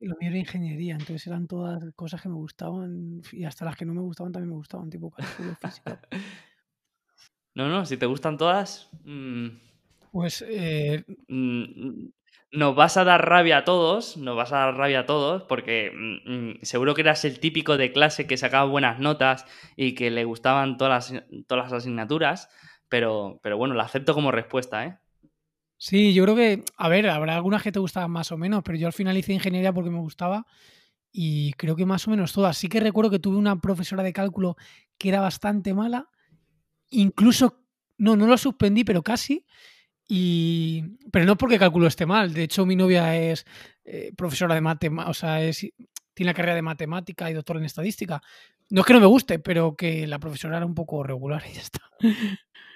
Lo 0.00 0.16
mío 0.18 0.30
era 0.30 0.38
ingeniería, 0.38 0.94
entonces 0.94 1.26
eran 1.26 1.46
todas 1.46 1.84
cosas 1.94 2.22
que 2.22 2.30
me 2.30 2.36
gustaban 2.36 3.20
y 3.30 3.44
hasta 3.44 3.66
las 3.66 3.76
que 3.76 3.84
no 3.84 3.92
me 3.92 4.00
gustaban 4.00 4.32
también 4.32 4.48
me 4.48 4.56
gustaban, 4.56 4.88
tipo 4.88 5.10
cálculo, 5.10 5.54
física. 5.60 6.00
No, 7.54 7.68
no, 7.68 7.84
si 7.84 7.96
te 7.98 8.06
gustan 8.06 8.38
todas, 8.38 8.88
mm, 9.04 9.48
Pues 10.10 10.44
eh, 10.48 11.04
mm, 11.28 12.08
nos 12.54 12.74
vas 12.74 12.96
a 12.96 13.04
dar 13.04 13.28
rabia 13.28 13.58
a 13.58 13.64
todos, 13.64 14.16
nos 14.16 14.36
vas 14.36 14.52
a 14.52 14.58
dar 14.58 14.76
rabia 14.76 15.00
a 15.00 15.06
todos, 15.06 15.42
porque 15.42 15.90
mm, 15.94 16.32
mm, 16.32 16.58
seguro 16.62 16.94
que 16.94 17.02
eras 17.02 17.24
el 17.24 17.40
típico 17.40 17.76
de 17.76 17.92
clase 17.92 18.26
que 18.26 18.36
sacaba 18.36 18.70
buenas 18.70 18.98
notas 18.98 19.44
y 19.76 19.94
que 19.94 20.10
le 20.10 20.24
gustaban 20.24 20.76
todas 20.78 21.12
las, 21.12 21.24
todas 21.46 21.70
las 21.70 21.72
asignaturas, 21.72 22.48
pero, 22.88 23.40
pero 23.42 23.56
bueno, 23.56 23.74
la 23.74 23.84
acepto 23.84 24.14
como 24.14 24.30
respuesta, 24.30 24.84
¿eh? 24.84 24.98
sí, 25.76 26.14
yo 26.14 26.24
creo 26.24 26.36
que, 26.36 26.64
a 26.76 26.88
ver, 26.88 27.08
habrá 27.10 27.34
algunas 27.34 27.62
que 27.62 27.72
te 27.72 27.78
gustaban 27.78 28.10
más 28.10 28.32
o 28.32 28.38
menos, 28.38 28.62
pero 28.64 28.78
yo 28.78 28.86
al 28.86 28.92
final 28.92 29.16
hice 29.16 29.32
ingeniería 29.32 29.72
porque 29.72 29.90
me 29.90 29.98
gustaba 29.98 30.46
y 31.12 31.52
creo 31.52 31.76
que 31.76 31.86
más 31.86 32.06
o 32.08 32.10
menos 32.10 32.32
todas. 32.32 32.56
Sí 32.56 32.68
que 32.68 32.80
recuerdo 32.80 33.10
que 33.10 33.18
tuve 33.18 33.36
una 33.36 33.60
profesora 33.60 34.02
de 34.02 34.12
cálculo 34.12 34.56
que 34.98 35.10
era 35.10 35.20
bastante 35.20 35.74
mala, 35.74 36.08
incluso, 36.90 37.64
no, 37.98 38.16
no 38.16 38.26
lo 38.26 38.38
suspendí, 38.38 38.84
pero 38.84 39.02
casi. 39.02 39.44
Y, 40.06 40.98
pero 41.10 41.24
no 41.24 41.36
porque 41.36 41.58
cálculo 41.58 41.86
esté 41.86 42.06
mal. 42.06 42.32
De 42.32 42.42
hecho, 42.42 42.66
mi 42.66 42.76
novia 42.76 43.16
es 43.16 43.46
eh, 43.84 44.12
profesora 44.16 44.54
de 44.54 44.60
matemáticas, 44.60 45.10
o 45.10 45.14
sea, 45.14 45.42
es, 45.42 45.60
tiene 46.14 46.30
la 46.30 46.34
carrera 46.34 46.54
de 46.54 46.62
matemática 46.62 47.30
y 47.30 47.34
doctor 47.34 47.56
en 47.56 47.64
estadística. 47.64 48.22
No 48.70 48.80
es 48.80 48.86
que 48.86 48.92
no 48.92 49.00
me 49.00 49.06
guste, 49.06 49.38
pero 49.38 49.76
que 49.76 50.06
la 50.06 50.18
profesora 50.18 50.56
era 50.56 50.66
un 50.66 50.74
poco 50.74 51.02
regular 51.02 51.42
y 51.50 51.54
ya 51.54 51.60
está. 51.60 51.80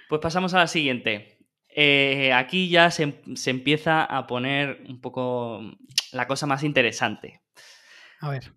Pues 0.08 0.20
pasamos 0.22 0.54
a 0.54 0.58
la 0.58 0.66
siguiente. 0.66 1.38
Eh, 1.68 2.32
aquí 2.32 2.70
ya 2.70 2.90
se, 2.90 3.20
se 3.34 3.50
empieza 3.50 4.04
a 4.04 4.26
poner 4.26 4.82
un 4.88 5.00
poco 5.00 5.60
la 6.12 6.26
cosa 6.26 6.46
más 6.46 6.62
interesante. 6.62 7.42
A 8.20 8.30
ver. 8.30 8.52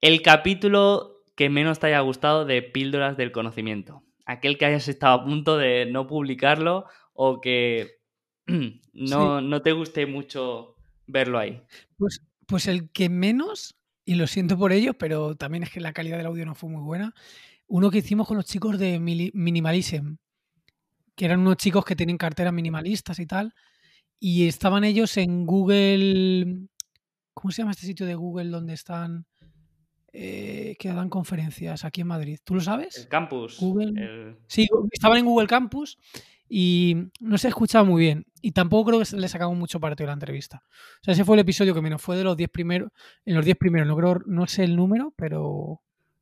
El 0.00 0.22
capítulo 0.22 1.22
que 1.36 1.48
menos 1.48 1.78
te 1.78 1.86
haya 1.86 2.00
gustado 2.00 2.44
de 2.44 2.60
Píldoras 2.60 3.16
del 3.16 3.32
Conocimiento. 3.32 4.02
Aquel 4.26 4.58
que 4.58 4.66
hayas 4.66 4.88
estado 4.88 5.14
a 5.14 5.24
punto 5.24 5.56
de 5.56 5.86
no 5.86 6.06
publicarlo 6.06 6.84
o 7.14 7.40
que 7.40 7.99
no, 8.92 9.40
no 9.40 9.62
te 9.62 9.72
guste 9.72 10.06
mucho 10.06 10.76
verlo 11.06 11.38
ahí. 11.38 11.62
Pues, 11.96 12.22
pues 12.46 12.66
el 12.66 12.90
que 12.90 13.08
menos, 13.08 13.76
y 14.04 14.14
lo 14.14 14.26
siento 14.26 14.56
por 14.58 14.72
ello, 14.72 14.94
pero 14.94 15.34
también 15.36 15.62
es 15.64 15.70
que 15.70 15.80
la 15.80 15.92
calidad 15.92 16.16
del 16.16 16.26
audio 16.26 16.44
no 16.46 16.54
fue 16.54 16.70
muy 16.70 16.82
buena, 16.82 17.14
uno 17.66 17.90
que 17.90 17.98
hicimos 17.98 18.26
con 18.26 18.36
los 18.36 18.46
chicos 18.46 18.78
de 18.78 18.98
Minimalism, 18.98 20.14
que 21.14 21.24
eran 21.24 21.40
unos 21.40 21.56
chicos 21.56 21.84
que 21.84 21.94
tienen 21.96 22.16
carteras 22.18 22.52
minimalistas 22.52 23.18
y 23.20 23.26
tal, 23.26 23.54
y 24.18 24.46
estaban 24.48 24.84
ellos 24.84 25.16
en 25.16 25.46
Google, 25.46 26.66
¿cómo 27.34 27.52
se 27.52 27.62
llama 27.62 27.70
este 27.72 27.86
sitio 27.86 28.06
de 28.06 28.14
Google 28.14 28.48
donde 28.50 28.74
están, 28.74 29.26
eh, 30.12 30.76
que 30.78 30.88
dan 30.92 31.08
conferencias 31.08 31.84
aquí 31.84 32.00
en 32.00 32.08
Madrid? 32.08 32.38
¿Tú 32.42 32.54
lo 32.54 32.60
sabes? 32.60 32.96
El 32.98 33.08
campus. 33.08 33.58
Google. 33.60 34.00
el- 34.02 34.36
Sí, 34.46 34.68
estaban 34.90 35.18
en 35.18 35.26
Google 35.26 35.46
Campus 35.46 35.96
y 36.52 36.96
no 37.20 37.38
se 37.38 37.46
escuchaba 37.48 37.84
muy 37.84 38.00
bien. 38.02 38.26
Y 38.42 38.50
tampoco 38.52 38.90
creo 38.90 39.00
que 39.02 39.16
le 39.16 39.28
sacamos 39.28 39.56
mucho 39.56 39.78
partido 39.78 40.08
a 40.08 40.10
la 40.10 40.14
entrevista. 40.14 40.62
O 40.66 41.04
sea, 41.04 41.12
ese 41.14 41.24
fue 41.24 41.36
el 41.36 41.40
episodio 41.40 41.72
que 41.74 41.80
menos 41.80 42.02
fue 42.02 42.16
de 42.16 42.24
los 42.24 42.36
10 42.36 42.50
primeros. 42.50 42.90
En 43.24 43.36
los 43.36 43.44
10 43.44 43.56
primeros, 43.56 43.86
no 43.86 43.96
creo, 43.96 44.18
no 44.26 44.46
sé 44.48 44.64
el 44.64 44.74
número, 44.74 45.14
pero 45.16 45.80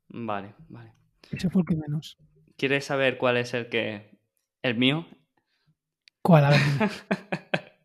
Vale, 0.09 0.55
vale. 0.69 0.93
ese 1.31 1.49
fue 1.49 1.63
el 1.63 1.67
que 1.67 1.77
menos. 1.77 2.19
¿Quieres 2.59 2.85
saber 2.85 3.17
cuál 3.17 3.39
es 3.39 3.55
el 3.55 3.69
que. 3.71 4.19
el 4.63 4.77
mío? 4.77 5.07
¿Cuál? 6.23 6.45
A 6.45 6.51
ver. 6.51 6.61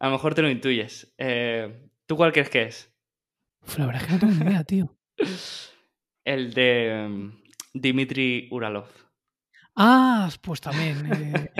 A 0.00 0.06
lo 0.06 0.12
mejor 0.12 0.34
te 0.34 0.42
lo 0.42 0.50
intuyes. 0.50 1.12
Eh, 1.18 1.90
¿Tú 2.06 2.16
cuál 2.16 2.32
crees 2.32 2.48
que 2.48 2.62
es? 2.62 2.94
Uf, 3.62 3.78
la 3.78 3.86
verdad 3.86 4.02
es 4.02 4.06
que 4.06 4.12
no 4.14 4.18
tengo 4.20 4.32
ni 4.34 4.50
idea, 4.50 4.64
tío. 4.64 4.96
El 6.24 6.52
de 6.54 7.06
mm, 7.08 7.30
Dimitri 7.74 8.48
Uralov. 8.50 8.88
Ah, 9.76 10.30
pues 10.40 10.60
también. 10.60 11.06
eh, 11.06 11.50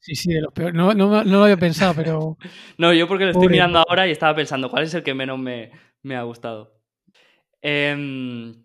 sí, 0.00 0.14
sí, 0.14 0.32
de 0.32 0.40
los 0.42 0.52
peores. 0.52 0.74
No, 0.74 0.92
no, 0.94 1.24
no 1.24 1.38
lo 1.38 1.44
había 1.44 1.56
pensado, 1.56 1.94
pero. 1.94 2.38
No, 2.78 2.92
yo 2.92 3.08
porque 3.08 3.24
lo 3.24 3.30
estoy 3.30 3.48
Pobre, 3.48 3.54
mirando 3.54 3.78
ahora 3.78 4.06
y 4.06 4.10
estaba 4.10 4.34
pensando 4.36 4.70
cuál 4.70 4.84
es 4.84 4.94
el 4.94 5.02
que 5.02 5.14
menos 5.14 5.38
me, 5.38 5.70
me 6.02 6.16
ha 6.16 6.22
gustado. 6.22 6.80
Em, 7.62 8.62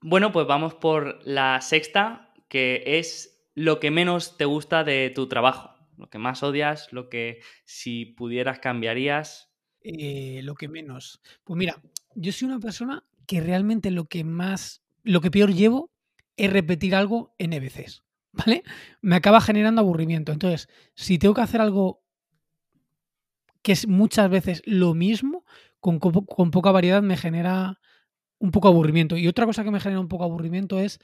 bueno, 0.00 0.32
pues 0.32 0.46
vamos 0.46 0.74
por 0.74 1.20
la 1.26 1.60
sexta, 1.60 2.32
que 2.48 2.82
es 2.86 3.46
lo 3.54 3.80
que 3.80 3.90
menos 3.90 4.36
te 4.36 4.44
gusta 4.44 4.84
de 4.84 5.10
tu 5.14 5.28
trabajo. 5.28 5.70
Lo 5.96 6.08
que 6.10 6.18
más 6.18 6.42
odias, 6.42 6.92
lo 6.92 7.08
que 7.08 7.40
si 7.64 8.06
pudieras 8.06 8.58
cambiarías. 8.58 9.50
eh, 9.82 10.40
lo 10.42 10.54
que 10.54 10.68
menos. 10.68 11.20
Pues 11.44 11.56
mira, 11.58 11.80
yo 12.14 12.32
soy 12.32 12.48
una 12.48 12.60
persona 12.60 13.04
que 13.26 13.40
realmente 13.40 13.90
lo 13.90 14.06
que 14.06 14.24
más. 14.24 14.82
Lo 15.04 15.20
que 15.20 15.30
peor 15.30 15.52
llevo 15.52 15.90
es 16.36 16.52
repetir 16.52 16.94
algo 16.94 17.34
N 17.38 17.58
veces. 17.60 18.02
¿Vale? 18.32 18.62
Me 19.02 19.16
acaba 19.16 19.40
generando 19.40 19.80
aburrimiento. 19.80 20.32
Entonces, 20.32 20.68
si 20.94 21.18
tengo 21.18 21.34
que 21.34 21.42
hacer 21.42 21.60
algo 21.60 22.02
que 23.62 23.72
es 23.72 23.86
muchas 23.86 24.28
veces 24.30 24.62
lo 24.66 24.94
mismo, 24.94 25.44
con, 25.80 25.98
co- 25.98 26.26
con 26.26 26.50
poca 26.50 26.72
variedad 26.72 27.02
me 27.02 27.16
genera 27.16 27.80
un 28.38 28.50
poco 28.50 28.68
aburrimiento. 28.68 29.16
Y 29.16 29.28
otra 29.28 29.46
cosa 29.46 29.64
que 29.64 29.70
me 29.70 29.80
genera 29.80 30.00
un 30.00 30.08
poco 30.08 30.24
aburrimiento 30.24 30.80
es 30.80 31.00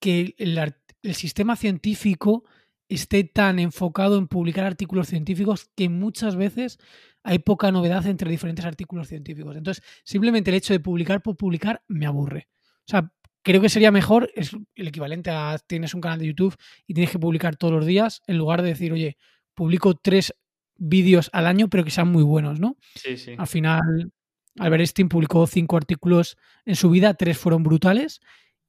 que 0.00 0.34
el, 0.38 0.74
el 1.02 1.14
sistema 1.14 1.56
científico 1.56 2.44
esté 2.88 3.24
tan 3.24 3.58
enfocado 3.58 4.18
en 4.18 4.28
publicar 4.28 4.64
artículos 4.64 5.08
científicos 5.08 5.70
que 5.76 5.88
muchas 5.88 6.36
veces 6.36 6.78
hay 7.24 7.40
poca 7.40 7.72
novedad 7.72 8.06
entre 8.06 8.30
diferentes 8.30 8.64
artículos 8.64 9.08
científicos. 9.08 9.56
Entonces, 9.56 9.84
simplemente 10.04 10.50
el 10.50 10.56
hecho 10.56 10.72
de 10.72 10.80
publicar 10.80 11.22
por 11.22 11.36
publicar 11.36 11.82
me 11.88 12.06
aburre. 12.06 12.48
O 12.86 12.90
sea, 12.90 13.12
creo 13.46 13.62
que 13.62 13.68
sería 13.68 13.92
mejor, 13.92 14.28
es 14.34 14.56
el 14.74 14.88
equivalente 14.88 15.30
a 15.30 15.56
tienes 15.68 15.94
un 15.94 16.00
canal 16.00 16.18
de 16.18 16.26
YouTube 16.26 16.56
y 16.84 16.94
tienes 16.94 17.12
que 17.12 17.18
publicar 17.20 17.54
todos 17.54 17.72
los 17.72 17.86
días, 17.86 18.20
en 18.26 18.38
lugar 18.38 18.60
de 18.60 18.70
decir, 18.70 18.92
oye, 18.92 19.16
publico 19.54 19.94
tres 19.94 20.34
vídeos 20.74 21.30
al 21.32 21.46
año, 21.46 21.68
pero 21.68 21.84
que 21.84 21.92
sean 21.92 22.08
muy 22.08 22.24
buenos, 22.24 22.58
¿no? 22.58 22.76
Sí, 22.96 23.16
sí. 23.16 23.36
Al 23.38 23.46
final, 23.46 24.10
Albert 24.58 24.80
Einstein 24.80 25.08
publicó 25.08 25.46
cinco 25.46 25.76
artículos 25.76 26.36
en 26.64 26.74
su 26.74 26.90
vida, 26.90 27.14
tres 27.14 27.38
fueron 27.38 27.62
brutales 27.62 28.20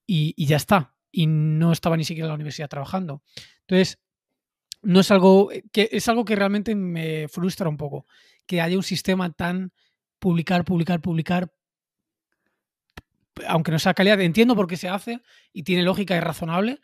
y, 0.06 0.36
y 0.38 0.45
ya 0.45 0.58
está. 0.58 0.94
Y 1.12 1.26
no 1.26 1.72
estaba 1.72 1.98
ni 1.98 2.04
siquiera 2.04 2.28
en 2.28 2.30
la 2.30 2.36
universidad 2.36 2.70
trabajando. 2.70 3.24
Entonces, 3.62 3.98
no 4.84 4.99
es 4.99 5.10
algo 5.10 5.49
que 5.72 5.90
es 5.91 6.08
algo 6.08 6.24
que 6.24 6.36
realmente 6.36 6.76
me 6.76 7.28
frustra 7.30 7.68
un 7.68 7.78
poco. 7.78 8.06
Que 8.45 8.62
haya 8.62 8.78
un 8.78 8.84
sistema 8.84 9.32
tan 9.32 9.74
publicar, 10.20 10.64
publicar, 10.66 11.02
publicar. 11.02 11.52
Aunque 13.48 13.72
no 13.72 13.80
sea 13.80 13.94
calidad, 13.94 14.20
entiendo 14.22 14.56
por 14.56 14.68
qué 14.68 14.78
se 14.78 14.90
hace 14.90 15.22
y 15.54 15.64
tiene 15.64 15.84
lógica 15.84 16.16
y 16.16 16.20
razonable, 16.20 16.80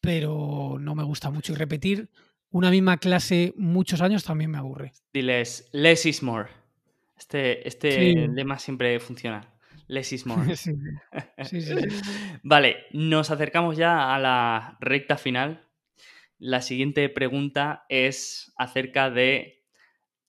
pero 0.00 0.76
no 0.80 0.94
me 0.94 1.04
gusta 1.04 1.30
mucho. 1.30 1.52
Y 1.52 1.56
repetir 1.56 2.08
una 2.50 2.70
misma 2.70 2.96
clase 2.98 3.52
muchos 3.56 4.00
años 4.00 4.24
también 4.24 4.50
me 4.50 4.58
aburre. 4.58 4.92
Diles, 5.12 5.68
less 5.72 6.06
is 6.06 6.22
more. 6.22 6.48
Este, 7.16 7.66
este 7.68 7.90
Sí. 7.92 8.14
lema 8.34 8.58
siempre 8.58 8.98
funciona. 9.00 9.52
Less 9.88 10.12
is 10.12 10.24
more. 10.26 10.42
Sí, 10.56 11.60
sí. 11.60 11.74
Vale, 12.42 12.86
nos 12.92 13.30
acercamos 13.30 13.76
ya 13.76 14.14
a 14.14 14.18
la 14.18 14.76
recta 14.80 15.16
final. 15.16 15.66
La 16.38 16.62
siguiente 16.62 17.08
pregunta 17.08 17.84
es 17.88 18.52
acerca 18.56 19.10
de 19.10 19.64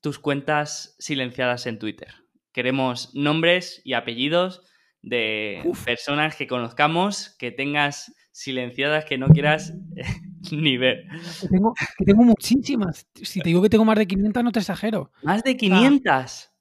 tus 0.01 0.19
cuentas 0.19 0.95
silenciadas 0.99 1.67
en 1.67 1.79
Twitter. 1.79 2.13
Queremos 2.51 3.15
nombres 3.15 3.81
y 3.85 3.93
apellidos 3.93 4.61
de 5.01 5.63
Uf. 5.65 5.85
personas 5.85 6.35
que 6.35 6.47
conozcamos, 6.47 7.35
que 7.39 7.51
tengas 7.51 8.13
silenciadas, 8.31 9.05
que 9.05 9.17
no 9.17 9.27
quieras 9.27 9.73
ni 10.51 10.77
ver. 10.77 11.07
Que 11.41 11.47
tengo, 11.47 11.73
que 11.97 12.05
tengo 12.05 12.23
muchísimas. 12.23 13.07
Si 13.15 13.39
te 13.41 13.49
digo 13.49 13.61
que 13.61 13.69
tengo 13.69 13.85
más 13.85 13.97
de 13.97 14.07
500, 14.07 14.43
no 14.43 14.51
te 14.51 14.59
exagero. 14.59 15.11
Más 15.23 15.43
de 15.43 15.57
500. 15.57 16.51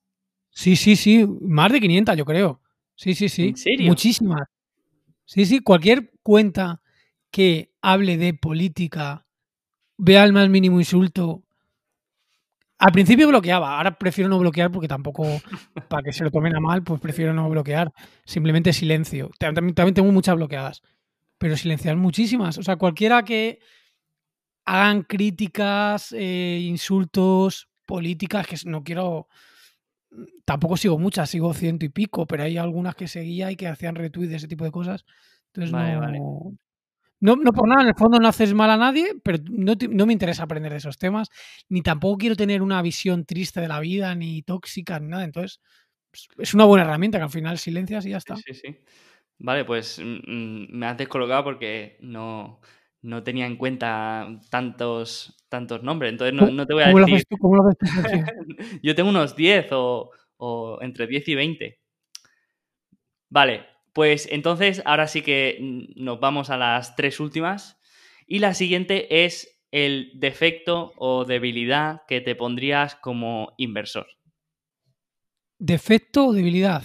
Sí, 0.50 0.76
sí, 0.76 0.96
sí. 0.96 1.26
Más 1.42 1.72
de 1.72 1.80
500, 1.80 2.16
yo 2.16 2.24
creo. 2.24 2.60
Sí, 2.94 3.14
sí, 3.14 3.28
sí. 3.28 3.48
¿En 3.48 3.56
serio? 3.56 3.86
Muchísimas. 3.88 4.42
Sí, 5.24 5.46
sí. 5.46 5.60
Cualquier 5.60 6.12
cuenta 6.22 6.82
que 7.30 7.72
hable 7.80 8.16
de 8.16 8.35
política, 8.35 9.27
vea 9.96 10.24
el 10.24 10.32
más 10.32 10.48
mínimo 10.48 10.80
insulto. 10.80 11.44
Al 12.80 12.92
principio 12.92 13.28
bloqueaba, 13.28 13.76
ahora 13.76 13.98
prefiero 13.98 14.30
no 14.30 14.38
bloquear 14.38 14.70
porque 14.70 14.88
tampoco, 14.88 15.26
para 15.88 16.02
que 16.02 16.14
se 16.14 16.24
lo 16.24 16.30
tomen 16.30 16.56
a 16.56 16.60
mal, 16.60 16.82
pues 16.82 16.98
prefiero 16.98 17.34
no 17.34 17.48
bloquear. 17.50 17.92
Simplemente 18.24 18.72
silencio. 18.72 19.30
También, 19.38 19.74
también 19.74 19.94
tengo 19.94 20.10
muchas 20.10 20.34
bloqueadas, 20.34 20.80
pero 21.36 21.59
silenciar 21.59 21.96
muchísimas. 21.96 22.56
O 22.56 22.62
sea, 22.62 22.76
cualquiera 22.76 23.22
que 23.22 23.59
hagan 24.64 25.02
críticas, 25.02 26.12
eh, 26.16 26.60
insultos, 26.62 27.68
políticas, 27.84 28.46
que 28.46 28.56
no 28.64 28.82
quiero. 28.82 29.28
Tampoco 30.46 30.78
sigo 30.78 30.98
muchas, 30.98 31.28
sigo 31.28 31.52
ciento 31.52 31.84
y 31.84 31.90
pico, 31.90 32.26
pero 32.26 32.44
hay 32.44 32.56
algunas 32.56 32.94
que 32.94 33.09
seguía 33.09 33.50
y 33.52 33.56
que 33.56 33.68
hacían 33.68 33.94
retweets 33.94 34.30
de 34.30 34.36
ese 34.36 34.48
tipo 34.48 34.64
de 34.64 34.70
cosas. 34.70 35.04
Entonces 35.48 35.70
Vale, 35.70 35.94
no, 35.94 36.00
vale. 36.00 36.18
No. 37.21 37.37
No 37.37 37.53
por 37.53 37.69
nada, 37.69 37.82
en 37.82 37.89
el 37.89 37.95
fondo 37.95 38.19
no 38.19 38.29
haces 38.29 38.55
mal 38.55 38.71
a 38.71 38.77
nadie, 38.77 39.15
pero 39.23 39.39
no, 39.51 40.07
me 40.07 40.13
interesa 40.13 40.45
aprender 40.45 40.73
de 40.73 40.79
esos 40.79 40.99
temas, 40.99 41.29
ni 41.69 41.82
tampoco 41.82 42.19
quiero 42.19 42.37
tener 42.37 42.63
una 42.63 42.82
visión 42.82 43.24
triste 43.24 43.61
de 43.61 43.69
la 43.69 43.81
vida, 43.81 44.15
ni 44.15 44.43
tóxica, 44.43 44.99
ni 45.01 45.09
nada. 45.09 45.24
Entonces, 45.24 45.61
pues, 46.11 46.29
es 46.39 46.55
una 46.55 46.65
buena 46.65 46.85
herramienta 46.85 47.19
que 47.19 47.24
al 47.24 47.31
final 47.31 47.59
silencias 47.59 48.07
y 48.07 48.11
ya 48.11 48.19
está. 48.19 48.37
Sí, 48.37 48.55
sí. 48.55 48.77
Vale, 49.39 49.65
pues 49.65 49.99
mm, 49.99 50.03
mm, 50.31 50.66
me 50.71 50.87
has 50.87 50.99
descolocado 50.99 51.45
porque 51.45 51.97
no, 52.01 52.61
no 53.03 53.23
tenía 53.23 53.47
en 53.47 53.57
cuenta 53.57 54.29
tantos, 54.51 55.45
tantos 55.49 55.82
nombres. 55.82 56.13
Entonces 56.13 56.35
no, 56.35 56.43
¿Cómo- 56.47 56.53
no 56.53 56.66
te 56.66 56.74
voy 56.74 56.82
a 56.82 56.87
¿Cómo 56.89 56.99
lo 57.01 57.07
decir. 57.07 57.27
tú? 57.29 57.39
¿Cómo 57.39 57.57
lo 57.57 57.71
tú? 57.73 57.87
Yo 58.82 58.95
tengo 58.95 59.11
unos 59.11 59.35
10 59.37 59.66
o, 59.73 60.11
o 60.37 60.79
entre 60.82 61.07
10 61.07 61.27
y 61.29 61.35
20. 61.35 61.79
Vale, 63.29 63.66
pues 64.01 64.27
entonces 64.30 64.80
ahora 64.87 65.06
sí 65.06 65.20
que 65.20 65.59
nos 65.95 66.20
vamos 66.20 66.48
a 66.48 66.56
las 66.56 66.96
tres 66.96 67.20
últimas. 67.20 67.79
Y 68.27 68.38
la 68.38 68.54
siguiente 68.54 69.27
es 69.27 69.62
el 69.72 70.12
defecto 70.14 70.95
o 70.96 71.27
debilidad 71.27 72.06
que 72.09 72.22
te 72.22 72.35
pondrías 72.35 72.95
como 72.95 73.53
inversor. 73.59 74.06
¿Defecto 75.59 76.29
o 76.29 76.32
debilidad? 76.32 76.82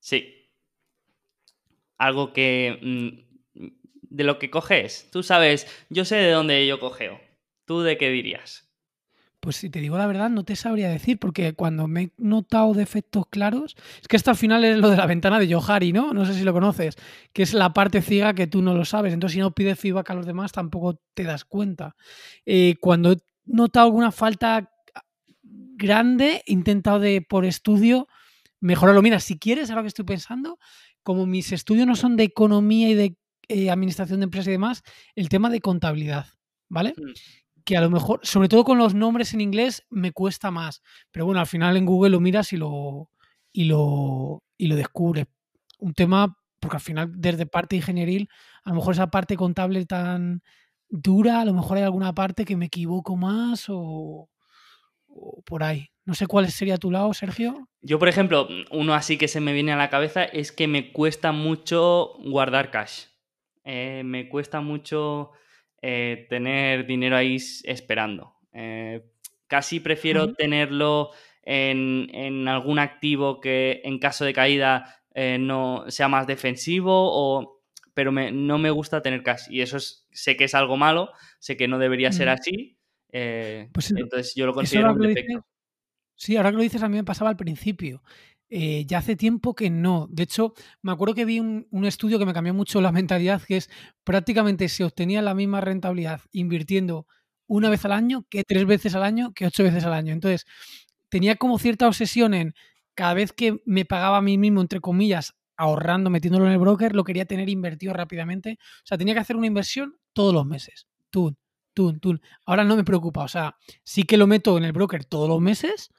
Sí. 0.00 0.50
Algo 1.96 2.32
que... 2.32 2.76
mm, 2.82 3.68
de 4.00 4.24
lo 4.24 4.40
que 4.40 4.50
coges. 4.50 5.08
Tú 5.12 5.22
sabes, 5.22 5.68
yo 5.90 6.04
sé 6.04 6.16
de 6.16 6.32
dónde 6.32 6.66
yo 6.66 6.80
cogeo. 6.80 7.20
¿Tú 7.66 7.82
de 7.82 7.96
qué 7.98 8.10
dirías? 8.10 8.63
Pues 9.44 9.56
si 9.56 9.68
te 9.68 9.78
digo 9.80 9.98
la 9.98 10.06
verdad, 10.06 10.30
no 10.30 10.42
te 10.42 10.56
sabría 10.56 10.88
decir, 10.88 11.18
porque 11.18 11.52
cuando 11.52 11.86
me 11.86 12.02
he 12.02 12.12
notado 12.16 12.72
defectos 12.72 13.26
claros, 13.28 13.76
es 14.00 14.08
que 14.08 14.16
hasta 14.16 14.30
al 14.30 14.38
final 14.38 14.64
es 14.64 14.78
lo 14.78 14.88
de 14.88 14.96
la 14.96 15.04
ventana 15.04 15.38
de 15.38 15.52
Johari, 15.52 15.92
¿no? 15.92 16.14
No 16.14 16.24
sé 16.24 16.32
si 16.32 16.44
lo 16.44 16.54
conoces, 16.54 16.96
que 17.34 17.42
es 17.42 17.52
la 17.52 17.74
parte 17.74 18.00
ciega 18.00 18.32
que 18.32 18.46
tú 18.46 18.62
no 18.62 18.72
lo 18.72 18.86
sabes. 18.86 19.12
Entonces, 19.12 19.34
si 19.34 19.40
no 19.40 19.54
pides 19.54 19.78
feedback 19.78 20.08
a 20.08 20.14
los 20.14 20.24
demás, 20.24 20.52
tampoco 20.52 20.98
te 21.12 21.24
das 21.24 21.44
cuenta. 21.44 21.94
Eh, 22.46 22.76
cuando 22.80 23.12
he 23.12 23.18
notado 23.44 23.84
alguna 23.84 24.12
falta 24.12 24.70
grande, 25.42 26.42
he 26.46 26.52
intentado 26.54 26.98
de 26.98 27.20
por 27.20 27.44
estudio 27.44 28.08
mejorarlo. 28.60 29.02
Mira, 29.02 29.20
si 29.20 29.38
quieres, 29.38 29.68
ahora 29.68 29.82
que 29.82 29.88
estoy 29.88 30.06
pensando, 30.06 30.58
como 31.02 31.26
mis 31.26 31.52
estudios 31.52 31.86
no 31.86 31.96
son 31.96 32.16
de 32.16 32.24
economía 32.24 32.88
y 32.88 32.94
de 32.94 33.18
eh, 33.48 33.70
administración 33.70 34.20
de 34.20 34.24
empresas 34.24 34.48
y 34.48 34.52
demás, 34.52 34.82
el 35.14 35.28
tema 35.28 35.50
de 35.50 35.60
contabilidad, 35.60 36.28
¿vale? 36.70 36.94
Mm. 36.96 37.12
Que 37.64 37.76
a 37.76 37.80
lo 37.80 37.90
mejor, 37.90 38.20
sobre 38.22 38.48
todo 38.48 38.64
con 38.64 38.78
los 38.78 38.94
nombres 38.94 39.34
en 39.34 39.40
inglés, 39.40 39.84
me 39.90 40.12
cuesta 40.12 40.50
más. 40.50 40.82
Pero 41.10 41.26
bueno, 41.26 41.40
al 41.40 41.46
final 41.46 41.76
en 41.76 41.86
Google 41.86 42.10
lo 42.10 42.20
miras 42.20 42.52
y 42.52 42.56
lo, 42.56 43.10
y 43.52 43.64
lo, 43.64 44.42
y 44.56 44.66
lo 44.66 44.76
descubres. 44.76 45.26
Un 45.78 45.94
tema, 45.94 46.36
porque 46.60 46.76
al 46.76 46.82
final 46.82 47.12
desde 47.14 47.46
parte 47.46 47.76
ingenieril, 47.76 48.28
a 48.64 48.70
lo 48.70 48.76
mejor 48.76 48.94
esa 48.94 49.10
parte 49.10 49.36
contable 49.36 49.86
tan 49.86 50.42
dura, 50.88 51.40
a 51.40 51.44
lo 51.44 51.54
mejor 51.54 51.78
hay 51.78 51.84
alguna 51.84 52.14
parte 52.14 52.44
que 52.44 52.56
me 52.56 52.66
equivoco 52.66 53.16
más 53.16 53.66
o, 53.68 54.28
o 55.08 55.42
por 55.42 55.62
ahí. 55.62 55.90
No 56.04 56.14
sé 56.14 56.26
cuál 56.26 56.50
sería 56.50 56.76
tu 56.76 56.90
lado, 56.90 57.14
Sergio. 57.14 57.68
Yo, 57.80 57.98
por 57.98 58.08
ejemplo, 58.08 58.46
uno 58.70 58.94
así 58.94 59.16
que 59.16 59.28
se 59.28 59.40
me 59.40 59.54
viene 59.54 59.72
a 59.72 59.76
la 59.76 59.88
cabeza 59.88 60.24
es 60.24 60.52
que 60.52 60.68
me 60.68 60.92
cuesta 60.92 61.32
mucho 61.32 62.12
guardar 62.18 62.70
cash. 62.70 63.06
Eh, 63.64 64.02
me 64.04 64.28
cuesta 64.28 64.60
mucho 64.60 65.30
eh, 65.86 66.26
tener 66.30 66.86
dinero 66.86 67.14
ahí 67.14 67.36
esperando. 67.64 68.36
Eh, 68.54 69.04
casi 69.46 69.80
prefiero 69.80 70.32
tenerlo 70.32 71.10
en, 71.42 72.08
en 72.14 72.48
algún 72.48 72.78
activo 72.78 73.38
que 73.38 73.82
en 73.84 73.98
caso 73.98 74.24
de 74.24 74.32
caída 74.32 75.02
eh, 75.14 75.36
no 75.38 75.84
sea 75.88 76.08
más 76.08 76.26
defensivo 76.26 76.90
o 76.90 77.62
pero 77.92 78.12
no 78.12 78.56
me 78.56 78.70
gusta 78.70 79.02
tener 79.02 79.22
cash. 79.22 79.42
Y 79.50 79.60
eso 79.60 79.76
es, 79.76 80.08
sé 80.10 80.38
que 80.38 80.44
es 80.44 80.54
algo 80.54 80.78
malo, 80.78 81.12
sé 81.38 81.58
que 81.58 81.68
no 81.68 81.78
debería 81.78 82.12
ser 82.12 82.30
así. 82.30 82.78
Eh, 83.12 83.68
pues 83.70 83.90
entonces 83.90 84.32
yo 84.34 84.46
lo 84.46 84.54
considero 84.54 84.90
un 84.90 85.00
defecto. 85.00 85.46
sí, 86.16 86.36
ahora 86.36 86.50
que 86.50 86.56
lo 86.56 86.62
dices, 86.62 86.82
a 86.82 86.88
mí 86.88 86.96
me 86.96 87.04
pasaba 87.04 87.28
al 87.28 87.36
principio. 87.36 88.02
Eh, 88.50 88.84
ya 88.86 88.98
hace 88.98 89.16
tiempo 89.16 89.54
que 89.54 89.70
no. 89.70 90.06
De 90.10 90.22
hecho, 90.24 90.54
me 90.82 90.92
acuerdo 90.92 91.14
que 91.14 91.24
vi 91.24 91.40
un, 91.40 91.66
estudio 91.84 92.18
que 92.18 92.26
me 92.26 92.34
cambió 92.34 92.54
mucho 92.54 92.80
la 92.80 92.92
mentalidad, 92.92 93.42
que 93.42 93.56
es 93.56 93.70
prácticamente 94.04 94.68
se 94.68 94.84
obtenía 94.84 95.22
la 95.22 95.34
misma 95.34 95.60
rentabilidad 95.60 96.20
invirtiendo 96.32 97.06
una 97.46 97.68
vez 97.70 97.84
al 97.84 97.92
año 97.92 98.24
que 98.30 98.44
tres 98.44 98.64
veces 98.66 98.94
al 98.94 99.02
año 99.02 99.32
que 99.34 99.46
ocho 99.46 99.62
veces 99.64 99.84
al 99.84 99.92
año. 99.92 100.12
Entonces, 100.12 100.46
tenía 101.08 101.36
como 101.36 101.58
cierta 101.58 101.86
obsesión 101.88 102.34
en 102.34 102.54
cada 102.94 103.14
vez 103.14 103.32
que 103.32 103.62
me 103.66 103.84
pagaba 103.84 104.18
a 104.18 104.22
mí 104.22 104.38
mismo, 104.38 104.60
entre 104.60 104.80
comillas, 104.80 105.34
ahorrando, 105.56 106.10
metiéndolo 106.10 106.46
en 106.46 106.52
el 106.52 106.58
broker, 106.58 106.94
lo 106.94 107.04
quería 107.04 107.26
tener 107.26 107.48
invertido 107.48 107.92
rápidamente. 107.92 108.58
O 108.60 108.86
sea, 108.86 108.98
tenía 108.98 109.14
que 109.14 109.20
hacer 109.20 109.36
una 109.36 109.46
inversión 109.46 109.96
todos 110.12 110.34
los 110.34 110.46
meses. 110.46 110.86
Tun, 111.10 111.36
tun, 111.74 112.00
tun. 112.00 112.20
Ahora 112.46 112.64
no 112.64 112.76
me 112.76 112.84
preocupa. 112.84 113.24
O 113.24 113.28
sea, 113.28 113.56
sí 113.82 114.04
que 114.04 114.16
lo 114.16 114.26
meto 114.26 114.56
en 114.58 114.64
el 114.64 114.72
broker 114.72 115.04
todos 115.04 115.28
los 115.28 115.40
meses, 115.40 115.90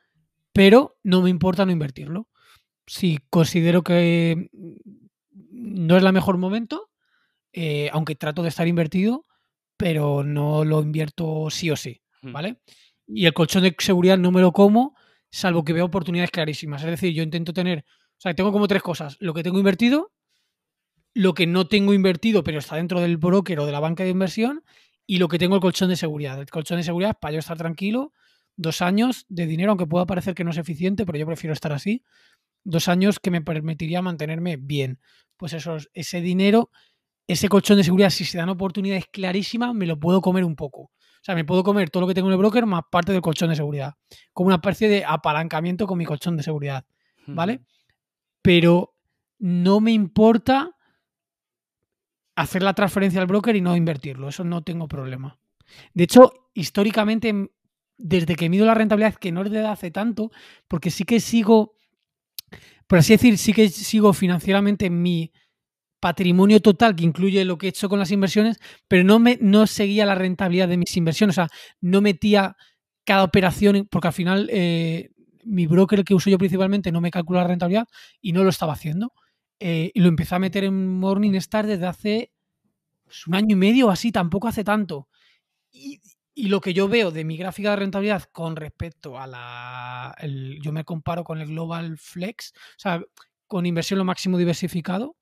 pero 0.53 0.97
no 1.03 1.21
me 1.21 1.29
importa 1.29 1.65
no 1.65 1.71
invertirlo. 1.71 2.29
Si 2.87 3.19
considero 3.29 3.83
que 3.83 4.49
no 5.51 5.97
es 5.97 6.03
el 6.03 6.13
mejor 6.13 6.37
momento, 6.37 6.89
eh, 7.53 7.89
aunque 7.93 8.15
trato 8.15 8.43
de 8.43 8.49
estar 8.49 8.67
invertido, 8.67 9.23
pero 9.77 10.23
no 10.23 10.63
lo 10.65 10.81
invierto 10.81 11.49
sí 11.49 11.69
o 11.69 11.75
sí, 11.75 12.01
¿vale? 12.21 12.59
Y 13.07 13.25
el 13.25 13.33
colchón 13.33 13.63
de 13.63 13.75
seguridad 13.79 14.17
no 14.17 14.31
me 14.31 14.41
lo 14.41 14.51
como, 14.51 14.95
salvo 15.31 15.63
que 15.63 15.73
veo 15.73 15.85
oportunidades 15.85 16.31
clarísimas. 16.31 16.83
Es 16.83 16.89
decir, 16.89 17.13
yo 17.13 17.23
intento 17.23 17.53
tener, 17.53 17.85
o 17.89 18.19
sea, 18.19 18.33
tengo 18.33 18.51
como 18.51 18.67
tres 18.67 18.81
cosas. 18.81 19.17
Lo 19.19 19.33
que 19.33 19.43
tengo 19.43 19.57
invertido, 19.57 20.11
lo 21.13 21.33
que 21.33 21.47
no 21.47 21.67
tengo 21.67 21.93
invertido, 21.93 22.43
pero 22.43 22.59
está 22.59 22.75
dentro 22.75 22.99
del 23.01 23.17
broker 23.17 23.59
o 23.59 23.65
de 23.65 23.71
la 23.71 23.79
banca 23.79 24.03
de 24.03 24.09
inversión, 24.09 24.63
y 25.07 25.17
lo 25.17 25.27
que 25.27 25.37
tengo 25.37 25.55
el 25.55 25.61
colchón 25.61 25.89
de 25.89 25.95
seguridad. 25.95 26.39
El 26.39 26.49
colchón 26.49 26.77
de 26.77 26.83
seguridad 26.83 27.11
es 27.11 27.17
para 27.19 27.33
yo 27.33 27.39
estar 27.39 27.57
tranquilo, 27.57 28.11
dos 28.57 28.81
años 28.81 29.25
de 29.29 29.45
dinero, 29.45 29.71
aunque 29.71 29.85
pueda 29.85 30.05
parecer 30.05 30.33
que 30.33 30.43
no 30.43 30.51
es 30.51 30.57
eficiente, 30.57 31.05
pero 31.05 31.17
yo 31.17 31.25
prefiero 31.25 31.53
estar 31.53 31.73
así. 31.73 32.03
Dos 32.65 32.89
años 32.89 33.19
que 33.19 33.31
me 33.31 33.41
permitiría 33.41 34.01
mantenerme 34.01 34.57
bien. 34.57 34.99
Pues 35.37 35.53
eso, 35.53 35.77
ese 35.93 36.19
dinero 36.19 36.69
ese 37.27 37.49
colchón 37.49 37.77
de 37.77 37.83
seguridad, 37.83 38.09
si 38.09 38.25
se 38.25 38.37
dan 38.37 38.49
oportunidades 38.49 39.05
clarísimas, 39.11 39.73
me 39.73 39.85
lo 39.85 39.99
puedo 39.99 40.21
comer 40.21 40.43
un 40.43 40.55
poco. 40.55 40.81
O 40.81 41.25
sea, 41.25 41.33
me 41.33 41.43
puedo 41.43 41.63
comer 41.63 41.89
todo 41.89 42.01
lo 42.01 42.07
que 42.07 42.13
tengo 42.13 42.27
en 42.27 42.33
el 42.33 42.37
broker 42.37 42.65
más 42.67 42.83
parte 42.91 43.11
del 43.11 43.21
colchón 43.21 43.49
de 43.49 43.55
seguridad. 43.55 43.95
Como 44.31 44.47
una 44.47 44.57
especie 44.57 44.87
de 44.87 45.03
apalancamiento 45.05 45.87
con 45.87 45.97
mi 45.97 46.05
colchón 46.05 46.37
de 46.37 46.43
seguridad. 46.43 46.85
¿Vale? 47.25 47.61
Pero 48.43 48.93
no 49.39 49.79
me 49.79 49.91
importa 49.91 50.75
hacer 52.35 52.61
la 52.61 52.73
transferencia 52.73 53.19
al 53.19 53.27
broker 53.27 53.55
y 53.55 53.61
no 53.61 53.75
invertirlo. 53.75 54.29
Eso 54.29 54.43
no 54.43 54.61
tengo 54.63 54.87
problema. 54.87 55.39
De 55.95 56.03
hecho, 56.03 56.31
históricamente, 56.53 57.49
desde 57.97 58.35
que 58.35 58.49
mido 58.49 58.67
la 58.67 58.75
rentabilidad, 58.75 59.15
que 59.15 59.31
no 59.31 59.41
es 59.41 59.49
de 59.49 59.65
hace 59.65 59.89
tanto, 59.89 60.31
porque 60.67 60.91
sí 60.91 61.05
que 61.05 61.19
sigo, 61.19 61.73
por 62.87 62.99
así 62.99 63.13
decir, 63.13 63.37
sí 63.37 63.53
que 63.53 63.69
sigo 63.69 64.13
financieramente 64.13 64.87
en 64.87 65.01
mi 65.01 65.31
patrimonio 65.99 66.61
total 66.61 66.95
que 66.95 67.03
incluye 67.03 67.43
lo 67.45 67.57
que 67.57 67.67
he 67.67 67.69
hecho 67.69 67.89
con 67.89 67.99
las 67.99 68.11
inversiones, 68.11 68.59
pero 68.87 69.03
no, 69.03 69.17
me, 69.19 69.39
no 69.41 69.65
seguía 69.65 70.05
la 70.05 70.15
rentabilidad 70.15 70.67
de 70.67 70.77
mis 70.77 70.95
inversiones, 70.97 71.37
o 71.37 71.41
sea, 71.41 71.49
no 71.81 72.01
metía 72.01 72.55
cada 73.05 73.23
operación, 73.23 73.87
porque 73.89 74.07
al 74.07 74.13
final 74.13 74.49
eh, 74.51 75.09
mi 75.45 75.67
broker 75.67 76.03
que 76.03 76.13
uso 76.13 76.29
yo 76.29 76.37
principalmente 76.37 76.91
no 76.91 77.01
me 77.01 77.11
calcula 77.11 77.41
la 77.41 77.47
rentabilidad 77.47 77.87
y 78.21 78.33
no 78.33 78.43
lo 78.43 78.49
estaba 78.49 78.73
haciendo. 78.73 79.13
Eh, 79.59 79.91
y 79.93 80.01
lo 80.01 80.09
empecé 80.09 80.35
a 80.35 80.39
meter 80.39 80.65
en 80.65 80.99
Morningstar 80.99 81.65
desde 81.65 81.85
hace 81.85 82.31
pues, 83.05 83.25
un 83.27 83.35
año 83.35 83.55
y 83.55 83.55
medio 83.55 83.87
o 83.87 83.89
así, 83.91 84.11
tampoco 84.11 84.47
hace 84.47 84.63
tanto. 84.63 85.07
Y, 85.71 85.99
lo 86.35 86.61
que 86.61 86.73
yo 86.73 86.87
veo 86.87 87.11
de 87.11 87.23
mi 87.23 87.37
gráfica 87.37 87.71
de 87.71 87.77
rentabilidad 87.77 88.23
con 88.31 88.55
respecto 88.55 89.17
a 89.17 89.27
la... 89.27 90.15
yo 90.61 90.71
me 90.71 90.83
comparo 90.83 91.23
con 91.23 91.39
el 91.39 91.47
Global 91.47 91.97
Flex, 91.97 92.53
o 92.55 92.79
sea, 92.79 93.01
con 93.47 93.65
inversión 93.65 93.99
lo 93.99 94.05
máximo 94.05 94.37
diversificado, 94.37 95.15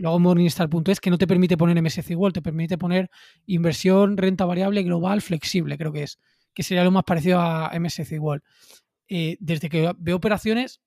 Luego 0.00 0.18
Morningstar.es 0.18 0.98
que 0.98 1.10
no 1.10 1.18
te 1.18 1.26
permite 1.26 1.58
poner 1.58 1.80
MSC 1.82 2.12
igual, 2.12 2.32
te 2.32 2.40
permite 2.40 2.78
poner 2.78 3.10
inversión, 3.44 4.16
renta 4.16 4.46
variable, 4.46 4.82
global, 4.82 5.20
flexible, 5.20 5.76
creo 5.76 5.92
que 5.92 6.04
es, 6.04 6.18
que 6.54 6.62
sería 6.62 6.84
lo 6.84 6.90
más 6.90 7.04
parecido 7.04 7.38
a 7.38 7.70
MSC 7.78 8.12
igual. 8.12 8.42
Eh, 9.08 9.36
desde 9.40 9.68
que 9.68 9.92
veo 9.98 10.16
operaciones, 10.16 10.80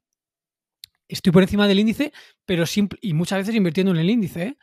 estoy 1.07 1.31
por 1.31 1.43
encima 1.43 1.67
del 1.67 1.77
índice, 1.77 2.11
pero 2.43 2.65
simple, 2.65 2.97
y 3.03 3.13
muchas 3.13 3.37
veces 3.37 3.53
invirtiendo 3.53 3.91
en 3.91 3.99
el 3.99 4.09
índice. 4.09 4.43
¿eh? 4.43 4.57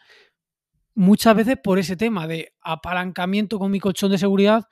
Muchas 0.97 1.36
veces 1.36 1.57
por 1.62 1.78
ese 1.78 1.97
tema 1.97 2.26
de 2.26 2.52
apalancamiento 2.60 3.60
con 3.60 3.70
mi 3.70 3.78
colchón 3.78 4.10
de 4.10 4.18
seguridad 4.18 4.65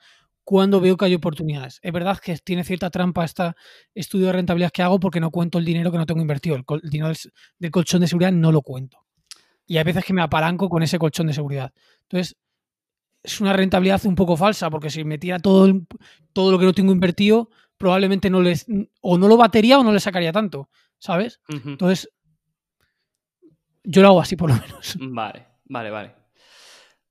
cuando 0.49 0.81
veo 0.81 0.97
que 0.97 1.05
hay 1.05 1.13
oportunidades. 1.13 1.79
Es 1.83 1.93
verdad 1.93 2.17
que 2.17 2.35
tiene 2.39 2.63
cierta 2.63 2.89
trampa 2.89 3.23
este 3.23 3.51
estudio 3.93 4.25
de 4.25 4.33
rentabilidad 4.33 4.71
que 4.71 4.81
hago 4.81 4.99
porque 4.99 5.19
no 5.19 5.29
cuento 5.29 5.59
el 5.59 5.65
dinero 5.65 5.91
que 5.91 5.99
no 5.99 6.07
tengo 6.07 6.21
invertido. 6.21 6.55
El, 6.55 6.89
dinero 6.89 7.13
del 7.59 7.69
colchón 7.69 8.01
de 8.01 8.07
seguridad 8.07 8.31
no 8.31 8.51
lo 8.51 8.63
cuento 8.63 9.05
y 9.67 9.77
hay 9.77 9.83
veces 9.83 10.03
que 10.03 10.11
me 10.11 10.23
apalanco 10.23 10.67
con 10.67 10.81
ese 10.81 10.97
colchón 10.97 11.27
de 11.27 11.33
seguridad. 11.33 11.71
Entonces, 12.01 12.35
es 13.21 13.39
una 13.39 13.53
rentabilidad 13.53 14.03
un 14.07 14.15
poco 14.15 14.35
falsa, 14.35 14.71
porque 14.71 14.89
si 14.89 15.03
metiera 15.03 15.37
todo, 15.37 15.71
todo 16.33 16.51
lo 16.51 16.57
que 16.57 16.65
no 16.65 16.73
tengo 16.73 16.93
invertido, 16.93 17.51
probablemente 17.77 18.31
no 18.31 18.41
les. 18.41 18.65
o 19.01 19.19
no 19.19 19.27
lo 19.27 19.37
batería 19.37 19.77
o 19.77 19.83
no 19.83 19.93
le 19.93 19.99
sacaría 19.99 20.31
tanto, 20.31 20.67
¿sabes? 20.97 21.41
Entonces, 21.47 22.09
yo 23.83 24.01
lo 24.01 24.07
hago 24.07 24.21
así 24.21 24.35
por 24.35 24.49
lo 24.49 24.55
menos. 24.55 24.97
Vale, 24.99 25.45
vale, 25.65 25.91
vale. 25.91 26.15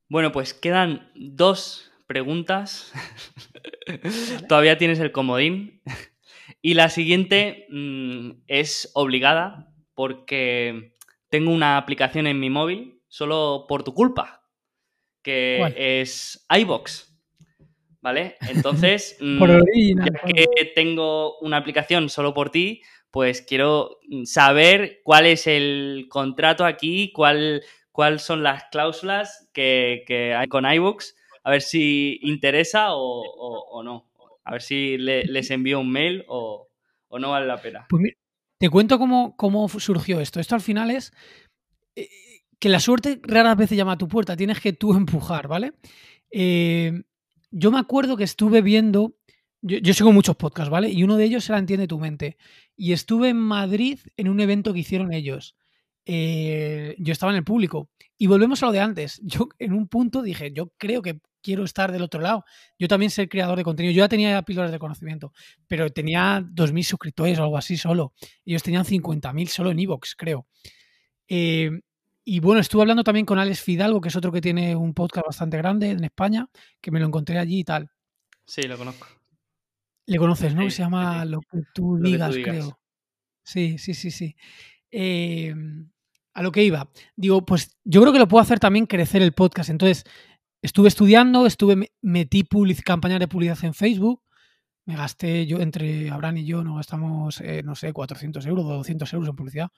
Bueno, 0.09 0.33
pues 0.33 0.55
quedan 0.55 1.13
dos 1.15 1.93
preguntas. 2.09 2.93
Todavía 4.49 4.77
tienes 4.79 4.99
el 4.99 5.13
comodín. 5.13 5.81
Y 6.61 6.75
la 6.75 6.89
siguiente 6.89 7.67
mm, 7.71 8.31
es 8.49 8.91
obligada 8.95 9.73
porque 9.95 10.97
tengo 11.29 11.53
una 11.53 11.77
aplicación 11.77 12.27
en 12.27 12.41
mi 12.41 12.51
móvil 12.51 13.01
solo 13.07 13.67
por 13.69 13.85
tu 13.85 13.95
culpa, 13.95 14.43
que 15.23 16.01
es 16.01 16.45
iBox. 16.51 17.15
¿Vale? 18.01 18.37
Entonces, 18.49 19.17
mm, 19.21 19.45
ya 19.45 20.47
que 20.57 20.65
tengo 20.75 21.39
una 21.39 21.59
aplicación 21.59 22.09
solo 22.09 22.35
por 22.35 22.51
ti, 22.51 22.83
pues 23.11 23.43
quiero 23.43 23.99
saber 24.25 25.01
cuál 25.03 25.27
es 25.27 25.47
el 25.47 26.07
contrato 26.09 26.65
aquí, 26.65 27.13
cuál, 27.13 27.63
cuáles 27.93 28.23
son 28.23 28.43
las 28.43 28.65
cláusulas 28.71 29.49
que, 29.53 30.35
hay 30.37 30.49
con 30.49 30.71
iBox, 30.71 31.15
a 31.49 31.53
ver 31.53 31.63
si 31.63 32.19
interesa 32.21 32.89
o, 32.91 33.83
no. 33.83 34.05
A 34.45 34.53
ver 34.53 34.61
si 34.61 34.99
les 34.99 35.51
envío 35.51 35.81
un 35.81 35.91
mail 35.91 36.23
o, 36.29 36.69
no 37.19 37.31
vale 37.31 37.47
la 37.47 37.57
pena. 37.57 37.87
Pues 37.89 38.03
te 38.59 38.69
cuento 38.69 38.99
cómo, 38.99 39.35
cómo 39.35 39.67
surgió 39.67 40.21
esto. 40.21 40.41
Esto 40.41 40.57
al 40.57 40.61
final 40.61 40.91
es 40.91 41.11
eh, 41.97 42.07
que 42.59 42.69
la 42.69 42.81
suerte 42.81 43.19
raras 43.23 43.57
veces 43.57 43.79
llama 43.79 43.93
a 43.93 43.99
tu 43.99 44.09
puerta, 44.09 44.37
tienes 44.37 44.61
que 44.61 44.75
tú 44.75 44.93
empujar, 44.95 45.49
¿vale? 45.49 45.73
Eh, 46.31 46.93
yo 47.51 47.71
me 47.71 47.79
acuerdo 47.79 48.19
que 48.19 48.25
estuve 48.25 48.61
viendo, 48.61 49.17
yo, 49.63 49.95
sigo 49.95 50.13
muchos 50.13 50.37
podcasts, 50.37 50.71
¿vale? 50.71 50.91
Y 50.91 51.03
uno 51.03 51.17
de 51.17 51.25
ellos 51.25 51.49
era 51.49 51.59
Entiende 51.59 51.89
tu 51.89 51.99
mente. 51.99 52.37
Y 52.77 52.93
estuve 52.93 53.31
en 53.31 53.39
Madrid 53.39 54.01
en 54.19 54.29
un 54.29 54.41
evento 54.41 54.75
que 54.75 54.81
hicieron 54.81 55.15
ellos. 55.15 55.57
Eh, 56.05 56.95
yo 56.99 57.13
estaba 57.13 57.33
en 57.33 57.39
el 57.39 57.45
público. 57.45 57.89
Y 58.19 58.27
volvemos 58.27 58.63
a 58.63 58.67
lo 58.67 58.73
de 58.73 58.81
antes. 58.81 59.19
Yo 59.25 59.49
en 59.59 59.73
un 59.73 59.89
punto 59.89 60.21
dije, 60.21 60.53
yo 60.53 60.75
creo 60.77 61.01
que 61.01 61.21
quiero 61.43 61.65
estar 61.65 61.93
del 61.93 62.03
otro 62.03 62.21
lado. 62.21 62.45
Yo 62.79 62.89
también 62.89 63.11
soy 63.11 63.29
creador 63.29 63.57
de 63.57 63.65
contenido. 63.65 63.93
Yo 63.93 64.05
ya 64.05 64.09
tenía 64.09 64.41
píldoras 64.43 64.71
de 64.73 64.79
conocimiento, 64.79 65.33
pero 65.67 65.91
tenía 65.91 66.41
2.000 66.41 66.83
suscriptores 66.83 67.39
o 67.39 67.43
algo 67.43 67.59
así 67.59 67.77
solo. 67.77 68.13
Ellos 68.45 68.63
tenían 68.63 68.85
50.000 68.85 69.47
solo 69.49 69.71
en 69.71 69.79
Evox, 69.81 70.15
creo. 70.17 70.47
Eh, 71.27 71.71
y 72.25 72.41
bueno, 72.41 72.61
estuve 72.61 72.83
hablando 72.83 73.05
también 73.05 73.25
con 73.25 73.39
Alex 73.39 73.63
Fidalgo, 73.63 74.01
que 74.01 74.09
es 74.09 74.17
otro 74.17 74.31
que 74.31 74.41
tiene 74.41 74.77
un 74.77 74.93
podcast 74.93 75.27
bastante 75.27 75.57
grande 75.57 75.91
en 75.91 76.05
España, 76.05 76.49
que 76.81 76.91
me 76.91 77.01
lo 77.01 77.07
encontré 77.07 77.39
allí 77.39 77.61
y 77.61 77.65
tal. 77.65 77.91
Sí, 78.45 78.63
lo 78.63 78.77
conozco. 78.77 79.07
Le 80.07 80.19
conoces, 80.19 80.55
¿no? 80.55 80.69
Se 80.71 80.83
llama 80.83 81.25
Lo 81.25 81.41
que 81.41 81.61
tú, 81.75 81.99
digas, 81.99 82.35
creo. 82.35 82.79
Sí, 83.43 83.79
sí, 83.79 83.95
sí, 83.95 84.11
sí. 84.11 84.37
Eh, 84.91 85.55
a 86.39 86.43
lo 86.43 86.53
que 86.53 86.63
iba. 86.63 86.89
Digo, 87.17 87.45
pues 87.45 87.77
yo 87.83 88.01
creo 88.01 88.13
que 88.13 88.19
lo 88.19 88.29
puedo 88.29 88.41
hacer 88.41 88.61
también 88.61 88.87
crecer 88.87 89.23
el 89.23 89.33
podcast. 89.33 89.71
Entonces, 89.71 90.05
estuve 90.63 90.89
estudiando, 90.89 91.47
estuve, 91.47 91.93
metí 92.03 92.45
campañas 92.85 93.21
de 93.21 93.29
publicidad 93.29 93.59
en 93.65 93.75
Facebook. 93.75 94.23
Me 94.85 94.97
gasté 94.97 95.47
yo, 95.47 95.61
entre 95.61 96.11
Abraham 96.11 96.39
y 96.39 96.47
yo, 96.47 96.65
nos 96.65 96.77
gastamos, 96.77 97.41
eh, 97.41 97.63
no 97.63 97.75
sé, 97.75 97.93
400 97.93 98.45
euros 98.47 98.65
o 98.65 98.75
200 98.75 99.13
euros 99.13 99.29
en 99.29 99.37
publicidad. 99.37 99.69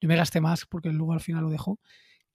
Yo 0.00 0.08
me 0.08 0.16
gasté 0.16 0.40
más 0.40 0.66
porque 0.66 0.90
luego 0.90 1.12
al 1.12 1.20
final 1.20 1.44
lo 1.44 1.50
dejó. 1.50 1.78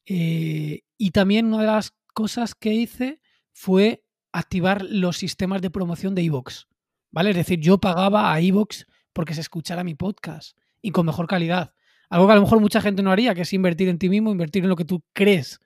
Eh, 0.06 0.82
y 0.98 1.12
también 1.12 1.48
una 1.48 1.60
de 1.60 1.66
las 1.66 1.94
cosas 2.14 2.56
que 2.56 2.74
hice 2.74 3.22
fue 3.52 4.04
activar 4.32 4.84
los 4.84 5.18
sistemas 5.18 5.62
de 5.62 5.70
promoción 5.70 6.16
de 6.16 6.24
iVoox. 6.24 6.66
¿Vale? 7.12 7.32
Es 7.32 7.36
decir, 7.36 7.60
yo 7.60 7.80
pagaba 7.80 8.32
a 8.32 8.42
iVoox 8.42 8.86
porque 9.14 9.34
se 9.34 9.42
escuchara 9.42 9.84
mi 9.84 9.96
podcast 9.96 10.56
y 10.82 10.92
con 10.92 11.06
mejor 11.06 11.28
calidad. 11.28 11.74
Algo 12.10 12.28
que 12.28 12.34
a 12.34 12.36
lo 12.36 12.42
mejor 12.42 12.60
mucha 12.60 12.82
gente 12.82 13.04
no 13.04 13.12
haría, 13.12 13.36
que 13.36 13.42
es 13.42 13.54
invertir 13.54 13.90
en 13.90 14.00
ti 14.00 14.10
mismo, 14.10 14.32
invertir 14.32 14.64
en 14.64 14.70
lo 14.70 14.76
que 14.76 14.86
tú 14.86 15.04
crees 15.14 15.60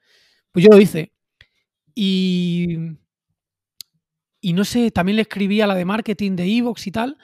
Pues 0.52 0.64
yo 0.64 0.70
lo 0.70 0.80
hice. 0.80 1.12
Y, 1.94 2.76
y 4.40 4.52
no 4.52 4.64
sé, 4.64 4.90
también 4.90 5.16
le 5.16 5.22
escribí 5.22 5.60
a 5.60 5.66
la 5.66 5.74
de 5.74 5.84
marketing 5.84 6.36
de 6.36 6.44
Evox 6.44 6.86
y 6.86 6.90
tal, 6.90 7.18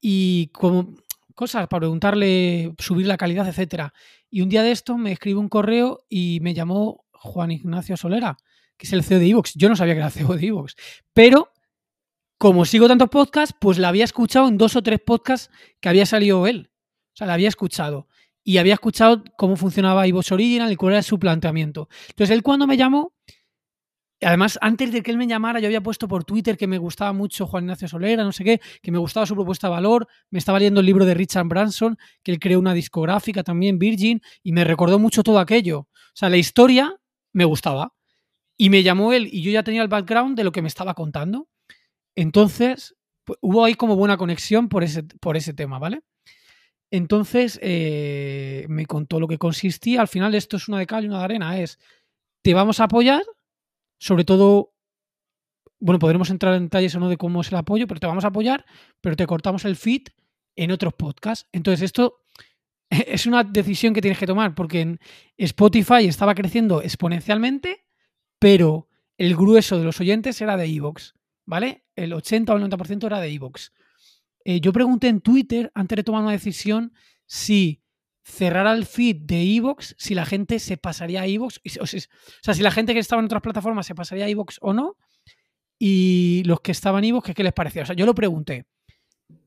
y 0.00 0.48
como 0.48 0.94
cosas 1.34 1.68
para 1.68 1.80
preguntarle, 1.80 2.74
subir 2.78 3.06
la 3.06 3.16
calidad, 3.16 3.48
etcétera. 3.48 3.92
Y 4.30 4.42
un 4.42 4.48
día 4.48 4.62
de 4.62 4.72
esto 4.72 4.96
me 4.96 5.12
escribe 5.12 5.40
un 5.40 5.48
correo 5.48 6.04
y 6.08 6.38
me 6.40 6.54
llamó 6.54 7.04
Juan 7.12 7.50
Ignacio 7.50 7.96
Solera, 7.96 8.36
que 8.76 8.86
es 8.86 8.92
el 8.92 9.02
CEO 9.02 9.18
de 9.18 9.28
Evox. 9.28 9.54
Yo 9.54 9.68
no 9.68 9.76
sabía 9.76 9.94
que 9.94 10.00
era 10.00 10.10
CEO 10.10 10.36
de 10.36 10.46
Evox, 10.46 10.76
pero 11.12 11.50
como 12.40 12.64
sigo 12.64 12.88
tantos 12.88 13.10
podcasts, 13.10 13.54
pues 13.60 13.76
la 13.76 13.88
había 13.88 14.04
escuchado 14.04 14.48
en 14.48 14.56
dos 14.56 14.74
o 14.74 14.82
tres 14.82 14.98
podcasts 15.04 15.50
que 15.78 15.90
había 15.90 16.06
salido 16.06 16.46
él. 16.46 16.70
O 17.12 17.16
sea, 17.16 17.26
la 17.26 17.34
había 17.34 17.48
escuchado. 17.48 18.08
Y 18.42 18.56
había 18.56 18.72
escuchado 18.72 19.22
cómo 19.36 19.56
funcionaba 19.56 20.06
Evox 20.06 20.32
Original 20.32 20.72
y 20.72 20.76
cuál 20.76 20.94
era 20.94 21.02
su 21.02 21.18
planteamiento. 21.18 21.90
Entonces, 22.08 22.34
él 22.34 22.42
cuando 22.42 22.66
me 22.66 22.78
llamó, 22.78 23.12
Además, 24.22 24.58
antes 24.60 24.92
de 24.92 25.02
que 25.02 25.10
él 25.10 25.16
me 25.16 25.26
llamara, 25.26 25.60
yo 25.60 25.66
había 25.66 25.82
puesto 25.82 26.06
por 26.06 26.24
Twitter 26.24 26.58
que 26.58 26.66
me 26.66 26.76
gustaba 26.76 27.12
mucho 27.12 27.46
Juan 27.46 27.64
Ignacio 27.64 27.88
Solera, 27.88 28.22
no 28.22 28.32
sé 28.32 28.44
qué, 28.44 28.60
que 28.82 28.90
me 28.90 28.98
gustaba 28.98 29.24
su 29.24 29.34
propuesta 29.34 29.68
de 29.68 29.72
valor. 29.72 30.06
Me 30.30 30.38
estaba 30.38 30.58
leyendo 30.58 30.80
el 30.80 30.86
libro 30.86 31.06
de 31.06 31.14
Richard 31.14 31.46
Branson, 31.46 31.96
que 32.22 32.32
él 32.32 32.38
creó 32.38 32.58
una 32.58 32.74
discográfica 32.74 33.42
también, 33.42 33.78
Virgin, 33.78 34.20
y 34.42 34.52
me 34.52 34.64
recordó 34.64 34.98
mucho 34.98 35.22
todo 35.22 35.38
aquello. 35.38 35.80
O 35.80 36.14
sea, 36.14 36.28
la 36.28 36.36
historia 36.36 36.94
me 37.32 37.44
gustaba. 37.44 37.94
Y 38.58 38.68
me 38.68 38.82
llamó 38.82 39.14
él 39.14 39.26
y 39.32 39.40
yo 39.40 39.50
ya 39.50 39.62
tenía 39.62 39.80
el 39.80 39.88
background 39.88 40.36
de 40.36 40.44
lo 40.44 40.52
que 40.52 40.60
me 40.60 40.68
estaba 40.68 40.92
contando. 40.92 41.48
Entonces, 42.14 42.94
hubo 43.40 43.64
ahí 43.64 43.74
como 43.74 43.96
buena 43.96 44.18
conexión 44.18 44.68
por 44.68 44.84
ese, 44.84 45.02
por 45.02 45.38
ese 45.38 45.54
tema, 45.54 45.78
¿vale? 45.78 46.02
Entonces, 46.90 47.58
eh, 47.62 48.66
me 48.68 48.84
contó 48.84 49.18
lo 49.18 49.28
que 49.28 49.38
consistía. 49.38 50.02
Al 50.02 50.08
final, 50.08 50.34
esto 50.34 50.58
es 50.58 50.68
una 50.68 50.78
de 50.78 50.86
cal 50.86 51.04
y 51.04 51.08
una 51.08 51.20
de 51.20 51.24
arena. 51.24 51.58
Es, 51.58 51.78
te 52.42 52.52
vamos 52.52 52.80
a 52.80 52.84
apoyar 52.84 53.22
sobre 54.00 54.24
todo, 54.24 54.72
bueno, 55.78 55.98
podremos 55.98 56.30
entrar 56.30 56.54
en 56.54 56.64
detalles 56.64 56.94
o 56.94 57.00
no 57.00 57.10
de 57.10 57.18
cómo 57.18 57.42
es 57.42 57.52
el 57.52 57.58
apoyo, 57.58 57.86
pero 57.86 58.00
te 58.00 58.06
vamos 58.06 58.24
a 58.24 58.28
apoyar, 58.28 58.64
pero 59.02 59.14
te 59.14 59.26
cortamos 59.26 59.66
el 59.66 59.76
feed 59.76 60.08
en 60.56 60.70
otros 60.70 60.94
podcasts. 60.94 61.46
Entonces, 61.52 61.82
esto 61.82 62.22
es 62.90 63.26
una 63.26 63.44
decisión 63.44 63.92
que 63.92 64.00
tienes 64.00 64.18
que 64.18 64.26
tomar, 64.26 64.54
porque 64.54 64.80
en 64.80 65.00
Spotify 65.36 66.06
estaba 66.06 66.34
creciendo 66.34 66.82
exponencialmente, 66.82 67.84
pero 68.38 68.88
el 69.18 69.36
grueso 69.36 69.76
de 69.76 69.84
los 69.84 70.00
oyentes 70.00 70.40
era 70.40 70.56
de 70.56 70.64
Evox, 70.64 71.14
¿vale? 71.44 71.84
El 71.94 72.14
80 72.14 72.54
o 72.54 72.56
el 72.56 72.64
90% 72.64 73.04
era 73.04 73.20
de 73.20 73.28
Evox. 73.28 73.70
Eh, 74.46 74.62
yo 74.62 74.72
pregunté 74.72 75.08
en 75.08 75.20
Twitter, 75.20 75.70
antes 75.74 75.96
de 75.96 76.04
tomar 76.04 76.22
una 76.22 76.32
decisión, 76.32 76.94
si 77.26 77.82
cerrara 78.30 78.72
el 78.72 78.86
feed 78.86 79.16
de 79.22 79.42
Evox 79.56 79.94
si 79.98 80.14
la 80.14 80.24
gente 80.24 80.58
se 80.58 80.76
pasaría 80.76 81.22
a 81.22 81.26
Evox. 81.26 81.60
O 81.80 81.86
sea, 81.86 82.54
si 82.54 82.62
la 82.62 82.70
gente 82.70 82.94
que 82.94 83.00
estaba 83.00 83.20
en 83.20 83.26
otras 83.26 83.42
plataformas 83.42 83.86
se 83.86 83.94
pasaría 83.94 84.24
a 84.24 84.28
Evox 84.28 84.58
o 84.62 84.72
no. 84.72 84.96
Y 85.78 86.42
los 86.44 86.60
que 86.60 86.72
estaban 86.72 87.04
en 87.04 87.10
Evox, 87.10 87.34
¿qué, 87.34 87.42
les 87.42 87.52
parecía? 87.52 87.82
O 87.82 87.86
sea, 87.86 87.96
yo 87.96 88.06
lo 88.06 88.14
pregunté. 88.14 88.66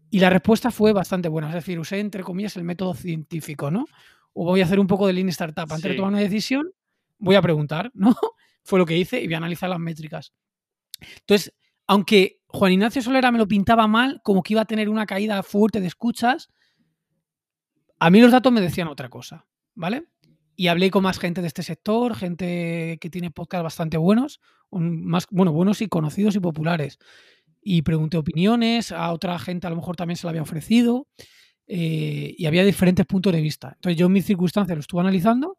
Y 0.10 0.20
la 0.20 0.30
respuesta 0.30 0.72
fue 0.72 0.94
bastante 0.94 1.30
buena. 1.30 1.48
Es 1.50 1.56
decir, 1.56 1.80
usé 1.80 2.00
entre 2.00 2.24
comillas 2.24 2.56
el 2.58 2.64
método 2.64 2.94
científico, 2.94 3.72
¿no? 3.72 3.86
O 4.34 4.45
voy 4.45 4.62
a 4.62 4.66
hacer 4.66 4.80
un 4.80 4.88
poco 4.88 5.08
de 5.08 5.14
Lean 5.14 5.30
Startup. 5.30 5.72
Antes 5.72 5.92
de 5.92 5.95
tomar 5.95 6.12
una 6.12 6.22
decisión, 6.22 6.72
voy 7.18 7.36
a 7.36 7.42
preguntar, 7.42 7.92
¿no? 7.94 8.16
fue 8.64 8.80
lo 8.80 8.86
que 8.86 8.98
hice 8.98 9.22
y 9.22 9.26
voy 9.26 9.36
a 9.36 9.38
analizar 9.38 9.70
las 9.70 9.80
métricas. 9.80 10.34
Entonces, 11.20 11.53
aunque 11.88 12.40
Juan 12.48 12.72
Ignacio 12.72 13.02
Solera 13.02 13.32
me 13.32 13.38
lo 13.38 13.48
pintaba 13.48 13.88
mal, 13.88 14.22
como 14.24 14.44
que 14.44 14.53
iba 14.53 14.62
a 14.62 14.66
tener 14.66 14.90
una 14.90 15.06
caída 15.06 15.42
fuerte 15.44 15.82
de 15.82 15.88
escuchas, 15.88 16.50
a 18.04 18.10
mí 18.10 18.20
los 18.20 18.34
datos 18.34 18.52
me 18.52 18.60
decían 18.60 18.90
otra 18.90 19.08
cosa, 19.08 19.48
¿vale? 19.76 20.08
Y 20.58 20.68
hablé 20.68 20.92
con 20.92 21.04
más 21.04 21.20
gente 21.20 21.40
de 21.40 21.48
este 21.48 21.64
sector, 21.64 22.16
gente 22.16 22.98
que 23.00 23.10
tiene 23.10 23.32
podcasts 23.32 23.64
bastante 23.64 23.96
buenos, 23.96 24.42
más, 24.72 25.26
bueno, 25.32 25.54
buenos 25.54 25.82
y 25.82 25.88
conocidos 25.88 26.36
y 26.36 26.42
populares. 26.42 27.00
Y 27.62 27.82
pregunté 27.84 28.18
opiniones, 28.18 28.92
a 28.92 29.10
otra 29.14 29.40
gente 29.40 29.68
a 29.68 29.70
lo 29.70 29.78
mejor 29.78 29.96
también 29.96 30.18
se 30.18 30.28
la 30.28 30.32
había 30.32 30.42
ofrecido, 30.42 31.08
eh, 31.66 32.36
y 32.38 32.46
había 32.46 32.66
diferentes 32.66 33.06
puntos 33.06 33.32
de 33.32 33.40
vista. 33.40 33.72
Entonces 33.76 33.98
yo 33.98 34.08
en 34.08 34.12
mis 34.12 34.26
circunstancias 34.26 34.76
lo 34.76 34.82
estuve 34.82 35.00
analizando 35.00 35.58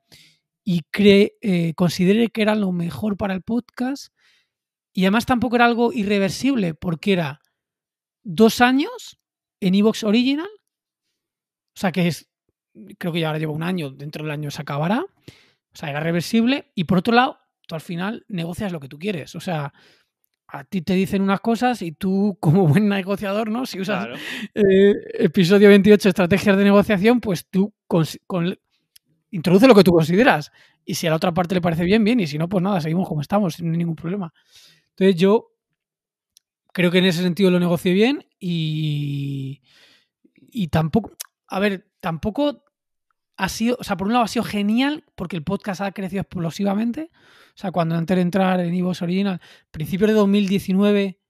y 0.63 0.83
eh, 0.93 1.73
consideré 1.75 2.29
que 2.29 2.43
era 2.43 2.55
lo 2.55 2.73
mejor 2.73 3.17
para 3.17 3.33
el 3.33 3.41
podcast. 3.41 4.13
Y 4.93 5.05
además 5.05 5.25
tampoco 5.25 5.57
era 5.57 5.65
algo 5.65 5.95
irreversible, 5.95 6.75
porque 6.75 7.15
era 7.15 7.41
dos 8.23 8.61
años 8.61 9.19
en 9.61 9.77
Evox 9.77 10.05
Original. 10.05 10.51
O 11.75 11.81
sea 11.81 11.91
que 11.91 12.07
es 12.07 12.29
creo 12.99 13.12
que 13.12 13.20
ya 13.20 13.28
ahora 13.28 13.39
lleva 13.39 13.53
un 13.53 13.62
año, 13.62 13.91
dentro 13.91 14.25
del 14.25 14.33
año 14.33 14.51
se 14.51 14.62
acabará. 14.62 15.01
O 15.01 15.77
sea, 15.77 15.91
era 15.91 16.01
reversible. 16.01 16.70
Y 16.75 16.85
por 16.85 16.99
otro 16.99 17.15
lado, 17.15 17.39
tú 17.67 17.75
al 17.75 17.81
final 17.81 18.25
negocias 18.28 18.73
lo 18.73 18.81
que 18.81 18.89
tú 18.89 18.99
quieres. 18.99 19.35
O 19.35 19.41
sea, 19.41 19.73
a 20.47 20.65
ti 20.65 20.83
te 20.83 20.94
dicen 20.94 21.23
unas 21.23 21.41
cosas 21.41 21.83
y 21.83 21.93
tú, 21.93 22.36
como 22.41 22.67
buen 22.67 22.89
negociador, 22.89 23.51
¿no? 23.51 23.67
Si 23.67 23.81
usas 23.81 24.09
eh, 24.55 24.94
episodio 25.15 25.69
28, 25.69 26.09
estrategias 26.09 26.57
de 26.57 26.65
negociación, 26.65 27.20
pues 27.20 27.47
tú 27.47 27.73
introduce 29.31 29.67
lo 29.67 29.75
que 29.75 29.85
tú 29.85 29.93
consideras. 29.93 30.53
Y 30.85 30.94
si 30.94 31.07
a 31.07 31.11
la 31.11 31.17
otra 31.17 31.33
parte 31.33 31.55
le 31.55 31.61
parece 31.61 31.85
bien, 31.85 32.05
bien. 32.05 32.20
Y 32.20 32.27
si 32.27 32.39
no, 32.39 32.49
pues 32.49 32.62
nada, 32.62 32.81
seguimos 32.81 33.09
como 33.09 33.20
estamos, 33.20 33.55
sin 33.55 33.73
ningún 33.73 33.97
problema. 33.97 34.33
Entonces 34.91 35.17
yo 35.17 35.51
creo 36.73 36.91
que 36.91 36.99
en 36.99 37.07
ese 37.07 37.23
sentido 37.23 37.51
lo 37.51 37.59
negocié 37.59 37.93
bien 37.93 38.27
y, 38.39 39.62
y 40.36 40.69
tampoco, 40.69 41.12
a 41.49 41.61
ver, 41.61 41.91
tampoco 42.01 42.65
ha 43.37 43.49
sido, 43.49 43.77
o 43.81 43.85
sea, 43.85 43.97
por 43.97 44.07
un 44.07 44.13
lado 44.13 44.25
ha 44.25 44.29
sido 44.29 44.45
genial 44.45 45.05
porque 45.15 45.37
el 45.37 45.45
podcast 45.45 45.81
ha 45.81 45.93
crecido 45.93 46.23
explosivamente. 46.23 47.11
O 47.49 47.57
sea, 47.59 47.73
cuando 47.73 47.95
antes 47.95 48.17
de 48.17 48.23
entrar 48.23 48.61
en 48.61 48.75
Evox 48.75 49.03
Original, 49.03 49.41
principios 49.71 50.09
de 50.09 50.15
2019 50.15 51.21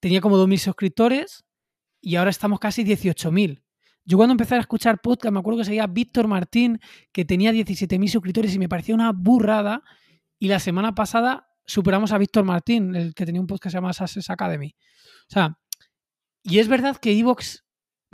tenía 0.00 0.20
como 0.20 0.38
2.000 0.38 0.58
suscriptores 0.58 1.44
y 2.00 2.16
ahora 2.16 2.30
estamos 2.30 2.58
casi 2.60 2.84
18.000. 2.84 3.62
Yo 4.04 4.16
cuando 4.16 4.32
empecé 4.32 4.54
a 4.54 4.60
escuchar 4.60 5.00
podcast, 5.00 5.32
me 5.32 5.40
acuerdo 5.40 5.58
que 5.58 5.64
seguía 5.64 5.86
Víctor 5.88 6.28
Martín, 6.28 6.78
que 7.12 7.24
tenía 7.24 7.50
17.000 7.50 8.08
suscriptores 8.08 8.54
y 8.54 8.58
me 8.58 8.68
parecía 8.68 8.94
una 8.94 9.12
burrada. 9.12 9.82
Y 10.38 10.48
la 10.48 10.60
semana 10.60 10.94
pasada 10.94 11.48
superamos 11.64 12.12
a 12.12 12.18
Víctor 12.18 12.44
Martín, 12.44 12.94
el 12.94 13.14
que 13.14 13.26
tenía 13.26 13.40
un 13.40 13.48
podcast 13.48 13.64
que 13.64 13.70
se 13.70 13.76
llama 13.78 13.92
Success 13.92 14.30
Academy. 14.30 14.76
O 15.28 15.32
sea, 15.32 15.58
y 16.44 16.60
es 16.60 16.68
verdad 16.68 16.96
que 16.98 17.18
Evox, 17.18 17.65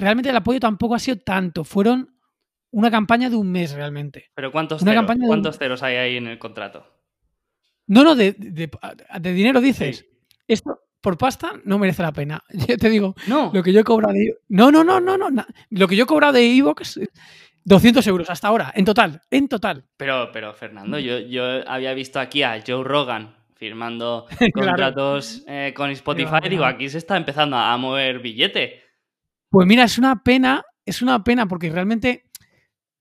realmente 0.03 0.31
el 0.31 0.37
apoyo 0.37 0.61
tampoco 0.61 0.95
ha 0.95 0.99
sido 0.99 1.19
tanto. 1.19 1.65
Fueron 1.65 2.15
una 2.71 2.91
campaña 2.91 3.31
de 3.31 3.37
un 3.37 3.51
mes 3.51 3.73
realmente. 3.73 4.31
¿Pero 4.35 4.51
cuántos, 4.53 4.83
ceros, 4.83 5.07
¿cuántos 5.27 5.59
ceros 5.59 5.83
hay 5.83 5.97
ahí 5.97 6.17
en 6.17 6.27
el 6.27 6.39
contrato? 6.39 6.87
No, 7.87 8.05
no, 8.05 8.15
de, 8.15 8.35
dinero 9.21 9.61
dices. 9.61 10.07
Esto 10.47 10.81
por 11.01 11.19
pasta 11.19 11.53
no 11.65 11.79
merece 11.79 12.03
la 12.03 12.13
pena. 12.13 12.43
Yo 12.69 12.77
te 12.77 12.89
digo, 12.89 13.15
no. 13.27 13.51
lo 13.53 13.63
que 13.63 13.73
yo 13.73 13.81
he 13.81 13.85
cobrado 13.85 14.15
de... 14.15 14.39
No, 14.49 14.71
no, 14.71 14.85
no, 14.85 15.01
no, 15.01 15.17
no. 15.17 15.47
Lo 15.71 15.89
que 15.89 15.97
yo 15.97 16.05
he 16.05 16.07
cobrado 16.07 16.35
de 16.35 16.57
Evox, 16.57 17.01
200 17.65 18.07
euros 18.07 18.31
hasta 18.31 18.49
ahora, 18.49 18.73
en 18.75 18.85
total, 18.85 19.21
en 19.31 19.49
total. 19.49 19.85
Pero, 19.97 20.31
pero 20.33 20.55
Fernando, 20.55 20.99
yo, 20.99 21.19
yo 21.19 21.69
había 21.69 21.93
visto 21.95 22.21
aquí 22.21 22.43
a 22.43 22.63
Joe 22.65 22.85
Rogan 22.85 23.35
firmando 23.63 24.27
contratos 24.55 25.45
eh, 25.47 25.73
con 25.77 25.91
Spotify. 25.91 26.39
y 26.45 26.49
Digo, 26.49 26.65
aquí 26.65 26.89
se 26.89 26.99
está 26.99 27.17
empezando 27.17 27.57
a 27.57 27.77
mover 27.77 28.19
billete. 28.19 28.82
Pues 29.53 29.69
mira, 29.69 29.85
es 29.85 29.99
una 29.99 30.23
pena, 30.23 30.65
es 30.87 31.03
una 31.03 31.23
pena 31.23 31.47
porque 31.47 31.69
realmente 31.69 32.25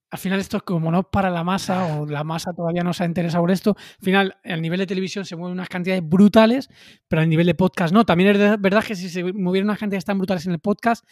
al 0.09 0.19
final 0.19 0.37
esto 0.41 0.57
es 0.57 0.63
como 0.63 0.91
no 0.91 1.03
para 1.03 1.29
la 1.29 1.45
masa 1.45 1.95
o 1.95 2.05
la 2.05 2.25
masa 2.25 2.51
todavía 2.51 2.83
no 2.83 2.91
se 2.91 3.03
ha 3.03 3.05
interesado 3.05 3.41
por 3.41 3.51
esto. 3.51 3.77
Al 3.77 4.03
final, 4.03 4.37
al 4.43 4.61
nivel 4.61 4.79
de 4.79 4.85
televisión 4.85 5.23
se 5.23 5.37
mueven 5.37 5.53
unas 5.53 5.69
cantidades 5.69 6.03
brutales, 6.05 6.69
pero 7.07 7.21
al 7.21 7.29
nivel 7.29 7.47
de 7.47 7.55
podcast 7.55 7.93
no. 7.93 8.03
También 8.03 8.35
es 8.35 8.59
verdad 8.59 8.83
que 8.83 8.97
si 8.97 9.07
se 9.07 9.23
movieran 9.31 9.69
unas 9.69 9.79
cantidades 9.79 10.03
tan 10.03 10.17
brutales 10.17 10.45
en 10.45 10.51
el 10.51 10.59
podcast, 10.59 11.05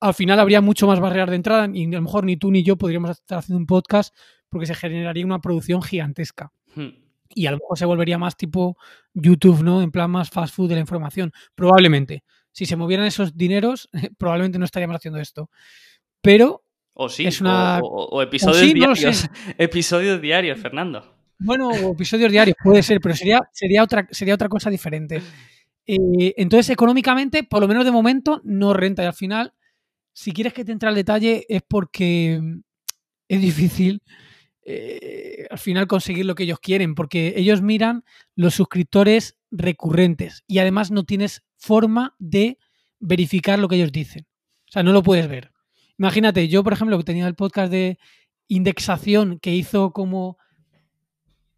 al 0.00 0.12
final 0.12 0.38
habría 0.38 0.60
mucho 0.60 0.86
más 0.86 1.00
barreras 1.00 1.30
de 1.30 1.36
entrada 1.36 1.66
y 1.72 1.86
a 1.86 1.96
lo 1.96 2.02
mejor 2.02 2.24
ni 2.24 2.36
tú 2.36 2.50
ni 2.50 2.62
yo 2.62 2.76
podríamos 2.76 3.12
estar 3.12 3.38
haciendo 3.38 3.58
un 3.58 3.66
podcast 3.66 4.14
porque 4.50 4.66
se 4.66 4.74
generaría 4.74 5.24
una 5.24 5.40
producción 5.40 5.80
gigantesca. 5.80 6.52
Hmm. 6.74 6.88
Y 7.30 7.46
a 7.46 7.52
lo 7.52 7.56
mejor 7.56 7.78
se 7.78 7.86
volvería 7.86 8.18
más 8.18 8.36
tipo 8.36 8.76
YouTube, 9.14 9.62
¿no? 9.62 9.80
En 9.80 9.90
plan 9.90 10.10
más 10.10 10.28
fast 10.28 10.54
food 10.54 10.68
de 10.68 10.74
la 10.74 10.82
información. 10.82 11.32
Probablemente. 11.54 12.22
Si 12.56 12.64
se 12.64 12.74
movieran 12.74 13.04
esos 13.04 13.36
dineros, 13.36 13.90
probablemente 14.18 14.58
no 14.58 14.64
estaríamos 14.64 14.96
haciendo 14.96 15.20
esto. 15.20 15.50
Pero 16.22 16.62
o 16.94 17.10
sí, 17.10 17.28
o, 17.44 18.22
episodios 18.22 18.72
diarios. 18.72 19.28
episodios 19.58 20.22
diarios, 20.22 20.58
Fernando. 20.58 21.04
Bueno, 21.38 21.68
o 21.68 21.92
episodios 21.92 22.32
diarios, 22.32 22.56
puede 22.64 22.82
ser, 22.82 22.98
pero 23.02 23.14
sería, 23.14 23.46
sería, 23.52 23.82
otra, 23.82 24.08
sería 24.10 24.32
otra 24.32 24.48
cosa 24.48 24.70
diferente. 24.70 25.20
Eh, 25.86 26.32
entonces, 26.38 26.70
económicamente, 26.70 27.44
por 27.44 27.60
lo 27.60 27.68
menos 27.68 27.84
de 27.84 27.90
momento, 27.90 28.40
no 28.42 28.72
renta. 28.72 29.02
Y 29.02 29.06
al 29.06 29.12
final, 29.12 29.52
si 30.14 30.32
quieres 30.32 30.54
que 30.54 30.64
te 30.64 30.72
entre 30.72 30.88
al 30.88 30.94
detalle, 30.94 31.44
es 31.50 31.60
porque 31.60 32.40
es 33.28 33.42
difícil 33.42 34.00
eh, 34.64 35.46
al 35.50 35.58
final 35.58 35.86
conseguir 35.86 36.24
lo 36.24 36.34
que 36.34 36.44
ellos 36.44 36.60
quieren, 36.60 36.94
porque 36.94 37.34
ellos 37.36 37.60
miran 37.60 38.02
los 38.34 38.54
suscriptores 38.54 39.36
recurrentes 39.58 40.44
y 40.46 40.58
además 40.58 40.90
no 40.90 41.04
tienes 41.04 41.42
forma 41.56 42.14
de 42.18 42.58
verificar 43.00 43.58
lo 43.58 43.68
que 43.68 43.76
ellos 43.76 43.92
dicen. 43.92 44.26
O 44.68 44.72
sea, 44.72 44.82
no 44.82 44.92
lo 44.92 45.02
puedes 45.02 45.28
ver. 45.28 45.52
Imagínate, 45.98 46.48
yo, 46.48 46.62
por 46.62 46.72
ejemplo, 46.72 46.98
que 46.98 47.04
tenía 47.04 47.26
el 47.26 47.34
podcast 47.34 47.70
de 47.70 47.98
indexación 48.48 49.38
que 49.40 49.54
hizo 49.54 49.92
como 49.92 50.38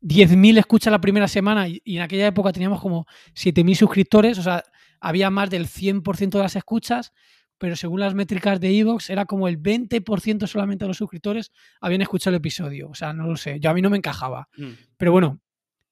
10.000 0.01 0.59
escuchas 0.59 0.93
la 0.93 1.01
primera 1.01 1.29
semana 1.29 1.69
y, 1.69 1.83
en 1.85 2.03
aquella 2.03 2.29
época 2.29 2.53
teníamos 2.53 2.81
como 2.81 3.07
7.000 3.35 3.75
suscriptores, 3.75 4.39
o 4.39 4.43
sea, 4.43 4.63
había 5.01 5.31
más 5.31 5.51
del 5.51 5.67
100% 5.67 6.31
de 6.31 6.39
las 6.39 6.57
escuchas, 6.57 7.13
pero 7.59 7.75
según 7.75 8.01
las 8.01 8.15
métricas 8.15 8.61
de 8.61 8.79
Evox 8.79 9.11
era 9.11 9.25
como 9.25 9.49
el 9.49 9.61
20% 9.61 10.47
solamente 10.47 10.85
de 10.85 10.89
los 10.89 10.97
suscriptores 10.97 11.51
habían 11.81 12.03
escuchado 12.03 12.37
el 12.37 12.39
episodio, 12.39 12.89
o 12.91 12.95
sea, 12.95 13.13
no 13.13 13.27
lo 13.27 13.37
sé, 13.37 13.59
yo 13.59 13.71
a 13.71 13.75
mí 13.75 13.83
no 13.83 13.91
me 13.91 13.97
encajaba. 13.97 14.49
Mm. 14.57 14.71
Pero 14.97 15.13
bueno, 15.13 15.41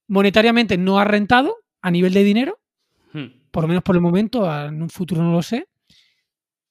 monetariamente 0.07 0.79
no 0.79 0.99
ha 0.99 1.05
rentado 1.05 1.57
a 1.83 1.91
nivel 1.91 2.13
de 2.13 2.25
dinero, 2.25 2.59
mm. 3.13 3.51
por 3.51 3.65
lo 3.65 3.69
menos 3.69 3.83
por 3.83 3.97
el 3.97 4.03
momento, 4.03 4.51
en 4.67 4.83
un 4.83 4.91
futuro 4.91 5.23
no 5.23 5.33
lo 5.33 5.43
sé, 5.43 5.69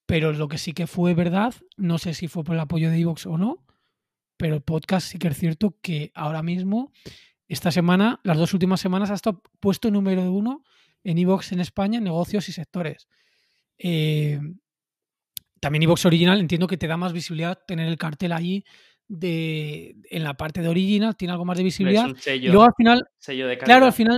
pero 0.06 0.34
lo 0.34 0.48
que 0.48 0.58
sí 0.58 0.74
que 0.74 0.88
fue 0.88 1.14
verdad, 1.14 1.54
no 1.78 1.98
sé 1.98 2.14
si 2.14 2.28
fue 2.28 2.44
por 2.44 2.56
el 2.56 2.62
apoyo 2.62 2.90
de 2.90 2.98
Evox 2.98 3.26
o 3.26 3.38
no, 3.38 3.66
pero 4.38 4.56
el 4.56 4.62
podcast 4.62 5.08
sí 5.08 5.18
que 5.18 5.28
es 5.28 5.38
cierto 5.38 5.78
que 5.82 6.12
ahora 6.14 6.44
mismo, 6.44 6.92
esta 7.48 7.72
semana, 7.72 8.20
las 8.24 8.38
dos 8.38 8.54
últimas 8.54 8.82
semanas, 8.82 9.12
ha 9.12 9.16
estado 9.16 9.42
puesto 9.60 9.90
número 9.90 10.32
uno 10.32 10.64
en 11.04 11.18
Evox 11.18 11.52
en 11.52 11.60
España, 11.60 12.00
negocios 12.00 12.50
y 12.50 12.52
sectores. 12.52 13.08
Eh, 13.78 14.40
también 15.60 15.84
Evox 15.84 16.06
Original, 16.06 16.40
entiendo 16.40 16.68
que 16.68 16.78
te 16.78 16.88
da 16.88 16.98
más 16.98 17.14
visibilidad 17.14 17.60
tener 17.66 17.88
el 17.88 17.98
cartel 17.98 18.34
ahí 18.34 18.64
de, 19.08 19.96
en 20.10 20.24
la 20.24 20.36
parte 20.36 20.62
de 20.62 20.68
Original, 20.68 21.16
tiene 21.16 21.32
algo 21.32 21.46
más 21.46 21.58
de 21.58 21.64
visibilidad. 21.64 22.08
y 22.28 22.48
luego 22.48 22.64
al 22.64 22.74
final, 22.76 23.08
claro, 23.64 23.86
al 23.86 23.94
final, 23.94 24.18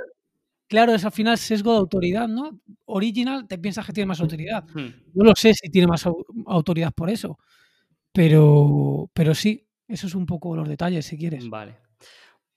claro, 0.68 0.94
es 0.94 1.06
al 1.06 1.12
final 1.12 1.38
sesgo 1.38 1.74
de 1.74 1.80
autoridad, 1.80 2.28
¿no? 2.28 2.60
Original 2.86 3.48
te 3.48 3.58
piensas 3.58 3.86
que 3.86 3.94
tiene 3.94 4.08
más 4.08 4.22
autoridad. 4.22 4.64
Hmm. 4.74 4.90
No 5.14 5.26
lo 5.26 5.36
sé 5.36 5.54
si 5.54 5.70
tiene 5.70 5.88
más 5.88 6.08
autoridad 6.46 6.94
por 6.94 7.10
eso, 7.10 7.40
pero, 8.12 9.10
pero 9.14 9.34
sí, 9.36 9.68
eso 9.88 10.08
es 10.08 10.16
un 10.16 10.26
poco 10.26 10.56
los 10.56 10.68
detalles, 10.68 11.06
si 11.06 11.18
quieres. 11.18 11.50
Vale. 11.50 11.78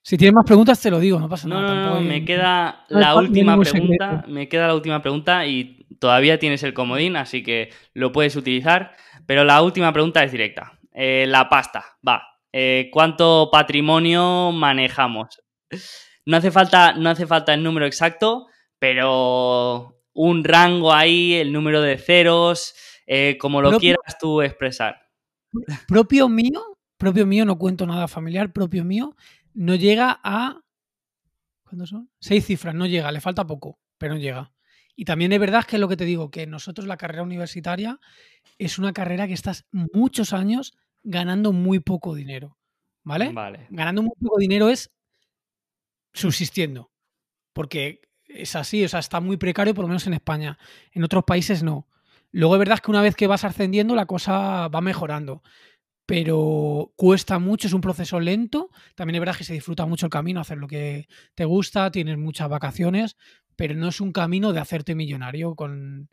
Si 0.03 0.17
tienes 0.17 0.35
más 0.35 0.47
preguntas, 0.47 0.81
te 0.81 0.91
lo 0.91 0.99
digo, 0.99 1.21
no 1.21 1.29
pasa 1.29 1.47
nada. 1.47 1.75
No, 1.75 1.95
no, 1.95 2.01
me 2.01 2.25
queda 2.25 2.87
la 2.89 3.15
última 3.17 3.59
pregunta. 3.59 4.25
Me 4.29 4.49
queda 4.49 4.67
la 4.67 4.75
última 4.75 5.03
pregunta 5.03 5.47
y 5.47 5.87
todavía 5.99 6.39
tienes 6.39 6.63
el 6.63 6.73
comodín, 6.73 7.17
así 7.17 7.43
que 7.43 7.71
lo 7.93 8.11
puedes 8.11 8.35
utilizar. 8.37 8.97
Pero 9.27 9.45
la 9.45 9.63
última 9.63 9.93
pregunta 9.93 10.25
es 10.25 10.33
directa. 10.33 10.79
Eh, 10.93 11.27
la 11.29 11.49
pasta, 11.49 11.85
va. 12.07 12.23
Eh, 12.53 12.89
¿Cuánto 12.91 13.51
patrimonio 13.53 14.51
manejamos? 14.53 15.43
No 16.27 16.37
hace, 16.37 16.51
falta, 16.51 16.93
no 16.93 17.11
hace 17.11 17.27
falta 17.27 17.55
el 17.55 17.63
número 17.63 17.87
exacto, 17.87 18.47
pero 18.79 20.01
un 20.13 20.45
rango 20.45 20.93
ahí, 20.93 21.35
el 21.35 21.53
número 21.53 21.81
de 21.81 21.99
ceros, 21.99 22.75
eh, 23.07 23.37
como 23.39 23.63
lo 23.63 23.79
quieras 23.79 24.19
tú 24.21 24.43
expresar. 24.43 25.01
Propio 25.89 26.29
mío, 26.29 26.79
propio 26.97 27.27
mío, 27.27 27.45
no 27.45 27.59
cuento 27.59 27.87
nada 27.87 28.07
familiar, 28.07 28.53
propio 28.53 28.85
mío, 28.85 29.17
no 29.55 29.75
llega 29.75 30.21
a. 30.23 30.61
¿Cuántos 31.65 31.89
son? 31.89 32.11
Seis 32.21 32.47
cifras, 32.47 32.75
no 32.75 32.87
llega, 32.87 33.11
le 33.13 33.21
falta 33.21 33.47
poco, 33.47 33.81
pero 33.99 34.15
no 34.15 34.21
llega. 34.21 34.53
Y 34.95 35.05
también 35.05 35.33
es 35.33 35.41
verdad 35.41 35.65
que 35.65 35.77
es 35.77 35.81
lo 35.81 35.89
que 35.89 35.97
te 35.97 36.05
digo, 36.05 36.31
que 36.31 36.47
nosotros 36.47 36.87
la 36.87 36.97
carrera 36.97 37.23
universitaria 37.23 37.99
es 38.59 38.79
una 38.79 38.93
carrera 38.93 39.27
que 39.27 39.33
estás 39.33 39.67
muchos 39.73 40.33
años 40.33 40.77
ganando 41.03 41.53
muy 41.53 41.81
poco 41.81 42.15
dinero. 42.15 42.59
¿Vale? 43.03 43.33
Vale. 43.33 43.67
Ganando 43.71 44.03
muy 44.03 44.13
poco 44.21 44.39
dinero 44.39 44.69
es 44.69 44.93
subsistiendo. 46.13 46.91
Porque 47.53 48.03
es 48.25 48.57
así, 48.57 48.85
o 48.85 48.89
sea, 48.89 49.01
está 49.01 49.21
muy 49.21 49.37
precario, 49.37 49.75
por 49.75 49.85
lo 49.85 49.89
menos 49.89 50.07
en 50.07 50.15
España. 50.15 50.59
En 50.93 51.05
otros 51.05 51.25
países 51.25 51.63
no. 51.63 51.89
Luego 52.33 52.55
es 52.55 52.61
verdad 52.61 52.79
que 52.79 52.91
una 52.91 53.03
vez 53.03 53.17
que 53.17 53.27
vas 53.27 53.45
ascendiendo, 53.45 53.95
la 53.95 54.07
cosa 54.07 54.69
va 54.69 54.81
mejorando 54.81 55.43
pero 56.11 56.93
cuesta 56.97 57.39
mucho, 57.39 57.69
es 57.69 57.73
un 57.73 57.81
proceso 57.81 58.19
lento. 58.19 58.71
También 58.97 59.15
es 59.15 59.21
verdad 59.21 59.37
que 59.37 59.45
se 59.45 59.53
disfruta 59.53 59.87
mucho 59.87 60.07
el 60.07 60.11
camino, 60.11 60.41
hacer 60.41 60.59
lo 60.59 60.67
que 60.67 61.07
te 61.37 61.45
gusta, 61.45 61.93
tienes 61.93 62.19
muchas 62.19 62.49
vacaciones, 62.49 63.17
pero 63.55 63.77
no 63.77 63.87
es 63.87 64.01
un 64.01 64.11
camino 64.11 64.53
de 64.53 64.59
hacerte 64.59 64.97
millonario 64.97 65.55
con, 65.55 66.11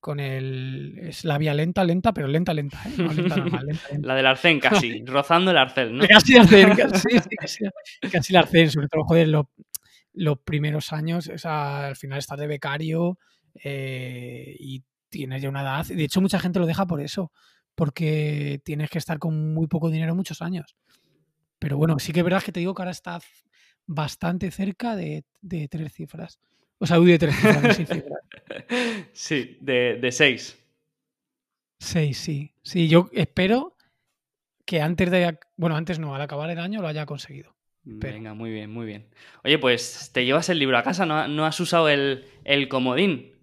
con 0.00 0.20
el... 0.20 0.98
Es 1.02 1.24
la 1.24 1.38
vía 1.38 1.54
lenta, 1.54 1.84
lenta, 1.84 2.12
pero 2.12 2.28
lenta, 2.28 2.54
lenta. 2.54 2.80
¿eh? 2.86 2.92
La 4.02 4.14
del 4.14 4.26
arcén 4.26 4.60
casi, 4.60 5.04
rozando 5.04 5.50
el 5.50 5.58
arcén, 5.58 5.96
¿no? 5.96 6.04
Casi 6.08 6.36
arcén, 6.36 6.74
casi, 6.74 7.08
casi, 7.36 7.64
casi 8.10 8.32
el 8.32 8.36
arcén, 8.36 8.70
sobre 8.70 8.88
todo, 8.88 9.04
joder, 9.04 9.28
los 9.28 10.38
primeros 10.44 10.92
años, 10.92 11.28
o 11.28 11.38
sea, 11.38 11.88
al 11.88 11.96
final 11.96 12.18
estás 12.18 12.38
de 12.38 12.46
becario 12.46 13.18
eh, 13.62 14.56
y 14.58 14.84
tienes 15.08 15.42
ya 15.42 15.48
una 15.48 15.62
edad. 15.62 15.86
De 15.86 16.04
hecho, 16.04 16.20
mucha 16.20 16.38
gente 16.38 16.58
lo 16.58 16.66
deja 16.66 16.86
por 16.86 17.00
eso 17.00 17.32
porque 17.74 18.60
tienes 18.64 18.90
que 18.90 18.98
estar 18.98 19.20
con 19.20 19.54
muy 19.54 19.68
poco 19.68 19.88
dinero 19.88 20.14
muchos 20.14 20.42
años. 20.42 20.76
Pero 21.58 21.76
bueno, 21.76 21.98
sí 21.98 22.12
que 22.12 22.20
es 22.20 22.24
verdad 22.24 22.42
que 22.42 22.50
te 22.50 22.60
digo 22.60 22.74
que 22.74 22.82
ahora 22.82 22.90
está 22.90 23.20
bastante 23.86 24.50
cerca 24.50 24.96
de, 24.96 25.24
tres 25.70 25.92
cifras. 25.92 26.40
O 26.78 26.86
sea, 26.86 26.98
de 27.00 27.18
tres 27.18 27.36
cifras, 27.36 27.76
de. 27.76 29.08
Sí, 29.12 29.58
de, 29.60 30.08
seis. 30.12 30.58
Seis, 31.78 32.18
sí. 32.18 32.52
Sí, 32.62 32.88
yo 32.88 33.08
espero 33.12 33.76
que 34.64 34.80
antes 34.80 35.10
de. 35.10 35.38
Bueno, 35.56 35.76
antes 35.76 35.98
no, 35.98 36.14
al 36.14 36.22
acabar 36.22 36.50
el 36.50 36.58
año 36.58 36.80
lo 36.80 36.88
haya 36.88 37.06
conseguido. 37.06 37.54
Venga, 37.90 38.34
muy 38.34 38.50
bien, 38.50 38.70
muy 38.70 38.84
bien. 38.84 39.08
Oye, 39.44 39.58
pues 39.58 40.10
te 40.12 40.24
llevas 40.24 40.50
el 40.50 40.58
libro 40.58 40.76
a 40.76 40.82
casa, 40.82 41.06
no, 41.06 41.46
has 41.46 41.58
usado 41.58 41.88
el, 41.88 42.26
el 42.44 42.68
comodín. 42.68 43.34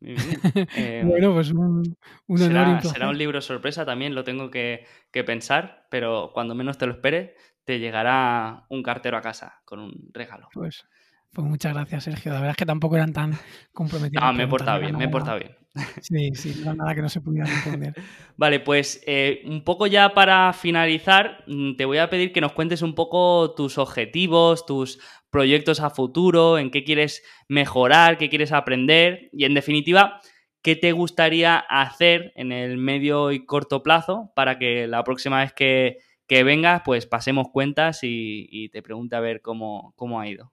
Eh, 0.76 1.02
bueno, 1.04 1.32
pues 1.32 1.50
un, 1.50 1.96
será, 2.36 2.80
será, 2.82 3.08
un 3.08 3.18
libro 3.18 3.40
sorpresa 3.40 3.84
también, 3.84 4.14
lo 4.14 4.22
tengo 4.22 4.50
que, 4.50 4.86
pensar, 5.10 5.86
pero 5.90 6.30
cuando 6.32 6.54
menos 6.54 6.78
te 6.78 6.86
lo 6.86 6.92
espere, 6.92 7.34
te 7.64 7.80
llegará 7.80 8.66
un 8.68 8.82
cartero 8.82 9.16
a 9.16 9.22
casa 9.22 9.62
con 9.64 9.80
un 9.80 10.10
regalo. 10.12 10.48
Pues, 10.52 10.86
pues 11.32 11.46
muchas 11.46 11.74
gracias, 11.74 12.04
Sergio. 12.04 12.32
La 12.32 12.38
verdad 12.38 12.52
es 12.52 12.56
que 12.56 12.66
tampoco 12.66 12.96
eran 12.96 13.12
tan 13.12 13.38
comprometidos. 13.72 14.24
No, 14.24 14.32
me 14.32 14.44
he 14.44 14.48
portado 14.48 14.80
bien, 14.80 14.96
me 14.96 15.04
he 15.04 15.08
portado 15.08 15.38
bien. 15.38 15.56
Sí, 16.00 16.30
sí, 16.34 16.62
no 16.64 16.72
nada 16.72 16.94
que 16.94 17.02
no 17.02 17.08
se 17.10 17.20
pudiera 17.20 17.46
responder. 17.46 17.92
vale, 18.38 18.60
pues 18.60 19.02
eh, 19.06 19.42
un 19.44 19.62
poco 19.62 19.86
ya 19.86 20.14
para 20.14 20.52
finalizar, 20.54 21.44
mm, 21.46 21.76
te 21.76 21.84
voy 21.84 21.98
a 21.98 22.08
pedir 22.08 22.32
que 22.32 22.40
nos 22.40 22.52
cuentes 22.52 22.80
un 22.80 22.94
poco 22.94 23.52
tus 23.54 23.76
objetivos, 23.76 24.64
tus 24.64 24.98
proyectos 25.30 25.80
a 25.80 25.90
futuro, 25.90 26.58
en 26.58 26.70
qué 26.70 26.82
quieres 26.82 27.22
mejorar, 27.48 28.16
qué 28.16 28.30
quieres 28.30 28.52
aprender 28.52 29.28
y 29.32 29.44
en 29.44 29.52
definitiva, 29.52 30.20
qué 30.62 30.76
te 30.76 30.92
gustaría 30.92 31.58
hacer 31.58 32.32
en 32.36 32.52
el 32.52 32.78
medio 32.78 33.30
y 33.32 33.44
corto 33.44 33.82
plazo 33.82 34.32
para 34.34 34.58
que 34.58 34.86
la 34.86 35.04
próxima 35.04 35.40
vez 35.40 35.52
que, 35.52 35.98
vengas, 36.28 36.82
pues 36.84 37.06
pasemos 37.06 37.48
cuentas 37.52 38.00
y, 38.02 38.68
te 38.70 38.82
pregunte 38.82 39.14
a 39.14 39.20
ver 39.20 39.42
cómo, 39.42 39.92
cómo 39.96 40.20
ha 40.20 40.28
ido. 40.28 40.52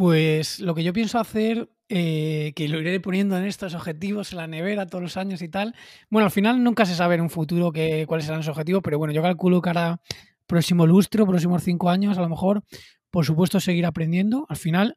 Pues 0.00 0.60
lo 0.60 0.74
que 0.74 0.82
yo 0.82 0.94
pienso 0.94 1.18
hacer 1.18 1.68
eh, 1.90 2.54
que 2.56 2.68
lo 2.70 2.80
iré 2.80 2.98
poniendo 3.00 3.36
en 3.36 3.44
estos 3.44 3.74
objetivos 3.74 4.32
en 4.32 4.38
la 4.38 4.46
nevera 4.46 4.86
todos 4.86 5.02
los 5.02 5.18
años 5.18 5.42
y 5.42 5.48
tal. 5.50 5.74
Bueno, 6.08 6.24
al 6.24 6.30
final 6.30 6.64
nunca 6.64 6.86
se 6.86 6.94
sabe 6.94 7.16
en 7.16 7.20
un 7.20 7.28
futuro 7.28 7.70
que, 7.70 8.06
cuáles 8.06 8.24
serán 8.24 8.40
los 8.40 8.48
objetivos, 8.48 8.80
pero 8.82 8.96
bueno, 8.96 9.12
yo 9.12 9.20
calculo 9.20 9.60
que 9.60 9.68
ahora 9.68 10.00
próximo 10.46 10.86
lustro, 10.86 11.26
próximos 11.26 11.62
cinco 11.64 11.90
años, 11.90 12.16
a 12.16 12.22
lo 12.22 12.30
mejor 12.30 12.64
por 13.10 13.26
supuesto, 13.26 13.60
seguir 13.60 13.84
aprendiendo. 13.84 14.46
Al 14.48 14.56
final, 14.56 14.96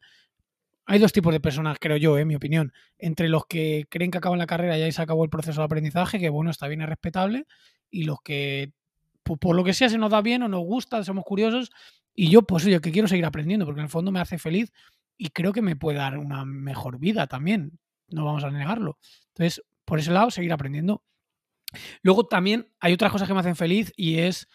hay 0.86 1.00
dos 1.00 1.12
tipos 1.12 1.34
de 1.34 1.42
personas, 1.42 1.80
creo 1.82 1.98
yo, 1.98 2.18
en 2.18 2.30
mi 2.30 2.36
opinión. 2.36 2.72
Entre 2.98 3.28
los 3.28 3.46
que 3.46 3.86
creen 3.90 4.10
que 4.10 4.20
acaban 4.20 4.40
la 4.40 4.48
carrera 4.48 4.78
y 4.78 4.84
ahí 4.84 4.94
se 4.94 5.02
acabó 5.02 5.26
el 5.26 5.30
proceso 5.30 5.60
de 5.60 5.66
aprendizaje, 5.66 6.18
que 6.18 6.30
bueno, 6.30 6.50
está 6.50 6.70
bien, 6.70 6.80
es 6.80 6.88
respetable, 6.88 7.46
y 7.92 8.06
los 8.06 8.22
que, 8.24 8.72
por, 9.24 9.54
lo 9.54 9.66
que 9.66 9.74
sea, 9.74 9.90
se 9.90 9.98
nos 9.98 10.12
da 10.12 10.22
bien 10.22 10.44
o 10.44 10.48
nos 10.48 10.64
gusta, 10.64 11.04
somos 11.04 11.26
curiosos, 11.26 11.72
y 12.16 12.30
yo, 12.30 12.44
pues 12.44 12.66
oye, 12.66 12.80
que 12.82 12.92
quiero 12.92 13.08
seguir 13.08 13.26
aprendiendo, 13.26 13.66
porque 13.66 13.82
en 13.82 13.86
el 13.86 13.90
fondo 13.90 14.12
me 14.12 14.20
hace 14.20 14.38
feliz 14.38 14.72
y 15.18 15.30
creo 15.30 15.54
que 15.54 15.62
me 15.62 15.76
puede 15.76 15.98
dar 15.98 16.18
una 16.18 16.46
mejor 16.46 17.00
vida 17.00 17.28
también, 17.28 17.80
no 18.10 18.26
vamos 18.26 18.44
a 18.44 18.52
negarlo. 18.52 18.98
Entonces, 19.30 19.64
por 19.86 20.00
ese 20.00 20.12
lado, 20.12 20.32
seguir 20.32 20.54
aprendiendo. 20.54 21.04
Luego 22.02 22.28
también 22.28 22.70
hay 22.80 22.94
otras 22.94 23.12
cosas 23.12 23.28
que 23.28 23.34
me 23.34 23.40
hacen 23.40 23.56
feliz 23.56 23.92
y 23.96 24.20
es 24.20 24.48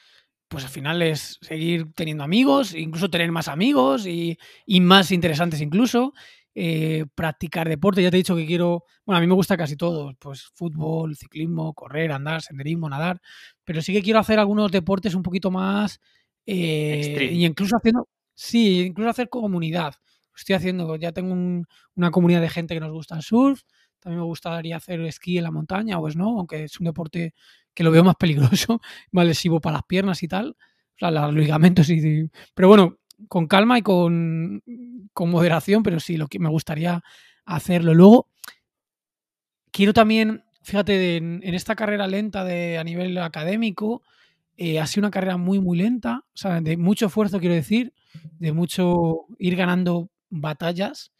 pues 0.48 0.64
al 0.64 0.70
final 0.70 1.02
es 1.02 1.38
seguir 1.42 1.92
teniendo 1.94 2.24
amigos, 2.24 2.74
incluso 2.74 3.10
tener 3.10 3.30
más 3.30 3.48
amigos 3.48 4.06
y, 4.06 4.38
más 4.80 5.12
interesantes 5.12 5.60
incluso. 5.60 6.14
Eh, 6.54 7.04
practicar 7.14 7.68
deporte, 7.68 8.02
ya 8.02 8.10
te 8.10 8.16
he 8.16 8.18
dicho 8.18 8.34
que 8.34 8.46
quiero, 8.46 8.84
bueno, 9.04 9.18
a 9.18 9.20
mí 9.20 9.28
me 9.28 9.34
gusta 9.34 9.56
casi 9.56 9.76
todo, 9.76 10.14
pues 10.18 10.50
fútbol, 10.54 11.14
ciclismo, 11.14 11.72
correr, 11.72 12.10
andar, 12.10 12.42
senderismo, 12.42 12.88
nadar, 12.88 13.20
pero 13.62 13.80
sí 13.80 13.92
que 13.92 14.02
quiero 14.02 14.18
hacer 14.18 14.40
algunos 14.40 14.72
deportes 14.72 15.14
un 15.14 15.22
poquito 15.22 15.52
más 15.52 16.00
eh, 16.50 17.30
y 17.32 17.44
incluso 17.44 17.76
haciendo, 17.76 18.08
sí, 18.34 18.80
incluso 18.80 19.10
hacer 19.10 19.28
comunidad. 19.28 19.94
Estoy 20.34 20.54
haciendo, 20.54 20.96
ya 20.96 21.12
tengo 21.12 21.34
una 21.94 22.10
comunidad 22.10 22.40
de 22.40 22.48
gente 22.48 22.74
que 22.74 22.80
nos 22.80 22.92
gusta 22.92 23.16
el 23.16 23.22
surf, 23.22 23.62
también 24.00 24.20
me 24.20 24.26
gustaría 24.26 24.76
hacer 24.76 25.00
esquí 25.02 25.36
en 25.36 25.44
la 25.44 25.50
montaña 25.50 25.98
o 25.98 26.08
snow, 26.08 26.38
aunque 26.38 26.64
es 26.64 26.80
un 26.80 26.86
deporte 26.86 27.34
que 27.74 27.84
lo 27.84 27.90
veo 27.90 28.02
más 28.02 28.16
peligroso, 28.18 28.80
más 29.10 29.26
lesivo 29.26 29.60
para 29.60 29.74
las 29.74 29.84
piernas 29.84 30.22
y 30.22 30.28
tal, 30.28 30.50
o 30.50 30.98
sea, 30.98 31.10
los 31.10 31.34
ligamentos 31.34 31.90
y, 31.90 32.30
Pero 32.54 32.68
bueno, 32.68 32.98
con 33.28 33.46
calma 33.46 33.78
y 33.78 33.82
con, 33.82 34.62
con 35.12 35.30
moderación, 35.30 35.82
pero 35.82 36.00
sí, 36.00 36.16
lo 36.16 36.28
que 36.28 36.38
me 36.38 36.48
gustaría 36.48 37.02
hacerlo. 37.44 37.92
Luego, 37.92 38.28
quiero 39.70 39.92
también, 39.92 40.44
fíjate, 40.62 41.16
en, 41.16 41.42
esta 41.42 41.76
carrera 41.76 42.06
lenta 42.06 42.42
de, 42.42 42.78
a 42.78 42.84
nivel 42.84 43.18
académico, 43.18 44.02
ha 44.80 44.86
sido 44.86 45.02
una 45.02 45.10
carrera 45.10 45.36
muy, 45.36 45.60
muy 45.60 45.78
lenta, 45.78 46.24
o 46.34 46.36
sea, 46.36 46.60
de 46.60 46.76
mucho 46.76 47.06
esfuerzo, 47.06 47.38
quiero 47.38 47.54
decir, 47.54 47.92
de 48.38 48.52
mucho 48.52 49.26
ir 49.38 49.56
ganando 49.56 50.10
batallas, 50.30 51.12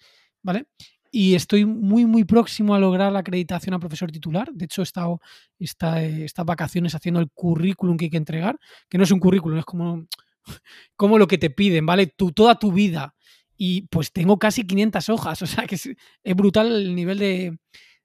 ¿vale? 0.42 0.66
Y 1.10 1.34
estoy 1.34 1.64
muy, 1.64 2.04
muy 2.04 2.24
próximo 2.24 2.74
a 2.74 2.78
lograr 2.78 3.12
la 3.12 3.20
acreditación 3.20 3.74
a 3.74 3.78
profesor 3.78 4.10
titular. 4.12 4.50
De 4.52 4.66
hecho, 4.66 4.82
he 4.82 4.84
estado 4.84 5.20
estas 5.58 6.44
vacaciones 6.44 6.94
haciendo 6.94 7.20
el 7.20 7.30
currículum 7.30 7.96
que 7.96 8.06
hay 8.06 8.10
que 8.10 8.18
entregar, 8.18 8.58
que 8.88 8.98
no 8.98 9.04
es 9.04 9.10
un 9.10 9.20
currículum, 9.20 9.58
es 9.58 9.64
como, 9.64 10.06
como 10.96 11.18
lo 11.18 11.26
que 11.26 11.38
te 11.38 11.50
piden, 11.50 11.86
¿vale? 11.86 12.08
Tu, 12.08 12.32
toda 12.32 12.58
tu 12.58 12.72
vida. 12.72 13.14
Y 13.56 13.82
pues 13.88 14.12
tengo 14.12 14.38
casi 14.38 14.66
500 14.66 15.08
hojas, 15.08 15.42
o 15.42 15.46
sea 15.46 15.66
que 15.66 15.76
es, 15.76 15.88
brutal 16.36 16.72
el 16.72 16.94
nivel 16.94 17.18
de, 17.18 17.58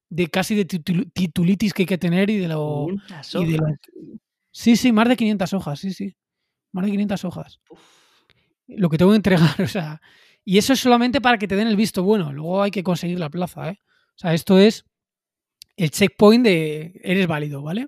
de, 0.10 0.28
casi 0.28 0.56
de 0.56 0.66
titulitis 0.66 1.74
que 1.74 1.84
hay 1.84 1.88
que 1.88 1.98
tener 1.98 2.30
y 2.30 2.38
de 2.38 2.48
lo... 2.48 2.88
sí, 4.54 4.78
sí, 4.78 4.94
más 4.94 5.10
de 5.10 5.18
500 5.18 5.54
hojas, 5.54 5.80
sí, 5.80 5.92
sí. 5.92 6.16
Más 6.72 6.86
de 6.86 6.92
500 6.92 7.26
hojas. 7.26 7.60
Lo 8.68 8.90
que 8.90 8.98
tengo 8.98 9.12
que 9.12 9.18
entregar, 9.18 9.56
o 9.62 9.68
sea, 9.68 10.00
y 10.46 10.58
eso 10.58 10.74
es 10.74 10.80
solamente 10.80 11.20
para 11.20 11.38
que 11.38 11.48
te 11.48 11.56
den 11.56 11.68
el 11.68 11.76
visto 11.76 12.04
bueno. 12.04 12.32
Luego 12.32 12.64
hay 12.64 12.72
que 12.72 12.84
conseguir 12.84 13.20
la 13.20 13.30
plaza, 13.30 13.70
¿eh? 13.70 13.80
O 14.16 14.18
sea, 14.18 14.34
esto 14.34 14.58
es 14.58 14.86
el 15.76 15.92
checkpoint 15.92 16.46
de 16.46 17.02
eres 17.04 17.28
válido, 17.28 17.62
¿vale? 17.62 17.88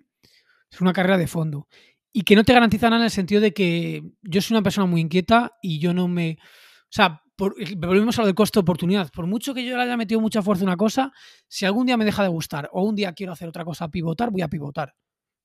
Es 0.72 0.82
una 0.82 0.94
carrera 0.94 1.18
de 1.18 1.28
fondo. 1.28 1.68
Y 2.12 2.24
que 2.24 2.36
no 2.36 2.44
te 2.44 2.54
garantiza 2.54 2.90
nada 2.90 3.02
en 3.02 3.06
el 3.06 3.12
sentido 3.12 3.42
de 3.42 3.54
que 3.54 4.04
yo 4.24 4.42
soy 4.42 4.56
una 4.56 4.64
persona 4.64 4.88
muy 4.88 5.02
inquieta 5.02 5.54
y 5.62 5.80
yo 5.80 5.94
no 5.94 6.08
me. 6.08 6.38
O 6.42 6.92
sea, 6.96 7.22
volvemos 7.38 8.18
a 8.18 8.22
lo 8.22 8.28
de 8.28 8.34
costo 8.34 8.60
de 8.60 8.64
oportunidad. 8.64 9.12
Por 9.12 9.28
mucho 9.28 9.54
que 9.54 9.66
yo 9.66 9.76
le 9.76 9.84
haya 9.84 9.98
metido 9.98 10.22
mucha 10.22 10.42
fuerza 10.42 10.64
a 10.64 10.68
una 10.68 10.78
cosa, 10.78 11.12
si 11.48 11.66
algún 11.66 11.86
día 11.86 11.98
me 11.98 12.06
deja 12.06 12.24
de 12.24 12.30
gustar 12.30 12.70
o 12.72 12.84
un 12.84 12.96
día 12.96 13.14
quiero 13.14 13.34
hacer 13.34 13.50
otra 13.50 13.66
cosa, 13.66 13.90
pivotar, 13.90 14.32
voy 14.32 14.42
a 14.42 14.48
pivotar. 14.48 14.96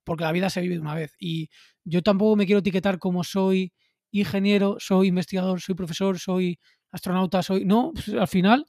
Porque 0.05 0.25
la 0.25 0.33
vida 0.33 0.51
se 0.51 0.61
vive 0.61 0.75
de 0.75 0.81
una 0.81 0.95
vez. 0.95 1.15
Y 1.19 1.51
yo 1.85 2.03
tampoco 2.03 2.37
me 2.37 2.47
quiero 2.47 2.61
etiquetar 2.61 2.99
como 2.99 3.25
soy 3.25 3.73
ingeniero, 4.11 4.77
soy 4.79 5.09
investigador, 5.09 5.61
soy 5.61 5.75
profesor, 5.75 6.19
soy 6.19 6.59
astronauta 6.91 7.43
soy. 7.43 7.65
No, 7.65 7.93
pues, 7.95 8.09
al 8.09 8.29
final 8.29 8.67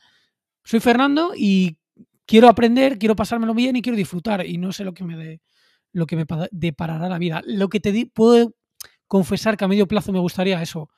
soy 0.64 0.80
Fernando 0.80 1.34
y 1.36 1.78
quiero 2.26 2.48
aprender, 2.48 2.98
quiero 2.98 3.16
pasármelo 3.16 3.54
bien 3.54 3.76
y 3.76 3.82
quiero 3.82 3.98
disfrutar. 3.98 4.46
Y 4.46 4.58
no 4.58 4.72
sé 4.72 4.84
lo 4.84 4.94
que 4.94 5.04
me, 5.04 5.18
de, 5.18 5.42
lo 5.92 6.06
que 6.06 6.16
me 6.16 6.26
deparará 6.52 7.10
la 7.10 7.18
vida. 7.18 7.42
Lo 7.46 7.70
que 7.70 7.80
te 7.80 7.92
di, 7.92 8.06
puedo 8.06 8.56
confesar 9.08 9.58
que 9.58 9.66
a 9.66 9.68
medio 9.68 9.88
plazo 9.88 10.12
me 10.12 10.20
gustaría 10.20 10.62
eso. 10.62 10.90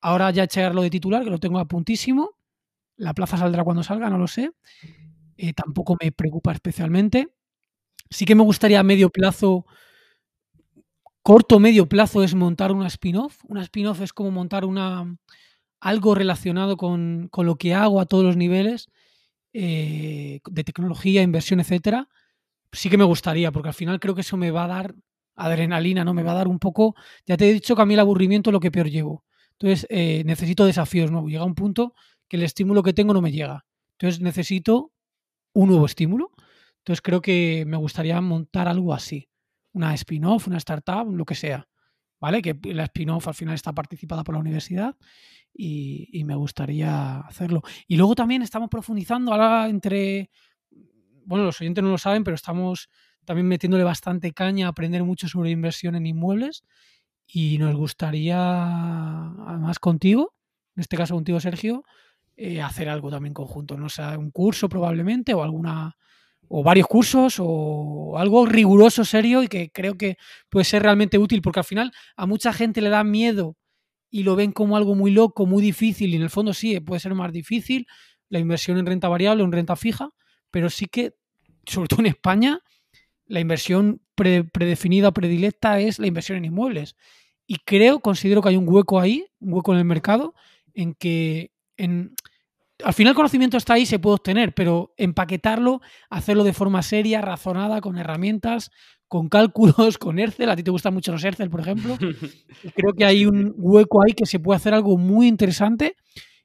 Ahora 0.00 0.30
ya 0.30 0.44
echarlo 0.44 0.82
de 0.82 0.90
titular, 0.90 1.22
que 1.22 1.30
lo 1.30 1.38
tengo 1.38 1.58
a 1.58 1.66
puntísimo. 1.66 2.30
La 2.96 3.14
plaza 3.14 3.36
saldrá 3.36 3.64
cuando 3.64 3.82
salga, 3.82 4.10
no 4.10 4.18
lo 4.18 4.26
sé. 4.26 4.50
Eh, 5.36 5.52
tampoco 5.52 5.96
me 6.00 6.12
preocupa 6.12 6.52
especialmente. 6.52 7.28
Sí 8.12 8.24
que 8.24 8.34
me 8.34 8.42
gustaría 8.44 8.80
a 8.80 8.82
medio 8.82 9.10
plazo, 9.10 9.66
corto 11.22 11.58
medio 11.58 11.88
plazo, 11.88 12.22
es 12.22 12.34
montar 12.34 12.72
una 12.72 12.86
spin-off. 12.88 13.38
Una 13.48 13.62
spin-off 13.62 14.00
es 14.02 14.12
como 14.12 14.30
montar 14.30 14.64
una, 14.64 15.16
algo 15.80 16.14
relacionado 16.14 16.76
con, 16.76 17.30
lo 17.36 17.56
que 17.56 17.74
hago 17.74 18.00
a 18.00 18.06
todos 18.06 18.24
los 18.24 18.36
niveles, 18.36 18.88
eh, 19.52 20.40
de 20.48 20.64
tecnología, 20.64 21.22
inversión, 21.22 21.60
etcétera, 21.60 22.08
sí 22.72 22.90
que 22.90 22.98
me 22.98 23.04
gustaría, 23.04 23.52
porque 23.52 23.68
al 23.68 23.74
final 23.74 24.00
creo 24.00 24.14
que 24.14 24.22
eso 24.22 24.36
me 24.36 24.50
va 24.50 24.64
a 24.64 24.68
dar 24.68 24.94
adrenalina, 25.36 26.04
¿no? 26.04 26.14
Me 26.14 26.22
va 26.22 26.32
a 26.32 26.36
dar 26.36 26.48
un 26.48 26.58
poco. 26.58 26.94
Ya 27.26 27.36
te 27.36 27.48
he 27.48 27.52
dicho 27.52 27.76
que 27.76 27.82
a 27.82 27.86
mí 27.86 27.94
el 27.94 28.00
aburrimiento 28.00 28.50
es 28.50 28.52
lo 28.52 28.60
que 28.60 28.70
peor 28.70 28.90
llevo. 28.90 29.24
Entonces, 29.52 29.86
eh, 29.90 30.22
necesito 30.26 30.64
desafíos 30.66 31.10
nuevos. 31.10 31.30
Llega 31.30 31.44
un 31.44 31.54
punto 31.54 31.94
que 32.28 32.36
el 32.36 32.42
estímulo 32.42 32.82
que 32.82 32.92
tengo 32.92 33.14
no 33.14 33.22
me 33.22 33.32
llega. 33.32 33.64
Entonces, 33.98 34.20
necesito 34.20 34.92
un 35.54 35.68
nuevo 35.68 35.86
estímulo. 35.86 36.32
Entonces, 36.82 37.00
creo 37.00 37.22
que 37.22 37.64
me 37.66 37.76
gustaría 37.76 38.20
montar 38.20 38.66
algo 38.66 38.92
así. 38.92 39.28
Una 39.72 39.94
spin-off, 39.94 40.48
una 40.48 40.58
startup, 40.58 41.08
lo 41.14 41.24
que 41.24 41.36
sea. 41.36 41.68
¿Vale? 42.20 42.42
Que 42.42 42.58
la 42.64 42.84
spin-off 42.84 43.28
al 43.28 43.34
final 43.34 43.54
está 43.54 43.72
participada 43.72 44.24
por 44.24 44.34
la 44.34 44.40
universidad 44.40 44.96
y, 45.54 46.22
me 46.24 46.34
gustaría 46.34 47.20
hacerlo. 47.20 47.62
Y 47.86 47.96
luego 47.96 48.14
también 48.14 48.42
estamos 48.42 48.68
profundizando 48.68 49.32
ahora 49.32 49.68
entre, 49.68 50.30
bueno, 51.24 51.44
los 51.44 51.60
oyentes 51.60 51.82
no 51.84 51.90
lo 51.90 51.98
saben, 51.98 52.24
pero 52.24 52.34
estamos 52.34 52.88
también 53.24 53.46
metiéndole 53.46 53.84
bastante 53.84 54.32
caña 54.32 54.66
a 54.66 54.70
aprender 54.70 55.04
mucho 55.04 55.28
sobre 55.28 55.50
inversión 55.50 55.94
en 55.94 56.06
inmuebles 56.06 56.64
y 57.26 57.58
nos 57.58 57.74
gustaría, 57.76 58.36
además 58.36 59.78
contigo, 59.78 60.34
en 60.76 60.80
este 60.80 60.96
caso 60.96 61.14
contigo 61.14 61.38
Sergio, 61.38 61.84
eh, 62.36 62.60
hacer 62.60 62.88
algo 62.88 63.10
también 63.10 63.34
conjunto, 63.34 63.76
no 63.76 63.88
sea 63.88 64.18
un 64.18 64.30
curso 64.30 64.68
probablemente 64.68 65.34
o 65.34 65.42
alguna 65.42 65.96
o 66.54 66.62
varios 66.62 66.86
cursos 66.86 67.36
o 67.38 68.18
algo 68.18 68.44
riguroso, 68.44 69.06
serio 69.06 69.42
y 69.42 69.48
que 69.48 69.70
creo 69.70 69.96
que 69.96 70.18
puede 70.50 70.64
ser 70.64 70.82
realmente 70.82 71.16
útil 71.16 71.40
porque 71.40 71.60
al 71.60 71.64
final 71.64 71.92
a 72.14 72.26
mucha 72.26 72.52
gente 72.52 72.82
le 72.82 72.90
da 72.90 73.02
miedo 73.04 73.56
y 74.10 74.22
lo 74.22 74.36
ven 74.36 74.52
como 74.52 74.76
algo 74.76 74.94
muy 74.94 75.10
loco, 75.12 75.46
muy 75.46 75.62
difícil, 75.62 76.12
y 76.12 76.16
en 76.16 76.22
el 76.22 76.28
fondo 76.28 76.52
sí, 76.52 76.78
puede 76.80 77.00
ser 77.00 77.14
más 77.14 77.32
difícil 77.32 77.86
la 78.28 78.38
inversión 78.38 78.76
en 78.76 78.84
renta 78.84 79.08
variable 79.08 79.42
o 79.42 79.46
en 79.46 79.52
renta 79.52 79.76
fija, 79.76 80.10
pero 80.50 80.68
sí 80.68 80.84
que, 80.84 81.14
sobre 81.64 81.88
todo 81.88 82.00
en 82.00 82.06
España, 82.06 82.60
la 83.24 83.40
inversión 83.40 84.02
predefinida, 84.14 85.10
predilecta 85.10 85.80
es 85.80 85.98
la 85.98 86.06
inversión 86.06 86.36
en 86.36 86.44
inmuebles. 86.44 86.96
Y 87.46 87.56
creo, 87.64 88.00
considero 88.00 88.42
que 88.42 88.50
hay 88.50 88.56
un 88.56 88.68
hueco 88.68 89.00
ahí, 89.00 89.24
un 89.40 89.54
hueco 89.54 89.72
en 89.72 89.78
el 89.78 89.86
mercado, 89.86 90.34
en 90.74 90.92
que 90.92 91.50
en, 91.78 92.14
al 92.84 92.94
final 92.94 93.10
el 93.12 93.16
conocimiento 93.16 93.56
está 93.56 93.74
ahí, 93.74 93.86
se 93.86 93.98
puede 93.98 94.14
obtener, 94.14 94.54
pero 94.54 94.94
empaquetarlo, 94.96 95.80
hacerlo 96.10 96.44
de 96.44 96.52
forma 96.52 96.82
seria, 96.82 97.20
razonada, 97.20 97.80
con 97.80 97.98
herramientas, 97.98 98.70
con 99.08 99.28
cálculos, 99.28 99.98
con 99.98 100.18
Excel. 100.18 100.50
A 100.50 100.56
ti 100.56 100.62
te 100.62 100.70
gustan 100.70 100.94
mucho 100.94 101.12
los 101.12 101.24
Excel, 101.24 101.50
por 101.50 101.60
ejemplo. 101.60 101.96
creo 102.74 102.92
que 102.96 103.04
hay 103.04 103.26
un 103.26 103.54
hueco 103.56 104.02
ahí 104.04 104.12
que 104.12 104.26
se 104.26 104.38
puede 104.38 104.56
hacer 104.56 104.74
algo 104.74 104.96
muy 104.96 105.28
interesante 105.28 105.96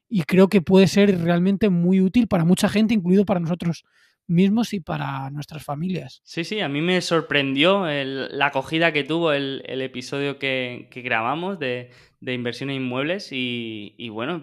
y 0.08 0.22
creo 0.22 0.48
que 0.48 0.62
puede 0.62 0.86
ser 0.86 1.20
realmente 1.22 1.68
muy 1.68 2.00
útil 2.00 2.28
para 2.28 2.44
mucha 2.44 2.68
gente, 2.68 2.94
incluido 2.94 3.24
para 3.24 3.40
nosotros 3.40 3.84
mismos 4.28 4.72
y 4.72 4.80
para 4.80 5.30
nuestras 5.30 5.64
familias. 5.64 6.20
Sí, 6.24 6.44
sí, 6.44 6.60
a 6.60 6.68
mí 6.68 6.80
me 6.80 7.00
sorprendió 7.00 7.86
la 7.86 8.46
acogida 8.46 8.92
que 8.92 9.04
tuvo 9.04 9.32
el, 9.32 9.62
episodio 9.66 10.38
que, 10.38 10.88
grabamos 10.94 11.58
de, 11.58 11.90
de, 12.20 12.34
inversión 12.34 12.70
en 12.70 12.76
inmuebles 12.76 13.30
y, 13.32 14.08
bueno, 14.10 14.40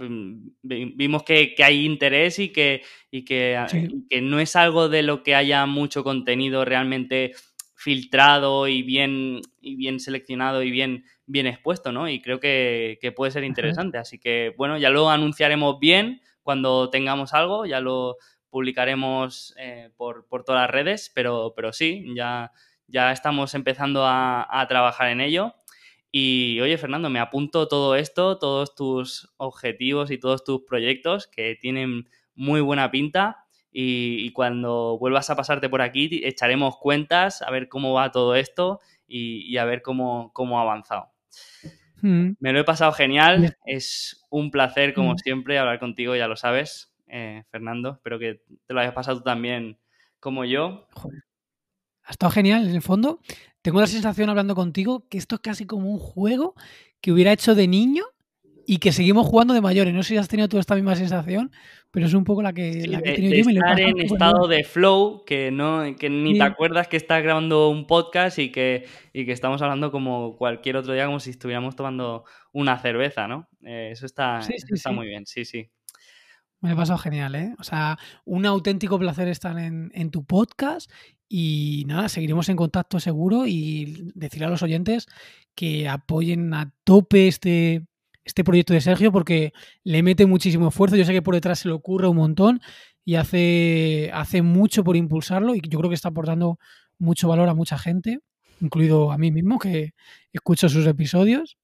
vimos 0.62 1.24
que, 1.24 1.56
hay 1.60 1.86
interés 1.86 2.40
y, 2.40 2.50
que, 2.50 2.82
y 3.12 3.24
que, 3.24 4.04
que 4.10 4.22
no 4.22 4.40
es 4.40 4.56
algo 4.56 4.90
de 4.90 5.04
lo 5.04 5.24
que 5.24 5.36
haya 5.36 5.66
mucho 5.66 6.04
contenido 6.04 6.66
realmente 6.66 7.34
filtrado 7.76 8.68
y 8.68 8.82
bien, 8.82 9.42
y 9.62 9.76
bien 9.76 10.00
seleccionado 10.00 10.64
y 10.64 10.72
bien, 10.72 11.06
bien 11.28 11.46
expuesto, 11.46 11.92
¿no? 11.92 12.10
Y 12.10 12.20
creo 12.20 12.40
que, 12.40 13.14
puede 13.16 13.32
ser 13.32 13.44
interesante. 13.44 14.00
Así 14.00 14.18
que, 14.18 14.56
bueno, 14.58 14.78
ya 14.80 14.90
lo 14.90 15.10
anunciaremos 15.10 15.80
bien 15.80 16.22
cuando 16.42 16.90
tengamos 16.90 17.34
algo, 17.34 17.66
ya 17.66 17.80
lo 17.80 18.18
publicaremos 18.56 19.54
eh, 19.58 19.90
por, 19.98 20.26
todas 20.46 20.62
las 20.62 20.70
redes, 20.70 21.12
pero, 21.14 21.52
pero 21.58 21.74
sí, 21.74 22.06
ya, 22.16 22.54
ya 22.88 23.12
estamos 23.12 23.54
empezando 23.54 24.06
a, 24.06 24.48
a 24.50 24.66
trabajar 24.70 25.10
en 25.10 25.20
ello. 25.20 25.56
Y 26.10 26.62
oye, 26.62 26.78
Fernando, 26.78 27.10
me 27.10 27.20
apunto 27.20 27.68
todo 27.68 27.98
esto, 27.98 28.40
todos 28.40 28.74
tus 28.74 29.34
objetivos 29.36 30.10
y 30.10 30.18
todos 30.18 30.46
tus 30.46 30.62
proyectos 30.62 31.28
que 31.28 31.58
tienen 31.60 32.08
muy 32.34 32.62
buena 32.62 32.92
pinta 32.92 33.46
y, 33.74 34.32
cuando 34.32 34.98
vuelvas 34.98 35.30
a 35.30 35.36
pasarte 35.36 35.68
por 35.68 35.82
aquí 35.82 36.22
echaremos 36.24 36.78
cuentas 36.78 37.42
a 37.42 37.52
ver 37.52 37.68
cómo 37.68 37.92
va 37.92 38.14
todo 38.14 38.36
esto 38.36 38.80
y, 39.06 39.58
a 39.58 39.66
ver 39.66 39.82
cómo, 39.82 40.32
cómo 40.32 40.60
ha 40.60 40.62
avanzado. 40.62 41.12
Mm. 42.02 42.36
Me 42.40 42.54
lo 42.54 42.62
he 42.62 42.64
pasado 42.64 42.94
genial, 42.94 43.58
es 43.66 44.26
un 44.30 44.50
placer 44.50 44.94
como 44.94 45.16
mm. 45.16 45.18
siempre 45.18 45.60
hablar 45.60 45.80
contigo, 45.80 46.16
ya 46.16 46.30
lo 46.30 46.38
sabes, 46.38 46.95
eh, 47.08 47.44
Fernando, 47.50 47.94
espero 47.94 48.20
que 48.20 48.42
te 48.66 48.74
lo 48.74 48.80
hayas 48.80 48.94
pasado 48.94 49.18
tú 49.18 49.24
también 49.24 49.78
como 50.20 50.46
yo. 50.46 50.88
Ha 52.04 52.12
estado 52.12 52.32
genial, 52.32 52.68
en 52.68 52.76
el 52.76 52.82
fondo. 52.82 53.20
Tengo 53.62 53.80
la 53.82 53.88
sensación 53.88 54.30
hablando 54.30 54.56
contigo 54.56 55.08
que 55.10 55.18
esto 55.18 55.36
es 55.36 55.42
casi 55.42 55.66
como 55.66 55.92
un 55.92 56.00
juego 56.00 56.56
que 57.02 57.12
hubiera 57.12 57.32
hecho 57.32 57.56
de 57.56 57.68
niño 57.68 58.06
y 58.68 58.78
que 58.78 58.92
seguimos 58.92 59.28
jugando 59.28 59.54
de 59.54 59.62
mayores. 59.62 59.94
No 59.94 60.04
sé 60.04 60.10
si 60.10 60.18
has 60.18 60.28
tenido 60.28 60.48
tú 60.48 60.58
esta 60.58 60.76
misma 60.76 60.96
sensación, 60.96 61.52
pero 61.92 62.08
es 62.08 62.14
un 62.14 62.24
poco 62.24 62.42
la 62.42 62.54
que, 62.54 62.88
la 62.88 63.02
que 63.02 63.12
he 63.12 63.16
tenido 63.16 63.50
yo. 63.50 63.50
estar 63.50 63.80
en 63.80 64.00
estado 64.00 64.48
de 64.48 64.64
flow, 64.64 65.24
que 65.26 65.52
no 65.52 65.84
que 65.98 66.10
ni 66.10 66.38
te 66.38 66.44
acuerdas 66.44 66.88
que 66.88 66.98
estás 66.98 67.24
grabando 67.24 67.70
un 67.70 67.88
podcast 67.88 68.40
y 68.40 68.52
que, 68.52 68.86
y 69.14 69.26
que 69.26 69.32
estamos 69.32 69.62
hablando 69.62 69.92
como 69.92 70.36
cualquier 70.38 70.78
otro 70.78 70.94
día, 70.94 71.06
como 71.06 71.20
si 71.20 71.32
estuviéramos 71.32 71.76
tomando 71.76 72.26
una 72.52 72.78
cerveza, 72.80 73.28
¿no? 73.28 73.48
Eh, 73.64 73.90
eso 73.92 74.06
está, 74.06 74.40
está 74.40 74.92
muy 74.92 75.08
bien, 75.08 75.26
sí, 75.26 75.46
sí. 75.46 75.70
Me 76.62 76.72
ha 76.72 76.76
pasado 76.76 76.98
genial, 76.98 77.36
¿eh? 77.36 77.56
O 77.60 77.64
sea, 77.64 78.00
un 78.24 78.46
auténtico 78.46 78.98
placer 78.98 79.28
estar 79.28 79.58
en, 79.60 79.92
en 79.94 80.10
tu 80.10 80.24
podcast 80.24 80.90
y 81.28 81.84
nada, 81.88 82.10
seguiremos 82.10 82.50
en 82.50 82.56
contacto 82.56 83.00
seguro 83.00 83.46
y 83.48 84.12
decir 84.16 84.44
a 84.44 84.50
los 84.50 84.64
oyentes 84.64 85.08
que 85.56 85.88
apoyen 85.88 86.54
a 86.54 86.74
tope 86.84 87.28
este, 87.28 87.86
este 88.24 88.44
proyecto 88.44 88.74
de 88.74 88.82
Sergio 88.82 89.12
porque 89.12 89.54
le 89.84 90.04
mete 90.04 90.26
muchísimo 90.26 90.68
esfuerzo. 90.68 90.96
Yo 90.96 91.06
sé 91.06 91.14
que 91.14 91.22
por 91.22 91.36
detrás 91.36 91.60
se 91.60 91.68
le 91.68 91.74
ocurre 91.74 92.08
un 92.08 92.18
montón 92.18 92.62
y 93.04 93.16
hace, 93.16 94.12
hace 94.14 94.42
mucho 94.42 94.84
por 94.84 94.98
impulsarlo 94.98 95.56
y 95.56 95.62
yo 95.62 95.80
creo 95.80 95.90
que 95.90 95.96
está 95.96 96.10
aportando 96.10 96.60
mucho 96.98 97.28
valor 97.28 97.50
a 97.50 97.54
mucha 97.54 97.78
gente. 97.78 98.20
incluido 98.62 99.12
a 99.12 99.18
mí 99.18 99.32
mismo, 99.32 99.60
que 99.60 99.94
escucho 100.32 100.70
sus 100.70 100.88
episodios. 100.88 101.58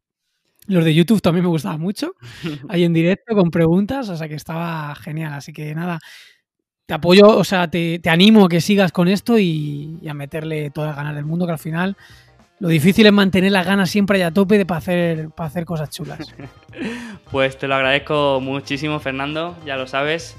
Los 0.68 0.86
de 0.86 0.94
YouTube 0.94 1.22
también 1.22 1.44
me 1.44 1.50
gustaban 1.50 1.82
mucho, 1.82 2.14
ahí 2.70 2.84
en 2.84 2.94
directo 2.94 3.36
con 3.36 3.50
preguntas, 3.50 4.10
o 4.10 4.18
sea 4.18 4.28
que 4.28 4.36
estaba 4.36 4.94
genial. 4.96 5.34
Así 5.34 5.54
que 5.54 5.74
nada, 5.74 6.00
te 6.86 6.94
apoyo, 6.94 7.38
o 7.38 7.44
sea, 7.44 7.70
te, 7.70 8.02
animo 8.06 8.46
a 8.46 8.50
que 8.50 8.62
sigas 8.62 8.92
con 8.92 9.08
esto 9.08 9.40
y, 9.40 10.00
a 10.08 10.14
meterle 10.14 10.70
todas 10.72 10.90
las 10.90 10.98
ganas 10.98 11.16
del 11.16 11.26
mundo, 11.26 11.46
que 11.46 11.54
al 11.54 11.60
final 11.60 11.98
lo 12.60 12.68
difícil 12.68 13.08
es 13.08 13.14
mantener 13.14 13.52
las 13.52 13.66
ganas 13.66 13.90
siempre 13.90 14.18
ahí 14.18 14.24
a 14.24 14.32
tope 14.32 14.66
para 14.66 14.78
hacer, 14.78 15.30
para 15.30 15.48
hacer 15.48 15.66
cosas 15.66 15.90
chulas. 15.90 16.20
Pues 17.32 17.58
te 17.58 17.66
lo 17.70 17.76
agradezco 17.76 18.42
muchísimo, 18.42 19.00
Fernando, 19.00 19.58
ya 19.66 19.78
lo 19.78 19.88
sabes. 19.88 20.36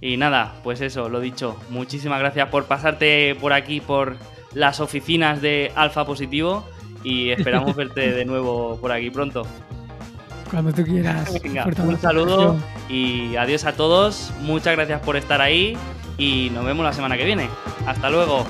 Y 0.00 0.16
nada, 0.16 0.54
pues 0.62 0.80
eso, 0.80 1.08
lo 1.08 1.18
dicho, 1.18 1.58
muchísimas 1.70 2.20
gracias 2.20 2.48
por 2.50 2.66
pasarte 2.66 3.34
por 3.34 3.52
aquí, 3.52 3.80
por 3.80 4.16
las 4.54 4.78
oficinas 4.78 5.42
de 5.42 5.72
Alfa 5.74 6.04
Positivo 6.04 6.64
y 7.06 7.30
esperamos 7.30 7.76
verte 7.76 8.10
de 8.10 8.24
nuevo 8.24 8.76
por 8.80 8.90
aquí 8.90 9.10
pronto. 9.10 9.46
Cuando 10.50 10.72
tú 10.72 10.84
quieras. 10.84 11.32
un 11.78 11.98
saludo 12.00 12.56
y 12.88 13.36
adiós 13.36 13.64
a 13.64 13.72
todos. 13.72 14.32
Muchas 14.42 14.74
gracias 14.74 15.00
por 15.02 15.16
estar 15.16 15.40
ahí 15.40 15.76
y 16.18 16.50
nos 16.50 16.64
vemos 16.64 16.84
la 16.84 16.92
semana 16.92 17.16
que 17.16 17.24
viene. 17.24 17.48
Hasta 17.86 18.10
luego. 18.10 18.44